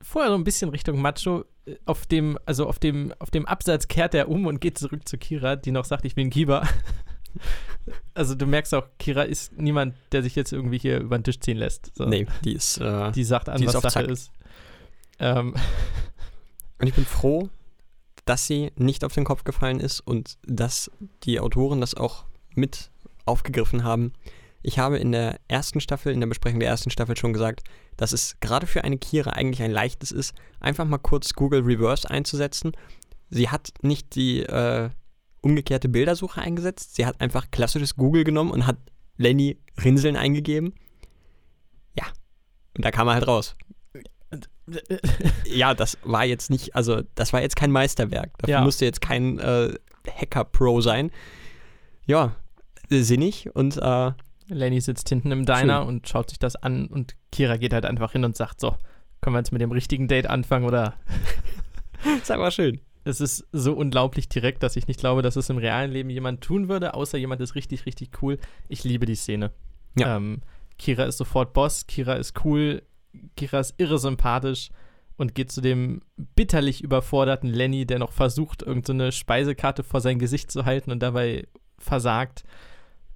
vorher 0.02 0.30
so 0.30 0.36
ein 0.36 0.44
bisschen 0.44 0.70
Richtung 0.70 1.00
Macho 1.00 1.44
auf 1.84 2.06
dem, 2.06 2.38
also 2.46 2.66
auf 2.66 2.78
dem, 2.78 3.12
auf 3.18 3.30
dem 3.30 3.46
Absatz 3.46 3.88
kehrt 3.88 4.14
er 4.14 4.28
um 4.28 4.46
und 4.46 4.60
geht 4.60 4.78
zurück 4.78 5.08
zu 5.08 5.18
Kira, 5.18 5.56
die 5.56 5.70
noch 5.70 5.84
sagt, 5.84 6.04
ich 6.04 6.14
bin 6.14 6.30
Kiba. 6.30 6.66
also 8.14 8.34
du 8.34 8.46
merkst 8.46 8.74
auch, 8.74 8.86
Kira 8.98 9.22
ist 9.22 9.56
niemand, 9.58 9.94
der 10.12 10.22
sich 10.22 10.36
jetzt 10.36 10.52
irgendwie 10.52 10.78
hier 10.78 11.00
über 11.00 11.18
den 11.18 11.24
Tisch 11.24 11.40
ziehen 11.40 11.56
lässt. 11.56 11.92
So. 11.96 12.06
Nee, 12.06 12.26
die 12.44 12.54
ist, 12.54 12.78
äh, 12.78 13.12
die 13.12 13.24
sagt 13.24 13.48
an, 13.48 13.60
die 13.60 13.66
was 13.66 13.74
Sache 13.74 13.88
Zack. 13.88 14.08
ist. 14.08 14.30
Ähm. 15.18 15.54
Und 16.78 16.86
ich 16.86 16.94
bin 16.94 17.04
froh, 17.04 17.50
dass 18.24 18.46
sie 18.46 18.72
nicht 18.76 19.04
auf 19.04 19.12
den 19.12 19.24
Kopf 19.24 19.44
gefallen 19.44 19.80
ist 19.80 20.00
und 20.00 20.38
dass 20.46 20.90
die 21.24 21.40
Autoren 21.40 21.80
das 21.80 21.94
auch 21.94 22.24
mit 22.54 22.90
aufgegriffen 23.26 23.84
haben. 23.84 24.12
Ich 24.62 24.78
habe 24.78 24.98
in 24.98 25.12
der 25.12 25.40
ersten 25.48 25.80
Staffel, 25.80 26.12
in 26.12 26.20
der 26.20 26.26
Besprechung 26.26 26.60
der 26.60 26.68
ersten 26.68 26.90
Staffel 26.90 27.16
schon 27.16 27.32
gesagt, 27.32 27.62
dass 27.96 28.12
es 28.12 28.36
gerade 28.40 28.66
für 28.66 28.84
eine 28.84 28.98
Kira 28.98 29.30
eigentlich 29.30 29.62
ein 29.62 29.70
leichtes 29.70 30.12
ist, 30.12 30.34
einfach 30.60 30.84
mal 30.84 30.98
kurz 30.98 31.34
Google 31.34 31.62
Reverse 31.62 32.08
einzusetzen. 32.10 32.72
Sie 33.30 33.48
hat 33.48 33.72
nicht 33.82 34.14
die 34.14 34.42
äh, 34.42 34.90
umgekehrte 35.40 35.88
Bildersuche 35.88 36.40
eingesetzt, 36.42 36.96
sie 36.96 37.06
hat 37.06 37.20
einfach 37.20 37.50
klassisches 37.50 37.96
Google 37.96 38.24
genommen 38.24 38.50
und 38.50 38.66
hat 38.66 38.76
Lenny 39.16 39.58
Rinseln 39.82 40.16
eingegeben. 40.16 40.74
Ja, 41.94 42.04
und 42.76 42.84
da 42.84 42.90
kam 42.90 43.08
er 43.08 43.14
halt 43.14 43.26
raus. 43.26 43.56
ja, 45.44 45.74
das 45.74 45.98
war 46.02 46.24
jetzt 46.24 46.50
nicht, 46.50 46.76
also 46.76 47.02
das 47.14 47.32
war 47.32 47.40
jetzt 47.40 47.56
kein 47.56 47.70
Meisterwerk. 47.70 48.36
Dafür 48.38 48.52
ja. 48.52 48.60
musste 48.60 48.84
jetzt 48.84 49.00
kein 49.00 49.38
äh, 49.38 49.74
Hacker-Pro 50.06 50.80
sein. 50.80 51.10
Ja, 52.06 52.36
sinnig 52.88 53.54
und 53.54 53.76
äh, 53.76 54.12
Lenny 54.50 54.80
sitzt 54.80 55.08
hinten 55.08 55.32
im 55.32 55.46
Diner 55.46 55.80
Schön. 55.80 55.88
und 55.88 56.08
schaut 56.08 56.30
sich 56.30 56.38
das 56.38 56.56
an 56.56 56.86
und 56.86 57.16
Kira 57.32 57.56
geht 57.56 57.72
halt 57.72 57.84
einfach 57.84 58.12
hin 58.12 58.24
und 58.24 58.36
sagt 58.36 58.60
so, 58.60 58.76
können 59.20 59.34
wir 59.34 59.40
jetzt 59.40 59.52
mit 59.52 59.60
dem 59.60 59.72
richtigen 59.72 60.08
Date 60.08 60.28
anfangen 60.28 60.64
oder? 60.64 60.94
Sag 62.22 62.38
mal 62.38 62.50
schön. 62.50 62.80
Es 63.04 63.20
ist 63.20 63.46
so 63.52 63.72
unglaublich 63.72 64.28
direkt, 64.28 64.62
dass 64.62 64.76
ich 64.76 64.86
nicht 64.86 65.00
glaube, 65.00 65.22
dass 65.22 65.36
es 65.36 65.48
im 65.48 65.56
realen 65.56 65.90
Leben 65.90 66.10
jemand 66.10 66.42
tun 66.42 66.68
würde, 66.68 66.94
außer 66.94 67.16
jemand 67.16 67.40
ist 67.40 67.54
richtig, 67.54 67.86
richtig 67.86 68.10
cool. 68.22 68.38
Ich 68.68 68.84
liebe 68.84 69.06
die 69.06 69.14
Szene. 69.14 69.52
Ja. 69.98 70.16
Ähm, 70.16 70.42
Kira 70.78 71.04
ist 71.04 71.18
sofort 71.18 71.52
Boss, 71.52 71.86
Kira 71.86 72.14
ist 72.14 72.44
cool, 72.44 72.82
Kira 73.36 73.60
ist 73.60 73.74
irre 73.78 73.98
sympathisch 73.98 74.70
und 75.16 75.34
geht 75.34 75.52
zu 75.52 75.60
dem 75.60 76.00
bitterlich 76.16 76.82
überforderten 76.82 77.50
Lenny, 77.50 77.86
der 77.86 77.98
noch 77.98 78.12
versucht, 78.12 78.62
irgendeine 78.62 79.12
so 79.12 79.18
Speisekarte 79.18 79.82
vor 79.82 80.00
sein 80.00 80.18
Gesicht 80.18 80.50
zu 80.50 80.64
halten 80.64 80.90
und 80.90 81.00
dabei 81.00 81.46
versagt. 81.78 82.44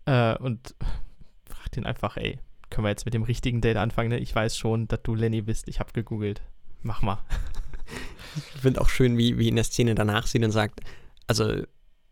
Äh, 0.07 0.37
und 0.39 0.75
ihn 1.77 1.87
einfach, 1.87 2.17
ey, 2.17 2.39
können 2.71 2.85
wir 2.85 2.91
jetzt 2.91 3.05
mit 3.05 3.15
dem 3.15 3.23
richtigen 3.23 3.61
Date 3.61 3.77
anfangen? 3.77 4.11
Ne? 4.11 4.19
Ich 4.19 4.35
weiß 4.35 4.57
schon, 4.57 4.89
dass 4.89 5.03
du 5.03 5.15
Lenny 5.15 5.43
bist. 5.43 5.69
Ich 5.69 5.81
habe 5.81 5.93
gegoogelt. 5.93 6.43
Mach 6.83 7.03
mal. 7.03 7.19
Ich 8.37 8.63
finde 8.63 8.81
auch 8.81 8.89
schön, 8.89 9.17
wie, 9.17 9.39
wie 9.39 9.49
in 9.49 9.55
der 9.55 9.65
Szene 9.65 9.95
danach 9.95 10.27
sie 10.27 10.41
dann 10.41 10.51
sagt, 10.51 10.81
also 11.27 11.63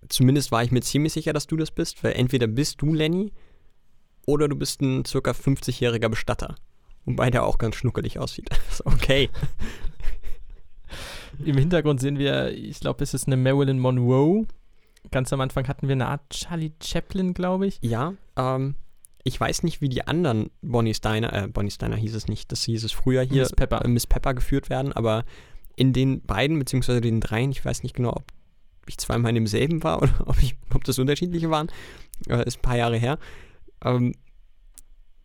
zumindest 0.09 0.53
war 0.53 0.63
ich 0.63 0.71
mir 0.71 0.81
ziemlich 0.81 1.13
sicher, 1.13 1.33
dass 1.33 1.47
du 1.47 1.57
das 1.57 1.71
bist, 1.71 2.03
weil 2.05 2.13
entweder 2.13 2.47
bist 2.47 2.81
du 2.81 2.95
Lenny 2.95 3.33
oder 4.27 4.49
du 4.49 4.57
bist 4.57 4.81
ein 4.81 5.05
circa 5.05 5.33
50-jähriger 5.33 6.09
Bestatter. 6.09 6.55
Wobei 7.05 7.31
der 7.31 7.45
auch 7.45 7.59
ganz 7.59 7.77
schnuckelig 7.77 8.19
aussieht. 8.19 8.49
okay. 8.85 9.31
Im 11.45 11.57
Hintergrund 11.57 12.01
sehen 12.01 12.19
wir, 12.19 12.53
ich 12.53 12.81
glaube, 12.81 13.03
es 13.03 13.15
ist 13.15 13.27
eine 13.27 13.37
Marilyn 13.37 13.79
Monroe. 13.79 14.47
Ganz 15.11 15.33
am 15.33 15.41
Anfang 15.41 15.67
hatten 15.67 15.89
wir 15.89 15.95
eine 15.95 16.07
Art 16.07 16.31
Charlie 16.31 16.73
Chaplin, 16.81 17.35
glaube 17.35 17.67
ich. 17.67 17.79
Ja, 17.83 18.15
ähm, 18.37 18.77
ich 19.25 19.39
weiß 19.39 19.63
nicht, 19.63 19.81
wie 19.81 19.89
die 19.89 20.07
anderen 20.07 20.51
Bonnie 20.63 20.95
Steiner, 20.95 21.33
äh, 21.33 21.49
Bonnie 21.49 21.71
Steiner 21.71 21.97
hieß 21.97 22.15
es 22.15 22.29
nicht, 22.29 22.51
das 22.51 22.65
hieß 22.65 22.85
es 22.85 22.93
früher 22.93 23.23
hier, 23.23 23.43
Miss 23.43 23.53
Pepper. 23.53 23.85
Äh, 23.85 23.89
Miss 23.89 24.07
Pepper 24.07 24.35
geführt 24.35 24.69
werden, 24.71 24.93
aber 24.93 25.25
in 25.77 25.93
den 25.93 26.23
beiden, 26.23 26.59
beziehungsweise 26.59 27.01
den 27.01 27.21
dreien, 27.21 27.51
ich 27.51 27.65
weiß 27.65 27.83
nicht 27.83 27.95
genau, 27.95 28.11
ob 28.11 28.25
ich 28.87 28.99
zweimal 28.99 29.31
in 29.31 29.37
demselben 29.37 29.83
war 29.83 30.03
oder 30.03 30.13
ob, 30.27 30.43
ich, 30.43 30.57
ob 30.75 30.85
das 30.85 30.99
unterschiedliche 30.99 31.51
waren, 31.51 31.69
äh, 32.29 32.45
ist 32.47 32.59
ein 32.59 32.63
paar 32.63 32.77
Jahre 32.77 32.97
her. 32.97 33.19
Ähm, 33.85 34.15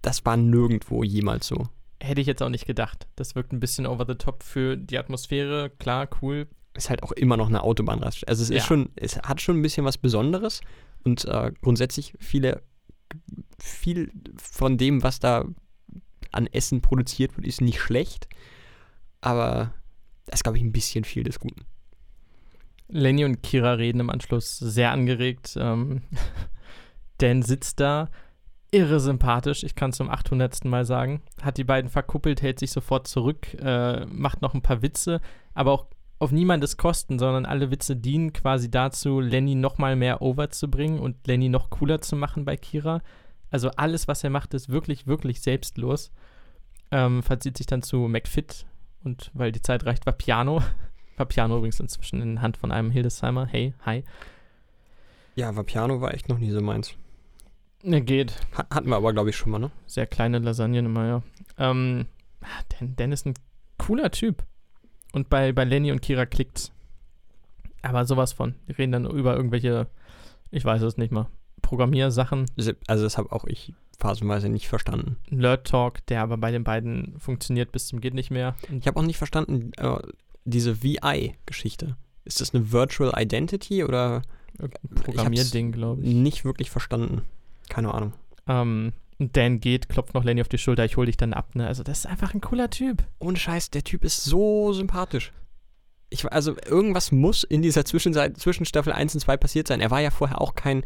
das 0.01 0.25
war 0.25 0.37
nirgendwo 0.37 1.03
jemals 1.03 1.47
so. 1.47 1.67
Hätte 1.99 2.21
ich 2.21 2.27
jetzt 2.27 2.43
auch 2.43 2.49
nicht 2.49 2.67
gedacht. 2.67 3.07
Das 3.15 3.33
wirkt 3.33 3.51
ein 3.51 3.59
bisschen 3.59 3.87
over 3.87 4.05
the 4.07 4.13
top 4.13 4.43
für 4.43 4.77
die 4.77 4.99
Atmosphäre. 4.99 5.71
Klar, 5.79 6.07
cool. 6.21 6.47
Ist 6.75 6.91
halt 6.91 7.01
auch 7.01 7.11
immer 7.11 7.37
noch 7.37 7.47
eine 7.47 7.63
Autobahnrast. 7.63 8.27
Also 8.27 8.43
es 8.43 8.51
ist 8.51 8.57
ja. 8.57 8.63
schon, 8.63 8.89
es 8.95 9.17
hat 9.17 9.41
schon 9.41 9.57
ein 9.57 9.61
bisschen 9.63 9.83
was 9.83 9.97
Besonderes 9.97 10.61
und 11.03 11.25
äh, 11.25 11.51
grundsätzlich 11.61 12.13
viele 12.19 12.61
viel 13.59 14.11
von 14.37 14.77
dem, 14.77 15.03
was 15.03 15.19
da 15.19 15.45
an 16.31 16.47
Essen 16.47 16.81
produziert 16.81 17.35
wird, 17.37 17.47
ist 17.47 17.61
nicht 17.61 17.79
schlecht. 17.79 18.27
Aber 19.21 19.73
das 20.25 20.39
ist, 20.39 20.43
glaube 20.43 20.57
ich, 20.57 20.63
ein 20.63 20.71
bisschen 20.71 21.03
viel 21.03 21.23
des 21.23 21.39
Guten. 21.39 21.65
Lenny 22.89 23.25
und 23.25 23.43
Kira 23.43 23.73
reden 23.73 23.99
im 23.99 24.09
Anschluss 24.09 24.57
sehr 24.57 24.91
angeregt. 24.91 25.55
Ähm, 25.59 26.03
Dan 27.17 27.41
sitzt 27.41 27.79
da, 27.79 28.09
irre 28.71 28.99
sympathisch, 28.99 29.63
ich 29.63 29.75
kann 29.75 29.89
es 29.89 29.97
zum 29.97 30.09
800. 30.09 30.65
Mal 30.65 30.85
sagen. 30.85 31.21
Hat 31.41 31.57
die 31.57 31.63
beiden 31.63 31.89
verkuppelt, 31.89 32.41
hält 32.41 32.59
sich 32.59 32.71
sofort 32.71 33.07
zurück, 33.07 33.53
äh, 33.55 34.05
macht 34.05 34.41
noch 34.41 34.53
ein 34.53 34.61
paar 34.61 34.81
Witze, 34.81 35.19
aber 35.53 35.71
auch 35.71 35.87
auf 36.19 36.31
niemandes 36.31 36.77
Kosten, 36.77 37.19
sondern 37.19 37.45
alle 37.45 37.71
Witze 37.71 37.95
dienen 37.95 38.33
quasi 38.33 38.71
dazu, 38.71 39.19
Lenny 39.19 39.55
noch 39.55 39.77
mal 39.77 39.95
mehr 39.95 40.21
over 40.21 40.49
zu 40.49 40.69
bringen 40.69 40.99
und 40.99 41.27
Lenny 41.27 41.49
noch 41.49 41.69
cooler 41.69 42.01
zu 42.01 42.15
machen 42.15 42.45
bei 42.45 42.57
Kira. 42.57 43.01
Also 43.49 43.69
alles, 43.71 44.07
was 44.07 44.23
er 44.23 44.29
macht, 44.29 44.53
ist 44.53 44.69
wirklich, 44.69 45.07
wirklich 45.07 45.41
selbstlos. 45.41 46.11
Ähm, 46.91 47.23
verzieht 47.23 47.57
sich 47.57 47.65
dann 47.65 47.81
zu 47.81 48.07
McFit 48.07 48.65
und 49.03 49.31
weil 49.33 49.51
die 49.51 49.61
Zeit 49.61 49.85
reicht, 49.85 50.05
war 50.05 50.13
Piano. 50.13 50.61
War 51.17 51.25
Piano 51.25 51.57
übrigens 51.57 51.79
inzwischen 51.79 52.21
in 52.21 52.43
Hand 52.43 52.57
von 52.57 52.71
einem 52.71 52.91
Hildesheimer. 52.91 53.47
Hey, 53.47 53.73
hi. 53.83 54.03
Ja, 55.35 55.55
war 55.55 55.63
Piano 55.63 55.99
war 55.99 56.13
echt 56.13 56.29
noch 56.29 56.37
nie 56.37 56.51
so 56.51 56.61
meins. 56.61 56.93
Ne, 57.81 58.01
geht. 58.01 58.35
Hatten 58.53 58.89
wir 58.89 58.97
aber, 58.97 59.13
glaube 59.13 59.31
ich, 59.31 59.35
schon 59.35 59.51
mal, 59.51 59.57
ne? 59.57 59.71
Sehr 59.87 60.05
kleine 60.05 60.37
Lasagnen 60.37 60.85
immer, 60.85 61.07
ja. 61.07 61.23
Ähm, 61.57 62.05
Dan, 62.69 62.95
Dan 62.95 63.11
ist 63.11 63.25
ein 63.25 63.33
cooler 63.79 64.11
Typ. 64.11 64.43
Und 65.11 65.29
bei, 65.29 65.53
bei 65.53 65.63
Lenny 65.63 65.91
und 65.91 66.03
Kira 66.03 66.27
klickt's. 66.27 66.71
Aber 67.81 68.05
sowas 68.05 68.33
von. 68.33 68.55
Die 68.67 68.73
reden 68.73 68.91
dann 68.91 69.09
über 69.09 69.35
irgendwelche, 69.35 69.87
ich 70.51 70.65
weiß 70.65 70.81
es 70.83 70.97
nicht 70.97 71.11
mal, 71.11 71.27
Programmiersachen. 71.67 72.45
Also 72.87 73.03
das 73.03 73.17
habe 73.17 73.31
auch 73.33 73.43
ich 73.43 73.73
phasenweise 73.99 74.47
nicht 74.47 74.69
verstanden. 74.69 75.17
Nerd 75.29 75.67
Talk, 75.67 76.05
der 76.05 76.21
aber 76.21 76.37
bei 76.37 76.51
den 76.51 76.63
beiden 76.63 77.19
funktioniert 77.19 77.73
bis 77.73 77.87
zum 77.87 77.99
geht 77.99 78.13
nicht 78.13 78.31
mehr. 78.31 78.55
Ich 78.79 78.87
habe 78.87 78.97
auch 78.97 79.05
nicht 79.05 79.17
verstanden, 79.17 79.71
äh, 79.77 79.97
diese 80.45 80.81
VI-Geschichte. 80.81 81.97
Ist 82.23 82.39
das 82.39 82.53
eine 82.53 82.71
Virtual 82.71 83.13
Identity 83.17 83.83
oder 83.83 84.21
Programmierding, 85.03 85.73
glaube 85.73 86.03
ich. 86.03 86.13
Nicht 86.13 86.45
wirklich 86.45 86.69
verstanden. 86.69 87.23
Keine 87.67 87.93
Ahnung. 87.93 88.13
Ähm, 88.47 88.93
Dan 89.19 89.59
geht, 89.59 89.89
klopft 89.89 90.13
noch 90.13 90.23
Lenny 90.23 90.41
auf 90.41 90.47
die 90.47 90.57
Schulter, 90.57 90.85
ich 90.85 90.95
hol 90.95 91.05
dich 91.05 91.17
dann 91.17 91.33
ab, 91.33 91.55
ne? 91.55 91.67
Also, 91.67 91.83
das 91.83 91.99
ist 91.99 92.05
einfach 92.05 92.33
ein 92.33 92.41
cooler 92.41 92.69
Typ. 92.69 93.03
Ohne 93.19 93.37
Scheiß, 93.37 93.71
der 93.71 93.83
Typ 93.83 94.05
ist 94.05 94.23
so 94.23 94.71
sympathisch. 94.71 95.33
Ich, 96.09 96.31
also, 96.31 96.55
irgendwas 96.65 97.11
muss 97.11 97.43
in 97.43 97.61
dieser 97.61 97.83
Zwischenzeit, 97.83 98.37
zwischen 98.37 98.65
Staffel 98.65 98.93
1 98.93 99.15
und 99.15 99.19
2 99.19 99.35
passiert 99.37 99.67
sein. 99.67 99.81
Er 99.81 99.91
war 99.91 99.99
ja 99.99 100.11
vorher 100.11 100.39
auch 100.39 100.55
kein, 100.55 100.83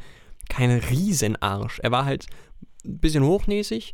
kein 0.52 0.69
Riesenarsch. 0.72 1.80
Er 1.80 1.91
war 1.91 2.06
halt 2.06 2.28
ein 2.86 2.99
bisschen 2.99 3.23
hochnäsig, 3.23 3.94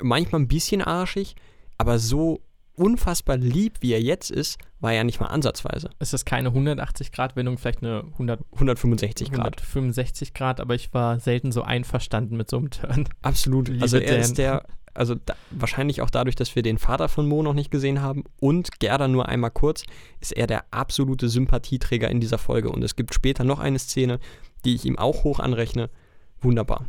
manchmal 0.00 0.40
ein 0.40 0.48
bisschen 0.48 0.80
arschig, 0.80 1.34
aber 1.76 1.98
so 1.98 2.40
unfassbar 2.74 3.36
lieb, 3.36 3.78
wie 3.80 3.92
er 3.92 4.00
jetzt 4.00 4.30
ist, 4.30 4.58
war 4.80 4.92
er 4.92 5.04
nicht 5.04 5.20
mal 5.20 5.26
ansatzweise. 5.26 5.90
Es 5.98 6.12
ist 6.12 6.24
keine 6.24 6.50
180-Grad-Wendung, 6.50 7.58
vielleicht 7.58 7.82
eine 7.82 8.04
100, 8.12 8.40
165 8.52 9.30
Grad. 9.30 9.60
165 9.60 10.34
Grad, 10.34 10.60
aber 10.60 10.74
ich 10.74 10.94
war 10.94 11.18
selten 11.18 11.52
so 11.52 11.62
einverstanden 11.62 12.36
mit 12.36 12.48
so 12.48 12.58
einem 12.58 12.70
Turn. 12.70 13.08
Absolut. 13.22 13.68
Liebe 13.68 13.82
also 13.82 13.98
er 13.98 14.12
Dan. 14.12 14.20
ist 14.20 14.38
der, 14.38 14.64
also 14.94 15.14
da, 15.14 15.34
wahrscheinlich 15.50 16.00
auch 16.00 16.10
dadurch, 16.10 16.36
dass 16.36 16.54
wir 16.54 16.62
den 16.62 16.78
Vater 16.78 17.08
von 17.08 17.26
Mo 17.26 17.42
noch 17.42 17.54
nicht 17.54 17.70
gesehen 17.70 18.00
haben 18.00 18.24
und 18.40 18.78
Gerda 18.78 19.08
nur 19.08 19.28
einmal 19.28 19.50
kurz, 19.50 19.84
ist 20.20 20.32
er 20.32 20.46
der 20.46 20.64
absolute 20.70 21.28
Sympathieträger 21.28 22.08
in 22.10 22.20
dieser 22.20 22.38
Folge. 22.38 22.70
Und 22.70 22.82
es 22.82 22.96
gibt 22.96 23.12
später 23.14 23.44
noch 23.44 23.58
eine 23.58 23.78
Szene, 23.78 24.18
die 24.64 24.74
ich 24.74 24.84
ihm 24.84 24.98
auch 24.98 25.24
hoch 25.24 25.38
anrechne. 25.40 25.90
Wunderbar. 26.40 26.86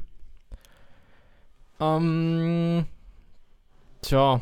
Ähm, 1.79 2.85
tja. 4.01 4.41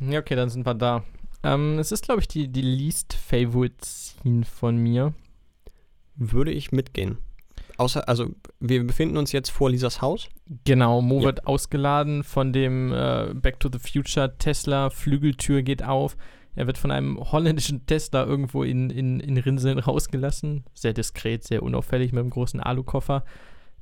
Ja, 0.00 0.20
okay, 0.20 0.36
dann 0.36 0.50
sind 0.50 0.66
wir 0.66 0.74
da. 0.74 1.04
Ähm, 1.42 1.78
es 1.78 1.92
ist, 1.92 2.04
glaube 2.04 2.20
ich, 2.20 2.28
die, 2.28 2.48
die 2.48 2.62
least 2.62 3.14
favorite 3.14 3.84
Scene 3.84 4.44
von 4.44 4.76
mir. 4.76 5.14
Würde 6.16 6.50
ich 6.50 6.72
mitgehen. 6.72 7.18
Außer, 7.78 8.08
also, 8.08 8.30
wir 8.58 8.86
befinden 8.86 9.18
uns 9.18 9.32
jetzt 9.32 9.50
vor 9.50 9.70
Lisas 9.70 10.00
Haus. 10.00 10.28
Genau, 10.64 11.02
Mo 11.02 11.18
Ja. 11.18 11.26
wird 11.26 11.46
ausgeladen 11.46 12.24
von 12.24 12.52
dem 12.52 12.92
äh, 12.92 13.34
Back 13.34 13.60
to 13.60 13.68
the 13.70 13.78
Future 13.78 14.36
Tesla, 14.38 14.88
Flügeltür 14.90 15.62
geht 15.62 15.82
auf. 15.82 16.16
Er 16.56 16.66
wird 16.66 16.78
von 16.78 16.90
einem 16.90 17.18
holländischen 17.20 17.84
Tesla 17.86 18.24
irgendwo 18.24 18.62
in, 18.62 18.88
in, 18.90 19.20
in 19.20 19.36
Rinseln 19.36 19.78
rausgelassen. 19.78 20.64
Sehr 20.74 20.94
diskret, 20.94 21.44
sehr 21.44 21.62
unauffällig 21.62 22.12
mit 22.12 22.20
einem 22.20 22.30
großen 22.30 22.60
Alukoffer. 22.60 23.24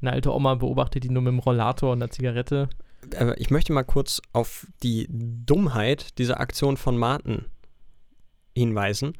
Eine 0.00 0.12
alte 0.12 0.34
Oma 0.34 0.56
beobachtet 0.56 1.04
ihn 1.04 1.12
nur 1.12 1.22
mit 1.22 1.32
dem 1.32 1.38
Rollator 1.38 1.92
und 1.92 2.02
einer 2.02 2.10
Zigarette. 2.10 2.68
Ich 3.36 3.50
möchte 3.50 3.72
mal 3.72 3.84
kurz 3.84 4.20
auf 4.32 4.66
die 4.82 5.06
Dummheit 5.08 6.18
dieser 6.18 6.40
Aktion 6.40 6.76
von 6.76 6.98
Martin 6.98 7.46
hinweisen. 8.56 9.12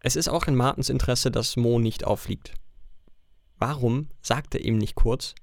Es 0.00 0.14
ist 0.14 0.28
auch 0.28 0.46
in 0.46 0.54
Martens 0.54 0.90
Interesse, 0.90 1.30
dass 1.30 1.56
Mo 1.56 1.78
nicht 1.78 2.04
auffliegt. 2.04 2.54
Warum 3.58 4.08
sagt 4.20 4.54
er 4.54 4.64
ihm 4.64 4.76
nicht 4.76 4.94
kurz, 4.94 5.34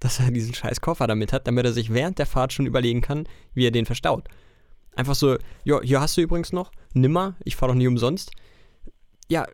dass 0.00 0.18
er 0.18 0.30
diesen 0.30 0.54
scheiß 0.54 0.80
Koffer 0.80 1.06
damit 1.06 1.32
hat, 1.32 1.46
damit 1.46 1.64
er 1.64 1.72
sich 1.72 1.92
während 1.92 2.18
der 2.18 2.26
Fahrt 2.26 2.52
schon 2.52 2.66
überlegen 2.66 3.02
kann, 3.02 3.28
wie 3.54 3.66
er 3.66 3.70
den 3.70 3.86
verstaut? 3.86 4.26
Einfach 4.96 5.14
so, 5.14 5.36
ja, 5.64 5.80
hier 5.82 6.00
hast 6.00 6.16
du 6.16 6.22
übrigens 6.22 6.52
noch, 6.52 6.72
nimmer, 6.94 7.36
ich 7.44 7.54
fahre 7.54 7.72
doch 7.72 7.76
nie 7.76 7.86
umsonst. 7.86 8.32
Ja, 9.28 9.46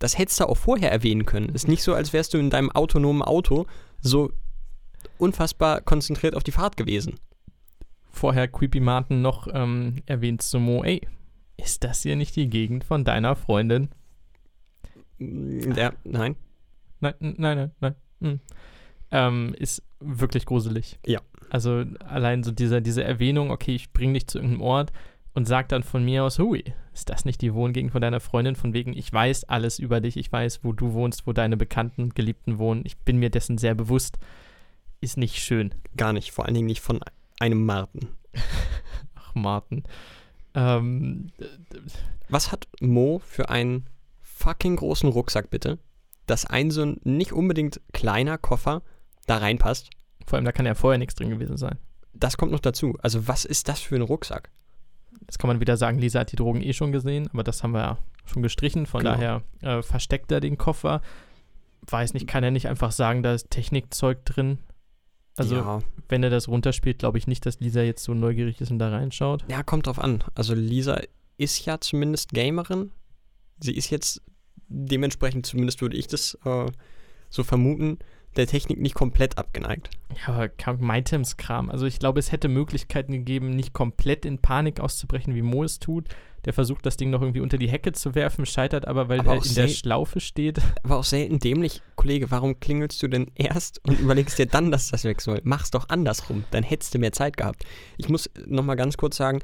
das 0.00 0.18
hättest 0.18 0.40
du 0.40 0.48
auch 0.48 0.56
vorher 0.56 0.90
erwähnen 0.90 1.24
können. 1.24 1.50
Ist 1.50 1.68
nicht 1.68 1.82
so, 1.82 1.94
als 1.94 2.12
wärst 2.12 2.34
du 2.34 2.38
in 2.38 2.50
deinem 2.50 2.70
autonomen 2.70 3.22
Auto 3.22 3.66
so 4.00 4.32
unfassbar 5.18 5.80
konzentriert 5.80 6.34
auf 6.34 6.42
die 6.42 6.52
Fahrt 6.52 6.76
gewesen. 6.76 7.14
Vorher 8.10 8.48
Creepy 8.48 8.80
Martin 8.80 9.22
noch 9.22 9.46
ähm, 9.52 10.02
erwähnt 10.06 10.42
zu 10.42 10.58
Mo, 10.58 10.82
ey, 10.82 11.06
ist 11.56 11.84
das 11.84 12.02
hier 12.02 12.16
nicht 12.16 12.34
die 12.36 12.48
Gegend 12.48 12.84
von 12.84 13.04
deiner 13.04 13.36
Freundin? 13.36 13.90
Ja, 15.18 15.92
nein. 16.04 16.34
Nein, 17.00 17.14
nein, 17.20 17.36
nein, 17.38 17.70
nein. 17.80 17.94
Hm. 18.20 18.40
Ähm, 19.12 19.54
ist 19.58 19.82
wirklich 20.00 20.46
gruselig. 20.46 20.98
Ja. 21.06 21.20
Also 21.50 21.84
allein 22.06 22.42
so 22.42 22.52
diese, 22.52 22.80
diese 22.80 23.04
Erwähnung, 23.04 23.50
okay, 23.50 23.74
ich 23.74 23.92
bring 23.92 24.14
dich 24.14 24.26
zu 24.26 24.38
irgendeinem 24.38 24.62
Ort 24.62 24.92
und 25.34 25.46
sag 25.46 25.68
dann 25.68 25.82
von 25.82 26.04
mir 26.04 26.24
aus, 26.24 26.38
hui, 26.38 26.64
ist 26.92 27.08
das 27.08 27.24
nicht 27.24 27.40
die 27.40 27.54
Wohngegend 27.54 27.92
von 27.92 28.00
deiner 28.00 28.20
Freundin? 28.20 28.56
Von 28.56 28.72
wegen, 28.72 28.96
ich 28.96 29.12
weiß 29.12 29.44
alles 29.44 29.78
über 29.78 30.00
dich, 30.00 30.16
ich 30.16 30.30
weiß, 30.30 30.60
wo 30.64 30.72
du 30.72 30.92
wohnst, 30.92 31.26
wo 31.26 31.32
deine 31.32 31.56
Bekannten 31.56 32.10
Geliebten 32.10 32.58
wohnen. 32.58 32.82
Ich 32.84 32.98
bin 32.98 33.18
mir 33.18 33.30
dessen 33.30 33.58
sehr 33.58 33.74
bewusst. 33.74 34.18
Ist 35.00 35.16
nicht 35.16 35.36
schön. 35.36 35.74
Gar 35.96 36.12
nicht. 36.12 36.32
Vor 36.32 36.44
allen 36.46 36.54
Dingen 36.54 36.66
nicht 36.66 36.80
von 36.80 37.00
einem 37.38 37.64
Martin. 37.64 38.08
Ach, 39.14 39.34
Martin. 39.34 39.84
Ähm, 40.54 41.28
Was 42.28 42.52
hat 42.52 42.68
Mo 42.80 43.20
für 43.24 43.48
einen 43.50 43.86
fucking 44.20 44.76
großen 44.76 45.08
Rucksack, 45.08 45.50
bitte? 45.50 45.78
Dass 46.26 46.44
ein 46.44 46.70
so 46.70 46.82
ein 46.82 47.00
nicht 47.04 47.32
unbedingt 47.32 47.80
kleiner 47.92 48.36
Koffer 48.36 48.82
da 49.26 49.38
reinpasst. 49.38 49.90
Vor 50.30 50.36
allem, 50.36 50.44
da 50.46 50.52
kann 50.52 50.64
ja 50.66 50.74
vorher 50.74 50.98
nichts 50.98 51.14
drin 51.14 51.30
gewesen 51.30 51.56
sein. 51.56 51.78
Das 52.14 52.36
kommt 52.36 52.52
noch 52.52 52.60
dazu. 52.60 52.96
Also, 53.02 53.28
was 53.28 53.44
ist 53.44 53.68
das 53.68 53.80
für 53.80 53.96
ein 53.96 54.02
Rucksack? 54.02 54.50
Jetzt 55.22 55.38
kann 55.38 55.48
man 55.48 55.60
wieder 55.60 55.76
sagen, 55.76 55.98
Lisa 55.98 56.20
hat 56.20 56.32
die 56.32 56.36
Drogen 56.36 56.62
eh 56.62 56.72
schon 56.72 56.92
gesehen, 56.92 57.28
aber 57.32 57.44
das 57.44 57.62
haben 57.62 57.72
wir 57.72 57.80
ja 57.80 57.98
schon 58.24 58.42
gestrichen. 58.42 58.86
Von 58.86 59.00
Genau. 59.00 59.12
daher 59.12 59.42
äh, 59.60 59.82
versteckt 59.82 60.32
er 60.32 60.40
den 60.40 60.56
Koffer. 60.56 61.02
Weiß 61.88 62.14
nicht, 62.14 62.26
kann 62.26 62.42
er 62.44 62.50
nicht 62.50 62.68
einfach 62.68 62.92
sagen, 62.92 63.22
da 63.22 63.34
ist 63.34 63.50
Technikzeug 63.50 64.24
drin? 64.24 64.58
Also, 65.36 65.56
ja. 65.56 65.78
wenn 66.08 66.22
er 66.22 66.30
das 66.30 66.48
runterspielt, 66.48 66.98
glaube 66.98 67.18
ich 67.18 67.26
nicht, 67.26 67.44
dass 67.46 67.60
Lisa 67.60 67.82
jetzt 67.82 68.04
so 68.04 68.14
neugierig 68.14 68.60
ist 68.60 68.70
und 68.70 68.78
da 68.78 68.90
reinschaut. 68.90 69.44
ja, 69.48 69.62
kommt 69.62 69.86
drauf 69.86 69.98
an. 69.98 70.22
Also, 70.34 70.54
Lisa 70.54 71.00
ist 71.38 71.64
ja 71.66 71.80
zumindest 71.80 72.30
Gamerin. 72.32 72.90
Sie 73.60 73.74
ist 73.74 73.90
jetzt 73.90 74.22
dementsprechend, 74.68 75.46
zumindest 75.46 75.80
würde 75.82 75.96
ich 75.96 76.06
das 76.06 76.38
äh, 76.44 76.66
so 77.30 77.42
vermuten, 77.44 77.98
der 78.36 78.46
Technik 78.46 78.80
nicht 78.80 78.94
komplett 78.94 79.38
abgeneigt. 79.38 79.90
Ja, 80.16 80.34
aber 80.34 80.48
kam 80.48 80.88
Items-Kram. 80.88 81.70
Also, 81.70 81.86
ich 81.86 81.98
glaube, 81.98 82.20
es 82.20 82.32
hätte 82.32 82.48
Möglichkeiten 82.48 83.12
gegeben, 83.12 83.50
nicht 83.50 83.72
komplett 83.72 84.24
in 84.24 84.38
Panik 84.38 84.80
auszubrechen, 84.80 85.34
wie 85.34 85.42
Mo 85.42 85.64
es 85.64 85.78
tut. 85.78 86.08
Der 86.46 86.54
versucht, 86.54 86.86
das 86.86 86.96
Ding 86.96 87.10
noch 87.10 87.20
irgendwie 87.20 87.40
unter 87.40 87.58
die 87.58 87.68
Hecke 87.68 87.92
zu 87.92 88.14
werfen, 88.14 88.46
scheitert 88.46 88.88
aber, 88.88 89.08
weil 89.08 89.20
Aber 89.20 89.34
er 89.34 89.44
in 89.44 89.54
der 89.54 89.68
Schlaufe 89.68 90.20
steht. 90.20 90.58
Aber 90.82 90.96
auch 90.96 91.04
selten 91.04 91.38
dämlich, 91.38 91.82
Kollege, 91.96 92.30
warum 92.30 92.58
klingelst 92.60 93.02
du 93.02 93.08
denn 93.08 93.30
erst 93.34 93.86
und 93.86 94.00
überlegst 94.00 94.38
dir 94.38 94.46
dann, 94.46 94.70
dass 94.70 94.88
das 94.88 95.04
weg 95.04 95.20
soll? 95.20 95.40
Mach's 95.44 95.70
doch 95.70 95.90
andersrum, 95.90 96.44
dann 96.50 96.62
hättest 96.62 96.94
du 96.94 96.98
mehr 96.98 97.12
Zeit 97.12 97.36
gehabt. 97.36 97.64
Ich 97.98 98.08
muss 98.08 98.30
nochmal 98.46 98.76
ganz 98.76 98.96
kurz 98.96 99.18
sagen, 99.18 99.40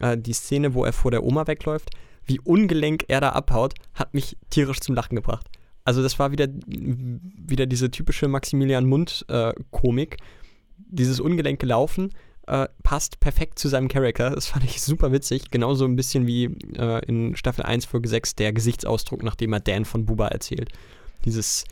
äh, 0.00 0.18
die 0.18 0.32
Szene, 0.32 0.74
wo 0.74 0.84
er 0.84 0.92
vor 0.92 1.12
der 1.12 1.22
Oma 1.22 1.46
wegläuft, 1.46 1.90
wie 2.24 2.40
ungelenk 2.40 3.04
er 3.06 3.20
da 3.20 3.30
abhaut, 3.30 3.74
hat 3.94 4.14
mich 4.14 4.36
tierisch 4.50 4.80
zum 4.80 4.96
Lachen 4.96 5.14
gebracht. 5.14 5.46
Also 5.84 6.02
das 6.02 6.18
war 6.18 6.32
wieder, 6.32 6.48
wieder 6.66 7.66
diese 7.66 7.90
typische 7.90 8.28
Maximilian 8.28 8.86
Mund-Komik. 8.86 10.18
Dieses 10.76 11.20
ungelenke 11.20 11.66
Laufen 11.66 12.10
äh, 12.46 12.68
passt 12.82 13.20
perfekt 13.20 13.58
zu 13.58 13.68
seinem 13.68 13.88
Charakter. 13.88 14.30
Das 14.30 14.46
fand 14.46 14.64
ich 14.64 14.82
super 14.82 15.12
witzig. 15.12 15.50
Genauso 15.50 15.84
ein 15.84 15.96
bisschen 15.96 16.26
wie 16.26 16.44
äh, 16.76 17.04
in 17.06 17.36
Staffel 17.36 17.64
1, 17.64 17.86
Folge 17.86 18.08
6 18.08 18.34
der 18.34 18.52
Gesichtsausdruck, 18.52 19.22
nachdem 19.22 19.52
er 19.52 19.60
Dan 19.60 19.84
von 19.84 20.04
Buba 20.04 20.28
erzählt. 20.28 20.70
Dieses 21.24 21.64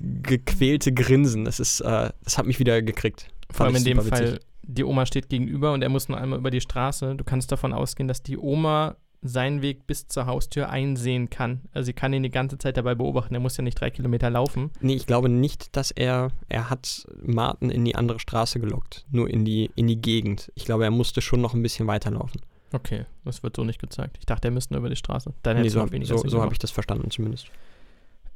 gequälte 0.00 0.92
Grinsen, 0.92 1.44
das 1.44 1.60
ist, 1.60 1.80
äh, 1.80 2.10
das 2.24 2.38
hat 2.38 2.46
mich 2.46 2.58
wieder 2.58 2.82
gekriegt. 2.82 3.28
Vor 3.50 3.66
allem 3.66 3.74
Fand 3.74 3.86
in 3.86 3.92
dem 3.92 4.02
super 4.02 4.16
Fall, 4.16 4.26
witzig. 4.32 4.46
die 4.62 4.84
Oma 4.84 5.06
steht 5.06 5.28
gegenüber 5.28 5.72
und 5.72 5.82
er 5.82 5.88
muss 5.88 6.08
nur 6.08 6.18
einmal 6.18 6.38
über 6.38 6.50
die 6.50 6.60
Straße. 6.60 7.14
Du 7.14 7.24
kannst 7.24 7.52
davon 7.52 7.72
ausgehen, 7.72 8.08
dass 8.08 8.22
die 8.22 8.38
Oma 8.38 8.96
seinen 9.26 9.62
Weg 9.62 9.86
bis 9.86 10.06
zur 10.06 10.26
Haustür 10.26 10.68
einsehen 10.68 11.30
kann. 11.30 11.62
Also 11.72 11.86
sie 11.86 11.92
kann 11.94 12.12
ihn 12.12 12.22
die 12.22 12.30
ganze 12.30 12.58
Zeit 12.58 12.76
dabei 12.76 12.94
beobachten. 12.94 13.32
Er 13.34 13.40
muss 13.40 13.56
ja 13.56 13.64
nicht 13.64 13.80
drei 13.80 13.90
Kilometer 13.90 14.28
laufen. 14.30 14.70
Nee, 14.80 14.94
ich 14.94 15.06
glaube 15.06 15.28
nicht, 15.30 15.74
dass 15.76 15.90
er, 15.90 16.28
er 16.48 16.68
hat 16.70 17.06
Martin 17.22 17.70
in 17.70 17.84
die 17.84 17.94
andere 17.96 18.20
Straße 18.20 18.60
gelockt, 18.60 19.04
nur 19.10 19.28
in 19.30 19.44
die, 19.44 19.70
in 19.76 19.86
die 19.86 20.00
Gegend. 20.00 20.52
Ich 20.54 20.66
glaube, 20.66 20.84
er 20.84 20.90
musste 20.90 21.22
schon 21.22 21.40
noch 21.40 21.54
ein 21.54 21.62
bisschen 21.62 21.86
weiterlaufen. 21.86 22.40
Okay, 22.72 23.06
das 23.24 23.42
wird 23.42 23.56
so 23.56 23.64
nicht 23.64 23.80
gezeigt. 23.80 24.16
Ich 24.20 24.26
dachte, 24.26 24.48
er 24.48 24.50
müsste 24.50 24.74
nur 24.74 24.80
über 24.80 24.90
die 24.90 24.96
Straße. 24.96 25.32
Dann 25.42 25.56
Nee, 25.56 25.60
hätte 25.62 25.70
so 25.70 25.78
noch 25.78 25.86
hab- 25.86 25.92
weniger 25.92 26.08
so, 26.08 26.18
so 26.18 26.24
habe 26.36 26.42
gemacht. 26.42 26.52
ich 26.52 26.58
das 26.58 26.70
verstanden 26.70 27.10
zumindest. 27.10 27.46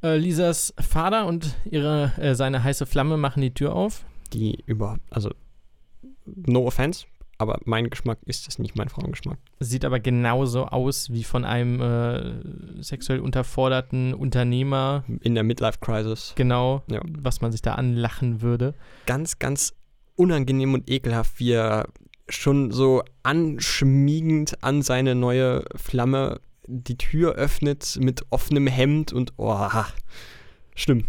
Äh, 0.01 0.17
Lisas 0.17 0.73
Vater 0.79 1.27
und 1.27 1.55
ihre, 1.69 2.13
äh, 2.17 2.33
seine 2.33 2.63
heiße 2.63 2.85
Flamme 2.85 3.17
machen 3.17 3.41
die 3.41 3.53
Tür 3.53 3.75
auf. 3.75 4.05
Die 4.33 4.63
über, 4.65 4.97
also, 5.09 5.29
no 6.25 6.65
offense, 6.65 7.05
aber 7.39 7.59
mein 7.65 7.89
Geschmack 7.89 8.19
ist 8.25 8.45
das 8.47 8.59
nicht 8.59 8.75
mein 8.77 8.89
Frauengeschmack. 8.89 9.39
Sieht 9.59 9.85
aber 9.85 9.99
genauso 9.99 10.65
aus 10.65 11.09
wie 11.11 11.23
von 11.23 11.45
einem 11.45 11.81
äh, 11.81 12.83
sexuell 12.83 13.19
unterforderten 13.21 14.13
Unternehmer. 14.13 15.03
In 15.21 15.33
der 15.35 15.43
Midlife-Crisis. 15.43 16.33
Genau, 16.35 16.83
Ja. 16.91 17.01
was 17.17 17.41
man 17.41 17.51
sich 17.51 17.61
da 17.61 17.75
anlachen 17.75 18.41
würde. 18.41 18.75
Ganz, 19.05 19.39
ganz 19.39 19.73
unangenehm 20.15 20.73
und 20.73 20.89
ekelhaft, 20.89 21.39
wie 21.39 21.53
er 21.53 21.87
schon 22.27 22.71
so 22.71 23.03
anschmiegend 23.23 24.63
an 24.63 24.81
seine 24.81 25.15
neue 25.15 25.63
Flamme 25.75 26.41
die 26.67 26.97
Tür 26.97 27.33
öffnet 27.33 27.97
mit 28.01 28.25
offenem 28.29 28.67
Hemd 28.67 29.13
und 29.13 29.33
oh, 29.37 29.67
schlimm. 30.75 31.05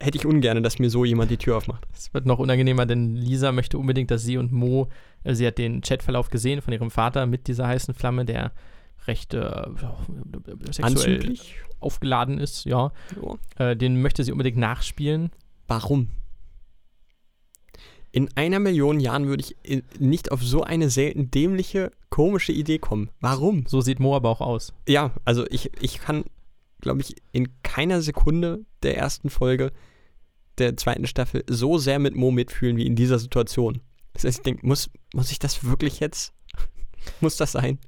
Hätte 0.00 0.18
ich 0.18 0.26
ungern, 0.26 0.62
dass 0.62 0.78
mir 0.78 0.90
so 0.90 1.04
jemand 1.06 1.30
die 1.30 1.38
Tür 1.38 1.56
aufmacht. 1.56 1.86
Es 1.94 2.12
wird 2.12 2.26
noch 2.26 2.38
unangenehmer, 2.38 2.84
denn 2.84 3.14
Lisa 3.14 3.50
möchte 3.52 3.78
unbedingt, 3.78 4.10
dass 4.10 4.24
sie 4.24 4.36
und 4.36 4.52
Mo, 4.52 4.88
sie 5.34 5.46
hat 5.46 5.58
den 5.58 5.80
Chatverlauf 5.80 6.30
gesehen 6.30 6.62
von 6.62 6.72
ihrem 6.72 6.90
Vater 6.90 7.26
mit 7.26 7.48
dieser 7.48 7.66
heißen 7.66 7.94
Flamme, 7.94 8.24
der 8.24 8.52
recht 9.06 9.34
äh, 9.34 9.62
sexuell 10.66 10.84
Anzüglich? 10.84 11.56
aufgeladen 11.80 12.38
ist, 12.38 12.64
ja. 12.64 12.92
Ja. 13.58 13.70
Äh, 13.70 13.76
den 13.76 14.00
möchte 14.02 14.24
sie 14.24 14.32
unbedingt 14.32 14.56
nachspielen. 14.58 15.30
Warum? 15.66 16.08
In 18.12 18.28
einer 18.34 18.60
Million 18.60 18.98
Jahren 18.98 19.26
würde 19.26 19.42
ich 19.44 19.56
in- 19.62 19.82
nicht 19.98 20.32
auf 20.32 20.42
so 20.42 20.62
eine 20.62 20.88
selten 20.88 21.30
dämliche, 21.30 21.90
komische 22.08 22.52
Idee 22.52 22.78
kommen. 22.78 23.10
Warum? 23.20 23.66
So 23.66 23.80
sieht 23.82 24.00
Mo 24.00 24.16
aber 24.16 24.30
auch 24.30 24.40
aus. 24.40 24.72
Ja, 24.88 25.12
also 25.24 25.44
ich, 25.50 25.70
ich 25.82 26.00
kann, 26.00 26.24
glaube 26.80 27.02
ich, 27.02 27.14
in 27.32 27.48
keiner 27.62 28.00
Sekunde 28.00 28.64
der 28.82 28.96
ersten 28.96 29.28
Folge 29.28 29.70
der 30.58 30.76
zweiten 30.78 31.06
Staffel 31.06 31.44
so 31.46 31.76
sehr 31.76 31.98
mit 31.98 32.14
Mo 32.16 32.30
mitfühlen 32.30 32.78
wie 32.78 32.86
in 32.86 32.96
dieser 32.96 33.18
Situation. 33.18 33.80
Das 34.16 34.24
heißt, 34.24 34.38
ich 34.38 34.42
denke, 34.44 34.66
muss, 34.66 34.90
muss 35.14 35.30
ich 35.30 35.38
das 35.38 35.64
wirklich 35.64 36.00
jetzt? 36.00 36.32
muss 37.20 37.36
das 37.36 37.52
sein? 37.52 37.78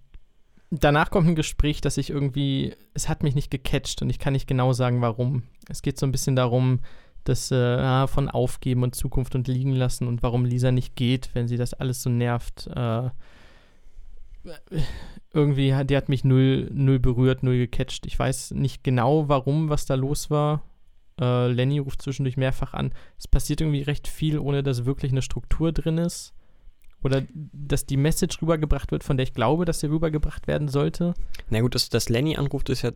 Danach 0.70 1.10
kommt 1.10 1.26
ein 1.26 1.34
Gespräch, 1.34 1.80
das 1.80 1.96
ich 1.96 2.10
irgendwie, 2.10 2.74
es 2.92 3.08
hat 3.08 3.22
mich 3.22 3.34
nicht 3.34 3.50
gecatcht 3.50 4.02
und 4.02 4.10
ich 4.10 4.18
kann 4.18 4.34
nicht 4.34 4.46
genau 4.46 4.74
sagen, 4.74 5.00
warum. 5.00 5.44
Es 5.68 5.80
geht 5.80 5.98
so 5.98 6.04
ein 6.04 6.12
bisschen 6.12 6.36
darum, 6.36 6.80
dass 7.24 7.50
äh, 7.50 8.06
von 8.06 8.28
Aufgeben 8.28 8.82
und 8.82 8.94
Zukunft 8.94 9.34
und 9.34 9.48
liegen 9.48 9.72
lassen 9.72 10.06
und 10.06 10.22
warum 10.22 10.44
Lisa 10.44 10.70
nicht 10.70 10.94
geht, 10.96 11.30
wenn 11.32 11.48
sie 11.48 11.56
das 11.56 11.72
alles 11.72 12.02
so 12.02 12.10
nervt. 12.10 12.66
Äh, 12.66 13.08
irgendwie, 15.32 15.74
die 15.84 15.96
hat 15.96 16.10
mich 16.10 16.24
null, 16.24 16.68
null 16.72 16.98
berührt, 16.98 17.42
null 17.42 17.56
gecatcht. 17.56 18.06
Ich 18.06 18.18
weiß 18.18 18.50
nicht 18.50 18.84
genau, 18.84 19.28
warum, 19.28 19.70
was 19.70 19.86
da 19.86 19.94
los 19.94 20.30
war. 20.30 20.62
Äh, 21.20 21.48
Lenny 21.48 21.78
ruft 21.78 22.02
zwischendurch 22.02 22.36
mehrfach 22.36 22.74
an. 22.74 22.92
Es 23.18 23.28
passiert 23.28 23.60
irgendwie 23.60 23.82
recht 23.82 24.08
viel, 24.08 24.38
ohne 24.38 24.62
dass 24.62 24.84
wirklich 24.84 25.12
eine 25.12 25.22
Struktur 25.22 25.72
drin 25.72 25.98
ist. 25.98 26.32
Oder 27.02 27.22
dass 27.32 27.86
die 27.86 27.96
Message 27.96 28.42
rübergebracht 28.42 28.90
wird, 28.90 29.04
von 29.04 29.16
der 29.16 29.24
ich 29.24 29.32
glaube, 29.32 29.64
dass 29.64 29.80
sie 29.80 29.86
rübergebracht 29.86 30.48
werden 30.48 30.66
sollte. 30.68 31.14
Na 31.48 31.60
gut, 31.60 31.76
dass, 31.76 31.88
dass 31.90 32.08
Lenny 32.08 32.36
anruft, 32.36 32.70
ist 32.70 32.82
ja 32.82 32.90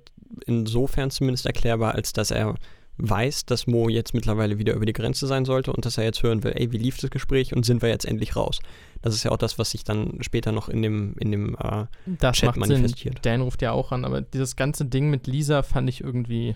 insofern 0.47 1.11
zumindest 1.11 1.47
erklärbar, 1.47 1.94
als 1.94 2.12
dass 2.12 2.32
er 2.32 2.57
weiß, 2.99 3.47
dass 3.47 3.66
Mo 3.66 3.89
jetzt 3.89 4.12
mittlerweile 4.12 4.59
wieder 4.59 4.74
über 4.74 4.86
die 4.86 4.93
Grenze 4.93 5.27
sein 5.27 5.44
sollte 5.44 5.73
und 5.73 5.86
dass 5.86 5.99
er 5.99 6.05
jetzt 6.05 6.23
hören 6.23 6.44
will, 6.44 6.53
ey, 6.55 6.73
wie 6.73 6.78
lief 6.78 6.99
das 6.99 7.11
Gespräch 7.11 7.55
und 7.55 7.65
sind 7.65 7.81
wir 7.81 7.89
jetzt 7.89 8.05
endlich 8.05 8.36
raus? 8.36 8.59
Das 9.01 9.15
ist 9.15 9.24
ja 9.24 9.31
auch 9.31 9.39
das, 9.39 9.59
was 9.59 9.70
sich 9.70 9.85
dann 9.85 10.19
später 10.20 10.53
noch 10.53 10.69
in 10.69 10.82
dem, 10.82 11.15
in 11.19 11.31
dem 11.31 11.57
äh, 11.59 11.86
Das 12.19 12.36
Chat 12.36 12.57
manifestiert. 12.57 13.15
Sinn. 13.15 13.23
Dan 13.23 13.40
ruft 13.40 13.62
ja 13.62 13.73
auch 13.73 13.93
an, 13.93 14.05
aber 14.05 14.20
dieses 14.20 14.57
ganze 14.57 14.85
Ding 14.85 15.11
mit 15.11 15.27
Lisa 15.27 15.62
fand 15.62 15.89
ich 15.89 16.03
irgendwie 16.03 16.55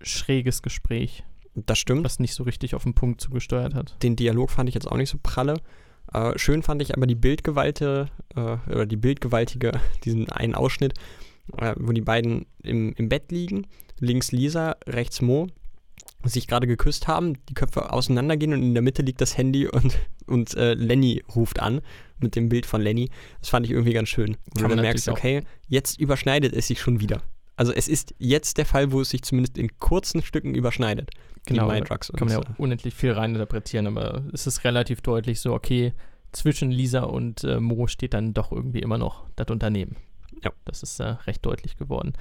schräges 0.00 0.62
Gespräch, 0.62 1.24
Das 1.54 1.78
stimmt. 1.78 2.04
was 2.04 2.18
nicht 2.18 2.34
so 2.34 2.44
richtig 2.44 2.74
auf 2.74 2.84
den 2.84 2.94
Punkt 2.94 3.20
zugesteuert 3.20 3.74
hat. 3.74 3.96
Den 4.02 4.16
Dialog 4.16 4.50
fand 4.50 4.68
ich 4.68 4.74
jetzt 4.74 4.86
auch 4.86 4.96
nicht 4.96 5.10
so 5.10 5.18
pralle. 5.22 5.54
Äh, 6.12 6.38
schön 6.38 6.62
fand 6.62 6.80
ich 6.82 6.96
aber 6.96 7.06
die 7.06 7.14
Bildgewalte, 7.14 8.08
äh, 8.34 8.56
oder 8.70 8.86
die 8.86 8.96
Bildgewaltige, 8.96 9.72
diesen 10.04 10.28
einen 10.30 10.54
Ausschnitt, 10.54 10.94
äh, 11.56 11.74
wo 11.78 11.92
die 11.92 12.00
beiden 12.00 12.46
im, 12.62 12.92
im 12.94 13.08
Bett 13.08 13.30
liegen, 13.30 13.66
links 13.98 14.32
Lisa, 14.32 14.76
rechts 14.86 15.20
Mo, 15.20 15.48
sich 16.24 16.46
gerade 16.46 16.66
geküsst 16.66 17.06
haben, 17.08 17.34
die 17.48 17.54
Köpfe 17.54 17.92
auseinandergehen 17.92 18.52
und 18.52 18.62
in 18.62 18.74
der 18.74 18.82
Mitte 18.82 19.02
liegt 19.02 19.20
das 19.20 19.36
Handy 19.36 19.66
und, 19.66 19.98
und 20.26 20.54
äh, 20.56 20.74
Lenny 20.74 21.22
ruft 21.34 21.60
an 21.60 21.80
mit 22.20 22.34
dem 22.34 22.48
Bild 22.48 22.66
von 22.66 22.80
Lenny. 22.80 23.10
Das 23.40 23.50
fand 23.50 23.66
ich 23.66 23.72
irgendwie 23.72 23.92
ganz 23.92 24.08
schön. 24.08 24.36
Wo 24.56 24.66
du 24.66 24.76
merkst, 24.76 25.08
okay, 25.08 25.42
jetzt 25.68 26.00
überschneidet 26.00 26.54
es 26.54 26.66
sich 26.66 26.80
schon 26.80 27.00
wieder. 27.00 27.22
Also 27.58 27.72
es 27.72 27.88
ist 27.88 28.14
jetzt 28.18 28.56
der 28.56 28.66
Fall, 28.66 28.92
wo 28.92 29.00
es 29.00 29.10
sich 29.10 29.22
zumindest 29.22 29.58
in 29.58 29.76
kurzen 29.80 30.22
Stücken 30.22 30.54
überschneidet. 30.54 31.10
Genau, 31.44 31.66
die 31.66 31.74
Mindrucks 31.74 32.12
Kann 32.16 32.28
man 32.28 32.38
ja 32.38 32.44
auch 32.44 32.58
unendlich 32.58 32.94
viel 32.94 33.10
reininterpretieren, 33.10 33.88
aber 33.88 34.22
es 34.32 34.46
ist 34.46 34.62
relativ 34.62 35.00
deutlich 35.00 35.40
so, 35.40 35.54
okay, 35.54 35.92
zwischen 36.30 36.70
Lisa 36.70 37.00
und 37.00 37.42
äh, 37.42 37.58
Mo 37.58 37.88
steht 37.88 38.14
dann 38.14 38.32
doch 38.32 38.52
irgendwie 38.52 38.78
immer 38.78 38.96
noch 38.96 39.24
das 39.34 39.48
Unternehmen. 39.48 39.96
Ja. 40.44 40.52
Das 40.66 40.84
ist 40.84 41.00
äh, 41.00 41.16
recht 41.26 41.44
deutlich 41.44 41.76
geworden. 41.76 42.12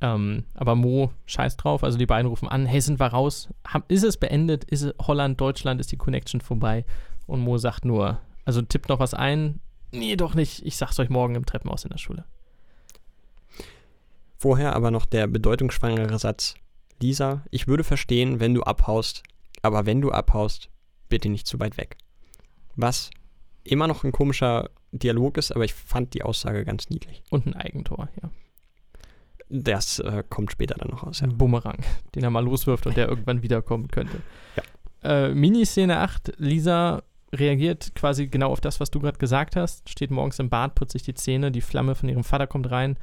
Ähm, 0.00 0.44
aber 0.54 0.74
Mo 0.74 1.10
scheiß 1.26 1.58
drauf, 1.58 1.84
also 1.84 1.98
die 1.98 2.06
beiden 2.06 2.26
rufen 2.26 2.48
an, 2.48 2.64
hey, 2.64 2.80
sind 2.80 2.98
wir 2.98 3.08
raus? 3.08 3.50
Ham, 3.68 3.84
ist 3.88 4.04
es 4.04 4.16
beendet? 4.16 4.64
Ist 4.64 4.82
es 4.82 4.94
Holland, 5.06 5.38
Deutschland, 5.38 5.82
ist 5.82 5.92
die 5.92 5.98
Connection 5.98 6.40
vorbei? 6.40 6.86
Und 7.26 7.40
Mo 7.40 7.58
sagt 7.58 7.84
nur, 7.84 8.20
also 8.46 8.62
tippt 8.62 8.88
noch 8.88 9.00
was 9.00 9.12
ein? 9.12 9.60
Nee, 9.90 10.16
doch 10.16 10.34
nicht. 10.34 10.64
Ich 10.64 10.78
sag's 10.78 10.98
euch 10.98 11.10
morgen 11.10 11.34
im 11.34 11.44
Treppenhaus 11.44 11.84
in 11.84 11.90
der 11.90 11.98
Schule. 11.98 12.24
Vorher 14.42 14.74
aber 14.74 14.90
noch 14.90 15.06
der 15.06 15.28
bedeutungsschwangere 15.28 16.18
Satz. 16.18 16.56
Lisa, 17.00 17.44
ich 17.52 17.68
würde 17.68 17.84
verstehen, 17.84 18.40
wenn 18.40 18.54
du 18.54 18.64
abhaust, 18.64 19.22
aber 19.62 19.86
wenn 19.86 20.00
du 20.00 20.10
abhaust, 20.10 20.68
bitte 21.08 21.28
nicht 21.28 21.46
zu 21.46 21.60
weit 21.60 21.76
weg. 21.76 21.96
Was 22.74 23.10
immer 23.62 23.86
noch 23.86 24.02
ein 24.02 24.10
komischer 24.10 24.70
Dialog 24.90 25.38
ist, 25.38 25.52
aber 25.52 25.64
ich 25.64 25.74
fand 25.74 26.14
die 26.14 26.24
Aussage 26.24 26.64
ganz 26.64 26.90
niedlich. 26.90 27.22
Und 27.30 27.46
ein 27.46 27.54
Eigentor, 27.54 28.08
ja. 28.20 28.30
Das 29.48 30.00
äh, 30.00 30.24
kommt 30.28 30.50
später 30.50 30.74
dann 30.74 30.90
noch 30.90 31.06
raus. 31.06 31.20
Ja. 31.20 31.28
Ein 31.28 31.38
Bumerang, 31.38 31.78
den 32.16 32.24
er 32.24 32.30
mal 32.30 32.44
loswirft 32.44 32.88
und 32.88 32.96
der 32.96 33.08
irgendwann 33.08 33.44
wiederkommen 33.44 33.86
könnte. 33.86 34.22
Äh, 35.04 35.28
Miniszene 35.28 36.00
8, 36.00 36.32
Lisa 36.38 37.04
reagiert 37.32 37.94
quasi 37.94 38.26
genau 38.26 38.50
auf 38.50 38.60
das, 38.60 38.80
was 38.80 38.90
du 38.90 38.98
gerade 38.98 39.18
gesagt 39.18 39.54
hast. 39.54 39.88
Steht 39.88 40.10
morgens 40.10 40.40
im 40.40 40.50
Bad, 40.50 40.74
putzt 40.74 40.94
sich 40.94 41.04
die 41.04 41.14
Zähne, 41.14 41.52
die 41.52 41.60
Flamme 41.60 41.94
von 41.94 42.08
ihrem 42.08 42.24
Vater 42.24 42.48
kommt 42.48 42.68
rein, 42.72 42.98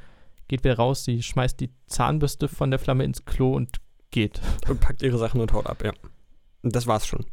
geht 0.50 0.64
wieder 0.64 0.76
raus, 0.76 1.04
sie 1.04 1.22
schmeißt 1.22 1.60
die 1.60 1.70
Zahnbürste 1.86 2.48
von 2.48 2.70
der 2.70 2.80
Flamme 2.80 3.04
ins 3.04 3.24
Klo 3.24 3.54
und 3.54 3.76
geht. 4.10 4.40
Und 4.68 4.80
packt 4.80 5.02
ihre 5.02 5.16
Sachen 5.16 5.40
und 5.40 5.52
haut 5.52 5.66
ab, 5.66 5.82
ja. 5.84 5.92
Und 6.62 6.74
das 6.74 6.86
war's 6.86 7.06
schon. 7.06 7.24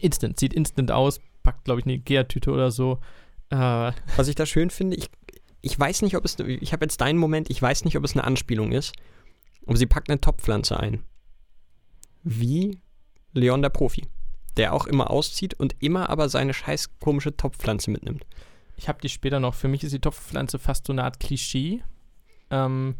Instant, 0.00 0.38
sieht 0.38 0.52
instant 0.52 0.90
aus, 0.90 1.20
packt, 1.42 1.64
glaube 1.64 1.80
ich, 1.80 1.86
eine 1.86 1.94
Ikea-Tüte 1.94 2.50
oder 2.50 2.70
so. 2.70 2.98
Äh, 3.50 3.92
Was 4.16 4.28
ich 4.28 4.34
da 4.34 4.44
schön 4.44 4.70
finde, 4.70 4.96
ich, 4.96 5.08
ich 5.62 5.78
weiß 5.78 6.02
nicht, 6.02 6.16
ob 6.16 6.24
es, 6.24 6.38
ich 6.40 6.72
habe 6.72 6.84
jetzt 6.84 7.00
deinen 7.00 7.18
Moment, 7.18 7.48
ich 7.48 7.62
weiß 7.62 7.84
nicht, 7.84 7.96
ob 7.96 8.04
es 8.04 8.12
eine 8.12 8.24
Anspielung 8.24 8.72
ist, 8.72 8.92
aber 9.66 9.76
sie 9.76 9.86
packt 9.86 10.10
eine 10.10 10.20
Topfpflanze 10.20 10.78
ein. 10.78 11.04
Wie 12.24 12.80
Leon 13.32 13.62
der 13.62 13.70
Profi, 13.70 14.08
der 14.56 14.74
auch 14.74 14.86
immer 14.86 15.10
auszieht 15.10 15.54
und 15.54 15.76
immer 15.78 16.10
aber 16.10 16.28
seine 16.28 16.52
scheiß 16.52 16.98
komische 16.98 17.36
Topfpflanze 17.36 17.92
mitnimmt. 17.92 18.26
ich 18.76 18.88
habe 18.88 19.00
die 19.00 19.08
später 19.08 19.38
noch, 19.38 19.54
für 19.54 19.68
mich 19.68 19.84
ist 19.84 19.94
die 19.94 20.00
Topfpflanze 20.00 20.58
fast 20.58 20.86
so 20.86 20.92
eine 20.92 21.04
Art 21.04 21.20
Klischee. 21.20 21.82
Ähm, 22.50 22.96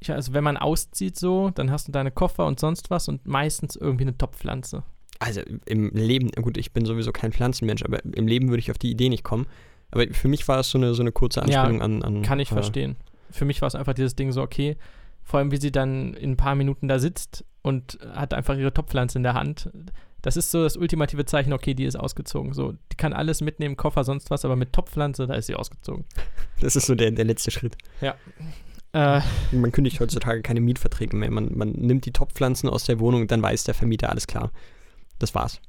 ich, 0.00 0.10
also 0.12 0.32
wenn 0.32 0.44
man 0.44 0.56
auszieht 0.56 1.18
so, 1.18 1.50
dann 1.50 1.70
hast 1.70 1.88
du 1.88 1.92
deine 1.92 2.10
Koffer 2.10 2.46
und 2.46 2.58
sonst 2.58 2.90
was 2.90 3.08
und 3.08 3.26
meistens 3.26 3.76
irgendwie 3.76 4.04
eine 4.04 4.18
Topfpflanze. 4.18 4.82
Also 5.20 5.40
im 5.66 5.90
Leben, 5.90 6.30
gut, 6.42 6.56
ich 6.56 6.72
bin 6.72 6.84
sowieso 6.84 7.12
kein 7.12 7.32
Pflanzenmensch, 7.32 7.84
aber 7.84 8.04
im 8.04 8.26
Leben 8.26 8.48
würde 8.48 8.58
ich 8.58 8.70
auf 8.70 8.78
die 8.78 8.90
Idee 8.90 9.08
nicht 9.08 9.22
kommen. 9.22 9.46
Aber 9.92 10.06
für 10.12 10.26
mich 10.26 10.48
war 10.48 10.58
es 10.58 10.70
so 10.70 10.78
eine, 10.78 10.94
so 10.94 11.02
eine 11.02 11.12
kurze 11.12 11.40
Ja, 11.40 11.62
Anspielung 11.62 11.82
an, 11.82 12.02
an. 12.02 12.22
Kann 12.22 12.40
ich 12.40 12.50
äh, 12.50 12.54
verstehen. 12.54 12.96
Für 13.30 13.44
mich 13.44 13.62
war 13.62 13.68
es 13.68 13.74
einfach 13.74 13.94
dieses 13.94 14.16
Ding 14.16 14.32
so, 14.32 14.42
okay, 14.42 14.76
vor 15.22 15.38
allem 15.38 15.52
wie 15.52 15.58
sie 15.58 15.70
dann 15.70 16.14
in 16.14 16.32
ein 16.32 16.36
paar 16.36 16.56
Minuten 16.56 16.88
da 16.88 16.98
sitzt 16.98 17.44
und 17.62 17.98
hat 18.12 18.34
einfach 18.34 18.56
ihre 18.56 18.74
Topfpflanze 18.74 19.18
in 19.18 19.22
der 19.22 19.34
Hand. 19.34 19.70
Das 20.22 20.36
ist 20.36 20.50
so 20.50 20.62
das 20.62 20.76
ultimative 20.76 21.24
Zeichen, 21.24 21.52
okay, 21.52 21.74
die 21.74 21.84
ist 21.84 21.96
ausgezogen. 21.96 22.52
So, 22.52 22.72
die 22.72 22.96
kann 22.96 23.12
alles 23.12 23.40
mitnehmen, 23.40 23.76
Koffer, 23.76 24.04
sonst 24.04 24.30
was, 24.30 24.44
aber 24.44 24.56
mit 24.56 24.72
Topfpflanze, 24.72 25.26
da 25.26 25.34
ist 25.34 25.46
sie 25.46 25.54
ausgezogen. 25.54 26.04
Das 26.60 26.76
ist 26.76 26.86
so 26.86 26.94
der, 26.94 27.10
der 27.10 27.24
letzte 27.24 27.50
Schritt. 27.50 27.76
Äh, 28.92 29.20
Man 29.52 29.72
kündigt 29.72 30.00
heutzutage 30.00 30.42
keine 30.42 30.60
Mietverträge 30.60 31.16
mehr. 31.16 31.30
Man, 31.30 31.56
man 31.56 31.70
nimmt 31.72 32.04
die 32.04 32.12
Topfpflanzen 32.12 32.68
aus 32.68 32.84
der 32.84 33.00
Wohnung 33.00 33.22
und 33.22 33.30
dann 33.30 33.42
weiß 33.42 33.64
der 33.64 33.74
Vermieter, 33.74 34.10
alles 34.10 34.26
klar. 34.26 34.50
Das 35.18 35.34
war's. 35.34 35.60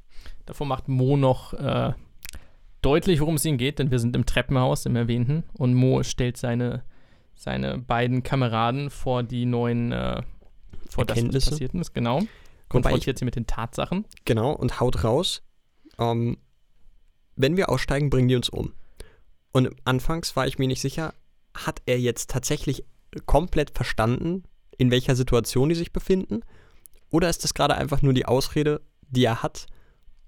davor 0.46 0.66
macht 0.66 0.88
Mo 0.88 1.16
noch 1.16 1.54
äh, 1.54 1.92
deutlich, 2.82 3.20
worum 3.20 3.36
es 3.36 3.44
ihnen 3.44 3.58
geht, 3.58 3.78
denn 3.78 3.90
wir 3.90 3.98
sind 3.98 4.14
im 4.14 4.26
Treppenhaus, 4.26 4.84
im 4.86 4.96
erwähnten, 4.96 5.44
und 5.54 5.74
Mo 5.74 6.02
stellt 6.02 6.36
seine, 6.36 6.82
seine 7.34 7.78
beiden 7.78 8.22
Kameraden 8.22 8.90
vor 8.90 9.22
die 9.22 9.46
neuen, 9.46 9.92
äh, 9.92 10.22
vor 10.90 11.04
das, 11.04 11.22
was 11.24 11.50
passiert 11.50 11.74
ist, 11.74 11.94
genau. 11.94 12.20
Konfrontiert 12.68 13.18
sie 13.18 13.24
mit 13.24 13.36
den 13.36 13.46
Tatsachen. 13.46 14.04
Genau, 14.24 14.52
und 14.52 14.80
haut 14.80 15.04
raus. 15.04 15.42
Ähm, 15.98 16.38
wenn 17.36 17.56
wir 17.56 17.68
aussteigen, 17.68 18.10
bringen 18.10 18.28
die 18.28 18.36
uns 18.36 18.48
um. 18.48 18.72
Und 19.52 19.70
anfangs 19.84 20.34
war 20.36 20.46
ich 20.46 20.58
mir 20.58 20.66
nicht 20.66 20.80
sicher, 20.80 21.14
hat 21.54 21.80
er 21.86 22.00
jetzt 22.00 22.30
tatsächlich 22.30 22.84
komplett 23.26 23.70
verstanden, 23.70 24.44
in 24.76 24.90
welcher 24.90 25.16
Situation 25.16 25.68
die 25.68 25.74
sich 25.74 25.92
befinden? 25.92 26.40
Oder 27.10 27.28
ist 27.28 27.44
das 27.44 27.54
gerade 27.54 27.76
einfach 27.76 28.02
nur 28.02 28.12
die 28.12 28.26
Ausrede, 28.26 28.80
die 29.08 29.24
er 29.24 29.42
hat, 29.42 29.66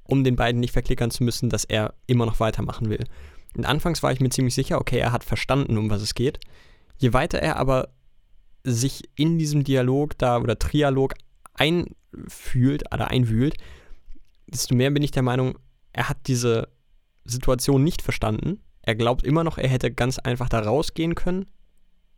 um 0.05 0.23
den 0.23 0.37
beiden 0.37 0.61
nicht 0.61 0.73
verklickern 0.73 1.11
zu 1.11 1.25
müssen, 1.25 1.51
dass 1.51 1.65
er 1.65 1.95
immer 2.07 2.27
noch 2.27 2.41
weitermachen 2.41 2.89
will? 2.89 3.05
Und 3.57 3.65
anfangs 3.65 4.03
war 4.03 4.13
ich 4.13 4.21
mir 4.21 4.31
ziemlich 4.31 4.55
sicher, 4.55 4.81
okay, 4.81 4.99
er 4.99 5.13
hat 5.13 5.25
verstanden, 5.25 5.79
um 5.79 5.91
was 5.91 6.03
es 6.03 6.15
geht. 6.15 6.39
Je 6.99 7.13
weiter 7.13 7.39
er 7.39 7.57
aber 7.57 7.89
sich 8.65 9.09
in 9.15 9.39
diesem 9.39 9.65
Dialog 9.65 10.19
da 10.19 10.39
oder 10.39 10.59
Trialog 10.59 11.15
einfühlt 11.55 12.93
oder 12.93 13.09
einwühlt, 13.09 13.57
desto 14.47 14.75
mehr 14.75 14.91
bin 14.91 15.03
ich 15.03 15.11
der 15.11 15.23
Meinung, 15.23 15.59
er 15.93 16.09
hat 16.09 16.19
diese 16.27 16.69
Situation 17.25 17.83
nicht 17.83 18.03
verstanden. 18.03 18.61
Er 18.83 18.95
glaubt 18.95 19.25
immer 19.25 19.43
noch, 19.43 19.59
er 19.59 19.69
hätte 19.69 19.91
ganz 19.93 20.19
einfach 20.19 20.49
da 20.49 20.61
rausgehen 20.61 21.15
können, 21.15 21.47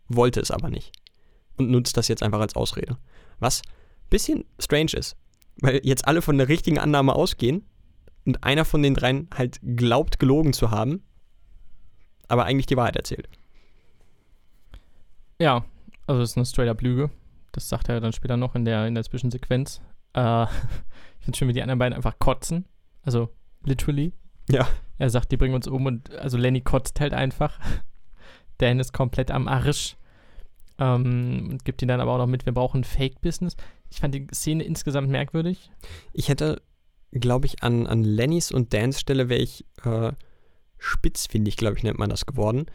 wollte 0.09 0.41
es 0.41 0.51
aber 0.51 0.71
nicht. 0.71 0.93
Und 1.57 1.71
nutzt 1.71 1.97
das 1.97 2.09
jetzt 2.09 2.23
einfach 2.23 2.41
als 2.41 2.57
Ausrede. 2.57 2.99
Was 3.39 3.63
ein 3.63 4.09
bisschen 4.11 4.45
strange 4.59 4.93
ist, 4.95 5.17
weil 5.61 5.81
jetzt 5.85 6.07
alle 6.07 6.23
von 6.23 6.39
der 6.39 6.49
richtigen 6.49 6.79
Annahme 6.79 7.15
ausgehen 7.15 7.65
und 8.25 8.45
einer 8.45 8.65
von 8.65 8.83
den 8.83 8.95
dreien 8.95 9.29
halt 9.35 9.61
glaubt, 9.63 10.19
gelogen 10.19 10.53
zu 10.53 10.71
haben, 10.71 11.03
aber 12.29 12.45
eigentlich 12.45 12.67
die 12.67 12.77
Wahrheit 12.77 12.97
erzählt. 12.97 13.29
Ja, 15.41 15.65
also 16.07 16.23
es 16.23 16.31
ist 16.31 16.37
eine 16.37 16.47
straight-up 16.47 16.83
Lüge. 16.83 17.11
Das 17.53 17.69
sagt 17.69 17.89
er 17.89 18.01
dann 18.01 18.13
später 18.13 18.37
noch 18.37 18.55
in 18.55 18.65
der, 18.65 18.87
in 18.87 18.95
der 18.95 19.05
Zwischensequenz. 19.05 19.81
Äh, 20.15 20.43
ich 21.19 21.25
finde 21.25 21.39
schön, 21.39 21.49
wie 21.49 21.53
die 21.53 21.63
anderen 21.63 21.79
beiden 21.79 21.95
einfach 21.95 22.19
kotzen. 22.19 22.67
Also 23.03 23.31
literally. 23.65 24.13
Ja. 24.51 24.69
Er 24.99 25.11
sagt, 25.11 25.31
die 25.31 25.37
bringen 25.37 25.55
uns 25.55 25.69
um 25.69 25.87
und 25.87 26.15
also 26.17 26.37
Lenny 26.37 26.61
kotzt 26.61 27.01
halt 27.01 27.15
einfach. 27.15 27.59
Dan 28.59 28.81
ist 28.81 28.93
komplett 28.93 29.31
am 29.31 29.49
Arsch. 29.49 29.97
Ähm, 30.79 31.49
und 31.51 31.65
gibt 31.65 31.83
ihn 31.83 31.89
dann 31.89 32.01
aber 32.01 32.13
auch 32.13 32.19
noch 32.19 32.27
mit, 32.27 32.47
wir 32.47 32.53
brauchen 32.53 32.85
Fake-Business. 32.85 33.57
Ich 33.91 34.01
fand 34.01 34.15
die 34.15 34.27
Szene 34.33 34.65
insgesamt 34.65 35.09
merkwürdig. 35.09 35.71
Ich 36.13 36.29
hätte, 36.29 36.63
glaube 37.13 37.47
ich, 37.47 37.63
an, 37.63 37.87
an 37.87 38.05
Lennys 38.05 38.53
und 38.53 38.73
Dans 38.75 38.99
Stelle 38.99 39.29
wäre 39.29 39.41
ich 39.41 39.65
äh, 39.85 40.13
spitzfindig, 40.79 41.57
glaube 41.57 41.77
ich, 41.77 41.83
nennt 41.83 41.99
man 41.99 42.11
das 42.11 42.27
geworden, 42.27 42.67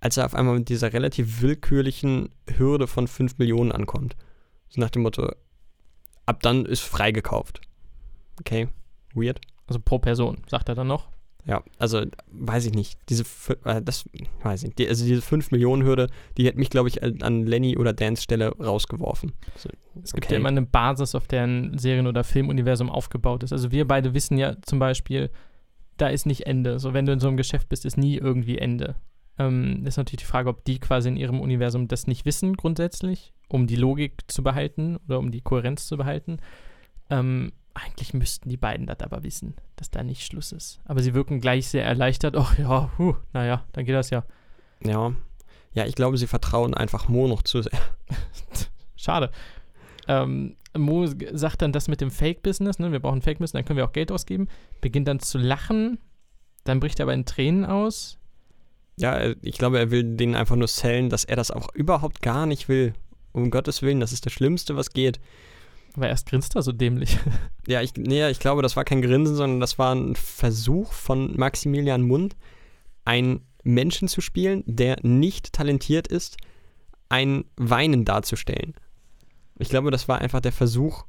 als 0.00 0.16
er 0.16 0.26
auf 0.26 0.34
einmal 0.34 0.58
mit 0.58 0.68
dieser 0.68 0.92
relativ 0.92 1.40
willkürlichen 1.42 2.30
Hürde 2.56 2.86
von 2.86 3.08
5 3.08 3.38
Millionen 3.38 3.72
ankommt. 3.72 4.16
So 4.68 4.80
nach 4.80 4.90
dem 4.90 5.02
Motto, 5.02 5.30
ab 6.26 6.42
dann 6.42 6.64
ist 6.64 6.80
freigekauft. 6.80 7.60
Okay, 8.38 8.68
weird. 9.14 9.40
Also 9.66 9.80
pro 9.80 9.98
Person, 9.98 10.42
sagt 10.48 10.68
er 10.68 10.74
dann 10.74 10.86
noch. 10.86 11.08
Ja, 11.46 11.62
also 11.78 12.02
weiß 12.32 12.66
ich 12.66 12.74
nicht. 12.74 12.98
Diese, 13.08 13.24
äh, 13.64 13.80
das 13.82 14.04
weiß 14.42 14.62
ich 14.62 14.68
nicht. 14.68 14.78
Die, 14.78 14.88
also 14.88 15.04
diese 15.04 15.22
5 15.22 15.50
Millionen 15.50 15.84
Hürde, 15.84 16.08
die 16.36 16.46
hätte 16.46 16.58
mich, 16.58 16.70
glaube 16.70 16.88
ich, 16.88 17.02
an 17.02 17.46
Lenny 17.46 17.76
oder 17.76 17.92
Dans 17.92 18.22
Stelle 18.22 18.48
rausgeworfen. 18.58 19.32
Also, 19.54 19.70
es 20.02 20.12
gibt 20.12 20.26
okay. 20.26 20.34
ja 20.34 20.40
immer 20.40 20.48
eine 20.48 20.62
Basis, 20.62 21.14
auf 21.14 21.26
der 21.26 21.44
ein 21.44 21.78
Serien- 21.78 22.06
oder 22.06 22.24
Filmuniversum 22.24 22.90
aufgebaut 22.90 23.42
ist. 23.42 23.52
Also 23.52 23.72
wir 23.72 23.86
beide 23.86 24.14
wissen 24.14 24.38
ja 24.38 24.56
zum 24.62 24.78
Beispiel, 24.78 25.30
da 25.96 26.08
ist 26.08 26.26
nicht 26.26 26.46
Ende. 26.46 26.78
So, 26.78 26.94
wenn 26.94 27.06
du 27.06 27.12
in 27.12 27.20
so 27.20 27.28
einem 27.28 27.36
Geschäft 27.36 27.68
bist, 27.68 27.84
ist 27.84 27.98
nie 27.98 28.16
irgendwie 28.16 28.58
Ende. 28.58 28.96
Ähm, 29.38 29.86
ist 29.86 29.96
natürlich 29.96 30.20
die 30.20 30.30
Frage, 30.30 30.48
ob 30.50 30.64
die 30.64 30.78
quasi 30.78 31.08
in 31.08 31.16
ihrem 31.16 31.40
Universum 31.40 31.88
das 31.88 32.06
nicht 32.06 32.24
wissen, 32.24 32.56
grundsätzlich, 32.56 33.32
um 33.48 33.66
die 33.66 33.76
Logik 33.76 34.22
zu 34.26 34.42
behalten 34.42 34.98
oder 35.06 35.18
um 35.18 35.30
die 35.30 35.40
Kohärenz 35.40 35.86
zu 35.86 35.96
behalten. 35.96 36.38
Ähm, 37.08 37.52
eigentlich 37.74 38.14
müssten 38.14 38.48
die 38.48 38.56
beiden 38.56 38.86
das 38.86 39.00
aber 39.00 39.22
wissen, 39.22 39.54
dass 39.76 39.90
da 39.90 40.02
nicht 40.02 40.24
Schluss 40.24 40.52
ist. 40.52 40.80
Aber 40.84 41.02
sie 41.02 41.14
wirken 41.14 41.40
gleich 41.40 41.68
sehr 41.68 41.84
erleichtert. 41.84 42.36
Ach 42.36 42.58
ja, 42.58 42.90
huh, 42.98 43.14
naja, 43.32 43.64
dann 43.72 43.84
geht 43.84 43.94
das 43.94 44.10
ja. 44.10 44.24
Ja. 44.82 45.12
Ja, 45.72 45.86
ich 45.86 45.94
glaube, 45.94 46.18
sie 46.18 46.26
vertrauen 46.26 46.74
einfach 46.74 47.08
Mo 47.08 47.28
noch 47.28 47.42
zu 47.42 47.62
sehr. 47.62 47.78
Schade. 48.96 49.30
Ähm, 50.08 50.56
Mo 50.76 51.06
sagt 51.06 51.62
dann 51.62 51.72
das 51.72 51.88
mit 51.88 52.00
dem 52.00 52.10
Fake-Business, 52.10 52.78
ne? 52.78 52.92
wir 52.92 53.00
brauchen 53.00 53.22
Fake-Business, 53.22 53.52
dann 53.52 53.64
können 53.64 53.76
wir 53.76 53.84
auch 53.84 53.92
Geld 53.92 54.10
ausgeben, 54.10 54.48
beginnt 54.80 55.08
dann 55.08 55.20
zu 55.20 55.38
lachen, 55.38 55.98
dann 56.64 56.80
bricht 56.80 57.00
er 57.00 57.04
aber 57.04 57.14
in 57.14 57.24
Tränen 57.24 57.64
aus. 57.64 58.18
Ja, 58.96 59.32
ich 59.40 59.56
glaube, 59.56 59.78
er 59.78 59.90
will 59.90 60.16
denen 60.16 60.34
einfach 60.34 60.56
nur 60.56 60.68
zählen, 60.68 61.08
dass 61.08 61.24
er 61.24 61.36
das 61.36 61.50
auch 61.50 61.72
überhaupt 61.74 62.20
gar 62.20 62.46
nicht 62.46 62.68
will. 62.68 62.92
Um 63.32 63.50
Gottes 63.50 63.80
Willen, 63.82 64.00
das 64.00 64.12
ist 64.12 64.26
das 64.26 64.32
Schlimmste, 64.32 64.76
was 64.76 64.90
geht. 64.90 65.20
Aber 65.94 66.08
erst 66.08 66.26
grinst 66.26 66.54
er 66.56 66.62
so 66.62 66.72
dämlich. 66.72 67.18
Ja, 67.66 67.82
ich, 67.82 67.92
nee, 67.94 68.28
ich 68.30 68.40
glaube, 68.40 68.62
das 68.62 68.74
war 68.74 68.84
kein 68.84 69.02
Grinsen, 69.02 69.36
sondern 69.36 69.60
das 69.60 69.78
war 69.78 69.94
ein 69.94 70.16
Versuch 70.16 70.92
von 70.92 71.36
Maximilian 71.36 72.02
Mund, 72.02 72.34
einen 73.04 73.46
Menschen 73.62 74.08
zu 74.08 74.20
spielen, 74.20 74.64
der 74.66 74.96
nicht 75.02 75.52
talentiert 75.52 76.08
ist, 76.08 76.36
ein 77.10 77.44
Weinen 77.56 78.04
darzustellen. 78.04 78.74
Ich 79.58 79.68
glaube, 79.68 79.90
das 79.90 80.08
war 80.08 80.20
einfach 80.20 80.40
der 80.40 80.52
Versuch, 80.52 81.04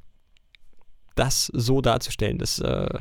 das 1.16 1.48
so 1.48 1.82
darzustellen. 1.82 2.38
Das 2.38 2.60
äh, 2.60 3.00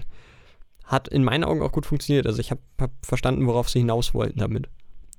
hat 0.85 1.09
in 1.09 1.24
meinen 1.24 1.44
Augen 1.44 1.62
auch 1.62 1.73
gut 1.73 1.86
funktioniert. 1.86 2.27
Also 2.27 2.40
ich 2.40 2.51
habe 2.51 2.61
hab 2.81 2.93
verstanden, 3.05 3.47
worauf 3.47 3.69
sie 3.69 3.81
hinaus 3.81 4.15
wollten 4.15 4.39
damit. 4.39 4.69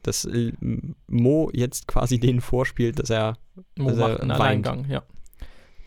Dass 0.04 0.26
äh, 0.26 0.54
Mo 1.08 1.50
jetzt 1.54 1.88
quasi 1.88 2.20
denen 2.20 2.42
vorspielt, 2.42 3.00
dass 3.00 3.10
er, 3.10 3.38
Mo 3.78 3.90
dass 3.90 3.98
macht 3.98 4.10
er 4.12 4.22
einen 4.22 4.30
weint. 4.32 4.68
Alleingang, 4.68 4.90
ja. 4.90 5.04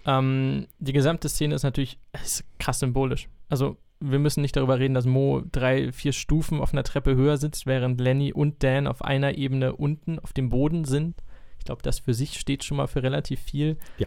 Ähm, 0.07 0.67
die 0.79 0.93
gesamte 0.93 1.29
Szene 1.29 1.55
ist 1.55 1.63
natürlich 1.63 1.99
ist 2.23 2.45
krass 2.59 2.81
symbolisch. 2.81 3.29
Also 3.49 3.77
wir 4.01 4.19
müssen 4.19 4.43
nicht 4.43 4.57
darüber 4.57 4.79
reden, 4.79 4.95
dass 4.95 5.07
Mo 5.07 5.43
drei, 5.51 5.93
vier 5.93 6.13
Stufen 6.13 6.61
auf 6.61 6.73
einer 6.73 6.83
Treppe 6.83 7.15
höher 7.15 7.37
sitzt, 7.37 7.67
während 7.67 8.01
Lenny 8.01 8.33
und 8.33 8.63
Dan 8.63 8.87
auf 8.87 9.03
einer 9.03 9.37
Ebene 9.37 9.75
unten 9.75 10.19
auf 10.19 10.33
dem 10.33 10.51
Boden 10.51 10.85
sind. 10.85 11.23
Ich 11.59 11.65
glaube, 11.65 11.83
das 11.83 12.01
für 12.01 12.13
sich 12.13 12.39
steht 12.39 12.65
schon 12.65 12.77
mal 12.77 12.87
für 12.87 13.03
relativ 13.03 13.41
viel. 13.41 13.79
Ja. 13.99 14.07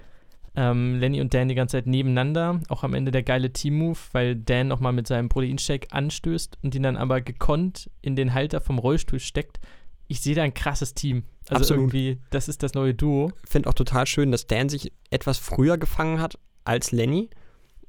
Ähm, 0.56 1.00
Lenny 1.00 1.22
und 1.22 1.34
Dan 1.34 1.48
die 1.48 1.56
ganze 1.56 1.78
Zeit 1.78 1.88
nebeneinander. 1.88 2.62
Auch 2.70 2.84
am 2.84 2.94
Ende 2.94 3.12
der 3.12 3.24
geile 3.24 3.52
Team-Move, 3.52 3.98
weil 4.12 4.36
Dan 4.36 4.68
nochmal 4.68 4.94
mit 4.94 5.08
seinem 5.08 5.30
Proteinshake 5.30 5.92
anstößt 5.92 6.60
und 6.62 6.76
ihn 6.76 6.84
dann 6.84 6.98
aber 6.98 7.22
gekonnt 7.22 7.90
in 8.02 8.16
den 8.16 8.34
Halter 8.34 8.62
vom 8.62 8.78
Rollstuhl 8.78 9.20
steckt. 9.20 9.60
Ich 10.08 10.22
sehe 10.22 10.36
da 10.36 10.44
ein 10.44 10.54
krasses 10.54 10.94
Team. 10.94 11.24
Also 11.50 11.62
Absolut. 11.62 11.82
irgendwie, 11.82 12.18
das 12.30 12.48
ist 12.48 12.64
das 12.64 12.74
neue 12.74 12.94
Duo. 12.94 13.32
Ich 13.44 13.50
finde 13.50 13.70
auch 13.70 13.74
total 13.74 14.06
schön, 14.06 14.32
dass 14.32 14.48
Dan 14.48 14.70
sich 14.70 14.92
etwas 15.10 15.38
früher 15.38 15.78
gefangen 15.78 16.20
hat 16.20 16.38
als 16.66 16.92
Lenny 16.92 17.30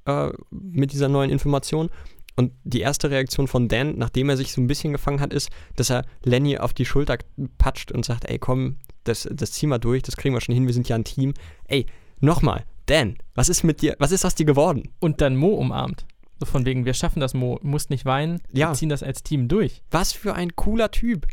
äh, 0.07 0.31
mit 0.51 0.93
dieser 0.93 1.09
neuen 1.09 1.31
Information. 1.31 1.91
Und 2.37 2.53
die 2.63 2.81
erste 2.81 3.11
Reaktion 3.11 3.49
von 3.49 3.67
Dan, 3.67 3.99
nachdem 3.99 4.29
er 4.29 4.37
sich 4.37 4.53
so 4.53 4.61
ein 4.61 4.69
bisschen 4.69 4.93
gefangen 4.93 5.21
hat, 5.21 5.33
ist, 5.33 5.51
dass 5.75 5.91
er 5.91 6.05
Lenny 6.23 6.57
auf 6.57 6.73
die 6.73 6.85
Schulter 6.85 7.19
patscht 7.59 7.91
und 7.91 8.05
sagt, 8.05 8.27
ey 8.27 8.39
komm, 8.39 8.77
das, 9.03 9.29
das 9.33 9.53
ziehen 9.53 9.71
wir 9.71 9.81
durch, 9.81 10.03
das 10.03 10.17
kriegen 10.17 10.35
wir 10.35 10.41
schon 10.41 10.55
hin, 10.55 10.67
wir 10.67 10.75
sind 10.75 10.89
ja 10.89 10.95
ein 10.95 11.03
Team. 11.03 11.35
Ey, 11.65 11.87
nochmal, 12.21 12.65
Dan, 12.87 13.17
was 13.35 13.49
ist 13.49 13.65
mit 13.65 13.83
dir, 13.83 13.97
was 13.99 14.13
ist 14.13 14.25
aus 14.25 14.37
dir 14.37 14.47
geworden? 14.47 14.95
Und 15.01 15.21
dann 15.21 15.37
Mo 15.37 15.49
umarmt. 15.49 16.07
So 16.39 16.47
von 16.47 16.65
wegen, 16.65 16.85
wir 16.85 16.95
schaffen 16.95 17.19
das, 17.19 17.35
Mo, 17.35 17.59
musst 17.63 17.91
nicht 17.91 18.05
weinen, 18.05 18.41
ja. 18.53 18.69
wir 18.69 18.75
ziehen 18.75 18.89
das 18.89 19.03
als 19.03 19.25
Team 19.25 19.49
durch. 19.49 19.83
Was 19.91 20.13
für 20.13 20.35
ein 20.35 20.55
cooler 20.55 20.93
Typ. 20.93 21.27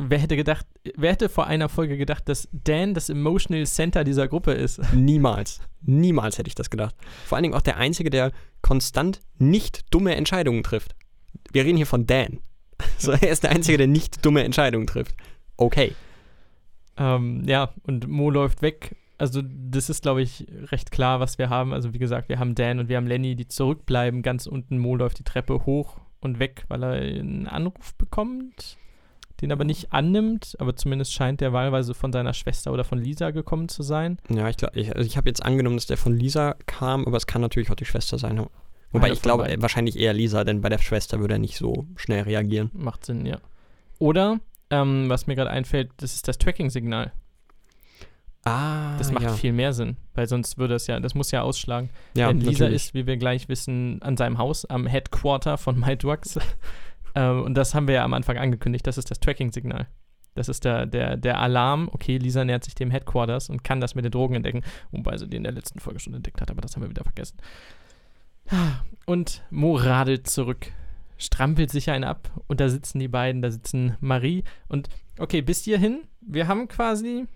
Wer 0.00 0.18
hätte 0.20 0.36
gedacht, 0.36 0.64
wer 0.96 1.10
hätte 1.10 1.28
vor 1.28 1.48
einer 1.48 1.68
Folge 1.68 1.96
gedacht, 1.98 2.28
dass 2.28 2.48
Dan 2.52 2.94
das 2.94 3.10
Emotional 3.10 3.66
Center 3.66 4.04
dieser 4.04 4.28
Gruppe 4.28 4.52
ist? 4.52 4.80
Niemals. 4.94 5.60
Niemals 5.82 6.38
hätte 6.38 6.46
ich 6.46 6.54
das 6.54 6.70
gedacht. 6.70 6.94
Vor 7.26 7.34
allen 7.36 7.42
Dingen 7.42 7.54
auch 7.54 7.62
der 7.62 7.78
Einzige, 7.78 8.08
der 8.08 8.30
konstant 8.62 9.20
nicht 9.38 9.92
dumme 9.92 10.14
Entscheidungen 10.14 10.62
trifft. 10.62 10.94
Wir 11.50 11.64
reden 11.64 11.76
hier 11.76 11.86
von 11.86 12.06
Dan. 12.06 12.38
So, 12.96 13.10
er 13.10 13.30
ist 13.30 13.42
der 13.42 13.50
Einzige, 13.50 13.76
der 13.76 13.88
nicht 13.88 14.24
dumme 14.24 14.44
Entscheidungen 14.44 14.86
trifft. 14.86 15.16
Okay. 15.56 15.94
Ähm, 16.96 17.42
ja, 17.46 17.74
und 17.82 18.06
Mo 18.06 18.30
läuft 18.30 18.62
weg. 18.62 18.94
Also, 19.18 19.42
das 19.42 19.90
ist, 19.90 20.02
glaube 20.02 20.22
ich, 20.22 20.46
recht 20.70 20.92
klar, 20.92 21.18
was 21.18 21.38
wir 21.38 21.48
haben. 21.48 21.72
Also, 21.72 21.92
wie 21.92 21.98
gesagt, 21.98 22.28
wir 22.28 22.38
haben 22.38 22.54
Dan 22.54 22.78
und 22.78 22.88
wir 22.88 22.96
haben 22.96 23.06
Lenny, 23.08 23.34
die 23.34 23.48
zurückbleiben. 23.48 24.22
Ganz 24.22 24.46
unten, 24.46 24.78
Mo 24.78 24.94
läuft 24.94 25.18
die 25.18 25.24
Treppe 25.24 25.66
hoch 25.66 25.96
und 26.20 26.38
weg, 26.38 26.64
weil 26.68 26.84
er 26.84 26.92
einen 26.92 27.48
Anruf 27.48 27.94
bekommt 27.96 28.78
den 29.40 29.52
aber 29.52 29.64
nicht 29.64 29.92
annimmt, 29.92 30.56
aber 30.58 30.74
zumindest 30.74 31.12
scheint 31.12 31.40
der 31.40 31.52
wahlweise 31.52 31.94
von 31.94 32.12
seiner 32.12 32.34
Schwester 32.34 32.72
oder 32.72 32.84
von 32.84 32.98
Lisa 32.98 33.30
gekommen 33.30 33.68
zu 33.68 33.82
sein. 33.82 34.18
Ja, 34.28 34.48
ich 34.48 34.56
glaube, 34.56 34.78
ich, 34.78 34.94
also 34.94 35.06
ich 35.06 35.16
habe 35.16 35.28
jetzt 35.28 35.44
angenommen, 35.44 35.76
dass 35.76 35.86
der 35.86 35.96
von 35.96 36.16
Lisa 36.16 36.56
kam, 36.66 37.06
aber 37.06 37.16
es 37.16 37.26
kann 37.26 37.40
natürlich 37.40 37.70
auch 37.70 37.76
die 37.76 37.84
Schwester 37.84 38.18
sein. 38.18 38.44
Wobei 38.90 39.10
ich 39.10 39.22
glaube, 39.22 39.44
beiden. 39.44 39.62
wahrscheinlich 39.62 39.98
eher 39.98 40.12
Lisa, 40.12 40.44
denn 40.44 40.60
bei 40.60 40.68
der 40.68 40.78
Schwester 40.78 41.20
würde 41.20 41.34
er 41.34 41.38
nicht 41.38 41.56
so 41.56 41.86
schnell 41.96 42.22
reagieren. 42.22 42.70
Macht 42.72 43.04
Sinn, 43.04 43.26
ja. 43.26 43.38
Oder, 43.98 44.40
ähm, 44.70 45.08
was 45.08 45.26
mir 45.26 45.36
gerade 45.36 45.50
einfällt, 45.50 45.90
das 45.98 46.14
ist 46.14 46.26
das 46.26 46.38
Tracking-Signal. 46.38 47.12
Ah, 48.44 48.96
das 48.96 49.12
macht 49.12 49.24
ja. 49.24 49.32
viel 49.32 49.52
mehr 49.52 49.72
Sinn, 49.72 49.96
weil 50.14 50.26
sonst 50.26 50.56
würde 50.56 50.74
es 50.74 50.86
ja, 50.86 51.00
das 51.00 51.14
muss 51.14 51.30
ja 51.32 51.42
ausschlagen. 51.42 51.90
Ja, 52.14 52.28
Denn 52.28 52.38
Lisa 52.38 52.64
natürlich. 52.64 52.74
ist, 52.74 52.94
wie 52.94 53.06
wir 53.06 53.16
gleich 53.18 53.48
wissen, 53.48 54.00
an 54.00 54.16
seinem 54.16 54.38
Haus 54.38 54.64
am 54.64 54.86
Headquarter 54.86 55.58
von 55.58 55.78
MyDrugs. 55.78 56.38
Ähm, 57.18 57.42
und 57.42 57.54
das 57.54 57.74
haben 57.74 57.88
wir 57.88 57.96
ja 57.96 58.04
am 58.04 58.14
Anfang 58.14 58.38
angekündigt. 58.38 58.86
Das 58.86 58.96
ist 58.96 59.10
das 59.10 59.18
Tracking-Signal. 59.18 59.88
Das 60.34 60.48
ist 60.48 60.64
der, 60.64 60.86
der, 60.86 61.16
der 61.16 61.40
Alarm. 61.40 61.90
Okay, 61.92 62.16
Lisa 62.16 62.44
nähert 62.44 62.62
sich 62.62 62.76
dem 62.76 62.92
Headquarters 62.92 63.50
und 63.50 63.64
kann 63.64 63.80
das 63.80 63.96
mit 63.96 64.04
den 64.04 64.12
Drogen 64.12 64.36
entdecken. 64.36 64.62
Wobei 64.92 65.16
sie 65.16 65.26
die 65.26 65.36
in 65.36 65.42
der 65.42 65.52
letzten 65.52 65.80
Folge 65.80 65.98
schon 65.98 66.14
entdeckt 66.14 66.40
hat, 66.40 66.50
aber 66.50 66.60
das 66.60 66.76
haben 66.76 66.82
wir 66.82 66.90
wieder 66.90 67.02
vergessen. 67.02 67.38
Und 69.04 69.42
Mo 69.50 69.74
radelt 69.74 70.28
zurück, 70.28 70.68
strampelt 71.16 71.70
sich 71.70 71.90
einen 71.90 72.04
ab 72.04 72.30
und 72.46 72.60
da 72.60 72.68
sitzen 72.68 72.98
die 72.98 73.08
beiden, 73.08 73.42
da 73.42 73.50
sitzen 73.50 73.96
Marie 74.00 74.44
und 74.68 74.88
okay, 75.18 75.42
bis 75.42 75.64
hierhin, 75.64 76.04
wir 76.20 76.46
haben 76.46 76.68
quasi 76.68 77.26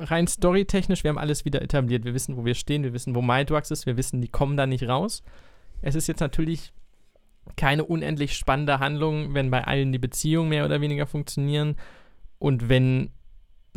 rein 0.00 0.26
storytechnisch, 0.26 1.04
wir 1.04 1.10
haben 1.10 1.18
alles 1.18 1.44
wieder 1.44 1.62
etabliert. 1.62 2.04
Wir 2.04 2.14
wissen, 2.14 2.36
wo 2.36 2.44
wir 2.44 2.54
stehen, 2.54 2.82
wir 2.82 2.94
wissen, 2.94 3.14
wo 3.14 3.22
MyDrugs 3.22 3.70
ist, 3.70 3.86
wir 3.86 3.96
wissen, 3.96 4.20
die 4.20 4.28
kommen 4.28 4.56
da 4.56 4.66
nicht 4.66 4.88
raus. 4.88 5.22
Es 5.82 5.94
ist 5.94 6.06
jetzt 6.06 6.20
natürlich 6.20 6.72
keine 7.56 7.84
unendlich 7.84 8.34
spannende 8.36 8.80
Handlung, 8.80 9.34
wenn 9.34 9.50
bei 9.50 9.64
allen 9.64 9.92
die 9.92 9.98
Beziehungen 9.98 10.48
mehr 10.48 10.64
oder 10.64 10.80
weniger 10.80 11.06
funktionieren 11.06 11.76
und 12.38 12.68
wenn 12.68 13.10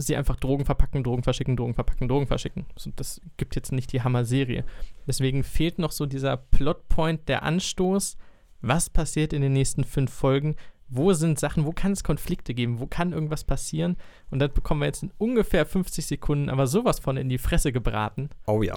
sie 0.01 0.15
einfach 0.15 0.37
Drogen 0.37 0.65
verpacken, 0.65 1.03
Drogen 1.03 1.23
verschicken, 1.23 1.57
Drogen 1.57 1.73
verpacken, 1.73 2.07
Drogen 2.07 2.27
verschicken. 2.27 2.65
das 2.95 3.21
gibt 3.37 3.55
jetzt 3.55 3.71
nicht 3.71 3.91
die 3.91 4.01
Hammer-Serie. 4.01 4.65
Deswegen 5.07 5.43
fehlt 5.43 5.79
noch 5.79 5.91
so 5.91 6.05
dieser 6.05 6.37
Plotpoint, 6.37 7.27
der 7.27 7.43
Anstoß. 7.43 8.17
Was 8.61 8.89
passiert 8.89 9.33
in 9.33 9.41
den 9.41 9.53
nächsten 9.53 9.83
fünf 9.83 10.11
Folgen? 10.11 10.55
Wo 10.87 11.13
sind 11.13 11.39
Sachen, 11.39 11.65
wo 11.65 11.71
kann 11.71 11.91
es 11.91 12.03
Konflikte 12.03 12.53
geben? 12.53 12.79
Wo 12.79 12.87
kann 12.87 13.13
irgendwas 13.13 13.43
passieren? 13.43 13.95
Und 14.31 14.39
das 14.39 14.53
bekommen 14.53 14.81
wir 14.81 14.87
jetzt 14.87 15.03
in 15.03 15.11
ungefähr 15.17 15.65
50 15.65 16.05
Sekunden, 16.05 16.49
aber 16.49 16.65
sowas 16.65 16.99
von 16.99 17.15
in 17.15 17.29
die 17.29 17.37
Fresse 17.37 17.71
gebraten. 17.71 18.29
Oh 18.47 18.63
ja. 18.63 18.75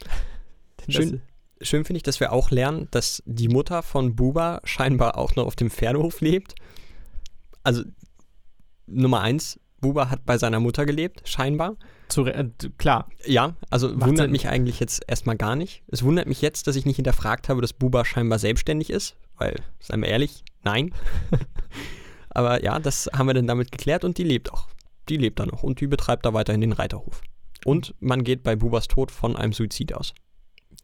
Schön, 0.88 1.22
schön 1.60 1.84
finde 1.84 1.98
ich, 1.98 2.02
dass 2.02 2.20
wir 2.20 2.32
auch 2.32 2.50
lernen, 2.50 2.88
dass 2.90 3.22
die 3.26 3.48
Mutter 3.48 3.82
von 3.82 4.16
Buba 4.16 4.60
scheinbar 4.64 5.16
auch 5.16 5.36
noch 5.36 5.46
auf 5.46 5.56
dem 5.56 5.70
Pferdehof 5.70 6.20
lebt. 6.20 6.54
Also 7.62 7.82
Nummer 8.86 9.20
eins, 9.20 9.60
Buba 9.80 10.10
hat 10.10 10.24
bei 10.24 10.38
seiner 10.38 10.60
Mutter 10.60 10.86
gelebt, 10.86 11.22
scheinbar. 11.24 11.76
Zu, 12.08 12.24
äh, 12.26 12.48
klar. 12.78 13.08
Ja, 13.24 13.54
also 13.70 13.88
Macht 13.88 14.08
wundert 14.08 14.24
Sinn. 14.24 14.32
mich 14.32 14.48
eigentlich 14.48 14.80
jetzt 14.80 15.02
erstmal 15.06 15.36
gar 15.36 15.56
nicht. 15.56 15.82
Es 15.88 16.02
wundert 16.02 16.26
mich 16.26 16.40
jetzt, 16.42 16.66
dass 16.66 16.76
ich 16.76 16.86
nicht 16.86 16.96
hinterfragt 16.96 17.48
habe, 17.48 17.60
dass 17.60 17.72
Buba 17.72 18.04
scheinbar 18.04 18.38
selbstständig 18.38 18.90
ist, 18.90 19.16
weil, 19.36 19.56
seien 19.80 20.00
wir 20.00 20.08
ehrlich, 20.08 20.42
nein. 20.64 20.92
Aber 22.30 22.62
ja, 22.62 22.78
das 22.78 23.08
haben 23.12 23.26
wir 23.26 23.34
dann 23.34 23.46
damit 23.46 23.72
geklärt 23.72 24.04
und 24.04 24.18
die 24.18 24.24
lebt 24.24 24.52
auch. 24.52 24.68
Die 25.08 25.16
lebt 25.16 25.38
da 25.38 25.46
noch 25.46 25.62
und 25.62 25.80
die 25.80 25.86
betreibt 25.86 26.26
da 26.26 26.34
weiterhin 26.34 26.60
den 26.60 26.72
Reiterhof. 26.72 27.22
Und 27.64 27.94
man 28.00 28.24
geht 28.24 28.42
bei 28.42 28.56
Bubas 28.56 28.88
Tod 28.88 29.10
von 29.10 29.36
einem 29.36 29.52
Suizid 29.52 29.94
aus. 29.94 30.14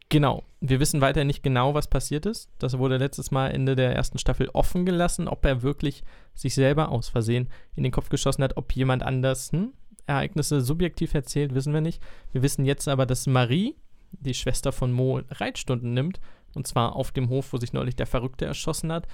Genau. 0.09 0.45
Wir 0.61 0.81
wissen 0.81 1.01
weiter 1.01 1.25
nicht 1.25 1.43
genau, 1.43 1.75
was 1.75 1.89
passiert 1.89 2.25
ist. 2.25 2.49
Das 2.59 2.79
wurde 2.79 2.97
letztes 2.97 3.31
Mal 3.31 3.49
Ende 3.49 3.75
der 3.77 3.95
ersten 3.95 4.19
Staffel 4.19 4.49
offen 4.53 4.87
gelassen, 4.87 5.29
ob 5.29 5.45
er 5.45 5.63
wirklich 5.63 6.05
sich 6.35 6.55
selber 6.55 6.91
aus 6.91 7.09
Versehen 7.09 7.49
in 7.75 7.83
den 7.83 7.93
Kopf 7.93 8.09
geschossen 8.09 8.43
hat, 8.43 8.57
ob 8.57 8.73
jemand 8.73 9.03
anders 9.03 9.53
hm, 9.53 9.73
Ereignisse 10.07 10.61
subjektiv 10.61 11.15
erzählt, 11.15 11.55
wissen 11.55 11.73
wir 11.73 11.81
nicht. 11.81 12.03
Wir 12.33 12.43
wissen 12.43 12.65
jetzt 12.65 12.89
aber, 12.89 13.07
dass 13.07 13.27
Marie, 13.27 13.75
die 14.13 14.35
Schwester 14.35 14.73
von 14.73 14.93
Mo, 14.93 15.21
Reitstunden 15.31 15.95
nimmt. 15.95 16.21
Und 16.55 16.67
zwar 16.67 16.95
auf 16.95 17.11
dem 17.11 17.29
Hof, 17.29 17.53
wo 17.53 17.57
sich 17.57 17.73
neulich 17.73 17.97
der 17.97 18.07
Verrückte 18.07 18.45
erschossen 18.45 18.93
hat. 18.93 19.09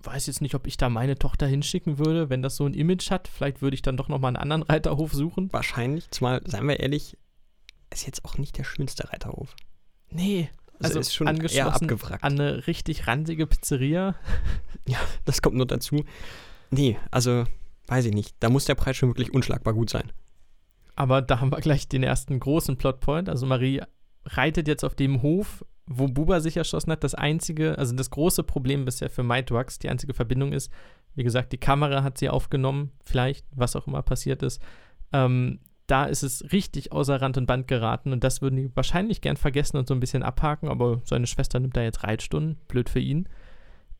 weiß 0.00 0.26
jetzt 0.26 0.42
nicht, 0.42 0.54
ob 0.54 0.66
ich 0.66 0.76
da 0.76 0.88
meine 0.88 1.16
Tochter 1.16 1.46
hinschicken 1.46 1.98
würde, 1.98 2.28
wenn 2.28 2.42
das 2.42 2.56
so 2.56 2.66
ein 2.66 2.74
Image 2.74 3.10
hat. 3.10 3.28
Vielleicht 3.28 3.62
würde 3.62 3.74
ich 3.74 3.82
dann 3.82 3.96
doch 3.96 4.08
nochmal 4.08 4.30
einen 4.30 4.36
anderen 4.36 4.62
Reiterhof 4.62 5.12
suchen. 5.12 5.52
Wahrscheinlich, 5.52 6.10
zumal, 6.10 6.42
seien 6.44 6.66
wir 6.66 6.80
ehrlich, 6.80 7.16
ist 7.92 8.06
jetzt 8.06 8.24
auch 8.24 8.36
nicht 8.36 8.58
der 8.58 8.64
schönste 8.64 9.10
Reiterhof. 9.12 9.54
Nee, 10.10 10.48
Also, 10.78 10.84
also, 10.88 11.00
ist 11.00 11.14
schon 11.14 11.26
eher 11.26 11.34
angeschlossen 11.34 11.84
abgewrackt. 11.84 12.24
an 12.24 12.32
eine 12.40 12.66
richtig 12.66 13.06
ranzige 13.06 13.46
Pizzeria. 13.46 14.14
Ja, 14.88 14.98
das 15.24 15.42
kommt 15.42 15.56
nur 15.56 15.66
dazu. 15.66 16.04
Nee, 16.70 16.96
also, 17.10 17.42
weiß 17.88 18.04
ich 18.04 18.14
nicht. 18.14 18.36
Da 18.38 18.48
muss 18.50 18.66
der 18.66 18.76
Preis 18.76 18.96
schon 18.96 19.08
wirklich 19.08 19.34
unschlagbar 19.34 19.74
gut 19.74 19.90
sein. 19.90 20.12
Aber 20.94 21.22
da 21.22 21.40
haben 21.40 21.50
wir 21.50 21.58
gleich 21.60 21.88
den 21.88 22.04
ersten 22.04 22.38
großen 22.38 22.76
Plotpoint. 22.76 23.28
Also 23.28 23.46
Marie 23.46 23.82
reitet 24.26 24.68
jetzt 24.68 24.84
auf 24.84 24.94
dem 24.94 25.22
Hof, 25.22 25.64
wo 25.86 26.06
Buba 26.06 26.38
sich 26.38 26.56
erschossen 26.56 26.92
hat. 26.92 27.02
Das 27.02 27.16
einzige, 27.16 27.76
also 27.78 27.96
das 27.96 28.10
große 28.10 28.44
Problem 28.44 28.84
bisher 28.84 29.10
für 29.10 29.24
Mightwax, 29.24 29.80
die 29.80 29.88
einzige 29.88 30.14
Verbindung 30.14 30.52
ist, 30.52 30.70
wie 31.16 31.24
gesagt, 31.24 31.52
die 31.52 31.58
Kamera 31.58 32.04
hat 32.04 32.16
sie 32.16 32.28
aufgenommen, 32.28 32.92
vielleicht, 33.04 33.44
was 33.50 33.74
auch 33.74 33.88
immer 33.88 34.02
passiert 34.02 34.44
ist. 34.44 34.62
Ähm, 35.12 35.58
da 35.86 36.04
ist 36.04 36.22
es 36.22 36.52
richtig 36.52 36.92
außer 36.92 37.20
Rand 37.20 37.38
und 37.38 37.46
Band 37.46 37.68
geraten 37.68 38.12
und 38.12 38.24
das 38.24 38.42
würden 38.42 38.56
die 38.56 38.74
wahrscheinlich 38.74 39.20
gern 39.20 39.36
vergessen 39.36 39.76
und 39.76 39.86
so 39.86 39.94
ein 39.94 40.00
bisschen 40.00 40.22
abhaken, 40.22 40.68
aber 40.68 41.00
seine 41.04 41.26
Schwester 41.26 41.60
nimmt 41.60 41.76
da 41.76 41.82
jetzt 41.82 42.02
Reitstunden, 42.02 42.56
blöd 42.68 42.90
für 42.90 42.98
ihn. 42.98 43.28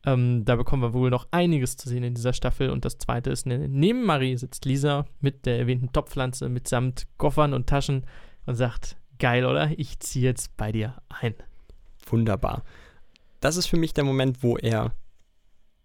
Ähm, 0.05 0.43
da 0.45 0.55
bekommen 0.55 0.83
wir 0.83 0.93
wohl 0.93 1.09
noch 1.09 1.27
einiges 1.31 1.77
zu 1.77 1.89
sehen 1.89 2.03
in 2.03 2.13
dieser 2.13 2.33
Staffel 2.33 2.69
und 2.69 2.85
das 2.85 2.97
zweite 2.97 3.29
ist, 3.29 3.45
ne, 3.45 3.67
neben 3.67 4.05
Marie 4.05 4.37
sitzt 4.37 4.65
Lisa 4.65 5.05
mit 5.21 5.45
der 5.45 5.59
erwähnten 5.59 5.91
Topfpflanze 5.91 6.49
mitsamt 6.49 7.07
Koffern 7.17 7.53
und 7.53 7.67
Taschen 7.67 8.05
und 8.45 8.55
sagt, 8.55 8.97
geil, 9.19 9.45
oder? 9.45 9.71
Ich 9.77 9.99
ziehe 9.99 10.25
jetzt 10.25 10.55
bei 10.57 10.71
dir 10.71 11.01
ein. 11.09 11.35
Wunderbar. 12.05 12.63
Das 13.39 13.57
ist 13.57 13.67
für 13.67 13.77
mich 13.77 13.93
der 13.93 14.03
Moment, 14.03 14.43
wo 14.43 14.57
er, 14.57 14.93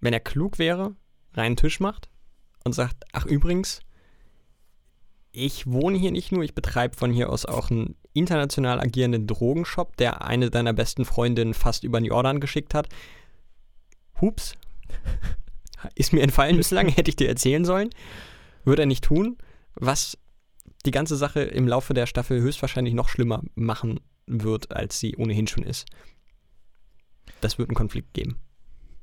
wenn 0.00 0.12
er 0.12 0.20
klug 0.20 0.58
wäre, 0.58 0.94
reinen 1.34 1.56
Tisch 1.56 1.80
macht 1.80 2.08
und 2.64 2.72
sagt, 2.72 3.04
ach 3.12 3.26
übrigens, 3.26 3.80
ich 5.32 5.66
wohne 5.66 5.98
hier 5.98 6.12
nicht 6.12 6.30
nur, 6.30 6.42
ich 6.42 6.54
betreibe 6.54 6.96
von 6.96 7.12
hier 7.12 7.30
aus 7.30 7.46
auch 7.46 7.70
einen 7.70 7.96
international 8.12 8.80
agierenden 8.80 9.26
Drogenshop, 9.26 9.96
der 9.96 10.22
eine 10.22 10.50
deiner 10.50 10.74
besten 10.74 11.04
Freundinnen 11.04 11.54
fast 11.54 11.84
über 11.84 11.98
den 11.98 12.06
Jordan 12.06 12.40
geschickt 12.40 12.74
hat. 12.74 12.88
Hups. 14.20 14.54
Ist 15.94 16.12
mir 16.12 16.22
entfallen 16.22 16.56
bislang, 16.56 16.88
hätte 16.88 17.08
ich 17.08 17.16
dir 17.16 17.28
erzählen 17.28 17.64
sollen. 17.64 17.90
Würde 18.64 18.82
er 18.82 18.86
nicht 18.86 19.04
tun, 19.04 19.38
was 19.74 20.16
die 20.84 20.90
ganze 20.90 21.16
Sache 21.16 21.40
im 21.40 21.66
Laufe 21.66 21.94
der 21.94 22.06
Staffel 22.06 22.40
höchstwahrscheinlich 22.40 22.94
noch 22.94 23.08
schlimmer 23.08 23.42
machen 23.54 24.00
wird, 24.26 24.76
als 24.76 25.00
sie 25.00 25.16
ohnehin 25.16 25.46
schon 25.46 25.64
ist. 25.64 25.86
Das 27.40 27.58
wird 27.58 27.70
einen 27.70 27.76
Konflikt 27.76 28.14
geben. 28.14 28.38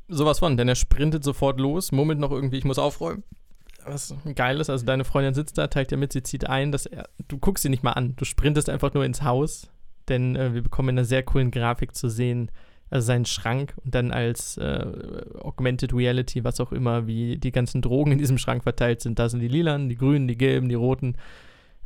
Sowas 0.07 0.39
von, 0.39 0.57
denn 0.57 0.67
er 0.67 0.75
sprintet 0.75 1.23
sofort 1.23 1.59
los, 1.59 1.91
murmelt 1.91 2.19
noch 2.19 2.31
irgendwie, 2.31 2.57
ich 2.57 2.65
muss 2.65 2.79
aufräumen. 2.79 3.23
Was 3.89 4.13
geil 4.35 4.59
ist, 4.59 4.69
also 4.69 4.85
deine 4.85 5.03
Freundin 5.03 5.33
sitzt 5.33 5.57
da, 5.57 5.67
teilt 5.67 5.91
dir 5.91 5.97
mit, 5.97 6.13
sie 6.13 6.23
zieht 6.23 6.47
ein, 6.47 6.71
dass 6.71 6.85
er, 6.85 7.09
du 7.27 7.37
guckst 7.37 7.63
sie 7.63 7.69
nicht 7.69 7.83
mal 7.83 7.93
an, 7.93 8.15
du 8.15 8.25
sprintest 8.25 8.69
einfach 8.69 8.93
nur 8.93 9.05
ins 9.05 9.23
Haus, 9.23 9.69
denn 10.07 10.35
äh, 10.35 10.53
wir 10.53 10.61
bekommen 10.61 10.89
in 10.89 10.99
einer 10.99 11.05
sehr 11.05 11.23
coolen 11.23 11.51
Grafik 11.51 11.95
zu 11.95 12.09
sehen, 12.09 12.51
also 12.89 13.05
seinen 13.05 13.25
Schrank 13.25 13.75
und 13.83 13.93
dann 13.93 14.11
als 14.11 14.57
äh, 14.57 14.85
Augmented 15.39 15.93
Reality, 15.93 16.43
was 16.43 16.59
auch 16.59 16.71
immer, 16.71 17.07
wie 17.07 17.37
die 17.37 17.51
ganzen 17.51 17.81
Drogen 17.81 18.11
in 18.11 18.17
diesem 18.17 18.37
Schrank 18.37 18.63
verteilt 18.63 19.01
sind. 19.01 19.19
Da 19.19 19.29
sind 19.29 19.41
die 19.41 19.47
lilanen, 19.47 19.89
die 19.89 19.95
grünen, 19.95 20.27
die 20.27 20.37
gelben, 20.37 20.69
die 20.69 20.75
roten. 20.75 21.15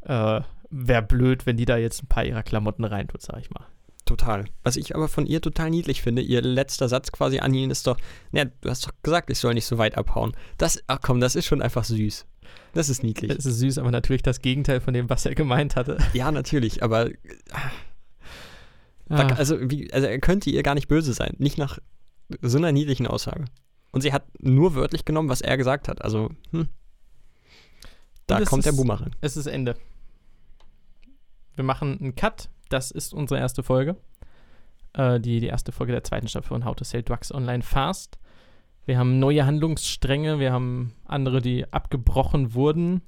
Äh, 0.01 0.41
Wäre 0.75 1.03
blöd, 1.03 1.45
wenn 1.45 1.57
die 1.57 1.65
da 1.65 1.77
jetzt 1.77 2.01
ein 2.01 2.07
paar 2.07 2.25
ihrer 2.25 2.41
Klamotten 2.41 2.83
reintut, 2.83 3.21
sag 3.21 3.39
ich 3.39 3.51
mal. 3.51 3.65
Total. 4.05 4.45
Was 4.63 4.75
ich 4.75 4.95
aber 4.95 5.07
von 5.07 5.25
ihr 5.25 5.39
total 5.41 5.69
niedlich 5.69 6.01
finde, 6.01 6.21
ihr 6.21 6.41
letzter 6.41 6.89
Satz 6.89 7.11
quasi 7.13 7.39
an 7.39 7.53
ihn 7.53 7.71
ist 7.71 7.87
doch, 7.87 7.97
ja, 8.33 8.43
du 8.45 8.69
hast 8.69 8.85
doch 8.85 8.91
gesagt, 9.01 9.29
ich 9.29 9.37
soll 9.39 9.53
nicht 9.53 9.65
so 9.65 9.77
weit 9.77 9.97
abhauen. 9.97 10.33
Das, 10.57 10.83
ach 10.87 10.99
komm, 11.01 11.21
das 11.21 11.35
ist 11.35 11.45
schon 11.45 11.61
einfach 11.61 11.85
süß. 11.85 12.25
Das 12.73 12.89
ist 12.89 13.01
niedlich. 13.03 13.31
Es 13.31 13.45
ist 13.45 13.59
süß, 13.59 13.77
aber 13.77 13.91
natürlich 13.91 14.21
das 14.21 14.41
Gegenteil 14.41 14.81
von 14.81 14.93
dem, 14.93 15.09
was 15.09 15.25
er 15.25 15.35
gemeint 15.35 15.75
hatte. 15.77 15.97
Ja, 16.13 16.31
natürlich, 16.31 16.83
aber 16.83 17.09
da, 19.07 19.27
Ah, 19.27 19.33
also, 19.35 19.57
wie, 19.69 19.91
also 19.93 20.07
er 20.07 20.19
könnte 20.19 20.49
ihr 20.49 20.63
gar 20.63 20.75
nicht 20.75 20.87
böse 20.87 21.13
sein. 21.13 21.35
Nicht 21.37 21.57
nach 21.57 21.79
so 22.41 22.57
einer 22.57 22.71
niedlichen 22.71 23.05
Aussage. 23.07 23.45
Und 23.91 24.01
sie 24.01 24.11
hat 24.11 24.23
nur 24.39 24.75
wörtlich 24.75 25.05
genommen, 25.05 25.29
was 25.29 25.41
er 25.41 25.55
gesagt 25.57 25.87
hat. 25.87 26.01
Also, 26.01 26.29
hm. 26.51 26.67
Da 28.27 28.41
kommt 28.43 28.65
der 28.65 28.71
ist- 28.71 28.77
Boomerang. 28.77 29.11
es 29.21 29.37
ist 29.37 29.45
Ende. 29.47 29.75
Wir 31.55 31.63
machen 31.63 31.97
einen 31.99 32.15
Cut. 32.15 32.49
Das 32.69 32.91
ist 32.91 33.13
unsere 33.13 33.39
erste 33.39 33.63
Folge. 33.63 33.95
Äh, 34.93 35.19
die, 35.19 35.39
die 35.39 35.47
erste 35.47 35.71
Folge 35.71 35.93
der 35.93 36.03
zweiten 36.03 36.27
Staffel 36.27 36.49
von 36.49 36.65
How 36.65 36.75
to 36.75 36.83
Sell 36.83 37.03
Drugs 37.03 37.33
Online 37.33 37.63
Fast. 37.63 38.17
Wir 38.85 38.97
haben 38.97 39.19
neue 39.19 39.45
Handlungsstränge. 39.45 40.39
Wir 40.39 40.51
haben 40.51 40.93
andere, 41.05 41.41
die 41.41 41.71
abgebrochen 41.71 42.53
wurden. 42.53 43.01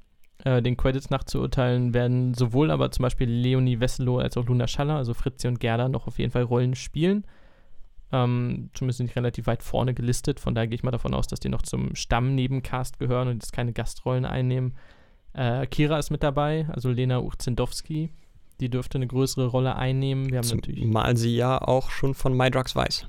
Äh, 0.44 0.62
den 0.62 0.78
Credits 0.78 1.10
nachzuurteilen 1.10 1.94
werden 1.94 2.34
sowohl 2.34 2.72
aber 2.72 2.92
zum 2.92 3.04
Beispiel 3.04 3.30
Leonie 3.30 3.80
Wesselow 3.80 4.20
als 4.20 4.38
auch 4.38 4.46
Luna 4.46 4.68
Schaller, 4.68 4.96
also 4.96 5.14
Fritzi 5.14 5.48
und 5.48 5.60
Gerda, 5.60 5.90
noch 5.90 6.08
auf 6.08 6.20
jeden 6.20 6.32
Fall 6.32 6.44
Rollen 6.44 6.76
spielen. 6.76 7.26
Ähm, 8.12 8.70
zumindest 8.74 8.98
sind 8.98 9.10
die 9.10 9.16
relativ 9.16 9.48
weit 9.48 9.64
vorne 9.64 9.94
gelistet. 9.94 10.40
Von 10.40 10.54
daher 10.56 10.68
gehe 10.68 10.76
ich 10.76 10.84
mal 10.84 10.92
davon 10.92 11.14
aus, 11.14 11.28
dass 11.28 11.40
die 11.40 11.50
noch 11.50 11.64
zum 11.64 11.96
Stamm-Nebencast 11.96 13.00
gehören 13.00 13.28
und 13.28 13.36
jetzt 13.36 13.54
keine 13.54 13.74
Gastrollen 13.74 14.26
einnehmen. 14.26 14.76
Äh, 15.34 15.68
Kira 15.68 15.98
ist 15.98 16.12
mit 16.12 16.24
dabei, 16.24 16.68
also 16.72 16.90
Lena 16.90 17.20
Urzendowski. 17.20 18.12
Die 18.60 18.70
dürfte 18.70 18.98
eine 18.98 19.08
größere 19.08 19.48
Rolle 19.48 19.76
einnehmen. 19.76 20.32
Wir 20.32 20.40
haben 20.40 20.48
natürlich, 20.48 20.82
Zumal 20.82 21.18
sie 21.18 21.36
ja 21.36 21.62
auch 21.62 21.90
schon 21.90 22.14
von 22.14 22.36
My 22.36 22.50
Drugs 22.50 22.76
weiß. 22.76 23.08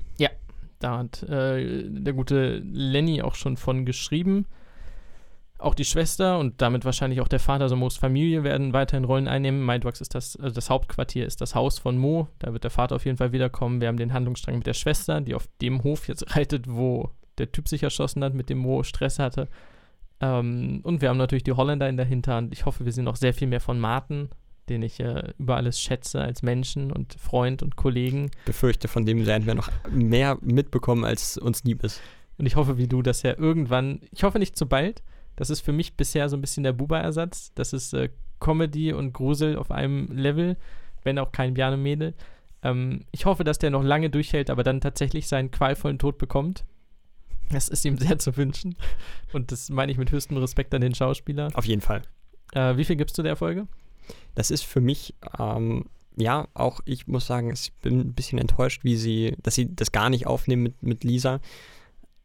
da 0.79 0.99
hat 0.99 1.23
äh, 1.23 1.83
der 1.87 2.13
gute 2.13 2.57
Lenny 2.57 3.21
auch 3.21 3.35
schon 3.35 3.57
von 3.57 3.85
geschrieben. 3.85 4.45
Auch 5.59 5.73
die 5.73 5.85
Schwester 5.85 6.37
und 6.37 6.61
damit 6.61 6.85
wahrscheinlich 6.85 7.19
auch 7.19 7.27
der 7.27 7.39
Vater, 7.39 7.63
also 7.63 7.75
Mo's 7.75 7.97
Familie, 7.97 8.43
werden 8.43 8.73
weiterhin 8.73 9.05
Rollen 9.05 9.27
einnehmen. 9.27 9.65
Mindwax 9.65 10.01
ist 10.01 10.13
das, 10.13 10.35
also 10.35 10.53
das 10.53 10.69
Hauptquartier 10.69 11.25
ist 11.25 11.41
das 11.41 11.55
Haus 11.55 11.79
von 11.79 11.97
Mo. 11.97 12.27
Da 12.37 12.53
wird 12.53 12.63
der 12.63 12.69
Vater 12.69 12.95
auf 12.95 13.05
jeden 13.05 13.17
Fall 13.17 13.31
wiederkommen. 13.31 13.81
Wir 13.81 13.87
haben 13.87 13.97
den 13.97 14.13
Handlungsstrang 14.13 14.57
mit 14.57 14.67
der 14.67 14.75
Schwester, 14.75 15.19
die 15.19 15.33
auf 15.33 15.47
dem 15.61 15.83
Hof 15.83 16.07
jetzt 16.07 16.35
reitet, 16.35 16.65
wo 16.69 17.09
der 17.39 17.51
Typ 17.51 17.67
sich 17.67 17.81
erschossen 17.81 18.23
hat, 18.23 18.35
mit 18.35 18.49
dem 18.49 18.59
Mo 18.59 18.83
Stress 18.83 19.17
hatte. 19.17 19.47
Ähm, 20.21 20.81
und 20.83 21.01
wir 21.01 21.09
haben 21.09 21.17
natürlich 21.17 21.43
die 21.43 21.53
Holländer 21.53 21.89
in 21.89 21.97
der 21.97 22.05
Hinterhand. 22.05 22.53
Ich 22.53 22.65
hoffe, 22.65 22.85
wir 22.85 22.91
sehen 22.91 23.05
noch 23.05 23.15
sehr 23.15 23.33
viel 23.33 23.47
mehr 23.47 23.61
von 23.61 23.79
Martin, 23.79 24.29
den 24.69 24.83
ich 24.83 24.99
äh, 24.99 25.33
über 25.37 25.55
alles 25.55 25.79
schätze 25.79 26.21
als 26.21 26.41
Menschen 26.41 26.91
und 26.91 27.15
Freund 27.19 27.63
und 27.63 27.75
Kollegen. 27.75 28.31
Befürchte, 28.45 28.87
von 28.87 29.05
dem 29.05 29.25
werden 29.25 29.45
wir 29.45 29.55
noch 29.55 29.69
mehr 29.89 30.37
mitbekommen, 30.41 31.05
als 31.05 31.37
uns 31.37 31.63
lieb 31.63 31.83
ist. 31.83 32.01
Und 32.37 32.45
ich 32.45 32.55
hoffe, 32.55 32.77
wie 32.77 32.87
du, 32.87 33.01
dass 33.01 33.23
er 33.23 33.39
irgendwann, 33.39 34.01
ich 34.11 34.23
hoffe 34.23 34.39
nicht 34.39 34.55
zu 34.55 34.67
bald, 34.67 35.01
das 35.35 35.49
ist 35.49 35.61
für 35.61 35.71
mich 35.71 35.95
bisher 35.95 36.29
so 36.29 36.37
ein 36.37 36.41
bisschen 36.41 36.63
der 36.63 36.73
Buba-Ersatz. 36.73 37.51
Das 37.55 37.73
ist 37.73 37.93
äh, 37.93 38.09
Comedy 38.39 38.93
und 38.93 39.13
Grusel 39.13 39.55
auf 39.55 39.71
einem 39.71 40.07
Level, 40.11 40.57
wenn 41.03 41.19
auch 41.19 41.31
kein 41.31 41.53
Bjarne-Mädel. 41.53 42.13
Ähm, 42.63 43.05
ich 43.11 43.25
hoffe, 43.25 43.43
dass 43.43 43.59
der 43.59 43.69
noch 43.69 43.83
lange 43.83 44.09
durchhält, 44.09 44.49
aber 44.49 44.63
dann 44.63 44.81
tatsächlich 44.81 45.27
seinen 45.27 45.51
qualvollen 45.51 45.99
Tod 45.99 46.17
bekommt. 46.17 46.65
Das 47.49 47.69
ist 47.69 47.85
ihm 47.85 47.97
sehr 47.97 48.19
zu 48.19 48.35
wünschen. 48.35 48.75
Und 49.31 49.51
das 49.51 49.69
meine 49.69 49.91
ich 49.91 49.97
mit 49.97 50.11
höchstem 50.11 50.37
Respekt 50.37 50.73
an 50.73 50.81
den 50.81 50.95
Schauspieler. 50.95 51.49
Auf 51.53 51.65
jeden 51.65 51.81
Fall. 51.81 52.01
Äh, 52.53 52.77
wie 52.77 52.83
viel 52.83 52.95
gibst 52.95 53.17
du 53.17 53.23
der 53.23 53.35
Folge? 53.35 53.67
Das 54.35 54.51
ist 54.51 54.63
für 54.63 54.81
mich, 54.81 55.15
ähm, 55.39 55.85
ja, 56.15 56.47
auch 56.53 56.81
ich 56.85 57.07
muss 57.07 57.27
sagen, 57.27 57.51
ich 57.51 57.73
bin 57.81 57.99
ein 57.99 58.13
bisschen 58.13 58.39
enttäuscht, 58.39 58.83
wie 58.83 58.97
sie, 58.97 59.35
dass 59.41 59.55
sie 59.55 59.73
das 59.73 59.91
gar 59.91 60.09
nicht 60.09 60.27
aufnehmen 60.27 60.63
mit, 60.63 60.83
mit 60.83 61.03
Lisa. 61.03 61.39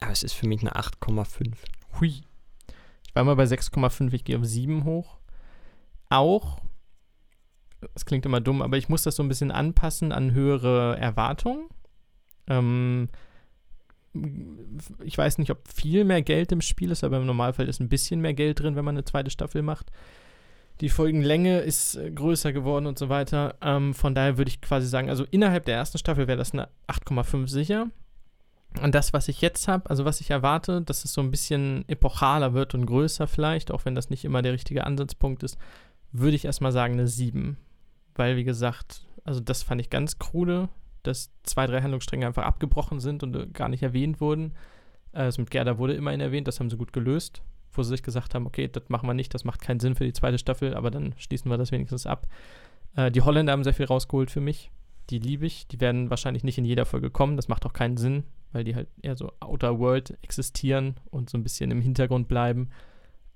Aber 0.01 0.13
es 0.13 0.23
ist 0.23 0.33
für 0.33 0.47
mich 0.47 0.61
eine 0.61 0.75
8,5. 0.75 1.55
Hui. 2.01 2.23
Ich 3.07 3.15
war 3.15 3.25
mal 3.25 3.37
bei 3.37 3.45
6,5, 3.45 4.13
ich 4.13 4.25
gehe 4.25 4.39
auf 4.39 4.45
7 4.45 4.85
hoch. 4.85 5.19
Auch, 6.09 6.61
es 7.95 8.05
klingt 8.05 8.27
immer 8.27 8.41
dumm, 8.41 8.63
aber 8.63 8.77
ich 8.77 8.89
muss 8.89 9.03
das 9.03 9.17
so 9.17 9.23
ein 9.23 9.29
bisschen 9.29 9.51
anpassen 9.51 10.13
an 10.13 10.33
höhere 10.33 10.99
Erwartungen. 10.99 11.69
Ähm, 12.47 13.09
ich 15.05 15.17
weiß 15.17 15.39
nicht, 15.39 15.51
ob 15.51 15.67
viel 15.69 16.05
mehr 16.05 16.23
Geld 16.23 16.53
im 16.53 16.61
Spiel 16.61 16.91
ist, 16.91 17.05
aber 17.05 17.17
im 17.17 17.27
Normalfall 17.27 17.69
ist 17.69 17.81
ein 17.81 17.89
bisschen 17.89 18.21
mehr 18.21 18.35
Geld 18.35 18.61
drin, 18.61 18.77
wenn 18.77 18.85
man 18.85 18.97
eine 18.97 19.05
zweite 19.05 19.31
Staffel 19.31 19.63
macht. 19.63 19.91
Die 20.83 20.89
Folgenlänge 20.89 21.61
ist 21.61 21.95
äh, 21.95 22.11
größer 22.11 22.53
geworden 22.53 22.87
und 22.87 22.99
so 22.99 23.09
weiter. 23.09 23.55
Ähm, 23.63 23.95
von 23.95 24.17
daher 24.17 24.37
würde 24.37 24.49
ich 24.49 24.61
quasi 24.61 24.89
sagen, 24.89 25.09
also 25.09 25.25
innerhalb 25.31 25.65
der 25.65 25.77
ersten 25.77 25.97
Staffel 25.97 26.27
wäre 26.27 26.37
das 26.37 26.53
eine 26.53 26.69
8,5 26.89 27.47
sicher. 27.47 27.87
Und 28.83 28.93
das, 28.93 29.13
was 29.13 29.29
ich 29.29 29.41
jetzt 29.43 29.69
habe, 29.69 29.89
also 29.89 30.05
was 30.05 30.21
ich 30.21 30.31
erwarte, 30.31 30.83
dass 30.83 31.05
es 31.05 31.13
so 31.13 31.21
ein 31.21 31.31
bisschen 31.31 31.89
epochaler 31.89 32.53
wird 32.53 32.75
und 32.75 32.87
größer 32.87 33.29
vielleicht, 33.29 33.71
auch 33.71 33.85
wenn 33.85 33.95
das 33.95 34.11
nicht 34.11 34.25
immer 34.25 34.43
der 34.43 34.55
richtige 34.55 34.85
Ansatzpunkt 34.85 35.45
ist, 35.45 35.57
würde 36.11 36.35
ich 36.35 36.47
erstmal 36.47 36.73
sagen 36.73 36.95
eine 36.95 37.07
7. 37.07 37.59
Weil, 38.17 38.37
wie 38.37 38.45
gesagt, 38.45 39.03
also 39.23 39.39
das 39.39 39.63
fand 39.63 39.81
ich 39.81 39.89
ganz 39.89 40.19
krude, 40.19 40.69
dass 41.05 41.31
zwei, 41.45 41.69
drei 41.69 41.81
Handlungsstränge 41.81 42.27
einfach 42.27 42.45
abgebrochen 42.45 42.99
sind 42.99 43.23
und 43.23 43.37
äh, 43.37 43.47
gar 43.47 43.69
nicht 43.69 43.85
erwähnt 43.85 44.21
wurden. 44.21 44.55
Also 45.13 45.43
mit 45.43 45.53
Gerda 45.53 45.79
wurde 45.79 45.95
immerhin 45.95 46.21
erwähnt, 46.21 46.49
das 46.49 46.59
haben 46.59 46.71
sie 46.71 46.77
gut 46.77 46.93
gelöst, 46.93 47.41
wo 47.73 47.83
sie 47.83 47.91
sich 47.91 48.03
gesagt 48.03 48.35
haben, 48.35 48.47
okay, 48.47 48.69
das 48.69 48.89
machen 48.89 49.09
wir 49.09 49.15
nicht, 49.15 49.35
das 49.35 49.45
macht 49.45 49.61
keinen 49.61 49.81
Sinn 49.81 49.95
für 49.95 50.05
die 50.05 50.13
zweite 50.13 50.39
Staffel, 50.39 50.75
aber 50.75 50.91
dann 50.91 51.15
schließen 51.17 51.51
wir 51.51 51.59
das 51.59 51.73
wenigstens 51.73 52.07
ab. 52.07 52.27
Äh, 52.97 53.11
die 53.11 53.23
Holländer 53.23 53.53
haben 53.53 53.65
sehr 53.65 53.75
viel 53.75 53.87
rausgeholt 53.87 54.31
für 54.31 54.41
mich. 54.41 54.71
Die 55.11 55.19
liebe 55.19 55.47
ich. 55.47 55.67
Die 55.67 55.81
werden 55.81 56.11
wahrscheinlich 56.11 56.45
nicht 56.45 56.59
in 56.59 56.65
jeder 56.65 56.87
Folge 56.87 57.11
kommen, 57.11 57.37
das 57.37 57.49
macht 57.49 57.67
auch 57.67 57.73
keinen 57.73 57.97
Sinn 57.97 58.25
weil 58.53 58.65
die 58.65 58.75
halt 58.75 58.89
eher 59.01 59.17
so 59.17 59.33
outer 59.41 59.79
world 59.79 60.17
existieren 60.23 60.95
und 61.11 61.31
so 61.31 61.39
ein 61.39 61.43
bisschen 61.43 61.71
im 61.71 61.81
Hintergrund 61.81 62.29
bleiben. 62.29 62.71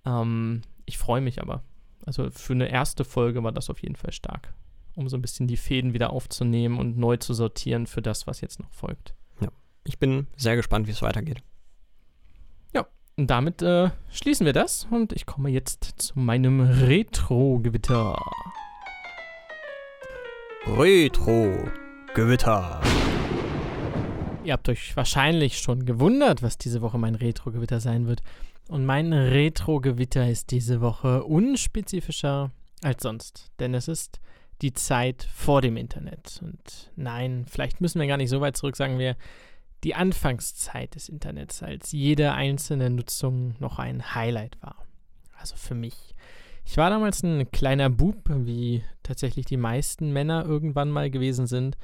Ähm, 0.05 0.63
ich 0.85 0.99
freue 0.99 1.21
mich 1.21 1.41
aber. 1.41 1.63
Also 2.05 2.31
für 2.31 2.53
eine 2.53 2.69
erste 2.69 3.05
Folge 3.05 3.43
war 3.43 3.53
das 3.53 3.71
auf 3.71 3.83
jeden 3.83 3.97
Fall 3.97 4.13
stark, 4.13 4.53
um 4.95 5.09
so 5.09 5.17
ein 5.17 5.23
bisschen 5.23 5.49
die 5.49 5.57
Fäden 5.57 5.95
wieder 5.95 6.11
aufzunehmen 6.11 6.79
und 6.79 6.97
neu 6.97 7.17
zu 7.17 7.35
sortieren 7.35 7.87
für 7.87 8.03
das, 8.03 8.27
was 8.27 8.41
jetzt 8.41 8.61
noch 8.61 8.73
folgt. 8.73 9.15
Ja, 9.41 9.49
ich 9.85 9.99
bin 9.99 10.29
sehr 10.37 10.57
gespannt, 10.57 10.87
wie 10.87 10.93
es 10.93 11.03
weitergeht. 11.03 11.43
Und 13.19 13.29
damit 13.29 13.63
äh, 13.63 13.89
schließen 14.11 14.45
wir 14.45 14.53
das 14.53 14.87
und 14.91 15.15
ich 15.15 15.25
komme 15.25 15.49
jetzt 15.49 15.85
zu 15.97 16.19
meinem 16.19 16.61
Retro-Gewitter. 16.61 18.23
Retro-Gewitter. 20.67 22.83
Ihr 24.45 24.53
habt 24.53 24.69
euch 24.69 24.95
wahrscheinlich 24.97 25.57
schon 25.57 25.87
gewundert, 25.87 26.43
was 26.43 26.59
diese 26.59 26.83
Woche 26.83 26.99
mein 26.99 27.15
Retro-Gewitter 27.15 27.81
sein 27.81 28.07
wird. 28.07 28.21
Und 28.69 28.85
mein 28.85 29.15
Retro-Gewitter 29.15 30.29
ist 30.29 30.51
diese 30.51 30.83
Woche 30.83 31.25
unspezifischer 31.25 32.51
als 32.83 33.03
sonst, 33.03 33.51
denn 33.61 33.73
es 33.73 33.89
ist 33.89 34.21
die 34.61 34.75
Zeit 34.75 35.27
vor 35.35 35.63
dem 35.63 35.79
Internet. 35.79 36.41
Und 36.43 36.93
nein, 36.97 37.47
vielleicht 37.49 37.81
müssen 37.81 37.99
wir 37.99 38.09
gar 38.09 38.19
nicht 38.19 38.29
so 38.29 38.43
weit 38.43 38.59
zurück, 38.59 38.77
sagen 38.77 38.99
wir, 38.99 39.17
die 39.87 39.95
Anfangszeit 39.95 40.97
des 40.97 41.09
Internets, 41.09 41.63
als 41.63 41.93
jede 41.93 42.33
einzelne 42.33 42.91
Nutzung 42.91 43.55
noch 43.61 43.79
ein 43.79 44.17
Highlight 44.17 44.61
war. 44.61 44.85
Also 45.39 45.55
für 45.55 45.77
mich. 45.77 46.17
Ich 46.65 46.77
war 46.77 46.91
damals 46.91 47.23
ein 47.23 47.53
kleiner 47.53 47.89
Bub, 47.89 48.17
wie 48.29 48.83
tatsächlich 49.05 49.47
die 49.47 49.57
meisten 49.57 50.13
Männer 50.13 50.45
irgendwann 50.45 50.91
mal 50.91 51.09
gewesen 51.09 51.47
sind. 51.47 51.77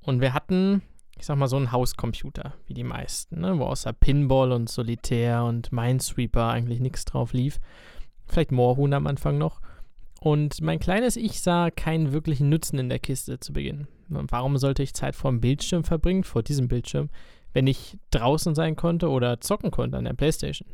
Und 0.00 0.20
wir 0.20 0.34
hatten, 0.34 0.82
ich 1.16 1.26
sag 1.26 1.36
mal, 1.38 1.46
so 1.46 1.56
einen 1.56 1.70
Hauscomputer, 1.70 2.54
wie 2.66 2.74
die 2.74 2.82
meisten, 2.82 3.42
ne? 3.42 3.56
wo 3.56 3.66
außer 3.66 3.92
Pinball 3.92 4.50
und 4.50 4.68
Solitär 4.68 5.44
und 5.44 5.70
Minesweeper 5.70 6.48
eigentlich 6.48 6.80
nichts 6.80 7.04
drauf 7.04 7.34
lief. 7.34 7.60
Vielleicht 8.26 8.50
Moorhuhn 8.50 8.94
am 8.94 9.06
Anfang 9.06 9.38
noch. 9.38 9.60
Und 10.20 10.60
mein 10.60 10.80
kleines 10.80 11.14
Ich 11.14 11.40
sah 11.40 11.70
keinen 11.70 12.12
wirklichen 12.12 12.48
Nutzen 12.48 12.80
in 12.80 12.88
der 12.88 12.98
Kiste 12.98 13.38
zu 13.38 13.52
Beginn. 13.52 13.86
Warum 14.08 14.58
sollte 14.58 14.82
ich 14.82 14.92
Zeit 14.92 15.14
vor 15.14 15.30
dem 15.30 15.40
Bildschirm 15.40 15.84
verbringen, 15.84 16.24
vor 16.24 16.42
diesem 16.42 16.66
Bildschirm, 16.66 17.10
wenn 17.54 17.66
ich 17.66 17.96
draußen 18.10 18.54
sein 18.54 18.76
konnte 18.76 19.08
oder 19.08 19.40
zocken 19.40 19.70
konnte 19.70 19.96
an 19.96 20.04
der 20.04 20.12
Playstation? 20.12 20.68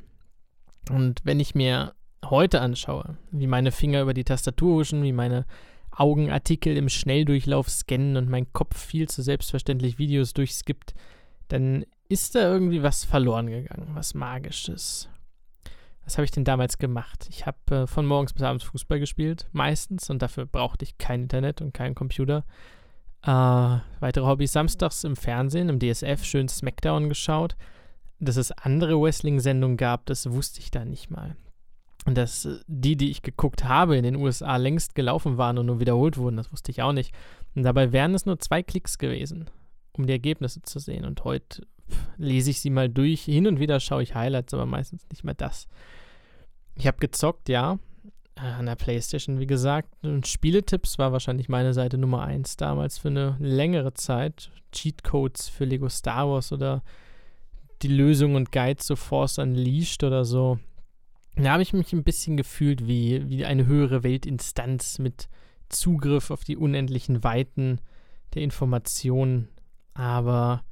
Und 0.90 1.20
wenn 1.22 1.38
ich 1.38 1.54
mir 1.54 1.94
heute 2.24 2.60
anschaue, 2.60 3.16
wie 3.30 3.46
meine 3.46 3.70
Finger 3.70 4.02
über 4.02 4.14
die 4.14 4.24
Tastatur 4.24 4.80
huschen, 4.80 5.04
wie 5.04 5.12
meine 5.12 5.46
Augen 5.90 6.30
Artikel 6.30 6.76
im 6.76 6.88
Schnelldurchlauf 6.88 7.68
scannen 7.68 8.16
und 8.16 8.28
mein 8.28 8.52
Kopf 8.52 8.78
viel 8.78 9.08
zu 9.08 9.22
selbstverständlich 9.22 9.98
Videos 9.98 10.32
durchskippt, 10.32 10.94
dann 11.48 11.84
ist 12.08 12.34
da 12.34 12.40
irgendwie 12.40 12.82
was 12.82 13.04
verloren 13.04 13.46
gegangen, 13.48 13.90
was 13.94 14.14
Magisches. 14.14 15.08
Was 16.04 16.16
habe 16.16 16.24
ich 16.24 16.30
denn 16.30 16.44
damals 16.44 16.78
gemacht? 16.78 17.26
Ich 17.30 17.46
habe 17.46 17.82
äh, 17.82 17.86
von 17.86 18.06
morgens 18.06 18.32
bis 18.32 18.42
abends 18.42 18.64
Fußball 18.64 18.98
gespielt, 18.98 19.48
meistens, 19.52 20.10
und 20.10 20.22
dafür 20.22 20.46
brauchte 20.46 20.84
ich 20.84 20.98
kein 20.98 21.22
Internet 21.22 21.60
und 21.60 21.72
keinen 21.74 21.94
Computer. 21.94 22.44
Äh, 23.22 23.78
weitere 24.00 24.24
Hobbys 24.24 24.52
samstags 24.52 25.04
im 25.04 25.16
Fernsehen, 25.16 25.68
im 25.68 25.78
DSF, 25.78 26.24
schön 26.24 26.48
Smackdown 26.48 27.08
geschaut. 27.08 27.56
Dass 28.18 28.36
es 28.36 28.52
andere 28.52 29.00
Wrestling-Sendungen 29.00 29.76
gab, 29.76 30.06
das 30.06 30.30
wusste 30.30 30.60
ich 30.60 30.70
da 30.70 30.84
nicht 30.84 31.10
mal. 31.10 31.36
Und 32.06 32.16
dass 32.16 32.44
äh, 32.44 32.58
die, 32.66 32.96
die 32.96 33.10
ich 33.10 33.22
geguckt 33.22 33.64
habe, 33.64 33.96
in 33.96 34.04
den 34.04 34.16
USA 34.16 34.56
längst 34.56 34.94
gelaufen 34.94 35.38
waren 35.38 35.58
und 35.58 35.66
nur 35.66 35.80
wiederholt 35.80 36.16
wurden, 36.16 36.36
das 36.36 36.52
wusste 36.52 36.70
ich 36.70 36.82
auch 36.82 36.92
nicht. 36.92 37.14
Und 37.54 37.62
dabei 37.62 37.92
wären 37.92 38.14
es 38.14 38.26
nur 38.26 38.38
zwei 38.38 38.62
Klicks 38.62 38.98
gewesen, 38.98 39.50
um 39.92 40.06
die 40.06 40.12
Ergebnisse 40.12 40.62
zu 40.62 40.78
sehen. 40.78 41.04
Und 41.04 41.24
heute 41.24 41.66
lese 42.16 42.50
ich 42.50 42.60
sie 42.60 42.70
mal 42.70 42.88
durch. 42.88 43.22
Hin 43.22 43.46
und 43.46 43.60
wieder 43.60 43.80
schaue 43.80 44.02
ich 44.02 44.14
Highlights, 44.14 44.54
aber 44.54 44.66
meistens 44.66 45.06
nicht 45.10 45.24
mehr 45.24 45.34
das. 45.34 45.68
Ich 46.74 46.86
habe 46.86 46.98
gezockt, 46.98 47.48
ja, 47.48 47.78
an 48.40 48.66
der 48.66 48.76
Playstation, 48.76 49.38
wie 49.38 49.46
gesagt. 49.46 49.88
Und 50.02 50.26
Spieletipps 50.26 50.98
war 50.98 51.12
wahrscheinlich 51.12 51.48
meine 51.48 51.74
Seite 51.74 51.98
Nummer 51.98 52.22
eins 52.22 52.56
damals 52.56 52.98
für 52.98 53.08
eine 53.08 53.36
längere 53.38 53.94
Zeit. 53.94 54.50
Cheatcodes 54.72 55.48
für 55.48 55.64
Lego 55.64 55.88
Star 55.88 56.28
Wars 56.28 56.52
oder 56.52 56.82
die 57.82 57.88
Lösung 57.88 58.34
und 58.34 58.52
Guide 58.52 58.76
zu 58.76 58.96
Force 58.96 59.38
Unleashed 59.38 60.04
oder 60.04 60.24
so. 60.24 60.58
Da 61.36 61.52
habe 61.52 61.62
ich 61.62 61.72
mich 61.72 61.92
ein 61.92 62.04
bisschen 62.04 62.36
gefühlt 62.36 62.86
wie, 62.86 63.28
wie 63.28 63.44
eine 63.44 63.66
höhere 63.66 64.02
Weltinstanz 64.02 64.98
mit 64.98 65.28
Zugriff 65.68 66.30
auf 66.30 66.44
die 66.44 66.56
unendlichen 66.56 67.22
Weiten 67.24 67.80
der 68.34 68.42
Informationen. 68.42 69.48
Aber 69.94 70.64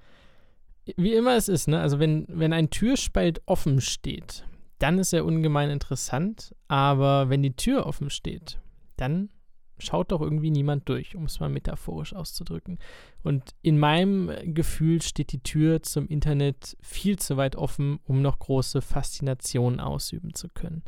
wie 0.97 1.14
immer 1.14 1.36
es 1.36 1.48
ist, 1.48 1.68
ne? 1.68 1.80
Also 1.80 1.98
wenn, 1.98 2.26
wenn 2.28 2.52
ein 2.52 2.70
Türspalt 2.70 3.42
offen 3.47 3.80
steht, 3.80 4.44
dann 4.78 4.98
ist 4.98 5.12
er 5.12 5.24
ungemein 5.24 5.70
interessant. 5.70 6.55
Aber 6.68 7.28
wenn 7.28 7.42
die 7.42 7.57
Tür 7.57 7.86
offen 7.86 8.10
steht, 8.10 8.58
dann 8.97 9.31
schaut 9.78 10.12
doch 10.12 10.20
irgendwie 10.20 10.50
niemand 10.50 10.89
durch, 10.89 11.15
um 11.15 11.24
es 11.24 11.40
mal 11.40 11.48
metaphorisch 11.48 12.15
auszudrücken. 12.15 12.78
Und 13.23 13.55
in 13.62 13.78
meinem 13.78 14.31
Gefühl 14.55 15.02
steht 15.02 15.32
die 15.32 15.42
Tür 15.42 15.82
zum 15.82 16.08
Internet 16.08 16.76
viel 16.81 17.18
zu 17.18 17.36
weit 17.36 17.57
offen, 17.57 18.00
um 18.05 18.23
noch 18.23 18.39
große 18.39 18.82
Faszination 18.82 19.81
ausüben 19.81 20.34
zu 20.34 20.48
können. 20.48 20.82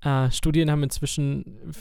Äh, 0.00 0.30
Studien 0.30 0.70
haben 0.70 0.82
inzwischen 0.82 1.72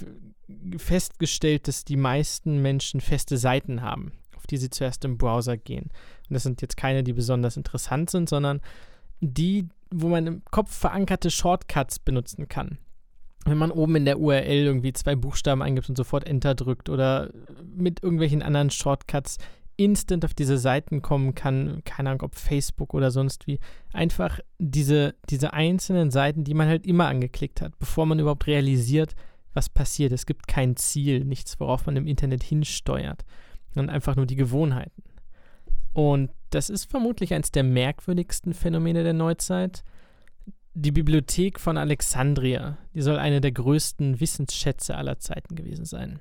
festgestellt, 0.78 1.68
dass 1.68 1.86
die 1.86 1.98
meisten 1.98 2.62
Menschen 2.62 3.02
feste 3.02 3.38
Seiten 3.38 3.82
haben, 3.82 4.12
auf 4.36 4.46
die 4.46 4.58
sie 4.58 4.70
zuerst 4.70 5.04
im 5.06 5.18
Browser 5.18 5.58
gehen. 5.58 5.90
Und 6.30 6.34
das 6.34 6.44
sind 6.44 6.62
jetzt 6.62 6.78
keine, 6.78 7.04
die 7.04 7.14
besonders 7.14 7.58
interessant 7.58 8.10
sind, 8.10 8.30
sondern 8.30 8.62
die, 9.22 9.68
wo 9.94 10.08
man 10.08 10.28
im 10.28 10.42
Kopf 10.52 10.74
verankerte 10.74 11.30
Shortcuts 11.30 12.00
benutzen 12.00 12.48
kann 12.48 12.78
wenn 13.46 13.58
man 13.58 13.72
oben 13.72 13.96
in 13.96 14.06
der 14.06 14.20
URL 14.20 14.66
irgendwie 14.66 14.94
zwei 14.94 15.16
Buchstaben 15.16 15.62
eingibt 15.62 15.90
und 15.90 15.96
sofort 15.96 16.28
Enter 16.28 16.56
drückt 16.56 16.90
oder 16.90 17.32
mit 17.76 18.04
irgendwelchen 18.04 18.44
anderen 18.44 18.70
Shortcuts 18.70 19.38
instant 19.78 20.26
auf 20.26 20.34
diese 20.34 20.58
Seiten 20.58 21.02
kommen 21.02 21.34
kann, 21.34 21.82
keine 21.84 22.10
Ahnung, 22.10 22.22
ob 22.22 22.36
Facebook 22.36 22.94
oder 22.94 23.10
sonst 23.10 23.48
wie, 23.48 23.60
einfach 23.94 24.40
diese, 24.60 25.16
diese 25.30 25.54
einzelnen 25.54 26.12
Seiten, 26.12 26.44
die 26.44 26.54
man 26.54 26.68
halt 26.68 26.86
immer 26.86 27.08
angeklickt 27.08 27.62
hat, 27.62 27.78
bevor 27.80 28.06
man 28.06 28.20
überhaupt 28.20 28.46
realisiert, 28.46 29.16
was 29.54 29.70
passiert. 29.70 30.12
Es 30.12 30.26
gibt 30.26 30.48
kein 30.48 30.76
Ziel, 30.76 31.26
nichts, 31.26 31.60
worauf 31.60 31.88
man 31.88 31.98
im 31.98 32.06
Internet 32.06 32.44
hinsteuert, 32.44 33.26
sondern 33.74 33.94
einfach 33.96 34.16
nur 34.16 34.28
die 34.28 34.36
Gewohnheiten. 34.36 35.04
Und 35.94 36.30
das 36.52 36.70
ist 36.70 36.86
vermutlich 36.86 37.34
eines 37.34 37.52
der 37.52 37.64
merkwürdigsten 37.64 38.54
Phänomene 38.54 39.04
der 39.04 39.14
Neuzeit, 39.14 39.84
die 40.74 40.92
Bibliothek 40.92 41.60
von 41.60 41.78
Alexandria, 41.78 42.78
die 42.94 43.02
soll 43.02 43.18
eine 43.18 43.42
der 43.42 43.52
größten 43.52 44.20
Wissensschätze 44.20 44.96
aller 44.96 45.20
Zeiten 45.20 45.56
gewesen 45.56 45.86
sein. 45.86 46.20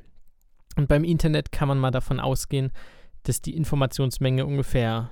Und 0.76 0.88
beim 0.88 1.04
Internet 1.04 1.52
kann 1.52 1.68
man 1.68 1.78
mal 1.78 1.90
davon 1.90 2.20
ausgehen, 2.20 2.72
dass 3.24 3.42
die 3.42 3.56
Informationsmenge 3.56 4.46
ungefähr 4.46 5.10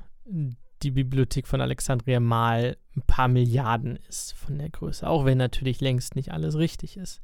die 0.82 0.90
Bibliothek 0.90 1.46
von 1.46 1.60
Alexandria 1.60 2.20
mal 2.20 2.76
ein 2.96 3.02
paar 3.02 3.28
Milliarden 3.28 3.98
ist 4.08 4.32
von 4.34 4.58
der 4.58 4.70
Größe, 4.70 5.08
auch 5.08 5.24
wenn 5.24 5.38
natürlich 5.38 5.80
längst 5.80 6.16
nicht 6.16 6.32
alles 6.32 6.56
richtig 6.56 6.96
ist. 6.96 7.20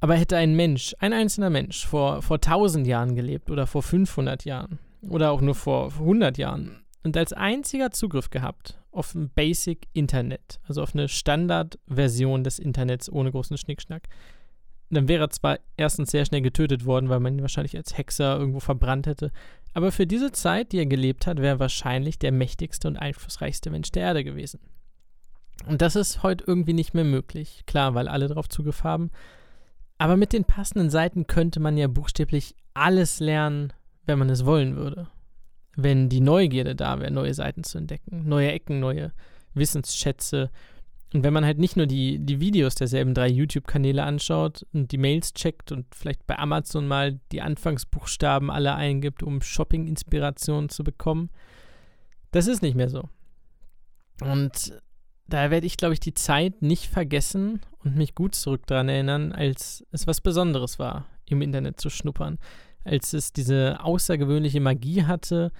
Aber 0.00 0.14
hätte 0.14 0.36
ein 0.36 0.54
Mensch, 0.54 0.94
ein 0.98 1.12
einzelner 1.12 1.50
Mensch, 1.50 1.86
vor, 1.86 2.22
vor 2.22 2.36
1000 2.36 2.86
Jahren 2.86 3.14
gelebt 3.14 3.50
oder 3.50 3.66
vor 3.66 3.82
500 3.82 4.44
Jahren 4.44 4.78
oder 5.02 5.30
auch 5.30 5.40
nur 5.40 5.54
vor 5.54 5.92
100 5.92 6.38
Jahren 6.38 6.84
und 7.02 7.16
als 7.16 7.32
einziger 7.32 7.90
Zugriff 7.90 8.30
gehabt 8.30 8.80
auf 8.90 9.14
ein 9.14 9.30
Basic 9.30 9.86
Internet, 9.92 10.60
also 10.66 10.82
auf 10.82 10.94
eine 10.94 11.08
Standardversion 11.08 12.44
des 12.44 12.58
Internets 12.58 13.10
ohne 13.10 13.30
großen 13.30 13.58
Schnickschnack. 13.58 14.08
Dann 14.90 15.08
wäre 15.08 15.24
er 15.24 15.30
zwar 15.30 15.58
erstens 15.76 16.10
sehr 16.10 16.24
schnell 16.24 16.42
getötet 16.42 16.84
worden, 16.84 17.08
weil 17.08 17.20
man 17.20 17.34
ihn 17.34 17.42
wahrscheinlich 17.42 17.76
als 17.76 17.98
Hexer 17.98 18.38
irgendwo 18.38 18.60
verbrannt 18.60 19.06
hätte, 19.06 19.32
aber 19.76 19.92
für 19.92 20.06
diese 20.06 20.32
Zeit, 20.32 20.72
die 20.72 20.78
er 20.78 20.86
gelebt 20.86 21.26
hat, 21.26 21.36
wäre 21.36 21.56
er 21.56 21.60
wahrscheinlich 21.60 22.18
der 22.18 22.32
mächtigste 22.32 22.88
und 22.88 22.96
einflussreichste 22.96 23.68
Mensch 23.68 23.92
der 23.92 24.04
Erde 24.04 24.24
gewesen. 24.24 24.58
Und 25.66 25.82
das 25.82 25.96
ist 25.96 26.22
heute 26.22 26.44
irgendwie 26.46 26.72
nicht 26.72 26.94
mehr 26.94 27.04
möglich. 27.04 27.64
Klar, 27.66 27.94
weil 27.94 28.08
alle 28.08 28.26
darauf 28.26 28.48
Zugriff 28.48 28.84
haben. 28.84 29.10
Aber 29.98 30.16
mit 30.16 30.32
den 30.32 30.44
passenden 30.44 30.88
Seiten 30.88 31.26
könnte 31.26 31.60
man 31.60 31.76
ja 31.76 31.88
buchstäblich 31.88 32.54
alles 32.72 33.20
lernen, 33.20 33.74
wenn 34.06 34.18
man 34.18 34.30
es 34.30 34.46
wollen 34.46 34.76
würde 34.76 35.08
wenn 35.76 36.08
die 36.08 36.20
Neugierde 36.20 36.74
da 36.74 36.98
wäre, 36.98 37.10
neue 37.10 37.34
Seiten 37.34 37.62
zu 37.62 37.78
entdecken, 37.78 38.26
neue 38.26 38.50
Ecken, 38.50 38.80
neue 38.80 39.12
Wissensschätze. 39.54 40.50
Und 41.12 41.22
wenn 41.22 41.34
man 41.34 41.44
halt 41.44 41.58
nicht 41.58 41.76
nur 41.76 41.86
die, 41.86 42.18
die 42.18 42.40
Videos 42.40 42.74
derselben 42.74 43.14
drei 43.14 43.28
YouTube-Kanäle 43.28 44.02
anschaut 44.02 44.66
und 44.72 44.90
die 44.90 44.98
Mails 44.98 45.34
checkt 45.34 45.70
und 45.70 45.86
vielleicht 45.94 46.26
bei 46.26 46.38
Amazon 46.38 46.88
mal 46.88 47.20
die 47.30 47.42
Anfangsbuchstaben 47.42 48.50
alle 48.50 48.74
eingibt, 48.74 49.22
um 49.22 49.40
Shopping-Inspirationen 49.40 50.70
zu 50.70 50.82
bekommen, 50.82 51.30
das 52.32 52.48
ist 52.48 52.62
nicht 52.62 52.74
mehr 52.74 52.88
so. 52.88 53.08
Und 54.20 54.80
da 55.28 55.50
werde 55.50 55.66
ich, 55.66 55.76
glaube 55.76 55.94
ich, 55.94 56.00
die 56.00 56.14
Zeit 56.14 56.62
nicht 56.62 56.86
vergessen 56.86 57.60
und 57.84 57.96
mich 57.96 58.14
gut 58.14 58.34
zurück 58.34 58.66
daran 58.66 58.88
erinnern, 58.88 59.32
als 59.32 59.84
es 59.92 60.06
was 60.06 60.20
Besonderes 60.20 60.78
war, 60.78 61.06
im 61.26 61.42
Internet 61.42 61.80
zu 61.80 61.90
schnuppern 61.90 62.38
als 62.86 63.12
es 63.12 63.32
diese 63.32 63.82
außergewöhnliche 63.82 64.60
Magie 64.60 65.04
hatte, 65.04 65.52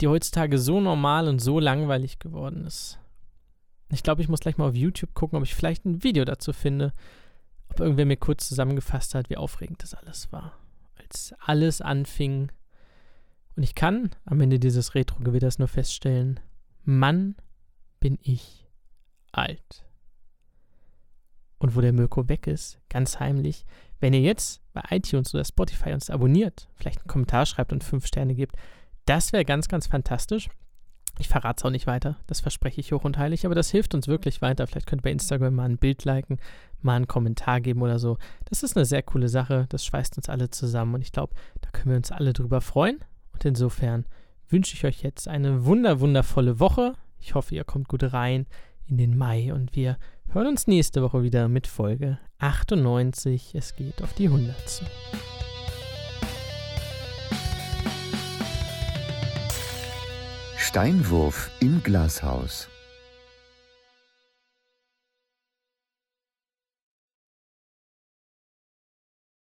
die 0.00 0.08
heutzutage 0.08 0.58
so 0.58 0.80
normal 0.80 1.26
und 1.28 1.40
so 1.40 1.58
langweilig 1.58 2.18
geworden 2.18 2.64
ist. 2.64 2.98
Ich 3.90 4.02
glaube, 4.02 4.20
ich 4.20 4.28
muss 4.28 4.40
gleich 4.40 4.58
mal 4.58 4.68
auf 4.68 4.74
YouTube 4.74 5.14
gucken, 5.14 5.38
ob 5.38 5.44
ich 5.44 5.54
vielleicht 5.54 5.86
ein 5.86 6.02
Video 6.02 6.24
dazu 6.24 6.52
finde, 6.52 6.92
ob 7.70 7.80
irgendwer 7.80 8.04
mir 8.04 8.16
kurz 8.16 8.46
zusammengefasst 8.48 9.14
hat, 9.14 9.30
wie 9.30 9.38
aufregend 9.38 9.82
das 9.82 9.94
alles 9.94 10.30
war. 10.30 10.52
Als 10.96 11.34
alles 11.40 11.80
anfing. 11.80 12.52
Und 13.56 13.62
ich 13.62 13.74
kann 13.74 14.10
am 14.26 14.40
Ende 14.40 14.58
dieses 14.58 14.94
Retro-Gewitters 14.94 15.58
nur 15.58 15.68
feststellen, 15.68 16.38
Mann, 16.84 17.34
bin 17.98 18.18
ich 18.22 18.66
alt. 19.32 19.84
Und 21.58 21.74
wo 21.74 21.80
der 21.80 21.92
Mirko 21.92 22.28
weg 22.28 22.46
ist, 22.46 22.78
ganz 22.88 23.18
heimlich, 23.20 23.64
wenn 24.00 24.14
ihr 24.14 24.20
jetzt 24.20 24.60
bei 24.72 24.82
iTunes 24.90 25.34
oder 25.34 25.44
Spotify 25.44 25.92
uns 25.92 26.10
abonniert, 26.10 26.68
vielleicht 26.76 27.00
einen 27.00 27.08
Kommentar 27.08 27.46
schreibt 27.46 27.72
und 27.72 27.84
fünf 27.84 28.06
Sterne 28.06 28.34
gibt, 28.34 28.56
das 29.06 29.32
wäre 29.32 29.44
ganz, 29.44 29.68
ganz 29.68 29.86
fantastisch. 29.86 30.48
Ich 31.20 31.28
verrate 31.28 31.58
es 31.58 31.64
auch 31.64 31.70
nicht 31.70 31.88
weiter, 31.88 32.16
das 32.28 32.40
verspreche 32.40 32.80
ich 32.80 32.92
hoch 32.92 33.04
und 33.04 33.18
heilig, 33.18 33.44
aber 33.44 33.56
das 33.56 33.70
hilft 33.70 33.92
uns 33.94 34.06
wirklich 34.06 34.40
weiter. 34.40 34.68
Vielleicht 34.68 34.86
könnt 34.86 35.00
ihr 35.00 35.04
bei 35.04 35.10
Instagram 35.10 35.54
mal 35.54 35.68
ein 35.68 35.78
Bild 35.78 36.04
liken, 36.04 36.38
mal 36.80 36.94
einen 36.94 37.08
Kommentar 37.08 37.60
geben 37.60 37.82
oder 37.82 37.98
so. 37.98 38.18
Das 38.44 38.62
ist 38.62 38.76
eine 38.76 38.84
sehr 38.84 39.02
coole 39.02 39.28
Sache, 39.28 39.66
das 39.68 39.84
schweißt 39.84 40.16
uns 40.16 40.28
alle 40.28 40.50
zusammen 40.50 40.94
und 40.94 41.02
ich 41.02 41.10
glaube, 41.10 41.34
da 41.60 41.70
können 41.70 41.90
wir 41.90 41.96
uns 41.96 42.12
alle 42.12 42.32
drüber 42.32 42.60
freuen. 42.60 43.00
Und 43.32 43.44
insofern 43.44 44.06
wünsche 44.48 44.74
ich 44.74 44.84
euch 44.84 45.02
jetzt 45.02 45.26
eine 45.26 45.64
wunder, 45.64 45.98
wundervolle 45.98 46.60
Woche. 46.60 46.94
Ich 47.18 47.34
hoffe, 47.34 47.56
ihr 47.56 47.64
kommt 47.64 47.88
gut 47.88 48.12
rein 48.12 48.46
in 48.86 48.96
den 48.96 49.18
Mai 49.18 49.52
und 49.52 49.74
wir 49.74 49.98
hören 50.28 50.46
uns 50.46 50.68
nächste 50.68 51.02
Woche 51.02 51.24
wieder 51.24 51.48
mit 51.48 51.66
Folge 51.66 52.18
98. 52.40 53.54
Es 53.54 53.74
geht 53.74 54.00
auf 54.00 54.12
die 54.14 54.26
100 54.26 54.68
zu. 54.68 54.84
Steinwurf 60.56 61.50
im 61.60 61.82
Glashaus. 61.82 62.68